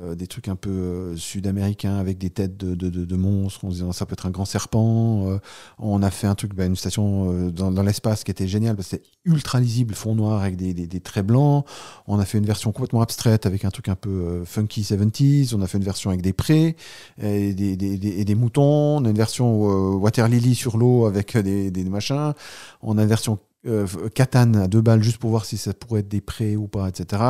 euh, 0.00 0.14
des 0.14 0.28
trucs 0.28 0.46
un 0.46 0.54
peu 0.54 0.70
euh, 0.70 1.16
sud-américains 1.16 1.96
avec 1.98 2.18
des 2.18 2.30
têtes 2.30 2.56
de, 2.56 2.76
de, 2.76 2.88
de- 2.88 3.04
de 3.04 3.16
monstres, 3.16 3.64
en 3.64 3.70
disant 3.70 3.90
ça 3.90 4.06
peut 4.06 4.12
être 4.12 4.26
un 4.26 4.30
grand 4.30 4.44
serpent. 4.44 5.26
euh, 5.26 5.38
on 5.80 6.04
a 6.04 6.10
fait 6.12 6.28
un 6.28 6.36
truc, 6.36 6.54
ben, 6.54 6.68
une 6.70 6.76
station 6.76 7.32
euh, 7.32 7.50
dans, 7.50 7.72
dans 7.72 7.82
l'espace 7.82 8.22
qui 8.22 8.30
était 8.30 8.46
géniale 8.46 8.76
parce 8.76 8.90
que 8.90 8.96
c'était 8.98 9.08
ultra 9.24 9.58
lisible, 9.58 9.92
fond 9.96 10.14
noir 10.14 10.40
avec 10.40 10.54
des, 10.54 10.72
des, 10.72 10.86
des 10.86 11.00
traits 11.00 11.26
blancs. 11.26 11.66
On 12.06 12.20
a 12.20 12.24
fait 12.24 12.38
une 12.38 12.46
version 12.46 12.70
complètement 12.70 13.02
abstraite 13.02 13.44
avec 13.44 13.64
un 13.64 13.70
truc 13.70 13.88
un 13.88 13.96
peu 13.96 14.44
funky 14.44 14.82
70s. 14.82 15.52
On 15.56 15.62
a 15.62 15.66
fait 15.66 15.78
une 15.78 15.84
version 15.84 16.10
avec 16.10 16.22
des 16.22 16.32
prés 16.32 16.76
et 17.20 17.54
des, 17.54 17.72
et 17.72 18.24
des 18.24 18.34
moutons. 18.36 18.98
On 18.98 19.04
a 19.04 19.08
une 19.10 19.16
version 19.16 19.62
water 19.96 20.28
lily 20.28 20.54
sur 20.54 20.76
l'eau 20.78 21.06
avec 21.06 21.36
des 21.36 21.84
machins. 21.86 22.34
On 22.82 22.98
a 22.98 23.02
une 23.02 23.08
version 23.08 23.40
euh, 23.66 23.86
katane 24.14 24.56
à 24.56 24.66
deux 24.66 24.80
balles 24.80 25.02
juste 25.02 25.18
pour 25.18 25.30
voir 25.30 25.44
si 25.44 25.56
ça 25.56 25.72
pourrait 25.72 26.00
être 26.00 26.08
des 26.08 26.20
prés 26.20 26.56
ou 26.56 26.66
pas, 26.66 26.88
etc. 26.88 27.22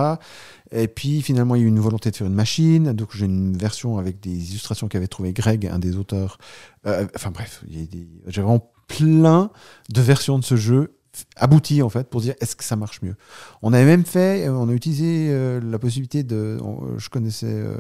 Et 0.71 0.89
puis 0.89 1.21
finalement, 1.21 1.55
il 1.55 1.61
y 1.61 1.63
a 1.63 1.67
eu 1.67 1.69
une 1.69 1.81
volonté 1.81 2.11
de 2.11 2.17
faire 2.17 2.27
une 2.27 2.35
machine. 2.35 2.93
Donc 2.93 3.11
j'ai 3.15 3.27
une 3.27 3.57
version 3.57 3.99
avec 3.99 4.21
des 4.21 4.51
illustrations 4.51 4.89
qu'avait 4.89 5.09
trouvé 5.09 5.33
Greg, 5.33 5.67
un 5.67 5.79
des 5.79 5.97
auteurs. 5.97 6.39
Euh, 6.87 7.07
enfin 7.15 7.31
bref, 7.31 7.63
j'ai 7.69 8.41
vraiment 8.41 8.73
plein 8.89 9.51
de 9.91 10.01
versions 10.01 10.39
de 10.39 10.45
ce 10.45 10.57
jeu 10.57 10.95
abouties 11.37 11.83
en 11.83 11.89
fait 11.89 12.09
pour 12.09 12.21
dire 12.21 12.35
est-ce 12.41 12.57
que 12.57 12.65
ça 12.65 12.77
marche 12.77 13.03
mieux? 13.03 13.17
On 13.61 13.73
avait 13.73 13.85
même 13.85 14.05
fait, 14.05 14.47
euh, 14.47 14.53
on 14.53 14.69
a 14.69 14.73
utilisé 14.73 15.29
euh, 15.31 15.61
la 15.61 15.79
possibilité 15.79 16.23
de, 16.23 16.59
je 16.97 17.09
connaissais 17.11 17.53
euh, 17.53 17.77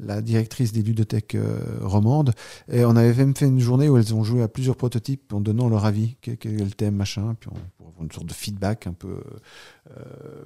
la 0.00 0.20
directrice 0.22 0.72
des 0.72 0.82
ludothèques 0.82 1.34
euh, 1.34 1.58
romandes 1.80 2.32
et 2.70 2.84
on 2.84 2.96
avait 2.96 3.14
même 3.14 3.36
fait 3.36 3.46
une 3.46 3.60
journée 3.60 3.88
où 3.88 3.96
elles 3.96 4.14
ont 4.14 4.24
joué 4.24 4.42
à 4.42 4.48
plusieurs 4.48 4.76
prototypes 4.76 5.32
en 5.32 5.40
donnant 5.40 5.68
leur 5.68 5.84
avis, 5.84 6.16
quel, 6.20 6.36
quel 6.36 6.56
le 6.56 6.70
thème 6.70 6.96
machin, 6.96 7.36
puis 7.38 7.50
on, 7.52 7.58
pour 7.76 7.88
avoir 7.88 8.02
une 8.02 8.12
sorte 8.12 8.26
de 8.26 8.32
feedback 8.32 8.86
un 8.86 8.92
peu 8.92 9.22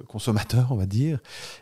consommateur 0.07 0.67
on 0.71 0.75
va 0.75 0.85
dire. 0.85 1.19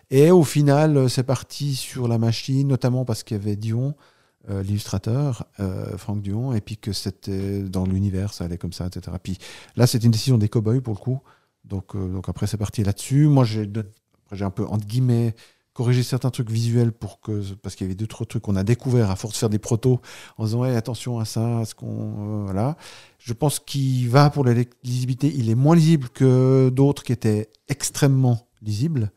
Et 0.09 0.31
au 0.31 0.43
final, 0.43 1.09
c'est 1.09 1.23
parti 1.23 1.75
sur 1.75 2.07
la 2.07 2.17
machine, 2.17 2.67
notamment 2.67 3.05
parce 3.05 3.23
qu'il 3.23 3.37
y 3.37 3.39
avait 3.39 3.55
Dion, 3.55 3.95
euh, 4.49 4.63
l'illustrateur, 4.63 5.45
euh, 5.59 5.97
Franck 5.97 6.21
Dion, 6.21 6.53
et 6.53 6.61
puis 6.61 6.77
que 6.77 6.93
c'était 6.93 7.61
dans 7.63 7.85
l'univers, 7.85 8.33
ça 8.33 8.45
allait 8.45 8.57
comme 8.57 8.73
ça, 8.73 8.87
etc. 8.87 9.15
Puis 9.21 9.37
là, 9.75 9.87
c'était 9.87 10.05
une 10.05 10.11
décision 10.11 10.37
des 10.37 10.49
cow-boys 10.49 10.81
pour 10.81 10.93
le 10.93 10.99
coup. 10.99 11.19
Donc, 11.65 11.95
euh, 11.95 12.07
donc 12.13 12.29
après, 12.29 12.47
c'est 12.47 12.57
parti 12.57 12.83
là-dessus. 12.83 13.27
Moi, 13.27 13.43
j'ai 13.45 13.69
un 14.41 14.49
peu, 14.49 14.65
entre 14.65 14.85
guillemets, 14.85 15.35
corrigé 15.73 16.01
certains 16.01 16.31
trucs 16.31 16.49
visuels 16.49 16.91
pour 16.91 17.19
que, 17.21 17.53
parce 17.61 17.75
qu'il 17.75 17.85
y 17.85 17.87
avait 17.89 17.95
d'autres 17.95 18.25
trucs 18.25 18.41
qu'on 18.41 18.55
a 18.55 18.63
découvert 18.63 19.11
à 19.11 19.15
force 19.15 19.33
de 19.35 19.37
faire 19.37 19.49
des 19.49 19.59
protos 19.59 20.01
en 20.37 20.45
disant, 20.45 20.61
ouais, 20.61 20.75
attention 20.75 21.19
à 21.19 21.25
ça, 21.25 21.59
à 21.59 21.65
ce 21.65 21.75
qu'on. 21.75 22.41
euh, 22.41 22.43
voilà. 22.45 22.77
Je 23.19 23.33
pense 23.33 23.59
qu'il 23.59 24.09
va 24.09 24.29
pour 24.29 24.43
la 24.45 24.53
lisibilité. 24.83 25.31
Il 25.35 25.49
est 25.49 25.55
moins 25.55 25.75
lisible 25.75 26.09
que 26.09 26.69
d'autres 26.73 27.03
qui 27.03 27.11
étaient 27.11 27.49
extrêmement 27.67 28.47
lisibles, 28.63 29.11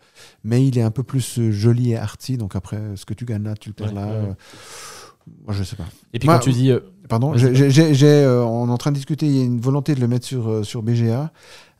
mais 0.44 0.66
il 0.66 0.76
est 0.76 0.82
un 0.82 0.90
peu 0.90 1.02
plus 1.02 1.38
euh, 1.38 1.50
joli 1.50 1.92
et 1.92 1.96
arty. 1.96 2.36
Donc 2.36 2.56
après, 2.56 2.78
ce 2.96 3.06
que 3.06 3.14
tu 3.14 3.24
gagnes 3.24 3.44
là, 3.44 3.54
tu 3.54 3.70
le 3.70 3.74
perds 3.74 3.88
Ouais, 3.88 3.94
là. 3.94 4.06
ouais, 4.06 4.34
Moi, 5.46 5.54
je 5.54 5.62
sais 5.64 5.76
pas. 5.76 5.84
Et 6.12 6.18
puis 6.18 6.28
Moi, 6.28 6.38
quand 6.38 6.44
tu 6.44 6.52
dis. 6.52 6.70
euh, 6.70 6.80
Pardon, 7.08 7.32
j'ai, 7.36 7.44
euh, 8.24 8.44
on 8.44 8.68
est 8.68 8.70
en 8.72 8.76
train 8.78 8.92
de 8.92 8.96
discuter, 8.96 9.26
il 9.26 9.36
y 9.36 9.40
a 9.40 9.44
une 9.44 9.60
volonté 9.60 9.96
de 9.96 10.00
le 10.00 10.06
mettre 10.06 10.24
sur, 10.26 10.48
euh, 10.48 10.62
sur 10.62 10.82
BGA. 10.82 11.32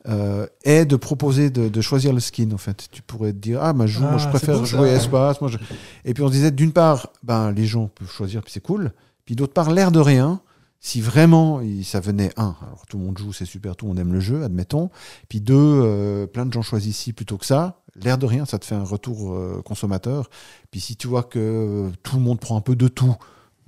euh, 0.09 0.47
et 0.63 0.83
de 0.85 0.95
proposer 0.95 1.51
de, 1.51 1.69
de 1.69 1.81
choisir 1.81 2.11
le 2.11 2.19
skin 2.19 2.51
en 2.53 2.57
fait. 2.57 2.87
Tu 2.91 3.01
pourrais 3.03 3.31
te 3.33 3.37
dire 3.37 3.59
ah 3.61 3.71
moi 3.71 3.85
je, 3.85 3.93
joue, 3.99 4.01
moi, 4.01 4.17
je 4.17 4.25
Ah, 4.25 4.29
préfère 4.29 4.57
cool, 4.57 4.67
ça. 4.67 4.77
jouer 4.77 4.89
espace. 4.89 5.39
Moi, 5.41 5.49
je- 5.51 5.57
Et 6.05 6.13
puis 6.15 6.23
on 6.23 6.27
se 6.27 6.33
disait 6.33 6.49
d'une 6.51 6.71
part 6.73 7.11
ben 7.23 7.51
les 7.51 7.65
gens 7.65 7.87
peuvent 7.93 8.09
choisir 8.09 8.41
puis 8.41 8.51
c'est 8.51 8.63
cool. 8.63 8.91
Puis 9.25 9.35
d'autre 9.35 9.53
part 9.53 9.69
l'air 9.71 9.91
de 9.91 9.99
rien. 9.99 10.41
Si 10.83 10.99
vraiment 10.99 11.61
ça 11.83 11.99
venait 11.99 12.31
un, 12.37 12.55
alors 12.63 12.87
tout 12.89 12.97
le 12.97 13.05
monde 13.05 13.15
joue, 13.19 13.31
c'est 13.31 13.45
super, 13.45 13.75
tout 13.75 13.85
le 13.85 13.89
monde 13.89 13.99
aime 13.99 14.11
le 14.13 14.19
jeu, 14.19 14.43
admettons. 14.43 14.89
Puis 15.29 15.39
deux, 15.39 15.53
euh, 15.55 16.25
plein 16.25 16.47
de 16.47 16.51
gens 16.51 16.63
choisissent 16.63 16.97
ici 17.01 17.13
plutôt 17.13 17.37
que 17.37 17.45
ça. 17.45 17.83
L'air 18.03 18.17
de 18.17 18.25
rien, 18.25 18.45
ça 18.45 18.57
te 18.57 18.65
fait 18.65 18.73
un 18.73 18.83
retour 18.83 19.31
euh, 19.33 19.61
consommateur. 19.63 20.27
Puis 20.71 20.79
si 20.79 20.95
tu 20.95 21.07
vois 21.07 21.21
que 21.21 21.37
euh, 21.37 21.89
tout 22.01 22.15
le 22.15 22.23
monde 22.23 22.39
prend 22.39 22.57
un 22.57 22.61
peu 22.61 22.75
de 22.75 22.87
tout, 22.87 23.15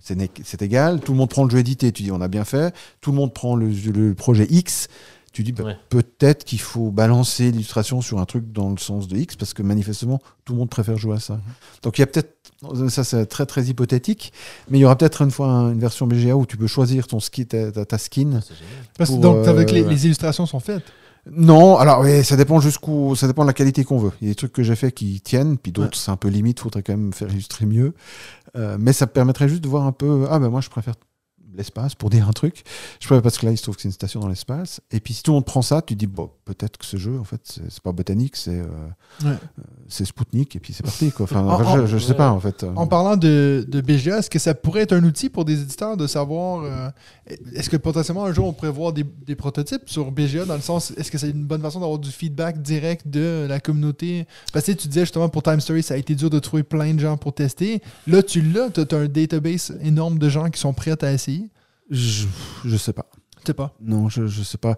c'est 0.04 0.62
égal. 0.62 1.00
Tout 1.00 1.14
le 1.14 1.18
monde 1.18 1.30
prend 1.30 1.44
le 1.46 1.50
jeu 1.50 1.60
édité, 1.60 1.92
tu 1.92 2.04
dis 2.04 2.12
on 2.12 2.22
a 2.22 2.28
bien 2.28 2.44
fait. 2.46 2.74
Tout 3.02 3.12
le 3.12 3.18
monde 3.18 3.34
prend 3.34 3.56
le, 3.56 3.70
le 3.70 4.14
projet 4.14 4.46
X. 4.50 4.88
Tu 5.32 5.42
dis 5.42 5.52
bah, 5.52 5.64
Ouais. 5.64 5.78
peut-être 5.90 6.44
qu'il 6.44 6.60
faut 6.60 6.92
balancer 6.92 7.50
l'illustration 7.52 8.02
sur 8.02 8.20
un 8.20 8.26
truc 8.26 8.52
dans 8.52 8.70
le 8.70 8.78
sens 8.78 9.08
de 9.08 9.18
X 9.18 9.36
parce 9.36 9.56
que 9.56 9.64
manifestement 9.64 10.22
tout 10.46 10.54
le 10.54 10.60
monde 10.60 10.70
préfère 10.70 10.96
jouer 10.98 11.16
à 11.16 11.20
ça. 11.20 11.40
Donc 11.82 11.98
il 11.98 12.02
y 12.02 12.04
a 12.04 12.06
peut-être, 12.08 12.36
ça 12.90 13.04
c'est 13.04 13.26
très 13.26 13.48
très 13.48 13.64
hypothétique, 13.64 14.32
mais 14.70 14.78
il 14.78 14.82
y 14.82 14.86
aura 14.86 14.96
peut-être 14.96 15.24
une 15.24 15.32
fois 15.32 15.48
un- 15.48 15.72
une 15.74 15.80
version 15.80 16.06
BGA 16.06 16.36
où 16.38 16.46
tu 16.46 16.56
peux 16.56 16.68
choisir 16.68 17.08
ton 17.08 17.20
ski, 17.20 17.48
ta, 17.48 17.72
ta- 17.72 17.98
skin. 17.98 18.42
Parce 18.96 19.10
que 19.10 19.16
Pour, 19.16 19.24
donc, 19.24 19.48
avec 19.48 19.70
euh, 19.72 19.74
les, 19.74 19.82
ouais. 19.82 19.90
les 19.90 20.06
illustrations 20.06 20.46
sont 20.46 20.60
faites. 20.60 20.84
Non, 21.32 21.78
alors 21.78 22.02
oui, 22.02 22.24
ça 22.24 22.36
dépend 22.36 22.60
jusqu'où, 22.60 23.16
ça 23.16 23.28
dépend 23.28 23.44
de 23.44 23.48
la 23.48 23.54
qualité 23.54 23.84
qu'on 23.86 23.98
veut. 23.98 24.12
Il 24.22 24.28
y 24.28 24.30
a 24.30 24.32
des 24.32 24.36
trucs 24.36 24.52
que 24.52 24.64
j'ai 24.64 24.76
fait 24.76 24.91
qui 24.91 25.22
tiennent, 25.22 25.58
puis 25.58 25.72
d'autres 25.72 25.98
c'est 25.98 26.12
un 26.12 26.18
peu 26.18 26.28
limite, 26.28 26.60
faudrait 26.60 26.84
quand 26.84 26.94
même 26.94 27.14
faire 27.14 27.32
illustrer 27.32 27.66
mieux. 27.66 27.94
Euh, 28.56 28.78
mais 28.80 28.91
ça 28.91 29.08
permettrait 29.08 29.48
juste 29.48 29.64
de 29.64 29.70
voir 29.70 29.86
un 29.86 29.94
peu. 29.94 30.28
Ah 30.30 30.40
ben 30.40 30.50
moi 30.50 30.60
je 30.62 30.70
préfère 30.70 30.95
l'espace 31.56 31.96
pour 31.96 32.10
dire 32.10 32.28
un 32.28 32.34
truc. 32.34 32.64
Je 33.00 33.08
préfère 33.08 33.22
parce 33.22 33.38
que 33.38 33.46
là 33.46 33.52
il 33.52 33.58
se 33.58 33.64
trouve 33.64 33.76
que 33.76 33.82
c'est 33.82 33.88
une 33.90 33.94
station 33.94 34.20
dans 34.20 34.28
l'espace. 34.28 34.82
Et 34.92 35.00
puis 35.00 35.14
si 35.14 35.24
tout 35.24 35.32
le 35.32 35.36
monde 35.36 35.46
prend 35.46 35.62
ça, 35.62 35.82
tu 35.82 35.96
dis 35.96 36.08
bon 36.08 36.30
peut-être 36.46 36.78
que 36.78 36.86
ce 36.86 36.98
jeu 36.98 37.20
en 37.20 37.24
fait 37.24 37.42
c'est 37.46 37.82
pas 37.82 37.92
botanique, 37.92 38.36
c'est 38.36 38.60
euh, 38.60 38.64
Ouais. 39.24 39.30
euh, 39.32 39.62
c'est 39.88 40.06
Spoutnik 40.06 40.56
et 40.56 40.60
puis 40.60 40.74
c'est 40.74 40.84
parti 40.84 41.12
quoi. 41.12 41.24
Enfin 41.26 41.42
En- 41.46 41.82
je, 41.82 41.86
je 41.86 41.98
sais 41.98 42.12
ouais. 42.12 42.18
pas 42.18 42.32
en 42.32 42.40
fait. 42.40 42.66
En 42.76 42.88
parlant 42.88 43.16
de, 43.18 43.66
de 43.68 43.82
BGA, 43.82 44.20
est-ce 44.20 44.30
que 44.30 44.40
ça 44.40 44.54
pourrait 44.56 44.82
être 44.82 44.94
un 44.94 45.04
outil 45.04 45.30
pour 45.30 45.46
des 45.46 45.62
éditeurs 45.62 45.98
de 45.98 46.08
savoir. 46.08 46.64
euh, 46.64 46.90
est-ce 47.56 47.70
que 47.70 47.78
potentiellement 47.78 48.26
un 48.26 48.34
jour 48.34 48.48
on 48.48 48.54
pourrait 48.54 48.72
voir 48.72 48.92
des, 48.94 49.04
des 49.26 49.36
prototypes 49.36 49.84
sur 49.88 50.12
BGA 50.12 50.46
dans 50.46 50.56
le 50.56 50.62
sens. 50.62 50.92
Est-ce 50.98 51.12
que 51.12 51.18
c'est 51.18 51.30
une 51.30 51.46
bonne 51.46 51.62
façon 51.62 51.80
d'avoir 51.80 52.00
du 52.00 52.10
feedback 52.12 52.62
direct 52.62 53.08
de 53.08 53.46
la 53.48 53.60
communauté? 53.60 54.26
Parce 54.52 54.66
que 54.66 54.72
tu 54.72 54.88
disais 54.88 55.02
justement 55.02 55.30
pour 55.30 55.44
Time 55.44 55.60
Story, 55.62 55.84
ça 55.84 55.94
a 55.94 55.98
été 55.98 56.16
dur 56.16 56.30
de 56.30 56.40
trouver 56.40 56.64
plein 56.64 56.94
de 56.94 57.00
gens 57.00 57.18
pour 57.18 57.34
tester. 57.34 57.82
Là, 58.08 58.24
tu 58.24 58.42
l'as, 58.42 58.70
tu 58.70 58.82
as 58.82 58.98
un 58.98 59.08
database 59.08 59.78
énorme 59.82 60.18
de 60.20 60.30
gens 60.30 60.50
qui 60.50 60.60
sont 60.60 60.74
prêts 60.74 61.02
à 61.04 61.12
essayer. 61.14 61.43
Je, 61.94 62.26
je 62.65 62.78
sais 62.78 62.94
pas. 62.94 63.06
Je 63.41 63.48
sais 63.48 63.53
pas? 63.53 63.76
Non, 63.80 64.10
je, 64.10 64.26
je 64.26 64.41
sais 64.41 64.57
pas. 64.57 64.78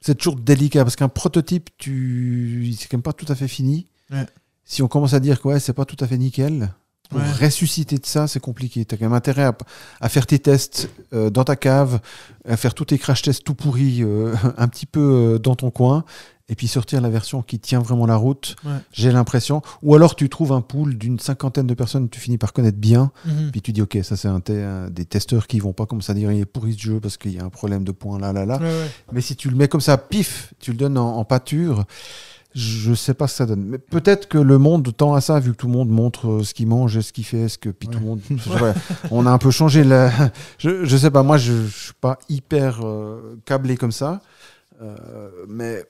C'est 0.00 0.14
toujours 0.14 0.36
délicat 0.36 0.84
parce 0.84 0.96
qu'un 0.96 1.08
prototype, 1.08 1.70
tu... 1.76 2.72
c'est 2.78 2.88
quand 2.88 2.98
même 2.98 3.02
pas 3.02 3.12
tout 3.12 3.26
à 3.28 3.34
fait 3.34 3.48
fini. 3.48 3.88
Ouais. 4.10 4.26
Si 4.64 4.82
on 4.82 4.88
commence 4.88 5.12
à 5.12 5.20
dire 5.20 5.40
que 5.40 5.48
ouais, 5.48 5.60
c'est 5.60 5.72
pas 5.72 5.84
tout 5.84 5.96
à 6.00 6.06
fait 6.06 6.18
nickel, 6.18 6.72
Pour 7.08 7.20
Ouais. 7.20 7.46
ressusciter 7.46 7.96
de 7.96 8.04
ça, 8.06 8.26
c'est 8.26 8.40
compliqué. 8.40 8.84
Tu 8.84 8.94
as 8.94 8.98
quand 8.98 9.04
même 9.06 9.12
intérêt 9.14 9.44
à, 9.44 9.56
à 10.00 10.08
faire 10.08 10.26
tes 10.26 10.38
tests 10.38 10.90
euh, 11.14 11.30
dans 11.30 11.44
ta 11.44 11.56
cave, 11.56 12.00
à 12.46 12.56
faire 12.56 12.74
tous 12.74 12.84
tes 12.86 12.98
crash 12.98 13.22
tests 13.22 13.44
tout 13.44 13.54
pourris 13.54 14.02
euh, 14.02 14.34
un 14.58 14.68
petit 14.68 14.86
peu 14.86 15.00
euh, 15.34 15.38
dans 15.38 15.54
ton 15.56 15.70
coin, 15.70 16.04
et 16.50 16.54
puis 16.54 16.66
sortir 16.68 17.00
la 17.02 17.10
version 17.10 17.42
qui 17.42 17.58
tient 17.58 17.80
vraiment 17.80 18.06
la 18.06 18.16
route. 18.16 18.56
Ouais. 18.64 18.72
J'ai 18.92 19.10
l'impression. 19.12 19.60
Ou 19.82 19.94
alors 19.94 20.16
tu 20.16 20.28
trouves 20.30 20.52
un 20.52 20.60
pool 20.62 20.96
d'une 20.96 21.18
cinquantaine 21.18 21.66
de 21.66 21.74
personnes 21.74 22.08
que 22.08 22.14
tu 22.14 22.20
finis 22.20 22.38
par 22.38 22.52
connaître 22.52 22.78
bien, 22.78 23.10
Mhm. 23.26 23.50
puis 23.52 23.60
tu 23.62 23.72
dis, 23.72 23.82
ok, 23.82 23.98
ça 24.02 24.16
c'est 24.16 24.28
un, 24.28 24.40
des 24.90 25.04
testeurs 25.06 25.46
qui 25.46 25.60
vont 25.60 25.72
pas 25.74 25.86
comme 25.86 26.00
ça 26.02 26.12
dire, 26.14 26.30
il 26.32 26.40
est 26.40 26.46
pourri 26.46 26.72
ce 26.74 26.78
jeu 26.80 27.00
parce 27.00 27.16
qu'il 27.16 27.32
y 27.34 27.38
a 27.38 27.44
un 27.44 27.50
problème 27.50 27.84
de 27.84 27.92
points 27.92 28.18
là, 28.18 28.32
là, 28.34 28.44
là. 28.46 28.58
Ouais. 28.58 28.86
Mais 29.12 29.20
si 29.22 29.34
tu 29.36 29.48
le 29.50 29.56
mets 29.56 29.68
comme 29.68 29.80
ça, 29.82 29.96
pif, 29.98 30.52
tu 30.58 30.72
le 30.72 30.76
donnes 30.78 30.96
en, 30.98 31.16
en 31.18 31.24
pâture, 31.24 31.84
je 32.54 32.94
sais 32.94 33.14
pas 33.14 33.26
ce 33.28 33.34
que 33.34 33.36
ça 33.38 33.46
donne. 33.46 33.64
Mais 33.64 33.78
peut-être 33.78 34.26
que 34.28 34.38
le 34.38 34.58
monde 34.58 34.94
tend 34.96 35.14
à 35.14 35.20
ça, 35.20 35.38
vu 35.38 35.52
que 35.52 35.56
tout 35.56 35.66
le 35.66 35.72
monde 35.72 35.90
montre 35.90 36.28
euh, 36.28 36.42
ce 36.44 36.54
qu'il 36.54 36.66
mange 36.66 36.96
et 36.96 37.02
ce 37.02 37.12
qu'il 37.12 37.24
fait, 37.24 37.48
ce 37.48 37.58
que 37.58 37.68
puis 37.68 37.88
tout 37.88 37.98
le 37.98 38.04
monde. 38.06 38.20
Ouais, 38.30 38.72
on 39.10 39.26
a 39.26 39.30
un 39.30 39.38
peu 39.38 39.50
changé. 39.50 39.84
La... 39.84 40.10
Je, 40.58 40.84
je 40.84 40.96
sais 40.96 41.10
pas, 41.10 41.22
moi 41.22 41.36
je, 41.38 41.66
je 41.66 41.84
suis 41.84 41.92
pas 42.00 42.18
hyper 42.28 42.84
euh, 42.84 43.38
câblé 43.44 43.76
comme 43.76 43.92
ça, 43.92 44.20
Euh, 44.80 45.30
mais 45.48 45.84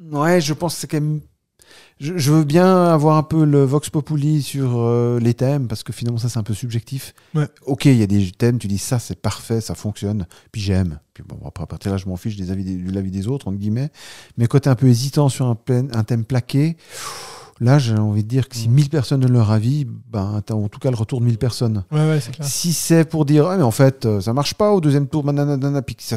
ouais, 0.00 0.40
je 0.40 0.52
pense 0.54 0.74
que 0.74 0.80
c'est 0.80 0.86
quand 0.86 1.00
même. 1.00 1.20
Je, 2.00 2.16
je 2.18 2.32
veux 2.32 2.44
bien 2.44 2.86
avoir 2.86 3.16
un 3.16 3.22
peu 3.22 3.44
le 3.44 3.64
vox 3.64 3.88
populi 3.90 4.42
sur 4.42 4.72
euh, 4.80 5.18
les 5.20 5.34
thèmes 5.34 5.68
parce 5.68 5.82
que 5.82 5.92
finalement 5.92 6.18
ça 6.18 6.28
c'est 6.28 6.38
un 6.38 6.42
peu 6.42 6.54
subjectif. 6.54 7.14
Ouais. 7.34 7.46
Ok, 7.66 7.84
il 7.84 7.96
y 7.96 8.02
a 8.02 8.06
des 8.06 8.30
thèmes, 8.32 8.58
tu 8.58 8.66
dis 8.68 8.78
ça 8.78 8.98
c'est 8.98 9.20
parfait, 9.20 9.60
ça 9.60 9.74
fonctionne, 9.74 10.26
puis 10.50 10.60
j'aime. 10.60 10.98
Puis 11.14 11.22
bon, 11.26 11.38
après 11.46 11.64
à 11.64 11.66
partir 11.66 11.90
de 11.92 11.96
là 11.96 12.02
je 12.02 12.08
m'en 12.08 12.16
fiche 12.16 12.36
des 12.36 12.50
avis 12.50 12.64
de 12.64 12.90
l'avis 12.92 13.10
des 13.10 13.28
autres 13.28 13.48
entre 13.48 13.58
guillemets. 13.58 13.90
Mais 14.36 14.46
quand 14.46 14.58
t'es 14.60 14.68
un 14.70 14.74
peu 14.74 14.88
hésitant 14.88 15.28
sur 15.28 15.46
un, 15.46 15.54
plein- 15.54 15.86
un 15.92 16.02
thème 16.04 16.24
plaqué, 16.24 16.76
là 17.60 17.78
j'ai 17.78 17.94
envie 17.94 18.24
de 18.24 18.28
dire 18.28 18.48
que 18.48 18.56
si 18.56 18.68
1000 18.68 18.88
personnes 18.88 19.20
donnent 19.20 19.32
leur 19.34 19.50
avis, 19.52 19.84
ben 19.84 20.42
t'as 20.44 20.54
en 20.54 20.68
tout 20.68 20.80
cas 20.80 20.90
le 20.90 20.96
retour 20.96 21.20
de 21.20 21.26
1000 21.26 21.38
personnes. 21.38 21.84
Ouais, 21.92 22.00
ouais, 22.08 22.20
c'est 22.20 22.32
clair. 22.34 22.46
Si 22.48 22.72
c'est 22.72 23.04
pour 23.08 23.24
dire, 23.24 23.46
ah, 23.46 23.56
mais 23.56 23.62
en 23.62 23.70
fait, 23.70 24.06
euh, 24.06 24.20
ça 24.20 24.32
marche 24.32 24.54
pas 24.54 24.72
au 24.72 24.80
deuxième 24.80 25.06
tour, 25.06 25.24
nanana, 25.30 25.82
puis 25.82 25.94
que 25.94 26.02
ça. 26.02 26.16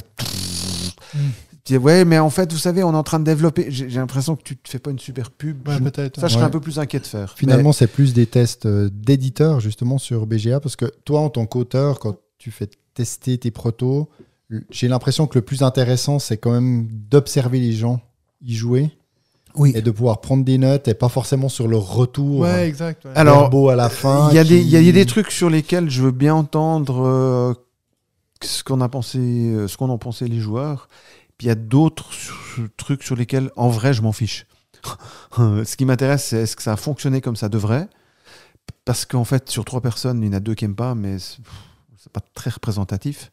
Mm. 1.14 1.18
Tu 1.66 1.74
dis, 1.74 1.78
ouais, 1.80 2.06
mais 2.06 2.20
en 2.20 2.30
fait, 2.30 2.52
vous 2.54 2.60
savez, 2.60 2.84
on 2.84 2.94
est 2.94 2.98
en 2.98 3.04
train 3.04 3.20
de 3.20 3.24
développer. 3.26 3.66
J'ai 3.70 3.90
j'ai 3.90 4.00
l'impression 4.00 4.36
que 4.36 4.44
tu 4.44 4.56
te 4.56 4.70
fais 4.70 4.78
pas 4.80 4.92
une 4.92 5.00
super 5.00 5.32
pub. 5.32 5.68
Ouais, 5.68 5.76
Je- 5.76 5.84
peut-être. 5.84 6.20
ça, 6.22 6.28
je 6.28 6.34
serais 6.34 6.44
Ouais. 6.44 6.48
un 6.48 6.52
peu 6.52 6.60
plus 6.60 6.78
inquiet 6.80 7.00
de 7.00 7.08
faire. 7.08 7.34
Finalement, 7.36 7.72
c'est 7.72 7.88
plus 7.88 8.14
des 8.14 8.28
tests 8.28 8.68
euh, 8.68 8.90
d'éditeurs 8.94 9.60
justement 9.60 9.98
sur 9.98 10.28
BGA 10.28 10.60
parce 10.60 10.76
que 10.76 10.86
toi, 11.06 11.22
en 11.22 11.30
tant 11.30 11.46
qu'auteur, 11.48 12.00
quand 12.00 12.18
tu 12.38 12.52
fais 12.52 12.70
tester 12.94 13.38
tes 13.40 13.50
protos, 13.52 14.08
j'ai 14.70 14.88
l'impression 14.88 15.26
que 15.26 15.40
le 15.40 15.42
plus 15.44 15.64
intéressant, 15.64 16.20
c'est 16.20 16.38
quand 16.38 16.52
même 16.52 16.88
d'observer 17.10 17.60
les 17.60 17.74
gens 17.74 18.00
y 18.44 18.54
jouer 18.54 18.92
Oui. 19.56 19.72
et 19.76 19.82
de 19.82 19.90
pouvoir 19.90 20.22
prendre 20.22 20.46
des 20.46 20.60
notes 20.60 20.88
et 20.88 20.94
pas 20.94 21.10
forcément 21.10 21.50
sur 21.50 21.68
leur 21.68 21.82
retour. 21.96 22.42
Ouais, 22.42 22.68
exact. 22.68 23.06
ouais. 23.06 23.12
Alors, 23.16 23.50
beau 23.50 23.70
à 23.70 23.76
la 23.76 23.90
fin. 23.90 24.30
il 24.30 24.36
y, 24.36 24.38
a 24.40 24.44
des- 24.44 24.60
qui- 24.62 24.68
il 24.68 24.84
y 24.86 24.90
a 24.90 24.92
des 24.92 25.06
trucs 25.08 25.32
sur 25.32 25.50
lesquels 25.50 25.90
je 25.90 26.04
veux 26.04 26.12
bien 26.12 26.36
entendre 26.36 27.04
euh, 27.08 27.54
ce 28.44 28.64
qu'on 28.64 28.82
a 28.82 28.88
pensé, 28.90 29.18
euh, 29.18 29.68
ce 29.68 29.78
qu'on 29.78 29.90
en 29.90 29.98
pensait 29.98 30.28
les 30.28 30.40
joueurs. 30.40 30.90
Puis 31.38 31.46
il 31.46 31.50
y 31.50 31.52
a 31.52 31.56
d'autres 31.56 32.10
trucs 32.78 33.04
sur 33.04 33.16
lesquels, 33.16 33.52
en 33.56 33.70
vrai, 33.70 33.94
je 33.94 34.02
m'en 34.02 34.12
fiche. 34.14 34.46
ce 35.38 35.76
qui 35.76 35.86
m'intéresse, 35.86 36.26
c'est 36.26 36.38
est-ce 36.44 36.56
que 36.56 36.62
ça 36.64 36.74
a 36.74 36.78
fonctionné 36.78 37.22
comme 37.22 37.36
ça 37.36 37.50
devrait? 37.50 37.88
Parce 38.86 39.06
qu'en 39.06 39.24
fait, 39.26 39.50
sur 39.50 39.66
trois 39.66 39.82
personnes, 39.82 40.22
il 40.24 40.28
y 40.28 40.30
en 40.30 40.34
a 40.34 40.40
deux 40.40 40.54
qui 40.56 40.64
n'aiment 40.66 40.76
pas, 40.76 40.96
mais 40.96 41.18
c'est 41.20 41.42
pas 42.14 42.22
très 42.36 42.52
représentatif. 42.52 43.32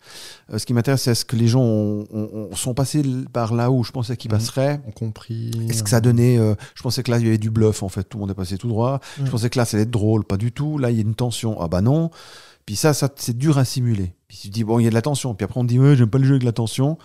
Euh, 0.51 0.59
ce 0.59 0.65
qui 0.65 0.73
m'intéresse, 0.73 1.03
c'est 1.03 1.11
est-ce 1.13 1.27
que 1.27 1.37
les 1.37 1.47
gens 1.47 1.61
ont- 1.61 2.07
ont- 2.11 2.31
ont- 2.51 2.57
sont 2.57 2.73
passés 2.73 3.03
par 3.33 3.53
là 3.55 3.71
où 3.71 3.85
je 3.85 3.93
pensais 3.93 4.17
qu'ils 4.17 4.31
Mhm. 4.33 4.39
passeraient? 4.39 4.81
Ont 4.87 4.93
compris. 4.93 5.51
est-ce 5.69 5.83
que 5.83 5.91
ça 5.91 5.97
a 5.97 6.01
donné. 6.01 6.39
euh, 6.39 6.55
je 6.75 6.83
pensais 6.83 7.03
que 7.03 7.11
là, 7.11 7.19
il 7.19 7.25
y 7.27 7.29
avait 7.29 7.37
du 7.39 7.51
bluff, 7.51 7.83
en 7.83 7.89
fait. 7.91 8.05
Tout 8.05 8.17
le 8.17 8.23
monde 8.23 8.31
est 8.31 8.35
passé 8.35 8.57
tout 8.57 8.69
droit. 8.69 9.01
Je 9.23 9.31
pensais 9.31 9.51
que 9.51 9.59
là, 9.59 9.67
ça 9.67 9.77
allait 9.77 9.85
être 9.85 9.91
drôle. 9.91 10.25
Pas 10.25 10.39
du 10.39 10.53
tout. 10.53 10.79
Là, 10.79 10.91
il 10.91 10.97
y 10.97 11.01
a 11.01 11.03
une 11.03 11.15
tension. 11.15 11.61
Ah 11.61 11.69
bah 11.69 11.83
non. 11.83 12.11
Puis 12.65 12.77
ça, 12.77 12.95
ça 12.95 13.11
c'est 13.17 13.37
dur 13.37 13.59
à 13.59 13.65
simuler. 13.67 14.15
Puis 14.29 14.39
tu 14.41 14.49
te 14.49 14.55
dis, 14.55 14.65
bon, 14.65 14.79
il 14.79 14.85
y 14.85 14.87
a 14.87 14.91
de 14.91 14.95
la 14.95 15.03
tension. 15.03 15.35
Puis 15.35 15.45
après, 15.45 15.61
on 15.61 15.65
te 15.65 15.69
dit, 15.69 15.79
ouais, 15.79 15.95
j'aime 15.95 16.09
pas 16.09 16.19
le 16.19 16.25
jeu 16.25 16.33
avec 16.35 16.45
la 16.45 16.53
tension. 16.53 16.97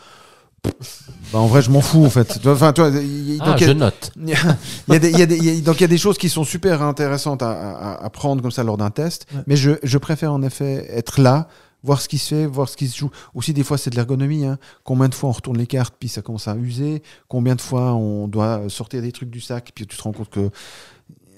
Bah, 1.34 1.40
en 1.40 1.48
vrai, 1.48 1.62
je 1.62 1.70
m'en 1.72 1.82
fous, 1.82 2.06
en 2.06 2.10
fait. 2.10 2.40
Enfin, 2.46 2.72
tu 2.74 2.82
vois, 2.82 2.90
il 2.92 3.36
y 3.36 3.40
a- 3.40 3.44
Ah, 3.44 3.50
donc, 3.52 3.60
il 3.60 3.64
y 3.64 3.66
je 3.68 3.72
a- 3.72 3.74
note. 3.74 4.12
il 4.18 4.30
y 4.30 4.34
a- 4.34 4.58
il 4.88 4.94
y 4.94 4.96
a 4.96 5.00
des- 5.00 5.10
il 5.12 5.20
y 5.20 5.22
a 5.22 5.26
des- 5.26 5.38
il 5.38 5.44
y 5.46 5.58
a- 5.58 5.62
donc 5.62 5.76
il 5.78 5.82
y 5.82 5.84
a 5.84 5.88
des 5.90 5.98
choses 5.98 6.18
qui 6.18 6.30
sont 6.30 6.44
super 6.44 6.82
intéressantes 6.82 7.42
à, 7.42 7.52
à- 7.52 8.04
à 8.06 8.10
prendre 8.10 8.42
comme 8.42 8.52
ça 8.52 8.64
lors 8.64 8.78
d'un 8.78 8.90
test. 8.92 9.26
Ouais. 9.34 9.42
Mais 9.48 9.56
je, 9.56 9.72
je 9.84 9.98
préfère 9.98 10.32
en 10.34 10.42
effet 10.42 10.88
être 10.90 11.20
là, 11.22 11.48
voir 11.84 12.02
ce 12.02 12.08
qui 12.10 12.18
se 12.18 12.30
fait, 12.36 12.46
voir 12.46 12.68
ce 12.70 12.78
qui 12.78 12.88
se 12.88 12.98
joue. 12.98 13.10
Aussi, 13.34 13.54
des 13.54 13.64
fois, 13.64 13.78
c'est 13.78 13.90
de 13.90 13.96
l'ergonomie. 13.96 14.46
hein. 14.46 14.58
Combien 14.84 15.10
de 15.10 15.16
fois 15.16 15.30
on 15.30 15.34
retourne 15.34 15.58
les 15.58 15.68
cartes, 15.68 15.96
puis 16.00 16.10
ça 16.10 16.22
commence 16.22 16.48
à 16.48 16.56
user? 16.56 17.04
Combien 17.28 17.56
de 17.56 17.62
fois 17.62 17.94
on 17.94 18.28
doit 18.28 18.62
sortir 18.70 19.02
des 19.02 19.12
trucs 19.12 19.30
du 19.30 19.42
sac, 19.42 19.72
puis 19.76 19.86
tu 19.86 19.96
te 19.98 20.02
rends 20.02 20.12
compte 20.14 20.30
que 20.30 20.50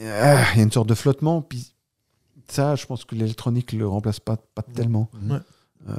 ah, 0.01 0.37
il 0.53 0.57
y 0.57 0.59
a 0.61 0.63
une 0.63 0.71
sorte 0.71 0.87
de 0.87 0.95
flottement. 0.95 1.41
Puis 1.41 1.73
ça, 2.47 2.75
je 2.75 2.85
pense 2.85 3.05
que 3.05 3.15
l'électronique 3.15 3.73
le 3.73 3.87
remplace 3.87 4.19
pas, 4.19 4.37
pas 4.55 4.61
tellement. 4.61 5.09
Ouais. 5.29 5.37
Euh, 5.89 5.93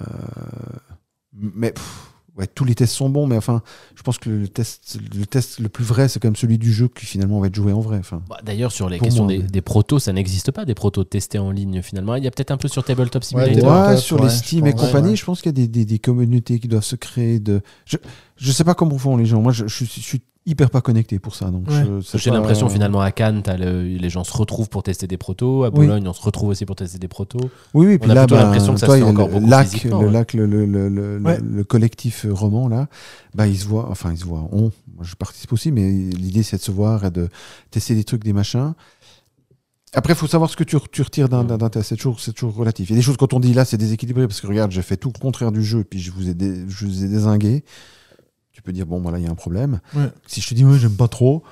mais 1.32 1.72
pff, 1.72 2.09
ouais, 2.36 2.46
tous 2.46 2.64
les 2.64 2.74
tests 2.74 2.94
sont 2.94 3.08
bons, 3.10 3.26
mais 3.26 3.36
enfin, 3.36 3.62
je 3.94 4.02
pense 4.02 4.18
que 4.18 4.30
le 4.30 4.48
test, 4.48 4.98
le 5.14 5.26
test 5.26 5.58
le 5.60 5.68
plus 5.68 5.84
vrai, 5.84 6.08
c'est 6.08 6.20
quand 6.20 6.28
même 6.28 6.36
celui 6.36 6.58
du 6.58 6.72
jeu 6.72 6.88
qui 6.88 7.06
finalement 7.06 7.40
va 7.40 7.46
être 7.48 7.54
joué 7.54 7.72
en 7.72 7.80
vrai. 7.80 7.98
Enfin, 7.98 8.22
Bah, 8.28 8.38
D'ailleurs, 8.44 8.72
sur 8.72 8.88
les 8.88 8.98
questions 8.98 9.24
moi, 9.24 9.32
des, 9.32 9.38
mais- 9.42 9.48
des 9.48 9.60
protos, 9.60 9.98
ça 9.98 10.12
n'existe 10.12 10.50
pas, 10.50 10.64
des 10.64 10.74
protos 10.74 11.04
testés 11.04 11.38
en 11.38 11.50
ligne 11.50 11.82
finalement. 11.82 12.14
Il 12.16 12.24
y 12.24 12.26
a 12.26 12.30
peut-être 12.30 12.50
un 12.50 12.56
peu 12.56 12.68
sur 12.68 12.84
Tabletop 12.84 13.22
Simulator. 13.24 13.70
ouais, 13.88 13.94
Top, 13.94 14.02
sur 14.04 14.16
ouais, 14.20 14.26
les 14.26 14.30
Steam 14.34 14.66
et 14.66 14.72
compagnie, 14.72 15.10
ouais. 15.10 15.16
je 15.16 15.24
pense 15.24 15.40
qu'il 15.42 15.50
y 15.50 15.54
a 15.54 15.66
des, 15.66 15.68
des- 15.68 15.84
des 15.84 15.98
communautés 15.98 16.58
qui 16.60 16.68
doivent 16.68 16.84
se 16.84 16.96
créer. 16.96 17.40
De... 17.40 17.60
Je, 17.84 17.96
je 18.36 18.52
sais 18.52 18.64
pas 18.64 18.74
comment 18.74 18.96
font 18.98 19.16
les 19.16 19.26
gens. 19.26 19.40
Moi, 19.42 19.52
je, 19.52 19.66
je 19.66 19.74
suis- 19.74 19.86
je 19.86 20.00
suis 20.00 20.20
hyper 20.50 20.70
pas 20.70 20.80
connecté 20.80 21.18
pour 21.18 21.34
ça. 21.34 21.50
Donc 21.50 21.68
Ouais. 21.68 21.84
J'ai 22.14 22.30
pas- 22.30 22.36
l'impression 22.36 22.68
finalement 22.68 23.00
à 23.00 23.10
Cannes, 23.12 23.42
le- 23.58 23.82
les 23.84 24.10
gens 24.10 24.24
se 24.24 24.36
retrouvent 24.36 24.68
pour 24.68 24.82
tester 24.82 25.06
des 25.06 25.16
protos. 25.16 25.64
À 25.64 25.68
Oui. 25.68 25.86
Bologne, 25.86 26.06
on 26.08 26.12
se 26.12 26.22
retrouve 26.22 26.48
aussi 26.50 26.66
pour 26.66 26.76
tester 26.76 26.98
des 26.98 27.08
protos. 27.08 27.38
Oui, 27.74 27.86
oui, 27.86 27.94
On 27.94 27.98
puis 28.02 28.10
a 28.10 28.14
là, 28.14 28.26
ben, 28.26 28.36
l'impression 28.36 28.74
que 28.74 28.80
ça 28.80 28.86
toi, 28.86 28.96
se 28.96 29.00
fait 29.02 29.06
encore 29.08 29.28
le 29.28 29.34
beaucoup 29.34 29.46
lac, 29.48 29.84
le 29.84 29.94
ouais. 29.94 30.10
lac, 30.10 30.34
le, 30.34 30.46
le, 30.46 30.66
le, 30.66 30.88
le- 30.88 31.20
Ouais. 31.20 31.38
le 31.40 31.64
collectif 31.64 32.26
roman 32.30 32.68
là, 32.68 32.88
bah 33.34 33.46
ils 33.46 33.58
se 33.58 33.66
voient, 33.66 33.88
enfin 33.90 34.12
ils 34.12 34.18
se 34.18 34.24
voient, 34.24 34.48
on, 34.52 34.62
moi 34.94 35.02
je 35.02 35.14
participe 35.14 35.52
aussi, 35.52 35.70
mais 35.72 35.90
l'idée 35.90 36.42
c'est 36.42 36.56
de 36.56 36.62
se 36.62 36.70
voir 36.72 37.04
et 37.04 37.10
de 37.10 37.28
tester 37.70 37.94
des 37.94 38.04
trucs, 38.04 38.24
des 38.24 38.32
machins. 38.32 38.74
Après, 39.92 40.12
il 40.12 40.16
faut 40.16 40.28
savoir 40.28 40.48
ce 40.48 40.56
que 40.56 40.62
tu, 40.62 40.76
tu 40.92 41.02
retires 41.02 41.28
d'un 41.28 41.42
d'un 41.42 41.68
test. 41.68 41.88
C'est 41.88 41.96
toujours, 41.96 42.54
relatif. 42.54 42.88
Il 42.90 42.92
y 42.92 42.94
a 42.94 42.98
des 43.00 43.02
choses 43.02 43.16
quand 43.16 43.32
on 43.34 43.40
dit 43.40 43.52
là, 43.52 43.64
c'est 43.64 43.76
déséquilibré 43.76 44.28
parce 44.28 44.40
que 44.40 44.46
regarde, 44.46 44.70
j'ai 44.70 44.82
fait 44.82 44.96
tout 44.96 45.10
le 45.12 45.18
contraire 45.18 45.50
du 45.50 45.64
jeu, 45.64 45.82
puis 45.82 45.98
je 45.98 46.12
vous 46.12 46.28
ai, 46.28 46.34
dé- 46.34 46.64
je 46.68 46.86
vous 46.86 47.02
ai 47.04 47.08
désingué. 47.08 47.64
Tu 48.52 48.62
peux 48.62 48.72
dire 48.72 48.86
bon, 48.86 49.00
voilà, 49.00 49.18
il 49.18 49.24
y 49.24 49.28
a 49.28 49.30
un 49.30 49.34
problème. 49.34 49.80
Ouais. 49.94 50.10
Si 50.26 50.40
je 50.40 50.48
te 50.48 50.54
dis 50.54 50.64
ouais, 50.64 50.78
j'aime 50.78 50.96
pas 50.96 51.08
trop. 51.08 51.42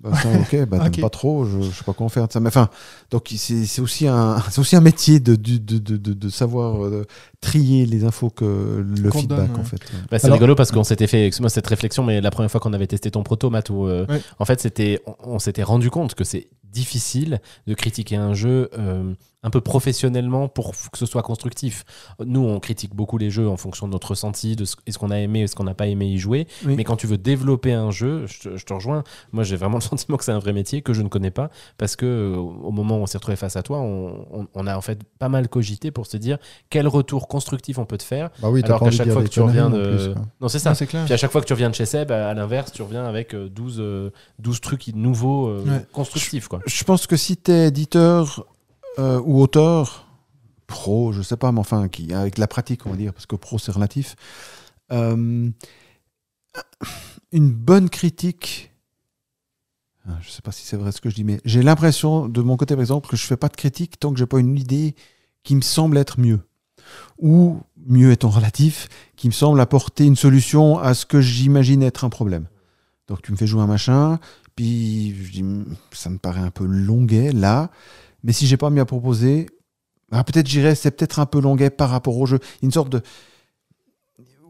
Bah, 0.00 0.12
ça, 0.14 0.28
ok, 0.30 0.64
bah, 0.68 0.76
Ok. 0.86 0.92
t'aimes 0.92 1.02
pas 1.02 1.10
trop, 1.10 1.44
je, 1.44 1.60
je 1.60 1.70
sais 1.72 1.82
pas 1.82 1.92
comment 1.92 2.08
faire 2.08 2.28
ça. 2.30 2.38
Mais 2.38 2.46
enfin, 2.48 2.68
donc 3.10 3.26
c'est 3.36 3.66
c'est 3.66 3.80
aussi 3.82 4.06
un, 4.06 4.40
c'est 4.48 4.60
aussi 4.60 4.76
un 4.76 4.80
métier 4.80 5.18
de, 5.18 5.34
de, 5.34 5.56
de, 5.58 5.78
de, 5.78 5.96
de- 5.96 6.12
de 6.12 6.28
savoir 6.28 6.84
euh, 6.84 7.04
trier 7.40 7.84
les 7.84 8.04
infos 8.04 8.30
que 8.30 8.84
le 8.86 9.10
feedback 9.10 9.38
donne, 9.48 9.54
ouais. 9.54 9.60
en 9.60 9.64
fait. 9.64 9.80
Bah, 10.08 10.20
c'est 10.20 10.30
rigolo 10.30 10.54
parce 10.54 10.70
qu'on 10.70 10.84
s'était 10.84 11.08
fait, 11.08 11.26
excuse-moi 11.26 11.50
cette 11.50 11.66
réflexion, 11.66 12.04
mais 12.04 12.20
la 12.20 12.30
première 12.30 12.50
fois 12.50 12.60
qu'on 12.60 12.72
avait 12.74 12.86
testé 12.86 13.10
ton 13.10 13.24
proto, 13.24 13.50
Matt, 13.50 13.70
où, 13.70 13.86
euh, 13.88 14.06
Ouais. 14.08 14.20
en 14.38 14.44
fait, 14.44 14.60
c'était, 14.60 15.00
on, 15.06 15.14
on 15.24 15.38
s'était 15.40 15.64
rendu 15.64 15.90
compte 15.90 16.14
que 16.14 16.22
c'est 16.22 16.46
difficile 16.72 17.40
de 17.66 17.74
critiquer 17.74 18.16
un 18.16 18.34
jeu 18.34 18.70
euh, 18.78 19.12
un 19.44 19.50
peu 19.50 19.60
professionnellement 19.60 20.48
pour 20.48 20.72
que 20.72 20.98
ce 20.98 21.06
soit 21.06 21.22
constructif. 21.22 21.84
Nous, 22.24 22.40
on 22.40 22.58
critique 22.58 22.94
beaucoup 22.94 23.18
les 23.18 23.30
jeux 23.30 23.48
en 23.48 23.56
fonction 23.56 23.86
de 23.86 23.92
notre 23.92 24.08
ressenti, 24.10 24.56
de 24.56 24.64
ce, 24.64 24.74
est-ce 24.86 24.98
qu'on 24.98 25.10
a 25.12 25.18
aimé, 25.20 25.42
est-ce 25.42 25.54
qu'on 25.54 25.62
n'a 25.64 25.74
pas 25.74 25.86
aimé 25.86 26.06
y 26.08 26.18
jouer. 26.18 26.48
Oui. 26.66 26.74
Mais 26.76 26.82
quand 26.82 26.96
tu 26.96 27.06
veux 27.06 27.18
développer 27.18 27.72
un 27.72 27.92
jeu, 27.92 28.26
je 28.26 28.40
te, 28.40 28.56
je 28.56 28.64
te 28.66 28.72
rejoins. 28.72 29.04
Moi, 29.32 29.44
j'ai 29.44 29.54
vraiment 29.54 29.76
le 29.76 29.82
sentiment 29.82 30.16
que 30.16 30.24
c'est 30.24 30.32
un 30.32 30.40
vrai 30.40 30.52
métier 30.52 30.82
que 30.82 30.92
je 30.92 31.02
ne 31.02 31.08
connais 31.08 31.30
pas 31.30 31.50
parce 31.78 31.94
que 31.94 32.04
euh, 32.04 32.36
au 32.36 32.72
moment 32.72 32.98
où 32.98 33.02
on 33.02 33.06
s'est 33.06 33.18
retrouvé 33.18 33.36
face 33.36 33.54
à 33.54 33.62
toi, 33.62 33.78
on, 33.78 34.26
on- 34.32 34.48
on 34.54 34.66
a 34.66 34.76
en 34.76 34.80
fait 34.80 34.98
pas 35.20 35.28
mal 35.28 35.48
cogité 35.48 35.92
pour 35.92 36.06
se 36.06 36.16
dire 36.16 36.38
quel 36.68 36.88
retour 36.88 37.28
constructif 37.28 37.78
on 37.78 37.84
peut 37.86 37.98
te 37.98 38.02
faire. 38.02 38.30
Bah 38.42 38.50
oui, 38.50 38.62
Alors 38.64 38.80
qu'à 38.80 38.90
chaque 38.90 39.08
fois 39.10 39.22
que 39.22 39.28
tu 39.28 39.40
reviens 39.40 39.70
de. 39.70 39.96
plus, 40.14 40.20
non, 40.40 40.48
c'est 40.48 40.58
ça. 40.58 40.70
Ouais, 40.70 40.74
c'est 40.74 40.86
clair. 40.88 41.04
Puis 41.04 41.14
à 41.14 41.16
chaque 41.16 41.30
fois 41.30 41.40
que 41.40 41.46
tu 41.46 41.52
reviens 41.52 41.70
de 41.70 41.74
chez 41.76 41.86
Seb, 41.86 42.10
à 42.10 42.34
l'inverse, 42.34 42.72
tu 42.72 42.82
reviens 42.82 43.04
avec 43.04 43.34
euh, 43.34 43.48
12, 43.48 43.76
euh, 43.78 44.10
12 44.40 44.60
trucs 44.60 44.88
nouveaux 44.94 45.46
euh, 45.48 45.62
Ouais. 45.64 45.86
constructifs. 45.92 46.48
Quoi. 46.48 46.57
Je 46.66 46.84
pense 46.84 47.06
que 47.06 47.16
si 47.16 47.36
tu 47.36 47.50
es 47.50 47.68
éditeur 47.68 48.46
euh, 48.98 49.20
ou 49.24 49.40
auteur, 49.40 50.06
pro, 50.66 51.12
je 51.12 51.22
sais 51.22 51.36
pas, 51.36 51.52
mais 51.52 51.60
enfin, 51.60 51.88
qui, 51.88 52.12
avec 52.12 52.38
la 52.38 52.46
pratique, 52.46 52.86
on 52.86 52.90
va 52.90 52.96
dire, 52.96 53.12
parce 53.12 53.26
que 53.26 53.36
pro 53.36 53.58
c'est 53.58 53.72
relatif, 53.72 54.16
euh, 54.92 55.50
une 57.32 57.50
bonne 57.50 57.90
critique. 57.90 58.72
ah, 60.08 60.18
Je 60.20 60.30
sais 60.30 60.42
pas 60.42 60.52
si 60.52 60.64
c'est 60.64 60.76
vrai 60.76 60.92
ce 60.92 61.00
que 61.00 61.10
je 61.10 61.14
dis, 61.16 61.24
mais 61.24 61.40
j'ai 61.44 61.62
l'impression, 61.62 62.28
de 62.28 62.40
mon 62.42 62.56
côté 62.56 62.74
par 62.74 62.82
exemple, 62.82 63.08
que 63.08 63.16
je 63.16 63.24
fais 63.24 63.36
pas 63.36 63.48
de 63.48 63.56
critique 63.56 63.98
tant 63.98 64.12
que 64.12 64.18
j'ai 64.18 64.26
pas 64.26 64.38
une 64.38 64.56
idée 64.56 64.94
qui 65.42 65.56
me 65.56 65.62
semble 65.62 65.96
être 65.98 66.20
mieux. 66.20 66.40
Ou, 67.18 67.60
mieux 67.86 68.12
étant 68.12 68.30
relatif, 68.30 68.88
qui 69.16 69.26
me 69.28 69.32
semble 69.32 69.60
apporter 69.60 70.04
une 70.06 70.16
solution 70.16 70.78
à 70.78 70.94
ce 70.94 71.04
que 71.04 71.20
j'imagine 71.20 71.82
être 71.82 72.04
un 72.04 72.08
problème. 72.08 72.46
Donc 73.08 73.22
tu 73.22 73.32
me 73.32 73.36
fais 73.36 73.46
jouer 73.46 73.62
un 73.62 73.66
machin, 73.66 74.18
puis 74.58 75.14
je 75.24 75.30
dis, 75.30 75.44
ça 75.92 76.10
me 76.10 76.18
paraît 76.18 76.40
un 76.40 76.50
peu 76.50 76.64
longuet 76.64 77.30
là, 77.30 77.70
mais 78.24 78.32
si 78.32 78.48
j'ai 78.48 78.56
pas 78.56 78.70
mieux 78.70 78.80
à 78.80 78.84
proposer, 78.84 79.46
ah, 80.10 80.24
peut-être 80.24 80.48
j'irais, 80.48 80.74
c'est 80.74 80.90
peut-être 80.90 81.20
un 81.20 81.26
peu 81.26 81.40
longuet 81.40 81.70
par 81.70 81.90
rapport 81.90 82.18
au 82.18 82.26
jeu. 82.26 82.40
Une 82.60 82.72
sorte 82.72 82.88
de. 82.90 83.00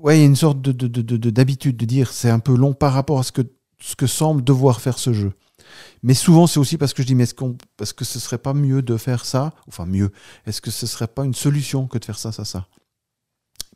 Ouais, 0.00 0.24
une 0.24 0.34
sorte 0.34 0.62
de, 0.62 0.72
de- 0.72 0.86
de- 0.86 1.02
de- 1.02 1.18
de- 1.18 1.28
d'habitude 1.28 1.76
de 1.76 1.84
dire 1.84 2.10
c'est 2.10 2.30
un 2.30 2.38
peu 2.38 2.56
long 2.56 2.72
par 2.72 2.94
rapport 2.94 3.18
à 3.18 3.22
ce 3.22 3.32
que, 3.32 3.42
ce 3.80 3.96
que 3.96 4.06
semble 4.06 4.42
devoir 4.42 4.80
faire 4.80 4.98
ce 4.98 5.12
jeu. 5.12 5.34
Mais 6.02 6.14
souvent, 6.14 6.46
c'est 6.46 6.58
aussi 6.58 6.78
parce 6.78 6.94
que 6.94 7.02
je 7.02 7.08
dis, 7.08 7.14
mais 7.14 7.24
est-ce 7.24 7.34
qu'on, 7.34 7.58
parce 7.76 7.92
que 7.92 8.06
ce 8.06 8.18
serait 8.18 8.38
pas 8.38 8.54
mieux 8.54 8.80
de 8.80 8.96
faire 8.96 9.26
ça? 9.26 9.52
Enfin, 9.66 9.84
mieux. 9.84 10.10
Est-ce 10.46 10.62
que 10.62 10.70
ce 10.70 10.86
serait 10.86 11.08
pas 11.08 11.26
une 11.26 11.34
solution 11.34 11.86
que 11.86 11.98
de 11.98 12.04
faire 12.06 12.18
ça, 12.18 12.32
ça, 12.32 12.46
ça? 12.46 12.66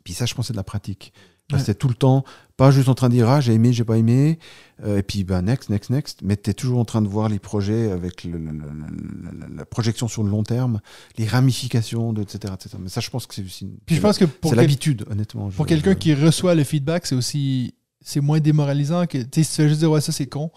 Puis 0.03 0.15
ça, 0.15 0.25
je 0.25 0.33
pense, 0.33 0.47
c'est 0.47 0.53
de 0.53 0.57
la 0.57 0.63
pratique. 0.63 1.13
Ouais. 1.53 1.57
Rester 1.57 1.75
tout 1.75 1.87
le 1.87 1.93
temps, 1.93 2.23
pas 2.57 2.71
juste 2.71 2.89
en 2.89 2.93
train 2.95 3.09
de 3.09 3.13
dire, 3.13 3.29
ah, 3.29 3.41
j'ai 3.41 3.53
aimé, 3.53 3.73
j'ai 3.73 3.83
pas 3.83 3.97
aimé, 3.97 4.39
euh, 4.83 4.97
et 4.97 5.03
puis, 5.03 5.23
bah, 5.23 5.41
next, 5.41 5.69
next, 5.69 5.89
next. 5.89 6.19
Mais 6.21 6.35
tu 6.37 6.49
es 6.49 6.53
toujours 6.53 6.79
en 6.79 6.85
train 6.85 7.01
de 7.01 7.07
voir 7.07 7.29
les 7.29 7.39
projets 7.39 7.91
avec 7.91 8.23
le- 8.23 8.37
le- 8.37 8.51
le- 8.51 9.39
la, 9.39 9.47
la 9.55 9.65
projection 9.65 10.07
sur 10.07 10.23
le 10.23 10.29
long 10.29 10.43
terme, 10.43 10.81
les 11.17 11.25
ramifications, 11.25 12.13
de, 12.13 12.21
etc., 12.21 12.53
etc. 12.53 12.77
Mais 12.79 12.89
ça, 12.89 13.01
je 13.01 13.09
pense 13.09 13.25
que 13.27 13.33
c'est 13.35 13.43
aussi. 13.43 13.65
une- 13.65 13.77
Puis 13.85 13.95
je 13.95 14.01
pense 14.01 14.17
que 14.17 14.25
pour 14.25 14.51
l'habitude, 14.61 15.05
honnêtement. 15.09 15.49
Pour 15.49 15.65
quelqu'un 15.65 15.95
qui 15.95 16.13
reçoit 16.13 16.55
le 16.55 16.63
feedback, 16.63 17.05
c'est 17.05 17.15
aussi. 17.15 17.73
C'est 18.03 18.19
moins 18.21 18.39
démoralisant 18.39 19.05
que. 19.05 19.17
Tu 19.19 19.43
sais, 19.43 19.67
juste 19.67 19.79
dire, 19.79 19.89
ouais, 19.91 20.01
ça 20.01 20.11
c'est 20.11 20.25
con. 20.27 20.51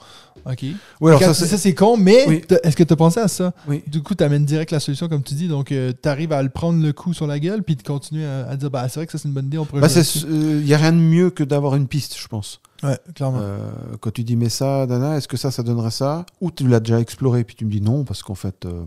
OK. 0.44 0.58
Oui, 0.62 0.74
alors 1.08 1.20
Quand 1.20 1.26
ça, 1.26 1.34
c'est- 1.34 1.46
ça 1.46 1.58
c'est 1.58 1.74
con, 1.74 1.96
mais 1.96 2.24
Oui. 2.28 2.42
est-ce 2.64 2.76
que 2.76 2.82
tu 2.84 2.92
as 2.92 2.96
pensé 2.96 3.18
à 3.20 3.28
ça? 3.28 3.52
Oui. 3.68 3.82
Du 3.86 4.02
coup, 4.02 4.14
tu 4.14 4.22
amènes 4.24 4.44
direct 4.44 4.70
la 4.72 4.80
solution, 4.80 5.08
comme 5.08 5.22
tu 5.22 5.34
dis. 5.34 5.48
Donc, 5.48 5.68
tu 5.68 6.08
arrives 6.08 6.32
à 6.32 6.42
le 6.42 6.48
prendre 6.48 6.82
le 6.82 6.92
coup 6.92 7.14
sur 7.14 7.26
la 7.26 7.38
gueule, 7.38 7.62
puis 7.62 7.76
de 7.76 7.82
continuer 7.82 8.24
à, 8.26 8.48
à 8.48 8.56
dire, 8.56 8.70
bah, 8.70 8.88
c'est 8.88 9.00
vrai 9.00 9.06
que 9.06 9.12
ça 9.12 9.18
c'est 9.18 9.28
une 9.28 9.34
bonne 9.34 9.46
idée, 9.46 9.58
on 9.58 9.64
pourrait. 9.64 9.80
Bah, 9.80 9.88
euh, 9.96 10.58
Il 10.60 10.64
n'y 10.66 10.74
a 10.74 10.78
rien 10.78 10.92
de 10.92 10.98
mieux 10.98 11.30
que 11.30 11.42
d'avoir 11.44 11.74
une 11.76 11.88
piste, 11.88 12.16
je 12.18 12.26
pense. 12.28 12.60
Ouais, 12.82 12.98
clairement. 13.14 13.38
Euh, 13.40 13.58
quand 14.00 14.10
tu 14.12 14.22
dis, 14.22 14.36
mais 14.36 14.48
ça, 14.48 14.86
Dana, 14.86 15.16
est-ce 15.16 15.28
que 15.28 15.36
ça, 15.36 15.50
ça 15.50 15.62
donnerait 15.62 15.90
ça? 15.90 16.26
Ou 16.40 16.50
tu 16.50 16.66
l'as 16.68 16.80
déjà 16.80 17.00
exploré, 17.00 17.42
puis 17.44 17.56
tu 17.56 17.64
me 17.64 17.70
dis 17.70 17.80
non, 17.80 18.04
parce 18.04 18.22
qu'en 18.22 18.34
fait, 18.34 18.66
euh, 18.66 18.84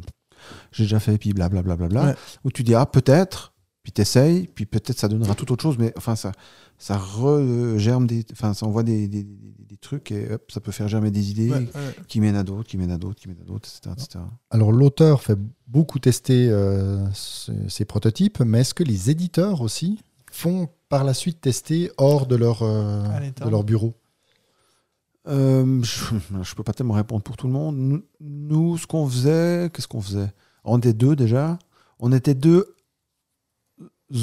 j'ai 0.72 0.84
déjà 0.84 1.00
fait, 1.00 1.18
puis 1.18 1.34
blablabla. 1.34 1.76
Bla, 1.76 1.88
bla, 1.88 2.02
bla. 2.02 2.10
Ouais. 2.12 2.16
Ou 2.46 2.52
tu 2.52 2.64
dis, 2.64 2.76
ah, 2.76 2.86
peut-être, 2.86 3.52
puis 3.84 3.92
tu 3.92 4.02
essayes, 4.02 4.48
puis 4.48 4.66
peut-être 4.66 4.98
ça 5.00 5.08
donnera 5.08 5.36
tout 5.36 5.52
autre 5.52 5.64
chose, 5.64 5.78
mais 5.80 5.94
enfin, 5.98 6.16
ça, 6.16 6.32
ça 6.78 6.98
regerme 6.98 8.08
des. 8.08 8.26
Enfin, 8.34 8.54
ça 8.54 8.66
envoie 8.66 8.84
des, 8.84 9.08
des, 9.08 9.24
des- 9.24 9.54
des 9.70 9.78
trucs, 9.78 10.12
et 10.12 10.32
hop, 10.34 10.52
ça 10.52 10.60
peut 10.60 10.72
faire 10.72 10.88
germer 10.88 11.12
des 11.12 11.30
idées 11.32 11.52
Ouais, 11.52 11.58
ouais. 11.60 11.96
qui 12.08 12.20
mènent 12.20 12.36
à 12.36 12.44
d'autres, 12.44 12.68
qui 12.68 12.78
mènent 12.78 12.92
à 12.92 12.98
d'autres, 12.98 13.20
qui 13.20 13.28
mènent 13.30 13.42
à 13.42 13.46
d'autres, 13.46 13.70
etc. 13.70 13.96
etc. 13.98 14.20
Alors 14.50 14.72
l'auteur 14.72 15.22
fait 15.22 15.38
beaucoup 15.68 16.00
tester 16.00 16.50
euh, 16.50 17.06
ce- 17.14 17.52
ces 17.70 17.86
prototypes, 17.86 18.40
mais 18.42 18.62
est-ce 18.62 18.74
que 18.74 18.84
les 18.84 19.10
éditeurs 19.10 19.62
aussi 19.62 20.00
font 20.32 20.68
par 20.90 21.04
la 21.04 21.14
suite 21.14 21.40
tester 21.42 21.92
hors 21.98 22.26
de 22.28 22.36
leur, 22.36 22.64
euh, 22.64 23.04
de 23.44 23.50
leur 23.50 23.64
bureau? 23.64 23.94
Euh, 25.28 25.82
je 25.84 26.16
ne 26.36 26.56
peux 26.56 26.64
pas 26.64 26.74
tellement 26.74 26.94
répondre 26.96 27.22
pour 27.24 27.38
tout 27.38 27.48
le 27.48 27.54
monde. 27.54 27.76
Nous, 27.78 28.02
nous, 28.20 28.78
ce 28.78 28.88
qu'on 28.88 29.08
faisait, 29.08 29.70
qu'est-ce 29.74 29.88
qu'on 29.88 30.02
faisait? 30.02 30.32
On 30.64 30.78
était 30.80 30.94
deux 30.94 31.16
déjà. 31.16 31.60
On 32.00 32.12
était 32.12 32.34
deux 32.34 32.76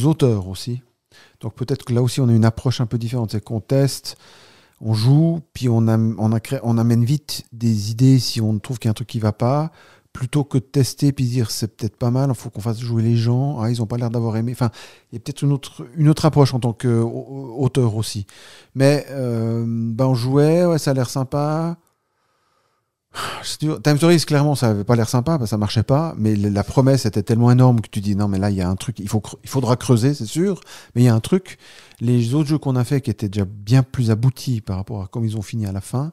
auteurs 0.04 0.48
aussi. 0.48 0.82
Donc 1.40 1.54
peut-être 1.54 1.84
que 1.84 1.92
là 1.92 2.02
aussi, 2.02 2.20
on 2.20 2.28
a 2.28 2.32
une 2.32 2.44
approche 2.44 2.80
un 2.80 2.86
peu 2.86 2.98
différente. 2.98 3.32
C'est 3.32 3.42
qu'on 3.42 3.60
teste, 3.60 4.16
on 4.80 4.94
joue, 4.94 5.40
puis 5.52 5.68
on, 5.68 5.86
on, 5.88 6.38
on 6.62 6.78
amène 6.78 7.04
vite 7.04 7.44
des 7.52 7.90
idées 7.90 8.18
si 8.18 8.40
on 8.40 8.58
trouve 8.58 8.78
qu'il 8.78 8.88
y 8.88 8.90
a 8.90 8.92
un 8.92 8.94
truc 8.94 9.08
qui 9.08 9.18
va 9.18 9.32
pas. 9.32 9.70
Plutôt 10.12 10.44
que 10.44 10.56
de 10.56 10.62
tester 10.62 11.12
puis 11.12 11.26
dire 11.26 11.50
c'est 11.50 11.76
peut-être 11.76 11.96
pas 11.96 12.10
mal, 12.10 12.30
il 12.30 12.34
faut 12.34 12.48
qu'on 12.48 12.62
fasse 12.62 12.80
jouer 12.80 13.02
les 13.02 13.16
gens. 13.16 13.60
Ah, 13.60 13.70
ils 13.70 13.80
n'ont 13.80 13.86
pas 13.86 13.98
l'air 13.98 14.08
d'avoir 14.08 14.36
aimé. 14.38 14.52
Enfin, 14.52 14.70
il 15.12 15.16
y 15.16 15.18
a 15.18 15.20
peut-être 15.20 15.42
une 15.42 15.52
autre, 15.52 15.86
une 15.94 16.08
autre 16.08 16.24
approche 16.24 16.54
en 16.54 16.60
tant 16.60 16.72
qu'auteur 16.72 17.96
aussi. 17.96 18.26
Mais 18.74 19.04
euh, 19.10 19.64
ben 19.66 20.06
on 20.06 20.14
jouait, 20.14 20.64
ouais, 20.64 20.78
ça 20.78 20.92
a 20.92 20.94
l'air 20.94 21.10
sympa. 21.10 21.76
Dur. 23.60 23.80
Time 23.80 23.96
Stories, 23.96 24.20
clairement, 24.20 24.54
ça 24.54 24.68
avait 24.68 24.84
pas 24.84 24.96
l'air 24.96 25.08
sympa, 25.08 25.38
que 25.38 25.46
ça 25.46 25.56
marchait 25.56 25.82
pas, 25.82 26.14
mais 26.18 26.36
la 26.36 26.64
promesse 26.64 27.06
était 27.06 27.22
tellement 27.22 27.50
énorme 27.50 27.80
que 27.80 27.88
tu 27.88 28.00
dis 28.00 28.14
non, 28.16 28.28
mais 28.28 28.38
là, 28.38 28.50
il 28.50 28.56
y 28.56 28.60
a 28.60 28.68
un 28.68 28.76
truc, 28.76 28.98
il, 28.98 29.08
faut, 29.08 29.22
il 29.42 29.48
faudra 29.48 29.76
creuser, 29.76 30.14
c'est 30.14 30.26
sûr, 30.26 30.60
mais 30.94 31.02
il 31.02 31.04
y 31.04 31.08
a 31.08 31.14
un 31.14 31.20
truc. 31.20 31.58
Les 32.00 32.34
autres 32.34 32.48
jeux 32.48 32.58
qu'on 32.58 32.76
a 32.76 32.84
fait 32.84 33.00
qui 33.00 33.10
étaient 33.10 33.28
déjà 33.28 33.46
bien 33.46 33.82
plus 33.82 34.10
aboutis 34.10 34.60
par 34.60 34.76
rapport 34.76 35.02
à 35.02 35.06
comme 35.06 35.24
ils 35.24 35.36
ont 35.36 35.42
fini 35.42 35.66
à 35.66 35.72
la 35.72 35.80
fin, 35.80 36.12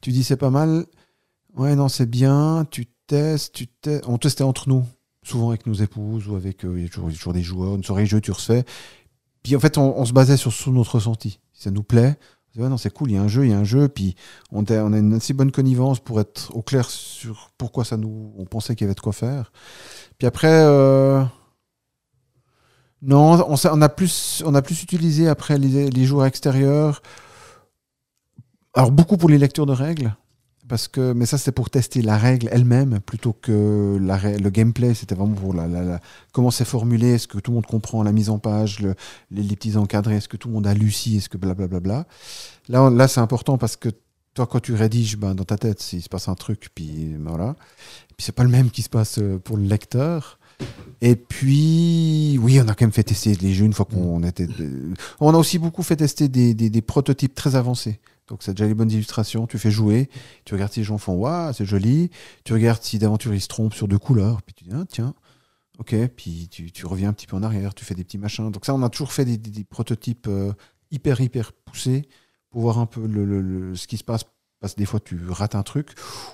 tu 0.00 0.10
dis 0.10 0.24
c'est 0.24 0.36
pas 0.36 0.50
mal, 0.50 0.86
ouais, 1.56 1.74
non, 1.74 1.88
c'est 1.88 2.08
bien, 2.08 2.66
tu 2.70 2.86
testes, 3.06 3.54
tu 3.54 3.66
testes, 3.66 4.04
on 4.06 4.18
testait 4.18 4.44
entre 4.44 4.68
nous, 4.68 4.84
souvent 5.22 5.50
avec 5.50 5.66
nos 5.66 5.74
épouses 5.74 6.28
ou 6.28 6.36
avec, 6.36 6.64
euh, 6.64 6.74
il 6.76 6.82
y 6.82 6.86
a 6.86 6.88
toujours, 6.88 7.10
il 7.10 7.30
y 7.30 7.32
des 7.32 7.42
joueurs, 7.42 7.76
une 7.76 7.84
soirée 7.84 8.06
jeu, 8.06 8.20
tu 8.20 8.32
refais. 8.32 8.64
Puis 9.42 9.56
en 9.56 9.60
fait, 9.60 9.78
on, 9.78 10.04
se 10.04 10.12
basait 10.12 10.36
sur, 10.36 10.52
sur 10.52 10.72
notre 10.72 10.96
ressenti. 10.96 11.40
Si 11.52 11.64
ça 11.64 11.70
nous 11.70 11.82
plaît, 11.82 12.16
non, 12.56 12.76
c'est 12.76 12.90
cool, 12.92 13.10
il 13.10 13.14
y 13.14 13.16
a 13.16 13.22
un 13.22 13.28
jeu, 13.28 13.44
il 13.46 13.50
y 13.50 13.54
a 13.54 13.58
un 13.58 13.64
jeu, 13.64 13.88
puis 13.88 14.14
on, 14.50 14.64
a- 14.64 14.74
une 14.98 15.14
assez 15.14 15.32
bonne 15.32 15.50
connivence 15.52 16.00
pour 16.00 16.20
être 16.20 16.54
au 16.54 16.62
clair 16.62 16.88
sur 16.90 17.50
pourquoi 17.56 17.84
ça 17.84 17.96
nous, 17.96 18.32
on 18.36 18.44
pensait 18.44 18.74
qu'il 18.74 18.84
y 18.84 18.88
avait 18.88 18.94
de 18.94 19.00
quoi 19.00 19.12
faire. 19.12 19.52
Puis 20.18 20.26
après, 20.26 20.48
euh, 20.50 21.24
non, 23.02 23.44
on 23.48 23.82
a 23.82 23.88
plus, 23.88 24.42
on 24.46 24.54
a 24.54 24.62
plus 24.62 24.82
utilisé 24.82 25.28
après 25.28 25.58
les, 25.58 25.90
les 25.90 26.04
joueurs 26.04 26.26
extérieurs. 26.26 27.02
Alors 28.74 28.90
beaucoup 28.92 29.16
pour 29.16 29.28
les 29.28 29.38
lectures 29.38 29.66
de 29.66 29.72
règles, 29.72 30.14
parce 30.68 30.88
que, 30.88 31.12
mais 31.12 31.26
ça 31.26 31.38
c'était 31.38 31.52
pour 31.52 31.70
tester 31.70 32.02
la 32.02 32.16
règle 32.16 32.48
elle-même 32.52 33.00
plutôt 33.00 33.32
que 33.32 33.98
le 34.00 34.48
gameplay. 34.50 34.94
C'était 34.94 35.14
vraiment 35.14 35.34
pour 35.34 35.54
la, 35.54 35.66
la- 35.68 35.82
la- 35.82 36.00
comment 36.32 36.50
c'est 36.50 36.64
formulé, 36.64 37.14
est-ce 37.14 37.26
que 37.28 37.38
tout 37.38 37.50
le 37.50 37.56
monde 37.56 37.66
comprend 37.66 38.02
la 38.02 38.12
mise 38.12 38.30
en 38.30 38.38
page, 38.38 38.80
le- 38.80 38.94
les, 39.30 39.42
petits 39.56 39.76
encadrés, 39.76 40.16
est-ce 40.16 40.28
que 40.28 40.36
tout 40.36 40.48
le 40.48 40.54
monde 40.54 40.66
a 40.66 40.74
Lucie, 40.74 41.16
est-ce 41.16 41.28
que 41.28 41.36
blablabla. 41.36 42.06
Là, 42.68 42.90
là 42.90 43.08
c'est 43.08 43.20
important 43.20 43.58
parce 43.58 43.76
que 43.76 43.88
toi, 44.34 44.46
quand 44.46 44.60
tu 44.60 44.72
rédiges, 44.74 45.18
ben, 45.18 45.34
dans 45.34 45.44
ta 45.44 45.58
tête, 45.58 45.80
s'il 45.82 46.00
se 46.02 46.08
passe 46.08 46.28
un 46.28 46.34
truc, 46.34 46.70
puis 46.74 47.14
ben, 47.18 47.30
voilà. 47.30 47.54
Puis 48.16 48.24
c'est 48.24 48.32
pas 48.32 48.44
le 48.44 48.48
même 48.50 48.70
qui 48.70 48.80
se 48.82 48.88
passe 48.88 49.18
euh, 49.18 49.38
pour 49.38 49.56
le 49.58 49.64
lecteur. 49.64 50.38
Et 51.00 51.16
puis, 51.16 52.38
oui, 52.40 52.60
on 52.60 52.68
a 52.68 52.74
quand 52.74 52.82
même 52.84 52.92
fait 52.92 53.02
tester 53.02 53.34
les 53.34 53.52
jeux 53.52 53.64
une 53.64 53.72
fois 53.72 53.84
qu'on 53.84 54.22
était. 54.22 54.46
euh, 54.60 54.94
On 55.20 55.34
a 55.34 55.36
aussi 55.36 55.58
beaucoup 55.58 55.82
fait 55.82 55.96
tester 55.96 56.28
des, 56.28 56.54
des- 56.54 56.70
des 56.70 56.82
prototypes 56.82 57.34
très 57.34 57.56
avancés. 57.56 58.00
Donc, 58.32 58.42
c'est 58.42 58.54
déjà 58.54 58.66
les 58.66 58.72
bonnes 58.72 58.90
illustrations. 58.90 59.46
Tu 59.46 59.58
fais 59.58 59.70
jouer, 59.70 60.08
tu 60.46 60.54
regardes 60.54 60.72
si 60.72 60.80
les 60.80 60.84
gens 60.84 60.96
font 60.96 61.12
Waouh, 61.12 61.52
c'est 61.52 61.66
joli. 61.66 62.08
Tu 62.44 62.54
regardes 62.54 62.82
si 62.82 62.98
d'aventure 62.98 63.34
ils 63.34 63.42
se 63.42 63.46
trompent 63.46 63.74
sur 63.74 63.88
deux 63.88 63.98
couleurs. 63.98 64.40
Puis 64.40 64.54
tu 64.54 64.64
dis 64.64 64.70
Ah, 64.72 64.84
tiens, 64.88 65.12
ok. 65.78 65.94
Puis 66.16 66.48
tu, 66.50 66.72
tu 66.72 66.86
reviens 66.86 67.10
un 67.10 67.12
petit 67.12 67.26
peu 67.26 67.36
en 67.36 67.42
arrière, 67.42 67.74
tu 67.74 67.84
fais 67.84 67.94
des 67.94 68.04
petits 68.04 68.16
machins. 68.16 68.50
Donc, 68.50 68.64
ça, 68.64 68.74
on 68.74 68.82
a 68.82 68.88
toujours 68.88 69.12
fait 69.12 69.26
des, 69.26 69.64
prototypes 69.64 70.28
euh, 70.28 70.54
hyper, 70.90 71.20
hyper 71.20 71.52
poussés 71.52 72.08
pour 72.48 72.62
voir 72.62 72.78
un 72.78 72.86
peu 72.86 73.02
ce 73.74 73.86
qui 73.86 73.98
se 73.98 74.04
passe. 74.04 74.22
Parce 74.60 74.72
que 74.72 74.78
des 74.78 74.86
fois, 74.86 75.00
tu 75.00 75.28
rates 75.28 75.54
un 75.54 75.62
truc. 75.62 75.90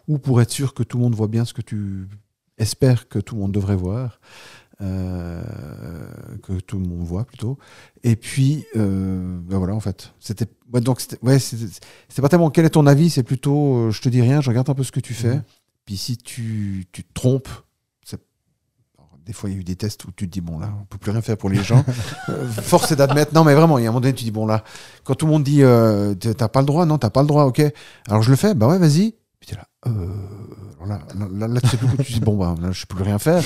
Ou 0.06 0.18
pour 0.18 0.40
être 0.40 0.52
sûr 0.52 0.74
que 0.74 0.84
tout 0.84 0.98
le 0.98 1.02
monde 1.02 1.16
voit 1.16 1.26
bien 1.26 1.44
ce 1.44 1.52
que 1.52 1.62
tu 1.62 2.08
espères 2.58 3.08
que 3.08 3.18
tout 3.18 3.34
le 3.34 3.40
monde 3.40 3.52
devrait 3.52 3.74
voir. 3.74 4.20
euh, 4.80 5.42
que 6.42 6.60
tout 6.60 6.78
le 6.78 6.86
monde 6.86 7.04
voit 7.04 7.24
plutôt. 7.24 7.58
Et 8.04 8.16
puis, 8.16 8.64
euh, 8.76 9.38
ben 9.42 9.58
voilà, 9.58 9.74
en 9.74 9.80
fait. 9.80 10.12
C'était, 10.20 10.46
ouais, 10.72 10.80
donc, 10.80 11.00
ouais, 11.22 11.38
c'était 11.38 12.22
pas 12.22 12.28
tellement 12.28 12.50
quel 12.50 12.64
est 12.64 12.70
ton 12.70 12.86
avis, 12.86 13.10
c'est 13.10 13.22
plutôt 13.22 13.76
euh, 13.76 13.90
je 13.90 14.00
te 14.00 14.08
dis 14.08 14.20
rien, 14.22 14.40
je 14.40 14.48
regarde 14.48 14.68
un 14.70 14.74
peu 14.74 14.84
ce 14.84 14.92
que 14.92 15.00
tu 15.00 15.14
fais. 15.14 15.40
Puis 15.84 15.96
si 15.96 16.16
tu, 16.16 16.86
tu 16.92 17.02
te 17.04 17.12
trompes, 17.14 17.48
c'est- 18.04 18.20
des 19.24 19.32
fois 19.32 19.48
il 19.50 19.54
y 19.54 19.56
a 19.56 19.60
eu 19.60 19.64
des 19.64 19.76
tests 19.76 20.04
où 20.04 20.12
tu 20.12 20.26
te 20.26 20.32
dis 20.32 20.40
bon 20.40 20.58
là, 20.58 20.70
on 20.80 20.84
peut 20.84 20.98
plus 20.98 21.10
rien 21.12 21.22
faire 21.22 21.36
pour 21.36 21.48
les 21.50 21.62
gens. 21.62 21.84
Euh, 22.28 22.46
force 22.48 22.92
est 22.92 22.96
d'admettre, 22.96 23.32
non 23.34 23.44
mais 23.44 23.54
vraiment, 23.54 23.78
il 23.78 23.82
y 23.84 23.86
a 23.86 23.88
un 23.88 23.92
moment 23.92 24.00
donné, 24.00 24.14
tu 24.14 24.24
dis 24.24 24.30
bon 24.30 24.46
là, 24.46 24.64
quand 25.04 25.14
tout 25.14 25.26
le 25.26 25.32
monde 25.32 25.44
dit 25.44 25.62
euh, 25.62 26.14
t'as 26.14 26.48
pas 26.48 26.60
le 26.60 26.66
droit, 26.66 26.84
non, 26.86 26.98
t'as 26.98 27.10
pas 27.10 27.22
le 27.22 27.28
droit, 27.28 27.44
ok. 27.44 27.62
Alors 28.08 28.22
je 28.22 28.30
le 28.30 28.36
fais, 28.36 28.54
bah 28.54 28.68
ouais, 28.68 28.78
vas-y. 28.78 29.14
Puis 29.40 29.50
t'es 29.50 29.54
là, 29.56 29.68
euh, 29.86 30.12
là, 30.86 31.46
là, 31.48 31.60
tu 31.60 31.68
sais 31.68 31.76
plus 31.76 31.86
quoi, 31.88 32.04
tu 32.04 32.12
dis 32.12 32.20
bon 32.20 32.36
bah 32.36 32.54
là, 32.60 32.72
je 32.72 32.84
peux 32.86 32.96
plus 32.96 33.04
rien 33.04 33.18
faire. 33.18 33.42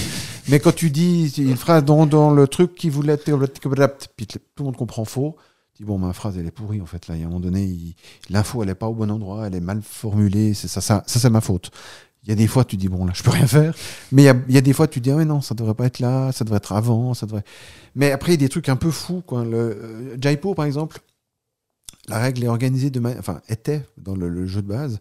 Mais 0.49 0.59
quand 0.59 0.75
tu 0.75 0.91
dis 0.91 1.29
une 1.39 1.57
phrase 1.57 1.85
dans, 1.85 2.07
dans 2.07 2.31
le 2.33 2.49
truc 2.49 2.75
qui 2.75 2.89
voulait 2.91 3.13
être 3.15 3.25
puis 4.17 4.27
tout 4.27 4.39
le 4.59 4.65
monde 4.65 4.77
comprend 4.77 5.05
faux, 5.05 5.37
dis 5.77 5.85
bon 5.85 5.99
ma 5.99 6.13
phrase 6.13 6.37
elle 6.39 6.47
est 6.47 6.51
pourrie 6.53 6.81
en 6.81 6.87
fait 6.87 7.09
là. 7.09 7.17
Il 7.17 7.21
y 7.21 7.23
a 7.23 7.27
un 7.27 7.29
moment 7.29 7.41
donné, 7.41 7.95
l'info 8.31 8.63
elle 8.63 8.71
est 8.71 8.75
pas 8.75 8.89
au 8.89 8.95
bon 8.95 9.11
endroit, 9.11 9.47
elle 9.47 9.55
est 9.55 9.61
mal 9.61 9.81
formulée, 9.83 10.55
c'est 10.55 10.69
ça, 10.69 10.81
ça, 10.81 11.03
ça 11.07 11.21
c'est 11.21 11.31
ma 11.31 11.41
faute. 11.41 11.71
Il 12.25 12.29
y 12.29 12.33
a 12.33 12.37
des 12.37 12.47
fois 12.47 12.65
tu 12.65 12.77
dis 12.77 12.89
bon 12.89 13.05
là 13.05 13.13
je 13.15 13.23
peux 13.23 13.31
rien 13.31 13.47
faire, 13.47 13.75
mais 14.13 14.23
il 14.23 14.55
y 14.55 14.59
a, 14.59 14.61
des 14.61 14.73
fois 14.73 14.87
tu 14.87 15.01
dis 15.01 15.11
ah 15.11 15.17
ouais 15.17 15.25
non 15.25 15.41
ça 15.41 15.55
devrait 15.55 15.75
pas 15.75 15.87
être 15.87 15.99
là, 15.99 16.31
ça 16.33 16.45
devrait 16.45 16.59
être 16.59 16.73
avant, 16.73 17.15
ça 17.15 17.27
devrait. 17.27 17.45
Mais 17.95 18.13
après 18.13 18.33
il 18.33 18.41
y 18.41 18.45
a 18.45 18.47
des 18.47 18.49
trucs 18.49 18.69
un 18.69 18.77
peu 18.77 18.91
fous 18.91 19.23
quoi. 19.27 19.45
Le 19.45 19.57
euh, 19.57 20.17
Jaipur 20.21 20.55
par 20.55 20.67
exemple, 20.67 21.01
la 22.09 22.19
règle 22.19 22.45
est 22.45 22.49
organisée 22.49 22.91
de 22.91 23.01
manière, 23.01 23.19
enfin 23.19 23.41
était 23.49 23.85
dans 23.97 24.15
le, 24.15 24.47
jeu 24.47 24.63
de 24.63 24.69
base 24.69 25.01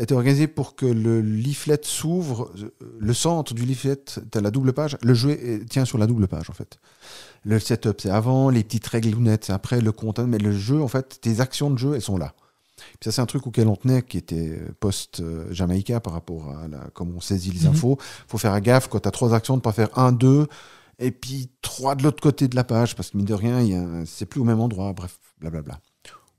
était 0.00 0.14
organisée 0.14 0.48
pour 0.48 0.74
que 0.74 0.84
le 0.84 1.20
leaflet 1.20 1.78
s'ouvre, 1.82 2.50
euh, 2.58 2.74
le 2.98 3.14
centre 3.14 3.54
du 3.54 3.64
leaflet, 3.64 3.96
tu 4.04 4.36
as 4.36 4.40
la 4.40 4.50
double 4.50 4.72
page, 4.72 4.98
le 5.00 5.14
jeu 5.14 5.64
tient 5.70 5.84
sur 5.84 5.96
la 5.96 6.08
double 6.08 6.26
page 6.26 6.50
en 6.50 6.54
fait. 6.54 6.80
Le 7.48 7.58
setup 7.60 8.00
c'est 8.00 8.10
avant, 8.10 8.50
les 8.50 8.64
petites 8.64 8.86
règles 8.88 9.10
lunettes 9.10 9.44
c'est 9.44 9.52
après, 9.52 9.80
le 9.80 9.92
content, 9.92 10.26
mais 10.26 10.38
le 10.38 10.50
jeu 10.52 10.82
en 10.82 10.88
fait, 10.88 11.20
tes 11.20 11.40
actions 11.40 11.70
de 11.70 11.78
jeu 11.78 11.94
elles 11.94 12.02
sont 12.02 12.18
là. 12.18 12.34
Puis 12.76 13.04
ça 13.04 13.12
c'est 13.12 13.20
un 13.22 13.26
truc 13.26 13.46
auquel 13.46 13.68
on 13.68 13.76
tenait 13.76 14.02
qui 14.02 14.18
était 14.18 14.60
post-Jamaïca 14.80 16.00
par 16.00 16.12
rapport 16.12 16.50
à 16.56 16.68
la, 16.68 16.78
comment 16.92 17.14
on 17.16 17.20
saisit 17.20 17.50
les 17.52 17.60
Mhm. 17.68 17.74
infos. 17.74 17.98
faut 18.28 18.38
faire 18.38 18.60
gaffe 18.60 18.88
quand 18.88 19.00
tu 19.00 19.08
as 19.08 19.12
trois 19.12 19.32
actions 19.34 19.56
de 19.56 19.62
pas 19.62 19.72
faire 19.72 19.96
un, 19.98 20.12
deux, 20.12 20.46
et 20.98 21.10
puis 21.10 21.50
trois 21.62 21.94
de 21.94 22.02
l'autre 22.02 22.20
côté 22.22 22.48
de 22.48 22.56
la 22.56 22.64
page, 22.64 22.96
parce 22.96 23.10
que 23.10 23.16
mine 23.16 23.26
de 23.26 23.34
rien, 23.34 24.04
c'est 24.06 24.26
plus 24.26 24.40
au 24.40 24.44
même 24.44 24.60
endroit, 24.60 24.92
bref, 24.92 25.18
blablabla. 25.40 25.78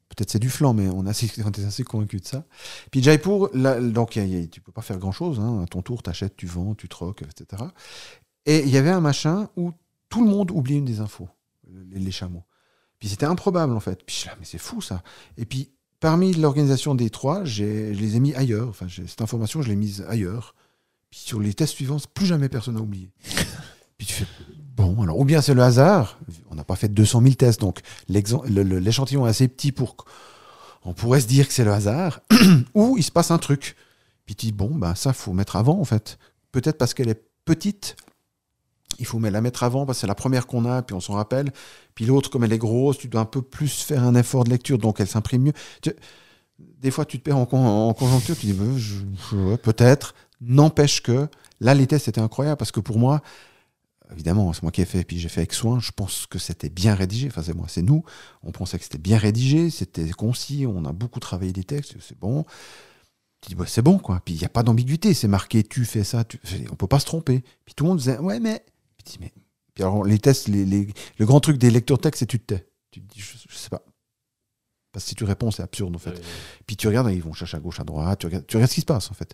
Peut-être 0.09 0.31
c'est 0.31 0.39
du 0.39 0.49
flan, 0.49 0.73
mais 0.73 0.89
on, 0.93 1.05
est 1.05 1.09
assez, 1.09 1.29
on 1.45 1.51
est 1.51 1.65
assez 1.65 1.83
convaincus 1.83 2.21
de 2.23 2.27
ça. 2.27 2.43
Puis 2.91 3.01
Jaipur, 3.03 3.49
là, 3.53 3.79
donc 3.79 4.15
y 4.15 4.19
a- 4.19 4.23
il 4.25 4.39
y 4.39 4.43
a- 4.43 4.47
tu 4.47 4.61
peux 4.61 4.71
pas 4.71 4.81
faire 4.81 4.97
grand-chose. 4.97 5.39
Hein. 5.39 5.61
À 5.63 5.67
ton 5.67 5.81
tour, 5.81 6.01
tu 6.03 6.09
achètes, 6.09 6.35
tu 6.35 6.47
vends, 6.47 6.73
tu 6.75 6.87
troques, 6.89 7.21
etc. 7.23 7.63
Et 8.45 8.63
il 8.63 8.69
y 8.69 8.77
avait 8.77 8.89
un 8.89 9.01
machin 9.01 9.49
où 9.57 9.71
tout 10.09 10.23
le 10.23 10.29
monde 10.29 10.51
oubliait 10.51 10.79
une 10.79 10.85
des 10.85 10.99
infos, 10.99 11.29
les, 11.91 11.99
les 11.99 12.11
chameaux. 12.11 12.43
Puis 12.99 13.09
c'était 13.09 13.25
improbable 13.25 13.73
en 13.73 13.79
fait. 13.79 14.03
Puis 14.05 14.15
je 14.15 14.19
suis 14.21 14.27
là, 14.29 14.35
mais 14.39 14.45
c'est 14.45 14.57
fou 14.57 14.81
ça. 14.81 15.03
Et 15.37 15.45
puis 15.45 15.69
parmi 15.99 16.33
l'organisation 16.33 16.95
des 16.95 17.09
trois, 17.09 17.43
j'ai- 17.43 17.93
je 17.93 17.99
les 17.99 18.15
ai 18.15 18.19
mis 18.19 18.33
ailleurs. 18.35 18.69
Enfin, 18.69 18.87
cette 18.89 19.21
information, 19.21 19.61
je 19.61 19.69
l'ai 19.69 19.75
mise 19.75 20.05
ailleurs. 20.07 20.55
Puis 21.09 21.19
sur 21.21 21.39
les 21.39 21.53
tests 21.53 21.73
suivants, 21.75 21.97
plus 22.13 22.25
jamais 22.25 22.49
personne 22.49 22.75
n'a 22.75 22.81
oublié. 22.81 23.11
Puis 23.97 24.05
tu 24.05 24.13
fais, 24.13 24.25
bon, 24.75 25.01
alors, 25.01 25.17
ou 25.19 25.25
bien 25.25 25.41
c'est 25.41 25.53
le 25.55 25.63
hasard. 25.63 26.19
On 26.51 26.55
n'a 26.55 26.63
pas 26.63 26.75
fait 26.75 26.89
200 26.89 27.21
000 27.21 27.33
tests, 27.35 27.59
donc 27.61 27.79
l'échantillon 28.09 29.25
est 29.25 29.29
assez 29.29 29.47
petit 29.47 29.71
pour 29.71 29.95
qu'on 30.83 30.93
pourrait 30.93 31.21
se 31.21 31.27
dire 31.27 31.47
que 31.47 31.53
c'est 31.53 31.63
le 31.63 31.71
hasard. 31.71 32.19
ou 32.75 32.95
il 32.97 33.03
se 33.03 33.11
passe 33.11 33.31
un 33.31 33.37
truc. 33.39 33.75
Puis 34.25 34.35
tu 34.35 34.47
dis, 34.47 34.51
bon, 34.51 34.75
ben 34.75 34.93
ça, 34.95 35.13
faut 35.13 35.33
mettre 35.33 35.55
avant, 35.55 35.79
en 35.79 35.85
fait. 35.85 36.17
Peut-être 36.51 36.77
parce 36.77 36.93
qu'elle 36.93 37.09
est 37.09 37.23
petite, 37.45 37.95
il 38.99 39.05
faut 39.05 39.19
la 39.19 39.41
mettre 39.41 39.63
avant 39.63 39.85
parce 39.85 39.97
que 39.97 40.01
c'est 40.01 40.07
la 40.07 40.15
première 40.15 40.47
qu'on 40.47 40.65
a, 40.65 40.81
puis 40.81 40.95
on 40.95 40.99
s'en 40.99 41.13
rappelle. 41.13 41.51
Puis 41.95 42.05
l'autre, 42.05 42.29
comme 42.29 42.43
elle 42.43 42.53
est 42.53 42.57
grosse, 42.57 42.97
tu 42.97 43.07
dois 43.07 43.21
un 43.21 43.25
peu 43.25 43.41
plus 43.41 43.81
faire 43.81 44.03
un 44.03 44.15
effort 44.15 44.43
de 44.43 44.49
lecture, 44.49 44.77
donc 44.77 44.99
elle 44.99 45.07
s'imprime 45.07 45.43
mieux. 45.43 45.53
Des 46.59 46.91
fois, 46.91 47.05
tu 47.05 47.19
te 47.19 47.23
perds 47.23 47.37
en, 47.37 47.45
con- 47.45 47.65
en 47.65 47.93
conjoncture, 47.93 48.35
tu 48.37 48.47
dis, 48.47 48.57
peut-être. 49.63 50.15
N'empêche 50.41 51.01
que 51.01 51.27
là, 51.59 51.73
les 51.73 51.87
tests 51.87 52.07
étaient 52.07 52.21
incroyables 52.21 52.57
parce 52.57 52.71
que 52.71 52.79
pour 52.79 52.99
moi, 52.99 53.21
évidemment, 54.11 54.53
c'est 54.53 54.61
moi 54.61 54.71
qui 54.71 54.81
ai 54.81 54.85
fait, 54.85 55.03
puis 55.03 55.19
j'ai 55.19 55.29
fait 55.29 55.41
avec 55.41 55.53
soin. 55.53 55.79
Je 55.79 55.91
pense 55.91 56.27
que 56.27 56.39
c'était 56.39 56.69
bien 56.69 56.93
rédigé. 56.93 57.27
Enfin, 57.27 57.41
c'est 57.43 57.55
moi, 57.55 57.65
c'est 57.67 57.81
nous. 57.81 58.03
On 58.43 58.51
pensait 58.51 58.77
que 58.77 58.83
c'était 58.83 58.99
bien 58.99 59.17
rédigé, 59.17 59.69
c'était 59.69 60.09
concis. 60.11 60.65
On 60.67 60.85
a 60.85 60.93
beaucoup 60.93 61.19
travaillé 61.19 61.53
des 61.53 61.63
textes, 61.63 61.95
c'est 61.99 62.17
bon. 62.19 62.45
Tu 63.41 63.49
dis, 63.49 63.55
bah, 63.55 63.65
c'est 63.67 63.81
bon, 63.81 63.97
quoi. 63.99 64.21
Puis 64.23 64.35
il 64.35 64.39
n'y 64.39 64.45
a 64.45 64.49
pas 64.49 64.63
d'ambiguïté. 64.63 65.13
C'est 65.13 65.27
marqué, 65.27 65.63
tu 65.63 65.85
fais 65.85 66.03
ça, 66.03 66.23
tu... 66.23 66.39
on 66.71 66.75
peut 66.75 66.87
pas 66.87 66.99
se 66.99 67.05
tromper. 67.05 67.43
Puis 67.65 67.75
tout 67.75 67.83
le 67.83 67.89
monde 67.89 67.97
disait, 67.97 68.17
ouais, 68.19 68.39
mais. 68.39 68.63
Dis, 69.07 69.17
mais... 69.19 69.33
Puis 69.73 69.83
alors, 69.83 70.03
les 70.03 70.17
tests, 70.19 70.47
les, 70.47 70.65
les- 70.65 70.87
le 71.17 71.25
grand 71.25 71.39
truc 71.39 71.57
des 71.57 71.69
lecteurs 71.69 71.99
textes, 71.99 72.19
c'est 72.19 72.25
tu 72.25 72.39
te 72.39 72.55
tais. 72.55 72.67
Tu 72.91 73.01
te 73.01 73.13
dis, 73.13 73.19
je, 73.19 73.33
je 73.49 73.55
sais 73.55 73.69
pas. 73.69 73.81
Parce 74.91 75.05
que 75.05 75.09
si 75.09 75.15
tu 75.15 75.23
réponds, 75.23 75.51
c'est 75.51 75.61
absurde, 75.63 75.95
en 75.95 75.99
fait. 75.99 76.19
Puis 76.65 76.75
tu 76.77 76.87
regardes, 76.87 77.11
ils 77.11 77.21
vont 77.21 77.33
chercher 77.33 77.57
à 77.57 77.59
gauche, 77.59 77.79
à 77.79 77.83
droite, 77.83 78.19
tu 78.19 78.25
regardes, 78.25 78.47
tu 78.47 78.57
regardes 78.57 78.69
ce 78.71 78.75
qui 78.75 78.81
se 78.81 78.85
passe 78.85 79.11
en 79.11 79.13
fait. 79.13 79.33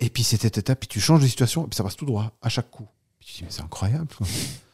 Et 0.00 0.10
puis 0.10 0.24
c'est 0.24 0.44
étape, 0.44 0.80
puis 0.80 0.88
tu 0.88 0.98
changes 1.00 1.22
de 1.22 1.26
situation, 1.28 1.64
et 1.64 1.68
puis 1.68 1.76
ça 1.76 1.84
passe 1.84 1.94
tout 1.96 2.06
droit, 2.06 2.32
à 2.42 2.48
chaque 2.48 2.70
coup. 2.70 2.88
Puis 3.20 3.28
tu 3.28 3.34
dis, 3.38 3.44
mais 3.44 3.50
c'est 3.50 3.62
incroyable. 3.62 4.08
quoi. 4.18 4.26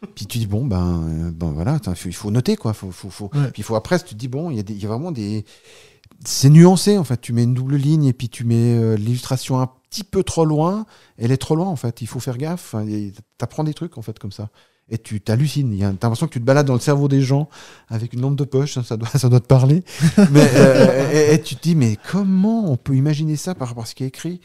puis 0.15 0.25
tu 0.27 0.39
dis, 0.39 0.47
bon, 0.47 0.65
ben, 0.65 1.03
euh, 1.27 1.31
ben 1.33 1.51
voilà, 1.51 1.79
il 2.07 2.13
faut, 2.15 2.31
noter, 2.31 2.57
quoi. 2.57 2.73
Faut, 2.73 2.91
faut, 2.91 3.11
faut- 3.11 3.31
Ouais. 3.35 3.51
Puis 3.51 3.61
il 3.61 3.65
faut 3.65 3.75
après, 3.75 3.99
tu 3.99 4.07
te 4.07 4.15
dis, 4.15 4.29
bon, 4.29 4.51
il 4.51 4.57
y, 4.57 4.61
a 4.61 4.63
des- 4.63 4.75
y 4.75 4.85
a 4.87 4.89
vraiment 4.89 5.13
des. 5.13 5.45
C'est 6.25 6.49
nuancé 6.49 6.97
en 6.97 7.05
fait. 7.05 7.21
Tu 7.21 7.35
mets 7.35 7.43
une 7.45 7.53
double 7.55 7.77
ligne, 7.77 8.05
et 8.07 8.15
puis 8.15 8.31
tu 8.31 8.45
mets 8.45 8.75
euh, 8.79 8.97
l'illustration 8.97 9.61
un 9.61 9.71
petit 9.91 10.05
peu 10.05 10.23
trop 10.23 10.45
loin, 10.45 10.87
elle 11.17 11.33
est 11.33 11.37
trop 11.39 11.57
loin 11.57 11.67
en 11.69 11.77
fait. 11.77 12.01
Il 12.03 12.07
faut 12.07 12.21
faire 12.21 12.39
gaffe. 12.39 12.75
T'apprends 13.39 13.65
des 13.65 13.75
trucs 13.75 13.99
en 13.99 14.03
fait 14.03 14.19
comme 14.19 14.33
ça. 14.33 14.51
Et 14.91 14.97
tu 14.97 15.21
t'hallucines. 15.21 15.77
T'as 15.79 16.07
l'impression 16.07 16.27
que 16.27 16.33
tu 16.33 16.41
te 16.41 16.45
balades 16.47 16.67
dans 16.67 16.73
le 16.75 16.81
cerveau 16.81 17.09
des 17.09 17.21
gens 17.21 17.49
avec 17.89 18.15
une 18.15 18.23
lampe 18.23 18.37
de 18.37 18.45
poche, 18.45 18.75
ça, 18.75 18.83
ça 18.83 18.97
doit, 18.97 19.09
ça 19.15 19.29
doit 19.29 19.41
te 19.41 19.47
parler. 19.47 19.85
mais, 20.31 20.49
euh, 20.55 21.13
et, 21.13 21.35
et 21.35 21.43
tu 21.43 21.57
te 21.57 21.63
dis, 21.63 21.75
mais 21.75 21.99
comment 22.11 22.71
on 22.73 22.77
peut 22.79 22.95
imaginer 22.97 23.37
ça 23.37 23.55
par 23.55 23.69
rapport 23.69 23.83
à 23.83 23.87
ce 23.87 23.95
qui 23.95 24.05
est 24.05 24.09
écrit? 24.09 24.41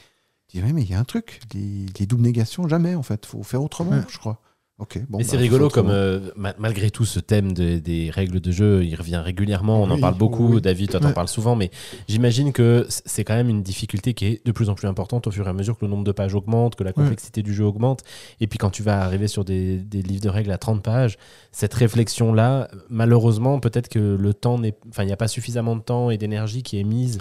Tu 0.49 0.57
dis, 0.57 0.63
oui, 0.63 0.73
mais 0.73 0.81
il 0.81 0.89
y 0.89 0.93
a 0.95 0.99
un 0.99 1.05
truc. 1.05 1.39
Les, 1.53 1.85
les 1.97 2.05
doubles 2.05 2.23
négations, 2.23 2.67
jamais, 2.67 2.93
en 2.95 3.03
fait. 3.03 3.25
faut 3.25 3.41
faire 3.43 3.63
autrement, 3.63 3.91
Ouais. 3.91 4.03
je 4.09 4.17
crois. 4.17 4.41
Ok, 4.83 4.99
bon. 5.09 5.17
Mais 5.17 5.23
bah, 5.23 5.29
c'est 5.31 5.37
rigolo 5.37 5.69
comme 5.69 5.89
euh, 5.89 6.19
ma- 6.35 6.53
malgré 6.59 6.91
tout 6.91 7.05
ce 7.05 7.19
thème 7.19 7.53
de- 7.53 7.77
des 7.79 8.09
règles 8.09 8.39
de 8.41 8.51
jeu, 8.51 8.83
il 8.83 8.93
revient 8.95 9.15
régulièrement, 9.23 9.81
on 9.81 9.89
en 9.89 9.97
parle 9.99 10.17
beaucoup, 10.17 10.55
oui. 10.55 10.61
David, 10.61 10.89
toi 10.91 10.99
t'en 10.99 11.07
Ouais. 11.07 11.13
parles 11.13 11.29
souvent, 11.29 11.55
mais 11.55 11.71
j'imagine 12.09 12.51
que 12.51 12.85
c'est 12.89 13.23
quand 13.23 13.35
même 13.35 13.47
une 13.49 13.63
difficulté 13.63 14.13
qui 14.13 14.25
est 14.25 14.45
de 14.45 14.51
plus 14.51 14.69
en 14.69 14.75
plus 14.75 14.87
importante 14.87 15.25
au 15.27 15.31
fur 15.31 15.47
et 15.47 15.49
à 15.49 15.53
mesure 15.53 15.77
que 15.77 15.85
le 15.85 15.91
nombre 15.91 16.03
de 16.03 16.11
pages 16.11 16.35
augmente, 16.35 16.75
que 16.75 16.83
la 16.83 16.91
complexité 16.93 17.41
du 17.43 17.53
jeu 17.53 17.63
augmente, 17.63 18.01
et 18.41 18.47
puis 18.47 18.57
quand 18.59 18.69
tu 18.71 18.83
vas 18.83 19.01
arriver 19.01 19.27
sur 19.27 19.45
des, 19.45 19.77
des 19.77 20.01
livres 20.01 20.21
de 20.21 20.29
règles 20.29 20.51
à 20.51 20.57
30 20.57 20.83
pages, 20.83 21.17
cette 21.51 21.73
réflexion-là, 21.73 22.67
malheureusement, 22.89 23.59
peut-être 23.59 23.87
que 23.89 24.17
le 24.19 24.33
temps 24.33 24.57
n'est... 24.59 24.75
Enfin, 24.89 25.03
il 25.03 25.07
n'y 25.07 25.13
a 25.13 25.17
pas 25.17 25.27
suffisamment 25.29 25.75
de 25.75 25.81
temps 25.81 26.09
et 26.11 26.17
d'énergie 26.17 26.61
qui 26.63 26.79
est 26.79 26.83
mise 26.83 27.19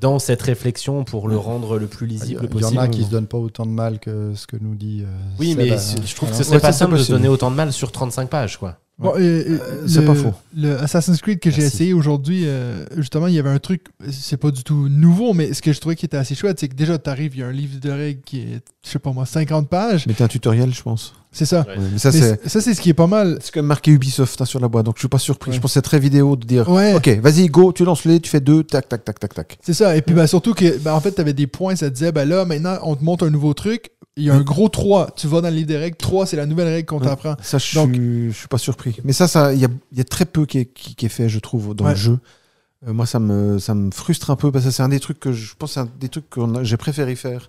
dans 0.00 0.18
cette 0.18 0.42
réflexion 0.42 1.04
pour 1.04 1.28
le 1.28 1.36
rendre 1.36 1.78
le 1.78 1.86
plus 1.86 2.06
Il 2.06 2.10
lisible 2.12 2.40
il 2.42 2.46
y 2.46 2.48
possible. 2.60 2.78
en 2.78 2.82
a 2.82 2.88
qui 2.88 3.04
se 3.04 3.10
donnent 3.10 3.26
pas 3.26 3.38
autant 3.38 3.64
de 3.66 3.70
mal 3.70 3.98
que 3.98 4.32
ce 4.34 4.46
que 4.46 4.56
nous 4.60 4.74
dit. 4.74 5.02
euh, 5.02 5.06
Oui, 5.38 5.50
Seb 5.50 5.58
mais 5.58 5.70
à- 5.72 5.78
c'est- 5.78 6.06
je 6.06 6.14
trouve 6.14 6.30
que 6.30 6.36
ce 6.36 6.44
serait 6.44 6.60
pas 6.60 6.68
Ouais, 6.68 6.72
simple 6.72 6.92
de 6.92 6.96
se 6.98 7.02
possible. 7.02 7.18
donner 7.18 7.28
autant 7.28 7.50
de 7.50 7.56
mal 7.56 7.72
sur 7.72 7.90
35 7.92 8.28
pages, 8.28 8.58
quoi. 8.58 8.78
Bon, 8.98 9.12
Euh, 9.18 9.58
c'est 9.86 10.06
pas 10.06 10.14
faux. 10.14 10.32
Le 10.56 10.78
Assassin's 10.80 11.20
Creed 11.20 11.38
que 11.38 11.50
j'ai 11.50 11.62
essayé 11.64 11.92
aujourd'hui, 11.92 12.44
euh, 12.46 12.86
justement, 12.96 13.26
il 13.26 13.34
y 13.34 13.38
avait 13.38 13.50
un 13.50 13.58
truc, 13.58 13.88
c'est 14.10 14.38
pas 14.38 14.50
du 14.50 14.64
tout 14.64 14.88
nouveau, 14.88 15.34
mais 15.34 15.52
ce 15.52 15.60
que 15.60 15.74
je 15.74 15.80
trouvais 15.80 15.96
qui 15.96 16.06
était 16.06 16.16
assez 16.16 16.34
chouette, 16.34 16.58
c'est 16.58 16.68
que 16.68 16.74
déjà, 16.74 16.96
tu 16.98 17.10
arrives, 17.10 17.36
il 17.36 17.40
y 17.40 17.42
a 17.42 17.46
un 17.46 17.52
livre 17.52 17.78
de 17.78 17.90
règles 17.90 18.22
qui 18.22 18.38
est, 18.40 18.62
je 18.84 18.90
sais 18.90 18.98
pas 18.98 19.12
moi, 19.12 19.26
50 19.26 19.68
pages. 19.68 20.06
Mais 20.06 20.14
t'as 20.14 20.24
un 20.24 20.28
tutoriel, 20.28 20.72
je 20.72 20.80
pense. 20.82 21.12
C'est 21.36 21.44
ça. 21.44 21.66
Ouais. 21.68 21.76
Ouais, 21.76 21.84
mais 21.92 21.98
ça, 21.98 22.10
Mais 22.12 22.18
c'est. 22.20 22.42
c- 22.42 22.48
ça, 22.48 22.60
c'est 22.62 22.72
ce 22.72 22.80
qui 22.80 22.88
est 22.88 22.94
pas 22.94 23.06
mal. 23.06 23.38
C'est 23.42 23.52
quand 23.52 23.60
même 23.60 23.66
marqué 23.66 23.90
Ubisoft 23.90 24.40
hein, 24.40 24.44
sur 24.46 24.58
la 24.58 24.68
boîte, 24.68 24.86
donc 24.86 24.96
je 24.96 25.00
suis 25.00 25.08
pas 25.08 25.18
surpris. 25.18 25.50
Ouais. 25.50 25.56
Je 25.56 25.60
pense 25.60 25.70
que 25.70 25.74
c'est 25.74 25.82
très 25.82 25.98
vidéo 25.98 26.34
de 26.36 26.46
dire 26.46 26.68
Ouais. 26.70 26.94
Ok, 26.94 27.08
vas-y, 27.20 27.46
go, 27.48 27.72
tu 27.72 27.84
lances 27.84 28.04
les, 28.06 28.20
tu 28.20 28.30
fais 28.30 28.40
deux, 28.40 28.64
tac, 28.64 28.88
tac, 28.88 29.04
tac, 29.04 29.18
tac, 29.20 29.34
tac. 29.34 29.58
C'est 29.62 29.74
ça. 29.74 29.94
Et 29.96 30.00
puis, 30.02 30.14
ben, 30.14 30.26
surtout 30.26 30.54
que, 30.54 30.78
ben, 30.78 30.94
en 30.94 31.00
fait, 31.00 31.12
tu 31.12 31.20
avais 31.20 31.34
des 31.34 31.46
points, 31.46 31.76
ça 31.76 31.88
te 31.90 31.94
disait, 31.94 32.10
ben 32.12 32.26
là, 32.26 32.44
maintenant, 32.46 32.78
on 32.82 32.96
te 32.96 33.04
montre 33.04 33.26
un 33.26 33.30
nouveau 33.30 33.52
truc. 33.54 33.90
Il 34.16 34.24
y 34.24 34.30
a 34.30 34.34
un 34.34 34.40
gros 34.40 34.70
3. 34.70 35.10
Tu 35.14 35.26
vas 35.26 35.42
dans 35.42 35.50
le 35.50 35.54
livre 35.56 35.66
des 35.68 35.76
règles. 35.76 35.98
3, 35.98 36.24
c'est 36.24 36.36
la 36.38 36.46
nouvelle 36.46 36.68
règle 36.68 36.86
qu'on 36.86 36.98
Ouais. 37.00 37.06
t'apprend. 37.06 37.34
Ça, 37.42 37.58
je 37.58 37.74
Donc- 37.74 37.92
suis, 37.94 38.32
je 38.32 38.36
suis 38.38 38.48
pas 38.48 38.56
surpris. 38.56 38.96
Mais 39.04 39.12
ça, 39.12 39.28
ça, 39.28 39.52
il 39.52 39.60
y 39.60 39.66
a, 39.66 39.68
il 39.92 39.98
y 39.98 40.00
a 40.00 40.04
très 40.04 40.24
peu 40.24 40.46
qui 40.46 40.60
est, 40.60 40.64
qui, 40.64 40.94
qui 40.94 41.04
est 41.04 41.10
fait, 41.10 41.28
je 41.28 41.38
trouve, 41.38 41.74
dans 41.74 41.84
Ouais. 41.84 41.90
le 41.90 41.96
jeu. 41.98 42.18
Euh, 42.86 42.92
moi, 42.92 43.06
ça 43.06 43.18
me, 43.18 43.58
ça 43.58 43.74
me 43.74 43.90
frustre 43.90 44.30
un 44.30 44.36
peu 44.36 44.52
parce 44.52 44.66
que 44.66 44.70
c'est 44.70 44.82
un 44.82 44.90
des 44.90 45.00
trucs 45.00 45.18
que 45.18 45.32
je 45.32 45.54
pense, 45.54 45.72
c'est 45.72 45.80
un 45.80 45.88
des 45.98 46.10
trucs 46.10 46.28
que 46.28 46.40
j'ai 46.62 46.76
préféré 46.76 47.16
faire, 47.16 47.48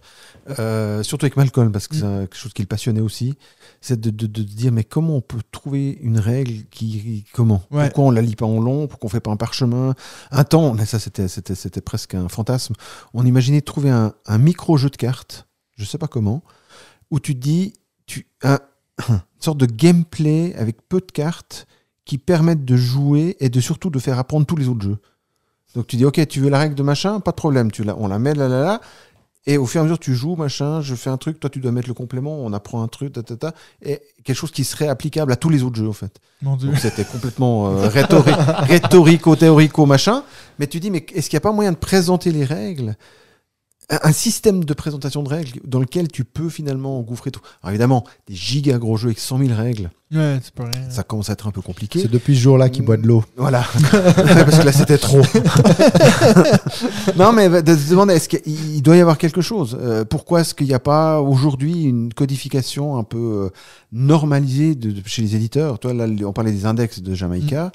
Euh, 0.60 1.04
surtout 1.04 1.26
avec 1.26 1.36
Malcolm 1.36 1.74
parce 1.74 1.90
que 1.90 1.96
Mm. 1.96 2.00
c'est 2.00 2.06
quelque 2.30 2.38
chose 2.38 2.54
qui 2.54 2.62
le 2.62 2.68
passionnait 2.68 3.02
aussi. 3.02 3.36
C'est 3.82 4.00
de, 4.00 4.10
de, 4.10 4.26
de 4.26 4.42
dire 4.44 4.72
mais 4.72 4.86
comment 4.86 5.18
on 5.18 5.22
peut 5.22 5.42
trouver 5.52 5.98
une 6.02 6.18
règle 6.20 6.64
qui, 6.72 7.26
comment? 7.34 7.62
Ouais. 7.72 7.86
Pourquoi 7.88 8.06
on 8.06 8.12
la 8.12 8.22
lit 8.22 8.38
pas 8.38 8.46
en 8.46 8.62
long? 8.62 8.88
Pourquoi 8.88 9.08
on 9.08 9.10
fait 9.10 9.20
pas 9.20 9.32
un 9.32 9.36
parchemin? 9.36 9.94
Un 10.32 10.44
temps, 10.46 10.74
mais 10.74 10.86
ça 10.86 11.00
c'était, 11.00 11.28
c'était, 11.28 11.56
c'était 11.56 11.82
presque 11.82 12.16
un 12.16 12.30
fantasme. 12.30 12.76
On 13.14 13.26
imaginait 13.26 13.60
trouver 13.62 13.90
un, 13.90 14.14
un 14.26 14.38
micro 14.38 14.78
jeu 14.78 14.90
de 14.90 14.96
cartes, 14.96 15.48
je 15.76 15.84
sais 15.84 15.98
pas 15.98 16.08
comment, 16.08 16.42
où 17.12 17.20
tu 17.20 17.36
dis, 17.36 17.74
tu, 18.06 18.28
un, 18.44 18.60
une 19.10 19.20
sorte 19.42 19.58
de 19.58 19.66
gameplay 19.66 20.56
avec 20.56 20.78
peu 20.88 21.02
de 21.02 21.12
cartes 21.12 21.68
qui 22.06 22.18
permettent 22.18 22.64
de 22.64 22.78
jouer 22.78 23.36
et 23.42 23.50
de 23.50 23.60
surtout 23.60 23.90
de 23.90 24.00
faire 24.00 24.18
apprendre 24.18 24.46
tous 24.46 24.56
les 24.56 24.70
autres 24.70 24.84
jeux. 24.84 24.98
Donc 25.76 25.88
tu 25.88 25.96
dis 25.96 26.06
ok 26.06 26.28
tu 26.28 26.40
veux 26.40 26.50
la 26.50 26.60
règle 26.60 26.76
de 26.76 26.84
machin 26.84 27.20
pas 27.20 27.32
de 27.32 27.36
problème 27.36 27.72
tu 27.72 27.84
la, 27.84 27.96
on 27.98 28.08
la 28.08 28.20
met 28.20 28.34
là 28.34 28.48
là 28.48 28.62
là 28.64 28.82
et 29.46 29.58
au 29.58 29.66
fur 29.66 29.80
et 29.80 29.82
à 29.82 29.84
mesure 29.84 30.00
tu 30.00 30.16
joues 30.16 30.36
machin 30.36 30.82
je 30.82 30.96
fais 30.96 31.10
un 31.10 31.18
truc 31.18 31.40
toi 31.40 31.50
tu 31.50 31.60
dois 31.60 31.72
mettre 31.72 31.88
le 31.88 31.94
complément 31.94 32.40
on 32.40 32.52
apprend 32.54 32.82
un 32.82 32.88
truc 32.88 33.14
ta, 33.14 33.22
ta, 33.24 33.36
ta, 33.36 33.54
et 33.84 34.02
quelque 34.24 34.36
chose 34.36 34.52
qui 34.52 34.64
serait 34.64 34.88
applicable 34.88 35.32
à 35.32 35.36
tous 35.36 35.50
les 35.50 35.64
autres 35.64 35.76
jeux 35.78 35.88
en 35.90 35.94
fait. 35.94 36.20
Mon 36.42 36.56
Dieu. 36.56 36.70
Donc 36.70 36.78
c'était 36.80 37.06
complètement 37.06 37.70
euh, 37.70 37.88
rhétori- 37.90 38.34
rhétorico 38.68 39.36
théorico 39.36 39.86
machin 39.86 40.24
mais 40.60 40.68
tu 40.68 40.80
dis 40.80 40.90
mais 40.90 41.06
est-ce 41.14 41.30
qu'il 41.30 41.38
n'y 41.38 41.42
a 41.42 41.48
pas 41.48 41.52
moyen 41.52 41.72
de 41.74 41.78
présenter 41.78 42.32
les 42.32 42.44
règles 42.46 42.96
un 43.90 44.12
système 44.12 44.66
de 44.66 44.74
présentation 44.74 45.24
de 45.24 45.30
règles 45.30 45.62
dans 45.66 45.80
lequel 45.80 46.10
tu 46.10 46.26
peux 46.26 46.50
finalement 46.50 47.00
engouffrer 47.00 47.32
tout. 47.32 47.40
Alors 47.64 47.72
évidemment, 47.72 48.04
des 48.28 48.36
giga 48.36 48.78
gros 48.78 48.98
jeux 48.98 49.08
avec 49.08 49.20
100 49.20 49.38
000 49.40 49.52
règles, 49.56 49.90
Ouais, 50.14 50.40
c'est 50.42 50.54
pas 50.54 50.64
rien. 50.66 50.90
ça 50.90 51.04
commence 51.04 51.30
à 51.30 51.34
être 51.34 51.48
un 51.48 51.52
peu 51.52 51.62
compliqué. 51.62 52.02
C'est 52.02 52.12
depuis 52.12 52.36
ce 52.36 52.42
jour-là 52.42 52.70
qu'il 52.70 52.84
boit 52.86 52.96
de 52.98 53.06
l'eau. 53.08 53.24
Voilà. 53.38 53.66
Parce 53.92 54.60
que 54.60 54.66
là, 54.66 54.72
c'était 54.72 54.98
trop. 54.98 55.22
non, 57.18 57.34
mais 57.34 57.62
de 57.62 57.76
se 57.76 57.90
demander, 57.90 58.14
est-ce 58.16 58.30
qu'il 58.30 58.42
il 58.46 58.82
doit 58.82 58.96
y 58.96 59.02
avoir 59.02 59.18
quelque 59.18 59.42
chose? 59.42 59.78
Euh, 59.82 60.06
Pourquoi 60.06 60.42
est-ce 60.42 60.54
qu'il 60.54 60.68
n'y 60.68 60.74
a 60.74 60.80
pas 60.80 61.20
aujourd'hui 61.22 61.84
une 61.84 62.14
codification 62.14 62.98
un 62.98 63.04
peu 63.04 63.18
euh, 63.18 63.50
normalisée 63.92 64.76
de, 64.76 64.92
de- 64.92 65.02
chez 65.06 65.22
les 65.22 65.36
éditeurs? 65.36 65.80
Toi, 65.80 65.94
là, 65.94 66.08
on 66.26 66.34
parlait 66.34 66.52
des 66.52 66.66
index 66.66 67.02
de 67.02 67.14
Jamaïca. 67.14 67.66
Euh, 67.66 67.70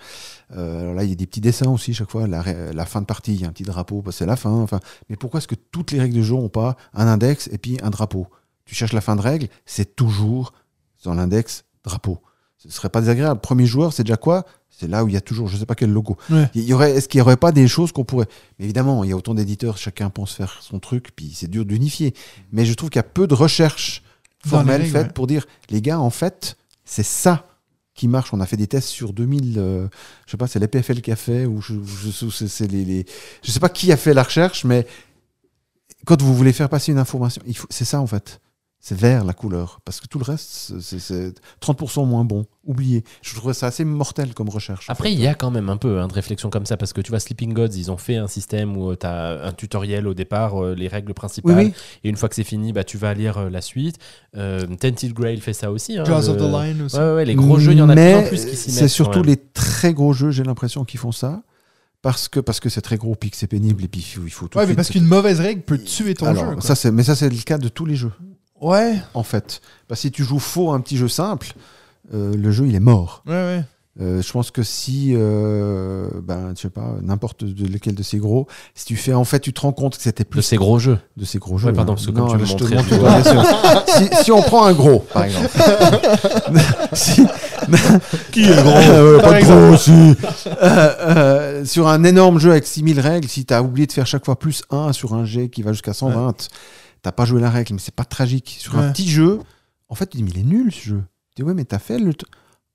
alors 0.53 0.95
là, 0.95 1.05
il 1.05 1.11
y 1.11 1.13
a 1.13 1.17
des 1.17 1.27
petits 1.27 1.41
dessins 1.41 1.71
aussi 1.71 1.95
chaque 1.95 2.11
fois. 2.11 2.27
La, 2.27 2.87
fin 2.87 3.01
de 3.01 3.07
partie, 3.07 3.35
il 3.35 3.41
y 3.41 3.45
a 3.45 3.49
un 3.49 3.53
petit 3.53 3.63
drapeau, 3.63 4.03
que 4.03 4.11
c'est 4.11 4.27
la 4.27 4.37
fin. 4.37 4.51
Enfin, 4.51 4.81
mais 5.09 5.17
pourquoi 5.17 5.39
est-ce 5.39 5.49
que 5.49 5.55
toutes 5.55 5.93
les 5.93 6.01
règles 6.01 6.17
de 6.17 6.23
jeu 6.23 6.35
n'ont 6.35 6.49
pas 6.49 6.77
un 6.95 7.07
index 7.07 7.49
et 7.53 7.59
puis 7.59 7.79
un 7.83 7.91
drapeau? 7.91 8.27
Tu 8.65 8.75
cherches 8.75 8.93
la 8.93 9.01
fin 9.01 9.17
de 9.17 9.21
règle, 9.21 9.49
c'est 9.67 9.97
toujours 9.97 10.53
dans 11.05 11.15
l'index 11.15 11.65
drapeau. 11.85 12.19
Ce 12.59 12.71
serait 12.71 12.91
pas 12.91 13.01
désagréable. 13.01 13.41
Premier 13.41 13.67
joueur, 13.67 13.93
c'est 13.93 14.05
déjà 14.05 14.17
quoi? 14.17 14.45
C'est 14.71 14.89
là 14.89 15.05
où 15.05 15.09
il 15.09 15.15
y 15.15 15.17
a 15.17 15.21
toujours, 15.21 15.49
je 15.49 15.57
sais 15.57 15.67
pas 15.67 15.75
quel 15.75 15.91
logo. 15.91 16.17
Ouais. 16.31 16.49
Il 16.55 16.63
y 16.63 16.73
aurait, 16.73 16.93
est-ce 16.93 17.09
qu'il 17.09 17.19
y 17.19 17.21
aurait 17.21 17.37
pas 17.37 17.53
des 17.53 17.67
choses 17.67 17.93
qu'on 17.93 18.05
pourrait 18.05 18.29
Mais 18.59 18.65
évidemment, 18.65 19.05
il 19.05 19.11
y 19.11 19.13
a 19.13 19.17
autant 19.17 19.35
d'éditeurs, 19.35 19.77
chacun 19.77 20.11
pense 20.11 20.33
faire 20.33 20.59
son 20.61 20.79
truc, 20.79 21.11
puis 21.15 21.33
c'est 21.35 21.49
dur 21.49 21.65
d'unifier. 21.65 22.15
Mais 22.53 22.65
je 22.65 22.75
trouve 22.75 22.91
qu'il 22.91 22.99
y 22.99 23.01
a 23.01 23.05
peu 23.05 23.27
de 23.27 23.35
formelles 23.35 24.81
règles, 24.81 24.93
faites 24.93 25.07
ouais. 25.09 25.13
pour 25.13 25.27
dire, 25.27 25.47
les 25.71 25.83
gars, 25.83 26.01
en 26.01 26.11
fait, 26.11 26.57
c'est 26.85 27.03
ça 27.03 27.47
qui 27.95 28.09
marche. 28.09 28.33
On 28.33 28.41
a 28.41 28.47
fait 28.47 28.57
des 28.57 28.67
tests 28.67 28.89
sur 28.89 29.13
2000, 29.13 29.55
euh, 29.59 29.89
je 30.27 30.31
sais 30.33 30.37
pas, 30.37 30.47
c'est 30.47 30.59
l'EPFL 30.59 31.01
qui 31.01 31.13
a 31.13 31.17
fait, 31.17 31.47
ou 31.47 31.61
je, 31.61 31.75
je, 31.85 32.29
c'est- 32.47 32.71
les, 32.71 32.85
les- 32.85 33.07
je 33.43 33.51
sais 33.51 33.61
pas 33.61 33.69
qui 33.69 33.93
a 33.93 33.97
fait 33.97 34.15
la 34.15 34.23
recherche, 34.23 34.65
mais 34.65 34.87
quand 36.07 36.21
vous 36.23 36.35
voulez 36.35 36.53
faire 36.53 36.69
passer 36.69 36.93
une 36.93 36.99
information, 36.99 37.43
c'est 37.71 37.85
ça 37.85 38.01
en 38.01 38.07
fait. 38.07 38.41
C'est 38.85 38.99
vert 38.99 39.23
la 39.25 39.33
couleur. 39.33 39.79
Parce 39.85 40.01
que 40.01 40.09
tout 40.09 40.19
le 40.19 40.25
reste, 40.25 40.73
c'est, 40.81 40.99
c'est 40.99 41.33
30% 41.65 42.05
moins 42.05 42.25
bon. 42.25 42.47
Oubliez. 42.65 43.05
Je 43.23 43.33
trouvais 43.37 43.55
ça 43.55 43.69
assez 43.69 43.85
mortel 43.85 44.35
comme 44.35 44.49
recherche. 44.49 44.91
en 44.91 44.93
Après, 44.93 45.09
fait. 45.11 45.15
il 45.15 45.21
y 45.21 45.29
a 45.29 45.35
quand 45.35 45.53
même 45.53 45.69
un 45.69 45.77
peu 45.77 46.01
hein, 46.01 46.09
de 46.09 46.13
réflexion 46.13 46.51
comme 46.51 46.67
ça, 46.67 46.77
parce 46.77 46.93
que 46.93 47.01
tu 47.01 47.11
vois, 47.11 47.21
Sleeping 47.21 47.53
Gods, 47.53 47.77
ils 47.77 47.93
ont 47.93 47.97
fait 47.97 48.17
un 48.17 48.27
système 48.27 48.77
où 48.77 48.97
tu 48.97 49.07
as 49.07 49.45
un 49.45 49.53
tutoriel 49.53 50.09
au 50.09 50.15
départ, 50.15 50.61
euh, 50.61 50.75
les 50.75 50.89
règles 50.89 51.15
principales, 51.15 51.57
Oui, 51.57 51.65
oui. 51.67 51.73
et 52.03 52.09
une 52.09 52.17
fois 52.17 52.29
que 52.29 52.35
c'est 52.35 52.43
fini, 52.43 52.73
bah, 52.73 52.83
tu 52.83 52.99
vas 52.99 53.15
lire 53.15 53.39
euh, 53.39 53.51
la 53.51 53.61
suite. 53.61 53.99
Euh, 54.37 54.67
Tented 54.67 55.13
Grail 55.13 55.41
fait 55.41 55.53
ça 55.53 55.71
aussi. 55.71 55.97
hein, 55.97 56.05
Jaws 56.05 56.29
of 56.29 56.39
the 56.39 56.41
Line 56.41 56.83
aussi. 56.83 56.97
Ouais, 56.97 57.15
ouais, 57.15 57.25
les 57.25 57.37
gros 57.37 57.61
jeux, 57.61 57.71
il 57.73 57.79
y 57.79 57.83
en 57.83 57.89
a 57.89 57.95
Mais 57.95 58.15
plus 58.15 58.25
en 58.27 58.29
plus 58.31 58.47
qui 58.51 58.57
s'y 58.57 58.71
mettent. 58.71 58.79
C'est 58.81 58.89
surtout 58.89 59.23
les 59.23 59.37
très 59.37 59.95
gros 59.95 60.13
jeux, 60.13 60.33
j'ai 60.33 60.43
l'impression, 60.43 60.85
qui 60.85 60.97
font 60.97 61.13
ça. 61.13 61.43
parce 62.03 62.27
que 62.29 62.41
parce 62.41 62.59
que 62.59 62.69
c'est 62.69 62.81
très 62.83 62.97
gros, 62.97 63.15
puis 63.15 63.31
que 63.31 63.37
c'est 63.37 63.47
pénible, 63.47 63.85
et 63.85 63.89
puis 63.89 64.05
il 64.25 64.31
faut, 64.33 64.49
tout 64.49 64.59
Ouais, 64.59 64.67
mais 64.67 64.75
parce 64.75 64.91
qu'une 64.91 65.05
mauvaise 65.07 65.39
règle 65.39 65.63
peut 65.63 65.79
tuer 65.79 66.15
ton 66.15 66.27
Alors, 66.27 66.47
jeu. 66.47 66.53
quoi. 66.55 66.63
ça, 66.63 66.75
c'est, 66.75 66.91
mais 66.91 67.05
ça, 67.05 67.15
c'est 67.15 67.29
le 67.29 67.37
cas 67.43 67.59
de 67.59 67.69
tous 67.69 67.87
les 67.87 67.95
jeux, 67.95 68.11
Ouais, 68.63 68.97
en 69.15 69.23
fait. 69.23 69.61
Parce 69.89 70.01
que 70.01 70.09
si 70.09 70.13
tu 70.13 70.25
joues 70.25 70.39
faux 70.39 70.71
à 70.71 70.75
un 70.75 70.81
petit 70.81 70.97
jeu 70.97 71.09
simple, 71.09 71.53
euh, 72.15 72.35
le 72.35 72.51
jeu, 72.51 72.67
il 72.67 72.75
est 72.75 72.81
mort. 72.81 73.23
ouais, 73.27 73.33
ouais. 73.33 73.65
Euh, 74.01 74.23
je 74.23 74.33
pense 74.33 74.51
que 74.51 74.63
si, 74.63 75.13
euh, 75.15 76.09
ben, 76.23 76.55
je 76.57 76.63
sais 76.63 76.71
pas, 76.71 76.95
n'importe 77.03 77.45
de 77.45 77.67
lequel 77.67 77.95
de 77.95 78.03
ces 78.03 78.17
gros, 78.17 78.47
si 78.75 78.87
tu 78.87 78.97
fais, 78.97 79.13
en 79.13 79.25
fait, 79.25 79.41
tu 79.41 79.53
te 79.53 79.61
rends 79.61 79.73
compte 79.73 79.99
que 79.99 80.03
c'était 80.03 80.25
De 80.25 80.29
plus 80.31 80.41
ces 80.41 80.57
gros 80.57 80.79
jeux. 80.79 80.99
de 81.19 81.27
ces 81.27 81.39
gros 81.39 81.59
jeux. 81.59 81.69
Ouais, 81.69 81.75
pardon, 81.75 81.93
parce 81.93 82.07
que 82.07 82.11
comme 82.11 82.39
tu 82.39 82.47
je 82.47 82.57
te 82.57 82.63
montrais, 82.63 82.77
montre 82.77 82.99
bien 82.99 83.23
sûr. 83.23 83.45
si, 84.17 84.25
si 84.25 84.33
on 84.33 84.41
prend 84.41 84.65
un 84.65 84.73
gros, 84.73 85.01
par 85.01 85.25
exemple. 85.25 85.51
si, 86.95 87.27
Qui 88.33 88.45
est 88.45 88.63
gros? 88.63 88.71
Euh, 88.71 89.21
pas 89.21 89.41
de 89.41 89.45
gros 89.45 89.75
aussi. 89.75 90.17
Euh, 90.47 90.55
euh, 90.63 91.65
sur 91.67 91.87
un 91.89 92.03
énorme 92.05 92.39
jeu 92.39 92.51
avec 92.53 92.67
6000 92.67 92.99
règles, 92.99 93.29
si 93.29 93.45
tu 93.45 93.53
as 93.53 93.63
oublié 93.63 93.87
de 93.87 93.93
faire 93.93 94.07
chaque 94.07 94.25
fois 94.25 94.39
plus 94.39 94.63
1 94.71 94.95
sur 94.95 95.13
un 95.13 95.27
jet 95.27 95.51
qui 95.51 95.61
va 95.63 95.73
jusqu'à 95.73 95.93
120, 95.93 96.49
t'as 97.03 97.13
pas 97.13 97.25
joué 97.25 97.41
la 97.41 97.51
règle, 97.51 97.75
mais 97.75 97.81
c'est 97.81 97.95
pas 97.95 98.05
tragique. 98.05 98.57
Sur 98.59 98.75
Ouais. 98.77 98.81
un 98.85 98.93
petit 98.93 99.09
jeu, 99.11 99.41
en 99.89 99.95
fait, 99.95 100.07
tu 100.07 100.17
dis, 100.19 100.23
mais 100.23 100.31
il 100.31 100.39
est 100.39 100.45
nul 100.45 100.73
ce 100.73 100.81
jeu. 100.81 101.05
Tu 101.35 101.43
dis, 101.43 101.49
ouais, 101.49 101.55
mais 101.55 101.65
t'as 101.65 101.79
fait 101.79 101.99
le. 101.99 102.13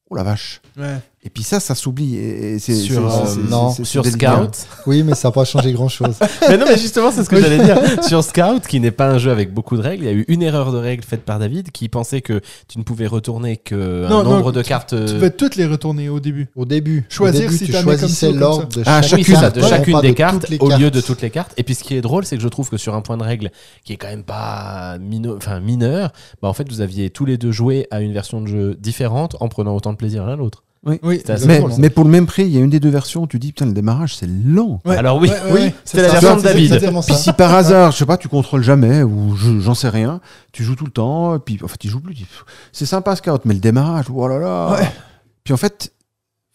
Oh 0.09 0.15
la 0.15 0.23
vache. 0.23 0.61
ouais. 0.77 0.99
Et 1.27 1.29
puis 1.29 1.43
ça, 1.43 1.59
ça 1.59 1.75
s'oublie. 1.75 2.15
Et, 2.15 2.53
et 2.53 2.59
c'est, 2.59 2.73
Sur, 2.73 3.05
euh, 3.05 3.25
non, 3.49 3.73
Sur. 3.83 4.05
Scout. 4.05 4.65
Oui, 4.85 5.03
mais 5.03 5.13
ça 5.13 5.27
n'a 5.27 5.33
pas 5.33 5.43
changé 5.43 5.73
grand-chose. 5.73 6.15
mais 6.47 6.57
non, 6.57 6.63
mais 6.65 6.77
justement, 6.77 7.11
c'est 7.11 7.21
ce 7.25 7.29
que 7.29 7.35
j'allais 7.41 7.61
dire. 7.65 7.77
Sur 8.01 8.23
Scout, 8.23 8.65
qui 8.65 8.79
n'est 8.79 8.91
pas 8.91 9.09
un 9.09 9.17
jeu 9.17 9.29
avec 9.29 9.53
beaucoup 9.53 9.75
de 9.75 9.81
règles, 9.81 10.05
il 10.05 10.07
y 10.07 10.09
a 10.09 10.13
eu 10.13 10.23
une 10.29 10.41
erreur 10.41 10.71
de 10.71 10.77
règle 10.77 11.03
faite 11.03 11.23
par 11.23 11.37
David 11.37 11.71
qui 11.71 11.89
pensait 11.89 12.21
que 12.21 12.39
tu 12.69 12.79
ne 12.79 12.83
pouvais 12.85 13.07
retourner 13.07 13.57
que 13.57 14.07
Non, 14.07 14.19
un 14.19 14.23
non, 14.23 14.29
nombre 14.37 14.53
de 14.53 14.61
cartes. 14.61 14.95
Tu 15.05 15.15
peux 15.19 15.29
toutes 15.29 15.57
les 15.57 15.65
retourner 15.65 16.07
au 16.07 16.21
début. 16.21 16.47
Au 16.55 16.63
début, 16.63 17.05
Choisir 17.09 17.41
au 17.41 17.43
début 17.49 17.57
si 17.57 17.65
tu 17.65 17.73
choisissais 17.73 18.31
l'ordre 18.31 18.69
de 18.69 18.83
Ah, 18.85 19.01
chaque 19.01 19.17
Oui, 19.19 19.25
chacune, 19.25 19.35
c'est 19.35 19.41
ça, 19.41 19.49
de 19.49 19.61
chacune 19.61 19.99
des 19.99 20.09
de 20.11 20.13
cartes 20.13 20.45
au 20.61 20.69
lieu 20.69 20.89
de 20.91 21.01
toutes 21.01 21.21
les 21.21 21.29
cartes. 21.29 21.51
Et 21.57 21.63
puis 21.63 21.75
ce 21.75 21.83
qui 21.83 21.93
est 21.95 22.01
drôle, 22.01 22.23
c'est 22.23 22.37
que 22.37 22.41
je 22.41 22.47
trouve 22.47 22.69
que 22.69 22.77
sur 22.77 22.95
un 22.95 23.01
point 23.01 23.17
de 23.17 23.23
règle 23.23 23.51
qui 23.83 23.91
est 23.91 23.97
quand 23.97 24.07
même 24.07 24.23
pas 24.23 24.97
mino- 24.97 25.35
enfin, 25.35 25.59
mineur, 25.59 26.13
bah 26.41 26.47
en 26.47 26.53
fait 26.53 26.69
vous 26.69 26.79
aviez 26.79 27.09
tous 27.09 27.25
les 27.25 27.37
deux 27.37 27.51
joué 27.51 27.85
à 27.91 27.99
une 27.99 28.13
version 28.13 28.39
de 28.39 28.47
jeu 28.47 28.77
différente 28.79 29.35
en 29.41 29.49
prenant 29.49 29.75
autant 29.75 29.91
de 29.91 29.97
plaisir 29.97 30.25
l'un 30.25 30.37
l'autre. 30.37 30.63
Oui. 30.87 30.99
Oui, 31.03 31.21
Mais, 31.79 31.89
pour 31.89 32.03
le 32.05 32.09
même 32.09 32.25
prix, 32.25 32.43
il 32.43 32.49
y 32.49 32.57
a 32.57 32.61
une 32.61 32.69
des 32.69 32.79
deux 32.79 32.89
versions, 32.89 33.27
tu 33.27 33.37
dis, 33.39 33.49
putain, 33.51 33.65
le 33.65 33.73
démarrage, 33.73 34.15
c'est 34.15 34.27
lent. 34.27 34.79
Ouais. 34.85 34.95
Alors 34.95 35.17
oui, 35.19 35.29
Ouais, 35.29 35.51
ouais, 35.51 35.61
Oui, 35.65 35.73
c'était 35.83 36.03
la 36.03 36.09
version 36.09 36.35
de 36.37 36.41
C'est 36.41 36.47
David. 36.53 37.03
Puis 37.05 37.15
si 37.15 37.33
par 37.33 37.53
hasard, 37.53 37.91
je 37.91 37.97
sais 37.97 38.05
pas, 38.05 38.17
tu 38.17 38.29
contrôles 38.29 38.63
jamais, 38.63 39.03
ou 39.03 39.35
je- 39.35 39.59
j'en 39.59 39.73
sais 39.75 39.89
rien, 39.89 40.21
tu 40.53 40.63
joues 40.63 40.75
tout 40.75 40.85
le 40.85 40.91
temps, 40.91 41.35
et 41.35 41.39
puis 41.39 41.59
en 41.63 41.67
fait, 41.67 41.77
tu 41.77 41.89
joues 41.89 41.99
plus. 41.99 42.15
C'est 42.71 42.85
sympa 42.85 43.15
Scout, 43.15 43.41
mais 43.45 43.53
le 43.53 43.59
démarrage, 43.59 44.05
oh 44.13 44.27
là 44.27 44.39
là. 44.39 44.71
Ouais. 44.71 44.89
Puis 45.43 45.53
en 45.53 45.57
fait, 45.57 45.91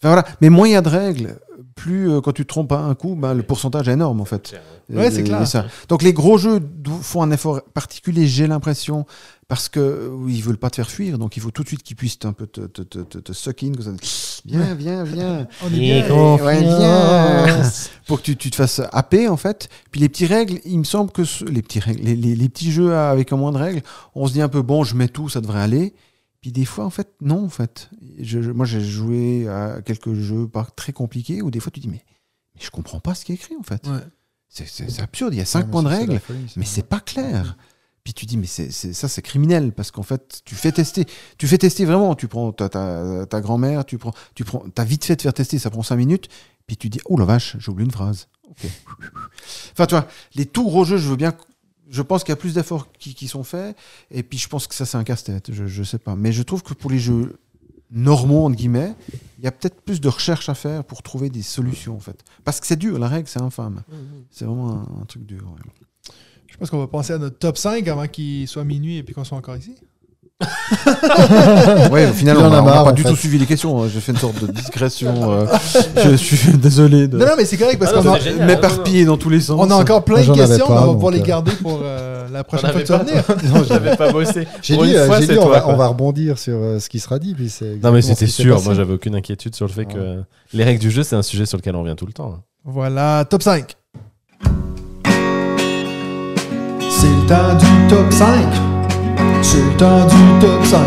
voilà. 0.02 0.24
Mais 0.40 0.48
moins 0.48 0.66
il 0.66 0.72
y 0.72 0.76
a 0.76 0.82
de 0.82 0.88
règles, 0.88 1.36
plus 1.74 2.10
euh, 2.10 2.20
quand 2.20 2.32
tu 2.32 2.42
te 2.42 2.48
trompes 2.48 2.68
pas 2.68 2.80
un 2.80 2.94
coup, 2.94 3.14
ben, 3.14 3.34
le 3.34 3.42
pourcentage 3.42 3.88
est 3.88 3.92
énorme 3.92 4.20
en 4.20 4.24
fait. 4.24 4.54
Ouais, 4.92 5.10
c'est 5.10 5.22
clair. 5.24 5.46
ça. 5.46 5.66
Donc 5.88 6.02
les 6.02 6.12
gros 6.12 6.36
jeux 6.38 6.60
font 7.00 7.22
un 7.22 7.30
effort 7.30 7.62
particulier, 7.74 8.26
j'ai 8.26 8.46
l'impression, 8.46 9.06
parce 9.48 9.68
que 9.68 9.80
euh, 9.80 10.10
ils 10.28 10.42
veulent 10.42 10.58
pas 10.58 10.70
te 10.70 10.76
faire 10.76 10.90
fuir, 10.90 11.18
donc 11.18 11.36
il 11.36 11.40
faut 11.40 11.50
tout 11.50 11.62
de 11.62 11.68
suite 11.68 11.82
qu'ils 11.82 11.96
puissent 11.96 12.18
un 12.24 12.32
peu 12.32 12.46
te, 12.46 12.62
te, 12.62 12.82
te, 12.82 12.98
te, 12.98 13.18
te 13.18 13.32
suck 13.32 13.62
in, 13.62 13.72
ça- 13.80 13.90
viens, 14.44 14.74
viens, 14.74 15.04
viens. 15.04 15.46
On 15.64 15.68
est 15.68 15.78
bien. 15.78 16.06
Et- 16.06 16.10
ouais, 16.42 16.60
viens. 16.60 17.62
pour 18.06 18.18
que 18.18 18.24
tu, 18.24 18.36
tu 18.36 18.50
te 18.50 18.56
fasses 18.56 18.80
happer 18.92 19.28
en 19.28 19.36
fait. 19.36 19.68
Puis 19.90 20.00
les 20.00 20.08
petites 20.08 20.28
règles, 20.28 20.58
il 20.64 20.78
me 20.78 20.84
semble 20.84 21.10
que 21.10 21.24
ce- 21.24 21.44
les 21.44 21.62
petits 21.62 21.80
règles, 21.80 22.02
les, 22.02 22.16
les- 22.16 22.34
les 22.34 22.48
petits 22.48 22.72
jeux 22.72 22.94
avec 22.94 23.32
un 23.32 23.36
moins 23.36 23.52
de 23.52 23.58
règles, 23.58 23.82
on 24.14 24.26
se 24.26 24.32
dit 24.32 24.42
un 24.42 24.48
peu 24.48 24.62
bon, 24.62 24.84
je 24.84 24.94
mets 24.94 25.08
tout, 25.08 25.28
ça 25.28 25.40
devrait 25.40 25.60
aller. 25.62 25.94
Puis 26.42 26.52
des 26.52 26.64
fois 26.66 26.84
en 26.84 26.90
fait 26.90 27.08
non 27.22 27.44
en 27.44 27.48
fait. 27.48 27.88
Je- 28.20 28.42
je- 28.42 28.50
moi 28.50 28.66
j'ai 28.66 28.80
joué 28.82 29.48
à 29.48 29.80
quelques 29.82 30.12
jeux 30.12 30.46
pas 30.48 30.64
très 30.76 30.92
compliqués 30.92 31.40
où 31.40 31.50
des 31.50 31.60
fois 31.60 31.70
tu 31.72 31.80
dis 31.80 31.88
mais, 31.88 32.04
mais 32.54 32.60
je 32.60 32.70
comprends 32.70 33.00
pas 33.00 33.14
ce 33.14 33.24
qui 33.24 33.32
est 33.32 33.36
écrit 33.36 33.56
en 33.58 33.62
fait. 33.62 33.86
Ouais. 33.86 34.00
C'est- 34.48 35.00
absurde. 35.00 35.32
Il 35.32 35.38
y 35.38 35.40
a 35.40 35.46
cinq 35.46 35.64
Ouais, 35.66 35.70
points 35.70 35.82
de 35.84 35.88
règles 35.88 36.20
mais 36.56 36.66
c'est 36.66 36.86
pas 36.86 37.00
clair. 37.00 37.56
Puis 38.04 38.14
tu 38.14 38.26
dis, 38.26 38.36
mais 38.36 38.48
c'est 38.48 38.72
ça, 38.72 39.06
c'est 39.06 39.22
criminel 39.22 39.70
parce 39.72 39.92
qu'en 39.92 40.02
fait, 40.02 40.42
tu 40.44 40.56
fais 40.56 40.72
tester. 40.72 41.06
Tu 41.38 41.46
fais 41.46 41.56
tester 41.56 41.84
vraiment. 41.84 42.16
Tu 42.16 42.26
prends 42.26 42.50
ta, 42.50 42.68
ta, 42.68 43.26
ta 43.26 43.40
grand-mère, 43.40 43.84
tu 43.84 43.96
prends, 43.96 44.12
tu 44.34 44.42
prends, 44.42 44.64
t'as 44.74 44.82
vite 44.82 45.04
fait 45.04 45.14
de 45.14 45.22
faire 45.22 45.32
tester, 45.32 45.56
ça 45.60 45.70
prend 45.70 45.84
cinq 45.84 45.94
minutes. 45.98 46.28
Puis 46.66 46.76
tu 46.76 46.88
dis, 46.88 46.98
oh 47.04 47.16
la 47.16 47.24
vache, 47.24 47.56
j'ai 47.60 47.70
oublié 47.70 47.84
une 47.86 47.92
phrase. 47.92 48.26
Enfin, 49.72 49.86
tu 49.86 49.94
vois, 49.94 50.08
les 50.34 50.46
tout 50.46 50.64
gros 50.64 50.84
jeux, 50.84 50.96
je 50.96 51.08
veux 51.08 51.16
bien. 51.16 51.32
Je 51.92 52.02
pense 52.02 52.24
qu'il 52.24 52.32
y 52.32 52.32
a 52.32 52.36
plus 52.36 52.54
d'efforts 52.54 52.90
qui, 52.98 53.14
qui 53.14 53.28
sont 53.28 53.44
faits. 53.44 53.76
Et 54.10 54.24
puis 54.24 54.38
je 54.38 54.48
pense 54.48 54.66
que 54.66 54.74
ça, 54.74 54.84
c'est 54.86 54.96
un 54.96 55.04
casse-tête. 55.04 55.52
Je, 55.52 55.66
je 55.66 55.82
sais 55.84 55.98
pas. 55.98 56.16
Mais 56.16 56.32
je 56.32 56.42
trouve 56.42 56.62
que 56.64 56.74
pour 56.74 56.90
les 56.90 56.98
jeux 56.98 57.36
normaux, 57.90 58.46
entre 58.46 58.56
guillemets, 58.56 58.94
il 59.38 59.44
y 59.44 59.46
a 59.46 59.52
peut-être 59.52 59.80
plus 59.82 60.00
de 60.00 60.08
recherche 60.08 60.48
à 60.48 60.54
faire 60.54 60.82
pour 60.82 61.02
trouver 61.02 61.28
des 61.28 61.42
solutions, 61.42 61.94
en 61.94 62.00
fait. 62.00 62.24
Parce 62.42 62.58
que 62.58 62.66
c'est 62.66 62.76
dur, 62.76 62.98
la 62.98 63.06
règle, 63.08 63.28
c'est 63.28 63.40
infâme. 63.42 63.82
C'est 64.30 64.46
vraiment 64.46 64.72
un, 64.72 65.02
un 65.02 65.04
truc 65.04 65.24
dur. 65.26 65.44
ouais. 65.44 66.14
Je 66.48 66.56
pense 66.56 66.70
qu'on 66.70 66.78
va 66.78 66.86
passer 66.86 67.12
à 67.14 67.18
notre 67.18 67.38
top 67.38 67.56
5 67.56 67.86
avant 67.88 68.06
qu'il 68.08 68.46
soit 68.48 68.64
minuit 68.64 68.96
et 68.96 69.02
puis 69.02 69.14
qu'on 69.14 69.24
soit 69.24 69.38
encore 69.38 69.56
ici. 69.56 69.74
Ouais, 71.90 72.06
au 72.08 72.12
final, 72.12 72.36
on 72.38 72.50
n'a 72.50 72.62
pas 72.84 72.92
du 72.92 73.02
fait. 73.02 73.08
tout 73.08 73.16
suivi 73.16 73.38
les 73.38 73.46
questions. 73.46 73.82
hein. 73.82 73.86
J'ai 73.92 74.00
fait 74.00 74.12
une 74.12 74.18
sorte 74.18 74.42
de 74.44 74.50
discrétion. 74.52 75.32
euh, 75.32 75.46
je 76.04 76.16
suis 76.16 76.52
désolé 76.56 77.08
de 77.08 77.18
Non, 77.18 77.26
non, 77.26 77.32
mais 77.36 77.44
c'est 77.44 77.56
correct 77.56 77.78
parce 77.78 77.92
Ah 77.92 77.96
non, 78.02 78.02
qu'on 78.02 79.00
a, 79.00 79.04
dans 79.04 79.16
tous 79.16 79.30
les 79.30 79.40
sens. 79.40 79.56
on 79.58 79.70
a 79.70 79.74
encore 79.74 80.04
plein 80.04 80.22
de 80.22 80.32
questions, 80.32 80.66
pas, 80.66 80.74
mais 80.74 80.80
on 80.80 80.86
va 80.86 80.92
pouvoir 80.94 81.12
les 81.12 81.20
euh. 81.20 81.24
garder 81.24 81.52
pour 81.52 81.80
euh, 81.84 82.26
la 82.32 82.44
prochaine 82.44 82.70
fois 82.70 82.80
avait 82.80 82.82
que 82.82 82.86
tu 82.86 82.92
vas 82.92 82.98
pas- 82.98 83.34
venir. 83.34 83.52
Non, 83.54 83.64
j'avais 83.68 83.96
pas 83.96 84.12
bossé. 84.12 84.46
J'ai 84.62 84.76
dit, 84.76 84.94
fois, 85.06 85.20
dit, 85.20 85.32
on, 85.38 85.42
toi, 85.42 85.50
va, 85.52 85.60
quoi. 85.60 85.74
on 85.74 85.76
va 85.76 85.86
rebondir 85.88 86.38
sur 86.38 86.54
euh, 86.56 86.78
ce 86.78 86.88
qui 86.88 86.98
sera 87.00 87.18
dit. 87.18 87.34
Puis 87.34 87.48
c'est 87.50 87.78
Non, 87.82 87.92
mais 87.92 88.02
c'était 88.02 88.26
sûr. 88.26 88.60
Moi, 88.62 88.74
j'avais 88.74 88.94
aucune 88.94 89.14
inquiétude 89.14 89.54
sur 89.54 89.66
le 89.66 89.72
fait 89.72 89.84
que 89.86 90.22
les 90.52 90.64
règles 90.64 90.80
du 90.80 90.90
jeu, 90.90 91.02
c'est 91.02 91.16
un 91.16 91.22
sujet 91.22 91.46
sur 91.46 91.58
lequel 91.58 91.74
on 91.76 91.82
revient 91.82 91.96
tout 91.96 92.06
le 92.06 92.12
temps. 92.12 92.38
Voilà, 92.64 93.24
top 93.28 93.42
5. 93.42 93.76
C'est 96.80 97.08
le 97.08 97.26
temps 97.28 97.54
du 97.58 97.88
top 97.88 98.12
5. 98.12 98.71
C'est 99.42 99.58
le 99.58 99.76
temps 99.76 100.06
du 100.06 100.40
top 100.40 100.64
5. 100.64 100.78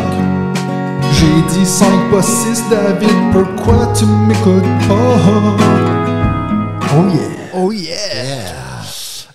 J'ai 1.12 1.60
dit 1.60 1.66
5 1.66 1.88
pas 2.10 2.22
6, 2.22 2.64
David, 2.70 3.12
pourquoi 3.32 3.94
tu 3.94 4.06
m'écoutes 4.06 4.64
pas? 4.88 5.56
Oh 6.98 7.08
yeah! 7.14 7.22
Oh 7.54 7.72
yeah! 7.72 8.65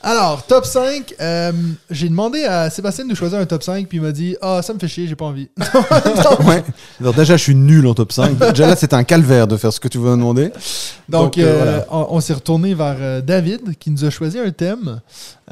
Alors, 0.02 0.44
top 0.46 0.64
5, 0.64 1.14
euh, 1.20 1.52
j'ai 1.90 2.08
demandé 2.08 2.44
à 2.44 2.70
Sébastien 2.70 3.04
de 3.04 3.14
choisir 3.14 3.38
un 3.38 3.44
top 3.44 3.62
5, 3.62 3.86
puis 3.86 3.98
il 3.98 4.00
m'a 4.00 4.12
dit 4.12 4.34
Ah, 4.40 4.62
ça 4.62 4.72
me 4.72 4.78
fait 4.78 4.88
chier, 4.88 5.06
j'ai 5.06 5.14
pas 5.14 5.26
envie. 5.26 5.48
Ouais. 6.46 6.64
Alors 7.00 7.12
déjà, 7.12 7.36
je 7.36 7.42
suis 7.42 7.54
nul 7.54 7.86
en 7.86 7.92
top 7.92 8.12
5. 8.12 8.38
Déjà 8.52 8.66
là, 8.66 8.76
c'est 8.76 8.94
un 8.94 9.04
calvaire 9.04 9.46
de 9.46 9.56
faire 9.58 9.72
ce 9.72 9.78
que 9.80 9.88
tu 9.88 9.98
veux 9.98 10.10
me 10.12 10.16
demander. 10.16 10.52
Donc, 11.08 11.34
Donc, 11.34 11.38
euh, 11.38 11.42
euh, 11.44 11.56
voilà. 11.62 11.86
on, 11.90 12.16
on 12.16 12.20
s'est 12.20 12.32
retourné 12.32 12.72
vers 12.74 12.96
euh, 12.98 13.20
David 13.20 13.76
qui 13.78 13.90
nous 13.90 14.04
a 14.04 14.10
choisi 14.10 14.38
un 14.38 14.50
thème. 14.50 15.00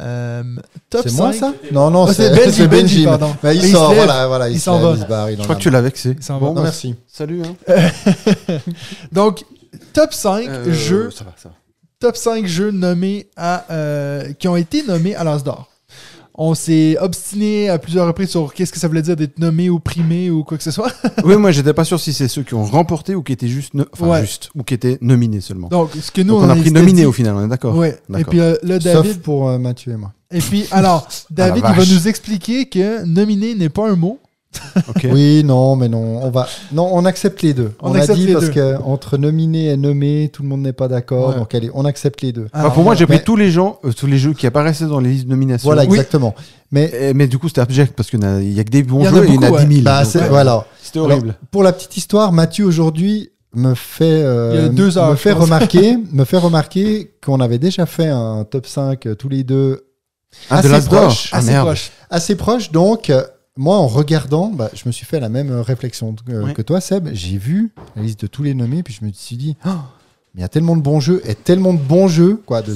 Euh, 0.01 0.43
top 0.89 1.03
C'est 1.03 1.11
5. 1.11 1.17
moi 1.19 1.33
ça? 1.35 1.53
Non, 1.73 1.91
non, 1.91 2.07
Ah, 2.07 2.15
c'est 2.15 2.29
c'est 2.29 2.31
Benji, 2.35 2.53
c'est 2.53 2.69
Benji, 2.69 2.83
Benji. 2.97 3.05
pardon. 3.05 3.37
Bah, 3.43 3.53
il 3.53 3.61
Mais 3.61 3.69
il 3.69 3.73
sort, 3.73 3.91
se 3.91 3.97
lève. 3.97 4.05
voilà, 4.07 4.27
voilà, 4.29 4.49
il, 4.49 4.55
Il 4.55 4.59
se 4.59 4.65
s'en 4.65 4.79
lève, 4.79 4.83
va. 4.89 4.95
il 4.97 5.01
se 5.03 5.07
barre, 5.07 5.31
il 5.31 5.37
Je 5.37 5.41
en 5.41 5.45
crois 5.45 5.55
a 5.55 5.59
que 5.59 5.63
tu 5.63 5.71
l'as 5.71 5.83
vexé. 5.83 6.17
Il 6.19 6.25
s'en 6.25 6.39
va. 6.39 6.47
Non, 6.47 6.63
merci. 6.63 6.95
Salut. 7.07 7.43
Hein. 7.45 7.75
Donc, 9.13 9.45
top 9.93 10.13
5 10.15 10.49
Euh, 10.49 10.73
jeux, 10.73 11.11
Ça 11.11 11.25
va, 11.25 11.33
ça 11.37 11.51
va. 11.51 11.55
Top 12.01 12.17
5 12.17 12.47
jeux 12.47 12.71
nommés 12.71 13.27
à, 13.37 13.65
euh, 13.71 14.33
qui 14.35 14.49
ont 14.49 14.57
été 14.57 14.83
nommés 14.85 15.15
à 15.15 15.25
l'As 15.25 15.43
d'or. 15.43 15.69
On 16.41 16.55
s'est 16.55 16.97
obstiné 17.01 17.69
à 17.69 17.79
plusieurs 17.81 18.07
reprises 18.07 18.31
sur 18.31 18.55
qu'est-ce 18.55 18.71
que 18.71 18.79
ça 18.79 18.87
voulait 18.87 19.03
dire 19.03 19.17
d'être 19.17 19.41
nommé 19.41 19.69
ou 19.71 19.81
primé 19.81 20.31
ou 20.31 20.45
quoi 20.45 20.57
que 20.57 20.63
ce 20.63 20.71
soit. 20.71 20.93
Oui, 21.25 21.37
moi, 21.37 21.51
j'étais 21.51 21.73
pas 21.75 21.83
sûr 21.85 21.99
si 21.99 22.13
c'est 22.13 22.29
ceux 22.29 22.45
qui 22.45 22.55
ont 22.55 22.65
remporté 22.65 23.17
ou 23.17 23.25
qui 23.25 23.33
étaient 23.33 23.49
juste, 23.49 23.75
no- 23.75 23.87
enfin, 23.93 24.07
Ouais. 24.07 24.21
juste 24.21 24.51
ou 24.55 24.63
qui 24.63 24.75
étaient 24.75 24.99
nominés 25.01 25.41
seulement. 25.41 25.67
Donc, 25.67 25.91
ce 26.01 26.13
que 26.13 26.23
nous, 26.23 26.35
Donc, 26.35 26.45
on 26.45 26.49
a 26.51 26.55
pris 26.55 26.71
nominé 26.71 27.01
dit- 27.01 27.07
au 27.07 27.13
final, 27.13 27.35
on 27.35 27.45
est 27.45 27.49
d'accord. 27.49 27.75
Ouais. 27.77 27.99
Et 28.17 28.25
puis 28.25 28.39
euh, 28.39 28.55
là, 28.63 28.79
Sauf 28.79 28.93
David. 29.05 29.21
pour 29.23 29.49
euh, 29.49 29.59
Mathieu 29.59 29.93
et 29.93 29.97
moi. 29.97 30.13
Et 30.31 30.39
puis, 30.39 30.65
alors, 30.71 31.09
David, 31.31 31.65
il 31.69 31.75
va 31.75 31.85
nous 31.85 32.07
expliquer 32.07 32.67
que 32.67 33.05
nominé 33.05 33.57
n'est 33.57 33.69
pas 33.69 33.91
un 33.91 33.97
mot. 33.97 34.21
Oui, 35.05 35.43
non, 35.45 35.77
mais 35.77 35.89
non, 35.89 36.21
on 36.25 36.31
va, 36.31 36.49
non, 36.73 36.89
on 36.93 37.05
accepte 37.05 37.43
les 37.43 37.53
deux. 37.55 37.73
On 37.81 37.91
On, 37.91 37.95
a 37.95 37.99
accepte 37.99 38.19
dit 38.19 38.27
les 38.27 38.33
parce 38.33 38.47
deux. 38.47 38.53
que 38.53 38.83
entre 38.83 39.17
nominé 39.19 39.67
et 39.69 39.77
nommé, 39.77 40.31
tout 40.33 40.43
le 40.43 40.49
monde 40.49 40.63
n'est 40.63 40.73
pas 40.73 40.89
d'accord, 40.89 41.31
Ouais. 41.31 41.37
donc 41.37 41.55
allez, 41.55 41.71
on 41.75 41.85
accepte 41.85 42.23
les 42.23 42.33
deux. 42.33 42.47
Enfin, 42.53 42.61
Alors, 42.61 42.73
pour 42.73 42.83
moi, 42.83 42.95
j'ai 42.95 43.07
pris 43.07 43.17
mais- 43.17 43.23
tous 43.23 43.37
les 43.37 43.51
gens, 43.51 43.79
euh, 43.85 43.93
tous 43.93 44.07
les 44.07 44.19
jeux 44.19 44.33
qui 44.33 44.47
apparaissaient 44.47 44.87
dans 44.87 45.01
les 45.01 45.11
listes 45.11 45.25
de 45.27 45.31
nomination. 45.31 45.69
Voilà, 45.69 45.83
Oui. 45.83 45.89
exactement. 45.91 46.35
Mais 46.73 46.91
Et- 46.99 47.15
mais 47.15 47.27
du 47.29 47.39
coup, 47.39 47.49
c'était 47.49 47.61
abject 47.61 47.95
parce 47.95 48.09
qu'il 48.11 48.23
y, 48.23 48.27
en 48.27 48.37
a- 48.37 48.41
il 48.41 48.53
y 48.53 48.61
a 48.61 48.65
que 48.65 48.71
des 48.71 48.83
bons 48.83 49.01
Il 49.01 49.05
y 49.05 49.09
en 49.09 49.13
a 49.13 49.17
jeux 49.19 49.25
et 49.25 49.29
il 49.29 49.35
y 49.35 49.39
en 49.39 49.43
a 49.43 49.51
beaucoup, 49.51 49.65
10 49.65 49.75
000. 49.75 49.85
bah, 49.85 50.05
donc, 50.05 50.15
ouais. 50.15 50.29
voilà. 50.29 50.65
C'était 50.83 50.99
Alors, 50.99 51.11
horrible. 51.11 51.35
pour 51.51 51.63
la 51.63 51.73
petite 51.73 51.97
histoire, 51.97 52.33
Mathieu 52.33 52.65
aujourd'hui 52.65 53.31
me 53.55 53.75
fait, 53.75 54.05
euh, 54.05 54.69
y 54.71 54.75
deux 54.75 54.97
me 55.01 55.15
fait 55.15 55.33
remarquer, 55.33 55.97
me 56.13 56.25
fait 56.25 56.37
remarquer 56.39 57.13
qu'on 57.25 57.41
avait 57.41 57.59
déjà 57.59 57.87
fait 57.87 58.09
un 58.09 58.45
top 58.45 58.67
5 58.67 59.07
euh, 59.07 59.15
tous 59.15 59.29
les 59.29 59.45
deux 59.45 59.85
Ah, 60.51 60.61
de 60.63 60.69
assez 60.73 60.89
d'or 60.89 61.03
proche, 61.07 61.31
Ah 61.33 61.39
assez 61.39 61.51
merde. 61.51 61.67
proche. 61.67 61.91
assez 62.11 62.35
proche. 62.37 62.71
Donc, 62.73 63.09
euh, 63.11 63.23
moi, 63.59 63.77
en 63.77 63.87
regardant, 63.89 64.49
bah, 64.49 64.71
je 64.73 64.85
me 64.87 64.93
suis 64.93 65.05
fait 65.05 65.21
la 65.21 65.29
même 65.29 65.51
euh, 65.51 65.63
réflexion 65.63 66.15
euh, 66.31 66.45
Ouais. 66.45 66.55
que 66.55 66.63
toi, 66.63 66.81
Seb. 66.81 67.09
J'ai 67.13 67.37
vu 67.37 67.73
la 67.97 68.03
liste 68.03 68.23
de 68.23 68.27
tous 68.29 68.43
les 68.43 68.55
nommés, 68.55 68.83
puis 68.83 68.97
je 68.99 69.05
me 69.05 69.13
suis 69.13 69.37
dit, 69.37 69.57
Oh, 69.67 69.71
mais 70.35 70.39
il 70.39 70.41
y 70.43 70.45
a 70.45 70.49
tellement 70.49 70.77
de 70.77 70.81
bons 70.83 71.01
jeux 71.01 71.21
et 71.29 71.35
tellement 71.35 71.75
de 71.75 71.79
bons 71.81 72.09
jeux, 72.09 72.41
quoi, 72.47 72.63
de 72.63 72.75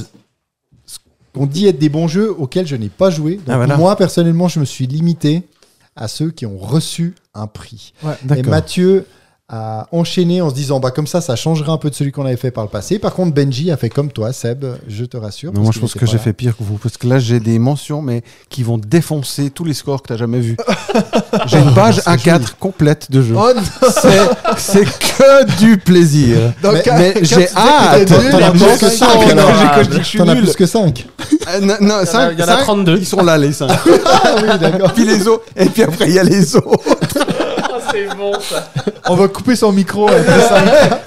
ce 0.85 0.99
qu'on 1.33 1.47
dit 1.47 1.67
être 1.67 1.79
des 1.79 1.89
bons 1.89 2.09
jeux 2.09 2.31
auxquels 2.31 2.67
je 2.67 2.77
n'ai 2.77 2.89
pas 2.89 3.11
joué. 3.11 3.37
Donc, 3.37 3.45
Ah, 3.49 3.57
voilà. 3.57 3.77
moi, 3.79 3.97
personnellement, 3.97 4.49
je 4.49 4.61
me 4.61 4.65
suis 4.65 4.87
limité 4.87 5.49
à 5.97 6.09
ceux 6.09 6.31
qui 6.31 6.45
ont 6.47 6.59
reçu 6.59 7.15
un 7.35 7.47
prix. 7.47 7.95
Ouais. 8.03 8.15
Et. 8.39 8.43
Mathieu 8.43 9.07
a 9.55 9.87
enchaîné 9.93 10.41
en 10.41 10.49
se 10.49 10.55
disant 10.55 10.81
bah 10.81 10.91
comme 10.91 11.07
ça 11.07 11.21
ça 11.21 11.37
changerait 11.37 11.71
un 11.71 11.77
peu 11.77 11.91
de 11.91 11.95
celui 11.95 12.11
qu'on 12.11 12.25
avait 12.25 12.37
fait 12.39 12.51
par 12.51 12.65
le 12.65 12.71
passé. 12.71 12.99
Par 12.99 13.13
contre 13.13 13.35
Benji 13.35 13.71
a 13.71 13.77
fait 13.77 13.91
comme 13.91 14.11
toi 14.11 14.33
Seb, 14.33 14.65
je 14.89 15.05
te 15.05 15.19
rassure. 15.19 15.53
Non, 15.53 15.61
moi 15.61 15.73
je 15.75 15.79
pense 15.79 15.93
que 15.93 16.07
j'ai 16.07 16.17
fait 16.19 16.33
pire 16.33 16.57
que 16.57 16.63
vous, 16.65 16.79
parce 16.79 16.97
que 16.97 17.07
là 17.07 17.19
j'ai 17.19 17.39
des 17.39 17.59
mentions, 17.59 18.01
mais 18.01 18.23
qui 18.49 18.63
vont 18.63 18.79
défoncer 18.79 19.51
tous 19.51 19.65
les 19.65 19.75
scores 19.75 20.01
que 20.03 20.07
tu 20.09 20.13
as 20.15 20.17
jamais 20.17 20.41
vus. 20.41 20.57
j'ai 21.47 21.59
une 21.59 21.75
page 21.75 21.99
A4 22.01 22.55
complète 22.59 23.11
de 23.11 23.21
jeu. 23.23 23.35
Oh! 23.39 23.51
C'est- 23.91 24.31
C'est 24.57 24.85
que 24.85 25.59
du 25.59 25.77
plaisir. 25.77 26.37
Donc, 26.63 26.77
Mais- 26.87 27.15
j'ai 27.23 27.49
hâte. 27.55 28.09
T'en 28.31 28.39
as 28.39 28.51
plus 28.53 28.61
que 28.61 28.89
cinq 28.89 28.91
cinq, 28.91 29.19
qui 29.21 29.27
ont 29.27 29.39
alors. 29.39 29.49
raté. 29.55 29.79
que 29.79 29.85
je 29.85 29.91
dis 29.91 29.97
que 29.99 30.03
je 30.03 30.09
suis 30.09 30.19
T'en 30.19 30.29
as 30.29 30.35
nul. 30.35 30.45
plus 30.45 30.57
que 30.57 30.67
5. 30.67 31.07
Euh, 31.49 31.61
non, 31.61 31.75
non, 31.81 32.05
cinq- 32.07 32.31
il 32.33 32.39
y 32.41 32.43
en 32.43 32.49
a 32.49 32.57
cinq, 32.57 32.63
32. 32.63 32.97
Ils 32.99 33.07
sont 33.07 33.23
là 33.23 33.37
les 33.37 33.53
5. 33.53 33.69
ah 34.07 34.35
oui, 34.41 34.49
d'accord. 34.59 34.93
puis 34.95 35.05
les 35.05 35.27
autres. 35.29 35.45
Et 35.57 35.67
puis 35.67 35.83
après 35.83 36.07
il 36.09 36.15
y 36.15 36.19
a 36.19 36.25
les 36.25 36.57
autres. 36.57 36.79
c'est 37.93 38.17
bon 38.17 38.33
ça. 38.41 38.69
On 39.09 39.15
va 39.15 39.29
couper 39.29 39.57
son 39.57 39.73
micro 39.73 40.09
après 40.09 40.41
ça. 40.41 40.63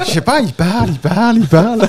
Je 0.05 0.11
sais 0.11 0.21
pas, 0.21 0.39
ils 0.39 0.53
parlent, 0.53 0.89
ils 0.89 0.99
parlent, 0.99 1.37
ils 1.37 1.47
parlent. 1.47 1.87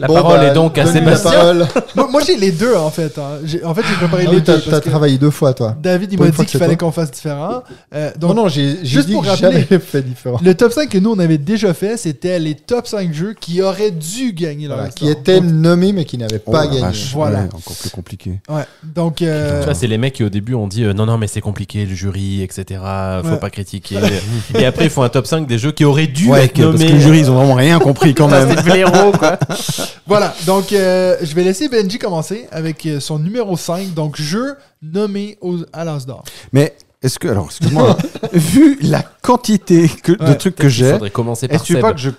La 0.00 0.06
Bon, 0.06 0.14
parole 0.14 0.38
bah, 0.38 0.44
est 0.46 0.54
donc 0.54 0.78
à 0.78 0.84
donne-lui 0.84 1.00
la 1.06 1.16
Sébastien. 1.16 1.30
parole. 1.40 1.66
moi, 1.96 2.08
moi, 2.12 2.20
j'ai 2.24 2.36
les 2.36 2.52
deux 2.52 2.72
en 2.76 2.90
fait. 2.90 3.18
hein. 3.18 3.38
J'ai- 3.44 3.64
En 3.64 3.74
fait, 3.74 3.82
j'ai 3.88 3.96
préparé 3.96 4.24
Ah 4.28 4.30
les 4.30 4.36
oui, 4.36 4.42
deux. 4.42 4.42
t'as 4.42 4.52
parce 4.58 4.70
t'as 4.70 4.80
que 4.80 4.88
travaillé 4.90 5.18
deux 5.18 5.30
fois 5.32 5.54
toi. 5.54 5.74
David, 5.82 6.12
il 6.12 6.16
Pour 6.16 6.24
m'a 6.24 6.28
une 6.28 6.34
fois 6.34 6.44
dit 6.44 6.46
que 6.46 6.50
qu'il 6.52 6.58
c'est 6.60 6.64
fallait 6.64 6.76
qu'on 6.76 6.92
fasse 6.92 7.10
différent. 7.10 7.64
Euh, 7.94 8.10
donc, 8.16 8.36
non 8.36 8.42
non, 8.44 8.48
j'ai 8.48 8.76
j'ai 8.82 8.86
juste 8.86 9.08
dit 9.08 9.14
pour 9.14 9.22
que 9.24 9.28
rappeler- 9.28 9.66
j'avais 9.68 9.78
fait 9.80 10.02
différent. 10.02 10.38
le 10.40 10.54
top 10.54 10.72
5 10.72 10.88
que 10.88 10.98
nous, 10.98 11.10
on 11.10 11.18
avait 11.18 11.38
déjà 11.38 11.74
fait, 11.74 11.96
c'était 11.96 12.38
les 12.38 12.54
top 12.54 12.86
5 12.86 13.12
jeux 13.12 13.34
qui 13.40 13.60
auraient 13.60 13.90
dû 13.90 14.32
gagner 14.34 14.68
leur 14.68 14.76
Voilà, 14.76 14.92
qui 14.92 15.08
étaient 15.08 15.40
Donc, 15.40 15.50
nommés 15.50 15.92
mais 15.92 16.04
qui 16.04 16.16
n'avaient 16.16 16.40
Oh 16.46 16.52
pas 16.52 16.60
la 16.60 16.66
gagné. 16.68 16.80
vache, 16.82 17.10
Voilà. 17.12 17.40
ouais, 17.40 17.44
encore 17.46 17.76
plus 17.80 17.90
compliqué. 17.90 18.40
Ouais. 18.48 18.62
Donc, 18.84 19.20
euh, 19.22 19.58
Tu 19.60 19.64
vois, 19.64 19.74
c'est 19.74 19.88
les 19.88 19.98
mecs 19.98 20.14
qui 20.14 20.22
au 20.22 20.28
début 20.28 20.54
ont 20.54 20.68
dit 20.68 20.84
euh, 20.84 20.92
non, 20.92 21.06
non, 21.06 21.18
mais 21.18 21.26
c'est 21.26 21.40
compliqué, 21.40 21.84
le 21.84 21.94
jury, 21.96 22.42
etc. 22.42 22.80
Faut 23.24 23.30
Ouais. 23.30 23.36
pas 23.38 23.50
et 24.54 24.64
après, 24.66 24.84
ils 24.84 24.90
font 24.90 25.02
un 25.02 25.08
top 25.08 25.26
5 25.26 25.46
des 25.46 25.58
jeux 25.58 25.72
qui 25.72 25.84
auraient 25.84 26.06
dû 26.06 26.28
Ouais, 26.28 26.44
être 26.44 26.52
que- 26.52 26.62
parce 26.62 26.72
nommés. 26.74 26.86
que 26.86 26.92
le 26.92 27.00
jury 27.00 27.18
ils 27.20 27.30
ont 27.30 27.34
vraiment 27.34 27.54
rien 27.54 27.78
compris 27.78 28.14
quand 28.14 28.28
même. 28.30 28.48
c'est 28.48 28.56
le 28.56 28.62
blaireau, 28.62 29.12
quoi. 29.12 29.38
voilà. 30.06 30.34
Donc, 30.46 30.72
euh, 30.72 31.16
je 31.22 31.34
vais 31.34 31.44
laisser 31.44 31.68
Benji 31.68 31.98
commencer 31.98 32.46
avec 32.52 32.84
euh, 32.86 33.00
son 33.00 33.18
numéro 33.18 33.56
5. 33.56 33.94
Donc, 33.94 34.20
jeu 34.20 34.56
nommé 34.82 35.38
aux, 35.40 35.58
à 35.72 35.84
l'As 35.84 36.04
d'or. 36.06 36.22
Mais 36.52 36.74
est-ce 37.02 37.18
que 37.18 37.28
alors 37.28 37.46
excuse-moi, 37.46 37.96
vu 38.32 38.78
la 38.82 39.02
quantité 39.22 39.88
que- 40.02 40.12
de 40.12 40.32
trucs 40.34 40.56
que 40.56 40.68
j'ai, 40.68 40.92
faudrait 40.92 41.10
commencer 41.10 41.46
par 41.46 41.54
est-ce 41.56 41.62
que 41.62 41.66
tu 41.68 41.72
veux 41.74 41.78
Seb. 41.80 41.86
pas 41.86 41.92
que 41.94 42.00
je 42.00 42.10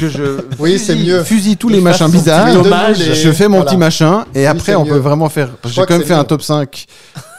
que 0.00 0.08
je 0.08 0.40
Oui, 0.58 0.78
c'est 0.78 0.94
fusille- 0.94 1.06
mieux. 1.08 1.24
fusille 1.24 1.56
tous 1.56 1.68
les 1.70 1.80
machins 1.80 2.10
bizarres, 2.10 2.52
dommage 2.52 2.98
je, 3.02 3.12
et- 3.12 3.14
je 3.14 3.32
fais 3.32 3.48
mon 3.48 3.56
voilà. 3.58 3.70
petit 3.70 3.76
machin 3.78 4.24
et 4.34 4.46
après 4.46 4.72
c'est 4.72 4.76
on 4.76 4.84
peut 4.84 4.98
vraiment 4.98 5.28
faire 5.30 5.48
parce 5.48 5.62
que 5.62 5.68
j'ai 5.68 5.72
crois 5.74 5.86
quand 5.86 5.94
que 5.94 5.98
même 5.98 6.02
c'est 6.02 6.08
fait 6.08 6.14
un 6.14 6.18
mieux. 6.18 6.24
top 6.26 6.42
5 6.42 6.86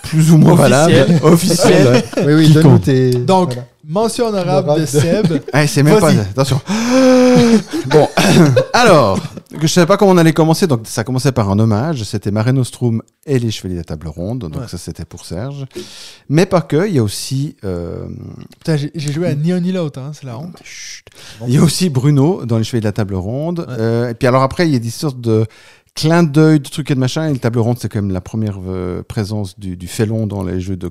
plus 0.03 0.31
ou 0.31 0.37
moins 0.37 0.53
Officiel. 0.53 0.69
valable 0.71 1.19
officiel. 1.25 2.03
Oui 2.25 2.33
oui, 2.33 2.45
Qui 2.47 2.53
donne-nous 2.53 2.69
compte. 2.71 2.83
tes 2.83 3.09
Donc, 3.11 3.47
voilà. 3.53 3.67
Mention 3.87 4.27
honorable 4.27 4.75
de 4.75 4.79
de- 4.81 4.85
Seb. 4.85 5.41
Allez, 5.53 5.67
c'est 5.67 5.83
même 5.83 5.99
pas 5.99 6.11
attention. 6.11 6.59
bon, 7.87 8.07
alors, 8.73 9.19
je 9.61 9.67
savais 9.67 9.87
pas 9.87 9.97
comment 9.97 10.11
on 10.11 10.17
allait 10.17 10.33
commencer, 10.33 10.67
donc 10.67 10.81
ça 10.85 11.03
commençait 11.03 11.31
par 11.31 11.49
un 11.49 11.57
hommage, 11.59 12.03
c'était 12.03 12.31
Mare 12.31 12.51
Nostrum 12.53 13.01
et 13.25 13.39
les 13.39 13.51
Chevaliers 13.51 13.75
de 13.75 13.79
la 13.79 13.83
Table 13.85 14.07
Ronde, 14.07 14.39
donc 14.39 14.55
Ouais. 14.55 14.67
ça 14.67 14.77
c'était 14.77 15.05
pour 15.05 15.25
Serge. 15.25 15.65
Mais 16.29 16.45
pas 16.45 16.61
que, 16.61 16.87
il 16.87 16.95
y 16.95 16.99
a 16.99 17.03
aussi 17.03 17.55
euh, 17.63 18.05
Putain, 18.59 18.77
j'ai 18.77 19.11
joué 19.11 19.27
à 19.27 19.35
ni 19.35 19.51
un 19.51 19.59
ni 19.59 19.71
l'autre, 19.71 19.99
hein, 19.99 20.11
c'est 20.13 20.25
la 20.25 20.37
honte. 20.37 20.57
Chut. 20.63 21.05
Il 21.47 21.53
y 21.53 21.57
a 21.57 21.61
aussi 21.61 21.89
Bruno 21.89 22.45
dans 22.45 22.57
Les 22.57 22.63
Chevaliers 22.63 22.81
de 22.81 22.87
la 22.87 22.91
Table 22.93 23.15
Ronde. 23.15 23.65
Euh, 23.69 24.09
et 24.09 24.13
puis 24.13 24.27
alors 24.27 24.43
après, 24.43 24.67
il 24.67 24.73
y 24.73 24.75
a 24.75 24.79
des 24.79 24.89
sortes 24.89 25.19
de 25.21 25.45
clins 25.97 26.23
d'œil, 26.23 26.59
de 26.61 26.69
trucs 26.69 26.89
et 26.91 26.95
de 26.95 26.99
machin. 26.99 27.27
Et 27.27 27.33
la 27.33 27.39
Table 27.39 27.59
Ronde, 27.59 27.77
c'est 27.79 27.89
quand 27.89 28.01
même 28.01 28.11
la 28.13 28.21
première 28.21 28.59
euh, 28.65 29.03
présence 29.03 29.59
du, 29.59 29.75
du 29.75 29.87
félon 29.87 30.27
dans 30.27 30.43
les 30.43 30.61
jeux, 30.61 30.77
de 30.77 30.89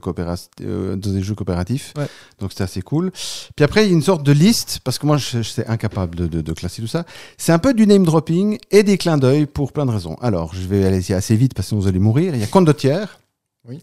euh, 0.62 0.96
dans 0.96 1.10
les 1.12 1.22
jeux 1.22 1.34
coopératifs. 1.34 1.94
Ouais. 1.96 2.08
Donc 2.40 2.50
c'était 2.52 2.64
assez 2.64 2.82
cool. 2.82 3.12
Puis 3.54 3.64
après, 3.64 3.84
il 3.84 3.88
y 3.88 3.90
a 3.90 3.94
une 3.94 4.02
sorte 4.02 4.22
de 4.24 4.32
liste, 4.32 4.80
parce 4.84 4.98
que 4.98 5.06
moi, 5.06 5.16
je, 5.16 5.38
je 5.38 5.42
suis 5.42 5.62
incapable 5.66 6.14
de, 6.16 6.26
de- 6.26 6.40
de 6.42 6.52
classer 6.52 6.82
tout 6.82 6.88
ça. 6.88 7.06
C'est 7.38 7.52
un 7.52 7.58
peu 7.58 7.72
du 7.72 7.86
name 7.86 8.04
dropping 8.04 8.58
et 8.70 8.82
des 8.82 8.98
clins 8.98 9.16
d'œil 9.16 9.46
pour 9.46 9.72
plein 9.72 9.86
de 9.86 9.92
raisons. 9.92 10.16
Alors, 10.20 10.54
je 10.54 10.66
vais 10.66 10.84
aller 10.84 11.12
assez 11.14 11.36
vite 11.36 11.54
parce 11.54 11.66
que 11.66 11.68
sinon 11.70 11.80
vous 11.80 11.88
allez 11.88 11.98
mourir. 12.00 12.34
Il 12.34 12.40
y 12.40 12.44
a 12.44 12.48
Condottière. 12.48 13.20
Oui. 13.68 13.80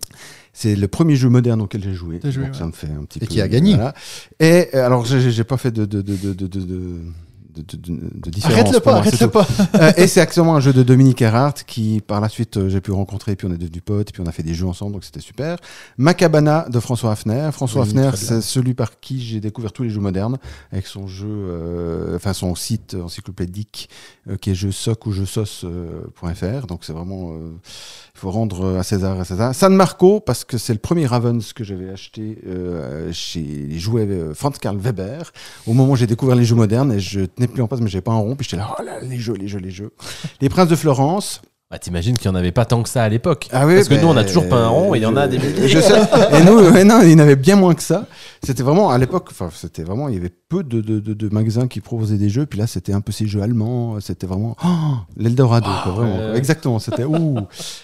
C'est 0.54 0.76
le 0.76 0.88
premier 0.88 1.16
jeu 1.16 1.30
moderne 1.30 1.62
auquel 1.62 1.84
j'ai 1.84 1.94
joué. 1.94 2.20
Joué, 2.24 2.44
donc 2.44 2.54
ouais. 2.54 2.60
ça 2.60 2.68
me 2.68 2.72
fait 2.72 2.88
un 2.88 3.06
petit 3.06 3.18
Et 3.18 3.22
peu. 3.22 3.26
qui 3.28 3.42
a 3.42 3.48
gagné. 3.48 3.74
voilà. 3.76 3.94
Et 4.40 4.68
euh, 4.76 4.86
alors, 4.86 5.04
j'ai 5.04 5.32
j'ai 5.32 5.44
pas 5.44 5.58
fait 5.58 5.72
de, 5.72 5.86
de, 5.86 6.02
de, 6.02 6.16
de, 6.34 7.00
de, 7.56 7.62
de, 7.62 7.78
de- 7.78 7.78
de, 7.78 7.94
de- 8.02 8.10
de- 8.10 8.20
de 8.20 8.30
différence. 8.30 8.60
Arrête-le 8.60 8.80
pas, 8.80 8.96
arrête-le 8.98 9.28
pas. 9.30 9.48
Euh, 9.76 9.92
et 9.98 10.08
c'est 10.08 10.22
actuellement 10.22 10.56
un 10.56 10.60
jeu 10.60 10.74
de 10.74 10.84
Dominique 10.84 11.22
Erhardt 11.22 11.64
qui, 11.66 12.02
par 12.06 12.20
la 12.22 12.30
suite, 12.30 12.58
euh, 12.58 12.70
j'ai 12.70 12.82
pu 12.82 12.92
rencontrer, 12.92 13.36
puis 13.36 13.48
on 13.48 13.54
est 13.54 13.58
devenus 13.58 13.82
potes, 13.86 14.12
puis 14.12 14.22
on 14.22 14.26
a 14.28 14.32
fait 14.32 14.44
des 14.44 14.54
jeux 14.54 14.68
ensemble, 14.68 14.94
donc 14.94 15.04
c'était 15.04 15.20
super. 15.20 15.58
Macabana 15.98 16.68
de 16.70 16.80
François 16.80 17.12
Hafner. 17.12 17.50
François 17.52 17.84
Oui, 17.84 17.90
Hafner, 17.90 18.12
c'est 18.16 18.42
celui 18.42 18.74
par 18.74 19.00
qui 19.00 19.22
j'ai 19.22 19.40
découvert 19.40 19.72
tous 19.72 19.84
les 19.84 19.90
jeux 19.90 20.00
modernes, 20.02 20.38
avec 20.72 20.88
son 20.88 21.08
jeu, 21.08 21.28
euh, 21.30 22.16
enfin 22.16 22.34
son 22.34 22.56
site 22.56 22.96
encyclopédique, 22.96 23.90
euh, 24.30 24.38
qui 24.38 24.52
est 24.52 24.56
jeu 24.56 24.72
soc 24.72 25.06
ou 25.06 25.12
jeu 25.12 25.26
sauce.fr. 25.26 26.68
donc 26.68 26.82
c'est 26.84 26.94
vraiment, 26.94 27.34
euh, 27.34 27.52
il 28.16 28.20
faut 28.20 28.30
rendre 28.30 28.78
à 28.78 28.84
César 28.84 29.20
à 29.20 29.26
César. 29.26 29.56
San 29.56 29.76
Marco, 29.76 30.20
parce 30.20 30.46
que 30.46 30.60
c'est 30.60 30.74
le 30.74 30.80
premier 30.80 31.08
Ravens 31.08 31.52
que 31.54 31.64
j'avais 31.64 31.90
acheté 31.90 32.38
euh, 32.46 33.12
chez 33.12 33.42
les 33.42 33.80
jouets 33.80 34.08
euh, 34.08 34.36
Franz 34.36 34.60
Karl 34.60 34.78
Weber. 34.78 35.32
Au 35.66 35.74
moment 35.74 35.94
où 35.94 35.96
j'ai 35.96 36.06
découvert 36.06 36.36
les 36.36 36.46
jeux 36.46 36.56
modernes, 36.56 36.92
et 36.92 37.00
je 37.00 37.22
tenais 37.22 37.48
plus 37.48 37.64
en 37.64 37.68
place, 37.68 37.82
mais 37.82 37.90
j'avais 37.90 38.04
pas 38.04 38.12
un 38.12 38.18
rond, 38.18 38.36
puis 38.36 38.46
j'étais 38.46 38.58
là, 38.58 38.76
oh 38.80 38.84
là, 38.84 39.00
les 39.02 39.18
jeux, 39.18 39.34
les 39.34 39.48
jeux, 39.48 39.58
les 39.60 39.72
jeux. 39.72 39.92
Les 40.42 40.50
Princes 40.50 40.68
de 40.68 40.76
Florence. 40.76 41.42
Bah, 41.74 41.80
T'imagines 41.80 42.16
qu'il 42.16 42.30
n'y 42.30 42.38
en 42.38 42.40
avait 42.40 42.52
pas 42.52 42.66
tant 42.66 42.84
que 42.84 42.90
ça 42.90 43.02
à 43.02 43.10
l'époque. 43.10 43.48
Ah 43.52 43.66
oui, 43.66 43.74
Parce 43.74 43.88
que 43.88 43.96
ben, 43.96 44.04
nous, 44.04 44.08
on 44.10 44.16
a 44.16 44.24
toujours 44.24 44.48
pas 44.48 44.58
un 44.58 44.68
rond 44.68 44.94
et 44.94 45.00
il 45.00 45.02
y 45.02 45.08
en 45.08 45.16
a 45.16 45.28
des 45.28 45.40
milliers. 45.40 45.68
Je 45.68 45.80
sais. 45.80 46.02
Et 46.32 46.44
nous, 46.44 46.62
non, 46.86 47.02
il 47.02 47.10
y 47.10 47.16
en 47.16 47.18
avait 47.20 47.36
bien 47.36 47.56
moins 47.56 47.74
que 47.74 47.82
ça. 47.82 48.06
C'était 48.44 48.62
vraiment, 48.62 48.92
à 48.92 49.00
l'époque, 49.00 49.30
enfin, 49.32 49.50
c'était 49.52 49.82
vraiment, 49.82 50.08
il 50.08 50.14
y 50.14 50.18
avait 50.20 50.30
peu 50.30 50.64
de, 50.64 50.82
de, 50.82 51.00
de, 51.00 51.16
de 51.16 51.30
magasins 51.30 51.68
qui 51.68 51.82
proposaient 51.82 52.20
des 52.20 52.30
jeux. 52.30 52.46
Puis 52.46 52.60
là, 52.60 52.68
c'était 52.68 52.94
un 52.94 53.02
peu 53.02 53.12
ces 53.12 53.26
jeux 53.26 53.42
allemands. 53.42 54.00
C'était 54.02 54.28
vraiment 54.28 54.56
oh, 54.64 54.98
l'Eldorado, 55.18 55.72
quoi, 55.82 55.94
vraiment. 55.94 56.36
Exactement. 56.36 56.78
C'était 56.78 57.06
ouh. 57.06 57.40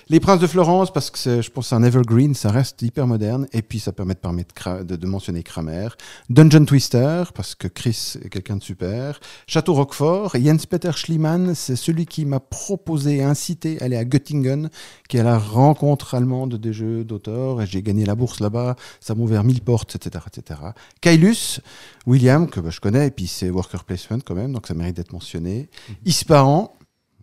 Les 0.08 0.20
Princes 0.20 0.40
de 0.40 0.46
Florence, 0.46 0.94
parce 0.94 1.10
que 1.10 1.42
je 1.42 1.50
pense 1.50 1.66
que 1.66 1.70
c'est 1.70 1.76
un 1.76 1.82
evergreen, 1.82 2.36
ça 2.36 2.52
reste 2.52 2.80
hyper 2.84 3.08
moderne. 3.08 3.48
Et 3.54 3.64
puis, 3.64 3.80
ça 3.80 3.92
permet 3.92 4.14
de, 4.14 4.84
de, 4.84 4.96
de 4.98 5.08
mentionner 5.08 5.42
Kramer. 5.42 5.88
Dungeon 6.30 6.66
Twister, 6.66 7.24
parce 7.34 7.56
que 7.56 7.68
Chris 7.68 8.18
est 8.24 8.30
quelqu'un 8.30 8.58
de 8.58 8.64
super. 8.64 9.20
Château 9.48 9.74
Roquefort. 9.74 10.36
Jens 10.36 10.68
Peter 10.68 10.92
Schliemann, 10.94 11.56
c'est 11.56 11.76
celui 11.76 12.06
qui 12.06 12.26
m'a 12.26 12.40
proposé 12.40 13.18
et 13.18 13.24
incité 13.24 13.79
à 13.82 13.86
aller 13.86 13.98
à 13.98 14.06
Göttingen, 14.06 14.70
qui 15.08 15.18
est 15.18 15.24
la 15.24 15.38
rencontre 15.38 16.16
allemande 16.16 16.56
des 16.56 16.74
jeux 16.74 17.04
d'auteur. 17.04 17.62
Et 17.62 17.66
j'ai 17.66 17.82
gagné 17.82 18.06
la 18.06 18.16
bourse 18.16 18.40
là-bas. 18.40 18.76
Ça 19.00 19.16
m'a 19.16 19.24
ouvert 19.24 19.44
mille 19.44 19.62
portes, 19.62 19.96
etc. 19.96 20.26
etc. 20.28 20.60
Kailus, 21.02 21.62
William, 22.06 22.50
que 22.50 22.60
bah, 22.60 22.70
je 22.70 22.80
connais, 22.80 23.08
et 23.08 23.12
puis 23.12 23.28
c'est 23.28 23.50
Worker 23.50 23.84
Placement 23.84 24.20
quand 24.26 24.36
même, 24.36 24.52
donc 24.52 24.68
ça 24.68 24.74
mérite 24.74 24.96
d'être 24.96 25.14
mentionné. 25.14 25.70
Ispahan. 26.06 26.74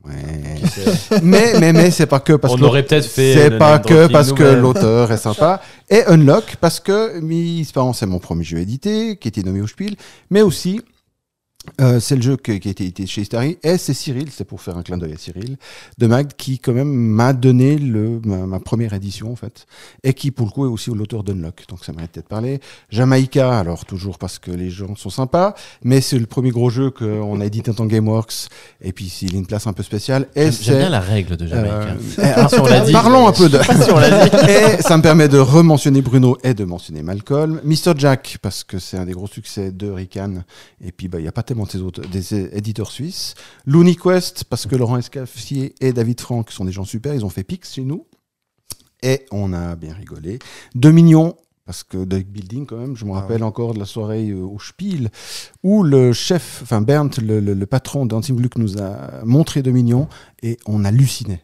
Ouais. 0.04 0.60
mais 1.22 1.58
mais 1.58 1.72
mais 1.72 1.90
c'est 1.90 2.06
pas 2.06 2.20
que 2.20 2.34
parce 2.34 2.54
On 2.54 2.58
que 2.58 2.62
aurait 2.62 2.84
peut-être 2.84 3.06
fait 3.06 3.34
c'est 3.34 3.58
pas 3.58 3.80
que 3.80 4.06
parce 4.06 4.32
que 4.32 4.44
l'auteur 4.44 5.10
est 5.10 5.16
sympa 5.16 5.60
et 5.90 6.04
Unlock 6.06 6.58
parce 6.60 6.78
que 6.78 7.20
Ispahan 7.28 7.92
c'est 7.92 8.06
mon 8.06 8.20
premier 8.20 8.44
jeu 8.44 8.58
édité 8.58 9.16
qui 9.16 9.26
été 9.26 9.42
nommé 9.42 9.60
au 9.60 9.66
Spiel 9.66 9.96
mais 10.30 10.42
aussi 10.42 10.80
euh, 11.80 12.00
c'est 12.00 12.16
le 12.16 12.22
jeu 12.22 12.36
que- 12.36 12.52
qui 12.52 12.68
a 12.68 12.70
été 12.70 12.84
édité 12.84 13.06
chez 13.06 13.22
Istari 13.22 13.58
et 13.62 13.76
c'est 13.78 13.94
Cyril, 13.94 14.28
c'est 14.30 14.44
pour 14.44 14.60
faire 14.60 14.76
un 14.76 14.82
clin 14.82 14.96
d'œil 14.98 15.12
à 15.12 15.16
Cyril 15.16 15.56
de 15.98 16.06
Mag 16.06 16.28
qui 16.36 16.58
quand 16.58 16.72
même 16.72 16.92
m'a 16.92 17.32
donné 17.32 17.76
le, 17.78 18.20
ma, 18.24 18.46
ma 18.46 18.60
première 18.60 18.92
édition 18.94 19.32
en 19.32 19.36
fait 19.36 19.66
et 20.04 20.14
qui 20.14 20.30
pour 20.30 20.46
le 20.46 20.52
coup 20.52 20.64
est 20.64 20.68
aussi 20.68 20.90
l'auteur 20.90 21.22
d'Unlock 21.24 21.64
donc 21.68 21.84
ça 21.84 21.92
mérite 21.92 22.14
d'être 22.14 22.28
parlé. 22.28 22.60
Jamaïca 22.90 23.58
alors 23.58 23.84
toujours 23.84 24.18
parce 24.18 24.38
que 24.38 24.50
les 24.50 24.70
gens 24.70 24.94
sont 24.96 25.10
sympas 25.10 25.54
mais 25.82 26.00
c'est 26.00 26.18
le 26.18 26.26
premier 26.26 26.50
gros 26.50 26.70
jeu 26.70 26.90
qu'on 26.90 27.40
a 27.40 27.44
édité 27.44 27.70
en 27.70 27.74
tant 27.74 27.86
que 27.86 27.92
Gameworks 27.92 28.48
et 28.80 28.92
puis 28.92 29.12
il 29.22 29.34
a 29.34 29.38
une 29.38 29.46
place 29.46 29.66
un 29.66 29.72
peu 29.72 29.82
spéciale 29.82 30.28
et 30.34 30.50
J'aime 30.52 30.78
bien 30.78 30.88
la 30.90 31.00
règle 31.00 31.36
de 31.36 31.46
Jamaïque. 31.46 31.98
euh, 32.18 32.48
si 32.48 32.60
on 32.60 32.64
dit. 32.86 32.92
Parlons 32.92 33.26
un 33.28 33.32
peu 33.32 33.48
de. 33.48 33.58
Si. 33.62 33.70
Et 34.78 34.82
ça 34.82 34.96
me 34.96 35.02
permet 35.02 35.28
de 35.28 35.38
rementionner 35.38 36.02
Bruno 36.02 36.36
et 36.42 36.54
de 36.54 36.64
mentionner 36.64 37.02
Malcolm. 37.02 37.60
Mr. 37.64 37.92
Jack, 37.96 38.38
parce 38.42 38.64
que 38.64 38.78
c'est 38.78 38.96
un 38.96 39.04
des 39.06 39.12
gros 39.12 39.26
succès 39.26 39.72
de 39.72 39.90
Rican. 39.90 40.42
Et 40.84 40.92
puis, 40.92 41.08
bah, 41.08 41.18
il 41.18 41.22
n'y 41.22 41.28
a 41.28 41.32
pas 41.32 41.42
tellement 41.42 41.55
des 42.10 42.34
éditeurs 42.56 42.90
suisses. 42.90 43.34
Looney 43.64 43.96
Quest, 43.96 44.44
parce 44.44 44.66
que 44.66 44.76
Laurent 44.76 44.98
Escaffier 44.98 45.74
et 45.80 45.92
David 45.92 46.20
Franck 46.20 46.50
sont 46.50 46.64
des 46.64 46.72
gens 46.72 46.84
super. 46.84 47.14
Ils 47.14 47.24
ont 47.24 47.30
fait 47.30 47.44
Pix 47.44 47.72
chez 47.74 47.82
nous. 47.84 48.06
Et 49.02 49.26
on 49.30 49.52
a 49.52 49.76
bien 49.76 49.92
rigolé. 49.94 50.38
Dominion, 50.74 51.36
parce 51.64 51.84
que 51.84 52.04
deck 52.04 52.28
building 52.28 52.66
quand 52.66 52.78
même, 52.78 52.96
je 52.96 53.04
me 53.04 53.12
Ah 53.12 53.20
rappelle 53.20 53.42
encore 53.44 53.74
de 53.74 53.78
la 53.78 53.84
soirée 53.84 54.30
euh, 54.30 54.40
au 54.42 54.58
Spiel 54.58 55.10
où 55.62 55.82
le 55.82 56.12
chef, 56.12 56.60
enfin 56.62 56.80
Bernd, 56.80 57.10
le, 57.20 57.40
le- 57.40 57.54
le 57.54 57.66
patron 57.66 58.06
d'Antim 58.06 58.34
Gluck 58.36 58.56
nous 58.56 58.80
a 58.80 59.24
montré 59.24 59.62
Dominion 59.62 60.08
et 60.42 60.58
on 60.66 60.84
hallucinait. 60.84 61.42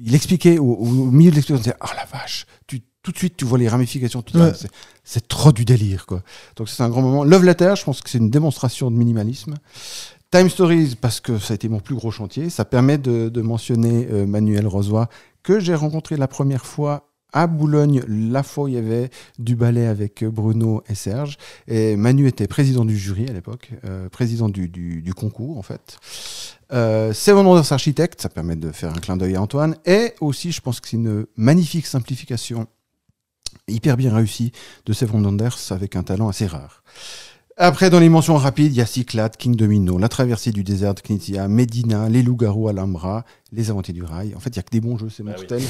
Il 0.00 0.14
expliquait 0.14 0.58
au, 0.58 0.64
au 0.74 0.86
milieu 1.10 1.30
de 1.30 1.36
l'explication, 1.36 1.70
on 1.70 1.74
disait 1.74 1.76
oh 1.82 1.94
la 1.96 2.04
vache, 2.18 2.46
tu, 2.66 2.82
tout 3.02 3.12
de 3.12 3.18
suite 3.18 3.36
tu 3.36 3.44
vois 3.44 3.58
les 3.58 3.68
ramifications, 3.68 4.22
tout 4.22 4.36
Ouais. 4.38 4.52
C'est- 5.08 5.18
c'est 5.18 5.26
trop 5.26 5.52
du 5.52 5.64
délire 5.64 6.06
quoi. 6.06 6.22
Donc 6.56 6.68
c'est 6.68 6.82
un 6.82 6.88
grand 6.88 7.02
moment. 7.02 7.24
Love 7.24 7.44
Letter, 7.44 7.74
je 7.76 7.84
pense 7.84 8.02
que 8.02 8.10
c'est 8.10 8.18
une 8.18 8.30
démonstration 8.30 8.90
de 8.90 8.96
minimalisme. 8.96 9.54
Time 10.30 10.50
Stories, 10.50 10.96
parce 11.00 11.20
que 11.20 11.38
ça 11.38 11.54
a 11.54 11.56
été 11.56 11.68
mon 11.68 11.80
plus 11.80 11.94
gros 11.94 12.10
chantier, 12.10 12.50
ça 12.50 12.66
permet 12.66 12.98
de, 12.98 13.40
mentionner 13.40 14.06
euh, 14.10 14.26
Manuel 14.26 14.66
Rosoy, 14.66 15.06
que 15.42 15.58
j'ai 15.58 15.74
rencontré 15.74 16.16
la 16.18 16.28
première 16.28 16.66
fois 16.66 17.08
à 17.32 17.46
Boulogne, 17.46 18.02
la 18.06 18.42
fois 18.42 18.64
où 18.64 18.68
il 18.68 18.74
y 18.74 18.78
avait 18.78 19.10
du 19.38 19.56
ballet 19.56 19.86
avec 19.86 20.22
euh, 20.22 20.30
Bruno 20.30 20.82
et 20.88 20.94
Serge. 20.94 21.36
Et 21.66 21.96
Manu 21.96 22.26
était 22.26 22.46
président 22.46 22.84
du 22.84 22.96
jury 22.96 23.26
à 23.28 23.32
l'époque, 23.32 23.70
euh, 23.84 24.08
président 24.08 24.48
du, 24.48 25.12
concours 25.16 25.58
en 25.58 25.62
fait. 25.62 25.98
Euh, 26.72 27.12
Seven 27.12 27.46
Wonders 27.46 27.72
Architect, 27.72 28.20
ça 28.20 28.28
permet 28.28 28.56
de 28.56 28.70
faire 28.72 28.90
un 28.90 29.00
clin 29.00 29.16
d'œil 29.16 29.36
à 29.36 29.42
Antoine. 29.42 29.76
Et 29.86 30.14
aussi, 30.20 30.52
je 30.52 30.60
pense 30.60 30.80
que 30.80 30.88
c'est 30.88 30.96
une 30.96 31.26
magnifique 31.36 31.86
simplification, 31.86 32.66
hyper 33.68 33.96
bien 33.96 34.14
réussie 34.14 34.52
de 34.86 34.92
Seven 34.92 35.24
Wonders 35.24 35.56
avec 35.70 35.96
un 35.96 36.02
talent 36.02 36.28
assez 36.28 36.46
rare. 36.46 36.82
Après, 37.60 37.90
dans 37.90 37.98
les 37.98 38.08
mentions 38.08 38.36
rapides, 38.36 38.72
il 38.72 38.76
y 38.78 38.80
a 38.80 38.86
Cyclade, 38.86 39.36
King 39.36 39.56
Domino, 39.56 39.98
La 39.98 40.08
Traversée 40.08 40.52
du 40.52 40.62
désert 40.62 40.94
de 40.94 41.00
Knizia, 41.00 41.48
Medina, 41.48 42.08
Les 42.08 42.22
Loups-Garous 42.22 42.68
Alhambra, 42.68 43.24
Les 43.52 43.68
Aventures 43.70 43.94
du 43.94 44.04
Rail. 44.04 44.32
En 44.36 44.38
fait, 44.38 44.50
il 44.50 44.56
y 44.56 44.58
a 44.60 44.62
que 44.62 44.70
des 44.70 44.80
bons 44.80 44.96
jeux, 44.96 45.08
c'est 45.10 45.24
mon 45.24 45.32
Ah 45.32 45.40
oui. 45.40 45.46
totem. 45.48 45.64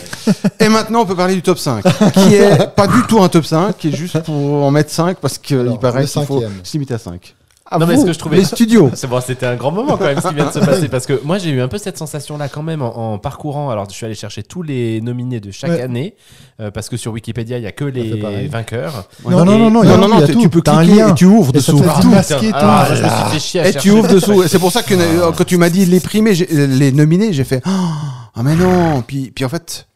Et 0.60 0.68
maintenant, 0.68 1.00
on 1.02 1.06
peut 1.06 1.16
parler 1.16 1.34
du 1.34 1.40
top 1.40 1.56
5, 1.56 1.82
qui 2.12 2.34
est 2.34 2.74
pas 2.74 2.86
du 2.88 3.02
tout 3.08 3.20
un 3.22 3.30
top 3.30 3.46
5, 3.46 3.74
qui 3.78 3.88
est 3.88 3.96
juste 3.96 4.20
pour 4.20 4.34
en 4.64 4.70
mettre 4.70 4.90
5 4.90 5.16
parce 5.18 5.38
qu'il 5.38 5.78
paraît 5.80 6.04
qu'il 6.04 6.24
faut 6.26 6.42
se 6.62 6.72
limiter 6.74 6.92
à 6.92 6.98
5. 6.98 7.34
Non, 7.78 7.86
mais 7.86 7.96
ce 7.98 8.04
que 8.06 8.12
je 8.12 8.18
trouvais- 8.18 8.36
les 8.38 8.44
studios. 8.56 8.90
C'est 8.94 9.06
bon, 9.06 9.20
c'était 9.20 9.46
un 9.46 9.56
grand 9.56 9.70
moment 9.70 9.96
quand 9.98 10.04
même 10.06 10.20
ce 10.20 10.28
qui 10.28 10.34
vient 10.34 10.46
de 10.46 10.52
se 10.52 10.58
passer 10.60 10.88
parce 10.88 11.04
que 11.06 11.20
moi 11.24 11.36
j'ai 11.38 11.50
eu 11.50 11.60
un 11.60 11.68
peu 11.68 11.76
cette 11.78 11.98
sensation 11.98 12.38
là 12.38 12.48
quand 12.48 12.62
même 12.62 12.80
en, 12.82 13.14
en 13.14 13.18
parcourant. 13.18 13.68
Alors 13.70 13.86
je 13.90 13.94
suis 13.94 14.06
allé 14.06 14.14
chercher 14.14 14.42
tous 14.42 14.62
les 14.62 15.00
nominés 15.00 15.40
de 15.40 15.50
chaque 15.50 15.70
Ouais. 15.70 15.82
année 15.82 16.14
euh, 16.60 16.70
parce 16.70 16.88
que 16.88 16.96
sur 16.96 17.12
Wikipédia 17.12 17.58
il 17.58 17.64
y 17.64 17.66
a 17.66 17.72
que 17.72 17.84
les 17.84 18.48
vainqueurs. 18.48 19.08
Non, 19.28 19.44
non, 19.44 19.58
non, 19.58 19.70
non, 19.70 19.84
non, 19.84 20.08
non, 20.08 20.26
tu, 20.26 20.48
peux 20.48 20.62
T'as 20.62 20.76
un 20.76 20.82
cliquer 20.84 20.96
lien. 21.00 21.08
et 21.10 21.14
tu 21.14 21.26
ouvres 21.26 21.50
Et 21.54 21.58
dessous. 21.58 21.78
tout. 22.00 22.08
masqué, 22.08 22.50
Ah, 22.54 22.86
je 22.94 23.02
me 23.02 23.08
suis 23.08 23.30
fait 23.32 23.38
chier 23.40 23.60
à 23.60 23.68
Et 23.68 23.72
chercher. 23.72 23.88
tu 23.88 23.94
ouvres 23.94 24.08
dessous. 24.08 24.44
C'est 24.48 24.58
pour 24.58 24.72
ça 24.72 24.82
que 24.82 24.94
euh, 24.94 25.30
quand 25.36 25.44
tu 25.44 25.56
m'as 25.58 25.68
dit 25.70 25.84
les 25.84 26.00
primés, 26.00 26.32
les 26.34 26.92
nominés, 26.92 27.32
j'ai 27.32 27.44
fait 27.44 27.60
Ah, 27.66 28.42
mais 28.42 28.54
non. 28.54 29.02
Puis, 29.06 29.30
puis 29.34 29.44
en 29.44 29.48
fait. 29.48 29.86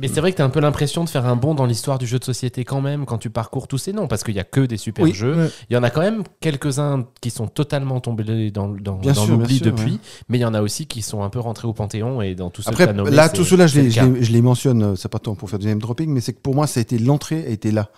Mais 0.00 0.08
c'est 0.08 0.20
vrai 0.20 0.32
que 0.32 0.38
t'as 0.38 0.44
un 0.44 0.50
peu 0.50 0.60
l'impression 0.60 1.04
de 1.04 1.08
faire 1.10 1.26
un 1.26 1.36
bond 1.36 1.54
dans 1.54 1.66
l'histoire 1.66 1.98
du 1.98 2.06
jeu 2.06 2.18
de 2.18 2.24
société 2.24 2.64
quand 2.64 2.80
même 2.80 3.04
quand 3.06 3.18
tu 3.18 3.30
parcours 3.30 3.68
tous 3.68 3.78
ces 3.78 3.92
noms 3.92 4.08
parce 4.08 4.24
qu'il 4.24 4.34
y 4.34 4.40
a 4.40 4.44
que 4.44 4.60
des 4.60 4.76
super 4.78 5.04
Oui. 5.04 5.12
jeux. 5.12 5.36
Ouais. 5.36 5.50
Il 5.68 5.74
y 5.74 5.76
en 5.76 5.82
a 5.82 5.90
quand 5.90 6.00
même 6.00 6.22
quelques-uns 6.40 7.06
qui 7.20 7.30
sont 7.30 7.46
totalement 7.48 8.00
tombés 8.00 8.50
dans, 8.50 8.68
dans, 8.68 8.96
dans 8.96 9.26
l'oubli 9.26 9.60
depuis, 9.60 9.92
ouais. 9.92 9.98
mais 10.28 10.38
il 10.38 10.40
y 10.40 10.44
en 10.44 10.54
a 10.54 10.62
aussi 10.62 10.86
qui 10.86 11.02
sont 11.02 11.22
un 11.22 11.28
peu 11.30 11.38
rentrés 11.40 11.68
au 11.68 11.72
panthéon 11.72 12.22
et 12.22 12.34
dans 12.34 12.50
tout 12.50 12.62
ce 12.62 12.68
Après, 12.70 12.92
nommé, 12.92 13.10
là, 13.10 13.28
tout 13.28 13.44
cela, 13.44 13.66
je 13.66 13.80
les- 13.80 13.90
je 13.90 14.32
les 14.32 14.42
mentionne, 14.42 14.82
euh, 14.82 14.96
c'est 14.96 15.08
pas 15.08 15.18
tant 15.18 15.34
pour 15.34 15.50
faire 15.50 15.58
du 15.58 15.66
name 15.66 15.78
dropping, 15.80 16.10
mais 16.10 16.20
c'est 16.20 16.32
que 16.32 16.40
pour 16.40 16.54
moi, 16.54 16.66
ça 16.66 16.78
a 16.78 16.82
été 16.82 16.98
l'entrée 16.98 17.44
a 17.46 17.50
été 17.50 17.70
là, 17.70 17.90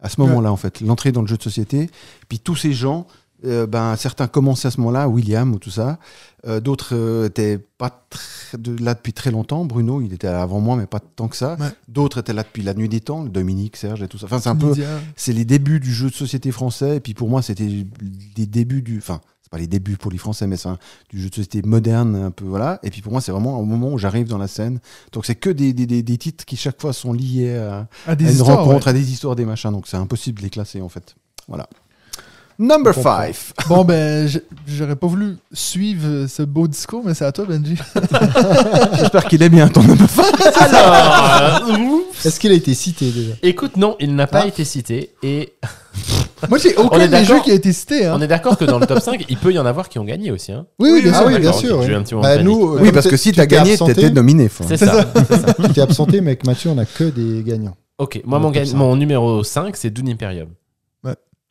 à 0.00 0.08
ce 0.08 0.20
moment-là, 0.22 0.50
en 0.50 0.56
fait. 0.56 0.80
L'entrée 0.80 1.12
dans 1.12 1.20
le 1.20 1.26
jeu 1.26 1.36
de 1.36 1.42
société. 1.42 1.90
Puis 2.28 2.38
tous 2.38 2.56
ces 2.56 2.72
gens, 2.72 3.06
euh, 3.44 3.66
ben, 3.66 3.96
certains 3.96 4.26
commençaient 4.26 4.68
à 4.68 4.70
ce 4.70 4.78
moment-là, 4.80 5.08
William 5.08 5.52
ou 5.52 5.58
tout 5.58 5.70
ça. 5.70 5.98
Euh, 6.46 6.60
D'autres 6.60 6.94
euh, 6.94 7.26
étaient 7.26 7.58
pas 7.58 8.06
de, 8.58 8.76
là 8.82 8.94
depuis 8.94 9.12
très 9.12 9.30
longtemps. 9.30 9.64
Bruno, 9.64 10.00
il 10.00 10.12
était 10.12 10.26
avant 10.26 10.60
moi, 10.60 10.76
mais 10.76 10.86
pas 10.86 11.00
tant 11.00 11.28
que 11.28 11.36
ça. 11.36 11.56
Ouais. 11.60 11.68
D'autres 11.88 12.18
étaient 12.20 12.32
là 12.32 12.42
depuis 12.42 12.62
la 12.62 12.74
nuit 12.74 12.88
des 12.88 13.00
temps, 13.00 13.24
Dominique, 13.24 13.76
Serge 13.76 14.02
et 14.02 14.08
tout 14.08 14.18
ça. 14.18 14.26
Enfin, 14.26 14.40
c'est 14.40 14.48
un 14.48 14.56
peu, 14.56 14.74
c'est 15.16 15.32
les 15.32 15.44
débuts 15.44 15.80
du 15.80 15.92
jeu 15.92 16.08
de 16.10 16.14
société 16.14 16.50
français. 16.52 16.96
Et 16.96 17.00
puis 17.00 17.14
pour 17.14 17.28
moi, 17.28 17.42
c'était 17.42 17.68
les 18.36 18.46
débuts 18.46 18.82
du. 18.82 18.98
Enfin, 18.98 19.20
c'est 19.42 19.50
pas 19.50 19.58
les 19.58 19.66
débuts 19.66 19.96
pour 19.96 20.10
les 20.12 20.18
Français, 20.18 20.46
mais 20.46 20.56
c'est 20.56 20.68
du 21.08 21.20
jeu 21.20 21.28
de 21.28 21.34
société 21.34 21.62
moderne, 21.62 22.14
un 22.14 22.30
peu, 22.30 22.44
voilà. 22.44 22.78
Et 22.84 22.90
puis 22.90 23.02
pour 23.02 23.10
moi, 23.10 23.20
c'est 23.20 23.32
vraiment 23.32 23.58
au 23.58 23.64
moment 23.64 23.90
où 23.92 23.98
j'arrive 23.98 24.28
dans 24.28 24.38
la 24.38 24.46
scène. 24.46 24.78
Donc 25.12 25.26
c'est 25.26 25.34
que 25.34 25.50
des, 25.50 25.72
des, 25.72 25.86
des, 25.86 26.02
des 26.02 26.18
titres 26.18 26.44
qui 26.44 26.56
chaque 26.56 26.80
fois 26.80 26.92
sont 26.92 27.12
liés 27.12 27.56
à, 27.56 27.88
À 28.06 28.12
à 28.12 28.14
des 28.14 28.26
une 28.26 28.30
histoires, 28.30 28.58
rencontre, 28.58 28.86
ouais. 28.86 28.90
à 28.90 28.92
des 28.92 29.12
histoires, 29.12 29.34
des 29.34 29.44
machins. 29.44 29.72
Donc 29.72 29.88
c'est 29.88 29.96
impossible 29.96 30.38
de 30.38 30.44
les 30.44 30.50
classer 30.50 30.80
en 30.80 30.88
fait. 30.88 31.16
Voilà. 31.48 31.68
Number 32.60 32.92
Je 32.92 32.98
comprends. 32.98 33.16
5. 33.22 33.34
Bon, 33.68 33.84
ben, 33.84 34.28
j'aurais 34.66 34.94
pas 34.96 35.06
voulu 35.06 35.36
suivre 35.52 36.26
ce 36.28 36.42
beau 36.42 36.68
discours, 36.68 37.02
mais 37.04 37.14
c'est 37.14 37.24
à 37.24 37.32
toi, 37.32 37.46
Benji. 37.46 37.74
J'espère 38.98 39.24
qu'il 39.24 39.42
est 39.42 39.48
bien 39.48 39.66
ton 39.68 39.82
number 39.82 40.08
5. 40.08 40.24
Alors, 40.60 41.70
euh, 41.70 41.98
Est-ce 42.24 42.38
qu'il 42.38 42.50
a 42.52 42.54
été 42.54 42.74
cité 42.74 43.10
déjà? 43.10 43.32
Écoute, 43.42 43.76
non, 43.78 43.96
il 43.98 44.14
n'a 44.14 44.26
pas 44.26 44.42
Ah. 44.44 44.46
été 44.48 44.64
cité 44.66 45.10
et 45.22 45.54
Moi, 46.50 46.58
j'ai 46.58 46.76
aucun 46.76 47.06
des 47.06 47.24
jeux 47.24 47.40
qui 47.42 47.50
a 47.50 47.54
été 47.54 47.72
cité. 47.72 48.04
Hein. 48.04 48.14
on 48.18 48.20
est 48.20 48.26
d'accord 48.28 48.58
que 48.58 48.64
dans 48.66 48.78
le 48.78 48.86
top 48.86 49.00
5, 49.00 49.24
il 49.30 49.36
peut 49.38 49.52
y 49.52 49.58
en 49.58 49.64
avoir 49.66 49.88
qui 49.88 49.98
ont 49.98 50.04
gagné 50.04 50.30
aussi. 50.30 50.52
Hein. 50.52 50.66
Oui, 50.78 50.90
oui, 50.92 51.02
bien 51.02 51.12
Ah 51.14 51.18
sûr. 51.18 51.26
oui, 51.28 51.38
bien 51.38 51.52
sûr. 51.54 51.78
oui. 51.78 51.94
un 51.94 52.02
petit 52.02 52.14
moment 52.14 52.28
Bah, 52.28 52.42
nous, 52.42 52.74
Oui, 52.74 52.84
comme 52.84 52.92
parce 52.92 53.08
que 53.08 53.16
si 53.16 53.30
tu 53.30 53.36
t'as 53.36 53.46
t'es 53.46 53.56
gagné, 53.56 53.72
absenté, 53.72 53.94
t'étais 53.94 54.10
nominé. 54.10 54.50
C'est 54.68 54.76
ça. 54.76 55.06
Tu 55.64 55.72
t'es 55.72 55.80
absenté, 55.80 56.20
mais 56.20 56.32
avec 56.32 56.46
Mathieu, 56.46 56.70
on 56.70 56.78
a 56.78 56.84
que 56.84 57.04
des 57.04 57.42
gagnants. 57.42 57.76
Ok, 57.98 58.20
moi 58.24 58.38
mon, 58.38 58.50
mon 58.74 58.96
numéro 58.96 59.44
5 59.44 59.76
c'est 59.76 59.90
Dune 59.90 60.08
Imperium. 60.08 60.48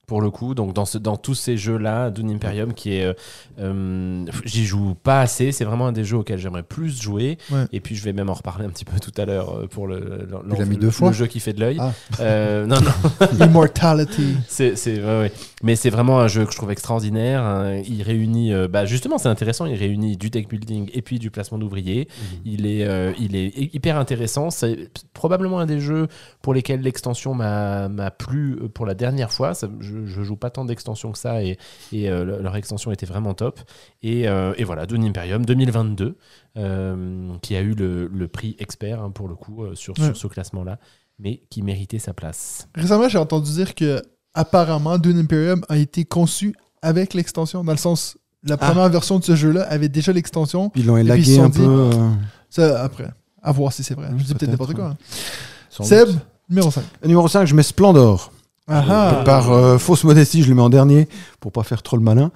Pour 0.10 0.22
le 0.22 0.30
coup, 0.31 0.56
donc 0.56 0.73
dans, 0.73 0.86
ce, 0.86 0.98
dans 0.98 1.15
tous 1.18 1.36
ces 1.36 1.56
jeux-là, 1.56 2.10
Dune 2.10 2.31
Imperium 2.31 2.73
qui 2.73 2.95
est. 2.95 3.06
euh, 3.06 3.14
euh, 3.60 4.26
J'y 4.44 4.65
joue 4.65 4.95
pas 4.95 5.22
assez, 5.22 5.52
c'est 5.52 5.65
vraiment 5.65 5.86
un 5.88 5.91
des 5.91 6.03
jeux 6.03 6.18
auxquels 6.18 6.40
j'aimerais 6.40 6.64
plus 6.64 6.99
jouer. 7.02 7.38
Ouais. 7.52 7.65
Et 7.72 7.80
puis 7.80 7.95
je 7.95 8.03
vais 8.03 8.11
même 8.14 8.30
en 8.30 8.34
reparler 8.34 8.65
un 8.65 8.69
petit 8.69 8.86
peu 8.86 8.99
tout 8.99 9.11
à 9.22 9.26
l'heure 9.26 9.56
euh, 9.56 9.68
pour 9.68 9.86
le, 9.88 9.99
le, 9.99 10.40
le- 10.57 10.76
deux 10.76 10.90
fois 10.91 11.10
le 11.10 11.14
jeu 11.14 11.27
qui 11.27 11.40
fait 11.40 11.53
de 11.53 11.60
l'œil. 11.60 11.77
Ah. 11.80 11.91
Euh, 12.22 12.65
non, 12.65 12.77
non, 12.81 13.27
Immortality. 13.45 14.36
c'est, 14.48 14.76
c'est, 14.76 14.98
ouais, 14.99 15.19
ouais. 15.19 15.31
Mais 15.61 15.76
c'est 15.76 15.90
vraiment 15.90 16.19
un 16.22 16.27
jeu 16.30 16.45
que 16.45 16.52
je 16.53 16.57
trouve 16.57 16.72
extraordinaire. 16.72 17.44
hein. 17.44 17.81
Il 17.86 18.02
réunit, 18.02 18.53
euh, 18.53 18.68
bah 18.69 18.86
justement, 18.86 19.18
c'est 19.18 19.27
intéressant. 19.27 19.65
Il 19.65 19.76
réunit 19.76 20.15
du 20.15 20.30
deck 20.30 20.48
building 20.48 20.90
et 20.94 21.02
puis 21.02 21.19
du 21.19 21.31
placement 21.31 21.57
d'ouvriers. 21.57 22.07
Il 22.45 22.65
est, 22.65 22.86
euh, 22.88 23.11
il 23.19 23.36
est 23.36 23.73
hyper 23.76 23.98
intéressant. 23.98 24.52
C'est 24.52 24.90
probablement 25.14 25.60
un 25.60 25.65
des 25.65 25.81
jeux 25.81 26.07
pour 26.41 26.53
lesquels 26.53 26.80
l'extension 26.81 27.34
m'a, 27.34 27.90
plu 28.18 28.57
euh, 28.61 28.69
pour 28.69 28.86
la 28.86 28.94
dernière 28.94 29.34
fois. 29.34 29.53
Ça- 29.53 29.68
je, 29.81 30.06
je 30.06 30.22
joue 30.23 30.38
pas 30.38 30.49
tant 30.49 30.64
d'extensions 30.64 31.11
que 31.11 31.18
ça 31.18 31.44
et, 31.44 31.57
et 31.91 32.10
euh, 32.10 32.23
le- 32.23 32.41
leur 32.41 32.56
extension 32.56 32.91
était 32.94 33.06
vraiment 33.06 33.34
top. 33.34 33.60
Et, 34.02 34.30
euh, 34.30 34.53
et 34.57 34.64
voilà, 34.64 34.86
Dune 34.86 35.03
Imperium 35.03 35.45
2022, 35.45 36.15
euh, 36.57 37.34
qui 37.41 37.56
a 37.56 37.61
eu 37.61 37.73
le, 37.73 38.07
le 38.07 38.27
prix 38.27 38.56
expert 38.60 39.02
hein, 39.02 39.11
pour 39.11 39.27
le 39.27 39.36
coup 39.36 39.64
sur, 39.76 39.94
Ouais. 39.99 40.06
sur 40.06 40.18
ce 40.18 40.27
classement-là, 40.27 40.80
mais 41.19 41.41
qui 41.49 41.61
méritait 41.64 41.99
sa 41.99 42.14
place. 42.14 42.69
Récemment, 42.76 43.10
j'ai 43.10 43.18
entendu 43.18 43.52
dire 43.52 43.76
que 43.76 44.02
apparemment 44.40 44.98
Dune 44.98 45.20
Imperium 45.20 45.64
a 45.70 45.78
été 45.78 46.06
conçu 46.06 46.56
avec 46.82 47.14
l'extension, 47.14 47.64
dans 47.64 47.72
le 47.74 47.78
sens 47.78 48.18
la 48.44 48.56
Ah. 48.60 48.68
première 48.72 48.90
version 48.90 49.20
de 49.20 49.24
ce 49.26 49.36
jeu-là 49.36 49.64
avait 49.70 49.90
déjà 49.90 50.14
l'extension. 50.14 50.72
Ils 50.76 50.86
l'ont 50.86 50.94
puis, 50.95 51.03
ils 51.03 51.07
se 51.07 51.32
élagué 51.32 51.36
sont 51.36 51.44
un 51.44 51.49
dit- 51.49 51.60
peu. 51.60 51.66
euh, 51.98 52.10
Ça, 52.49 52.82
après, 52.84 53.10
à 53.44 53.52
voir 53.52 53.74
si 53.74 53.84
c'est 53.84 53.94
vrai. 53.95 54.07
Je 54.18 54.24
dis 54.24 54.34
peut-être 54.34 54.52
n'importe 54.52 54.74
quoi. 54.74 54.86
hein. 54.86 54.98
Seb, 55.84 56.07
doute. 56.07 56.18
numéro 56.49 56.72
5. 56.72 56.84
Numéro 57.03 57.28
5, 57.28 57.45
je 57.45 57.53
mets 57.56 57.64
Splendor. 57.64 58.32
Ah 58.69 58.85
ah. 58.89 59.21
Par 59.25 59.51
euh, 59.51 59.77
fausse 59.77 60.03
modestie, 60.03 60.43
je 60.43 60.49
le 60.49 60.55
mets 60.55 60.61
en 60.61 60.69
dernier 60.69 61.07
pour 61.39 61.51
pas 61.51 61.63
faire 61.63 61.81
trop 61.81 61.97
le 61.97 62.03
malin. 62.03 62.31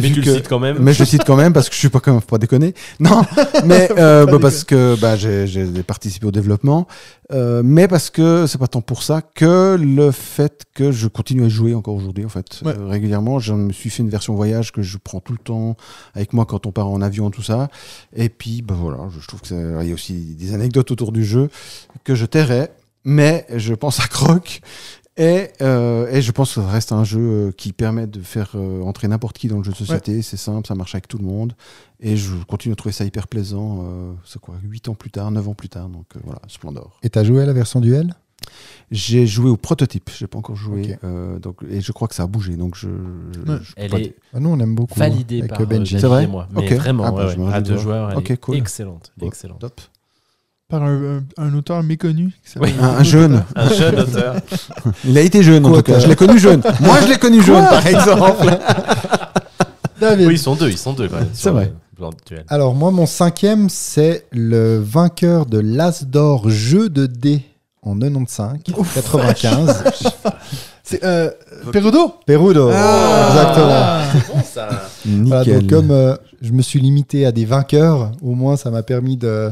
Mais 0.00 0.10
tu 0.10 0.20
que- 0.22 0.26
le 0.30 0.36
cites 0.36 0.48
quand 0.48 0.58
même. 0.58 0.78
Mais 0.80 0.92
je 0.92 1.00
le 1.00 1.04
cite 1.06 1.24
quand 1.24 1.36
même 1.36 1.52
parce 1.52 1.68
que 1.68 1.74
je 1.74 1.78
suis 1.80 1.88
pas 1.88 2.00
quand 2.00 2.12
même 2.12 2.20
faut 2.20 2.26
pas 2.26 2.38
déconner. 2.38 2.74
Non, 3.00 3.22
mais 3.64 3.88
euh, 3.98 4.26
bah, 4.26 4.38
parce 4.40 4.64
que 4.64 4.96
bah, 5.00 5.16
j'ai 5.16 5.46
j'ai 5.46 5.64
participé 5.82 6.26
au 6.26 6.30
développement, 6.30 6.86
euh, 7.32 7.62
mais 7.64 7.86
parce 7.88 8.10
que 8.10 8.46
c'est 8.46 8.58
pas 8.58 8.66
tant 8.68 8.80
pour 8.80 9.02
ça 9.02 9.20
que 9.22 9.76
le 9.78 10.10
fait 10.10 10.62
que 10.74 10.90
je 10.92 11.06
continue 11.08 11.44
à 11.44 11.48
jouer 11.48 11.74
encore 11.74 11.94
aujourd'hui 11.94 12.24
en 12.24 12.28
fait 12.30 12.60
Ouais. 12.64 12.74
Euh, 12.78 12.86
régulièrement. 12.86 13.38
Je 13.38 13.52
me 13.52 13.72
suis 13.72 13.90
fait 13.90 14.02
une 14.02 14.08
version 14.10 14.34
voyage 14.34 14.72
que 14.72 14.82
je 14.82 14.96
prends 14.96 15.20
tout 15.20 15.32
le 15.32 15.38
temps 15.38 15.76
avec 16.14 16.32
moi 16.32 16.46
quand 16.46 16.66
on 16.66 16.72
part 16.72 16.88
en 16.88 17.02
avion 17.02 17.30
tout 17.30 17.42
ça. 17.42 17.68
Et 18.16 18.28
puis 18.28 18.62
bah 18.62 18.74
voilà, 18.78 18.98
je, 19.14 19.20
je 19.20 19.26
trouve 19.26 19.40
que 19.42 19.48
ça- 19.48 19.54
il 19.82 19.88
y 19.88 19.90
a 19.90 19.94
aussi 19.94 20.14
des 20.38 20.54
anecdotes 20.54 20.90
autour 20.90 21.12
du 21.12 21.24
jeu 21.24 21.50
que 22.04 22.14
je 22.14 22.24
tairai, 22.26 22.68
mais 23.04 23.46
je 23.54 23.74
pense 23.74 24.00
à 24.00 24.06
Croc. 24.06 24.60
Et, 25.18 25.48
euh, 25.62 26.08
et 26.12 26.22
je 26.22 26.30
pense 26.32 26.54
que 26.54 26.60
ça 26.60 26.68
reste 26.68 26.92
un 26.92 27.02
jeu 27.04 27.20
euh, 27.20 27.50
qui 27.52 27.72
permet 27.72 28.06
de 28.06 28.20
faire 28.22 28.52
euh, 28.54 28.82
entrer 28.82 29.08
n'importe 29.08 29.36
qui 29.36 29.48
dans 29.48 29.58
le 29.58 29.64
jeu 29.64 29.72
de 29.72 29.76
société. 29.76 30.22
C'est 30.22 30.36
simple, 30.36 30.66
ça 30.66 30.74
marche 30.76 30.94
avec 30.94 31.08
tout 31.08 31.18
le 31.18 31.24
monde. 31.24 31.54
Et 32.00 32.16
je 32.16 32.34
continue 32.46 32.72
à 32.72 32.76
trouver 32.76 32.92
ça 32.92 33.04
hyper 33.04 33.26
plaisant. 33.26 33.80
euh, 33.82 34.12
c'est 34.24 34.40
quoi 34.40 34.54
8 34.62 34.88
ans 34.88 34.94
plus 34.94 35.10
tard, 35.10 35.30
9 35.32 35.48
ans 35.48 35.54
plus 35.54 35.68
tard. 35.68 35.88
Donc 35.88 36.06
euh, 36.16 36.20
voilà, 36.24 36.40
Splendor. 36.46 36.98
Et 37.02 37.10
t'as 37.10 37.24
joué 37.24 37.42
à 37.42 37.46
la 37.46 37.52
version 37.52 37.80
duel? 37.80 38.14
J'ai 38.92 39.26
joué 39.26 39.50
au 39.50 39.56
prototype, 39.56 40.08
j'ai 40.16 40.28
pas 40.28 40.38
encore 40.38 40.54
joué. 40.56 40.96
Euh, 41.04 41.38
donc, 41.40 41.56
et 41.68 41.80
je 41.80 41.90
crois 41.92 42.06
que 42.08 42.14
ça 42.14 42.22
a 42.22 42.26
bougé. 42.28 42.56
Donc 42.56 42.76
je, 42.76 42.88
je- 42.88 43.40
Ouais. 43.52 43.58
je 43.60 43.74
peux 43.74 43.82
Elle 43.82 43.94
est 43.96 44.14
ah, 44.32 44.38
Nous, 44.40 44.48
on 44.48 44.58
aime 44.60 44.74
beaucoup. 44.76 44.98
validée 44.98 45.40
avec 45.40 45.50
par 45.50 45.66
Benji. 45.66 45.98
C'est 46.00 46.06
vrai 46.06 46.24
et 46.24 46.26
moi. 46.28 46.46
Mais 46.52 46.60
Ok. 46.64 46.72
vraiment, 46.78 47.04
Ah, 47.04 47.10
bah, 47.10 47.26
ouais, 47.26 47.32
je 47.34 47.38
me 47.38 47.46
ouais. 47.46 47.52
à 47.52 47.60
deux 47.60 47.76
joueurs, 47.76 48.10
elle 48.12 48.18
Ok, 48.18 48.30
est 48.30 48.36
cool. 48.38 48.56
excellente. 48.56 49.12
Oh, 49.20 49.26
excellente. 49.26 49.58
top. 49.58 49.80
Par 50.68 50.82
un, 50.82 51.16
un- 51.38 51.42
un 51.42 51.54
auteur 51.54 51.82
méconnu. 51.82 52.30
Un, 52.60 52.84
un 52.98 53.02
jeune. 53.02 53.42
Un 53.56 53.68
jeune 53.72 54.00
auteur. 54.00 54.34
Il 55.06 55.16
a 55.16 55.22
été 55.22 55.42
jeune 55.42 55.64
en 55.64 55.72
tout 55.72 55.82
cas. 55.82 55.98
Je 55.98 56.06
l'ai 56.06 56.14
connu 56.14 56.38
jeune. 56.38 56.60
Moi, 56.80 57.00
je 57.00 57.08
l'ai 57.08 57.16
connu 57.16 57.42
jeune, 57.42 57.64
par 57.64 57.86
exemple. 57.86 58.46
David. 60.00 60.26
Oui, 60.28 60.34
ils 60.34 60.38
sont 60.38 60.54
deux, 60.56 60.68
ils 60.68 60.76
sont 60.76 60.92
deux 60.92 61.08
quand 61.08 61.16
même. 61.16 61.28
C'est 61.32 61.48
vrai. 61.50 61.72
Alors, 62.48 62.74
moi, 62.74 62.90
mon 62.90 63.06
cinquième, 63.06 63.70
c'est 63.70 64.26
le 64.30 64.78
vainqueur 64.78 65.46
de 65.46 65.58
l'As 65.58 66.04
d'or 66.04 66.50
jeu 66.50 66.90
de 66.90 67.06
dés 67.06 67.42
en 67.82 67.98
95, 67.98 68.58
95. 68.94 69.84
C'est 70.84 71.02
euh, 71.02 71.30
Perudo? 71.72 72.14
Perudo. 72.26 72.70
Ah. 72.72 74.04
Exactement. 74.12 74.34
Bon, 74.34 74.42
ça. 74.44 74.68
Voilà, 75.06 75.44
donc 75.44 75.66
comme 75.68 75.90
euh, 75.90 76.14
je 76.42 76.52
me 76.52 76.60
suis 76.62 76.78
limité 76.78 77.24
à 77.26 77.32
des 77.32 77.44
vainqueurs, 77.46 78.12
au 78.22 78.34
moins 78.34 78.56
ça 78.56 78.70
m'a 78.70 78.82
permis 78.82 79.16
de, 79.16 79.50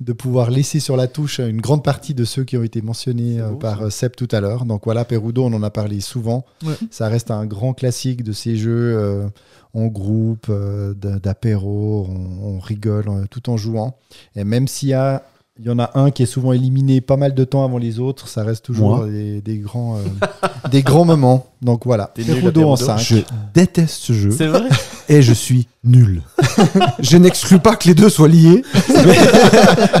de 0.00 0.12
pouvoir 0.12 0.50
laisser 0.50 0.80
sur 0.80 0.96
la 0.96 1.06
touche 1.06 1.38
une 1.38 1.60
grande 1.60 1.84
partie 1.84 2.14
de 2.14 2.24
ceux 2.24 2.44
qui 2.44 2.56
ont 2.56 2.62
été 2.62 2.82
mentionnés 2.82 3.40
euh, 3.40 3.50
beau, 3.50 3.56
par 3.56 3.78
ça. 3.78 3.84
euh, 3.84 3.90
Seb 3.90 4.16
tout 4.16 4.28
à 4.32 4.40
l'heure. 4.40 4.64
Donc 4.64 4.82
voilà, 4.84 5.04
Perudo, 5.04 5.44
on 5.44 5.52
en 5.52 5.62
a 5.62 5.70
parlé 5.70 6.00
souvent. 6.00 6.44
Ouais. 6.64 6.74
Ça 6.90 7.08
reste 7.08 7.30
un 7.30 7.46
grand 7.46 7.74
classique 7.74 8.22
de 8.24 8.32
ces 8.32 8.56
jeux 8.56 8.96
euh, 8.98 9.26
en 9.72 9.86
groupe, 9.86 10.46
euh, 10.50 10.94
d- 10.94 11.18
d'apéro, 11.22 12.06
on, 12.08 12.56
on 12.56 12.58
rigole 12.58 13.26
tout 13.30 13.48
en 13.50 13.56
jouant. 13.56 13.96
Et 14.36 14.44
même 14.44 14.68
s'il 14.68 14.90
y 14.90 14.94
a 14.94 15.22
Il 15.60 15.66
y 15.66 15.70
en 15.70 15.78
a 15.78 15.92
un 15.94 16.10
qui 16.10 16.24
est 16.24 16.26
souvent 16.26 16.52
éliminé 16.52 17.00
pas 17.00 17.16
mal 17.16 17.32
de 17.32 17.44
temps 17.44 17.64
avant 17.64 17.78
les 17.78 18.00
autres. 18.00 18.26
Ça 18.26 18.42
reste 18.42 18.64
toujours 18.64 19.04
des, 19.04 19.40
des 19.40 19.58
grands, 19.58 19.98
euh, 19.98 20.48
des 20.70 20.82
grands 20.82 21.04
moments. 21.04 21.46
Donc 21.62 21.84
voilà. 21.86 22.08
Perudo 22.08 22.62
en 22.62 22.74
Perudo. 22.74 22.76
5. 22.76 22.98
Je 22.98 23.16
déteste 23.54 23.94
ce 24.02 24.12
jeu 24.12 24.32
C'est 24.32 24.48
vrai 24.48 24.68
et 25.08 25.22
je 25.22 25.32
suis 25.32 25.68
nul. 25.84 26.22
je 26.98 27.16
n'exclus 27.16 27.58
pas 27.60 27.76
que 27.76 27.86
les 27.86 27.94
deux 27.94 28.08
soient 28.08 28.28
liés, 28.28 28.64
mais, 28.88 29.16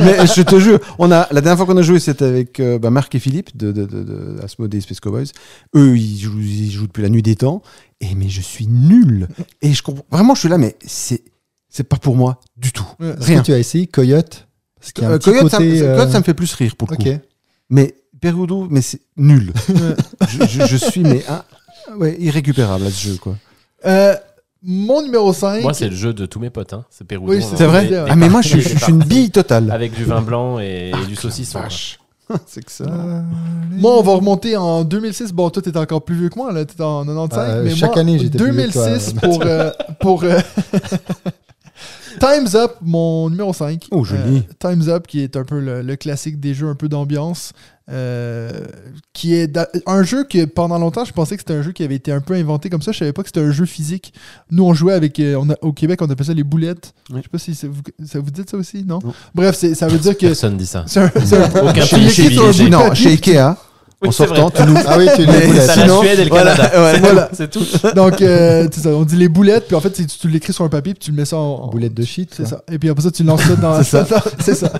mais 0.00 0.26
je 0.26 0.42
te 0.42 0.58
jure, 0.58 0.80
on 0.98 1.12
a 1.12 1.28
la 1.30 1.40
dernière 1.40 1.56
fois 1.56 1.66
qu'on 1.66 1.76
a 1.78 1.82
joué, 1.82 2.00
c'était 2.00 2.24
avec 2.24 2.58
euh, 2.60 2.78
bah, 2.78 2.90
Marc 2.90 3.14
et 3.14 3.18
Philippe 3.18 3.56
de, 3.56 3.70
de, 3.72 3.84
de, 3.84 4.02
de 4.02 4.40
Asmodee 4.42 4.80
Space 4.80 5.00
Cowboys. 5.00 5.26
Eux, 5.76 5.96
ils 5.96 6.18
jouent, 6.18 6.40
ils 6.40 6.70
jouent 6.70 6.86
depuis 6.86 7.02
la 7.02 7.08
nuit 7.08 7.22
des 7.22 7.36
temps, 7.36 7.62
et 8.00 8.14
mais 8.14 8.28
je 8.28 8.40
suis 8.40 8.66
nul. 8.66 9.28
Et 9.62 9.72
je 9.72 9.82
comprends 9.82 10.04
vraiment, 10.10 10.34
je 10.34 10.40
suis 10.40 10.48
là, 10.48 10.58
mais 10.58 10.76
c'est 10.84 11.22
c'est 11.68 11.84
pas 11.84 11.96
pour 11.96 12.16
moi 12.16 12.40
du 12.56 12.72
tout. 12.72 12.86
Est-ce 13.00 13.26
Rien. 13.26 13.40
que 13.40 13.46
tu 13.46 13.52
as 13.52 13.58
essayé 13.58 13.86
Coyote? 13.86 14.46
Un 15.02 15.10
Euh, 15.10 15.18
Coyote, 15.18 15.50
ça, 15.50 15.58
côté, 15.58 15.82
euh, 15.82 15.94
Coyote, 15.96 16.10
ça 16.12 16.18
me 16.18 16.24
fait 16.24 16.34
plus 16.34 16.52
rire 16.54 16.76
pour 16.76 16.88
le 16.90 16.94
Ok. 16.96 17.02
coup. 17.04 17.18
Mais 17.70 17.94
Perudo, 18.20 18.66
mais 18.70 18.82
c'est 18.82 19.00
nul. 19.16 19.52
je, 20.28 20.46
je- 20.46 20.66
je 20.66 20.76
suis 20.76 21.02
mais 21.02 21.22
ah, 21.28 21.44
ouais, 21.96 22.16
irrécupérable 22.18 22.86
à 22.86 22.90
ce 22.90 23.08
jeu 23.08 23.16
quoi. 23.16 23.34
Euh, 23.86 24.14
mon 24.62 25.02
numéro 25.02 25.32
5. 25.32 25.62
Moi, 25.62 25.74
c'est 25.74 25.88
le 25.90 25.96
jeu 25.96 26.14
de 26.14 26.24
tous 26.24 26.40
mes 26.40 26.48
potes. 26.50 26.72
Hein. 26.72 26.84
C'est 26.90 27.06
Perudo. 27.06 27.30
Oui, 27.32 27.40
on 27.52 27.56
c'est 27.56 27.66
vrai 27.66 27.86
des- 27.86 27.94
ouais. 27.96 28.04
des 28.04 28.10
Ah 28.10 28.16
mais 28.16 28.28
moi 28.30 28.40
je 28.40 28.48
suis, 28.48 28.62
parties, 28.62 28.78
je 28.78 28.82
suis 28.84 28.92
une 28.92 28.98
bille 29.04 29.30
totale. 29.30 29.70
Avec 29.70 29.92
du 29.94 30.04
vin 30.04 30.22
blanc 30.22 30.58
et, 30.58 30.90
et 31.02 31.06
du 31.06 31.16
saucisson. 31.16 31.58
quoi. 31.60 32.38
c'est 32.46 32.64
que 32.64 32.72
ça. 32.72 32.84
Moi, 33.70 33.98
on 33.98 34.02
va 34.02 34.12
remonter 34.14 34.56
en 34.56 34.82
2006. 34.84 35.32
Bon, 35.34 35.50
toi, 35.50 35.60
t'es 35.62 35.76
encore 35.76 36.02
plus 36.02 36.14
vieux 36.16 36.28
que 36.30 36.38
moi, 36.38 36.50
là. 36.52 36.64
T'es 36.64 36.80
en 36.82 37.04
95. 37.04 37.38
Euh, 37.50 37.62
mais 37.64 37.74
chaque 37.76 37.90
moi, 37.90 37.98
année, 38.00 38.18
j'étais 38.18 38.38
plus 38.38 38.50
vieux 38.50 38.66
que 38.68 38.72
toi. 38.72 38.86
2006 38.86 39.12
pour. 39.20 39.42
euh, 39.44 39.70
pour 40.00 40.24
euh, 40.24 40.38
Time's 42.24 42.54
Up, 42.54 42.76
mon 42.80 43.28
numéro 43.30 43.52
5. 43.52 43.86
Oh, 43.90 44.04
joli. 44.04 44.44
Time's 44.58 44.88
Up, 44.88 45.06
qui 45.06 45.20
est 45.20 45.36
un 45.36 45.44
peu 45.44 45.60
le, 45.60 45.82
le 45.82 45.96
classique 45.96 46.40
des 46.40 46.54
jeux 46.54 46.68
un 46.68 46.74
peu 46.74 46.88
d'ambiance. 46.88 47.52
euh, 47.90 48.50
qui 49.12 49.34
est 49.34 49.58
un 49.86 50.02
jeu 50.04 50.24
que 50.24 50.46
pendant 50.46 50.78
longtemps 50.78 51.04
je 51.04 51.12
pensais 51.12 51.36
que 51.36 51.42
c'était 51.42 51.52
un 51.52 51.60
jeu 51.60 51.72
qui 51.72 51.84
avait 51.84 51.96
été 51.96 52.12
un 52.12 52.22
peu 52.22 52.32
inventé 52.32 52.70
comme 52.70 52.80
ça 52.80 52.92
je 52.92 52.98
savais 53.00 53.12
pas 53.12 53.20
que 53.22 53.28
c'était 53.28 53.42
un 53.42 53.50
jeu 53.50 53.66
physique 53.66 54.14
nous 54.50 54.64
on 54.64 54.72
jouait 54.72 54.94
avec 54.94 55.20
euh, 55.20 55.36
on 55.38 55.50
a- 55.50 55.56
au 55.60 55.74
Québec 55.74 56.00
on 56.00 56.08
appelle 56.08 56.24
ça 56.24 56.32
les 56.32 56.44
boulettes 56.44 56.94
Oui. 57.10 57.16
je 57.18 57.22
sais 57.24 57.28
pas 57.28 57.36
si 57.38 57.54
ça 57.54 57.66
vous, 57.68 57.82
ça 58.06 58.20
vous 58.20 58.30
dit 58.30 58.40
ça 58.50 58.56
aussi 58.56 58.84
non, 58.86 59.00
Non. 59.04 59.12
bref 59.34 59.54
ça 59.74 59.86
veut 59.86 59.98
dire 59.98 60.16
que 60.16 60.24
Personne 60.28 60.56
dit 60.56 60.64
ça. 60.64 60.84
c'est 60.86 60.98
un, 61.00 61.08
de 61.08 62.70
Non, 62.70 62.82
papier, 62.86 62.94
chez 62.94 63.08
Ikea, 63.10 63.54
en 64.08 64.12
sortant, 64.12 64.48
vrai. 64.48 64.64
tu 64.64 64.70
nous. 64.70 64.76
Ah 64.86 64.98
oui, 64.98 65.06
tu 65.14 65.20
les 65.22 65.26
boulettes. 65.26 65.66
T'as 65.66 65.86
la 65.86 65.98
Suède 65.98 66.18
et 66.20 66.24
le 66.24 66.30
voilà, 66.30 66.56
Canada. 66.56 66.82
ouais. 66.82 66.92
C'est 66.94 67.00
Voilà. 67.00 67.22
tout, 67.22 67.64
C'est 67.64 67.80
tout. 67.90 67.94
Donc, 67.96 68.22
euh, 68.22 68.68
c'est 68.72 68.80
ça, 68.82 68.88
on 68.90 69.04
dit 69.04 69.16
les 69.16 69.28
boulettes, 69.28 69.66
puis 69.66 69.76
en 69.76 69.80
fait, 69.80 69.90
tu, 69.90 70.06
tu 70.06 70.28
l'écris 70.28 70.52
sur 70.52 70.64
un 70.64 70.68
papier, 70.68 70.94
puis 70.94 71.00
tu 71.04 71.10
le 71.10 71.16
mets 71.16 71.24
ça 71.24 71.36
en. 71.36 71.68
Boulettes 71.68 71.94
de 71.94 72.04
shit. 72.04 72.32
C'est 72.34 72.46
ça. 72.46 72.62
Et 72.70 72.78
puis 72.78 72.88
après 72.88 73.02
ça, 73.04 73.10
tu 73.10 73.22
lances 73.24 73.42
ça 73.42 73.56
dans, 73.56 73.82
C'est 73.82 74.04
ça. 74.06 74.22
c'est 74.40 74.54
ça. 74.54 74.72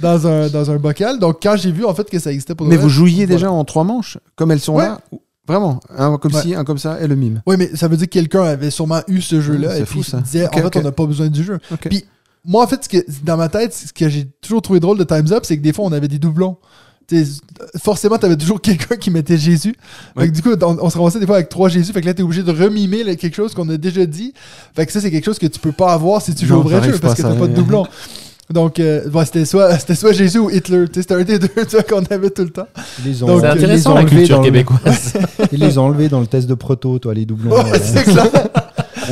dans, 0.00 0.26
un, 0.26 0.48
dans 0.48 0.70
un 0.70 0.76
bocal. 0.76 1.18
Donc, 1.18 1.38
quand 1.42 1.56
j'ai 1.56 1.72
vu 1.72 1.84
en 1.84 1.94
fait 1.94 2.08
que 2.08 2.18
ça 2.18 2.30
existait 2.30 2.54
pour 2.54 2.66
Mais 2.66 2.76
vrai, 2.76 2.82
vous 2.84 2.88
jouiez 2.90 3.26
voilà. 3.26 3.34
déjà 3.34 3.50
en 3.52 3.64
trois 3.64 3.84
manches, 3.84 4.18
comme 4.36 4.50
elles 4.50 4.60
sont 4.60 4.74
Ouais. 4.76 4.84
là 4.84 5.00
Vraiment, 5.48 5.80
un 5.98 6.16
comme 6.18 6.32
Ouais. 6.34 6.42
ci, 6.42 6.54
un 6.54 6.62
comme 6.62 6.78
ça, 6.78 6.98
et 7.00 7.08
le 7.08 7.16
mime. 7.16 7.42
Oui, 7.44 7.56
mais 7.58 7.74
ça 7.74 7.88
veut 7.88 7.96
dire 7.96 8.06
que 8.06 8.12
quelqu'un 8.12 8.44
avait 8.44 8.70
sûrement 8.70 9.00
eu 9.08 9.20
ce 9.20 9.40
jeu-là 9.40 9.78
et 9.78 9.82
puis 9.82 9.94
fou, 9.94 9.98
il 10.00 10.04
ça. 10.04 10.18
disait 10.20 10.46
en 10.46 10.52
fait, 10.52 10.76
on 10.76 10.82
n'a 10.82 10.92
pas 10.92 11.06
besoin 11.06 11.26
du 11.28 11.42
jeu. 11.42 11.58
Puis, 11.88 12.04
moi, 12.44 12.62
en 12.62 12.68
fait, 12.68 12.84
ce 12.84 12.88
que, 12.88 12.98
dans 13.24 13.36
ma 13.36 13.48
tête, 13.48 13.74
ce 13.74 13.92
que 13.92 14.08
j'ai 14.08 14.26
toujours 14.40 14.62
trouvé 14.62 14.78
drôle 14.78 14.96
de 14.96 15.02
Time's 15.02 15.32
Up, 15.32 15.40
c'est 15.44 15.56
que 15.58 15.62
des 15.62 15.72
fois, 15.72 15.86
on 15.86 15.92
avait 15.92 16.06
des 16.08 16.20
doublons. 16.20 16.56
Forcément, 17.82 18.16
tu 18.18 18.26
avais 18.26 18.36
toujours 18.36 18.60
quelqu'un 18.60 18.96
qui 18.96 19.10
mettait 19.10 19.36
Jésus. 19.36 19.74
Fait 19.74 20.14
que 20.14 20.20
Ouais. 20.20 20.28
du 20.30 20.42
coup, 20.42 20.50
on, 20.62 20.78
on 20.80 20.90
se 20.90 20.96
ramassait 20.98 21.20
des 21.20 21.26
fois 21.26 21.36
avec 21.36 21.48
trois 21.48 21.68
Jésus. 21.68 21.92
Fait 21.92 22.00
que 22.00 22.06
là, 22.06 22.14
tu 22.14 22.20
es 22.20 22.24
obligé 22.24 22.42
de 22.42 22.50
remimer 22.52 23.04
là, 23.04 23.14
quelque 23.16 23.34
chose 23.36 23.54
qu'on 23.54 23.68
a 23.68 23.76
déjà 23.76 24.06
dit. 24.06 24.32
Fait 24.74 24.86
que 24.86 24.92
ça, 24.92 25.00
c'est 25.00 25.10
quelque 25.10 25.24
chose 25.24 25.38
que 25.38 25.46
tu 25.46 25.58
peux 25.60 25.72
pas 25.72 25.92
avoir 25.92 26.22
si 26.22 26.34
tu 26.34 26.46
joues 26.46 26.56
au 26.56 26.62
vrai 26.62 26.82
jeu 26.82 26.98
parce 26.98 27.14
que 27.14 27.22
t'as 27.22 27.34
pas 27.34 27.46
de 27.46 27.54
doublon. 27.54 27.86
Donc, 28.50 28.80
euh, 28.80 29.02
bon, 29.08 29.24
c'était 29.24 29.44
soit, 29.44 29.72
c'était 29.78 29.94
soit 29.94 30.12
Jésus 30.12 30.38
ou 30.38 30.50
Hitler. 30.50 30.86
C'était 30.92 31.14
un 31.14 31.22
des 31.22 31.38
deux 31.38 31.48
tu 31.48 31.76
vois, 31.76 31.82
qu'on 31.84 32.02
avait 32.04 32.30
tout 32.30 32.42
le 32.42 32.50
temps. 32.50 32.66
Ils 33.04 33.10
les 33.12 33.22
ont, 33.22 33.44
intéressant 33.44 33.94
la 33.94 34.00
enlevés 34.00 34.16
culture 34.16 34.36
dans 34.36 34.42
le- 34.42 34.48
québécoise. 34.48 35.12
Ils 35.52 35.60
les 35.60 35.78
ont 35.78 35.84
enlevés 35.84 36.08
dans 36.08 36.18
le 36.20 36.26
test 36.26 36.48
de 36.48 36.54
proto, 36.54 36.98
toi, 36.98 37.14
les 37.14 37.26
doublons. 37.26 37.52
Ouais, 37.62 37.78
c'est 37.80 38.02
clair. 38.04 38.26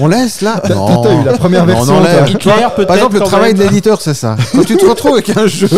On 0.00 0.06
laisse 0.08 0.42
là 0.42 0.60
T'as 0.62 0.68
t'as 0.74 1.22
eu 1.22 1.24
la 1.24 1.32
première 1.38 1.66
Non, 1.66 1.74
version. 1.74 1.94
on 1.94 1.98
enlève. 1.98 2.28
Hitler, 2.30 2.52
peut-être. 2.74 2.86
Par 2.88 2.96
exemple, 2.96 3.14
le 3.14 3.20
travail 3.20 3.54
de 3.54 3.58
même. 3.58 3.68
l'éditeur, 3.68 4.00
c'est 4.00 4.14
ça. 4.14 4.36
Quand 4.52 4.64
tu 4.64 4.76
te 4.76 4.84
retrouves 4.86 5.12
avec 5.14 5.36
un 5.36 5.46
jeu, 5.46 5.68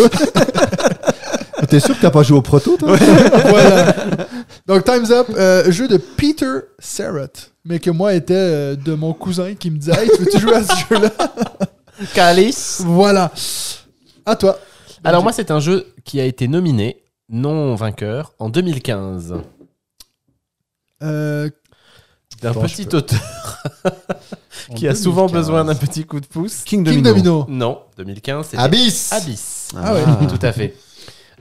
T'es 1.70 1.80
sûr 1.80 1.96
que 1.96 2.02
t'as 2.02 2.10
pas 2.10 2.22
joué 2.22 2.36
au 2.38 2.42
proto, 2.42 2.76
toi? 2.76 2.96
Voilà. 3.48 3.94
Donc, 4.66 4.84
Time's 4.84 5.10
Up, 5.10 5.28
euh, 5.36 5.70
jeu 5.70 5.88
de 5.88 5.96
Peter 5.96 6.58
Serrett, 6.78 7.52
mais 7.64 7.78
que 7.78 7.90
moi 7.90 8.14
était 8.14 8.34
euh, 8.34 8.76
de 8.76 8.94
mon 8.94 9.12
cousin 9.12 9.54
qui 9.54 9.70
me 9.70 9.78
disait 9.78 9.92
Hey, 9.92 10.10
tu 10.14 10.22
veux-tu 10.22 10.38
jouer 10.40 10.54
à 10.56 10.64
ce 10.64 10.72
jeu-là? 10.90 11.10
Calice. 12.14 12.82
Voilà. 12.84 13.30
À 14.26 14.36
toi. 14.36 14.58
Alors 15.04 15.22
moi, 15.22 15.32
c'est 15.32 15.50
un 15.50 15.60
jeu 15.60 15.86
qui 16.04 16.20
a 16.20 16.24
été 16.24 16.46
nominé, 16.48 17.02
non 17.28 17.74
vainqueur, 17.74 18.32
en 18.38 18.48
2015. 18.50 19.34
Euh, 21.02 21.48
D'un 22.42 22.52
Bon, 22.52 22.66
je 22.66 22.74
petit 22.74 22.86
peux- 22.86 22.98
auteur 22.98 23.20
En 24.70 24.74
qui 24.74 24.86
a 24.88 24.94
souvent 24.94 25.26
2015. 25.26 25.32
besoin 25.32 25.64
d'un 25.64 25.74
petit 25.74 26.04
coup 26.04 26.20
de 26.20 26.26
pouce. 26.26 26.62
King 26.64 26.84
King 26.84 27.02
Domino. 27.02 27.12
Domino. 27.12 27.46
Non, 27.48 27.78
2015, 27.96 28.46
c'était 28.46 28.58
Abyss 28.62 29.12
Abyss. 29.12 29.68
Ah 29.76 29.94
ouais. 29.94 30.02
Tout 30.28 30.38
à 30.46 30.52
fait. 30.52 30.76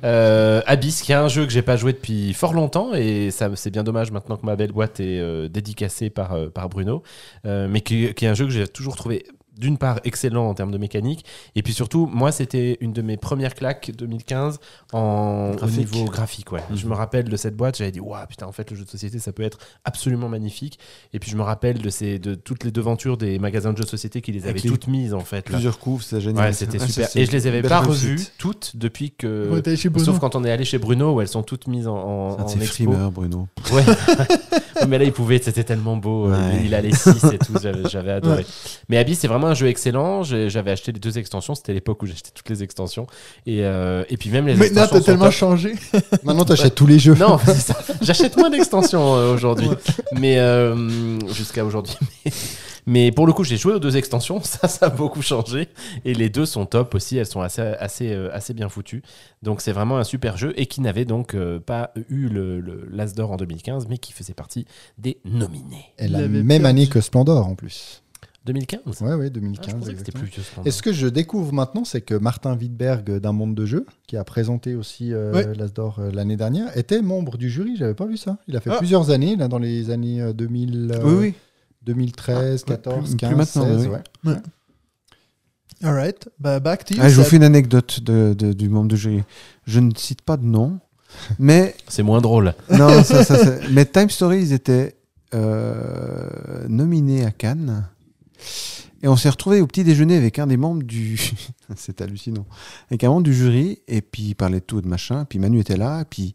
Euh, 0.04 0.62
Abyss, 0.66 1.02
qui 1.02 1.12
est 1.12 1.16
un 1.16 1.28
jeu 1.28 1.46
que 1.46 1.52
j'ai 1.52 1.62
pas 1.62 1.78
joué 1.78 1.94
depuis 1.94 2.34
fort 2.34 2.54
longtemps 2.54 2.94
et 2.94 3.32
ça 3.32 3.50
c'est 3.56 3.70
bien 3.70 3.84
dommage 3.84 4.12
maintenant 4.12 4.38
que 4.38 4.46
ma 4.46 4.56
belle 4.56 4.72
boîte 4.72 5.00
est 5.00 5.20
euh, 5.20 5.48
dédicacée 5.50 6.10
par, 6.10 6.34
euh, 6.34 6.50
par 6.50 6.70
Bruno, 6.70 7.04
euh, 7.46 7.68
mais 7.70 7.82
qui, 7.82 8.14
qui 8.14 8.26
est 8.26 8.30
un 8.30 8.34
jeu 8.34 8.46
que 8.46 8.52
j'ai 8.52 8.68
toujours 8.68 8.96
trouvé 8.96 9.26
d'une 9.60 9.78
part 9.78 10.00
excellent 10.04 10.48
en 10.50 10.54
termes 10.54 10.72
de 10.72 10.78
mécanique 10.78 11.26
et 11.56 11.62
puis 11.64 11.74
surtout 11.74 12.08
moi 12.12 12.32
c'était 12.32 12.78
une 12.82 12.94
de 12.94 13.02
mes 13.02 13.18
premières 13.18 13.54
claques 13.54 13.92
2015 13.98 14.60
en 14.94 15.52
Graphique. 15.52 15.78
au 15.78 15.80
niveau 15.98 16.06
graphique 16.10 16.52
ouais. 16.52 16.62
Je 16.74 16.88
me 16.88 16.94
rappelle 16.96 17.26
de 17.30 17.38
cette 17.38 17.56
boîte, 17.56 17.78
j'avais 17.78 17.92
dit 17.92 18.00
waouh 18.00 18.26
putain 18.28 18.48
en 18.48 18.52
fait 18.52 18.72
le 18.72 18.78
jeu 18.78 18.86
de 18.86 18.90
société 18.90 19.20
ça 19.20 19.32
peut 19.32 19.44
être 19.44 19.60
absolument 19.86 20.30
magnifique 20.30 20.80
et 21.14 21.20
puis 21.20 21.30
je 21.30 21.36
me 21.38 21.44
rappelle 21.44 21.80
de 21.82 21.90
ces 21.90 22.20
de 22.20 22.36
toutes 22.36 22.64
les 22.64 22.72
devantures 22.72 23.18
des 23.18 23.38
magasins 23.40 23.74
de 23.74 23.78
jeux 23.78 23.84
de 23.84 23.90
société 23.90 24.22
qui 24.22 24.32
les 24.32 24.48
avaient 24.48 24.60
les 24.60 24.70
toutes 24.70 24.88
mises 24.88 25.14
en 25.14 25.20
fait 25.20 25.50
là. 25.50 25.56
Plusieurs 25.58 25.78
coups, 25.80 26.06
c'est 26.06 26.22
génial. 26.22 26.46
Ouais, 26.48 26.54
c'était 26.54 26.80
Ouais, 26.80 26.88
super. 26.88 27.10
Et 27.16 27.26
je 27.26 27.32
les 27.32 27.48
avais 27.48 27.62
pas 27.62 27.80
revues 27.82 28.20
toutes 28.38 28.72
depuis 28.76 29.12
que. 29.12 29.50
ouais, 29.52 29.62
t'es 29.62 29.76
chez 29.76 29.90
Bruno. 29.90 30.06
Sauf 30.06 30.20
quand 30.20 30.36
on 30.36 30.44
est 30.46 30.52
allé 30.52 30.64
chez 30.66 30.78
Bruno 30.78 31.14
où 31.16 31.22
elles 31.22 31.28
sont 31.28 31.44
toutes 31.44 31.68
mises 31.68 31.88
en, 31.88 31.96
en, 31.98 32.48
C'est 32.48 32.56
un 32.56 32.60
en 32.60 32.62
expo. 32.62 32.74
frimeurs, 32.76 33.12
Bruno. 33.12 33.48
Ouais. 33.74 33.84
mais 34.88 34.98
là, 34.98 35.04
il 35.04 35.12
pouvait, 35.12 35.40
c'était 35.40 35.64
tellement 35.64 35.98
beau. 35.98 36.28
euh, 36.32 36.52
Ouais. 36.52 36.62
Il 36.64 36.74
a 36.74 36.82
les 36.82 36.94
6 36.94 37.24
et 37.34 37.38
tout, 37.38 37.54
j'avais, 37.62 38.12
adoré. 38.12 38.38
Ouais. 38.42 38.46
Mais 38.88 38.98
Abyss, 38.98 39.20
c'est 39.20 39.28
vraiment 39.28 39.48
un 39.50 39.54
jeu 39.54 39.68
excellent. 39.68 40.24
J'avais 40.24 40.72
acheté 40.72 40.92
les 40.92 41.00
deux 41.00 41.18
extensions. 41.18 41.56
C'était 41.56 41.74
l'époque 41.74 42.02
où 42.04 42.06
j'achetais 42.06 42.32
toutes 42.34 42.50
les 42.50 42.64
extensions. 42.64 43.08
Et, 43.46 43.64
euh, 43.66 44.04
et 44.10 44.18
puis 44.18 44.30
même 44.30 44.48
les 44.48 44.54
Maintenant, 44.56 44.84
extensions. 44.84 45.00
t'as 45.00 45.06
tellement 45.06 45.26
top. 45.26 45.34
changé. 45.34 45.74
Maintenant, 46.24 46.46
t'achètes 46.46 46.76
tous 46.76 46.88
les 46.88 47.00
jeux. 47.00 47.16
Non, 47.16 47.38
c'est 47.46 47.54
ça. 47.56 47.76
j'achète 48.02 48.38
moins 48.38 48.50
d'extensions 48.50 49.16
euh, 49.16 49.34
aujourd'hui. 49.34 49.70
Mais 50.18 50.40
euh, 50.40 51.20
jusqu'à 51.34 51.66
aujourd'hui. 51.66 51.96
Mais, 52.26 52.32
mais 52.88 53.12
pour 53.12 53.28
le 53.28 53.34
coup, 53.34 53.44
j'ai 53.44 53.58
joué 53.58 53.74
aux 53.74 53.80
deux 53.80 53.98
extensions. 53.98 54.42
Ça, 54.42 54.68
ça 54.68 54.88
a 54.88 54.90
beaucoup 54.90 55.22
changé. 55.22 55.68
Et 56.06 56.16
les 56.16 56.30
deux 56.30 56.46
sont 56.48 56.66
top 56.66 56.96
aussi. 56.96 57.18
Elles 57.18 57.26
sont 57.28 57.42
assez, 57.42 57.62
assez, 57.62 58.12
euh, 58.14 58.34
assez 58.34 58.54
bien 58.56 58.68
foutues. 58.68 59.04
Donc 59.44 59.62
c'est 59.62 59.74
vraiment 59.74 59.98
un 60.00 60.04
super 60.04 60.38
jeu 60.38 60.54
et 60.58 60.66
qui 60.66 60.82
n'avait 60.82 61.06
donc 61.06 61.36
euh, 61.36 61.60
pas 61.60 61.92
eu 62.10 62.30
le, 62.30 62.60
le 62.60 62.88
l'As 62.92 63.14
d'or 63.14 63.32
en 63.32 63.38
2015, 63.38 63.88
mais 63.90 64.00
qui 64.00 64.12
faisait 64.12 64.34
partie 64.34 64.66
des 64.98 65.20
nominés. 65.24 65.86
Et 66.00 66.08
la 66.08 66.20
même 66.28 66.48
perdu. 66.48 66.66
année 66.66 66.88
que 66.88 67.00
Splendor, 67.00 67.46
en 67.46 67.54
plus. 67.54 68.02
2015 68.46 69.02
Ouais, 69.02 69.14
ouais, 69.14 69.26
Ah, 69.28 69.30
2015. 69.30 69.70
je 69.72 69.76
pensais 69.76 69.92
que 69.94 69.98
c'était 70.00 70.12
exactement. 70.18 70.64
plus. 70.64 70.70
Et 70.70 70.72
ce 70.72 70.82
que 70.82 70.94
je 70.94 71.08
découvre 71.08 71.54
maintenant, 71.54 71.84
c'est 71.86 72.02
que 72.02 72.14
Martin 72.16 72.56
Wittberg 72.56 73.20
d'un 73.20 73.32
monde 73.34 73.54
de 73.54 73.66
jeu, 73.66 73.86
qui 74.08 74.18
a 74.18 74.24
présenté 74.24 74.76
aussi 74.76 75.14
euh, 75.14 75.34
Ouais. 75.34 75.54
l'Asdor 75.56 76.00
euh, 76.00 76.12
l'année 76.12 76.38
dernière, 76.38 76.76
était 76.78 77.02
membre 77.02 77.38
du 77.38 77.50
jury. 77.50 77.76
J'avais 77.78 77.94
pas 77.94 78.06
vu 78.06 78.18
ça. 78.18 78.38
Il 78.48 78.56
a 78.56 78.62
fait 78.62 78.72
Ah. 78.74 78.78
plusieurs 78.78 79.10
années, 79.12 79.36
là, 79.36 79.48
dans 79.48 79.60
les 79.60 79.90
années 79.92 80.22
euh, 80.22 80.34
2000, 80.34 80.92
euh, 80.96 81.00
Oui, 81.04 81.14
oui. 81.20 81.34
2013, 81.84 82.64
Ah, 82.68 82.72
ouais, 82.72 82.76
14, 82.78 83.00
plus- 83.02 83.10
plus 83.10 83.18
15, 83.18 83.36
maintenant, 83.38 83.66
16. 83.78 83.88
oui. 83.88 84.32
ouais. 84.32 84.38
Alright. 85.84 86.30
Bah, 86.40 86.60
back 86.60 86.84
to 86.86 86.94
you. 86.96 87.00
Ah, 87.04 87.10
je 87.10 87.16
vous 87.16 87.24
fais 87.24 87.38
une 87.38 87.44
anecdote 87.44 88.02
de, 88.02 88.34
de- 88.38 88.54
du 88.54 88.68
membre 88.70 88.90
de 88.90 88.96
jury. 88.96 89.24
Je 89.66 89.80
ne 89.80 89.92
cite 89.96 90.22
pas 90.22 90.36
de 90.38 90.44
nom, 90.46 90.80
mais 91.40 91.76
C'est 91.88 92.04
moins 92.04 92.20
drôle. 92.22 92.54
non, 92.72 93.04
ça, 93.04 93.24
ça, 93.24 93.38
ça- 93.38 93.56
mais 93.72 93.86
Time 93.86 94.08
étaient 94.52 94.96
euh, 95.34 96.28
nominés 96.68 97.26
à 97.26 97.32
Cannes. 97.32 97.86
Et 99.02 99.08
on 99.08 99.16
s'est 99.16 99.30
retrouvé 99.30 99.62
au 99.62 99.68
petit 99.68 99.84
déjeuner 99.84 100.18
avec 100.18 100.40
un 100.40 100.48
des 100.48 100.58
membres 100.58 100.84
du. 100.84 101.18
C'est 101.76 102.02
hallucinant. 102.02 102.46
Avec 102.90 103.04
un 103.04 103.10
membre 103.10 103.24
du 103.24 103.34
jury, 103.34 103.80
et 103.88 104.02
puis 104.02 104.24
il 104.24 104.36
parlait 104.36 104.60
de 104.60 104.66
tout, 104.66 104.82
de 104.82 104.88
machin. 104.88 105.26
Puis 105.26 105.40
Manu 105.40 105.60
était 105.60 105.78
là, 105.78 106.02
et 106.02 106.06
puis 106.06 106.34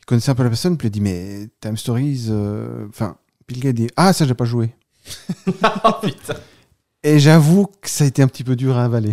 il 0.00 0.04
connaissait 0.06 0.30
un 0.30 0.34
peu 0.34 0.42
la 0.42 0.50
personne, 0.50 0.76
puis 0.76 0.88
il 0.88 0.90
a 0.90 0.92
dit 0.92 1.00
Mais 1.00 1.48
Time 1.60 1.76
Stories. 1.76 2.26
euh, 2.28 2.86
Enfin, 2.90 3.16
puis 3.46 3.56
le 3.56 3.62
gars 3.62 3.72
dit 3.72 3.88
Ah, 3.96 4.12
ça, 4.12 4.26
j'ai 4.26 4.34
pas 4.34 4.44
joué. 4.44 4.74
Oh 5.84 5.92
putain. 6.02 6.34
Et 7.02 7.18
j'avoue 7.18 7.66
que 7.80 7.88
ça 7.88 8.04
a 8.04 8.06
été 8.06 8.20
un 8.22 8.28
petit 8.28 8.44
peu 8.44 8.56
dur 8.56 8.76
à 8.76 8.84
avaler. 8.84 9.12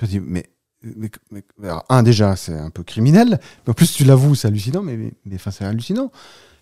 Je 0.00 0.06
me 0.06 0.10
dis, 0.10 0.20
mais, 0.20 0.46
mais- 0.82 1.10
mais- 1.32 1.42
alors, 1.64 1.84
un, 1.88 2.04
déjà, 2.04 2.36
c'est 2.36 2.54
un 2.56 2.70
peu 2.70 2.84
criminel. 2.84 3.40
Mais 3.66 3.70
en 3.70 3.74
plus, 3.74 3.92
tu 3.92 4.04
l'avoues, 4.04 4.36
c'est 4.36 4.46
hallucinant, 4.46 4.82
mais, 4.82 4.96
mais, 4.96 5.12
mais, 5.24 5.34
enfin, 5.34 5.50
c'est 5.50 5.64
hallucinant. 5.64 6.12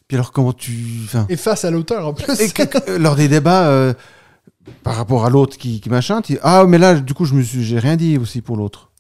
Puis 0.08 0.16
alors, 0.16 0.32
comment 0.32 0.54
tu. 0.54 0.72
Enfin, 1.04 1.26
Et 1.28 1.36
face 1.36 1.64
à 1.66 1.70
l'auteur 1.70 2.06
en 2.08 2.14
plus. 2.14 2.40
et 2.40 2.48
que- 2.50 2.62
que- 2.62 2.92
lors 2.92 3.14
des 3.16 3.28
débats, 3.28 3.68
euh, 3.68 3.92
par 4.82 4.96
rapport 4.96 5.24
à 5.24 5.30
l'autre 5.30 5.56
qui, 5.56 5.80
qui 5.80 5.90
machin, 5.90 6.22
tu 6.22 6.34
dis, 6.34 6.38
ah, 6.42 6.64
mais 6.66 6.78
là, 6.78 6.94
du 6.94 7.14
coup, 7.14 7.24
je 7.24 7.34
me 7.34 7.42
suis, 7.42 7.64
j'ai 7.64 7.78
rien 7.78 7.96
dit 7.96 8.18
aussi 8.18 8.40
pour 8.40 8.56
l'autre. 8.56 8.90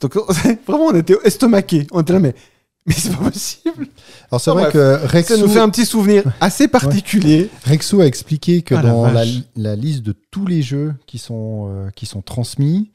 Donc, 0.00 0.16
vraiment, 0.66 0.86
on 0.86 0.94
était 0.94 1.16
estomaqués. 1.24 1.86
On 1.92 2.02
était 2.02 2.12
là, 2.12 2.18
mais, 2.18 2.34
mais 2.86 2.94
c'est 2.94 3.10
pas 3.16 3.30
possible. 3.30 3.86
Alors 4.30 4.40
c'est 4.40 4.50
vrai 4.50 4.62
bref. 4.62 4.72
que 4.72 4.98
Ça 5.00 5.06
Rexou, 5.06 5.36
nous 5.38 5.48
fait 5.48 5.60
un 5.60 5.68
petit 5.68 5.86
souvenir 5.86 6.24
assez 6.40 6.68
particulier. 6.68 7.48
Rexou 7.64 8.00
a 8.00 8.06
expliqué 8.06 8.62
que 8.62 8.74
Ah, 8.74 8.82
dans 8.82 9.10
la, 9.10 9.24
la 9.56 9.76
liste 9.76 10.02
de 10.02 10.14
tous 10.30 10.46
les 10.46 10.62
jeux 10.62 10.94
qui 11.06 11.18
sont, 11.18 11.68
euh, 11.68 11.90
qui 11.90 12.06
sont 12.06 12.22
transmis, 12.22 12.90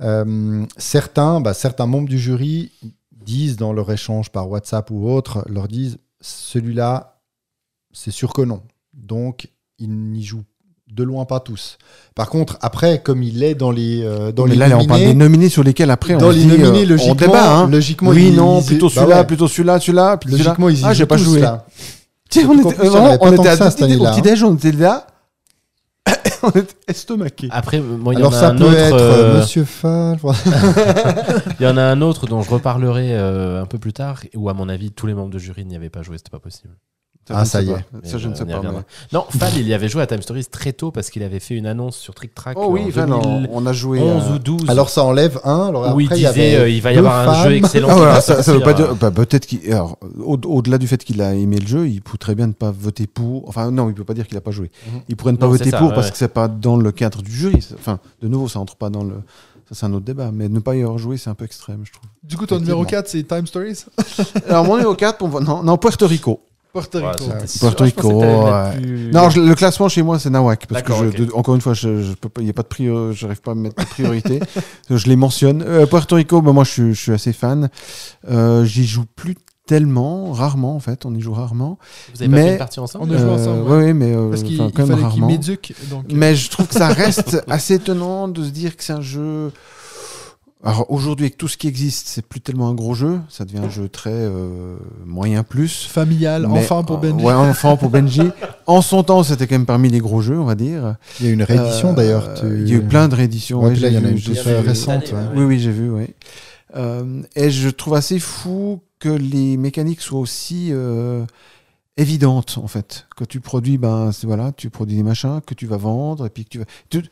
euh, 0.00 0.64
certains, 0.76 1.40
bah, 1.40 1.54
certains 1.54 1.86
membres 1.86 2.08
du 2.08 2.18
jury 2.18 2.72
disent 3.12 3.56
dans 3.56 3.72
leur 3.72 3.90
échange 3.90 4.30
par 4.30 4.48
WhatsApp 4.48 4.90
ou 4.90 5.10
autre, 5.10 5.44
leur 5.48 5.68
disent 5.68 5.98
celui-là, 6.20 7.20
c'est 7.92 8.10
sûr 8.10 8.32
que 8.32 8.42
non. 8.42 8.62
Donc, 8.94 9.48
ils 9.78 9.90
n'y 9.90 10.22
jouent 10.24 10.44
de 10.92 11.02
loin 11.02 11.24
pas 11.24 11.40
tous. 11.40 11.78
Par 12.14 12.28
contre, 12.30 12.58
après, 12.62 13.02
comme 13.02 13.22
il 13.22 13.42
est 13.42 13.54
dans 13.56 13.70
les, 13.72 14.02
euh, 14.04 14.30
dans 14.32 14.44
mais 14.44 14.52
les 14.52 14.56
là, 14.56 14.66
on 14.78 14.84
parle 14.86 15.00
nominés, 15.00 15.06
des 15.06 15.14
nominés 15.14 15.48
sur 15.48 15.64
lesquels 15.64 15.90
après 15.90 16.14
dans 16.16 16.28
on 16.28 16.30
les 16.30 16.38
dit, 16.40 16.46
nominés, 16.46 16.82
euh, 16.84 16.86
logiquement, 16.86 17.12
on 17.12 17.14
débat. 17.16 17.56
Hein. 17.58 17.68
logiquement, 17.68 18.10
oui, 18.10 18.28
ils- 18.28 18.36
non, 18.36 18.60
ils- 18.60 18.66
plutôt 18.66 18.86
bah 18.88 18.94
celui-là, 18.94 19.16
ouais. 19.18 19.26
plutôt 19.26 19.48
celui-là, 19.48 19.80
celui-là. 19.80 20.18
Logiquement, 20.26 20.68
ils 20.68 20.80
y 20.80 20.84
Ah, 20.84 20.92
j'ai 20.92 21.02
jouent 21.02 21.06
pas 21.08 21.16
tous, 21.16 21.24
joué. 21.24 21.40
là. 21.40 21.66
Tiens, 22.30 22.48
on 22.48 22.58
était, 22.58 22.74
vraiment, 22.86 23.16
on 23.20 23.32
était 23.32 23.42
que 23.42 23.56
ça, 23.56 23.64
à 23.66 23.70
cette 23.70 23.80
au 23.80 23.84
année-là, 23.84 24.10
petit-déj, 24.12 24.42
on 24.44 24.54
était 24.54 24.72
là. 24.72 25.06
on 26.44 26.50
était 26.50 26.74
estomaqués. 26.86 27.48
Après, 27.50 27.78
il 27.78 28.12
y 28.12 28.16
Alors 28.16 28.30
en 28.32 28.34
a 28.36 28.40
ça 28.40 28.48
un 28.50 28.56
peut 28.56 28.64
autre. 28.64 28.76
être 28.76 28.94
euh, 28.94 29.34
euh, 29.34 29.38
Monsieur 29.40 29.64
Fall. 29.64 30.18
Il 31.60 31.64
y 31.64 31.66
en 31.68 31.76
a 31.76 31.82
un 31.82 32.00
autre 32.00 32.26
dont 32.26 32.42
je 32.42 32.50
reparlerai 32.50 33.08
euh, 33.12 33.60
un 33.62 33.66
peu 33.66 33.78
plus 33.78 33.92
tard, 33.92 34.20
où 34.36 34.48
à 34.48 34.54
mon 34.54 34.68
avis 34.68 34.92
tous 34.92 35.06
les 35.08 35.14
membres 35.14 35.30
de 35.30 35.38
jury 35.38 35.64
n'y 35.64 35.74
avaient 35.74 35.90
pas 35.90 36.02
joué, 36.02 36.16
c'était 36.18 36.30
pas 36.30 36.38
possible. 36.38 36.74
Ah, 37.28 37.40
ne 37.40 37.44
ça 37.44 37.60
y 37.62 37.66
pas. 37.66 37.80
Mais, 38.02 38.08
Ça, 38.08 38.18
je 38.18 38.28
ne 38.28 38.32
euh, 38.32 38.36
sais 38.36 38.44
pas. 38.44 38.60
mais- 38.62 38.68
Non, 39.12 39.24
Fall, 39.30 39.52
il 39.56 39.66
y 39.66 39.74
avait 39.74 39.88
joué 39.88 40.02
à 40.02 40.06
Time 40.06 40.22
Stories 40.22 40.44
très 40.46 40.72
tôt 40.72 40.90
parce 40.90 41.10
qu'il 41.10 41.22
avait 41.22 41.40
fait 41.40 41.54
une 41.56 41.66
annonce 41.66 41.96
sur 41.96 42.14
Trick 42.14 42.34
Track 42.34 42.56
Oh 42.60 42.68
oui, 42.70 42.82
non, 42.96 43.18
2011 43.20 43.48
on 43.52 43.66
a 43.66 43.72
joué. 43.72 43.98
ou 44.00 44.04
euh, 44.04 44.38
12. 44.38 44.68
Alors 44.70 44.88
ça 44.90 45.02
enlève 45.02 45.40
un. 45.44 45.66
Alors 45.68 45.94
où 45.94 46.00
il 46.00 46.08
disait 46.08 46.20
y 46.20 46.26
avait 46.26 46.54
euh, 46.56 46.68
il 46.68 46.80
va 46.82 46.92
y 46.92 46.98
avoir 46.98 47.28
un 47.28 47.44
jeu 47.44 47.56
excellent. 47.56 47.88
Ah, 47.90 47.94
voilà, 47.96 48.20
ça, 48.20 48.42
ça 48.42 48.52
veut 48.52 48.60
pas 48.60 48.70
euh, 48.70 48.74
dire. 48.74 48.94
bah, 48.94 49.10
peut-être 49.10 49.46
qu'il. 49.46 49.60
au- 50.24 50.38
au-delà 50.44 50.78
du 50.78 50.86
fait 50.86 51.02
qu'il 51.04 51.20
a 51.22 51.34
aimé 51.34 51.58
le 51.58 51.66
jeu, 51.66 51.88
il 51.88 52.00
peut 52.02 52.18
très 52.18 52.34
bien 52.34 52.46
ne 52.46 52.52
pas 52.52 52.70
voter 52.70 53.06
pour. 53.06 53.48
Enfin, 53.48 53.70
non, 53.70 53.88
il 53.88 53.94
peut 53.94 54.04
pas 54.04 54.14
dire 54.14 54.26
qu'il 54.28 54.36
a 54.36 54.40
pas 54.40 54.50
joué. 54.52 54.70
Mhm. 54.92 55.00
Il 55.08 55.16
pourrait 55.16 55.32
ne 55.32 55.36
pas 55.38 55.46
Non, 55.46 55.52
voter 55.52 55.70
ça, 55.70 55.78
pour 55.78 55.88
ouais, 55.88 55.94
parce 55.94 56.10
que 56.10 56.16
c'est 56.16 56.28
pas 56.28 56.48
dans 56.48 56.76
le 56.76 56.92
cadre 56.92 57.22
du 57.22 57.32
jury. 57.32 57.60
C'est- 57.60 57.74
Enfin, 57.74 57.98
de 58.22 58.28
nouveau, 58.28 58.48
ça 58.48 58.60
entre 58.60 58.76
pas 58.76 58.88
dans 58.90 59.02
le. 59.04 59.14
Ça, 59.68 59.74
c'est 59.74 59.86
un 59.86 59.92
autre 59.94 60.04
débat. 60.04 60.30
Mais 60.32 60.48
ne 60.48 60.60
pas 60.60 60.76
y 60.76 60.82
avoir 60.82 60.96
joué, 60.98 61.16
c'est 61.16 61.28
un 61.28 61.34
peu 61.34 61.44
extrême, 61.44 61.80
je 61.84 61.90
trouve. 61.92 62.08
Du 62.22 62.36
coup, 62.36 62.46
ton 62.46 62.60
numéro 62.60 62.82
Effectivement. 62.84 63.02
4, 63.02 63.08
c'est 63.08 63.22
Time 63.26 63.46
Stories 63.48 63.84
Alors, 64.48 64.64
mon 64.64 64.76
numéro 64.76 64.94
4, 64.94 65.22
on 65.24 65.28
va- 65.28 65.40
non, 65.40 65.64
non, 65.64 65.76
Puerto 65.76 66.06
Rico. 66.06 66.40
Rico. 66.98 67.24
Puerto 67.60 67.84
Rico, 67.84 68.12
ouais. 68.22 68.76
plus- 68.76 69.10
Non, 69.12 69.30
je- 69.30 69.40
le 69.40 69.54
classement 69.54 69.88
chez 69.88 70.02
moi, 70.02 70.18
c'est 70.18 70.30
Nawak. 70.30 70.66
Parce 70.66 70.82
que, 70.82 70.92
je- 70.94 71.24
de- 71.24 71.32
encore 71.34 71.54
une 71.54 71.60
fois, 71.60 71.74
je, 71.74 72.12
peux 72.14 72.28
pas- 72.28 72.40
a 72.42 72.52
pas 72.52 72.62
de 72.62 72.68
priorité, 72.68 73.16
j'arrive 73.18 73.40
pas 73.40 73.52
à 73.52 73.54
me 73.54 73.62
mettre 73.62 73.82
de 73.82 73.88
priorité. 73.88 74.40
je 74.90 75.06
les 75.06 75.16
mentionne. 75.16 75.62
Euh, 75.66 75.86
Puerto 75.86 76.16
Rico, 76.16 76.40
bah, 76.42 76.52
moi, 76.52 76.64
je, 76.64 76.70
suis- 76.70 76.94
je 76.94 77.00
suis 77.00 77.12
assez 77.12 77.32
fan. 77.32 77.68
Euh, 78.30 78.64
J'y 78.64 78.86
joue 78.86 79.04
plus 79.16 79.36
tellement, 79.66 80.30
rarement, 80.32 80.76
en 80.76 80.80
fait. 80.80 81.04
On 81.06 81.14
y 81.14 81.20
joue 81.20 81.32
rarement. 81.32 81.78
Vous 82.14 82.22
avez 82.22 82.30
pas 82.30 82.36
mais- 82.36 82.44
fait 82.46 82.52
une 82.52 82.58
partie 82.58 82.78
ensemble 82.80 83.06
On 83.10 83.14
a 83.14 83.18
joué 83.18 83.30
ensemble, 83.30 83.58
Euh, 83.58 83.62
ouais. 83.64 83.70
ouais, 83.78 83.84
ouais, 83.86 83.92
mais 83.94 84.14
euh, 84.14 84.30
Parce 84.30 84.42
qu'il 84.44 84.56
fallait 84.58 85.08
qu'il 85.12 85.24
m'éduque. 85.24 85.74
euh, 85.92 85.96
Mais 86.12 86.36
je 86.36 86.50
trouve 86.50 86.68
que 86.68 86.74
ça 86.74 86.88
reste 86.88 87.42
assez 87.48 87.74
étonnant 87.74 88.28
de 88.28 88.44
se 88.44 88.50
dire 88.50 88.76
que 88.76 88.84
c'est 88.84 88.92
un 88.92 89.00
jeu. 89.00 89.50
Alors 90.66 90.90
aujourd'hui, 90.90 91.26
avec 91.26 91.38
tout 91.38 91.48
ce 91.48 91.56
qui 91.56 91.68
existe, 91.68 92.08
c'est 92.08 92.24
plus 92.26 92.40
tellement 92.40 92.68
un 92.68 92.74
gros 92.74 92.94
jeu. 92.94 93.20
Ça 93.28 93.44
devient 93.44 93.58
un 93.64 93.70
jeu 93.70 93.88
très 93.88 94.10
euh, 94.12 94.76
moyen 95.04 95.42
plus. 95.44 95.84
familial, 95.86 96.46
Mais- 96.50 96.58
enfant 96.58 96.82
pour 96.84 96.98
Benji. 96.98 97.24
Ouais, 97.24 97.32
enfant 97.32 97.76
pour 97.76 97.88
Benji. 97.90 98.22
en 98.66 98.82
son 98.82 99.02
temps, 99.02 99.22
c'était 99.22 99.46
quand 99.46 99.54
même 99.54 99.66
parmi 99.66 99.88
les 99.88 100.00
gros 100.00 100.20
jeux, 100.20 100.38
on 100.38 100.44
va 100.44 100.54
dire. 100.56 100.96
Il 101.20 101.26
y 101.26 101.28
a 101.28 101.32
une 101.32 101.42
réédition 101.42 101.90
Euh, 101.90 101.94
d'ailleurs. 101.94 102.34
tu- 102.34 102.46
Il 102.46 102.68
y 102.68 102.72
a 102.74 102.76
eu 102.76 102.82
plein 102.82 103.08
de 103.08 103.14
rééditions. 103.14 103.60
Ouais, 103.62 103.68
ouais, 103.70 103.76
là, 103.76 103.88
il 103.88 103.94
y 103.94 103.98
en 103.98 104.04
a 104.04 104.08
une 104.08 104.20
toute 104.20 104.38
récente. 104.38 105.14
Oui, 105.34 105.44
oui, 105.44 105.58
j'ai 105.60 105.70
vu, 105.72 105.90
oui. 105.90 106.06
Euh, 106.76 107.22
et 107.36 107.50
je 107.50 107.68
trouve 107.68 107.94
assez 107.94 108.18
fou 108.18 108.80
que 108.98 109.08
les 109.08 109.56
mécaniques 109.56 110.00
soient 110.00 110.18
aussi 110.20 110.72
évidentes, 111.96 112.58
en 112.58 112.66
fait. 112.66 113.06
Quand 113.16 113.26
tu 113.26 113.40
produis, 113.40 113.78
ben, 113.78 114.10
voilà, 114.24 114.52
tu 114.52 114.68
produis 114.68 114.96
des 114.96 115.02
machins 115.02 115.40
que 115.44 115.54
tu 115.54 115.66
vas 115.66 115.78
vendre, 115.78 116.26
et 116.26 116.30
puis 116.30 116.44
que 116.44 116.50
tu 116.50 116.58
vas... 116.58 116.64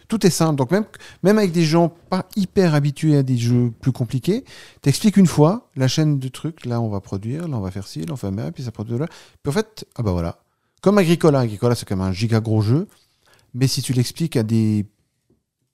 Tout, 0.09 0.27
est 0.27 0.31
simple. 0.31 0.57
Donc 0.57 0.71
même, 0.71 0.85
même 1.23 1.39
avec 1.39 1.53
des 1.53 1.65
gens 1.65 1.89
pas 1.89 2.27
hyper 2.37 2.75
habitués 2.75 3.17
à 3.17 3.23
des 3.23 3.39
jeux 3.39 3.73
plus 3.81 3.93
compliqués, 3.93 4.45
t'expliques 4.83 5.17
une 5.17 5.27
fois 5.27 5.71
la 5.77 5.89
chaîne 5.89 6.19
de 6.19 6.29
trucs, 6.29 6.67
là 6.67 6.81
on 6.81 6.89
va 6.89 7.01
produire, 7.01 7.49
là 7.49 7.57
on 7.57 7.61
va 7.61 7.71
faire 7.71 7.87
ci, 7.87 8.01
là 8.01 8.13
on 8.13 8.17
fait 8.17 8.35
ça, 8.35 8.53
puis 8.53 8.63
ça 8.63 8.73
produit 8.73 8.99
là. 8.99 9.07
Puis 9.43 9.51
en 9.51 9.53
fait, 9.53 9.87
ah 9.97 10.03
bah 10.03 10.13
voilà. 10.13 10.39
Comme 10.83 10.99
Agricola, 10.99 11.41
Agricola 11.41 11.75
c'est 11.75 11.87
quand 11.87 11.97
même 11.97 12.07
un 12.07 12.13
giga 12.13 12.41
gros 12.41 12.61
jeu, 12.61 12.87
mais 13.55 13.67
si 13.67 13.81
tu 13.81 13.95
l'expliques 13.95 14.37
à 14.37 14.43
des 14.43 14.87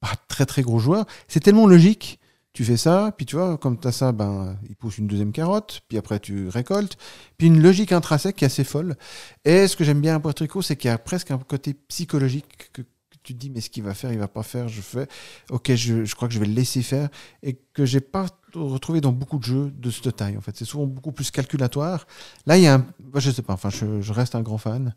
pas 0.01 0.15
très 0.29 0.47
très 0.47 0.63
gros 0.63 0.79
joueurs, 0.79 1.05
c'est 1.29 1.41
tellement 1.41 1.67
logique. 1.67 2.20
Tu 2.53 2.65
fais 2.65 2.77
ça, 2.77 3.15
puis 3.17 3.27
tu 3.27 3.37
vois, 3.37 3.57
comme 3.59 3.79
tu 3.79 3.87
as 3.87 3.93
ça, 3.93 4.11
ben, 4.11 4.59
il 4.69 4.75
pousse 4.75 4.99
une 4.99 5.07
deuxième 5.07 5.31
carotte, 5.31 5.83
puis 5.89 5.97
après 5.97 6.19
tu 6.19 6.49
récoltes, 6.49 6.97
puis 7.39 7.47
une 7.47 7.63
logique 7.63 7.93
intrinsèque 7.93 8.37
qui 8.37 8.45
est 8.45 8.47
assez 8.47 8.65
folle. 8.65 8.97
Et 9.45 9.69
ce 9.69 9.77
que 9.77 9.85
j'aime 9.85 10.01
bien 10.01 10.17
à 10.17 10.21
Puerto 10.21 10.43
Rico, 10.43 10.61
c'est 10.61 10.75
qu'il 10.75 10.89
y 10.89 10.93
a 10.93 10.99
presque 10.99 11.31
un 11.31 11.39
côté 11.39 11.75
psychologique 11.75 12.71
que, 12.73 12.83
tu 13.23 13.35
dis, 13.35 13.51
mais 13.51 13.61
ce 13.61 13.69
qu'il 13.69 13.83
va 13.83 13.93
faire, 13.95 14.13
il 14.13 14.19
va 14.19 14.29
pas 14.29 14.43
faire, 14.43 14.67
je 14.69 14.81
fais, 14.81 15.07
ok, 15.51 15.75
je, 15.75 16.05
je 16.07 16.15
crois 16.15 16.27
que 16.27 16.33
je 16.33 16.41
vais 16.41 16.47
le 16.47 16.55
laisser 16.55 16.83
faire, 16.83 17.09
et 17.43 17.61
que 17.75 17.85
j'ai 17.85 18.01
pas 18.01 18.27
retrouvé 18.55 19.01
dans 19.01 19.13
beaucoup 19.13 19.39
de 19.39 19.45
jeux 19.45 19.71
de 19.71 19.91
cette 19.91 20.17
taille, 20.17 20.37
en 20.37 20.41
fait. 20.41 20.57
C'est 20.57 20.65
souvent 20.65 20.87
beaucoup 20.87 21.13
plus 21.13 21.31
calculatoire. 21.31 22.07
Là, 22.47 22.57
il 22.57 22.65
y 22.65 22.67
a 22.67 22.77
un, 22.77 22.87
bah, 22.99 23.21
je 23.21 23.31
sais 23.31 23.43
pas, 23.43 23.53
enfin, 23.53 23.71
je, 23.71 24.01
je 24.01 24.13
reste 24.13 24.35
un 24.35 24.43
grand 24.43 24.59
fan. 24.59 24.95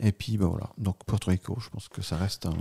Et 0.00 0.12
puis, 0.12 0.36
ben 0.36 0.46
voilà. 0.46 0.70
Donc, 0.78 1.04
Puerto 1.06 1.30
Rico, 1.30 1.58
je 1.60 1.68
pense 1.68 1.88
que 1.88 2.02
ça 2.02 2.16
reste 2.16 2.46
un. 2.46 2.54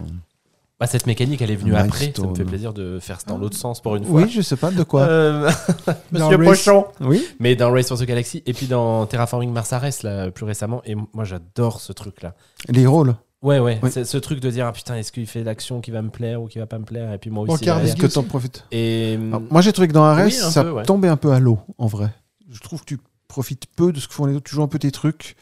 Bah, 0.79 0.85
cette 0.85 1.07
mécanique, 1.07 1.41
elle 1.41 1.49
est 1.49 1.55
venue 1.55 1.75
après. 1.75 2.13
Ça 2.15 2.21
me 2.27 2.35
fait 2.35 2.43
plaisir 2.45 2.71
de 2.71 2.99
faire 2.99 3.19
ça 3.19 3.25
dans 3.27 3.37
l'autre 3.39 3.57
sens 3.57 3.81
pour 3.81 3.95
une 3.95 4.05
fois. 4.05 4.21
Oui, 4.21 4.29
je 4.29 4.41
sais 4.41 4.55
pas 4.57 4.69
de 4.69 4.83
quoi. 4.83 5.01
Euh, 5.01 5.49
Dans 6.11 6.29
Monsieur 6.29 6.37
Race- 6.37 6.47
Pochon. 6.65 6.85
Oui. 7.01 7.25
Mais 7.39 7.55
dans 7.55 7.71
Race 7.71 7.87
for 7.87 7.97
the 7.97 8.03
Galaxy 8.03 8.43
et 8.45 8.53
puis 8.53 8.67
dans 8.67 9.05
Terraforming 9.07 9.51
Mars 9.51 9.73
Ares, 9.73 9.89
là, 10.03 10.29
plus 10.29 10.45
récemment. 10.45 10.83
Et 10.85 10.93
moi, 10.95 11.23
j'adore 11.23 11.81
ce 11.81 11.93
truc-là. 11.93 12.35
Les 12.69 12.85
rôles. 12.85 13.15
Ouais, 13.41 13.57
ouais. 13.59 13.79
Oui. 13.81 13.89
Ce 13.91 14.17
truc 14.17 14.39
de 14.39 14.51
dire, 14.51 14.67
ah, 14.67 14.71
putain, 14.71 14.95
est-ce 14.97 15.11
qu'il 15.11 15.25
fait 15.25 15.43
l'action 15.43 15.81
qui 15.81 15.89
va 15.89 16.01
me 16.03 16.09
plaire 16.09 16.41
ou 16.43 16.47
qui 16.47 16.59
va 16.59 16.67
pas 16.67 16.77
me 16.77 16.85
plaire 16.85 17.11
Et 17.11 17.17
puis 17.17 17.31
moi 17.31 17.45
aussi. 17.47 17.65
Derrière. 17.65 17.83
Est-ce 17.85 17.95
que 17.95 18.05
t'en 18.07 18.21
profites? 18.23 18.63
Et 18.71 19.15
Alors, 19.15 19.41
Moi, 19.49 19.61
j'ai 19.61 19.73
trouvé 19.73 19.87
que 19.87 19.93
dans 19.93 20.03
Ares, 20.03 20.25
Oui, 20.25 20.31
ça 20.31 20.63
peu, 20.63 20.71
ouais. 20.71 20.83
tombait 20.83 21.07
un 21.07 21.17
peu 21.17 21.31
à 21.31 21.39
l'eau, 21.39 21.59
en 21.79 21.87
vrai. 21.87 22.09
Je 22.51 22.59
trouve 22.59 22.81
que 22.81 22.85
tu 22.85 22.99
profites 23.27 23.65
peu 23.75 23.91
de 23.91 23.99
ce 23.99 24.07
que 24.07 24.13
font 24.13 24.25
les 24.27 24.35
autres. 24.35 24.47
Tu 24.47 24.55
joues 24.55 24.63
un 24.63 24.67
peu 24.67 24.77
tes 24.79 24.91
trucs. 24.91 25.35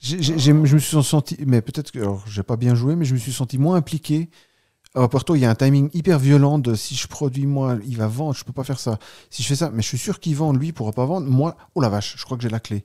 J'ai- 0.00 0.22
je 0.22 0.52
me 0.52 0.78
suis 0.78 1.02
senti, 1.02 1.36
mais 1.46 1.60
peut-être 1.60 1.90
que, 1.90 1.98
alors, 1.98 2.24
j'ai 2.26 2.42
pas 2.44 2.56
bien 2.56 2.74
joué, 2.74 2.96
mais 2.96 3.04
je 3.04 3.14
me 3.14 3.18
suis 3.18 3.32
senti 3.32 3.58
moins 3.58 3.76
impliqué. 3.76 4.30
À 4.94 5.06
Porto, 5.06 5.36
il 5.36 5.40
y 5.40 5.44
a 5.44 5.50
un 5.50 5.54
timing 5.54 5.88
hyper 5.94 6.18
violent 6.18 6.58
de 6.58 6.74
si 6.74 6.96
je 6.96 7.06
produis 7.06 7.46
moi, 7.46 7.78
il 7.86 7.96
va 7.96 8.08
vendre, 8.08 8.34
je 8.34 8.44
peux 8.44 8.52
pas 8.52 8.64
faire 8.64 8.80
ça. 8.80 8.98
Si 9.30 9.42
je 9.42 9.48
fais 9.48 9.54
ça, 9.54 9.70
mais 9.72 9.82
je 9.82 9.88
suis 9.88 9.98
sûr 9.98 10.18
qu'il 10.18 10.34
vend, 10.34 10.52
lui, 10.52 10.68
il 10.68 10.72
pourra 10.72 10.92
pas 10.92 11.04
vendre. 11.06 11.28
Moi, 11.28 11.56
oh 11.76 11.80
la 11.80 11.88
vache, 11.88 12.16
je 12.18 12.24
crois 12.24 12.36
que 12.36 12.42
j'ai 12.42 12.48
la 12.48 12.58
clé. 12.58 12.84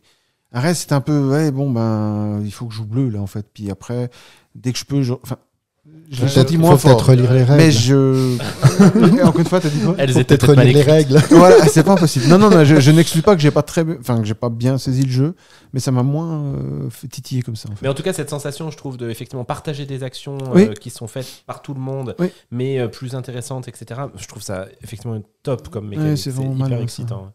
Ares, 0.52 0.76
c'est 0.76 0.92
un 0.92 1.02
peu, 1.02 1.32
ouais, 1.32 1.52
bon, 1.52 1.72
ben, 1.72 2.42
il 2.44 2.52
faut 2.52 2.68
que 2.68 2.74
je 2.74 2.78
joue 2.78 2.86
bleu, 2.86 3.10
là, 3.10 3.20
en 3.20 3.28
fait. 3.28 3.48
Puis 3.52 3.72
après, 3.72 4.10
dès 4.54 4.72
que 4.72 4.78
je 4.78 4.86
peux, 4.86 5.04
je 6.12 6.26
l'ai 6.40 6.46
qu'il 6.46 6.60
moins 6.60 6.78
faut 6.78 6.88
peut-être 6.90 7.10
relire 7.10 7.34
les 7.34 7.44
règles. 7.44 7.64
Mais 7.64 7.72
je. 7.72 8.38
Encore 9.24 9.40
une 9.40 9.46
fois, 9.48 9.60
t'as 9.60 9.70
dit 9.70 9.80
quoi 9.80 9.96
elles 9.98 10.12
étaient 10.12 10.38
peut-être 10.38 10.50
relire 10.50 10.74
les 10.74 10.82
règles. 10.82 11.18
voilà, 11.32 11.68
c'est 11.68 11.84
pas 11.84 11.94
impossible. 11.94 12.28
Non, 12.28 12.38
non, 12.38 12.50
non, 12.50 12.64
je, 12.64 12.80
je 12.80 12.92
n'exclus 12.92 13.22
pas 13.22 13.36
que 13.36 13.42
j'ai 13.42 13.52
pas 13.52 13.64
très, 13.64 13.84
enfin 14.00 14.20
que 14.20 14.26
j'ai 14.26 14.34
pas 14.34 14.50
bien 14.50 14.78
saisi 14.78 15.04
le 15.04 15.12
jeu, 15.12 15.36
mais 15.74 15.80
ça 15.80 15.92
m'a 15.92 16.04
moins 16.04 16.54
euh, 16.56 16.90
fait 16.90 17.08
titiller 17.08 17.42
comme 17.42 17.56
ça. 17.56 17.70
En 17.70 17.76
fait. 17.76 17.82
Mais 17.82 17.90
en 17.90 17.94
tout 17.94 18.04
cas, 18.04 18.14
cette 18.14 18.30
sensation, 18.30 18.70
je 18.72 18.78
trouve, 18.78 18.98
de 18.98 19.10
effectivement 19.10 19.46
partager 19.46 19.86
des 19.86 20.04
actions 20.04 20.38
euh, 20.56 20.74
qui 20.74 20.90
sont 20.90 21.08
faites 21.08 21.44
par 21.46 21.62
tout 21.62 21.74
le 21.74 21.80
monde, 21.82 22.16
Oui. 22.20 22.28
mais 22.52 22.80
euh, 22.80 22.88
plus 22.88 23.16
intéressantes, 23.16 23.68
etc. 23.68 24.02
Je 24.18 24.28
trouve 24.28 24.44
ça 24.44 24.68
effectivement 24.84 25.20
top 25.44 25.70
comme 25.70 25.86
Ouais, 25.86 25.98
mécanique. 25.98 26.18
c'est 26.18 26.32
c'est 26.32 26.32
vraiment 26.32 26.66
hyper 26.66 26.78
ça. 26.78 26.84
excitant. 26.84 27.34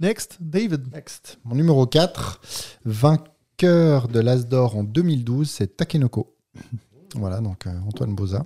Next, 0.00 0.36
David. 0.40 0.92
Next. 0.94 1.38
Mon 1.44 1.56
numéro 1.56 1.84
4, 1.86 2.40
vainqueur 2.84 4.08
de 4.08 4.20
l'Asdor 4.20 4.76
en 4.76 4.84
2012, 4.84 5.48
c'est 5.50 5.76
Takenoko. 5.76 6.34
Voilà, 7.14 7.40
donc 7.40 7.66
euh, 7.66 7.70
Antoine 7.86 8.14
Boza. 8.14 8.44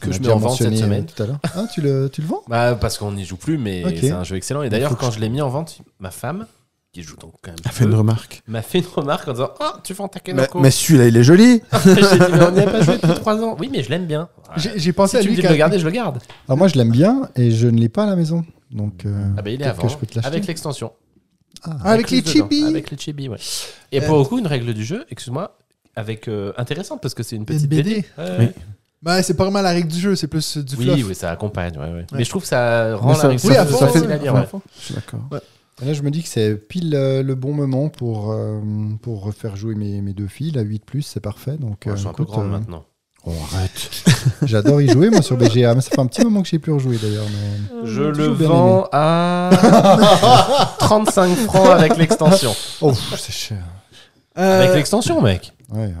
Que 0.00 0.08
On 0.08 0.12
je 0.12 0.20
mets 0.20 0.28
en 0.30 0.38
vente 0.38 0.58
cette 0.58 0.70
mentionné, 0.70 0.76
euh, 0.76 0.84
semaine. 0.86 1.06
Tout 1.06 1.22
à 1.22 1.26
l'heure. 1.26 1.38
Ah, 1.54 1.66
tu 1.72 1.80
le, 1.80 2.08
tu 2.12 2.20
le 2.20 2.26
vends? 2.26 2.42
Bah, 2.48 2.74
parce 2.74 2.98
qu'on 2.98 3.12
n'y 3.12 3.24
joue 3.24 3.36
plus, 3.36 3.58
mais 3.58 3.84
c'est 4.00 4.10
un 4.10 4.24
jeu 4.24 4.36
excellent. 4.36 4.62
Et 4.62 4.70
d'ailleurs, 4.70 4.96
quand 4.96 5.10
je- 5.12 5.20
l'ai 5.20 5.28
mis 5.28 5.40
en 5.40 5.48
vente, 5.48 5.78
ma 6.00 6.10
femme, 6.10 6.46
qui 6.92 7.02
joue 7.02 7.16
donc 7.16 7.34
quand 7.42 7.50
même, 7.52 7.60
A 7.64 7.70
fait 7.70 7.84
une 7.84 7.94
remarque. 7.94 8.42
m'a 8.48 8.62
fait 8.62 8.78
une 8.80 8.86
remarque 8.86 9.28
en 9.28 9.32
disant 9.32 9.50
Ah, 9.60 9.78
tu 9.84 9.92
vends 9.94 10.04
Mais, 10.06 10.08
Takenoko 10.20 10.58
mais 10.60 10.70
celui-là, 10.72 11.06
il 11.06 11.16
est 11.16 11.22
joli. 11.22 11.62
J'ai 11.84 11.94
dit 11.94 12.00
Mais 12.32 12.42
on 12.44 12.50
n'y 12.50 12.60
a 12.60 12.66
pas 12.66 12.80
joué 12.82 12.96
depuis 12.96 13.14
3 13.20 13.36
ans. 13.44 13.56
Oui, 13.60 13.68
mais 13.70 13.82
je 13.84 13.90
l'aime 13.90 14.06
bien. 14.06 14.28
Voilà. 14.46 14.72
J'ai 14.76 14.92
pensé 14.92 15.10
Si 15.12 15.16
à 15.18 15.20
tu 15.20 15.26
me 15.26 15.30
lui 15.30 15.36
dis 15.36 15.42
de 15.42 15.46
quand 15.46 15.52
le 15.52 15.58
garder, 15.58 15.78
je 15.78 15.84
le 15.84 15.90
garde. 15.92 16.18
Alors 16.48 16.58
moi, 16.58 16.66
je 16.66 16.74
l'aime 16.76 16.90
bien 16.90 17.28
et 17.36 17.50
je 17.52 17.68
ne 17.68 17.78
l'ai 17.78 17.88
pas 17.90 18.02
à 18.02 18.06
la 18.06 18.16
maison. 18.16 18.44
Donc, 18.72 19.04
euh, 19.06 19.28
Ah, 19.36 19.42
bah, 19.42 19.50
il 19.50 19.60
est 19.60 19.64
à 19.64 19.68
peut-être 19.68 19.76
que 19.76 19.82
vendre. 19.82 19.92
je 19.94 19.98
peux 19.98 20.06
te 20.06 20.14
l'acheter. 20.16 20.26
Avec 20.28 20.46
l'extension. 20.46 20.92
Ah. 21.62 21.76
Avec 21.84 22.10
les 22.10 22.24
chibis. 22.24 22.64
Avec 22.64 22.90
les 22.90 22.98
chibis, 22.98 23.28
ouais. 23.28 23.38
Et 23.92 24.00
pour 24.00 24.18
le 24.18 24.24
coup, 24.24 24.38
une 24.38 24.46
règle 24.48 24.74
du 24.74 24.84
jeu, 24.84 25.04
excuse-moi, 25.10 25.56
avec 25.98 26.28
euh, 26.28 26.52
intéressante 26.56 27.00
parce 27.02 27.14
que 27.14 27.22
c'est 27.22 27.36
une 27.36 27.44
petite 27.44 27.68
BD. 27.68 27.82
BD. 27.82 27.94
Ouais, 27.96 28.04
Oui. 28.18 28.44
ouais. 28.46 28.54
Bah, 29.00 29.22
c'est 29.22 29.34
pas 29.34 29.44
vraiment 29.44 29.60
la 29.62 29.70
règle 29.70 29.88
du 29.88 29.98
jeu, 30.00 30.16
c'est 30.16 30.26
plus 30.26 30.56
euh, 30.56 30.62
du 30.62 30.74
Oui, 30.76 30.84
fluff. 30.86 31.06
oui, 31.08 31.14
ça 31.14 31.30
accompagne. 31.30 31.76
ouais, 31.78 31.84
ouais. 31.86 31.92
Ouais. 31.92 32.06
Mais 32.12 32.24
je 32.24 32.30
trouve 32.30 32.42
que 32.42 32.48
ça 32.48 32.96
rend 32.96 33.08
Mais 33.08 33.14
la 33.14 33.18
ça- 33.20 33.28
règle 33.28 33.40
ça- 33.40 33.48
Oui, 33.48 33.54
ça 33.54 33.64
fait- 33.66 33.72
facile 33.86 34.04
à 34.04 34.16
ouais, 34.16 34.18
lire. 34.18 34.46
Je 34.78 34.84
suis 34.84 34.94
d'accord. 34.94 35.20
Là, 35.80 35.92
je 35.92 36.02
me 36.02 36.10
dis 36.10 36.22
que 36.24 36.28
c'est 36.28 36.56
pile 36.56 36.92
euh, 36.96 37.22
le 37.22 37.34
bon 37.36 37.52
moment 37.52 37.88
pour, 37.88 38.32
euh, 38.32 38.60
pour 39.00 39.22
refaire 39.22 39.54
jouer 39.54 39.76
mes, 39.76 40.00
mes 40.02 40.12
deux 40.14 40.26
filles. 40.26 40.50
La 40.50 40.62
8 40.62 40.82
c'est 41.02 41.20
parfait. 41.20 41.56
Donc, 41.56 41.82
Ouais, 41.86 41.92
euh, 41.92 41.94
elles 41.94 41.98
sont 42.00 42.08
un 42.08 42.12
peu 42.14 42.24
euh, 42.24 42.42
maintenant. 42.42 42.84
Oh, 43.24 43.32
arrête. 43.54 43.90
J'adore 44.42 44.80
y 44.80 44.88
jouer, 44.88 45.10
moi, 45.10 45.22
sur 45.22 45.36
BGA. 45.36 45.74
Mais 45.76 45.80
ça 45.80 45.90
fait 45.90 46.00
un 46.00 46.06
petit 46.06 46.22
moment 46.24 46.42
que 46.42 46.48
j'ai 46.48 46.58
plus 46.58 46.72
rejoué, 46.72 46.98
d'ailleurs. 47.00 47.26
Mais... 47.30 47.86
Je 47.88 48.02
le 48.02 48.26
vends 48.26 48.88
à 48.90 49.50
35 50.80 51.36
francs 51.36 51.68
avec 51.68 51.96
l'extension. 51.96 52.52
Oh, 52.80 52.92
c'est 53.16 53.32
cher. 53.32 53.62
Euh, 54.38 54.62
Avec 54.62 54.74
l'extension, 54.76 55.20
mec. 55.20 55.52
Ouais, 55.70 55.86
ouais. 55.86 55.92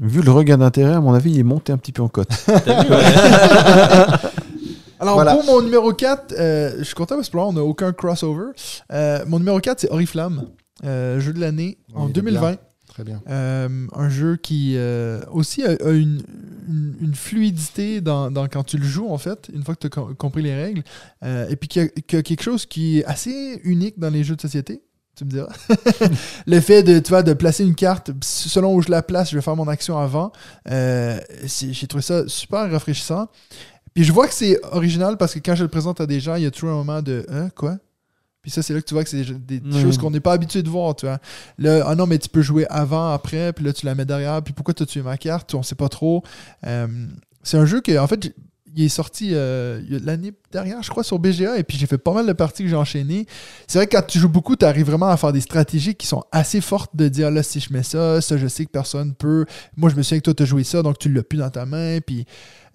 Vu 0.00 0.22
le 0.22 0.30
regain 0.30 0.58
d'intérêt, 0.58 0.94
à 0.94 1.00
mon 1.00 1.14
avis, 1.14 1.32
il 1.32 1.38
est 1.38 1.42
monté 1.44 1.72
un 1.72 1.78
petit 1.78 1.92
peu 1.92 2.02
en 2.02 2.08
cote. 2.08 2.28
T'as 2.46 2.82
vu, 2.84 2.90
ouais. 2.90 3.04
Alors, 5.00 5.14
Voilà. 5.14 5.34
pour 5.34 5.44
mon 5.44 5.62
numéro 5.62 5.92
4, 5.94 6.34
euh, 6.38 6.74
je 6.78 6.84
suis 6.84 6.94
content 6.94 7.14
parce 7.16 7.28
que 7.28 7.32
pour 7.32 7.40
là, 7.40 7.46
on 7.48 7.52
n'a 7.54 7.62
aucun 7.62 7.92
crossover. 7.92 8.50
Euh, 8.92 9.24
mon 9.26 9.38
numéro 9.38 9.58
4, 9.58 9.80
c'est 9.80 9.90
Oriflamme, 9.90 10.46
euh, 10.84 11.20
jeu 11.20 11.32
de 11.32 11.40
l'année 11.40 11.78
en 11.94 12.04
Oui, 12.04 12.08
il 12.08 12.10
est 12.10 12.20
2020. 12.20 12.40
bien. 12.50 12.58
Très 12.88 13.04
bien. 13.04 13.22
Euh, 13.30 13.86
un 13.94 14.08
jeu 14.10 14.36
qui 14.36 14.74
euh, 14.76 15.20
aussi 15.32 15.62
a, 15.64 15.70
a 15.70 15.90
une, 15.92 16.20
une- 16.68 16.96
une 17.00 17.14
fluidité 17.14 18.00
dans, 18.02 18.30
dans- 18.30 18.46
quand 18.48 18.64
tu 18.64 18.76
le 18.78 18.84
joues, 18.84 19.08
en 19.10 19.16
fait, 19.16 19.48
une 19.54 19.62
fois 19.62 19.74
que 19.74 19.86
tu 19.86 19.98
as 19.98 20.02
compris 20.18 20.42
les 20.42 20.54
règles. 20.54 20.82
Euh, 21.24 21.48
et 21.48 21.56
puis 21.56 21.68
qui 21.68 21.80
a, 21.80 21.86
qui 21.88 22.16
a 22.16 22.22
quelque 22.22 22.42
chose 22.42 22.66
qui 22.66 22.98
est 22.98 23.04
assez 23.06 23.60
unique 23.64 23.98
dans 23.98 24.10
les 24.10 24.22
jeux 24.24 24.36
de 24.36 24.40
société. 24.42 24.82
Tu 25.20 25.26
me 25.26 25.30
diras. 25.32 25.52
le 26.46 26.60
fait 26.60 26.82
de, 26.82 26.98
tu 26.98 27.10
vois, 27.10 27.22
de 27.22 27.34
placer 27.34 27.62
une 27.62 27.74
carte, 27.74 28.10
selon 28.22 28.74
où 28.74 28.80
je 28.80 28.90
la 28.90 29.02
place, 29.02 29.28
je 29.30 29.36
vais 29.36 29.42
faire 29.42 29.54
mon 29.54 29.68
action 29.68 29.98
avant. 29.98 30.32
Euh, 30.70 31.20
J'ai 31.44 31.86
trouvé 31.86 32.00
ça 32.00 32.26
super 32.26 32.70
rafraîchissant. 32.70 33.28
Puis 33.92 34.04
je 34.04 34.14
vois 34.14 34.26
que 34.26 34.32
c'est 34.32 34.58
original 34.72 35.18
parce 35.18 35.34
que 35.34 35.40
quand 35.40 35.54
je 35.54 35.62
le 35.62 35.68
présente 35.68 36.00
à 36.00 36.06
des 36.06 36.20
gens, 36.20 36.36
il 36.36 36.44
y 36.44 36.46
a 36.46 36.50
toujours 36.50 36.70
un 36.70 36.76
moment 36.76 37.02
de 37.02 37.26
Hein, 37.28 37.50
quoi? 37.54 37.76
Puis 38.40 38.50
ça, 38.50 38.62
c'est 38.62 38.72
là 38.72 38.80
que 38.80 38.86
tu 38.86 38.94
vois 38.94 39.04
que 39.04 39.10
c'est 39.10 39.24
des, 39.24 39.60
des 39.60 39.82
choses 39.82 39.98
qu'on 39.98 40.10
n'est 40.10 40.20
pas 40.20 40.32
habitué 40.32 40.62
de 40.62 40.70
voir, 40.70 40.96
tu 40.96 41.04
vois. 41.04 41.18
Là, 41.58 41.84
ah 41.86 41.94
non, 41.94 42.06
mais 42.06 42.16
tu 42.18 42.30
peux 42.30 42.40
jouer 42.40 42.66
avant, 42.70 43.12
après, 43.12 43.52
puis 43.52 43.62
là, 43.62 43.74
tu 43.74 43.84
la 43.84 43.94
mets 43.94 44.06
derrière. 44.06 44.40
Puis 44.42 44.54
pourquoi 44.54 44.72
tu 44.72 44.84
as 44.84 44.86
tué 44.86 45.02
ma 45.02 45.18
carte? 45.18 45.54
On 45.54 45.62
sait 45.62 45.74
pas 45.74 45.90
trop. 45.90 46.22
Euh, 46.66 46.86
c'est 47.42 47.58
un 47.58 47.66
jeu 47.66 47.82
que, 47.82 47.98
en 47.98 48.06
fait, 48.06 48.34
il 48.76 48.84
est 48.84 48.88
sorti 48.88 49.30
euh, 49.32 49.80
l'année 50.04 50.32
dernière, 50.52 50.82
je 50.82 50.90
crois, 50.90 51.02
sur 51.04 51.18
BGA. 51.18 51.58
Et 51.58 51.64
puis 51.64 51.76
j'ai 51.78 51.86
fait 51.86 51.98
pas 51.98 52.12
mal 52.12 52.26
de 52.26 52.32
parties 52.32 52.62
que 52.62 52.68
j'ai 52.68 52.76
enchaînées. 52.76 53.26
C'est 53.66 53.78
vrai 53.78 53.86
que 53.86 53.96
quand 53.96 54.06
tu 54.06 54.18
joues 54.18 54.28
beaucoup, 54.28 54.56
tu 54.56 54.64
arrives 54.64 54.86
vraiment 54.86 55.08
à 55.08 55.16
faire 55.16 55.32
des 55.32 55.40
stratégies 55.40 55.94
qui 55.94 56.06
sont 56.06 56.22
assez 56.32 56.60
fortes 56.60 56.94
de 56.94 57.08
dire 57.08 57.30
là, 57.30 57.42
si 57.42 57.60
je 57.60 57.72
mets 57.72 57.82
ça, 57.82 58.20
ça, 58.20 58.36
je 58.36 58.46
sais 58.46 58.64
que 58.64 58.70
personne 58.70 59.14
peut. 59.14 59.46
Moi, 59.76 59.90
je 59.90 59.96
me 59.96 60.02
souviens 60.02 60.18
que 60.18 60.24
toi, 60.24 60.34
tu 60.34 60.42
as 60.42 60.46
joué 60.46 60.64
ça, 60.64 60.82
donc 60.82 60.98
tu 60.98 61.12
l'as 61.12 61.22
plus 61.22 61.38
dans 61.38 61.50
ta 61.50 61.66
main. 61.66 61.98
Puis 62.04 62.24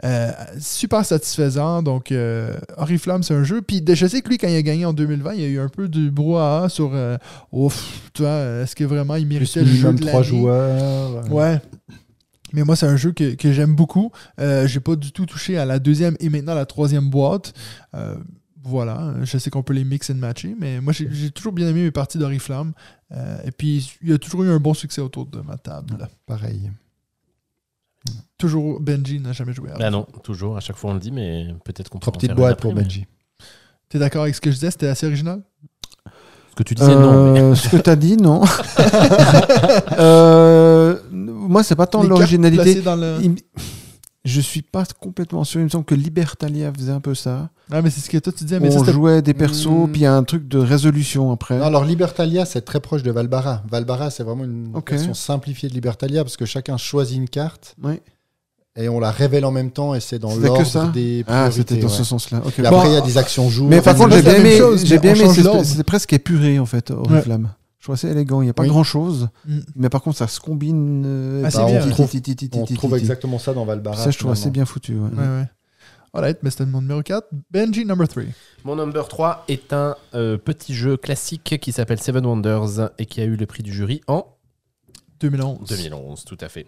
euh, 0.03 0.31
super 0.59 1.05
satisfaisant. 1.05 1.81
Donc, 1.81 2.11
euh, 2.11 2.53
Oriflamme, 2.77 3.23
c'est 3.23 3.33
un 3.33 3.43
jeu. 3.43 3.61
Puis 3.61 3.83
je 3.87 4.05
sais 4.05 4.21
que 4.21 4.29
lui, 4.29 4.37
quand 4.37 4.47
il 4.47 4.55
a 4.55 4.61
gagné 4.61 4.85
en 4.85 4.93
2020, 4.93 5.33
il 5.35 5.41
y 5.41 5.45
a 5.45 5.47
eu 5.47 5.59
un 5.59 5.69
peu 5.69 5.87
de 5.87 6.09
brouhaha 6.09 6.69
sur 6.69 6.91
euh, 6.93 7.17
Ouf, 7.51 8.01
tu 8.13 8.23
vois, 8.23 8.61
est-ce 8.63 8.75
que 8.75 8.83
vraiment 8.83 9.15
il 9.15 9.25
Plus 9.25 9.35
méritait 9.35 9.61
le 9.61 9.65
jeu 9.67 9.93
de 9.93 9.99
3 9.99 10.11
l'année? 10.11 10.23
joueurs. 10.25 11.31
Ouais. 11.31 11.59
Mais 12.53 12.63
moi, 12.63 12.75
c'est 12.75 12.85
un 12.85 12.95
jeu 12.95 13.11
que, 13.11 13.35
que 13.35 13.51
j'aime 13.51 13.75
beaucoup. 13.75 14.11
Euh, 14.39 14.67
j'ai 14.67 14.79
pas 14.79 14.95
du 14.95 15.11
tout 15.11 15.25
touché 15.25 15.57
à 15.57 15.65
la 15.65 15.79
deuxième 15.79 16.15
et 16.19 16.29
maintenant 16.29 16.53
à 16.53 16.55
la 16.55 16.65
troisième 16.65 17.09
boîte. 17.09 17.53
Euh, 17.95 18.15
voilà, 18.63 19.13
je 19.23 19.37
sais 19.37 19.49
qu'on 19.51 19.61
peut 19.61 19.73
les 19.73 19.83
mix 19.83 20.09
and 20.09 20.15
matcher, 20.15 20.55
mais 20.59 20.81
moi, 20.81 20.91
j'ai 20.93 21.29
toujours 21.31 21.53
bien 21.53 21.67
aimé 21.67 21.83
mes 21.83 21.91
parties 21.91 22.17
d'Oriflamme. 22.17 22.73
Euh, 23.11 23.37
et 23.45 23.51
puis, 23.51 23.95
il 24.01 24.09
y 24.09 24.13
a 24.13 24.17
toujours 24.17 24.43
eu 24.43 24.49
un 24.49 24.59
bon 24.59 24.73
succès 24.73 25.01
autour 25.01 25.25
de 25.27 25.39
ma 25.41 25.57
table. 25.57 26.07
Pareil. 26.25 26.71
Toujours, 28.37 28.79
Benji 28.79 29.19
n'a 29.19 29.31
jamais 29.33 29.53
joué 29.53 29.71
à 29.71 29.77
Bah 29.77 29.89
non, 29.89 30.05
toujours, 30.23 30.57
à 30.57 30.59
chaque 30.59 30.75
fois 30.75 30.91
on 30.91 30.93
le 30.95 30.99
dit, 30.99 31.11
mais 31.11 31.47
peut-être 31.63 31.89
qu'on 31.89 31.99
peut 31.99 32.03
Trois 32.03 32.13
petites 32.13 32.33
boîtes 32.33 32.59
pour 32.59 32.73
mais- 32.75 32.81
Benji. 32.83 33.05
T'es 33.87 33.97
d'accord 33.99 34.23
avec 34.23 34.35
ce 34.35 34.41
que 34.41 34.49
je 34.51 34.55
disais? 34.55 34.71
C'était 34.71 34.87
assez 34.87 35.05
original? 35.05 35.41
Ce 36.57 36.63
que 36.63 36.63
tu 36.63 36.73
disais, 36.73 36.95
non. 36.95 37.33
mais- 37.33 37.41
Euh, 37.41 37.55
ce 37.55 37.67
que 37.67 37.75
t'as 37.75 37.97
dit, 37.97 38.15
non. 38.15 38.41
Euh, 39.99 40.97
moi, 41.11 41.63
c'est 41.63 41.75
pas 41.75 41.85
tant 41.87 42.01
Les 42.03 42.07
l'originalité. 42.09 42.63
placées 42.63 42.81
dans 42.81 42.95
le- 42.95 43.17
Il- 43.21 43.35
Je 44.23 44.41
suis 44.41 44.63
pas 44.63 44.83
complètement 44.99 45.43
sûr. 45.43 45.59
Il 45.59 45.65
me 45.65 45.69
semble 45.69 45.85
que 45.85 45.93
Libertalia 45.93 46.71
faisait 46.75 46.91
un 46.91 46.99
peu 46.99 47.13
ça. 47.13 47.49
Ah, 47.71 47.83
mais 47.83 47.91
c'est 47.91 48.01
ce 48.01 48.09
que 48.09 48.17
toi 48.17 48.33
tu 48.35 48.43
disais. 48.43 48.59
Mais 48.59 48.71
ça, 48.71 48.77
On 48.77 48.79
c'était- 48.79 48.91
jouait 48.93 49.21
des 49.21 49.35
persos, 49.35 49.67
Hmm. 49.67 49.87
puis 49.91 50.01
il 50.01 50.03
y 50.03 50.07
a 50.07 50.15
un 50.15 50.23
truc 50.23 50.47
de 50.47 50.57
résolution 50.57 51.31
après. 51.31 51.59
Non, 51.59 51.65
alors 51.65 51.85
Libertalia, 51.85 52.43
c'est 52.45 52.61
très 52.61 52.79
proche 52.79 53.03
de 53.03 53.11
Valbara. 53.11 53.61
Valbara, 53.69 54.09
c'est 54.09 54.23
vraiment 54.23 54.43
une 54.45 54.71
Ok. 54.73 54.89
version 54.93 55.13
simplifiée 55.13 55.69
de 55.69 55.75
Libertalia 55.75 56.23
parce 56.23 56.37
que 56.37 56.45
chacun 56.45 56.75
choisit 56.77 57.17
une 57.17 57.29
carte 57.29 57.75
Ouais. 57.83 58.01
Et 58.75 58.89
on 58.89 58.99
la 58.99 59.11
révèle 59.11 59.45
en 59.45 59.51
même 59.51 59.71
temps 59.71 59.95
et 59.95 59.99
c'est 59.99 60.19
dans 60.19 60.35
l'ordre 60.35 60.91
des 60.91 61.23
Ah, 61.27 61.31
priorités. 61.49 61.55
c'était 61.57 61.77
dans 61.77 61.87
ouais. 61.87 61.93
ce 61.93 62.03
sens-là. 62.03 62.41
Ok. 62.45 62.59
Et 62.59 62.61
Bon, 62.63 62.67
après, 62.77 62.89
il 62.89 62.93
y 62.93 62.97
a 62.97 63.01
des 63.01 63.17
actions 63.17 63.49
jours. 63.49 63.67
Mais 63.69 63.81
par 63.81 63.95
contre, 63.95 64.15
j'ai 64.15 64.21
bien 64.21 64.35
aimé. 64.35 64.59
J'ai 64.83 64.99
bien 64.99 65.15
aimé. 65.15 65.63
c'est- 65.63 65.83
presque 65.83 66.13
épuré 66.13 66.59
en 66.59 66.65
fait, 66.65 66.91
Oriflamme. 66.91 67.51
Je 67.79 67.85
trouve 67.87 67.93
assez 67.93 68.09
élégant. 68.09 68.41
Il 68.41 68.45
n'y 68.45 68.49
a 68.49 68.53
pas 68.53 68.63
Oui. 68.63 68.69
grand 68.69 68.83
chose, 68.83 69.29
Mm. 69.45 69.59
mais 69.75 69.89
par 69.89 70.01
contre, 70.01 70.17
ça 70.17 70.27
se 70.27 70.39
combine. 70.39 71.03
euh, 71.05 71.43
Ah, 71.45 71.51
c'est 71.51 71.59
bah, 71.59 71.65
bien, 71.65 71.75
on 71.81 71.85
ouais. 71.85 71.91
trouve- 71.91 72.09
on 72.61 72.65
trouve 72.75 72.97
exactement 72.97 73.37
ça 73.37 73.53
dans 73.53 73.63
Valbara. 73.63 73.95
Ça, 73.97 74.09
je 74.09 74.17
trouve 74.17 74.31
assez 74.31 74.49
bien 74.49 74.65
foutu. 74.65 74.95
ouais. 74.95 75.09
Ouais, 75.15 75.19
ouais. 75.27 75.45
Alright, 76.13 76.37
mais 76.43 76.49
c'était 76.49 76.65
mon 76.65 76.81
numéro 76.81 77.01
4. 77.03 77.27
Benji, 77.51 77.85
number 77.85 78.07
3. 78.07 78.23
Mon 78.63 78.75
number 78.77 79.07
3 79.07 79.43
est 79.49 79.71
un 79.73 79.95
euh, 80.15 80.37
petit 80.37 80.73
jeu 80.73 80.95
classique 80.97 81.57
qui 81.61 81.71
s'appelle 81.73 82.01
Seven 82.01 82.25
Wonders 82.25 82.89
et 82.97 83.05
qui 83.05 83.19
a 83.21 83.25
eu 83.25 83.35
le 83.35 83.45
prix 83.45 83.63
du 83.63 83.71
jury 83.73 84.01
en 84.07 84.25
2011. 85.19 85.67
2011, 85.69 86.23
tout 86.25 86.37
à 86.41 86.49
fait. 86.49 86.65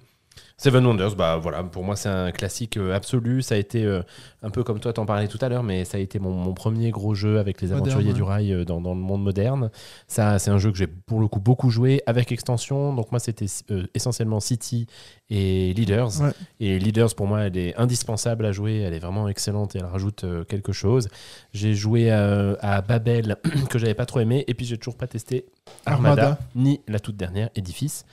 Seven 0.59 0.87
Wonders, 0.87 1.15
bah 1.15 1.37
voilà, 1.37 1.61
pour 1.61 1.83
moi 1.83 1.95
c'est 1.95 2.09
un 2.09 2.31
classique 2.31 2.77
euh, 2.77 2.95
absolu. 2.95 3.43
Ça 3.43 3.53
a 3.53 3.59
été 3.59 3.85
euh, 3.85 4.01
un 4.41 4.49
peu 4.49 4.63
comme 4.63 4.79
toi 4.79 4.91
t'en 4.91 5.05
parlais 5.05 5.27
tout 5.27 5.37
à 5.41 5.49
l'heure, 5.49 5.61
mais 5.61 5.85
ça 5.85 5.99
a 5.99 6.01
été 6.01 6.17
mon, 6.17 6.31
mon 6.31 6.55
premier 6.55 6.89
gros 6.89 7.13
jeu 7.13 7.37
avec 7.37 7.61
les 7.61 7.67
Moderne, 7.67 7.85
aventuriers 7.85 8.09
ouais. 8.09 8.15
du 8.15 8.23
rail 8.23 8.51
euh, 8.51 8.65
dans, 8.65 8.81
dans 8.81 8.95
le 8.95 8.99
monde 8.99 9.21
moderne. 9.21 9.69
Ça, 10.07 10.39
c'est 10.39 10.49
un 10.49 10.57
jeu 10.57 10.71
que 10.71 10.77
j'ai 10.79 10.87
pour 10.87 11.19
le 11.19 11.27
coup 11.27 11.39
beaucoup 11.39 11.69
joué 11.69 12.01
avec 12.07 12.31
extension. 12.31 12.91
Donc 12.95 13.11
moi 13.11 13.19
c'était 13.19 13.45
essentiellement 13.93 14.39
City 14.39 14.87
et 15.29 15.75
Leaders. 15.75 16.21
Ouais. 16.21 16.31
Et 16.59 16.79
Leaders 16.79 17.13
pour 17.13 17.27
moi 17.27 17.41
elle 17.41 17.57
est 17.57 17.77
indispensable 17.77 18.43
à 18.43 18.51
jouer. 18.51 18.79
Elle 18.79 18.95
est 18.95 18.99
vraiment 18.99 19.27
excellente 19.27 19.75
et 19.75 19.77
elle 19.77 19.85
rajoute 19.85 20.25
quelque 20.47 20.71
chose. 20.71 21.07
J'ai 21.53 21.75
joué 21.75 22.09
à 22.09 22.81
Babel 22.81 23.35
que 23.69 23.77
j'avais 23.77 23.93
pas 23.93 24.07
trop 24.07 24.21
aimé 24.21 24.43
et 24.47 24.55
puis 24.55 24.65
j'ai 24.65 24.79
toujours 24.79 24.97
pas 24.97 25.05
testé 25.05 25.45
Armada, 25.85 26.23
Armada. 26.23 26.39
ni 26.55 26.81
la 26.87 26.99
toute 26.99 27.15
dernière 27.15 27.49
Édifice. 27.53 28.05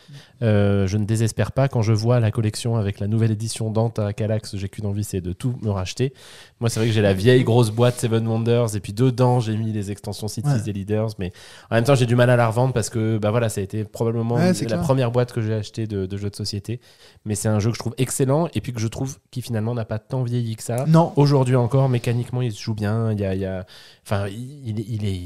Je 0.43 0.97
ne 0.99 1.07
désespère 1.07 1.53
pas 1.53 1.69
quand 1.69 1.81
je 1.81 1.95
vois 1.95 2.21
la 2.21 2.34
collection 2.35 2.77
avec 2.77 3.01
la 3.01 3.07
nouvelle 3.07 3.31
édition 3.31 3.71
Dante 3.71 3.99
à 3.99 4.13
Calax. 4.13 4.57
J'ai 4.57 4.69
qu'une 4.69 4.85
envie, 4.87 5.05
c'est 5.05 5.21
de 5.23 5.33
tout 5.33 5.55
me 5.63 5.71
racheter. 5.71 6.13
Moi, 6.61 6.69
c'est 6.69 6.81
vrai 6.81 6.89
que 6.89 6.93
j'ai 6.95 7.01
la 7.01 7.15
vieille 7.15 7.45
grosse 7.45 7.71
boîte 7.71 7.99
Seven 8.01 8.27
Wonders 8.27 8.75
et 8.77 8.81
puis 8.81 8.93
dedans, 8.93 9.41
j'ai 9.41 9.57
mis 9.57 9.73
les 9.73 9.91
extensions 9.91 10.29
Cities 10.29 10.49
Ouais. 10.49 10.61
et 10.69 10.73
Leaders. 10.73 11.11
Mais 11.19 11.33
en 11.71 11.77
même 11.77 11.85
temps, 11.85 11.95
j'ai 11.95 12.07
du 12.07 12.17
mal 12.17 12.29
à 12.29 12.37
la 12.37 12.49
revendre 12.49 12.75
parce 12.75 12.91
que 12.91 13.17
bah 13.19 13.31
voilà, 13.31 13.49
ça 13.49 13.61
a 13.61 13.65
été 13.65 13.85
probablement 13.85 14.35
Ouais, 14.35 14.53
la 14.53 14.67
clair. 14.67 14.81
première 14.81 15.11
boîte 15.11 15.33
que 15.33 15.41
j'ai 15.41 15.55
achetée 15.55 15.87
de, 15.87 16.05
de 16.07 16.17
jeux 16.17 16.29
de 16.31 16.37
société. 16.37 16.81
Mais 17.25 17.35
c'est 17.37 17.49
un 17.49 17.61
jeu 17.61 17.71
que 17.71 17.77
je 17.77 17.81
trouve 17.81 17.95
excellent 17.97 18.49
et 18.55 18.61
puis 18.61 18.73
que 18.73 18.81
je 18.81 18.89
trouve 18.89 19.19
qui 19.31 19.41
finalement 19.41 19.73
n'a 19.75 19.85
pas 19.85 19.99
tant 19.99 20.23
vieilli 20.25 20.57
que 20.57 20.63
ça. 20.63 20.85
Non. 20.89 21.13
Aujourd'hui 21.17 21.57
encore, 21.57 21.89
mécaniquement, 21.89 22.43
il 22.43 22.53
se 22.53 22.61
joue 22.61 22.75
bien. 22.75 23.13
Il 23.13 23.21
y 23.21 23.25
a, 23.25 23.35
il 23.35 23.41
y 23.41 23.47
a- 23.47 23.65
enfin, 24.05 24.27
il, 24.29 24.79
il- 24.79 24.95
il 24.95 25.05
est, 25.05 25.21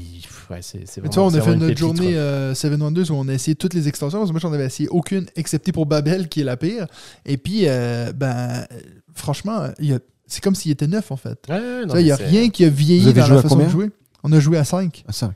ouais, 0.51 0.61
c'est, 0.61 0.87
c'est 0.87 1.01
tu 1.01 1.09
vois, 1.15 1.25
on 1.25 1.29
c'est 1.29 1.37
a 1.39 1.41
fait 1.41 1.55
notre 1.55 1.77
journée 1.77 2.15
euh, 2.15 2.53
Seven 2.55 2.81
Wonders 2.81 3.11
où 3.11 3.13
on 3.15 3.27
a 3.27 3.33
essayé 3.33 3.55
toutes 3.55 3.73
les 3.73 3.87
extensions. 3.87 4.19
Parce 4.19 4.29
que 4.29 4.33
moi, 4.33 4.39
j'en 4.39 4.53
avais 4.53 4.65
essayé 4.65 4.89
aucune, 4.89 5.25
excepté 5.35 5.71
pour 5.71 5.85
Babel, 5.85 6.27
qui 6.29 6.41
est 6.41 6.45
la 6.45 6.57
pire. 6.57 6.87
Et 7.25 7.37
puis, 7.37 7.63
euh, 7.67 8.11
ben, 8.13 8.65
euh, 8.71 8.77
franchement, 9.13 9.67
il 9.79 9.87
y 9.87 9.93
a- 9.93 9.99
c'est 10.27 10.43
comme 10.43 10.55
s'il 10.55 10.71
était 10.71 10.87
neuf, 10.87 11.11
en 11.11 11.17
fait. 11.17 11.39
Ouais, 11.49 11.55
ouais, 11.55 11.85
non, 11.85 11.95
Il 11.97 12.03
n'y 12.05 12.11
a 12.11 12.17
c'est- 12.17 12.27
rien 12.27 12.49
qui 12.49 12.63
a 12.65 12.69
Vous 12.69 12.75
vieilli 12.75 13.09
avez 13.09 13.19
dans 13.21 13.25
joué 13.27 13.35
la 13.37 13.41
façon 13.41 13.55
de 13.55 13.61
combien 13.63 13.71
jouer. 13.71 13.91
On 14.23 14.31
a 14.31 14.39
joué 14.39 14.57
à 14.57 14.63
5. 14.63 15.03
À 15.07 15.11
5. 15.13 15.33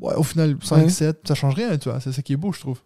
Ouais, 0.00 0.14
au 0.14 0.22
final, 0.22 0.56
5, 0.62 0.76
Ouais. 0.84 0.88
7, 0.88 1.20
ça 1.28 1.34
change 1.34 1.54
rien, 1.54 1.76
tu 1.76 1.88
vois. 1.90 2.00
C'est 2.00 2.12
ça 2.12 2.22
qui 2.22 2.32
est 2.32 2.36
beau, 2.36 2.52
je 2.52 2.60
trouve. 2.60 2.78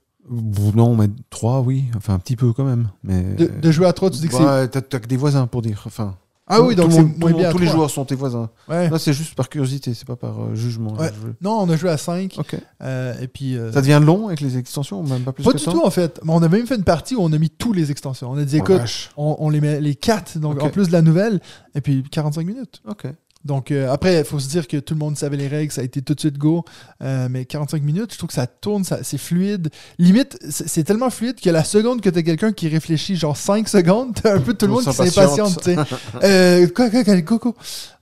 Non, 0.74 0.96
mais 0.96 1.06
3, 1.30 1.60
oui. 1.60 1.84
Enfin, 1.96 2.14
un 2.14 2.18
petit 2.18 2.34
peu 2.34 2.52
quand 2.52 2.64
même. 2.64 2.88
Mais... 3.04 3.22
De, 3.34 3.46
de 3.46 3.70
jouer 3.70 3.86
à 3.86 3.92
3, 3.92 4.10
tu 4.10 4.18
dis 4.18 4.26
que 4.26 4.34
c'est. 4.34 4.42
Bah, 4.42 4.66
t'as 4.66 4.80
t'as 4.80 4.98
que 4.98 5.06
des 5.06 5.16
voisins 5.16 5.46
pour 5.46 5.62
dire. 5.62 5.84
Enfin, 5.86 6.16
Ah 6.48 6.62
oui, 6.62 6.76
donc 6.76 6.92
monde- 6.92 7.12
tout- 7.18 7.36
bien. 7.36 7.50
Tous 7.50 7.58
les 7.58 7.66
joueurs 7.66 7.90
sont 7.90 8.04
tes 8.04 8.14
voisins. 8.14 8.50
Ouais. 8.68 8.88
Là, 8.88 8.98
c'est 8.98 9.12
juste 9.12 9.34
par 9.34 9.48
curiosité, 9.48 9.94
c'est 9.94 10.06
pas 10.06 10.14
par 10.16 10.40
euh, 10.40 10.54
jugement. 10.54 10.94
Ouais. 10.94 11.10
Non, 11.40 11.58
on 11.60 11.68
a 11.68 11.76
joué 11.76 11.90
à 11.90 11.96
5. 11.96 12.36
Ok. 12.38 12.54
et 12.54 13.26
puis. 13.28 13.56
euh, 13.56 13.72
Ça 13.72 13.80
devient 13.80 14.00
long 14.02 14.28
avec 14.28 14.40
les 14.40 14.56
extensions, 14.56 15.02
même 15.02 15.22
pas 15.22 15.32
plus 15.32 15.42
pas 15.44 15.52
que 15.52 15.58
du 15.58 15.64
tout, 15.64 15.82
en 15.84 15.90
fait. 15.90 16.20
Mais 16.24 16.32
on 16.32 16.42
avait 16.42 16.58
même 16.58 16.66
fait 16.66 16.76
une 16.76 16.84
partie 16.84 17.16
où 17.16 17.20
on 17.20 17.32
a 17.32 17.38
mis 17.38 17.50
tous 17.50 17.72
les 17.72 17.90
extensions. 17.90 18.30
On 18.30 18.36
a 18.38 18.44
dit, 18.44 18.58
Oh, 18.60 18.64
écoute, 18.64 19.10
on, 19.16 19.36
on 19.40 19.50
les 19.50 19.60
met 19.60 19.80
les 19.80 19.94
4, 19.96 20.38
donc 20.38 20.56
Ok. 20.56 20.62
en 20.62 20.70
plus 20.70 20.86
de 20.88 20.92
la 20.92 21.02
nouvelle, 21.02 21.40
et 21.74 21.80
puis 21.80 22.02
45 22.10 22.46
minutes. 22.46 22.80
Ok. 22.88 23.06
Donc 23.46 23.70
euh, 23.70 23.90
après, 23.90 24.18
il 24.18 24.24
faut 24.24 24.40
se 24.40 24.48
dire 24.48 24.66
que 24.66 24.76
tout 24.78 24.92
le 24.94 24.98
monde 24.98 25.16
savait 25.16 25.36
les 25.36 25.46
règles, 25.48 25.72
ça 25.72 25.80
a 25.80 25.84
été 25.84 26.02
tout 26.02 26.14
de 26.14 26.20
suite 26.20 26.36
go. 26.36 26.64
Euh, 27.02 27.28
mais 27.30 27.44
45 27.44 27.82
minutes, 27.82 28.12
je 28.12 28.18
trouve 28.18 28.28
que 28.28 28.34
ça 28.34 28.46
tourne, 28.46 28.84
ça, 28.84 28.98
c'est 29.02 29.18
fluide. 29.18 29.70
Limite, 29.98 30.36
c'est 30.50 30.84
tellement 30.84 31.10
fluide 31.10 31.40
que 31.40 31.48
la 31.48 31.64
seconde 31.64 32.00
que 32.00 32.10
t'as 32.10 32.22
quelqu'un 32.22 32.52
qui 32.52 32.68
réfléchit 32.68 33.16
genre 33.16 33.36
5 33.36 33.68
secondes, 33.68 34.14
t'as 34.20 34.34
un 34.34 34.40
peu 34.40 34.54
tout 34.54 34.66
le 34.66 34.72
On 34.72 34.74
monde 34.76 34.84
qui 34.84 34.92
s'impatiente. 34.92 35.58
tu 35.62 35.74
sais. 35.74 35.76
euh, 36.24 36.66
quoi, 36.74 37.38
quoi. 37.38 37.54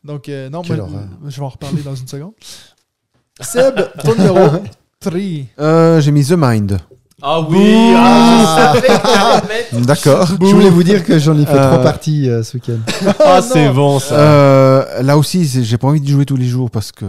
Donc 0.03 0.29
euh, 0.29 0.49
non, 0.49 0.63
moi, 0.67 0.77
je 1.29 1.37
vais 1.37 1.43
en 1.47 1.49
reparler 1.49 1.83
dans 1.83 1.95
une 1.95 2.09
seconde. 2.09 2.33
Seb, 3.41 3.81
ton 4.03 4.15
numéro 4.15 4.59
3. 5.01 5.13
Euh, 5.61 6.01
J'ai 6.01 6.11
mis 6.11 6.25
The 6.25 6.35
Mind. 6.37 6.79
Ah 7.23 7.41
oui, 7.41 7.93
ah, 7.97 8.41
je 8.41 8.81
savais 8.81 8.89
que 8.99 9.03
t'allais 9.03 9.49
mettre. 9.73 9.81
D'accord. 9.87 10.27
Je 10.27 10.35
voulais 10.55 10.69
vous 10.71 10.83
dire 10.83 11.05
que 11.05 11.19
j'en 11.19 11.39
ai 11.39 11.47
fait 11.47 11.53
Euh, 11.57 11.69
trois 11.71 11.83
parties 11.83 12.29
euh, 12.29 12.43
ce 12.43 12.57
week-end. 12.57 12.79
Ah, 13.21 13.41
non. 13.41 13.47
c'est 13.53 13.69
bon 13.73 13.99
ça. 13.99 14.15
Euh, 14.19 15.03
là 15.03 15.17
aussi, 15.17 15.47
j'ai 15.47 15.79
pas 15.79 15.87
envie 15.89 16.01
d'y 16.01 16.11
jouer 16.11 16.27
tous 16.27 16.37
les 16.37 16.47
jours 16.47 16.71
parce 16.71 16.91
que 16.93 17.07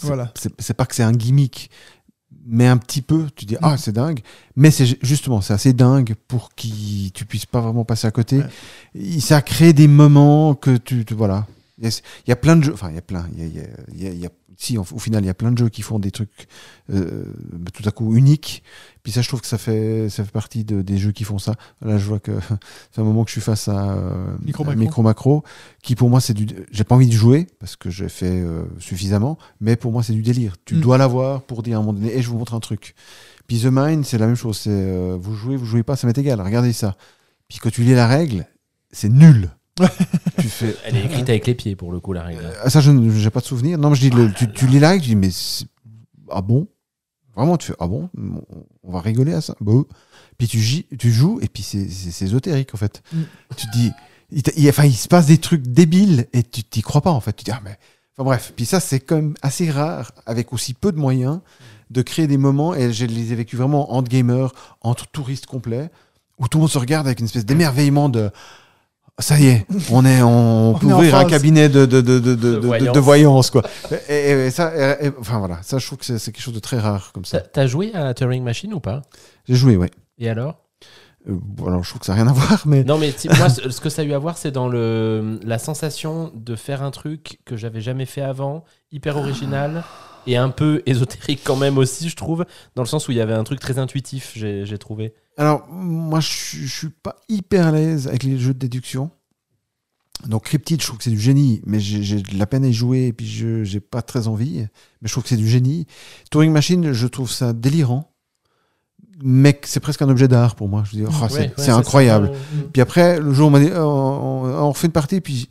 c'est 0.00 0.06
Voilà. 0.06 0.32
c'est- 0.40 0.52
c'est 0.58 0.74
pas 0.74 0.86
que 0.86 0.94
c'est 0.94 1.02
un 1.02 1.12
gimmick. 1.12 1.70
mais 2.44 2.66
un 2.66 2.76
petit 2.76 3.02
peu, 3.02 3.26
tu 3.36 3.44
dis, 3.44 3.56
ah, 3.62 3.76
c'est 3.78 3.92
dingue. 3.92 4.18
Mais 4.56 4.72
c'est 4.72 4.84
ju- 4.84 4.98
justement, 5.00 5.40
c'est 5.40 5.52
assez 5.54 5.72
dingue 5.72 6.14
pour 6.26 6.48
que 6.56 6.66
tu 7.14 7.24
puisses 7.24 7.46
pas 7.46 7.60
vraiment 7.60 7.84
passer 7.84 8.08
à 8.08 8.10
côté. 8.10 8.38
Ouais. 8.96 9.20
Ça 9.20 9.42
crée 9.42 9.72
des 9.72 9.86
moments 9.86 10.54
que 10.54 10.76
tu. 10.76 11.04
tu- 11.04 11.14
voilà. 11.14 11.46
Il 11.78 11.84
y, 11.84 11.86
a, 11.88 11.90
il 12.26 12.30
y 12.30 12.32
a 12.32 12.36
plein 12.36 12.56
de 12.56 12.64
jeux, 12.64 12.72
enfin, 12.74 12.88
il 12.90 12.96
y 12.96 12.98
a 12.98 13.02
plein. 13.02 13.26
Il 13.36 13.42
y 13.42 13.44
a, 13.44 13.46
il 13.46 13.54
y 13.56 13.60
a- 13.60 13.64
il 13.94 14.02
y 14.02 14.06
a- 14.06 14.10
il 14.10 14.20
y 14.20 14.26
a- 14.26 14.30
si, 14.56 14.78
au, 14.78 14.84
final, 14.84 15.22
il 15.22 15.26
y 15.26 15.30
a 15.30 15.34
plein 15.34 15.50
de 15.52 15.58
jeux 15.58 15.68
qui 15.68 15.82
font 15.82 15.98
des 15.98 16.10
trucs 16.10 16.46
euh, 16.92 17.24
tout 17.72 17.82
à 17.86 17.90
coup 17.90 18.14
uniques. 18.14 18.62
Puis 19.02 19.12
ça, 19.12 19.20
je 19.22 19.28
trouve 19.28 19.40
que 19.40 19.46
ça 19.46 19.58
fait, 19.58 20.08
ça 20.08 20.24
fait 20.24 20.30
partie 20.30 20.64
de- 20.64 20.82
des 20.82 20.98
jeux 20.98 21.10
qui 21.12 21.24
font 21.24 21.38
ça. 21.38 21.54
Là, 21.80 21.98
je 21.98 22.06
vois 22.06 22.20
que 22.20 22.32
c'est 22.92 23.00
un 23.00 23.04
moment 23.04 23.24
que 23.24 23.30
je 23.30 23.32
suis 23.32 23.40
face 23.40 23.68
à 23.68 23.92
euh, 23.92 24.36
Micro 24.44 24.62
à 24.64 24.66
Macro. 24.68 24.80
Micro 24.80 25.02
Macro, 25.02 25.44
qui 25.82 25.94
pour 25.96 26.08
moi, 26.10 26.20
c'est 26.20 26.34
du. 26.34 26.46
J'ai 26.70 26.84
pas 26.84 26.94
envie 26.94 27.06
de 27.08 27.12
jouer 27.12 27.46
parce 27.58 27.76
que 27.76 27.90
j'ai 27.90 28.08
fait 28.08 28.26
euh, 28.40 28.64
suffisamment, 28.78 29.38
mais 29.60 29.76
pour 29.76 29.92
moi, 29.92 30.02
c'est 30.02 30.12
du 30.12 30.22
délire. 30.22 30.56
Tu 30.64 30.76
Mm. 30.76 30.80
dois 30.80 30.98
l'avoir 30.98 31.42
pour 31.42 31.62
dire 31.62 31.76
à 31.76 31.80
un 31.80 31.84
moment 31.84 31.98
donné, 31.98 32.16
et 32.16 32.22
je 32.22 32.28
vous 32.28 32.38
montre 32.38 32.54
un 32.54 32.60
truc. 32.60 32.94
Puis 33.46 33.60
The 33.60 33.68
Mind, 33.72 34.04
c'est 34.04 34.18
la 34.18 34.26
même 34.26 34.36
chose. 34.36 34.56
C'est 34.58 34.70
euh, 34.70 35.16
vous 35.20 35.34
jouez, 35.34 35.56
vous 35.56 35.66
jouez 35.66 35.82
pas, 35.82 35.96
ça 35.96 36.06
m'est 36.06 36.16
égal. 36.18 36.40
Regardez 36.40 36.72
ça. 36.72 36.96
Puis 37.48 37.58
quand 37.58 37.70
tu 37.70 37.82
lis 37.82 37.94
la 37.94 38.06
règle, 38.06 38.46
c'est 38.92 39.08
nul. 39.08 39.50
tu 40.40 40.48
fais. 40.48 40.76
Elle 40.84 40.96
est 40.96 41.04
écrite 41.04 41.28
avec 41.28 41.46
les 41.46 41.54
pieds 41.54 41.76
pour 41.76 41.92
le 41.92 42.00
coup, 42.00 42.12
la 42.12 42.22
règle. 42.22 42.50
Ah, 42.62 42.70
ça, 42.70 42.80
je 42.80 42.90
n'ai 42.90 43.30
pas 43.30 43.40
de 43.40 43.44
souvenir. 43.44 43.78
Non, 43.78 43.90
mais 43.90 43.96
je 43.96 44.00
dis, 44.02 44.10
le- 44.10 44.32
tu, 44.32 44.50
tu 44.52 44.66
lis 44.66 44.78
la 44.80 44.90
règle, 44.90 45.02
tu 45.02 45.08
dis, 45.10 45.16
mais 45.16 45.30
c'est- 45.30 45.66
ah 46.30 46.42
bon? 46.42 46.66
Vraiment, 47.36 47.56
tu 47.56 47.68
fais, 47.68 47.74
ah 47.80 47.86
bon? 47.86 48.10
On- 48.84 48.92
va 48.92 49.00
rigoler 49.00 49.32
à 49.32 49.40
ça 49.40 49.54
Bon. 49.60 49.86
Puis 50.36 50.48
tu, 50.48 50.60
joues, 51.10 51.38
et 51.40 51.48
puis 51.48 51.62
c'est 51.62 52.24
ésotérique, 52.24 52.74
en 52.74 52.76
fait. 52.76 53.02
Mm. 53.12 53.22
Tu 53.56 53.66
te 53.66 53.72
dis, 53.72 53.92
il, 54.30 54.68
enfin, 54.68 54.84
il 54.84 54.94
se 54.94 55.08
passe 55.08 55.26
des 55.26 55.38
trucs 55.38 55.62
débiles, 55.62 56.26
et 56.32 56.42
tu 56.42 56.62
t'y 56.64 56.82
crois 56.82 57.00
pas, 57.00 57.10
en 57.10 57.20
fait. 57.20 57.32
Tu 57.32 57.44
te 57.44 57.50
dis, 57.50 57.56
ah, 57.56 57.60
mais. 57.64 57.78
Enfin 58.14 58.24
bref, 58.24 58.52
puis 58.54 58.66
ça, 58.66 58.78
c'est 58.80 59.00
quand 59.00 59.16
même 59.16 59.34
assez 59.40 59.70
rare, 59.70 60.12
avec 60.26 60.52
aussi 60.52 60.74
peu 60.74 60.92
de 60.92 60.98
moyens, 60.98 61.40
de 61.90 62.02
créer 62.02 62.26
des 62.26 62.36
moments, 62.36 62.74
et 62.74 62.92
je 62.92 63.06
les 63.06 63.32
ai 63.32 63.34
vécus 63.34 63.58
vraiment 63.58 63.94
entre 63.94 64.10
gamers, 64.10 64.52
entre 64.82 65.06
touristes 65.06 65.46
complets, 65.46 65.90
où 66.38 66.46
tout 66.48 66.58
le 66.58 66.62
monde 66.62 66.70
se 66.70 66.78
regarde 66.78 67.06
avec 67.06 67.20
une 67.20 67.26
espèce 67.26 67.46
d'émerveillement 67.46 68.08
de. 68.10 68.30
Ça 69.18 69.38
y 69.38 69.46
est, 69.46 69.66
on 69.90 70.04
est, 70.06 70.22
on, 70.22 70.74
peut 70.80 70.88
est 70.88 70.92
en 70.92 70.96
ouvrir 70.96 71.14
un 71.16 71.24
cabinet 71.26 71.68
de, 71.68 71.84
de, 71.86 72.00
de, 72.00 72.18
de, 72.18 72.34
de, 72.34 72.56
voyance. 72.58 72.94
de 72.94 73.00
voyance, 73.00 73.50
quoi. 73.50 73.62
Et, 74.08 74.14
et- 74.14 74.46
et 74.46 74.50
ça, 74.50 74.72
et- 75.00 75.06
et- 75.06 75.12
enfin 75.20 75.38
voilà, 75.38 75.58
ça, 75.62 75.78
je 75.78 75.86
trouve 75.86 75.98
que 75.98 76.04
c'est 76.04 76.32
quelque 76.32 76.40
chose 76.42 76.54
de 76.54 76.58
très 76.60 76.78
rare 76.78 77.12
comme 77.12 77.22
T'as 77.24 77.38
ça. 77.38 77.40
t'as 77.40 77.66
joué 77.66 77.94
à 77.94 78.14
Turing 78.14 78.42
Machine 78.42 78.72
ou 78.74 78.80
pas? 78.80 79.02
J'ai 79.46 79.54
joué, 79.54 79.76
ouais. 79.76 79.90
Et 80.18 80.28
alors? 80.30 80.58
Euh, 81.28 81.34
bon, 81.40 81.66
alors, 81.66 81.84
je 81.84 81.90
trouve 81.90 82.00
que 82.00 82.06
ça 82.06 82.14
n'a 82.16 82.22
rien 82.22 82.30
à 82.30 82.32
voir, 82.36 82.62
mais. 82.66 82.84
Non, 82.84 82.98
mais 82.98 83.14
moi, 83.38 83.48
ce 83.50 83.68
ce 83.70 83.80
que 83.80 83.90
ça 83.90 84.02
a 84.02 84.04
eu 84.04 84.12
à 84.14 84.18
voir, 84.18 84.38
c'est 84.38 84.50
dans 84.50 84.66
le, 84.68 85.38
la 85.44 85.58
sensation 85.58 86.32
de 86.34 86.56
faire 86.56 86.82
un 86.82 86.90
truc 86.90 87.38
que 87.44 87.56
j'avais 87.56 87.80
jamais 87.82 88.06
fait 88.06 88.22
avant, 88.22 88.64
hyper 88.90 89.18
original 89.18 89.84
et 90.26 90.36
un 90.36 90.48
peu 90.48 90.82
ésotérique 90.86 91.42
quand 91.44 91.56
même 91.56 91.78
aussi, 91.78 92.08
je 92.08 92.16
trouve, 92.16 92.44
dans 92.76 92.82
le 92.82 92.88
sens 92.88 93.08
où 93.08 93.12
il 93.12 93.18
y 93.18 93.20
avait 93.20 93.34
un 93.34 93.44
truc 93.44 93.60
très 93.60 93.78
intuitif, 93.78 94.32
j'ai 94.34 94.64
j'ai 94.64 94.78
trouvé. 94.78 95.14
Alors, 95.38 95.66
moi, 95.70 96.20
je 96.20 96.28
je 96.28 96.66
suis 96.66 96.88
pas 96.90 97.16
hyper 97.28 97.66
à 97.68 97.72
l'aise 97.72 98.06
avec 98.08 98.22
les 98.22 98.38
jeux 98.38 98.54
de 98.54 98.58
déduction. 98.58 99.10
Donc, 100.26 100.44
Cryptid, 100.44 100.80
je 100.80 100.86
trouve 100.86 100.98
que 100.98 101.04
c'est 101.04 101.10
du 101.10 101.18
génie, 101.20 101.62
mais 101.66 101.80
j'ai 101.80 102.20
de 102.22 102.38
la 102.38 102.46
peine 102.46 102.64
à 102.64 102.68
y 102.68 102.72
jouer 102.72 103.06
et 103.06 103.12
puis 103.12 103.26
je 103.26 103.64
j'ai 103.64 103.80
pas 103.80 104.02
très 104.02 104.28
envie. 104.28 104.58
Mais 104.58 104.68
je 105.08 105.10
trouve 105.12 105.24
que 105.24 105.28
c'est 105.28 105.36
du 105.36 105.48
génie. 105.48 105.86
Turing 106.30 106.52
Machine, 106.52 106.92
je 106.92 107.06
trouve 107.08 107.30
ça 107.30 107.52
délirant, 107.52 108.12
mais 109.20 109.58
c'est 109.64 109.80
presque 109.80 110.02
un 110.02 110.08
objet 110.08 110.28
d'art 110.28 110.54
pour 110.54 110.68
moi. 110.68 110.84
Je 110.86 110.96
dis, 110.98 111.04
oh, 111.04 111.10
Ouais, 111.24 111.52
c'est 111.56 111.72
ouais, 111.72 111.78
incroyable. 111.78 112.28
ça. 112.32 112.64
Puis 112.72 112.82
après, 112.82 113.18
le 113.18 113.32
jour 113.32 113.46
où 113.46 113.48
on 113.48 113.50
m'a 113.50 113.60
dit, 113.60 113.70
on, 113.74 113.80
on 113.80 114.70
refait 114.70 114.86
une 114.86 114.92
partie, 114.92 115.20
puis 115.20 115.48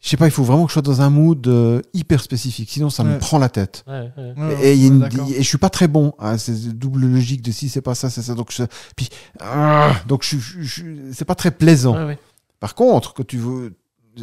je 0.00 0.08
sais 0.10 0.16
pas, 0.16 0.26
il 0.26 0.30
faut 0.30 0.44
vraiment 0.44 0.64
que 0.64 0.68
je 0.70 0.74
sois 0.74 0.82
dans 0.82 1.00
un 1.02 1.10
mood 1.10 1.46
euh, 1.48 1.82
hyper 1.92 2.22
spécifique, 2.22 2.70
sinon 2.70 2.88
ça 2.90 3.02
Ouais. 3.02 3.10
me 3.14 3.18
prend 3.18 3.38
la 3.38 3.48
tête. 3.48 3.84
Ouais, 3.86 4.10
ouais. 4.16 4.32
Ouais, 4.36 4.44
ouais, 4.54 4.66
et, 4.68 4.74
il 4.74 4.80
y 4.82 4.84
a 4.84 4.88
une- 4.88 5.08
et 5.34 5.42
je 5.42 5.48
suis 5.48 5.58
pas 5.58 5.70
très 5.70 5.88
bon 5.88 6.12
à 6.18 6.38
ces 6.38 6.52
doubles 6.72 7.06
logiques 7.06 7.42
de 7.42 7.50
si 7.50 7.68
c'est 7.68 7.80
pas 7.82 7.94
ça, 7.96 8.08
c'est 8.10 8.22
ça. 8.22 8.34
Donc 8.34 8.52
je, 8.52 8.62
puis 8.96 9.08
ah, 9.40 9.92
donc 10.06 10.22
je, 10.24 10.38
je- 10.38 10.60
je- 10.62 10.82
c'est 11.12 11.24
pas 11.24 11.34
très 11.34 11.50
plaisant. 11.50 11.96
Ouais, 11.96 12.04
ouais. 12.04 12.18
Par 12.60 12.74
contre, 12.74 13.12
quand 13.14 13.26
tu 13.26 13.38
veux, 13.38 13.74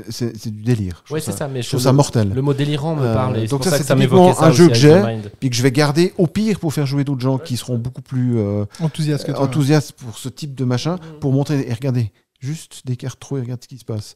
c'est 0.09 0.35
c'est 0.37 0.49
du 0.53 0.61
délire. 0.63 1.03
Trouve 1.05 1.19
c'est 1.19 1.31
ça, 1.31 1.47
mais 1.47 1.61
Je 1.61 1.69
trouve 1.69 1.79
ça 1.81 1.93
mortel. 1.93 2.31
Le 2.33 2.41
mot 2.41 2.53
délirant 2.53 2.95
me 2.95 3.05
Euh, 3.05 3.13
parle. 3.13 3.37
et 3.37 3.41
c'est 3.41 3.47
donc 3.47 3.59
pour 3.61 3.65
ça, 3.65 3.71
ça, 3.71 3.77
que 3.77 3.83
c'est 3.83 3.87
ça 3.89 3.95
typiquement 3.95 4.33
ça 4.33 4.45
un 4.45 4.49
aussi 4.49 4.57
jeu 4.57 4.67
que 4.69 4.73
j'ai. 4.75 5.19
Puis 5.39 5.49
que 5.49 5.55
je 5.55 5.61
vais 5.63 5.71
garder 5.71 6.13
au 6.17 6.27
pire 6.27 6.59
pour 6.59 6.73
faire 6.73 6.85
jouer 6.85 7.03
d'autres 7.05 7.21
gens 7.21 7.37
qui 7.37 7.55
seront 7.57 7.77
beaucoup 7.77 8.01
plus 8.01 8.37
euh, 8.37 8.65
que 8.79 9.31
enthousiastes 9.37 9.91
pour 9.93 10.17
ce 10.17 10.27
type 10.29 10.53
de 10.55 10.65
machin, 10.65 10.95
Mm. 10.95 11.19
pour 11.21 11.31
montrer 11.31 11.65
et 11.67 11.73
regardez, 11.73 12.11
juste 12.41 12.81
des 12.85 12.95
cartes 12.97 13.19
trop 13.19 13.37
et 13.37 13.41
regarde 13.41 13.61
ce 13.63 13.67
qui 13.69 13.77
se 13.77 13.85
passe. 13.85 14.15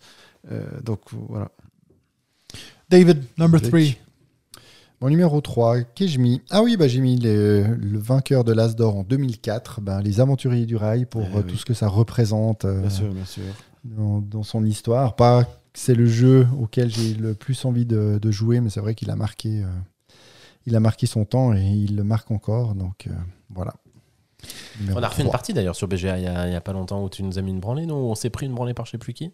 Euh, 0.51 0.63
donc 0.81 1.01
voilà. 1.11 1.49
David, 2.89 3.23
number. 3.37 3.61
3. 3.61 3.79
Mon 5.01 5.07
numéro 5.09 5.39
3, 5.39 5.81
qu'ai-je 5.81 6.19
mis 6.19 6.41
Ah 6.49 6.61
oui, 6.61 6.75
bah, 6.75 6.87
j'ai 6.89 6.99
mis 6.99 7.15
les- 7.17 7.63
le 7.63 7.99
vainqueur 7.99 8.43
de 8.43 8.51
l'As 8.51 8.75
d'Or 8.75 8.97
en 8.97 9.03
2004, 9.03 9.79
ben, 9.79 10.01
les 10.01 10.19
aventuriers 10.19 10.65
du 10.65 10.75
rail, 10.75 11.05
pour 11.05 11.21
Eh 11.21 11.37
euh, 11.37 11.41
oui. 11.45 11.51
tout 11.51 11.55
ce 11.57 11.63
que 11.65 11.73
ça 11.73 11.87
représente 11.87 12.65
euh, 12.65 12.81
Bien 12.81 12.89
sûr, 12.89 13.13
bien 13.13 13.25
sûr. 13.25 13.43
dans, 13.85 14.19
dans 14.19 14.43
son 14.43 14.65
histoire. 14.65 15.15
Pas 15.15 15.45
que 15.45 15.49
c'est 15.79 15.95
le 15.95 16.05
jeu 16.05 16.47
auquel 16.59 16.89
j'ai 16.89 17.13
le 17.13 17.33
plus 17.33 17.63
envie 17.63 17.85
de, 17.85 18.19
de 18.21 18.31
jouer, 18.31 18.59
mais 18.59 18.69
c'est 18.69 18.81
vrai 18.81 18.93
qu'il 18.93 19.09
a 19.09 19.15
marqué, 19.15 19.63
euh, 19.63 19.67
il 20.65 20.75
a 20.75 20.81
marqué 20.81 21.05
son 21.05 21.23
temps 21.23 21.53
et 21.55 21.61
il 21.63 21.95
le 21.95 22.03
marque 22.03 22.29
encore. 22.31 22.75
Donc 22.75 23.07
euh, 23.07 23.11
voilà. 23.51 23.73
Numéro 24.81 24.99
On 24.99 25.03
a 25.03 25.07
refait 25.07 25.21
une 25.21 25.27
3. 25.27 25.31
partie 25.31 25.53
d'ailleurs 25.53 25.75
sur 25.77 25.87
BGA 25.87 26.17
il 26.17 26.23
y, 26.23 26.27
a, 26.27 26.57
a 26.57 26.61
pas 26.61 26.73
longtemps 26.73 27.03
où 27.03 27.09
tu 27.09 27.23
nous 27.23 27.37
as 27.37 27.41
mis 27.41 27.51
une 27.51 27.59
branlée, 27.61 27.85
nous 27.85 27.95
on 27.95 28.15
s'est 28.15 28.29
pris 28.29 28.45
une 28.47 28.53
branlée 28.53 28.73
par 28.73 28.85
je 28.85 28.91
sais 28.91 28.97
plus 28.97 29.13
qui? 29.13 29.31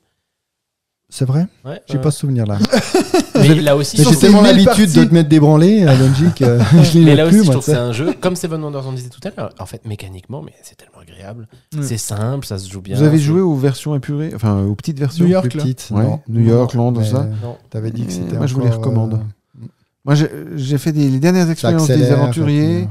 C'est 1.07 1.25
vrai 1.25 1.45
Ouais, 1.63 1.81
J'ai 1.87 1.99
pas 1.99 2.09
ce 2.11 2.19
souvenir 2.21 2.45
là. 2.45 2.57
Mais 3.35 3.53
là 3.55 3.75
aussi, 3.77 3.97
j'ai 4.03 4.15
tellement 4.15 4.41
l'habitude 4.41 4.91
de 4.91 5.03
te 5.05 5.13
mettre 5.13 5.29
des 5.29 5.39
branlées 5.39 5.83
à 5.85 5.95
Benji 5.95 6.25
que 6.35 6.45
je 6.83 6.99
mais 6.99 7.05
l'ai 7.05 7.15
là 7.15 7.27
plus. 7.27 7.37
aussi, 7.39 7.45
je 7.47 7.51
trouve 7.51 7.65
que 7.65 7.71
c'est 7.71 7.77
un 7.77 7.91
jeu, 7.91 8.13
comme 8.19 8.35
Seven 8.35 8.61
Wonders 8.63 8.85
on 8.87 8.91
disait 8.93 9.09
tout 9.09 9.19
à 9.25 9.29
l'heure, 9.37 9.53
en 9.59 9.65
fait, 9.65 9.85
mécaniquement, 9.85 10.41
mais 10.41 10.53
c'est 10.63 10.75
tellement 10.75 10.99
agréable. 11.01 11.47
Mm. 11.75 11.81
C'est 11.83 11.97
simple, 11.97 12.45
ça 12.45 12.57
se 12.57 12.69
joue 12.71 12.81
bien. 12.81 12.97
Vous 12.97 13.03
avez 13.03 13.19
joué 13.19 13.39
aux 13.41 13.55
versions 13.55 13.95
épurées, 13.95 14.31
enfin 14.35 14.63
aux 14.63 14.73
petites 14.75 14.97
versions 14.99 15.25
New 15.25 15.31
York, 15.31 15.47
Plus 15.49 15.57
là. 15.57 15.63
petite, 15.63 15.87
Ouais, 15.91 16.03
non. 16.03 16.21
New 16.27 16.41
York, 16.41 16.73
Londres, 16.73 17.01
Mais, 17.01 17.09
ça. 17.09 17.17
euh, 17.21 17.33
Non. 17.43 17.57
T'avais 17.69 17.91
dit 17.91 18.03
que 18.05 18.11
Euh, 18.11 18.15
c'était 18.15 18.37
moi, 18.37 18.47
je 18.47 18.53
vous 18.55 18.61
les 18.61 18.69
recommande. 18.69 19.13
euh, 19.13 19.65
Moi, 20.05 20.15
j'ai 20.55 20.77
fait 20.77 20.91
des, 20.91 21.07
les 21.09 21.19
dernières 21.19 21.49
expériences 21.49 21.87
des 21.87 22.11
aventuriers. 22.11 22.87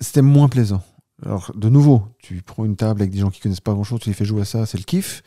C'était 0.00 0.22
moins 0.22 0.48
plaisant. 0.48 0.82
Alors, 1.26 1.50
de 1.56 1.68
nouveau, 1.68 2.02
tu 2.22 2.42
prends 2.46 2.64
une 2.64 2.76
table 2.76 3.02
avec 3.02 3.12
des 3.12 3.18
gens 3.18 3.30
qui 3.30 3.40
connaissent 3.40 3.60
pas 3.60 3.72
grand 3.72 3.82
chose, 3.84 3.98
tu 4.00 4.08
les 4.08 4.14
fais 4.14 4.24
jouer 4.24 4.42
à 4.42 4.44
ça, 4.44 4.66
c'est 4.66 4.78
le 4.78 4.84
kiff. 4.84 5.22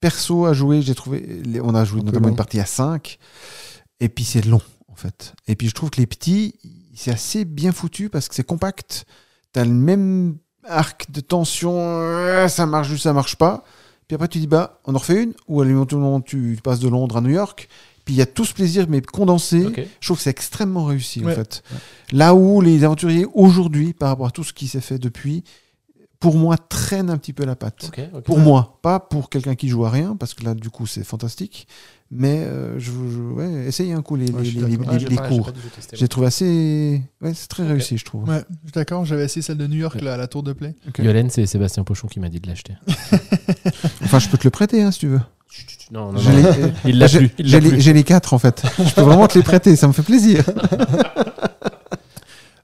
Perso 0.00 0.46
à 0.46 0.52
jouer, 0.52 0.82
j'ai 0.82 0.94
trouvé. 0.94 1.42
On 1.62 1.74
a 1.74 1.84
joué 1.84 2.00
Un 2.00 2.04
notamment 2.04 2.28
une 2.28 2.36
partie 2.36 2.58
à 2.60 2.66
5. 2.66 3.18
Et 4.00 4.08
puis, 4.08 4.24
c'est 4.24 4.44
long, 4.44 4.62
en 4.88 4.94
fait. 4.94 5.34
Et 5.46 5.56
puis, 5.56 5.68
je 5.68 5.74
trouve 5.74 5.90
que 5.90 6.00
les 6.00 6.06
petits, 6.06 6.54
c'est 6.94 7.10
assez 7.10 7.44
bien 7.44 7.72
foutu 7.72 8.08
parce 8.08 8.28
que 8.28 8.34
c'est 8.34 8.44
compact. 8.46 9.04
T'as 9.52 9.64
le 9.64 9.70
même 9.72 10.36
arc 10.66 11.10
de 11.10 11.20
tension. 11.20 11.72
euh, 11.76 12.48
Ça 12.48 12.66
marche 12.66 12.88
juste, 12.88 13.02
ça 13.04 13.12
marche 13.12 13.36
pas. 13.36 13.64
Puis 14.08 14.14
après, 14.14 14.28
tu 14.28 14.38
dis, 14.38 14.46
bah, 14.46 14.80
on 14.86 14.94
en 14.94 14.98
refait 14.98 15.22
une. 15.22 15.34
Ou 15.48 15.60
à 15.60 15.64
l'éventuellement, 15.64 16.20
tu 16.20 16.58
passes 16.64 16.80
de 16.80 16.88
Londres 16.88 17.16
à 17.18 17.20
New 17.20 17.30
York. 17.30 17.68
Puis 18.06 18.14
il 18.14 18.16
y 18.18 18.22
a 18.22 18.26
tout 18.26 18.46
ce 18.46 18.54
plaisir, 18.54 18.86
mais 18.88 19.02
condensé. 19.02 19.66
Je 20.00 20.06
trouve 20.06 20.16
que 20.16 20.22
c'est 20.22 20.30
extrêmement 20.30 20.84
réussi, 20.86 21.22
Ouais. 21.22 21.32
en 21.32 21.34
fait. 21.36 21.62
Là 22.12 22.34
où 22.34 22.60
les 22.62 22.82
aventuriers, 22.84 23.26
aujourd'hui, 23.34 23.92
par 23.92 24.08
rapport 24.08 24.26
à 24.26 24.30
tout 24.30 24.42
ce 24.44 24.52
qui 24.54 24.66
s'est 24.66 24.80
fait 24.80 24.98
depuis, 24.98 25.44
pour 26.20 26.36
moi, 26.36 26.56
traînent 26.58 27.08
un 27.10 27.16
petit 27.16 27.32
peu 27.32 27.44
la 27.46 27.56
patte. 27.56 27.90
Pour 28.24 28.38
moi, 28.38 28.78
pas 28.82 29.00
pour 29.00 29.30
quelqu'un 29.30 29.54
qui 29.54 29.68
joue 29.68 29.84
à 29.86 29.90
rien, 29.90 30.14
parce 30.16 30.34
que 30.34 30.44
là, 30.44 30.54
du 30.54 30.68
coup, 30.70 30.86
c'est 30.86 31.02
fantastique. 31.02 31.66
Mais 32.12 32.40
euh, 32.40 32.78
je, 32.78 32.90
je- 32.90 33.20
ouais, 33.34 33.66
essayez 33.66 33.92
un 33.92 34.02
coup 34.02 34.16
les, 34.16 34.30
Ouais. 34.32 34.42
Ah, 35.18 35.28
cours. 35.28 35.50
J'ai 35.94 36.08
trouvé 36.08 36.26
assez. 36.26 37.00
Ouais, 37.22 37.32
c'est 37.34 37.46
très 37.48 37.64
réussi, 37.66 37.96
je 37.98 38.04
trouve. 38.04 38.28
Ouais, 38.28 38.40
je 38.64 38.68
suis 38.68 38.72
d'accord. 38.74 39.04
J'avais 39.04 39.24
essayé 39.24 39.42
celle 39.42 39.58
de 39.58 39.66
New 39.68 39.76
York, 39.78 40.00
là, 40.02 40.14
à 40.14 40.16
la 40.16 40.26
tour 40.26 40.42
de 40.42 40.52
play. 40.52 40.74
Yolène, 40.98 41.30
c'est 41.30 41.46
Sébastien 41.46 41.84
Pochon 41.84 42.08
qui 42.08 42.18
m'a 42.20 42.28
dit 42.28 42.40
de 42.40 42.48
l'acheter. 42.48 42.74
Enfin, 44.02 44.18
je 44.18 44.28
peux 44.28 44.36
te 44.38 44.44
le 44.44 44.50
prêter, 44.50 44.82
hein, 44.82 44.90
si 44.90 44.98
tu 45.00 45.06
veux. 45.06 45.20
Non, 45.92 46.12
non, 46.12 46.20
non. 46.20 46.30
les- 46.84 46.90
Il 46.90 46.98
l'a 46.98 47.06
j'ai 47.06 47.92
les 47.92 48.04
quatre, 48.04 48.34
en 48.34 48.38
fait. 48.38 48.62
Je 48.78 48.92
peux 48.94 49.02
vraiment 49.02 49.26
te 49.28 49.38
les 49.38 49.44
prêter, 49.44 49.74
ça 49.76 49.86
me 49.88 49.92
fait 49.92 50.02
plaisir. 50.02 50.44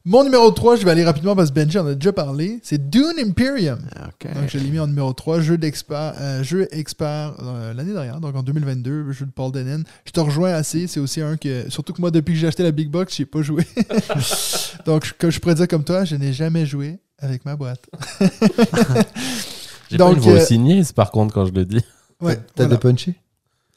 Mon 0.09 0.23
numéro 0.23 0.49
3, 0.53 0.77
je 0.77 0.85
vais 0.85 0.93
aller 0.93 1.05
rapidement 1.05 1.35
parce 1.35 1.51
que 1.51 1.55
Benji 1.57 1.77
en 1.81 1.87
a 1.89 1.95
déjà 1.95 2.13
parlé. 2.13 2.61
C'est 2.63 2.91
Dune 2.91 3.15
Imperium. 3.19 3.81
Ok. 4.07 4.33
Donc, 4.35 4.49
je 4.49 4.57
l'ai 4.59 4.71
mis 4.71 4.79
en 4.79 4.87
numéro 4.87 5.13
3, 5.13 5.41
jeu 5.41 5.59
d'expert, 5.59 6.15
euh, 6.21 6.45
jeu 6.45 6.69
expert 6.71 7.35
euh, 7.43 7.75
l'année 7.75 7.93
dernière, 7.93 8.21
donc 8.21 8.37
en 8.37 8.45
2022, 8.45 9.11
jeu 9.11 9.27
de 9.27 9.33
Paul 9.33 9.51
Dennen. 9.51 9.83
Je 10.05 10.13
te 10.13 10.21
rejoins 10.21 10.53
assez, 10.53 10.87
c'est 10.87 11.01
aussi 11.01 11.21
un 11.21 11.37
que, 11.37 11.69
surtout 11.71 11.93
que 11.93 12.01
moi, 12.01 12.13
depuis 12.13 12.35
que 12.35 12.39
j'ai 12.39 12.47
acheté 12.47 12.63
la 12.63 12.71
Big 12.71 12.89
Box, 12.89 13.17
j'ai 13.17 13.27
pas 13.27 13.43
joué. 13.43 13.67
donc, 14.87 15.07
je- 15.07 15.13
comme 15.19 15.31
je 15.31 15.41
pourrais 15.41 15.57
dire 15.57 15.67
comme 15.67 15.83
toi, 15.83 16.05
je 16.05 16.15
n'ai 16.15 16.33
jamais 16.33 16.67
joué 16.67 17.01
avec 17.19 17.45
ma 17.45 17.57
boîte. 17.57 17.85
J'ai 19.91 19.99
pas 19.99 20.05
Donc, 20.07 20.17
une 20.17 20.21
voix 20.23 20.33
euh, 20.35 20.45
signée, 20.45 20.83
c'est 20.85 20.95
par 20.97 21.11
contre, 21.13 21.33
quand 21.35 21.47
je 21.47 21.53
le 21.53 21.65
dis. 21.65 21.81
Ouais, 22.21 22.37
T'as 22.55 22.65
voilà. 22.65 22.71
dépunché? 22.77 23.15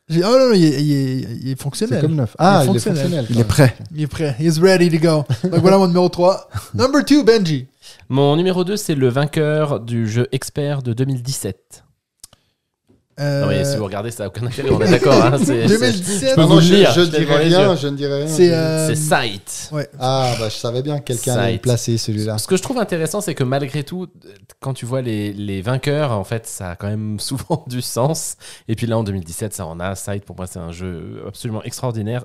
J'ai- 0.10 0.24
Oh 0.24 0.28
non, 0.28 0.48
non, 0.50 0.54
il 0.54 0.64
est, 0.66 0.82
il 0.82 0.92
est- 0.92 1.28
il 1.42 1.48
est 1.48 1.50
C'est 1.52 1.62
fonctionnel. 1.62 2.02
comme 2.02 2.16
neuf. 2.16 2.36
Ah, 2.40 2.62
il 2.64 2.64
est 2.64 2.66
fonctionnel. 2.80 3.02
fonctionnel. 3.02 3.26
Il 3.30 3.40
est 3.40 3.44
prêt. 3.44 3.76
Il 3.96 4.02
est 4.02 4.08
prêt. 4.08 4.36
He's 4.40 4.60
ready 4.60 4.90
to 4.90 4.98
go. 4.98 5.24
Donc 5.50 5.62
voilà 5.62 5.78
mon 5.78 5.88
numéro 5.88 6.10
3. 6.10 6.50
Number 6.74 7.04
2, 7.04 7.24
Benji. 7.24 7.68
Mon 8.10 8.36
numéro 8.36 8.64
2, 8.64 8.76
c'est 8.76 8.96
le 8.96 9.08
vainqueur 9.10 9.80
du 9.80 10.08
jeu 10.08 10.28
expert 10.32 10.82
de 10.82 10.94
2017. 10.94 11.84
Euh, 13.20 13.42
Non, 13.42 13.48
mais 13.48 13.66
si 13.66 13.76
vous 13.78 13.84
regardez, 13.84 14.12
ça 14.12 14.24
n'a 14.24 14.30
aucun 14.30 14.46
intérêt, 14.46 14.70
on 14.72 14.80
est 14.82 14.90
d'accord. 14.92 15.14
Hein, 15.26 15.38
c'est- 15.38 15.46
c'est- 15.68 15.78
2017, 15.78 16.30
je 16.30 16.36
peux 16.36 16.42
Non, 16.42 16.48
vous 16.48 16.62
je, 16.62 16.74
lire, 16.74 16.92
je 16.94 17.02
je 17.02 17.06
dirais 17.10 17.38
rien, 17.38 17.76
je 17.76 17.88
ne 17.88 17.96
dirais 17.98 18.18
rien. 18.24 18.28
c'est. 18.28 18.48
je- 18.48 18.52
euh, 18.54 18.88
C'est 18.88 18.96
Sight. 18.96 19.70
ouais. 19.74 19.90
Ah, 20.00 20.34
bah, 20.40 20.50
je 20.50 20.56
savais 20.56 20.82
bien 20.82 21.00
que 21.00 21.06
quelqu'un 21.06 21.36
allait 21.36 21.54
le 21.54 21.60
placer, 21.60 21.98
celui-là. 21.98 22.38
Ce 22.38 22.48
que 22.48 22.56
je 22.58 22.62
trouve 22.62 22.78
intéressant, 22.78 23.20
c'est 23.22 23.36
que 23.36 23.44
malgré 23.44 23.84
tout, 23.84 24.08
quand 24.62 24.74
tu 24.74 24.86
vois 24.86 25.02
les, 25.02 25.34
les 25.34 25.62
vainqueurs, 25.62 26.12
en 26.14 26.24
fait, 26.24 26.48
ça 26.48 26.72
a 26.72 26.76
quand 26.76 26.88
même 26.88 27.20
souvent 27.20 27.64
du 27.68 27.82
sens. 27.82 28.38
Et 28.68 28.76
puis 28.76 28.88
là, 28.88 28.98
en 28.98 29.04
2017, 29.04 29.54
ça 29.54 29.66
en 29.66 29.80
a. 29.80 29.96
Sight, 29.96 30.24
pour 30.24 30.36
moi, 30.36 30.48
c'est 30.48 30.60
un 30.60 30.72
jeu 30.72 31.22
absolument 31.28 31.64
extraordinaire. 31.64 32.24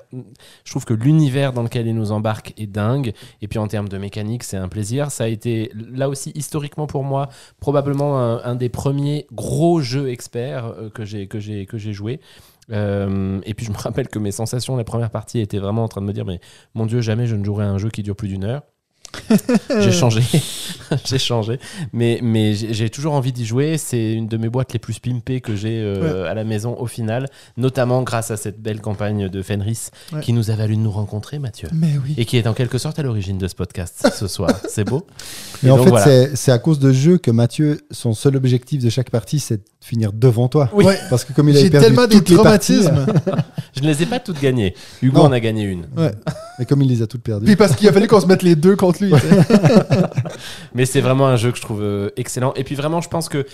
Je 0.63 0.71
trouve 0.71 0.85
que 0.85 0.93
l'univers 0.93 1.51
dans 1.53 1.63
lequel 1.63 1.87
il 1.87 1.95
nous 1.95 2.11
embarque 2.11 2.53
est 2.57 2.67
dingue. 2.67 3.13
Et 3.41 3.47
puis 3.47 3.59
en 3.59 3.67
termes 3.67 3.89
de 3.89 3.97
mécanique, 3.97 4.43
c'est 4.43 4.57
un 4.57 4.67
plaisir. 4.69 5.11
Ça 5.11 5.25
a 5.25 5.27
été, 5.27 5.71
là 5.93 6.09
aussi, 6.09 6.31
historiquement 6.35 6.87
pour 6.87 7.03
moi, 7.03 7.29
probablement 7.59 8.19
un, 8.19 8.41
un 8.43 8.55
des 8.55 8.69
premiers 8.69 9.27
gros 9.33 9.81
jeux 9.81 10.09
experts 10.09 10.67
euh, 10.67 10.84
que 10.89 11.05
j'ai 11.05 11.27
que 11.27 11.39
j'ai 11.39 11.65
que 11.65 11.77
j'ai 11.77 11.93
joué. 11.93 12.19
Euh, 12.71 13.39
et 13.45 13.53
puis 13.53 13.65
je 13.65 13.71
me 13.71 13.77
rappelle 13.77 14.07
que 14.07 14.17
mes 14.19 14.31
sensations, 14.31 14.75
la 14.75 14.83
première 14.83 15.11
partie, 15.11 15.39
étaient 15.39 15.59
vraiment 15.59 15.83
en 15.83 15.87
train 15.87 16.01
de 16.01 16.07
me 16.07 16.13
dire 16.13 16.25
mais 16.25 16.39
mon 16.73 16.85
Dieu, 16.85 17.01
jamais 17.01 17.27
je 17.27 17.35
ne 17.35 17.43
jouerai 17.45 17.65
à 17.65 17.69
un 17.69 17.77
jeu 17.77 17.89
qui 17.89 18.01
dure 18.03 18.15
plus 18.15 18.27
d'une 18.27 18.43
heure. 18.43 18.63
j'ai 19.79 19.91
changé, 19.93 20.21
j'ai 21.05 21.19
changé, 21.19 21.57
mais, 21.93 22.19
mais 22.21 22.53
j'ai 22.53 22.89
toujours 22.89 23.13
envie 23.13 23.31
d'y 23.31 23.45
jouer. 23.45 23.77
C'est 23.77 24.11
une 24.13 24.27
de 24.27 24.35
mes 24.35 24.49
boîtes 24.49 24.73
les 24.73 24.79
plus 24.79 24.99
pimpées 24.99 25.39
que 25.39 25.55
j'ai 25.55 25.79
euh, 25.81 26.29
à 26.29 26.33
la 26.33 26.43
maison 26.43 26.75
au 26.77 26.85
final, 26.87 27.29
notamment 27.55 28.03
grâce 28.03 28.29
à 28.31 28.35
cette 28.35 28.59
belle 28.61 28.81
campagne 28.81 29.29
de 29.29 29.41
Fenris 29.41 29.89
Ouais. 30.11 30.19
qui 30.19 30.33
nous 30.33 30.51
a 30.51 30.55
valu 30.55 30.75
de 30.75 30.81
nous 30.81 30.91
rencontrer, 30.91 31.39
Mathieu, 31.39 31.69
Mais 31.71 31.93
oui. 32.03 32.15
et 32.17 32.25
qui 32.25 32.35
est 32.35 32.45
en 32.47 32.53
quelque 32.53 32.77
sorte 32.77 32.99
à 32.99 33.03
l'origine 33.03 33.37
de 33.37 33.47
ce 33.47 33.55
podcast 33.55 34.09
ce 34.13 34.27
soir. 34.27 34.51
C'est 34.67 34.83
beau. 34.83 35.05
Mais 35.63 35.69
Et 35.69 35.71
en 35.71 35.77
donc, 35.77 35.85
fait, 35.85 35.89
voilà. 35.91 36.35
c'est- 36.35 36.51
à 36.51 36.59
cause 36.59 36.79
de 36.79 36.91
jeu 36.91 37.17
que 37.17 37.31
Mathieu, 37.31 37.79
son 37.91 38.13
seul 38.13 38.35
objectif 38.35 38.83
de 38.83 38.89
chaque 38.89 39.11
partie, 39.11 39.39
c'est 39.39 39.61
finir 39.85 40.11
devant 40.13 40.47
toi. 40.47 40.69
Oui. 40.73 40.85
Parce 41.09 41.23
que 41.23 41.33
comme 41.33 41.47
il 41.47 41.55
avait 41.55 41.65
J'ai 41.65 41.69
perdu 41.69 41.85
tellement 41.87 42.07
des 42.07 42.17
toutes 42.17 42.29
les 42.29 42.37
parties, 42.37 42.81
traumatismes. 42.81 43.05
Je 43.75 43.81
ne 43.81 43.87
les 43.87 44.01
ai 44.01 44.05
pas 44.07 44.19
toutes 44.19 44.41
gagnées. 44.41 44.73
Hugo 45.03 45.17
Non. 45.17 45.25
en 45.25 45.31
a 45.31 45.39
gagné 45.39 45.63
une. 45.63 45.85
Ouais. 45.95 46.11
mais 46.57 46.65
comme 46.65 46.81
il 46.81 46.89
les 46.89 47.03
a 47.03 47.07
toutes 47.07 47.21
perdues. 47.21 47.45
Puis 47.45 47.55
parce 47.55 47.75
qu'il 47.75 47.87
a 47.87 47.93
fallu 47.93 48.07
qu'on 48.07 48.19
se 48.19 48.25
mette 48.25 48.41
les 48.41 48.55
deux 48.55 48.75
contre 48.75 49.03
lui. 49.03 49.11
tu 49.11 49.19
sais. 49.19 49.27
Mais 50.73 50.85
c'est 50.85 51.01
vraiment 51.01 51.27
un 51.27 51.35
jeu 51.35 51.51
que 51.51 51.57
je 51.57 51.61
trouve 51.61 51.81
euh, 51.83 52.09
excellent. 52.17 52.53
Et 52.55 52.63
puis 52.63 52.73
vraiment, 52.75 52.99
je 53.01 53.09
pense 53.09 53.29
que 53.29 53.45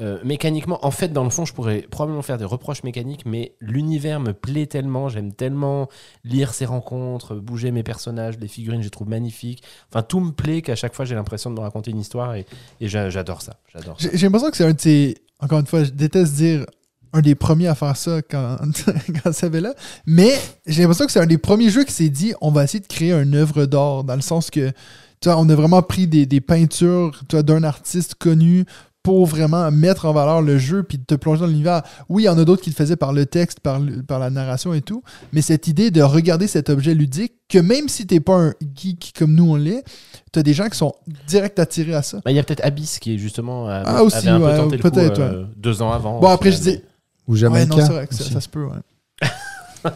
euh, 0.00 0.18
mécaniquement, 0.24 0.84
en 0.84 0.90
fait, 0.90 1.12
dans 1.12 1.22
le 1.22 1.30
fond, 1.30 1.44
je 1.44 1.52
pourrais 1.52 1.82
probablement 1.82 2.22
faire 2.22 2.38
des 2.38 2.44
reproches 2.44 2.82
mécaniques, 2.82 3.24
mais 3.24 3.54
l'univers 3.60 4.18
me 4.18 4.32
plaît 4.32 4.66
tellement, 4.66 5.08
j'aime 5.08 5.32
tellement 5.32 5.88
lire 6.24 6.54
ces 6.54 6.64
rencontres, 6.64 7.36
bouger 7.36 7.70
mes 7.70 7.84
personnages, 7.84 8.36
les 8.40 8.48
figurines, 8.48 8.80
je 8.80 8.86
les 8.86 8.90
trouve 8.90 9.08
magnifiques. 9.08 9.62
Enfin, 9.90 10.02
tout 10.02 10.18
me 10.18 10.32
plaît 10.32 10.60
qu'à 10.60 10.74
chaque 10.74 10.94
fois, 10.94 11.04
j'ai 11.04 11.14
l'impression 11.14 11.50
de 11.50 11.54
me 11.54 11.60
raconter 11.60 11.92
une 11.92 12.00
histoire 12.00 12.34
et, 12.34 12.46
et 12.80 12.88
j'a- 12.88 13.10
j'adore 13.10 13.42
ça. 13.42 13.54
J'adore. 13.72 13.96
J'ai 13.98 14.26
l'impression 14.26 14.50
que 14.50 14.56
c'est 14.56 14.64
un 14.64 14.72
de 14.72 14.80
ces. 14.80 15.16
Encore 15.38 15.60
une 15.60 15.66
fois, 15.66 15.84
je 15.84 15.90
déteste 15.90 16.34
dire 16.34 16.66
un 17.12 17.20
des 17.20 17.34
premiers 17.36 17.68
à 17.68 17.74
faire 17.76 17.96
ça 17.96 18.22
quand, 18.22 18.56
quand 19.22 19.32
ça 19.32 19.46
avait 19.46 19.60
là. 19.60 19.74
Mais 20.04 20.32
j'ai 20.66 20.82
l'impression 20.82 21.06
que 21.06 21.12
c'est 21.12 21.20
un 21.20 21.26
des 21.26 21.38
premiers 21.38 21.70
jeux 21.70 21.84
qui 21.84 21.92
s'est 21.92 22.08
dit 22.08 22.34
on 22.40 22.50
va 22.50 22.64
essayer 22.64 22.80
de 22.80 22.86
créer 22.88 23.12
une 23.12 23.36
œuvre 23.36 23.66
d'art, 23.66 24.02
dans 24.02 24.16
le 24.16 24.20
sens 24.20 24.50
que 24.50 24.72
tu 25.20 25.28
vois, 25.30 25.38
on 25.38 25.48
a 25.48 25.54
vraiment 25.54 25.80
pris 25.82 26.06
des, 26.06 26.26
des 26.26 26.40
peintures 26.40 27.22
d'un 27.30 27.62
artiste 27.62 28.16
connu 28.16 28.64
pour 29.06 29.24
vraiment 29.24 29.70
mettre 29.70 30.06
en 30.06 30.12
valeur 30.12 30.42
le 30.42 30.58
jeu 30.58 30.82
puis 30.82 30.98
de 30.98 31.04
te 31.04 31.14
plonger 31.14 31.42
dans 31.42 31.46
l'univers. 31.46 31.82
Oui, 32.08 32.24
il 32.24 32.26
y 32.26 32.28
en 32.28 32.36
a 32.36 32.44
d'autres 32.44 32.60
qui 32.60 32.70
le 32.70 32.74
faisaient 32.74 32.96
par 32.96 33.12
le 33.12 33.24
texte, 33.24 33.60
par, 33.60 33.78
la 33.78 34.30
narration 34.30 34.74
et 34.74 34.80
tout, 34.80 35.04
mais 35.32 35.42
cette 35.42 35.68
idée 35.68 35.92
de 35.92 36.02
regarder 36.02 36.48
cet 36.48 36.70
objet 36.70 36.92
ludique, 36.92 37.34
que 37.48 37.60
même 37.60 37.88
si 37.88 38.04
t'es 38.08 38.18
pas 38.18 38.34
un 38.34 38.54
geek 38.74 39.14
comme 39.16 39.32
nous 39.32 39.48
on 39.48 39.54
l'est, 39.54 39.84
t'as 40.32 40.42
des 40.42 40.54
gens 40.54 40.68
qui 40.68 40.76
sont 40.76 40.92
direct 41.28 41.60
attirés 41.60 41.94
à 41.94 42.02
ça. 42.02 42.16
Bah, 42.24 42.32
Il 42.32 42.34
y 42.36 42.40
a 42.40 42.42
peut-être 42.42 42.64
Abyss 42.64 42.98
qui 42.98 43.14
est 43.14 43.18
justement 43.18 43.70
euh, 43.70 43.84
Ah, 43.86 44.02
aussi, 44.02 44.26
avait 44.26 44.30
un 44.30 44.40
peu 44.40 44.44
ouais, 44.46 44.56
tenté 44.56 45.02
le 45.04 45.10
coup, 45.10 45.20
euh, 45.20 45.44
deux 45.56 45.82
ans 45.82 45.92
avant. 45.92 46.18
Bon, 46.18 46.26
après, 46.26 46.50
je 46.50 46.58
dis. 46.58 46.80
Ou 47.28 47.34
Ouais, 47.34 47.38
Jamaïca. 47.38 47.76
non, 47.76 47.86
c'est 47.86 47.92
vrai 47.92 48.06
que 48.08 48.14
ça, 48.16 48.40
se 48.40 48.48
peut, 48.48 48.64
ouais. 48.64 49.92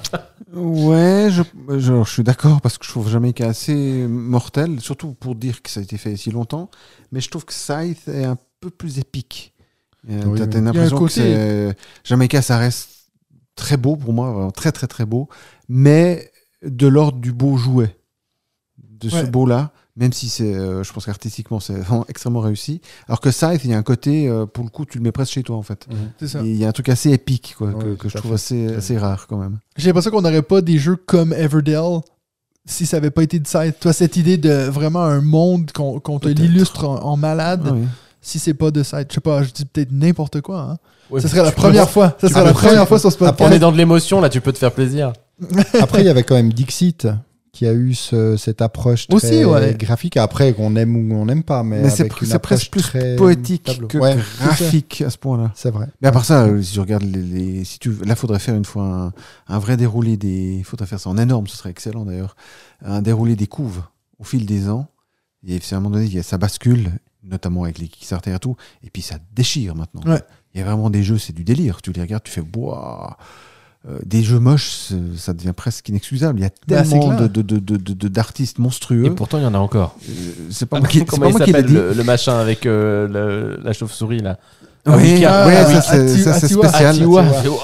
Ouais, 0.52 1.28
je, 1.30 1.42
je, 1.78 2.04
je 2.04 2.10
suis 2.10 2.22
d'accord 2.22 2.60
parce 2.60 2.78
que 2.78 2.84
je 2.84 2.90
trouve 2.90 3.08
Jamaica 3.08 3.48
assez 3.48 4.06
mortel, 4.08 4.80
surtout 4.80 5.14
pour 5.14 5.34
dire 5.34 5.62
que 5.62 5.70
ça 5.70 5.80
a 5.80 5.82
été 5.82 5.96
fait 5.96 6.16
si 6.16 6.30
longtemps. 6.30 6.70
Mais 7.10 7.20
je 7.20 7.28
trouve 7.28 7.44
que 7.44 7.52
Scythe 7.52 8.06
est 8.06 8.24
un 8.24 8.36
peu 8.60 8.70
plus 8.70 8.98
épique. 8.98 9.54
Euh, 10.08 10.22
Oui, 10.26 10.38
T'as 10.38 10.44
oui. 10.44 10.50
t'as 10.50 10.58
une 10.58 10.64
Il 10.64 10.74
y 10.74 10.78
a 10.78 10.82
un 10.82 10.84
impression 10.86 11.04
que 11.04 11.10
c'est. 11.12 11.76
Jamaica, 12.04 12.42
ça 12.42 12.58
reste 12.58 12.88
très 13.56 13.76
beau 13.76 13.96
pour 13.96 14.12
moi, 14.12 14.30
vraiment 14.32 14.50
très 14.50 14.72
très 14.72 14.86
très 14.86 15.04
beau, 15.04 15.28
mais 15.68 16.30
de 16.64 16.86
l'ordre 16.86 17.18
du 17.18 17.32
beau 17.32 17.56
jouet. 17.56 17.96
De 18.78 19.08
ce 19.08 19.24
beau-là, 19.24 19.72
même 19.96 20.12
si 20.12 20.28
c'est, 20.28 20.54
euh, 20.54 20.82
je 20.84 20.92
pense 20.92 21.06
qu'artistiquement, 21.06 21.58
c'est 21.58 21.72
vraiment 21.72 22.04
extrêmement 22.08 22.40
réussi. 22.40 22.82
Alors 23.08 23.22
que 23.22 23.30
Scythe, 23.30 23.64
il 23.64 23.70
y 23.70 23.72
a 23.74 23.78
un 23.78 23.82
côté, 23.82 24.28
euh, 24.28 24.44
pour 24.44 24.62
le 24.62 24.68
coup, 24.68 24.84
tu 24.84 24.98
le 24.98 25.04
mets 25.04 25.10
presque 25.12 25.32
chez 25.32 25.42
toi 25.42 25.56
en 25.56 25.62
fait. 25.62 25.86
Ça. 26.26 26.40
Il 26.42 26.54
y 26.56 26.66
a 26.66 26.68
un 26.68 26.72
truc 26.72 26.90
assez 26.90 27.10
épique 27.10 27.54
quoi, 27.56 27.72
que, 27.72 27.76
Ouais, 27.92 27.96
que 27.96 28.10
je 28.10 28.16
trouve 28.18 28.34
assez, 28.34 28.74
assez 28.74 28.98
rare 28.98 29.26
quand 29.26 29.38
même. 29.38 29.58
J'ai 29.78 29.86
l'impression 29.86 30.10
qu'on 30.10 30.20
n'aurait 30.20 30.42
pas 30.42 30.60
des 30.60 30.76
jeux 30.76 30.96
comme 30.96 31.32
Everdell 31.32 32.00
si 32.66 32.84
ça 32.84 32.98
avait 32.98 33.10
pas 33.10 33.22
été 33.22 33.38
de 33.38 33.46
ça. 33.46 33.72
Toi, 33.72 33.94
cette 33.94 34.18
idée 34.18 34.36
de 34.36 34.52
vraiment 34.68 35.02
un 35.02 35.22
monde 35.22 35.72
qu'on 35.72 35.98
te 36.18 36.28
l'illustre 36.28 36.84
en, 36.86 37.02
en 37.02 37.16
malade, 37.16 37.62
Ah. 37.72 37.76
Si 38.20 38.38
c'est 38.38 38.54
pas 38.54 38.70
de 38.70 38.82
ça. 38.82 39.00
Je 39.08 39.14
sais 39.14 39.20
pas, 39.20 39.42
je 39.42 39.50
dis 39.50 39.64
peut-être 39.64 39.92
n'importe 39.92 40.40
quoi. 40.40 40.60
Hein. 40.60 40.76
Ouais, 41.10 41.20
ça 41.20 41.28
serait 41.28 41.42
la 41.42 41.50
peux- 41.50 41.56
première 41.62 41.88
fois. 41.90 42.16
Ça 42.20 42.28
serait 42.28 42.44
la 42.44 42.52
première 42.52 42.86
fois 42.86 42.98
sur 42.98 43.10
ce 43.10 43.16
On 43.22 43.26
est 43.28 43.32
podcast. 43.32 43.58
dans 43.60 43.72
de 43.72 43.76
l'émotion, 43.76 44.20
là, 44.20 44.28
tu 44.28 44.40
peux 44.40 44.52
te 44.52 44.58
faire 44.58 44.72
plaisir. 44.72 45.12
Après, 45.80 46.02
il 46.02 46.06
y 46.06 46.08
avait 46.10 46.22
quand 46.22 46.34
même 46.36 46.52
Dixit 46.52 47.08
qui 47.52 47.66
a 47.66 47.72
eu 47.72 47.94
ce- 47.94 48.36
cette 48.36 48.62
approche 48.62 49.08
très 49.08 49.16
Aussi, 49.16 49.44
ouais. 49.44 49.74
graphique. 49.76 50.16
Après, 50.16 50.52
qu'on 50.52 50.76
aime 50.76 50.94
ou 50.94 51.14
on 51.16 51.24
n'aime 51.26 51.42
pas, 51.42 51.64
mais, 51.64 51.82
Mais 51.82 51.90
c'est 51.90 52.06
presque 52.38 52.70
plus 52.70 52.82
très 52.82 53.16
poétique 53.16 53.64
tableau. 53.64 53.88
que 53.88 53.98
Ouais, 53.98 54.16
graphique 54.40 55.02
à 55.04 55.10
ce 55.10 55.18
point-là. 55.18 55.50
c'est 55.56 55.70
vrai. 55.72 55.86
Mais 56.00 56.06
à 56.08 56.12
part 56.12 56.24
ça, 56.24 56.44
euh, 56.44 56.62
si 56.62 56.74
tu 56.74 56.80
regardes 56.80 57.02
les, 57.02 57.20
les- 57.22 57.64
si 57.64 57.80
tu, 57.80 57.92
là, 58.04 58.14
faudrait 58.14 58.38
faire 58.38 58.54
une 58.54 58.64
fois 58.64 58.84
un, 58.84 59.12
un 59.54 59.58
vrai 59.58 59.76
déroulé 59.76 60.16
des, 60.16 60.56
il 60.58 60.64
faudrait 60.64 60.86
faire 60.86 61.00
ça 61.00 61.10
en 61.10 61.18
énorme, 61.18 61.48
ce 61.48 61.56
serait 61.56 61.70
excellent 61.70 62.04
d'ailleurs, 62.04 62.36
un 62.84 63.02
déroulé 63.02 63.34
des 63.34 63.48
couves 63.48 63.82
au 64.20 64.24
fil 64.24 64.46
des 64.46 64.68
ans. 64.68 64.86
Et 65.44 65.58
c'est 65.60 65.74
à 65.74 65.78
un 65.78 65.80
moment 65.80 65.94
donné, 65.96 66.06
il 66.06 66.14
y 66.14 66.18
a- 66.20 66.22
ça 66.22 66.38
bascule, 66.38 66.92
notamment 67.24 67.64
avec 67.64 67.78
les 67.78 67.88
Kickstarter 67.88 68.34
et 68.34 68.38
tout, 68.38 68.56
et 68.82 68.90
puis 68.90 69.02
ça 69.02 69.16
déchire 69.34 69.74
maintenant. 69.74 70.02
Ouais. 70.10 70.22
Il 70.54 70.58
y 70.58 70.62
a 70.62 70.66
vraiment 70.66 70.90
des 70.90 71.02
jeux, 71.02 71.18
c'est 71.18 71.32
du 71.34 71.44
délire. 71.44 71.80
Tu 71.82 71.92
les 71.92 72.00
regardes, 72.00 72.22
tu 72.24 72.30
fais 72.32 72.40
boah. 72.42 73.16
Euh, 73.88 73.98
des 74.04 74.22
jeux 74.22 74.40
moches, 74.40 74.88
ça 75.16 75.32
devient 75.32 75.54
presque 75.56 75.88
inexcusable. 75.88 76.38
Il 76.40 76.42
y 76.42 76.44
a 76.44 76.50
Bah, 76.68 76.82
tellement 76.82 77.08
clair. 77.16 77.20
de, 77.30 77.40
de, 77.42 77.58
de, 77.58 77.76
de- 77.78 77.94
de- 77.94 78.08
d'artistes 78.08 78.58
monstrueux. 78.58 79.06
Et 79.06 79.10
pourtant, 79.10 79.38
il 79.38 79.44
y 79.44 79.46
en 79.46 79.54
a 79.54 79.58
encore. 79.58 79.96
Euh, 80.06 80.12
c'est 80.50 80.66
pas 80.66 80.80
moi 80.80 80.88
qui, 80.88 80.98
c'est 80.98 81.04
Comment 81.06 81.22
pas 81.22 81.28
il 81.28 81.32
moi 81.32 81.40
qui 81.40 81.46
l'ai 81.46 81.52
s'appelle 81.52 81.66
dit. 81.70 81.74
le, 81.74 81.92
le 81.94 82.04
machin 82.04 82.38
avec 82.38 82.66
euh, 82.66 83.08
le- 83.08 83.62
la 83.62 83.72
chauve-souris 83.72 84.20
là? 84.20 84.38
Oui, 84.86 85.24
Ah, 85.24 85.80
ça, 85.82 85.98
oui, 86.02 86.18
ça, 86.22 86.34
c'est 86.34 86.48
spécial. 86.48 86.96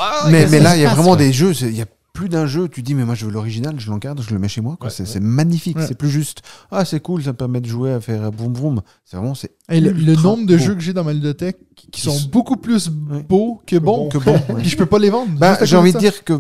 Ah, 0.01 0.29
mais, 0.31 0.47
mais 0.51 0.61
là, 0.61 0.77
il 0.77 0.83
y 0.83 0.87
a 0.87 0.95
vraiment 0.95 1.17
des 1.17 1.33
jeux. 1.35 1.53
c'est- 1.53 1.67
Il 1.69 1.77
y 1.77 1.83
a 1.83 1.87
plus 2.17 2.29
d'un 2.29 2.47
jeu. 2.47 2.69
Tu 2.69 2.83
dis, 2.83 2.95
mais 2.95 3.05
moi, 3.05 3.15
je 3.15 3.27
veux 3.27 3.31
l'original, 3.31 3.79
je 3.79 3.91
l'encadre, 3.91 4.23
je 4.23 4.33
le 4.33 4.39
mets 4.41 4.49
chez 4.49 4.63
moi. 4.63 4.77
Ouais, 4.81 4.91
c'est, 4.91 5.09
ouais. 5.15 5.21
magnifique. 5.21 5.77
Ouais. 5.77 5.87
C'est 5.87 5.95
plus 5.97 6.09
juste, 6.09 6.43
ah, 6.71 6.85
c'est 6.85 7.01
cool, 7.01 7.23
ça 7.23 7.33
me 7.33 7.37
permet 7.37 7.61
de 7.61 7.67
jouer 7.69 7.93
à 7.93 8.01
faire 8.01 8.33
boum 8.33 8.53
boum. 8.53 8.83
C'est 9.05 9.17
vraiment, 9.17 9.35
c'est 9.35 9.53
Et 9.71 9.81
le, 9.81 9.93
nombre 10.17 10.47
de 10.47 10.57
beau. 10.57 10.63
jeux 10.63 10.75
que 10.75 10.81
j'ai 10.81 10.93
dans 10.93 11.05
ma 11.05 11.13
ludothèque 11.13 11.59
qui 11.77 11.91
Qui 11.91 12.01
sont 12.01 12.19
beaucoup 12.31 12.57
plus 12.57 12.89
beaux 12.89 13.61
que 13.67 13.77
bons. 13.77 14.09
que 14.09 14.19
bon. 14.19 14.39
Puis 14.59 14.69
je 14.69 14.77
peux 14.77 14.87
pas 14.87 14.99
les 14.99 15.11
vendre. 15.11 15.31
Bah, 15.39 15.59
j'ai 15.63 15.77
envie 15.77 15.93
de 15.93 15.99
dire 15.99 16.25
que 16.25 16.33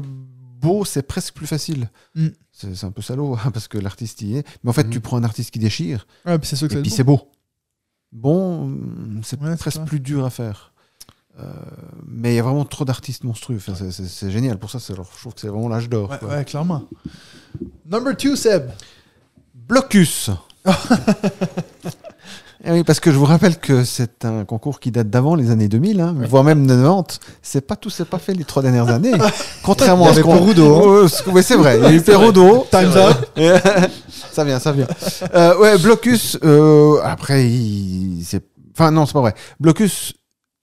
beau, 0.60 0.84
c'est 0.84 1.02
presque 1.02 1.34
plus 1.34 1.46
facile. 1.46 1.90
Mm. 2.14 2.28
C'est, 2.52 2.84
un 2.84 2.90
peu 2.90 3.02
salaud 3.02 3.34
hein, 3.34 3.50
parce 3.52 3.68
que 3.68 3.76
l'artiste 3.76 4.22
y 4.22 4.38
est. 4.38 4.46
Mais 4.64 4.70
en 4.70 4.72
fait, 4.72 4.86
Mm. 4.86 4.90
tu 4.90 5.00
prends 5.00 5.18
un 5.18 5.24
artiste 5.24 5.50
qui 5.50 5.58
déchire 5.58 6.06
Ouais, 6.24 6.38
puis 6.38 6.48
c'est 6.48 6.66
que 6.68 6.74
et 6.74 6.82
beau. 6.82 6.88
c'est 6.90 7.04
beau. 7.04 7.20
Bon, 8.12 8.66
mm, 8.68 9.20
c'est 9.24 9.38
presque 9.58 9.82
plus 9.84 10.00
dur 10.00 10.24
à 10.24 10.30
faire. 10.30 10.72
Euh, 11.38 11.42
mais 12.06 12.32
il 12.32 12.36
y 12.36 12.38
a 12.38 12.42
vraiment 12.42 12.64
trop 12.64 12.84
d'artistes 12.84 13.24
monstrueux. 13.24 13.56
Enfin, 13.56 13.74
c'est, 13.90 14.30
génial. 14.30 14.58
Pour 14.58 14.70
ça, 14.70 14.78
alors, 14.92 15.08
je 15.14 15.20
trouve 15.20 15.34
que 15.34 15.40
c'est 15.40 15.48
vraiment 15.48 15.68
l'âge 15.68 15.88
d'or. 15.88 16.10
Ouais, 16.22 16.44
clairement. 16.44 16.84
Number 17.84 18.16
two, 18.16 18.36
Seb. 18.36 18.70
Blocus. 19.54 20.30
Eh 22.68 22.72
oui, 22.72 22.82
parce 22.82 22.98
que 22.98 23.12
je 23.12 23.16
vous 23.16 23.26
rappelle 23.26 23.58
que 23.58 23.84
c'est 23.84 24.24
un 24.24 24.44
concours 24.44 24.80
qui 24.80 24.90
date 24.90 25.08
d'avant 25.08 25.36
les 25.36 25.52
années 25.52 25.68
2000, 25.68 26.00
hein, 26.00 26.16
voire 26.28 26.42
même 26.42 26.66
de 26.66 26.74
90. 26.74 27.20
C'est 27.40 27.60
pas 27.60 27.76
tout, 27.76 27.90
c'est 27.90 28.06
pas 28.06 28.18
fait 28.18 28.34
les 28.34 28.42
trois 28.42 28.60
dernières 28.60 28.88
années. 28.88 29.12
Contrairement 29.62 30.08
à 30.08 30.14
ce 30.14 30.20
qu'on. 30.20 30.36
Perudo, 30.36 31.04
hein. 31.04 31.08
Ouais, 31.28 31.42
c'est 31.42 31.54
vrai. 31.54 31.78
Il 31.78 31.84
y 31.84 31.86
a 31.86 31.92
eu 31.92 32.00
Perudo. 32.00 32.66
Time's 32.68 32.96
up. 32.96 33.30
ça 34.32 34.42
vient, 34.42 34.58
ça 34.58 34.72
vient. 34.72 34.88
Euh, 35.32 35.56
ouais, 35.58 35.78
Blocus. 35.78 36.38
euh, 36.42 36.98
après, 37.04 37.46
il, 37.46 38.24
c'est. 38.24 38.42
Enfin, 38.72 38.90
non, 38.90 39.06
c'est 39.06 39.12
pas 39.12 39.20
vrai. 39.20 39.34
Blocus, 39.60 40.14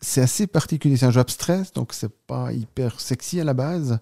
c'est 0.04 0.22
assez 0.22 0.46
particulier. 0.48 0.98
C'est 0.98 1.06
un 1.06 1.12
jeu 1.12 1.20
abstrait, 1.22 1.64
donc 1.76 1.94
c'est 1.94 2.12
pas 2.28 2.52
hyper 2.54 3.00
sexy 3.00 3.40
à 3.40 3.44
la 3.44 3.54
base. 3.54 4.00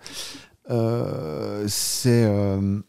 Euh, 0.70 1.66
c'est. 1.68 2.24
euh, 2.26 2.80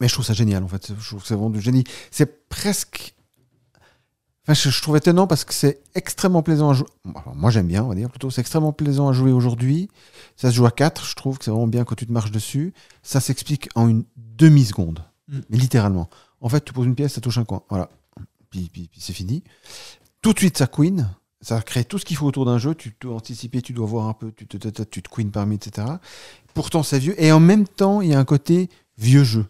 Mais 0.00 0.08
je 0.08 0.12
trouve 0.14 0.24
ça 0.24 0.32
génial, 0.34 0.62
en 0.64 0.68
fait. 0.68 0.92
Je 0.98 1.08
trouve 1.08 1.22
que 1.22 1.28
c'est 1.28 1.34
vraiment 1.34 1.50
du 1.50 1.60
génie. 1.60 1.84
C'est 2.10 2.48
presque. 2.48 3.14
Enfin, 4.44 4.54
je, 4.54 4.70
je 4.70 4.80
trouve 4.82 4.96
étonnant 4.96 5.26
parce 5.26 5.44
que 5.44 5.52
c'est 5.52 5.80
extrêmement 5.96 6.42
plaisant 6.42 6.70
à 6.70 6.74
jouer. 6.74 6.86
Moi, 7.34 7.50
j'aime 7.50 7.66
bien, 7.66 7.82
on 7.82 7.88
va 7.88 7.94
dire 7.96 8.08
plutôt. 8.10 8.30
C'est 8.30 8.40
extrêmement 8.40 8.72
plaisant 8.72 9.08
à 9.08 9.12
jouer 9.12 9.32
aujourd'hui. 9.32 9.88
Ça 10.36 10.50
se 10.50 10.54
joue 10.56 10.66
à 10.66 10.70
4, 10.70 11.04
je 11.04 11.14
trouve 11.16 11.38
que 11.38 11.44
c'est 11.44 11.50
vraiment 11.50 11.66
bien 11.66 11.84
quand 11.84 11.96
tu 11.96 12.06
te 12.06 12.12
marches 12.12 12.30
dessus. 12.30 12.72
Ça 13.02 13.18
s'explique 13.20 13.68
en 13.74 13.88
une 13.88 14.04
demi-seconde. 14.16 15.04
Mm. 15.28 15.38
Mais 15.50 15.56
littéralement. 15.56 16.08
En 16.40 16.48
fait, 16.48 16.64
tu 16.64 16.72
poses 16.72 16.86
une 16.86 16.94
pièce, 16.94 17.14
ça 17.14 17.20
touche 17.20 17.38
un 17.38 17.44
coin. 17.44 17.62
Voilà. 17.70 17.90
Puis, 18.50 18.70
puis- 18.72 18.88
puis 18.88 19.00
c'est 19.00 19.12
fini. 19.12 19.42
Tout 20.22 20.32
de 20.32 20.38
suite, 20.38 20.58
ça 20.58 20.68
queen. 20.68 21.10
Ça 21.46 21.60
crée 21.62 21.84
tout 21.84 21.96
ce 21.98 22.04
qu'il 22.04 22.16
faut 22.16 22.26
autour 22.26 22.44
d'un 22.44 22.58
jeu. 22.58 22.74
Tu 22.74 22.96
dois 23.00 23.14
anticiper, 23.14 23.62
tu 23.62 23.72
dois 23.72 23.86
voir 23.86 24.08
un 24.08 24.14
peu, 24.14 24.32
tu 24.32 24.48
te, 24.48 24.56
te, 24.56 24.82
tu 24.82 25.00
te 25.00 25.08
queen 25.08 25.30
parmi, 25.30 25.54
etc. 25.54 25.86
Pourtant, 26.54 26.82
c'est 26.82 26.98
vieux. 26.98 27.14
Et 27.22 27.30
en 27.30 27.38
même 27.38 27.68
temps, 27.68 28.00
il 28.00 28.08
y 28.10 28.14
a 28.14 28.18
un 28.18 28.24
côté 28.24 28.68
vieux 28.98 29.22
jeu. 29.22 29.46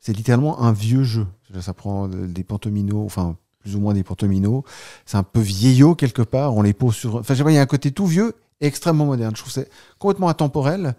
C'est 0.00 0.12
littéralement 0.12 0.60
un 0.62 0.72
vieux 0.72 1.04
jeu. 1.04 1.24
Ça 1.60 1.72
prend 1.72 2.08
des 2.08 2.42
pantominos, 2.42 3.04
enfin, 3.06 3.36
plus 3.60 3.76
ou 3.76 3.80
moins 3.80 3.94
des 3.94 4.02
pantominos. 4.02 4.64
C'est 5.04 5.18
un 5.18 5.22
peu 5.22 5.38
vieillot 5.38 5.94
quelque 5.94 6.22
part. 6.22 6.52
On 6.56 6.62
les 6.62 6.72
pose 6.72 6.96
sur. 6.96 7.14
Enfin, 7.14 7.34
je 7.34 7.44
sais 7.44 7.50
il 7.52 7.54
y 7.54 7.58
a 7.58 7.62
un 7.62 7.66
côté 7.66 7.92
tout 7.92 8.06
vieux 8.06 8.34
et 8.60 8.66
extrêmement 8.66 9.06
moderne. 9.06 9.36
Je 9.36 9.42
trouve 9.42 9.52
c'est 9.52 9.70
complètement 10.00 10.28
intemporel. 10.28 10.96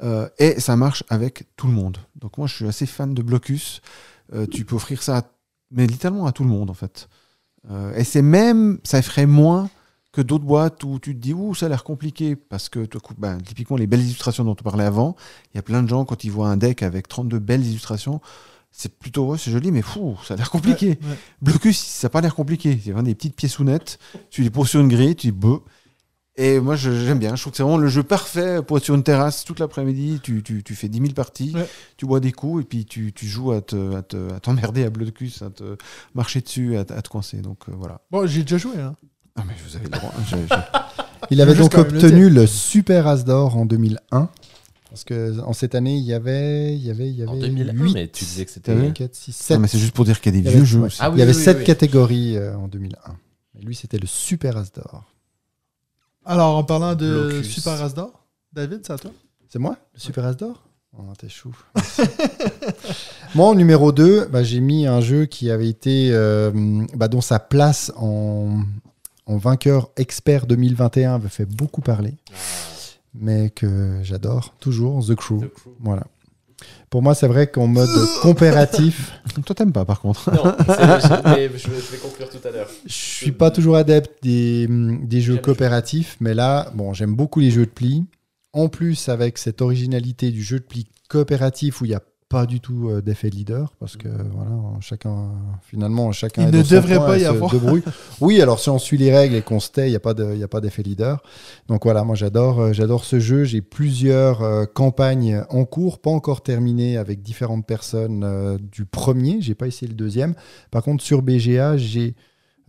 euh, 0.00 0.28
et 0.38 0.60
ça 0.60 0.76
marche 0.76 1.02
avec 1.08 1.48
tout 1.56 1.66
le 1.66 1.72
monde. 1.72 1.98
Donc 2.14 2.38
moi, 2.38 2.46
je 2.46 2.54
suis 2.54 2.68
assez 2.68 2.86
fan 2.86 3.14
de 3.14 3.22
Blocus. 3.22 3.82
Euh, 4.32 4.46
tu 4.46 4.64
peux 4.64 4.76
offrir 4.76 5.02
ça, 5.02 5.16
à- 5.18 5.22
mais 5.72 5.88
littéralement 5.88 6.26
à 6.26 6.30
tout 6.32 6.44
le 6.44 6.50
monde 6.50 6.70
en 6.70 6.74
fait. 6.74 7.08
Euh, 7.68 7.92
et 7.96 8.04
c'est 8.04 8.22
même, 8.22 8.78
ça 8.84 9.00
effraie 9.00 9.26
moins 9.26 9.68
que 10.12 10.22
d'autres 10.22 10.44
boîtes 10.44 10.82
où 10.84 10.98
tu 10.98 11.14
te 11.14 11.20
dis 11.20 11.34
ouh 11.34 11.54
ça 11.54 11.66
a 11.66 11.68
l'air 11.68 11.84
compliqué 11.84 12.34
parce 12.34 12.68
que 12.68 12.86
ben, 13.18 13.38
typiquement 13.40 13.76
les 13.76 13.86
belles 13.86 14.00
illustrations 14.02 14.44
dont 14.44 14.52
on 14.58 14.62
parlait 14.62 14.84
avant, 14.84 15.16
il 15.52 15.56
y 15.56 15.58
a 15.58 15.62
plein 15.62 15.82
de 15.82 15.88
gens 15.88 16.04
quand 16.04 16.24
ils 16.24 16.30
voient 16.30 16.48
un 16.48 16.56
deck 16.56 16.82
avec 16.82 17.08
32 17.08 17.38
belles 17.38 17.64
illustrations, 17.66 18.20
c'est 18.72 18.98
plutôt 18.98 19.26
ouais, 19.26 19.38
c'est 19.38 19.50
joli 19.50 19.70
mais 19.70 19.82
fou 19.82 20.16
ça 20.24 20.34
a 20.34 20.36
l'air 20.38 20.50
compliqué. 20.50 20.88
Ouais, 21.02 21.08
ouais. 21.10 21.18
Blocus 21.42 21.78
ça 21.78 22.06
n'a 22.06 22.10
pas 22.10 22.20
l'air 22.22 22.34
compliqué, 22.34 22.78
c'est 22.82 22.90
vraiment 22.92 23.02
des 23.06 23.14
petites 23.14 23.36
piècesounettes, 23.36 23.98
tu 24.30 24.42
les 24.42 24.50
poses 24.50 24.68
sur 24.70 24.80
une 24.80 24.88
grille, 24.88 25.14
tu 25.14 25.26
dis 25.28 25.32
beuh. 25.32 25.60
Et 26.40 26.60
moi 26.60 26.76
j'aime 26.76 27.18
bien, 27.18 27.34
je 27.34 27.40
trouve 27.42 27.50
que 27.50 27.56
c'est 27.56 27.64
vraiment 27.64 27.78
le 27.78 27.88
jeu 27.88 28.04
parfait 28.04 28.62
pour 28.64 28.76
être 28.78 28.84
sur 28.84 28.94
une 28.94 29.02
terrasse 29.02 29.44
toute 29.44 29.58
l'après-midi, 29.58 30.20
tu, 30.22 30.42
tu, 30.44 30.62
tu 30.62 30.74
fais 30.76 30.88
10 30.88 30.98
000 31.00 31.12
parties, 31.12 31.52
Ouais. 31.52 31.68
tu 31.96 32.06
bois 32.06 32.20
des 32.20 32.30
coups 32.30 32.62
et 32.62 32.64
puis 32.64 32.84
tu, 32.86 33.12
tu 33.12 33.26
joues 33.26 33.50
à 33.50 33.60
te- 33.60 33.96
à 33.96 34.02
te- 34.02 34.32
à 34.32 34.38
t'emmerder 34.38 34.84
à 34.84 34.90
Blocus, 34.90 35.42
à 35.42 35.50
te 35.50 35.76
marcher 36.14 36.40
dessus, 36.40 36.76
à, 36.76 36.84
te- 36.84 36.92
à 36.92 37.02
te 37.02 37.08
coincer. 37.08 37.38
Donc 37.38 37.68
euh, 37.68 37.72
voilà. 37.76 38.02
Bon, 38.12 38.24
j'ai 38.28 38.42
déjà 38.42 38.56
joué. 38.56 38.78
Hein. 38.80 38.94
Ah 39.38 39.44
mais 39.46 39.54
vous 39.66 39.76
avez 39.76 39.84
le 39.84 39.90
droit. 39.90 40.12
j'ai- 40.28 40.36
j'ai- 40.48 40.54
Il 41.30 41.40
avait 41.42 41.50
Juste 41.54 41.62
donc 41.62 41.72
quand 41.72 41.82
même 41.84 41.92
le 42.00 42.04
obtenu 42.06 42.30
le 42.30 42.46
Super 42.46 43.06
As 43.06 43.24
d'or 43.24 43.56
en 43.56 43.66
2001. 43.66 44.28
Parce 44.90 45.04
que 45.04 45.38
en 45.40 45.52
cette 45.52 45.74
année, 45.74 45.96
il 45.96 46.04
y 46.04 46.14
avait, 46.14 46.74
il 46.74 46.82
y 46.84 46.90
avait, 46.90 47.08
il 47.10 47.14
y 47.16 47.22
avait 47.22 47.30
En 47.30 47.36
2001, 47.36 47.72
8, 47.74 47.92
mais 47.94 48.08
tu 48.08 48.24
disais 48.24 48.44
que 48.46 48.50
c'était. 48.50 48.74
Vu 48.74 48.92
4, 48.94 49.14
6, 49.14 49.28
Non, 49.32 49.34
7. 49.56 49.60
mais 49.60 49.68
c'est 49.68 49.78
juste 49.78 49.92
pour 49.94 50.04
dire 50.06 50.20
qu'il 50.20 50.34
y 50.34 50.38
a 50.38 50.40
des 50.40 50.48
Il 50.48 50.50
y 50.50 50.54
vieux 50.54 50.60
avait- 50.60 50.66
jeux 50.66 50.78
ouais. 50.80 50.86
aussi. 50.86 50.98
Ah 51.00 51.10
oui, 51.10 51.16
il 51.16 51.18
y 51.18 51.22
avait 51.22 51.32
oui, 51.32 51.38
oui, 51.38 51.44
7 51.44 51.58
oui. 51.58 51.64
catégories 51.64 52.36
euh, 52.38 52.56
en 52.56 52.68
2001. 52.68 52.98
Et 53.58 53.62
lui, 53.62 53.74
c'était 53.74 53.98
le 53.98 54.06
Super 54.06 54.56
As 54.56 54.72
d'or. 54.72 55.04
Alors, 56.24 56.56
en 56.56 56.64
parlant 56.64 56.94
de 56.94 57.28
Blocus. 57.30 57.48
Super 57.52 57.82
As 57.82 57.92
d'or, 57.94 58.24
David, 58.54 58.80
c'est 58.86 58.92
à 58.94 58.98
toi 58.98 59.10
C'est 59.50 59.58
moi, 59.58 59.76
le 59.94 60.00
Super 60.00 60.24
As 60.24 60.34
d'or? 60.34 60.62
Oh, 60.96 61.02
t'es 61.18 61.28
chou. 61.28 61.54
moi, 63.34 63.48
en 63.48 63.54
numéro 63.54 63.92
2, 63.92 64.26
bah, 64.26 64.42
j'ai 64.42 64.60
mis 64.60 64.86
un 64.86 65.00
jeu 65.00 65.26
qui 65.26 65.50
avait 65.50 65.68
été, 65.68 66.10
euh, 66.12 66.50
bah, 66.94 67.08
dont 67.08 67.20
sa 67.20 67.38
place 67.38 67.92
en, 67.96 68.62
en 69.28 69.36
vainqueur 69.36 69.90
expert 69.96 70.46
2021 70.46 71.14
avait 71.14 71.28
fait 71.28 71.44
beaucoup 71.46 71.80
parler, 71.82 72.14
mais 73.14 73.50
que 73.50 74.00
j'adore 74.02 74.54
toujours, 74.58 75.04
The 75.06 75.14
Crew. 75.14 75.40
The 75.40 75.52
Crew. 75.54 75.70
Voilà. 75.80 76.04
Pour 76.90 77.02
moi, 77.02 77.14
c'est 77.14 77.28
vrai 77.28 77.46
qu'en 77.48 77.68
mode 77.68 77.88
comparatif, 78.22 79.12
Toi, 79.46 79.54
t'aimes 79.54 79.72
pas, 79.72 79.84
par 79.84 80.00
contre. 80.00 80.28
Non, 80.32 80.52
c'est- 80.66 81.22
mais 81.24 81.48
je, 81.56 81.58
je 81.68 81.92
vais 81.92 81.98
conclure 81.98 82.28
tout 82.28 82.48
à 82.48 82.50
l'heure. 82.50 82.68
je 82.86 82.92
suis 82.92 83.30
pas 83.30 83.52
toujours 83.52 83.76
adepte 83.76 84.20
des, 84.24 84.66
des 84.68 85.20
jeux 85.20 85.36
coopératifs, 85.36 86.16
mais 86.20 86.34
là, 86.34 86.72
bon, 86.74 86.92
j'aime 86.94 87.14
beaucoup 87.14 87.38
les 87.38 87.52
jeux 87.52 87.66
de 87.66 87.70
pli. 87.70 88.04
En 88.52 88.68
plus, 88.68 89.08
avec 89.08 89.38
cette 89.38 89.60
originalité 89.62 90.30
du 90.32 90.42
jeu 90.42 90.58
de 90.58 90.64
pli 90.64 90.88
coopératif 91.08 91.80
où 91.80 91.84
il 91.84 91.88
n'y 91.90 91.94
a 91.94 92.02
pas 92.28 92.44
du 92.44 92.60
tout 92.60 92.90
euh, 92.90 93.00
d'effet 93.00 93.30
leader, 93.30 93.72
parce 93.80 93.96
que 93.96 94.08
voilà, 94.08 94.50
chacun, 94.80 95.30
finalement, 95.62 96.12
chacun. 96.12 96.42
Il 96.48 96.54
est 96.54 96.58
ne 96.58 96.62
devrait 96.62 96.98
pas 96.98 97.16
y 97.18 97.24
avoir. 97.24 97.50
débrouille. 97.50 97.82
oui, 98.20 98.42
alors 98.42 98.60
si 98.60 98.68
on 98.68 98.78
suit 98.78 98.98
les 98.98 99.10
règles 99.16 99.34
et 99.34 99.40
qu'on 99.42 99.60
se 99.60 99.70
tait, 99.70 99.86
il 99.86 99.90
n'y 99.90 99.96
a 99.96 100.00
pas 100.00 100.12
de- 100.12 100.34
il 100.34 100.42
a 100.42 100.48
pas 100.48 100.60
d'effet 100.60 100.82
leader. 100.82 101.22
Donc 101.68 101.84
voilà, 101.84 102.04
moi 102.04 102.14
j'adore, 102.16 102.60
euh, 102.60 102.72
j'adore 102.74 103.04
ce 103.06 103.18
jeu. 103.18 103.44
J'ai 103.44 103.62
plusieurs 103.62 104.42
euh, 104.42 104.66
campagnes 104.66 105.42
en 105.48 105.64
cours, 105.64 106.00
pas 106.00 106.10
encore 106.10 106.42
terminées 106.42 106.98
avec 106.98 107.22
différentes 107.22 107.66
personnes 107.66 108.22
euh, 108.24 108.58
du 108.60 108.84
premier. 108.84 109.40
J'ai 109.40 109.54
pas 109.54 109.66
essayé 109.66 109.88
le 109.88 109.96
deuxième. 109.96 110.34
Par 110.70 110.82
contre, 110.82 111.02
sur 111.02 111.22
BGA, 111.22 111.78
j'ai, 111.78 112.14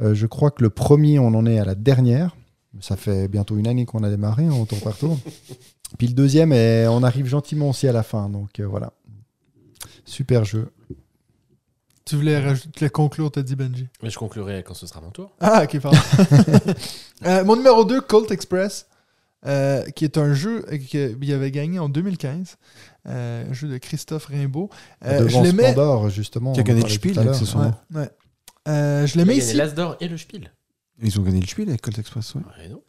euh, 0.01 0.13
je 0.13 0.25
crois 0.25 0.51
que 0.51 0.63
le 0.63 0.69
premier, 0.69 1.19
on 1.19 1.27
en 1.33 1.45
est 1.45 1.59
à 1.59 1.65
la 1.65 1.75
dernière. 1.75 2.35
Ça 2.79 2.95
fait 2.95 3.27
bientôt 3.27 3.57
une 3.57 3.67
année 3.67 3.85
qu'on 3.85 4.03
a 4.03 4.09
démarré 4.09 4.45
hein, 4.45 4.51
en 4.53 4.63
tour 4.65 4.79
par 4.79 4.95
tour. 4.95 5.17
Puis 5.97 6.07
le 6.07 6.13
deuxième, 6.13 6.53
eh, 6.53 6.85
on 6.87 7.01
arrive 7.03 7.25
gentiment 7.25 7.71
aussi 7.71 7.87
à 7.87 7.91
la 7.91 8.03
fin. 8.03 8.29
Donc 8.29 8.59
voilà. 8.61 8.93
Super 10.09 10.43
jeu. 10.45 10.71
Tu 12.05 12.15
voulais 12.15 12.39
rajouter, 12.39 12.69
tu 12.71 12.79
voulais 12.79 12.89
conclure, 12.89 13.31
t'as 13.31 13.43
dit 13.43 13.55
Benji? 13.55 13.87
Mais 14.01 14.09
je 14.09 14.17
conclurai 14.17 14.63
quand 14.63 14.73
ce 14.73 14.87
sera 14.87 14.99
mon 15.01 15.11
tour. 15.11 15.31
Ah, 15.39 15.63
ok, 15.63 15.79
pardon. 15.79 15.97
Euh, 17.25 17.43
mon 17.43 17.57
numéro 17.57 17.83
2, 17.83 17.99
Colt 18.01 18.31
Express, 18.31 18.87
euh, 19.45 19.83
qui 19.91 20.05
est 20.05 20.17
un 20.17 20.33
jeu 20.33 20.63
qu'il 20.87 21.33
avait 21.33 21.51
gagné 21.51 21.77
en 21.77 21.89
2015. 21.89 22.55
euh, 23.07 23.49
un 23.49 23.53
jeu 23.53 23.67
de 23.67 23.77
Christophe 23.77 24.25
Rimbaud. 24.27 24.69
Euh, 25.05 25.19
je 25.19 25.23
Devant 25.25 25.43
l'aimais. 25.43 25.71
Splendor, 25.73 26.09
justement. 26.09 26.53
Qui 26.53 26.61
a 26.61 26.63
gagné 26.63 26.81
le 26.81 26.87
Spiel, 26.89 27.15
l'heure. 27.15 27.27
accessoirement. 27.29 27.77
Ouais, 27.93 28.01
ouais. 28.01 28.09
Euh, 28.69 29.05
je 29.05 29.15
Il 29.15 29.19
a 29.19 29.23
l'aimais 29.25 29.33
gagné 29.37 29.47
ici. 29.49 29.57
l'As 29.57 29.73
d'or 29.75 29.97
et 29.99 30.07
le 30.07 30.17
Spiel. 30.17 30.51
Ils 31.01 31.19
ont 31.19 31.23
gagné 31.23 31.41
le 31.41 31.47
Spiel 31.47 31.67
avec 31.69 31.81
Colt 31.81 31.99
Express, 31.99 32.33
ouais. 32.35 32.41
Ouais, 32.57 32.69
non. 32.69 32.81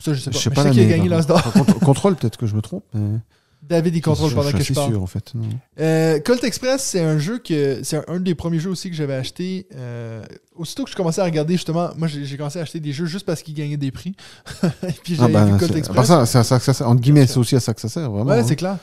Ça, 0.00 0.12
je 0.14 0.20
sais 0.20 0.30
pas. 0.30 0.36
Je 0.36 0.42
sais 0.42 0.50
mais 0.50 0.54
pas 0.56 0.62
je 0.64 0.68
sais 0.68 0.74
qu'il 0.74 0.82
a 0.82 0.96
gagné 0.96 1.08
par 1.08 1.18
l'As 1.18 1.26
contre. 1.26 1.28
d'or. 1.28 1.42
Par 1.44 1.52
contre, 1.52 1.78
Contrôle, 1.78 2.16
peut-être 2.16 2.36
que 2.36 2.46
je 2.46 2.54
me 2.56 2.60
trompe. 2.60 2.84
mais 2.92 3.18
David, 3.62 3.96
il 3.96 4.00
contrôle 4.00 4.32
pendant 4.32 4.50
que 4.52 4.62
je 4.62 4.72
parle. 4.72 4.90
sûr, 4.92 5.02
en 5.02 5.06
fait. 5.06 5.32
Non. 5.34 5.48
Euh, 5.80 6.20
Colt 6.20 6.42
Express, 6.44 6.82
c'est 6.82 7.00
un 7.00 7.18
jeu 7.18 7.38
que. 7.38 7.80
C'est 7.82 7.96
un, 7.96 8.04
un 8.08 8.20
des 8.20 8.34
premiers 8.34 8.60
jeux 8.60 8.70
aussi 8.70 8.88
que 8.88 8.96
j'avais 8.96 9.14
acheté. 9.14 9.66
euh, 9.76 10.22
aussitôt 10.56 10.84
que 10.84 10.90
je 10.90 10.96
commençais 10.96 11.20
à 11.20 11.24
regarder, 11.24 11.54
justement, 11.54 11.90
moi 11.96 12.08
j'ai 12.08 12.24
j'ai 12.24 12.36
commencé 12.36 12.58
à 12.58 12.62
acheter 12.62 12.80
des 12.80 12.92
jeux 12.92 13.06
juste 13.06 13.26
parce 13.26 13.42
qu'ils 13.42 13.54
gagnaient 13.54 13.76
des 13.76 13.90
prix. 13.90 14.14
Et 14.64 14.92
puis 15.04 15.14
Ah 15.18 15.22
j'avais 15.22 15.32
bah, 15.32 15.44
vu 15.44 15.58
Colt 15.58 15.74
Express. 15.76 16.06
ça, 16.06 16.26
c'est 16.26 16.38
à 16.38 16.44
ça 16.44 16.58
que 16.58 16.64
ça 16.64 16.72
sert. 16.72 16.88
Entre 16.88 17.00
guillemets, 17.00 17.26
c'est 17.26 17.38
aussi 17.38 17.56
à 17.56 17.60
ça 17.60 17.74
que 17.74 17.80
ça 17.80 17.88
sert, 17.88 18.10
vraiment. 18.10 18.30
Ouais, 18.30 18.38
hein. 18.38 18.44
c'est 18.46 18.56
clair. 18.56 18.78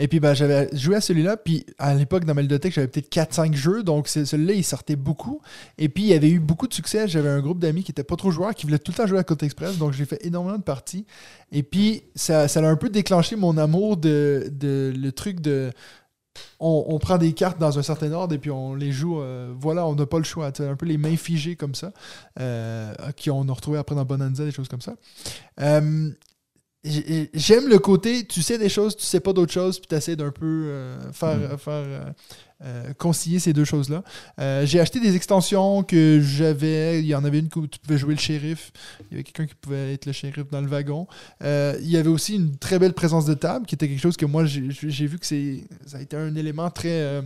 Et 0.00 0.08
puis, 0.08 0.18
ben, 0.18 0.32
j'avais 0.32 0.74
joué 0.74 0.96
à 0.96 1.00
celui-là. 1.02 1.36
Puis, 1.36 1.66
à 1.78 1.94
l'époque, 1.94 2.24
dans 2.24 2.34
ma 2.34 2.40
ludothèque, 2.40 2.72
j'avais 2.72 2.88
peut-être 2.88 3.12
4-5 3.12 3.54
jeux. 3.54 3.82
Donc, 3.82 4.08
celui-là, 4.08 4.54
il 4.54 4.64
sortait 4.64 4.96
beaucoup. 4.96 5.42
Et 5.76 5.90
puis, 5.90 6.04
il 6.04 6.08
y 6.08 6.14
avait 6.14 6.30
eu 6.30 6.40
beaucoup 6.40 6.66
de 6.66 6.72
succès. 6.72 7.06
J'avais 7.06 7.28
un 7.28 7.40
groupe 7.40 7.58
d'amis 7.58 7.84
qui 7.84 7.90
n'étaient 7.90 8.02
pas 8.02 8.16
trop 8.16 8.30
joueurs, 8.30 8.54
qui 8.54 8.64
voulaient 8.64 8.78
tout 8.78 8.92
le 8.92 8.96
temps 8.96 9.06
jouer 9.06 9.18
à 9.18 9.24
Côte 9.24 9.42
Express. 9.42 9.76
Donc, 9.76 9.92
j'ai 9.92 10.06
fait 10.06 10.24
énormément 10.24 10.56
de 10.56 10.62
parties. 10.62 11.04
Et 11.52 11.62
puis, 11.62 12.02
ça, 12.14 12.48
ça 12.48 12.60
a 12.60 12.66
un 12.66 12.76
peu 12.76 12.88
déclenché 12.88 13.36
mon 13.36 13.58
amour 13.58 13.98
de, 13.98 14.50
de 14.50 14.92
le 14.96 15.12
truc 15.12 15.40
de. 15.40 15.70
On, 16.58 16.98
prend 16.98 17.18
des 17.18 17.32
cartes 17.34 17.58
dans 17.58 17.78
un 17.78 17.82
certain 17.82 18.12
ordre 18.12 18.34
et 18.34 18.38
puis 18.38 18.50
on 18.50 18.74
les 18.74 18.92
joue. 18.92 19.20
euh, 19.20 19.52
voilà, 19.58 19.86
on 19.86 19.94
n'a 19.94 20.06
pas 20.06 20.18
le 20.18 20.24
choix. 20.24 20.50
Un 20.60 20.76
peu 20.76 20.86
les 20.86 20.96
mains 20.96 21.16
figées 21.16 21.56
comme 21.56 21.74
ça, 21.74 21.92
euh, 22.38 22.94
qui 23.16 23.30
on 23.30 23.46
a 23.48 23.52
retrouvé 23.52 23.78
après 23.78 23.94
dans 23.94 24.04
Bonanza, 24.04 24.44
des 24.44 24.52
choses 24.52 24.68
comme 24.68 24.80
ça. 24.80 24.94
Euh, 25.60 26.10
J'aime 26.82 27.68
le 27.68 27.78
côté, 27.78 28.24
tu 28.24 28.40
sais 28.42 28.56
des 28.56 28.70
choses, 28.70 28.96
tu 28.96 29.04
sais 29.04 29.20
pas 29.20 29.32
d'autres 29.34 29.52
choses, 29.52 29.78
puis 29.78 29.86
tu 29.88 29.94
essaies 29.94 30.16
d'un 30.16 30.30
peu 30.30 30.46
euh, 30.46 31.12
faire, 31.12 31.36
Mm. 31.36 31.58
faire 31.58 31.72
euh, 31.86 32.04
euh, 32.62 32.92
concilier 32.94 33.38
ces 33.38 33.52
deux 33.52 33.64
choses-là. 33.66 34.02
Euh, 34.38 34.64
j'ai 34.64 34.80
acheté 34.80 34.98
des 34.98 35.14
extensions 35.14 35.82
que 35.82 36.20
j'avais. 36.22 37.00
Il 37.00 37.06
y 37.06 37.14
en 37.14 37.24
avait 37.24 37.38
une 37.40 37.48
où 37.56 37.66
tu 37.66 37.78
pouvais 37.78 37.98
jouer 37.98 38.14
le 38.14 38.20
shérif. 38.20 38.72
Il 39.10 39.12
y 39.12 39.14
avait 39.16 39.24
quelqu'un 39.24 39.46
qui 39.46 39.54
pouvait 39.54 39.92
être 39.94 40.06
le 40.06 40.12
shérif 40.12 40.44
dans 40.50 40.60
le 40.62 40.68
wagon. 40.68 41.06
Euh, 41.42 41.78
il 41.82 41.90
y 41.90 41.96
avait 41.98 42.08
aussi 42.08 42.36
une 42.36 42.56
très 42.56 42.78
belle 42.78 42.94
présence 42.94 43.26
de 43.26 43.34
table, 43.34 43.66
qui 43.66 43.74
était 43.74 43.88
quelque 43.88 44.00
chose 44.00 44.16
que 44.16 44.26
moi, 44.26 44.44
j'ai 44.46 44.68
j'ai 44.70 45.06
vu 45.06 45.18
que 45.18 45.26
c'est 45.26 45.64
ça 45.86 45.98
a 45.98 46.00
été 46.00 46.16
un 46.16 46.34
élément 46.34 46.70
très. 46.70 47.22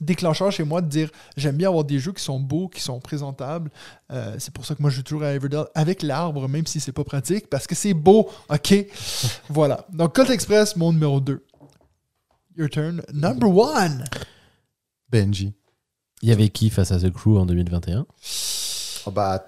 Déclencheur 0.00 0.52
chez 0.52 0.64
moi 0.64 0.80
de 0.80 0.88
dire 0.88 1.10
j'aime 1.36 1.56
bien 1.56 1.68
avoir 1.68 1.84
des 1.84 1.98
jeux 1.98 2.12
qui 2.12 2.22
sont 2.22 2.40
beaux, 2.40 2.68
qui 2.68 2.80
sont 2.80 3.00
présentables. 3.00 3.70
Euh, 4.10 4.36
c'est 4.38 4.52
pour 4.52 4.64
ça 4.64 4.74
que 4.74 4.82
moi 4.82 4.90
je 4.90 4.96
joue 4.96 5.02
toujours 5.02 5.22
à 5.24 5.32
Everdell 5.32 5.66
avec 5.74 6.02
l'arbre, 6.02 6.48
même 6.48 6.66
si 6.66 6.80
c'est 6.80 6.92
pas 6.92 7.04
pratique, 7.04 7.48
parce 7.48 7.66
que 7.66 7.74
c'est 7.74 7.94
beau, 7.94 8.28
ok? 8.48 8.86
voilà. 9.48 9.86
Donc 9.92 10.14
Colt 10.14 10.30
Express, 10.30 10.76
mon 10.76 10.92
numéro 10.92 11.20
2. 11.20 11.44
Your 12.56 12.68
turn. 12.68 13.02
Number 13.12 13.48
one! 13.48 14.04
Benji. 15.10 15.54
Il 16.22 16.28
y 16.28 16.32
avait 16.32 16.48
qui 16.48 16.70
face 16.70 16.90
à 16.90 16.98
The 16.98 17.10
Crew 17.10 17.38
en 17.38 17.46
2021 17.46 18.04
Oh 19.06 19.10
bah, 19.10 19.38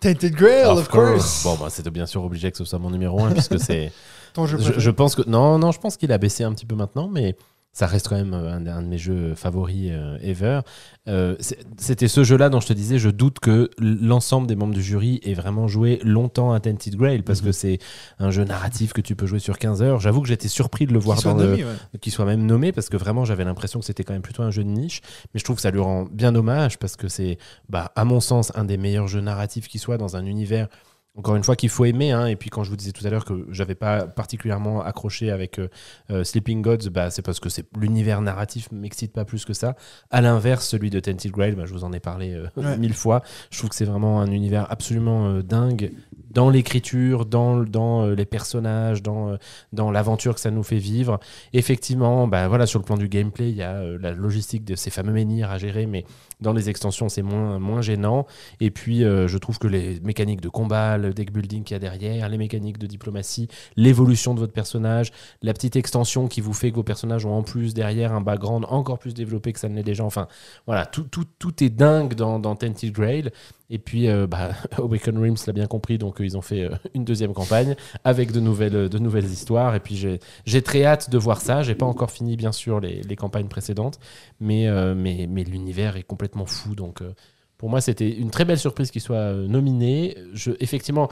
Tainted 0.00 0.34
Grail, 0.34 0.64
of, 0.66 0.88
course. 0.88 1.42
Bon, 1.44 1.56
bah, 1.56 1.68
c'était 1.70 1.90
bien 1.90 2.06
sûr 2.06 2.22
obligé 2.24 2.50
que 2.50 2.56
ce 2.56 2.64
soit 2.64 2.78
mon 2.78 2.90
numéro 2.90 3.22
1, 3.22 3.32
puisque 3.32 3.60
c'est. 3.60 3.92
Ton 4.32 4.46
jeu 4.46 4.58
Je, 4.58 4.78
je 4.78 4.90
pense 4.90 5.14
que. 5.14 5.28
Non, 5.28 5.58
non, 5.58 5.72
je 5.72 5.78
pense 5.78 5.96
qu'il 5.96 6.12
a 6.12 6.18
baissé 6.18 6.44
un 6.44 6.52
petit 6.52 6.66
peu 6.66 6.74
maintenant, 6.74 7.08
mais 7.08 7.36
ça 7.76 7.86
reste 7.86 8.08
quand 8.08 8.16
même 8.16 8.32
euh, 8.32 8.54
un, 8.54 8.66
un 8.66 8.80
de 8.80 8.86
mes 8.88 8.96
jeux 8.96 9.34
favoris 9.34 9.90
euh, 9.92 10.16
ever. 10.22 10.60
Euh, 11.08 11.36
c'est- 11.40 11.58
C'était 11.76 12.08
ce 12.08 12.24
jeu-là 12.24 12.48
dont 12.48 12.58
je 12.60 12.66
te 12.68 12.72
disais, 12.72 12.98
je 12.98 13.10
doute 13.10 13.38
que 13.38 13.68
l'ensemble 13.78 14.46
des 14.46 14.56
membres 14.56 14.72
du 14.72 14.82
jury 14.82 15.20
ait 15.24 15.34
vraiment 15.34 15.68
joué 15.68 16.00
longtemps 16.02 16.52
à 16.52 16.60
Tainted 16.60 16.96
Grail, 16.96 17.20
parce 17.20 17.40
Mhm. 17.42 17.46
que 17.48 17.52
c'est 17.52 17.78
un 18.18 18.30
jeu 18.30 18.44
narratif 18.44 18.94
que 18.94 19.02
tu 19.02 19.14
peux 19.14 19.26
jouer 19.26 19.40
sur 19.40 19.58
15 19.58 19.82
heures. 19.82 20.00
J'avoue 20.00 20.22
que 20.22 20.28
j'étais 20.28 20.48
surpris 20.48 20.86
de 20.86 20.94
le 20.94 20.98
voir 20.98 21.18
Qu'il 21.18 21.24
soit 21.24 21.34
dans 21.34 21.44
le, 21.44 21.52
ouais. 21.54 21.64
soit 22.10 22.24
même 22.24 22.46
nommé 22.46 22.72
parce 22.72 22.88
que 22.88 22.96
vraiment 22.96 23.26
j'avais 23.26 23.44
l'impression 23.44 23.78
que 23.80 23.84
c'était 23.84 24.04
quand 24.04 24.14
même 24.14 24.22
plutôt 24.22 24.42
un 24.42 24.50
jeu 24.50 24.64
de 24.64 24.70
niche 24.70 25.02
mais 25.34 25.38
je 25.40 25.44
trouve 25.44 25.56
que 25.56 25.62
ça 25.62 25.70
lui 25.70 25.80
rend 25.80 26.04
bien 26.10 26.34
hommage 26.34 26.78
parce 26.78 26.96
que 26.96 27.08
c'est 27.08 27.36
bah, 27.68 27.92
à 27.94 28.04
mon 28.06 28.20
sens 28.20 28.52
un 28.54 28.64
des 28.64 28.78
meilleurs 28.78 29.06
jeux 29.06 29.20
narratifs 29.20 29.68
qui 29.68 29.78
soit 29.78 29.98
dans 29.98 30.16
un 30.16 30.24
univers 30.24 30.68
encore 31.16 31.34
une 31.36 31.42
fois 31.44 31.56
qu'il 31.56 31.68
faut 31.70 31.84
aimer. 31.84 32.12
hein. 32.12 32.26
et 32.26 32.36
puis 32.36 32.50
quand 32.50 32.62
je 32.64 32.70
vous 32.70 32.76
disais 32.76 32.92
tout 32.92 33.06
à 33.06 33.10
l'heure 33.10 33.24
que 33.24 33.46
j'avais 33.50 33.74
pas 33.74 34.06
particulièrement 34.06 34.82
accroché 34.82 35.30
avec 35.30 35.58
euh, 35.58 35.68
euh, 36.10 36.24
Sleeping 36.24 36.62
Gods, 36.62 36.90
bah, 36.90 37.10
c'est 37.10 37.22
parce 37.22 37.40
que 37.40 37.48
c'est 37.48 37.64
l'univers 37.78 38.20
narratif 38.20 38.68
m'excite 38.72 39.12
pas 39.12 39.24
plus 39.24 39.44
que 39.44 39.52
ça. 39.52 39.76
À 40.10 40.20
l'inverse, 40.20 40.66
celui 40.68 40.90
de 40.90 41.00
Tented 41.00 41.32
Grail, 41.32 41.54
bah, 41.54 41.64
je 41.66 41.72
vous 41.72 41.84
en 41.84 41.92
ai 41.92 42.00
parlé 42.00 42.34
euh, 42.34 42.46
Ouais. 42.56 42.76
mille 42.76 42.94
fois. 42.94 43.22
Je 43.50 43.58
trouve 43.58 43.70
que 43.70 43.76
c'est 43.76 43.84
vraiment 43.84 44.20
un 44.20 44.30
univers 44.30 44.70
absolument 44.70 45.26
euh, 45.28 45.42
dingue 45.42 45.92
dans 46.36 46.50
l'écriture, 46.50 47.24
dans, 47.24 47.62
dans 47.62 48.02
euh, 48.02 48.14
les 48.14 48.26
personnages, 48.26 49.02
dans, 49.02 49.30
euh, 49.30 49.36
dans 49.72 49.90
l'aventure 49.90 50.34
que 50.34 50.40
ça 50.40 50.50
nous 50.50 50.62
fait 50.62 50.76
vivre. 50.76 51.18
Effectivement, 51.54 52.28
bah, 52.28 52.46
voilà, 52.46 52.66
sur 52.66 52.78
le 52.78 52.84
plan 52.84 52.98
du 52.98 53.08
gameplay, 53.08 53.48
il 53.48 53.56
y 53.56 53.62
a 53.62 53.76
euh, 53.76 53.98
la 53.98 54.12
logistique 54.12 54.62
de 54.62 54.74
ces 54.74 54.90
fameux 54.90 55.14
menhirs 55.14 55.50
à 55.50 55.56
gérer, 55.56 55.86
mais 55.86 56.04
dans 56.42 56.52
les 56.52 56.68
extensions, 56.68 57.08
c'est 57.08 57.22
moins, 57.22 57.58
moins 57.58 57.80
gênant. 57.80 58.26
Et 58.60 58.70
puis, 58.70 59.00
je 59.00 59.38
trouve 59.38 59.58
que 59.58 59.66
les 59.66 59.98
mécaniques 60.00 60.42
de 60.42 60.50
combat, 60.50 60.98
le 60.98 61.14
deck 61.14 61.32
building 61.32 61.64
qu'il 61.64 61.74
y 61.74 61.76
a 61.76 61.78
derrière, 61.78 62.28
les 62.28 62.36
mécaniques 62.36 62.76
de 62.76 62.86
diplomatie, 62.86 63.48
l'évolution 63.76 64.34
de 64.34 64.40
votre 64.40 64.52
personnage, 64.52 65.12
la 65.40 65.54
petite 65.54 65.76
extension 65.76 66.28
qui 66.28 66.42
vous 66.42 66.52
fait 66.52 66.70
que 66.70 66.76
vos 66.76 66.82
personnages 66.82 67.24
ont 67.24 67.32
en 67.32 67.42
plus 67.42 67.72
derrière 67.72 68.12
un 68.12 68.20
background 68.20 68.66
encore 68.68 68.98
plus 68.98 69.14
développé 69.14 69.54
que 69.54 69.58
ça 69.58 69.70
ne 69.70 69.76
l'est 69.76 69.82
déjà. 69.82 70.04
Enfin, 70.04 70.28
voilà, 70.66 70.84
tout 70.84 71.64
est 71.64 71.70
dingue 71.70 72.12
dans, 72.12 72.38
dans 72.38 72.54
Tented 72.54 72.92
Grail. 72.92 73.30
Et 73.68 73.78
puis, 73.78 74.08
euh, 74.08 74.26
bah, 74.26 74.50
Awaken 74.78 75.18
Realms 75.18 75.36
l'a 75.46 75.52
bien 75.52 75.66
compris, 75.66 75.98
donc 75.98 76.20
euh, 76.20 76.24
ils 76.24 76.36
ont 76.36 76.42
fait 76.42 76.62
euh, 76.62 76.70
une 76.94 77.04
deuxième 77.04 77.32
campagne 77.32 77.74
avec 78.04 78.32
de 78.32 78.40
nouvelles, 78.40 78.88
de 78.88 78.98
nouvelles 78.98 79.24
histoires. 79.24 79.74
Et 79.74 79.80
puis, 79.80 79.96
j'ai 79.96 80.20
j'ai 80.44 80.62
très 80.62 80.84
hâte 80.84 81.10
de 81.10 81.18
voir 81.18 81.40
ça. 81.40 81.62
J'ai 81.62 81.74
pas 81.74 81.86
encore 81.86 82.10
fini, 82.10 82.36
bien 82.36 82.52
sûr, 82.52 82.80
les, 82.80 83.02
les 83.02 83.16
campagnes 83.16 83.48
précédentes, 83.48 83.98
mais, 84.40 84.68
euh, 84.68 84.94
mais, 84.94 85.26
mais 85.28 85.44
l'univers 85.44 85.96
est 85.96 86.04
complètement 86.04 86.46
fou. 86.46 86.74
Donc, 86.74 87.02
euh, 87.02 87.12
pour 87.58 87.70
moi, 87.70 87.80
c'était 87.80 88.10
une 88.10 88.30
très 88.30 88.44
belle 88.44 88.58
surprise 88.58 88.90
qu'il 88.90 89.00
soit 89.00 89.16
euh, 89.16 89.46
nominé. 89.48 90.16
Je, 90.34 90.52
effectivement, 90.60 91.08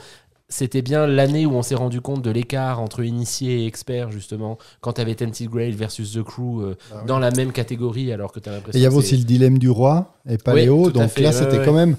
c'était 0.49 0.83
bien 0.83 1.07
l'année 1.07 1.47
où 1.47 1.53
on 1.53 1.63
s'est 1.63 1.75
rendu 1.75 2.01
compte 2.01 2.23
de 2.23 2.31
l'écart 2.31 2.81
entre 2.81 3.03
initié 3.03 3.63
et 3.63 3.67
expert, 3.67 4.11
justement, 4.11 4.59
quand 4.81 4.95
tu 4.95 5.01
avais 5.01 5.15
Tented 5.15 5.49
Grail 5.49 5.73
versus 5.73 6.13
The 6.13 6.23
Crew 6.23 6.61
euh, 6.61 6.75
dans 7.07 7.19
la 7.19 7.31
même 7.31 7.51
catégorie, 7.53 8.13
alors 8.13 8.31
que 8.31 8.41
tu 8.41 8.49
as 8.51 8.53
Et 8.53 8.57
l'impression 8.57 8.79
il 8.79 8.83
y 8.83 8.87
avait 8.87 8.97
aussi 8.97 9.17
le 9.17 9.25
dilemme 9.25 9.59
du 9.59 9.71
roi 9.71 10.15
et 10.29 10.37
Paléo. 10.37 10.89
à 10.89 10.91
donc 10.91 11.09
fait, 11.09 11.23
là, 11.23 11.31
ouais, 11.31 11.35
c'était 11.35 11.59
ouais. 11.59 11.65
quand 11.65 11.73
même, 11.73 11.97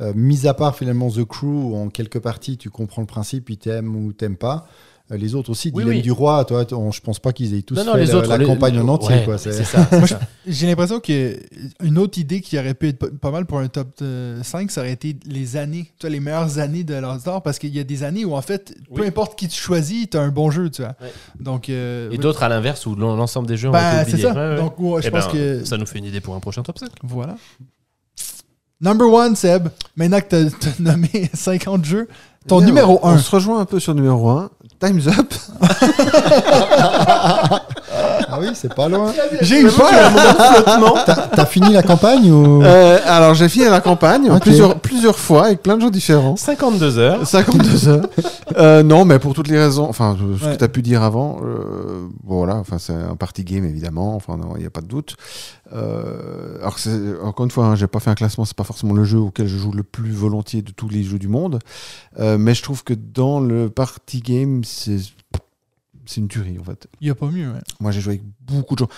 euh, 0.00 0.12
mis 0.14 0.46
à 0.46 0.54
part 0.54 0.76
finalement 0.76 1.10
The 1.10 1.24
Crew, 1.24 1.44
où 1.46 1.76
en 1.76 1.88
quelques 1.88 2.20
parties, 2.20 2.56
tu 2.58 2.70
comprends 2.70 3.02
le 3.02 3.06
principe, 3.06 3.50
ils 3.50 3.58
t'aiment 3.58 3.94
ou 3.96 4.12
t'aimes 4.12 4.36
pas. 4.36 4.66
Euh, 5.10 5.16
les 5.16 5.34
autres 5.34 5.48
aussi, 5.48 5.70
Oui, 5.74 5.84
dilemme 5.84 5.96
oui. 5.96 6.02
du 6.02 6.12
roi, 6.12 6.44
toi, 6.44 6.66
on- 6.72 6.92
je 6.92 7.00
pense 7.00 7.18
pas 7.18 7.32
qu'ils 7.32 7.54
aient 7.54 7.62
tous 7.62 7.74
Non, 7.76 7.82
non, 7.82 7.92
fait 7.94 8.00
les 8.00 8.06
la, 8.08 8.14
autres, 8.16 8.28
la 8.28 8.36
les- 8.36 8.44
campagne 8.44 8.78
en 8.78 8.88
entier. 8.88 9.14
ouais, 9.16 9.24
quoi. 9.24 9.38
c'est 9.38 9.52
C'est- 9.52 9.64
ça. 9.64 9.88
J'ai 10.46 10.66
l'impression 10.66 11.00
qu'une 11.00 11.96
autre 11.98 12.18
idée 12.18 12.42
qui 12.42 12.58
aurait 12.58 12.74
pu 12.74 12.88
être 12.88 13.06
pas- 13.16 13.30
mal 13.30 13.46
pour 13.46 13.58
un 13.58 13.68
top 13.68 13.88
euh, 14.02 14.42
5, 14.42 14.70
ça 14.70 14.82
aurait 14.82 14.92
été 14.92 15.16
les 15.24 15.56
années, 15.56 15.90
tu 15.98 16.02
vois, 16.06 16.10
les 16.10 16.20
meilleures 16.20 16.58
années 16.58 16.84
de 16.84 16.92
Ark, 16.94 17.42
parce 17.42 17.58
qu'il 17.58 17.74
y 17.74 17.80
a 17.80 17.84
des 17.84 18.02
années 18.02 18.26
où, 18.26 18.34
en 18.34 18.42
fait, 18.42 18.74
peu 18.94 19.02
importe 19.02 19.38
qui 19.38 19.48
tu 19.48 19.58
choisis, 19.58 20.10
tu 20.10 20.18
as 20.18 20.20
un 20.20 20.28
bon 20.28 20.50
jeu, 20.50 20.68
tu 20.68 20.82
vois. 20.82 20.94
Ouais. 21.00 21.10
Donc, 21.40 21.70
euh, 21.70 22.10
Et 22.10 22.18
d'autres 22.18 22.42
à 22.42 22.50
l'inverse 22.50 22.84
où 22.84 22.94
l'en- 22.94 23.16
l'ensemble 23.16 23.48
des 23.48 23.56
jeux 23.56 23.70
ont 23.70 23.72
ben, 23.72 24.02
été 24.02 24.10
c'est 24.10 24.16
oubliés. 24.18 24.28
ça. 24.28 24.34
Ouais, 24.34 24.54
ouais. 24.56 24.60
Donc, 24.60 24.78
ouais, 24.78 25.00
je 25.00 25.08
Eh 25.08 25.10
pense 25.10 25.24
ben, 25.28 25.32
que. 25.32 25.64
Ça 25.64 25.78
nous 25.78 25.86
fait 25.86 25.98
une 26.00 26.04
idée 26.04 26.20
pour 26.20 26.34
un 26.34 26.40
prochain 26.40 26.62
top 26.62 26.78
5. 26.78 26.90
Voilà. 27.02 27.36
Number 28.80 29.06
one, 29.08 29.34
Seb. 29.36 29.68
Maintenant 29.96 30.20
que 30.20 30.48
tu 30.48 30.68
as 30.68 30.78
nommé 30.80 31.30
50 31.34 31.84
jeux, 31.84 32.08
ton 32.46 32.60
numéro 32.60 33.00
on 33.02 33.10
1. 33.10 33.18
se 33.18 33.30
rejoint 33.30 33.60
un 33.60 33.64
peu 33.64 33.80
sur 33.80 33.94
numéro 33.94 34.28
1. 34.28 34.50
Time's 34.80 35.06
Up. 35.08 35.34
Ah 38.38 38.44
oui, 38.46 38.48
c'est 38.54 38.74
pas 38.74 38.88
loin. 38.88 39.12
J'ai 39.40 39.60
eu 39.60 39.68
peur! 39.70 39.88
T'as 41.06 41.14
t'as 41.28 41.46
fini 41.46 41.72
la 41.72 41.82
campagne 41.82 42.30
ou? 42.30 42.62
Euh, 42.62 42.98
alors, 43.06 43.34
j'ai 43.34 43.48
fini 43.48 43.64
la 43.66 43.80
campagne 43.80 44.38
plusieurs, 44.40 44.78
plusieurs 44.80 45.18
fois 45.18 45.46
avec 45.46 45.62
plein 45.62 45.76
de 45.76 45.82
gens 45.82 45.90
différents. 45.90 46.36
52 46.36 46.98
heures. 46.98 47.26
52 47.26 47.88
heures. 47.88 48.06
Euh, 48.56 48.82
non, 48.82 49.04
mais 49.04 49.18
pour 49.18 49.34
toutes 49.34 49.48
les 49.48 49.58
raisons, 49.58 49.86
enfin, 49.88 50.16
ce 50.18 50.44
Ouais. 50.44 50.52
que 50.54 50.58
tu 50.58 50.64
as 50.64 50.68
pu 50.68 50.80
dire 50.80 51.02
avant, 51.02 51.38
euh, 51.44 52.08
voilà, 52.24 52.56
enfin, 52.56 52.78
c'est 52.78 52.94
un 52.94 53.14
party 53.14 53.44
game 53.44 53.64
évidemment, 53.66 54.16
enfin, 54.16 54.38
non, 54.38 54.54
il 54.56 54.60
n'y 54.60 54.66
a 54.66 54.70
pas 54.70 54.80
de 54.80 54.86
doute. 54.86 55.16
Euh, 55.74 56.56
alors, 56.60 56.76
encore 57.24 57.44
une 57.44 57.50
fois, 57.50 57.66
hein, 57.66 57.74
j'ai 57.76 57.86
pas 57.86 58.00
fait 58.00 58.08
un 58.10 58.14
classement, 58.14 58.46
c'est 58.46 58.56
pas 58.56 58.64
forcément 58.64 58.94
le 58.94 59.04
jeu 59.04 59.18
auquel 59.18 59.46
je 59.46 59.56
joue 59.58 59.70
le 59.72 59.82
plus 59.82 60.12
volontiers 60.12 60.62
de 60.62 60.70
tous 60.70 60.88
les 60.88 61.02
jeux 61.02 61.18
du 61.18 61.28
monde, 61.28 61.58
Euh, 62.18 62.38
mais 62.38 62.54
je 62.54 62.62
trouve 62.62 62.82
que 62.84 62.94
dans 62.94 63.38
le 63.38 63.68
party 63.68 64.20
game, 64.20 64.64
c'est 64.64 64.96
c'est 66.08 66.20
une 66.20 66.28
tuerie 66.28 66.58
en 66.58 66.64
fait. 66.64 66.88
Il 67.00 67.04
n'y 67.04 67.10
a 67.10 67.14
pas 67.14 67.30
mieux, 67.30 67.52
ouais. 67.52 67.60
Moi, 67.80 67.90
j'ai 67.92 68.00
joué 68.00 68.14
avec 68.14 68.24
beaucoup 68.46 68.74
de 68.74 68.80
gens. 68.80 68.88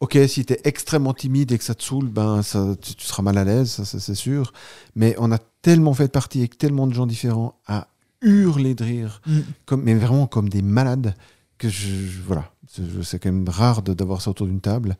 Ok, 0.00 0.16
si 0.28 0.44
tu 0.46 0.52
es 0.54 0.60
extrêmement 0.64 1.12
timide 1.12 1.52
et 1.52 1.58
que 1.58 1.64
ça 1.64 1.74
te 1.74 1.82
saoule, 1.82 2.08
ben, 2.08 2.42
ça, 2.42 2.74
tu, 2.80 2.94
tu 2.94 3.04
seras 3.06 3.22
mal 3.22 3.36
à 3.36 3.44
l'aise, 3.44 3.70
ça, 3.70 3.84
ça, 3.84 4.00
c'est 4.00 4.14
sûr. 4.14 4.52
Mais 4.94 5.14
on 5.18 5.30
a 5.30 5.38
tellement 5.62 5.92
fait 5.92 6.06
de 6.06 6.10
parties 6.12 6.38
avec 6.38 6.56
tellement 6.56 6.86
de 6.86 6.94
gens 6.94 7.06
différents 7.06 7.58
à 7.66 7.86
hurler 8.22 8.74
de 8.74 8.84
rire, 8.84 9.20
Mm. 9.26 9.38
comme, 9.66 9.82
mais 9.82 9.94
vraiment 9.94 10.26
comme 10.26 10.48
des 10.48 10.62
malades, 10.62 11.14
que 11.58 11.68
je. 11.68 11.88
je- 11.88 12.20
voilà. 12.26 12.50
C'est 13.02 13.18
quand 13.18 13.32
même 13.32 13.48
rare 13.48 13.82
de- 13.82 13.92
d'avoir 13.94 14.22
ça 14.22 14.30
autour 14.30 14.46
d'une 14.46 14.60
table. 14.60 14.96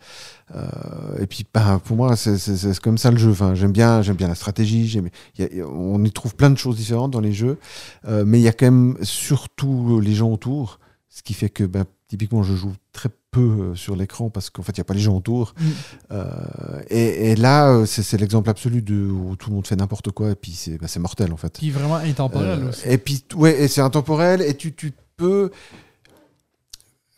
Euh, 0.55 1.19
et 1.21 1.27
puis, 1.27 1.47
ben, 1.55 1.79
pour 1.79 1.97
moi, 1.97 2.17
c'est 2.17 2.81
comme 2.81 2.99
ça 2.99 3.11
le 3.13 3.17
jeu. 3.17 3.31
Enfin, 3.31 3.55
j'aime 3.55 3.71
bien, 3.73 4.03
j'aime 4.03 4.17
bien 4.17 4.27
la 4.29 4.35
stratégie. 4.35 5.01
y 5.39 5.43
a- 5.61 5.67
on 5.69 6.03
y 6.05 6.11
trouve 6.11 6.35
plein 6.35 6.51
de 6.51 6.59
choses 6.59 6.77
différentes 6.77 7.13
dans 7.13 7.21
les 7.21 7.33
jeux. 7.33 7.59
Euh, 8.07 8.25
mais 8.27 8.41
il 8.41 8.43
y 8.43 8.49
a 8.49 8.53
quand 8.53 8.67
même 8.67 8.97
surtout 9.03 10.01
les 10.01 10.15
gens 10.15 10.31
autour. 10.33 10.81
Ce 11.13 11.23
qui 11.23 11.35
fait 11.35 11.49
que, 11.51 11.65
ben, 11.65 11.85
typiquement, 12.07 12.43
je 12.45 12.55
joue 12.55 12.73
très 12.93 13.09
peu 13.33 13.41
euh, 13.41 13.75
sur 13.75 13.97
l'écran 13.97 14.31
parce 14.31 14.49
qu'en 14.49 14.63
fait, 14.63 14.73
il 14.73 14.81
n'y 14.81 14.83
a 14.83 14.85
pas 14.85 14.95
les 14.95 15.01
gens 15.01 15.17
autour. 15.17 15.55
Mm. 15.59 15.65
Euh, 16.13 16.83
et, 16.89 17.33
et 17.33 17.37
là, 17.37 17.69
euh, 17.73 17.85
c'est 17.87 18.17
l'exemple 18.19 18.49
absolu 18.49 18.81
de 18.81 19.09
où 19.11 19.35
tout 19.37 19.51
le 19.51 19.57
monde 19.57 19.67
fait 19.67 19.75
n'importe 19.77 20.11
quoi 20.13 20.31
et 20.31 20.35
puis 20.37 20.53
c'est 20.53 20.79
ben, 20.79 20.89
mortel 21.01 21.33
en 21.33 21.37
fait. 21.37 21.55
Qui 21.59 21.69
est 21.69 21.73
vraiment 21.73 21.97
intemporel 21.97 22.61
Euh, 22.63 22.69
aussi. 22.69 22.89
et 22.89 22.97
puis, 22.99 23.25
ouais, 23.35 23.61
et 23.61 23.67
c'est 23.69 23.81
intemporel 23.81 24.41
et 24.41 24.55
tu, 24.57 24.73
tu 24.73 24.93
peux. 25.17 25.51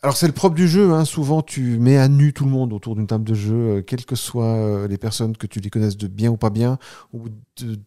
Alors, 0.01 0.17
c'est 0.17 0.27
le 0.27 0.33
propre 0.33 0.55
du 0.55 0.67
jeu. 0.67 0.91
hein, 0.91 1.05
Souvent, 1.05 1.41
tu 1.41 1.77
mets 1.79 1.97
à 1.97 2.07
nu 2.09 2.33
tout 2.33 2.43
le 2.45 2.51
monde 2.51 2.73
autour 2.73 2.95
d'une 2.95 3.07
table 3.07 3.23
de 3.23 3.33
jeu, 3.35 3.53
euh, 3.77 3.81
quelles 3.81 4.05
que 4.05 4.15
soient 4.15 4.87
les 4.87 4.97
personnes 4.97 5.37
que 5.37 5.47
tu 5.47 5.59
les 5.59 5.69
connaisses 5.69 5.97
de 5.97 6.07
bien 6.07 6.29
ou 6.31 6.35
pas 6.37 6.49
bien. 6.49 6.77
Bout 7.13 7.29
de, 7.61 7.79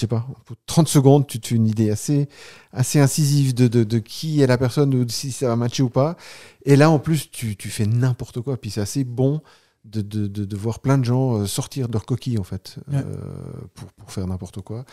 je 0.00 0.06
sais 0.06 0.08
pas, 0.08 0.26
au 0.30 0.38
bout 0.46 0.54
de 0.54 0.60
30 0.64 0.88
secondes, 0.88 1.26
tu 1.26 1.40
te 1.40 1.54
une 1.54 1.66
idée 1.68 1.90
assez, 1.90 2.26
assez 2.72 2.98
incisive 2.98 3.52
de, 3.54 3.68
de, 3.68 3.84
de 3.84 3.98
qui 3.98 4.40
est 4.40 4.46
la 4.46 4.56
personne 4.56 4.94
ou 4.94 5.06
si 5.10 5.30
ça 5.30 5.48
va 5.48 5.56
matcher 5.56 5.82
ou 5.82 5.90
pas. 5.90 6.16
Et 6.64 6.74
là, 6.74 6.88
en 6.88 6.98
plus, 6.98 7.30
tu, 7.30 7.54
tu 7.54 7.68
fais 7.68 7.84
n'importe 7.84 8.40
quoi. 8.40 8.56
Puis 8.56 8.70
c'est 8.70 8.80
assez 8.80 9.04
bon 9.04 9.42
de, 9.84 10.02
de, 10.02 10.26
de, 10.26 10.44
de 10.44 10.56
voir 10.56 10.80
plein 10.80 10.98
de 10.98 11.04
gens 11.04 11.38
euh, 11.40 11.46
sortir 11.46 11.88
de 11.88 11.92
leur 11.94 12.04
coquille, 12.04 12.38
en 12.38 12.44
fait, 12.44 12.76
Ouais. 12.88 12.98
euh, 12.98 13.02
pour, 13.74 13.90
pour 13.92 14.12
faire 14.12 14.26
n'importe 14.26 14.60
quoi. 14.60 14.84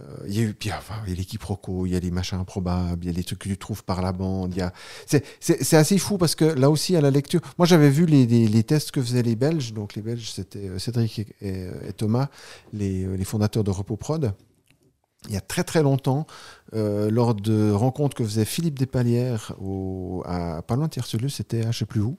Euh, 0.00 0.04
Il 0.28 0.34
y 0.34 0.40
a 0.40 0.42
eu, 0.42 0.52
puis, 0.54 0.70
enfin, 0.72 0.94
il 1.06 1.10
y 1.10 1.12
a 1.14 1.16
les 1.16 1.24
quiproquos, 1.24 1.86
il 1.86 1.92
y 1.92 1.96
a 1.96 2.00
les 2.00 2.10
machins 2.10 2.38
improbables, 2.38 3.02
il 3.04 3.06
y 3.06 3.10
a 3.10 3.16
les 3.16 3.24
trucs 3.24 3.38
que 3.38 3.48
tu 3.48 3.56
trouves 3.56 3.82
par 3.82 4.02
la 4.02 4.12
bande. 4.12 4.52
Il 4.54 4.58
y 4.58 4.62
a... 4.62 4.72
c'est, 5.06 5.24
c'est, 5.40 5.64
c'est 5.64 5.76
assez 5.78 5.96
fou 5.98 6.18
parce 6.18 6.34
que 6.34 6.44
là 6.44 6.68
aussi, 6.70 6.96
à 6.96 7.00
la 7.00 7.10
lecture, 7.10 7.40
moi 7.56 7.66
j'avais 7.66 7.88
vu 7.90 8.04
les, 8.04 8.26
les, 8.26 8.46
les 8.46 8.62
tests 8.62 8.90
que 8.90 9.00
faisaient 9.00 9.22
les 9.22 9.36
Belges. 9.36 9.72
Donc 9.72 9.94
les 9.94 10.02
Belges, 10.02 10.30
c'était 10.30 10.68
euh, 10.68 10.78
Cédric 10.78 11.18
et, 11.18 11.26
et- 11.40 11.70
et 11.88 11.92
Thomas, 11.94 12.28
les, 12.74 13.06
les 13.16 13.24
fondateurs 13.24 13.64
de 13.64 13.70
Repos 13.70 13.96
Prod. 13.96 14.34
Il 15.28 15.34
y 15.34 15.36
a 15.36 15.40
très 15.40 15.64
très 15.64 15.82
longtemps, 15.82 16.24
euh, 16.74 17.10
lors 17.10 17.34
de 17.34 17.70
rencontres 17.70 18.16
que 18.16 18.24
faisait 18.24 18.44
Philippe 18.44 18.78
Despalières 18.78 19.54
au, 19.60 20.22
à 20.26 20.62
pas 20.62 20.76
loin 20.76 20.86
de 20.86 20.90
Tiercelus, 20.90 21.30
c'était 21.30 21.64
à 21.64 21.70
je 21.70 21.78
sais 21.78 21.86
plus 21.86 22.00
où, 22.00 22.18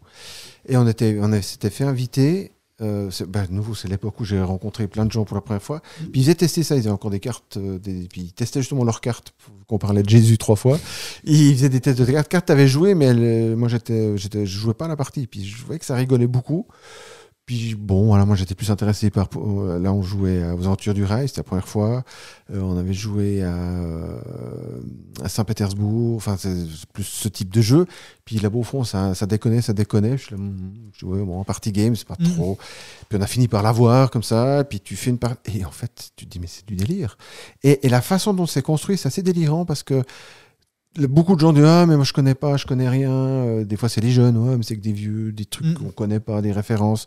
et 0.67 0.77
on 0.77 0.87
était, 0.87 1.17
on 1.21 1.41
s'était 1.41 1.69
fait 1.69 1.83
inviter. 1.83 2.51
Euh, 2.79 3.09
c'est, 3.09 3.27
ben, 3.27 3.47
nouveau, 3.49 3.73
c'est 3.73 3.87
l'époque 3.87 4.19
où 4.19 4.23
j'ai 4.23 4.39
rencontré 4.39 4.87
plein 4.87 5.05
de 5.05 5.11
gens 5.11 5.25
pour 5.25 5.33
la 5.33 5.41
première 5.41 5.63
fois. 5.63 5.81
Puis 6.11 6.21
ils 6.21 6.25
avaient 6.25 6.35
testé 6.35 6.61
ça, 6.61 6.75
ils 6.75 6.81
avaient 6.81 6.89
encore 6.91 7.09
des 7.09 7.19
cartes, 7.19 7.57
euh, 7.57 7.79
des, 7.79 8.07
puis 8.07 8.21
ils 8.21 8.33
testaient 8.33 8.61
justement 8.61 8.83
leurs 8.83 9.01
cartes, 9.01 9.33
qu'on 9.67 9.79
parlait 9.79 10.03
de 10.03 10.09
Jésus 10.09 10.37
trois 10.37 10.55
fois. 10.55 10.79
Ils 11.23 11.55
faisaient 11.55 11.69
des 11.69 11.81
tests 11.81 11.99
de 11.99 12.05
cartes. 12.05 12.27
Cartes, 12.27 12.45
t'avais 12.45 12.67
joué, 12.67 12.93
mais 12.93 13.05
elle, 13.05 13.55
moi 13.55 13.67
j'étais, 13.67 14.15
j'étais, 14.17 14.45
je 14.45 14.59
jouais 14.59 14.75
pas 14.75 14.85
à 14.85 14.89
la 14.89 14.95
partie. 14.95 15.25
Puis 15.25 15.43
je 15.43 15.65
voyais 15.65 15.79
que 15.79 15.85
ça 15.85 15.95
rigolait 15.95 16.27
beaucoup. 16.27 16.67
Puis 17.47 17.75
bon, 17.75 18.07
voilà, 18.07 18.25
moi 18.25 18.35
j'étais 18.35 18.55
plus 18.55 18.69
intéressé 18.71 19.09
par. 19.09 19.29
euh, 19.37 19.79
Là, 19.79 19.93
on 19.93 20.01
jouait 20.01 20.43
aux 20.51 20.65
Aventures 20.65 20.93
du 20.93 21.05
Rail, 21.05 21.29
c'était 21.29 21.39
la 21.39 21.45
première 21.45 21.67
fois. 21.67 22.03
Euh, 22.53 22.59
on 22.59 22.77
avait 22.77 22.93
joué 22.93 23.41
à, 23.41 23.55
euh, 23.55 24.19
à 25.23 25.29
Saint-Pétersbourg, 25.29 26.17
enfin, 26.17 26.35
c'est 26.37 26.53
plus 26.91 27.05
ce 27.05 27.29
type 27.29 27.49
de 27.49 27.61
jeu. 27.61 27.85
Puis 28.25 28.37
là-bas, 28.39 28.57
au 28.59 28.63
fond, 28.63 28.83
ça, 28.83 29.15
ça 29.15 29.25
déconnait, 29.25 29.61
ça 29.61 29.71
déconnait. 29.71 30.17
Je 30.17 30.35
hum, 30.35 30.73
je 30.93 30.99
dis, 30.99 31.05
ouais, 31.05 31.23
bon, 31.23 31.41
party 31.45 31.71
game, 31.71 31.95
c'est 31.95 32.05
pas 32.07 32.17
Mhm. 32.19 32.33
trop. 32.33 32.57
Puis 33.07 33.17
on 33.17 33.21
a 33.21 33.27
fini 33.27 33.47
par 33.47 33.63
l'avoir 33.63 34.11
comme 34.11 34.23
ça. 34.23 34.65
Puis 34.69 34.81
tu 34.81 34.97
fais 34.97 35.09
une 35.09 35.17
partie. 35.17 35.59
Et 35.59 35.65
en 35.65 35.71
fait, 35.71 36.11
tu 36.17 36.25
te 36.25 36.29
dis, 36.29 36.39
mais 36.41 36.47
c'est 36.47 36.67
du 36.67 36.75
délire. 36.75 37.17
Et, 37.63 37.85
et 37.85 37.89
la 37.89 38.01
façon 38.01 38.33
dont 38.33 38.45
c'est 38.45 38.61
construit, 38.61 38.97
c'est 38.97 39.07
assez 39.07 39.23
délirant 39.23 39.63
parce 39.63 39.83
que. 39.83 40.03
Beaucoup 40.97 41.35
de 41.35 41.39
gens 41.41 41.53
disent 41.53 41.63
Ah, 41.65 41.85
mais 41.85 41.95
moi 41.95 42.05
je 42.05 42.13
connais 42.13 42.35
pas, 42.35 42.57
je 42.57 42.65
connais 42.65 42.89
rien. 42.89 43.11
Euh, 43.11 43.63
des 43.65 43.77
fois, 43.77 43.89
c'est 43.89 44.01
les 44.01 44.11
jeunes, 44.11 44.37
ouais, 44.37 44.57
mais 44.57 44.63
c'est 44.63 44.75
que 44.75 44.81
des 44.81 44.93
vieux, 44.93 45.31
des 45.31 45.45
trucs 45.45 45.67
Mm. 45.67 45.73
qu'on 45.75 45.89
connaît 45.91 46.19
pas, 46.19 46.41
des 46.41 46.51
références, 46.51 47.05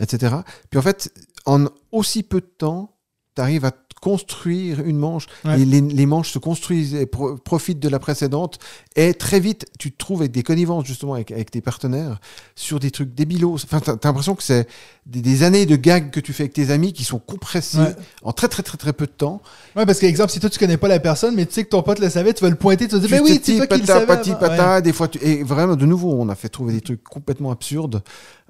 etc. 0.00 0.36
Puis 0.70 0.78
en 0.78 0.82
fait, 0.82 1.12
en 1.46 1.66
aussi 1.92 2.22
peu 2.22 2.40
de 2.40 2.46
temps, 2.58 2.94
tu 3.38 3.42
arrives 3.42 3.64
à 3.64 3.72
construire 4.00 4.80
une 4.84 4.96
manche. 4.96 5.26
Ouais. 5.44 5.60
Et 5.60 5.64
les, 5.64 5.80
les 5.80 6.06
manches 6.06 6.30
se 6.30 6.38
construisent 6.38 6.94
et 6.94 7.04
pro- 7.06 7.36
profitent 7.36 7.80
de 7.80 7.88
la 7.88 7.98
précédente. 7.98 8.60
Et 8.94 9.12
très 9.12 9.40
vite, 9.40 9.66
tu 9.78 9.90
te 9.90 9.96
trouves 9.98 10.20
avec 10.20 10.30
des 10.30 10.44
connivences, 10.44 10.86
justement, 10.86 11.14
avec, 11.14 11.32
avec 11.32 11.50
tes 11.50 11.60
partenaires, 11.60 12.20
sur 12.54 12.78
des 12.78 12.92
trucs 12.92 13.12
débilos. 13.14 13.54
Enfin, 13.64 13.80
t'as 13.80 13.96
t'as 13.96 14.08
l'impression 14.10 14.36
que 14.36 14.44
c'est 14.44 14.68
des, 15.06 15.20
des 15.20 15.42
années 15.42 15.66
de 15.66 15.74
gags 15.74 16.10
que 16.10 16.20
tu 16.20 16.32
fais 16.32 16.44
avec 16.44 16.52
tes 16.52 16.70
amis 16.70 16.92
qui 16.92 17.02
sont 17.02 17.18
compressés 17.18 17.78
Ouais. 17.78 17.96
en 18.22 18.32
très, 18.32 18.46
très, 18.46 18.62
très, 18.62 18.78
très 18.78 18.92
peu 18.92 19.06
de 19.06 19.10
temps. 19.10 19.42
Ouais, 19.74 19.84
parce 19.84 19.98
qu'exemple, 19.98 20.30
si 20.30 20.38
toi 20.38 20.48
tu 20.48 20.58
connais 20.60 20.76
pas 20.76 20.88
la 20.88 21.00
personne, 21.00 21.34
mais 21.34 21.44
tu 21.46 21.54
sais 21.54 21.64
que 21.64 21.70
ton 21.70 21.82
pote 21.82 21.98
le 21.98 22.08
savait, 22.08 22.32
tu 22.34 22.44
vas 22.44 22.50
le 22.50 22.56
pointer, 22.56 22.86
tu 22.86 22.94
vas 22.94 23.00
dire, 23.04 23.08
Tu 23.18 23.22
oui, 23.24 23.40
c'est 23.42 23.56
toi 23.56 23.66
qui 23.66 23.74
le 23.74 23.80
pata, 23.80 23.92
savais. 23.94 24.06
pati, 24.06 24.30
avant. 24.30 24.40
pata, 24.40 24.80
des 24.80 24.92
fois, 24.92 25.08
tu... 25.08 25.18
et 25.24 25.42
vraiment, 25.42 25.74
de 25.74 25.86
nouveau, 25.86 26.12
on 26.12 26.28
a 26.28 26.34
fait 26.36 26.48
trouver 26.48 26.72
des 26.72 26.80
trucs 26.82 27.02
complètement 27.02 27.50
absurdes. 27.50 28.02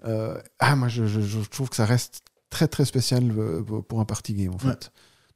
Euh, 0.07 0.37
ah, 0.59 0.77
moi, 0.77 0.89
je, 0.89 1.07
je- 1.07 1.21
je 1.23 1.39
trouve 1.51 1.69
que 1.71 1.77
ça 1.77 1.85
reste 1.87 2.21
très, 2.51 2.69
très 2.69 2.85
spécial 2.85 3.25
euh, 3.37 3.63
pour 3.63 4.01
un 4.01 4.05
party 4.05 4.35
game, 4.35 4.55
en 4.55 4.59
fait. 4.59 4.69
Ouais. 4.69 4.75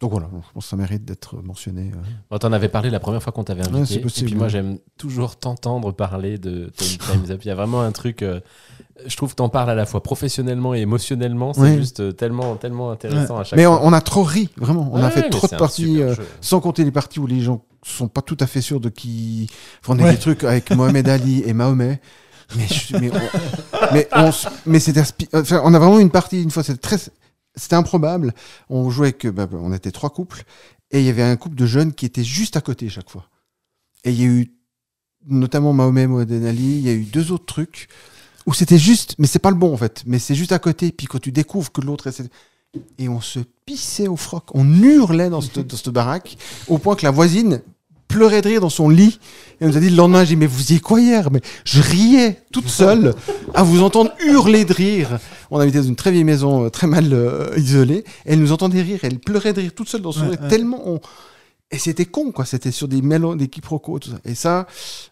Donc 0.01 0.11
voilà, 0.11 0.29
je 0.33 0.53
pense 0.53 0.65
que 0.65 0.71
ça 0.71 0.77
mérite 0.77 1.05
d'être 1.05 1.37
mentionné. 1.43 1.93
euh. 1.95 1.99
Bon, 2.29 2.37
T'en 2.39 2.53
avais 2.53 2.69
parlé 2.69 2.91
la 2.91 2.99
première 2.99 3.23
fois 3.23 3.33
qu'on 3.33 3.45
t'avait 3.45 3.63
Ouais, 3.63 3.69
invité. 3.77 3.95
c'est 3.95 4.01
possible, 4.01 4.27
et 4.27 4.31
puis 4.31 4.37
moi, 4.37 4.47
ouais. 4.47 4.51
j'aime 4.51 4.79
toujours 4.99 5.37
t'entendre 5.37 5.93
parler 5.93 6.39
de 6.39 6.73
Ten 6.77 6.89
Times 6.99 7.31
Up. 7.31 7.41
Il 7.45 7.49
y 7.49 7.51
a 7.53 7.55
vraiment 7.55 7.83
un 7.83 7.93
truc. 7.93 8.23
euh, 8.23 8.41
je 9.07 9.17
trouve 9.17 9.31
que 9.31 9.37
t'en 9.37 9.49
parles 9.49 9.71
à 9.71 9.77
la 9.77 9.87
fois 9.87 10.03
professionnellement 10.03 10.75
et 10.75 10.81
émotionnellement. 10.81 11.53
C'est 11.55 11.61
Ouais. 11.61 11.77
juste 11.77 12.17
tellement, 12.17 12.57
tellement 12.57 12.91
intéressant 12.91 13.39
à 13.39 13.45
chaque 13.45 13.57
Mais 13.57 13.65
fois. 13.65 13.81
on, 13.81 13.91
on 13.91 13.93
a 13.93 14.01
trop 14.01 14.25
ri, 14.25 14.49
vraiment. 14.57 14.91
On 14.93 14.97
Ouais, 14.99 15.05
a 15.05 15.11
fait 15.11 15.23
mais 15.23 15.31
trop 15.31 15.47
de 15.47 15.57
parties, 15.57 16.03
euh, 16.03 16.17
sans 16.41 16.61
compter 16.61 16.83
les 16.83 16.91
parties 16.91 17.21
où 17.21 17.29
les 17.29 17.41
gens 17.41 17.65
sont 17.85 18.09
pas 18.09 18.23
tout 18.23 18.37
à 18.41 18.49
fait 18.49 18.61
sûrs 18.61 18.81
de 18.81 18.89
qui. 18.89 19.49
Enfin, 19.85 19.95
on 19.97 20.01
a 20.01 20.07
Ouais. 20.07 20.13
des 20.15 20.19
trucs 20.19 20.43
avec 20.43 20.71
Mohamed 20.73 21.09
Ali 21.09 21.45
et 21.47 21.53
Mahomet. 21.53 22.01
Mais, 22.57 22.67
je- 22.67 22.97
mais, 22.99 23.11
on, 23.11 23.72
mais, 23.93 24.09
on 24.13 25.75
a 25.75 25.79
vraiment 25.79 25.99
une 25.99 26.11
partie 26.11 26.43
une 26.43 26.51
fois, 26.51 26.63
c'était 26.63 26.79
très, 26.79 26.99
improbable. 27.73 28.35
On 28.69 28.91
jouait 28.91 29.09
avec, 29.09 29.27
bah, 29.27 29.49
on 29.53 29.73
était 29.73 29.91
trois 29.91 30.11
couples 30.11 30.45
et 30.91 31.01
il 31.01 31.07
y 31.07 31.09
avait 31.09 31.23
un 31.23 31.37
couple 31.37 31.57
de 31.57 31.67
jeunes 31.67 31.93
qui 31.93 32.07
était 32.07 32.25
juste 32.25 32.57
à 32.57 32.61
côté 32.61 32.89
chaque 32.89 33.11
fois. 33.11 33.29
Et 34.05 34.11
il 34.11 34.21
y 34.21 34.25
a 34.25 34.29
eu 34.29 34.53
notamment 35.27 35.73
Mahomet, 35.73 36.07
Mohamed 36.07 36.45
Ali, 36.45 36.79
il 36.79 36.81
y 36.81 36.89
a 36.89 36.93
eu 36.93 37.05
deux 37.05 37.33
autres 37.33 37.47
trucs 37.47 37.89
où 38.47 38.53
c'était 38.53 38.79
juste, 38.79 39.15
mais 39.19 39.27
c'est 39.27 39.39
pas 39.39 39.51
le 39.51 39.57
bon 39.57 39.73
en 39.73 39.77
fait, 39.77 40.03
mais 40.07 40.19
c'est 40.19 40.35
juste 40.35 40.53
à 40.53 40.59
côté. 40.59 40.93
Puis 40.93 41.07
quand 41.07 41.21
tu 41.21 41.33
découvres 41.33 41.71
que 41.71 41.81
l'autre 41.81 42.09
est 42.09 42.23
et 42.99 43.09
on 43.09 43.21
se 43.21 43.41
pissait 43.67 44.09
au 44.09 44.17
froc, 44.17 44.45
on 44.55 44.83
hurlait 44.83 45.29
dans 45.29 45.41
cette, 45.41 45.61
dans 45.61 45.77
cette 45.77 45.91
baraque, 45.91 46.37
au 46.69 46.79
point 46.79 46.97
que 46.97 47.05
la 47.05 47.11
voisine 47.11 47.61
pleurait 48.13 48.43
de 48.43 48.49
rire 48.49 48.61
dans 48.61 48.69
son 48.71 48.89
lit. 48.89 49.19
Et 49.61 49.65
elle 49.65 49.69
nous 49.69 49.77
a 49.77 49.81
dit 49.81 49.91
le 49.91 49.97
lendemain, 49.97 50.21
j'ai 50.25 50.35
dit, 50.35 50.37
mais 50.37 50.47
vous 50.47 50.73
y 50.73 50.81
quoi 50.81 51.01
hier 51.01 51.31
Mais 51.31 51.41
je 51.65 51.81
riais 51.81 52.43
toute 52.53 52.69
seule 52.69 53.15
à 53.55 53.63
vous 53.63 53.83
entendre 53.83 54.11
hurler 54.27 54.65
de 54.65 54.73
rire. 54.73 55.19
On 55.51 55.59
habitait 55.59 55.79
dans 55.79 55.85
une 55.85 55.97
très 55.97 56.11
vieille 56.11 56.25
maison, 56.25 56.65
euh, 56.65 56.69
très 56.71 56.87
mal 56.87 57.13
euh, 57.13 57.51
isolée. 57.57 58.05
Et 58.27 58.33
elle 58.33 58.41
nous 58.41 58.53
entendait 58.53 58.83
rire, 58.83 59.01
elle 59.03 59.19
pleurait 59.19 59.53
de 59.53 59.61
rire 59.61 59.73
toute 59.75 59.89
seule 59.89 60.03
dans 60.03 60.13
son 60.13 60.23
Ouais, 60.27 60.37
lit, 60.37 60.43
ouais. 60.43 60.49
tellement 60.49 60.81
on... 60.89 61.01
Et 61.71 61.79
c'était 61.79 62.05
con, 62.05 62.33
quoi. 62.33 62.45
C'était 62.45 62.71
sur 62.71 62.87
des 62.87 63.01
mélos, 63.01 63.35
des 63.35 63.49
quiproquos, 63.49 63.99
tout 63.99 64.11
ça. 64.11 64.19
Et 64.27 64.35
ça, 64.35 64.67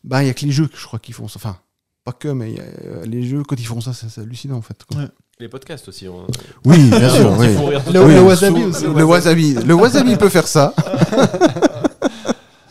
bah, 0.04 0.22
il 0.22 0.26
y 0.26 0.30
a 0.30 0.34
que 0.34 0.44
les 0.44 0.52
jeux, 0.52 0.68
je 0.74 0.84
crois, 0.86 0.98
qui 0.98 1.12
font 1.12 1.26
ça. 1.26 1.34
Enfin, 1.36 1.56
pas 2.04 2.12
que, 2.12 2.28
mais 2.28 2.50
il 2.50 2.56
y 2.56 2.60
a, 2.60 2.62
euh, 2.64 3.04
les 3.06 3.22
jeux, 3.26 3.42
quand 3.48 3.58
ils 3.58 3.64
font 3.66 3.80
ça, 3.80 3.92
c'est 3.94 4.10
c'est 4.10 4.20
hallucinant, 4.20 4.56
en 4.58 4.62
fait. 4.62 4.76
quoi. 4.84 5.00
Ouais. 5.02 5.08
Les 5.38 5.48
podcasts 5.48 5.88
aussi. 5.88 6.06
On... 6.06 6.26
Oui, 6.66 6.76
bien 6.90 7.08
sûr. 7.14 7.34
Oui. 7.38 7.46
Le- 7.94 8.14
le 8.14 8.20
wasabi 8.20 8.62
aussi. 8.64 8.84
Le 8.84 9.04
wasabi. 9.04 9.54
Le 9.54 9.72
wasabi 9.74 10.16
peut 10.16 10.28
faire 10.28 10.46
ça. 10.46 10.74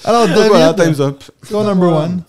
Alors, 0.04 0.28
David, 0.36 0.48
voilà, 0.50 0.74
time's 0.74 1.00
up. 1.00 1.24
ton 1.50 1.64
number 1.64 1.90
one. 1.92 2.22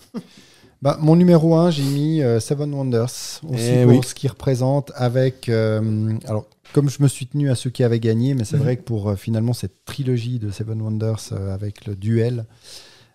Bah, 0.81 0.97
mon 0.99 1.15
numéro 1.15 1.55
1, 1.55 1.69
j'ai 1.71 1.83
mis 1.83 2.21
euh, 2.23 2.39
Seven 2.39 2.73
Wonders, 2.73 3.03
aussi 3.05 3.41
Eh 3.69 3.83
pour 3.83 3.91
oui. 3.93 4.01
ce 4.03 4.15
qu'il 4.15 4.29
représente 4.31 4.91
avec... 4.95 5.47
euh, 5.47 6.17
alors, 6.27 6.45
comme 6.73 6.89
je 6.89 7.03
me 7.03 7.07
suis 7.07 7.27
tenu 7.27 7.51
à 7.51 7.55
ceux 7.55 7.69
qui 7.69 7.83
avaient 7.83 7.99
gagné, 7.99 8.33
mais 8.33 8.45
c'est 8.45 8.57
Mhm. 8.57 8.63
vrai 8.63 8.77
que 8.77 8.81
pour 8.83 9.09
euh, 9.09 9.15
finalement 9.15 9.53
cette 9.53 9.85
trilogie 9.85 10.39
de 10.39 10.49
Seven 10.49 10.81
Wonders 10.81 11.19
euh, 11.33 11.53
avec 11.53 11.85
le 11.85 11.95
duel, 11.95 12.45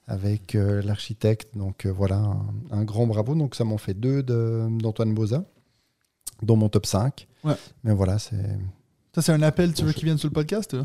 avec 0.06 0.54
euh, 0.54 0.80
l'architecte, 0.82 1.56
donc 1.56 1.86
euh, 1.86 1.90
voilà, 1.90 2.16
un, 2.18 2.46
un 2.70 2.84
grand 2.84 3.06
bravo. 3.08 3.34
Donc 3.34 3.56
ça 3.56 3.64
m'en 3.64 3.78
fait 3.78 3.94
deux 3.94 4.22
de- 4.22 4.68
d'Antoine 4.80 5.12
Boza, 5.12 5.42
dans 6.42 6.54
mon 6.54 6.68
top 6.68 6.86
5. 6.86 7.26
Ouais. 7.42 7.54
Mais 7.82 7.94
voilà, 7.94 8.20
c'est... 8.20 8.36
Ça, 9.12 9.22
c'est 9.22 9.32
un 9.32 9.42
appel, 9.42 9.72
tu 9.72 9.82
veux 9.84 9.92
qu'il 9.92 10.04
vienne 10.04 10.18
sur 10.18 10.28
le 10.28 10.34
podcast? 10.34 10.76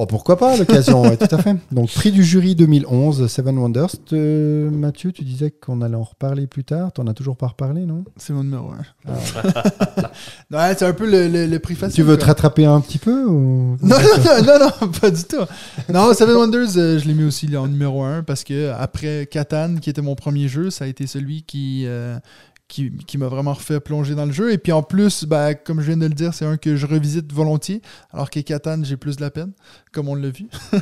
Oh, 0.00 0.06
pourquoi 0.06 0.36
pas, 0.36 0.56
l'occasion, 0.56 1.02
ouais, 1.02 1.16
tout 1.16 1.34
à 1.34 1.42
fait. 1.42 1.56
Donc, 1.72 1.90
prix 1.92 2.12
du 2.12 2.22
jury 2.22 2.54
2011, 2.54 3.26
Seven 3.26 3.58
Wonders. 3.58 3.96
Euh, 4.12 4.70
Mathieu, 4.70 5.10
tu 5.10 5.24
disais 5.24 5.50
qu'on 5.50 5.82
allait 5.82 5.96
en 5.96 6.04
reparler 6.04 6.46
plus 6.46 6.62
tard. 6.62 6.92
T'en 6.92 7.08
as 7.08 7.14
toujours 7.14 7.36
pas 7.36 7.48
reparlé, 7.48 7.84
non? 7.84 8.04
C'est 8.16 8.32
mon 8.32 8.44
numéro 8.44 8.70
un. 8.70 9.12
ouais, 10.52 10.74
c'est 10.78 10.84
un 10.84 10.92
peu 10.92 11.10
le, 11.10 11.26
le, 11.26 11.46
le 11.48 11.58
prix 11.58 11.74
facile. 11.74 11.96
Tu 11.96 12.02
veux 12.04 12.16
te 12.16 12.26
rattraper 12.26 12.64
un 12.64 12.80
petit 12.80 12.98
peu 12.98 13.24
ou... 13.24 13.76
Non, 13.82 13.96
non, 13.98 14.42
non, 14.46 14.66
non, 14.66 14.88
pas 14.88 15.10
du 15.10 15.24
tout. 15.24 15.44
Non, 15.92 16.14
Seven 16.14 16.36
Wonders, 16.36 16.76
euh, 16.76 17.00
je 17.00 17.04
l'ai 17.04 17.14
mis 17.14 17.24
aussi 17.24 17.48
là, 17.48 17.62
en 17.62 17.66
numéro 17.66 18.04
1 18.04 18.22
parce 18.22 18.44
que 18.44 18.70
après 18.78 19.26
Catan, 19.28 19.78
qui 19.80 19.90
était 19.90 20.00
mon 20.00 20.14
premier 20.14 20.46
jeu, 20.46 20.70
ça 20.70 20.84
a 20.84 20.86
été 20.86 21.08
celui 21.08 21.42
qui, 21.42 21.86
euh, 21.86 22.20
qui, 22.68 22.90
qui 23.06 23.16
m'a 23.18 23.28
vraiment 23.28 23.54
refait 23.54 23.80
plonger 23.80 24.14
dans 24.14 24.26
le 24.26 24.32
jeu. 24.32 24.52
Et 24.52 24.58
puis 24.58 24.72
en 24.72 24.82
plus, 24.82 25.24
bah, 25.24 25.54
comme 25.54 25.80
je 25.80 25.86
viens 25.86 25.96
de 25.96 26.06
le 26.06 26.14
dire, 26.14 26.34
c'est 26.34 26.44
un 26.44 26.56
que 26.58 26.76
je 26.76 26.86
revisite 26.86 27.32
volontiers, 27.32 27.80
alors 28.12 28.30
que 28.30 28.40
Catan, 28.40 28.84
j'ai 28.84 28.96
plus 28.98 29.16
de 29.16 29.22
la 29.22 29.30
peine, 29.30 29.52
comme 29.92 30.08
on 30.08 30.14
l'a 30.14 30.28
vu. 30.30 30.46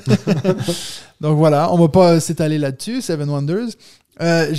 Donc 1.21 1.37
voilà, 1.39 1.73
on 1.73 1.79
va 1.79 1.89
pas 1.89 2.21
s'étaler 2.21 2.59
là-dessus, 2.59 3.01
Seven 3.03 3.29
Wonders. 3.31 3.69
Euh, 4.23 4.55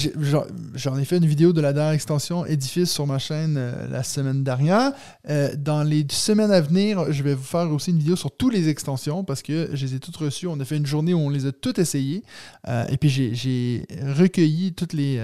J'en 0.75 0.97
ai 0.97 1.03
fait 1.05 1.17
une 1.17 1.25
vidéo 1.25 1.51
de 1.51 1.61
la 1.61 1.73
dernière 1.73 1.93
extension 1.93 2.45
Edifice 2.45 2.91
sur 2.91 3.07
ma 3.07 3.17
chaîne 3.17 3.55
euh, 3.57 3.87
la 3.89 4.03
semaine 4.03 4.43
dernière. 4.43 4.91
Euh, 5.29 5.49
dans 5.57 5.81
les 5.81 6.05
semaines 6.11 6.51
à 6.51 6.61
venir, 6.61 7.11
je 7.11 7.23
vais 7.23 7.33
vous 7.33 7.43
faire 7.43 7.69
aussi 7.71 7.89
une 7.89 7.97
vidéo 7.97 8.15
sur 8.15 8.29
toutes 8.31 8.53
les 8.53 8.69
extensions 8.69 9.23
parce 9.23 9.41
que 9.41 9.69
je 9.73 9.85
les 9.85 9.95
ai 9.95 9.99
toutes 9.99 10.17
reçues. 10.17 10.45
On 10.45 10.59
a 10.59 10.65
fait 10.65 10.77
une 10.77 10.85
journée 10.85 11.15
où 11.15 11.19
on 11.19 11.29
les 11.29 11.47
a 11.47 11.51
toutes 11.51 11.79
essayées. 11.79 12.23
Et 12.67 12.97
puis 12.97 13.09
j'ai- 13.09 13.33
j'ai 13.33 13.87
recueilli 14.15 14.73
toutes 14.73 14.93
les, 14.93 15.19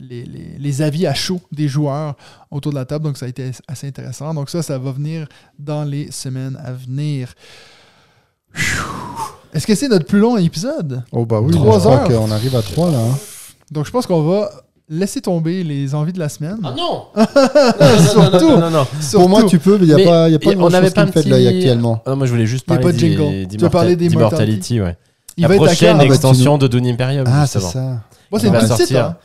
les, 0.00 0.24
les- 0.24 0.56
les 0.58 0.82
avis 0.82 1.06
à 1.06 1.14
chaud 1.14 1.40
des 1.52 1.68
joueurs 1.68 2.14
autour 2.50 2.72
de 2.72 2.76
la 2.78 2.84
table. 2.84 3.04
Donc 3.04 3.16
ça 3.18 3.26
a 3.26 3.28
été 3.28 3.50
assez 3.68 3.86
intéressant. 3.86 4.32
Donc 4.34 4.50
ça, 4.50 4.62
ça 4.62 4.78
va 4.78 4.90
venir 4.92 5.26
dans 5.58 5.84
les 5.84 6.10
semaines 6.10 6.58
à 6.64 6.72
venir. 6.72 7.34
Est-ce 9.52 9.66
que 9.66 9.74
c'est 9.74 9.88
notre 9.88 10.06
plus 10.06 10.20
long 10.20 10.36
épisode? 10.36 11.02
Oh 11.12 11.26
bah 11.26 11.40
oui, 11.40 11.52
Trois 11.52 11.74
je 11.78 11.80
crois 11.80 11.96
heures? 12.00 12.04
qu'on 12.08 12.30
arrive 12.30 12.54
à 12.56 12.62
3 12.62 12.90
là. 12.90 12.98
hein. 12.98 13.18
Donc 13.70 13.86
je 13.86 13.90
pense 13.90 14.06
qu'on 14.06 14.22
va 14.22 14.50
laisser 14.88 15.20
tomber 15.20 15.62
les 15.64 15.94
envies 15.94 16.12
de 16.12 16.18
la 16.18 16.28
semaine. 16.28 16.58
Ah 16.64 16.74
non 16.76 17.04
Surtout. 18.10 18.48
Non, 18.50 18.58
non, 18.60 18.70
non. 18.70 18.86
Pour 19.12 19.28
moi, 19.28 19.44
tu 19.44 19.58
peux, 19.58 19.78
mais 19.78 19.86
il 19.86 19.94
n'y 19.94 20.02
a 20.02 20.04
pas, 20.04 20.28
y 20.28 20.34
a 20.34 20.38
pas 20.38 20.50
on 20.56 20.68
n'avait 20.70 20.86
chose 20.86 20.94
qui 20.94 21.00
pas 21.00 21.06
fait 21.12 21.22
de 21.28 21.34
petit- 21.34 21.46
actuellement. 21.48 22.02
Ah, 22.06 22.14
moi, 22.14 22.26
je 22.26 22.32
voulais 22.32 22.46
juste 22.46 22.64
Il 22.68 22.72
y 22.72 22.74
a 22.74 22.78
parler 22.78 22.92
pas 22.92 22.92
de 22.92 22.98
jingle. 22.98 23.46
d'I- 23.46 23.56
Tu 23.56 23.70
parler 23.70 23.96
d'Immortality, 23.96 24.08
d'Immortality? 24.76 24.80
ouais. 24.80 24.96
Il 25.36 25.42
La 25.42 25.48
va 25.48 25.54
être 25.54 25.62
à 25.62 25.66
prochaine 25.66 25.88
cœur. 25.90 25.98
bah, 25.98 26.04
extension 26.04 26.58
de 26.58 26.66
Dune 26.68 26.86
Imperium, 26.88 27.24
Ah, 27.28 27.46
c'est 27.46 27.60
ça. 27.60 27.80
Moi, 28.30 28.40
c'est 28.40 28.46
Il 28.46 28.46
une 28.48 28.52
va 28.52 28.60
petite 28.60 28.76
sortir. 28.76 29.04
hein. 29.04 29.16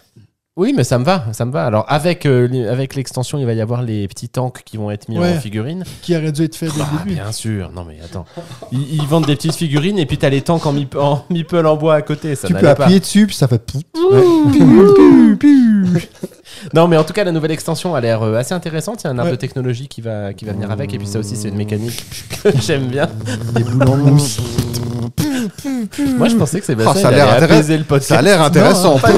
Oui, 0.58 0.74
mais 0.74 0.86
ça 0.86 0.98
me 0.98 1.04
va, 1.04 1.26
ça 1.34 1.44
me 1.44 1.52
va. 1.52 1.66
Alors 1.66 1.84
avec 1.90 2.26
euh, 2.26 2.72
avec 2.72 2.96
l'extension, 2.96 3.38
il 3.38 3.46
va 3.46 3.52
y 3.52 3.60
avoir 3.60 3.82
les 3.82 4.08
petits 4.08 4.30
tanks 4.30 4.62
qui 4.64 4.78
vont 4.78 4.90
être 4.90 5.10
mis 5.10 5.20
Ouais. 5.20 5.36
en 5.36 5.40
figurine. 5.42 5.84
qui 6.02 6.16
aurait 6.16 6.32
dû 6.32 6.44
être 6.46 6.56
fait 6.56 6.68
dès 6.68 6.72
Ah, 6.82 6.88
le 6.94 7.00
début. 7.00 7.16
bien 7.16 7.32
sûr. 7.34 7.72
Non 7.76 7.84
mais 7.84 7.98
attends, 8.02 8.24
ils, 8.72 8.96
ils 8.96 9.06
vendent 9.06 9.26
des 9.26 9.36
petites 9.36 9.56
figurines 9.56 10.00
et 10.00 10.06
puis 10.06 10.18
t'as 10.18 10.30
les 10.30 10.42
tanks 10.42 10.66
en, 10.66 10.74
en 10.98 11.26
meeple 11.30 11.66
en 11.66 11.76
bois 11.76 11.96
à 11.96 12.02
côté. 12.02 12.36
Ça 12.36 12.48
Tu 12.48 12.54
peux 12.54 12.62
n'allait 12.62 12.74
pas. 12.76 12.84
appuyer 12.84 13.02
dessus, 13.02 13.28
puis 13.28 13.36
ça 13.36 13.50
fait 13.50 13.60
pout. 13.60 13.84
Non 16.74 16.88
mais 16.88 16.96
en 16.96 17.04
tout 17.04 17.12
cas, 17.12 17.26
la 17.26 17.34
nouvelle 17.34 17.52
extension 17.52 17.94
a 17.94 18.00
l'air 18.00 18.24
euh, 18.24 18.36
assez 18.36 18.54
intéressante. 18.54 19.04
Il 19.04 19.08
y 19.08 19.10
a 19.10 19.12
un 19.12 19.18
arbre 19.18 19.32
Ouais. 19.32 19.36
de 19.36 19.42
technologie 19.42 19.90
qui 19.90 20.00
va 20.00 20.34
qui 20.34 20.46
va 20.46 20.54
venir 20.54 20.72
avec 20.72 20.94
et 20.94 20.98
puis 20.98 21.08
ça 21.08 21.20
aussi 21.20 21.36
c'est 21.36 21.50
une 21.50 21.58
mécanique 21.58 22.02
que 22.44 22.50
j'aime 22.62 22.88
bien. 22.88 23.10
Des 23.56 23.64
mousse. 23.66 24.40
Moi 26.18 26.28
je 26.30 26.36
pensais 26.36 26.60
que 26.60 26.66
c'est 26.66 26.76
Oh, 26.80 26.94
ça 26.94 27.08
a 27.08 27.12
l'air 27.12 27.34
intéressant. 27.34 27.74
le 27.74 27.84
podcast. 27.84 28.10
Ça 28.10 28.20
a 28.20 28.22
l'air 28.22 28.42
intéressant. 28.42 29.00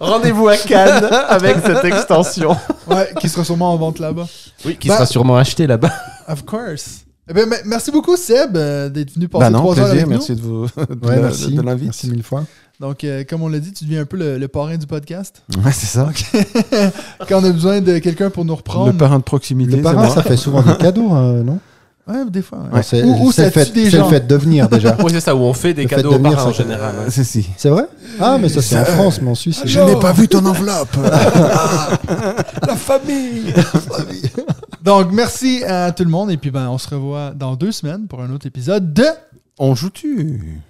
Rendez-vous 0.00 0.48
à 0.48 0.56
Cannes 0.56 1.04
avec 1.28 1.56
cette 1.64 1.84
extension. 1.92 2.56
Ouais, 2.86 3.08
qui 3.20 3.28
sera 3.28 3.44
sûrement 3.44 3.72
en 3.72 3.76
vente 3.76 3.98
là-bas. 3.98 4.26
Oui, 4.64 4.76
qui 4.76 4.88
Bah- 4.88 4.94
sera 4.96 5.06
sûrement 5.06 5.36
acheté 5.36 5.66
là-bas. 5.66 5.92
Of 6.28 6.44
course. 6.44 7.00
Eh 7.28 7.32
ben, 7.32 7.48
me- 7.48 7.56
merci 7.64 7.90
beaucoup, 7.90 8.16
Seb, 8.16 8.54
euh, 8.56 8.90
d'être 8.90 9.14
venu 9.14 9.28
passer 9.28 9.44
Bah 9.44 9.50
non, 9.50 9.60
trois 9.60 9.78
heures 9.80 9.86
avec 9.90 10.06
merci 10.06 10.34
de, 10.34 10.42
vous, 10.42 10.66
de, 10.66 11.06
Ouais, 11.06 11.20
merci. 11.20 11.54
de 11.54 11.62
l'invite. 11.62 11.84
Merci 11.86 12.10
mille 12.10 12.22
fois. 12.22 12.44
Donc, 12.80 13.02
euh, 13.04 13.24
comme 13.28 13.42
on 13.42 13.48
l'a 13.48 13.60
dit, 13.60 13.72
tu 13.72 13.84
deviens 13.84 14.02
un 14.02 14.04
peu 14.04 14.18
le, 14.18 14.36
le 14.36 14.48
parrain 14.48 14.76
du 14.76 14.86
podcast. 14.86 15.42
Ouais, 15.64 15.72
c'est 15.72 15.86
ça. 15.86 16.10
Quand 17.28 17.40
on 17.40 17.44
a 17.44 17.50
besoin 17.52 17.80
de 17.80 17.98
quelqu'un 17.98 18.28
pour 18.28 18.44
nous 18.44 18.54
reprendre. 18.56 18.88
Le 18.88 18.92
parrain 18.92 19.18
de 19.18 19.22
proximité, 19.22 19.76
Le 19.76 19.82
parrain, 19.82 20.02
moi. 20.06 20.10
ça 20.14 20.22
fait 20.22 20.36
souvent 20.36 20.60
des 20.60 20.76
cadeaux, 20.76 21.14
euh, 21.14 21.42
non? 21.42 21.60
Ouais, 22.06 22.22
des 22.28 22.42
fois. 22.42 22.58
Ouais. 22.58 22.68
Ah, 22.74 22.82
c'est 22.82 23.02
ou, 23.02 23.14
ou 23.14 23.26
le, 23.28 23.32
fait, 23.32 23.50
fait 23.50 24.26
de 24.26 24.34
venir 24.36 24.68
déjà. 24.68 24.94
oui, 25.02 25.10
c'est 25.10 25.20
ça, 25.20 25.34
où 25.34 25.40
on 25.40 25.54
fait 25.54 25.72
des 25.72 25.84
le 25.84 25.88
cadeaux 25.88 26.12
de 26.12 26.16
venir, 26.18 26.46
en 26.46 26.52
général. 26.52 26.94
C'est 27.08 27.24
si. 27.24 27.48
vrai? 27.64 27.86
Ah, 28.20 28.36
mais 28.38 28.50
ça, 28.50 28.60
c'est 28.60 28.78
en 28.78 28.84
France, 28.84 29.20
mais 29.22 29.30
en 29.30 29.34
Suisse. 29.34 29.60
Ah, 29.62 29.66
Je 29.66 29.80
n'ai 29.80 29.98
pas 29.98 30.12
vu 30.12 30.28
ton 30.28 30.44
enveloppe. 30.44 30.96
Ah, 32.06 32.36
la 32.66 32.76
famille. 32.76 33.52
Donc, 34.82 35.08
merci 35.12 35.64
à 35.64 35.92
tout 35.92 36.04
le 36.04 36.10
monde. 36.10 36.30
Et 36.30 36.36
puis, 36.36 36.50
ben, 36.50 36.68
on 36.68 36.78
se 36.78 36.88
revoit 36.88 37.32
dans 37.34 37.56
deux 37.56 37.72
semaines 37.72 38.06
pour 38.06 38.20
un 38.20 38.30
autre 38.30 38.46
épisode 38.46 38.92
de 38.92 39.06
On 39.58 39.74
joue-tu 39.74 40.62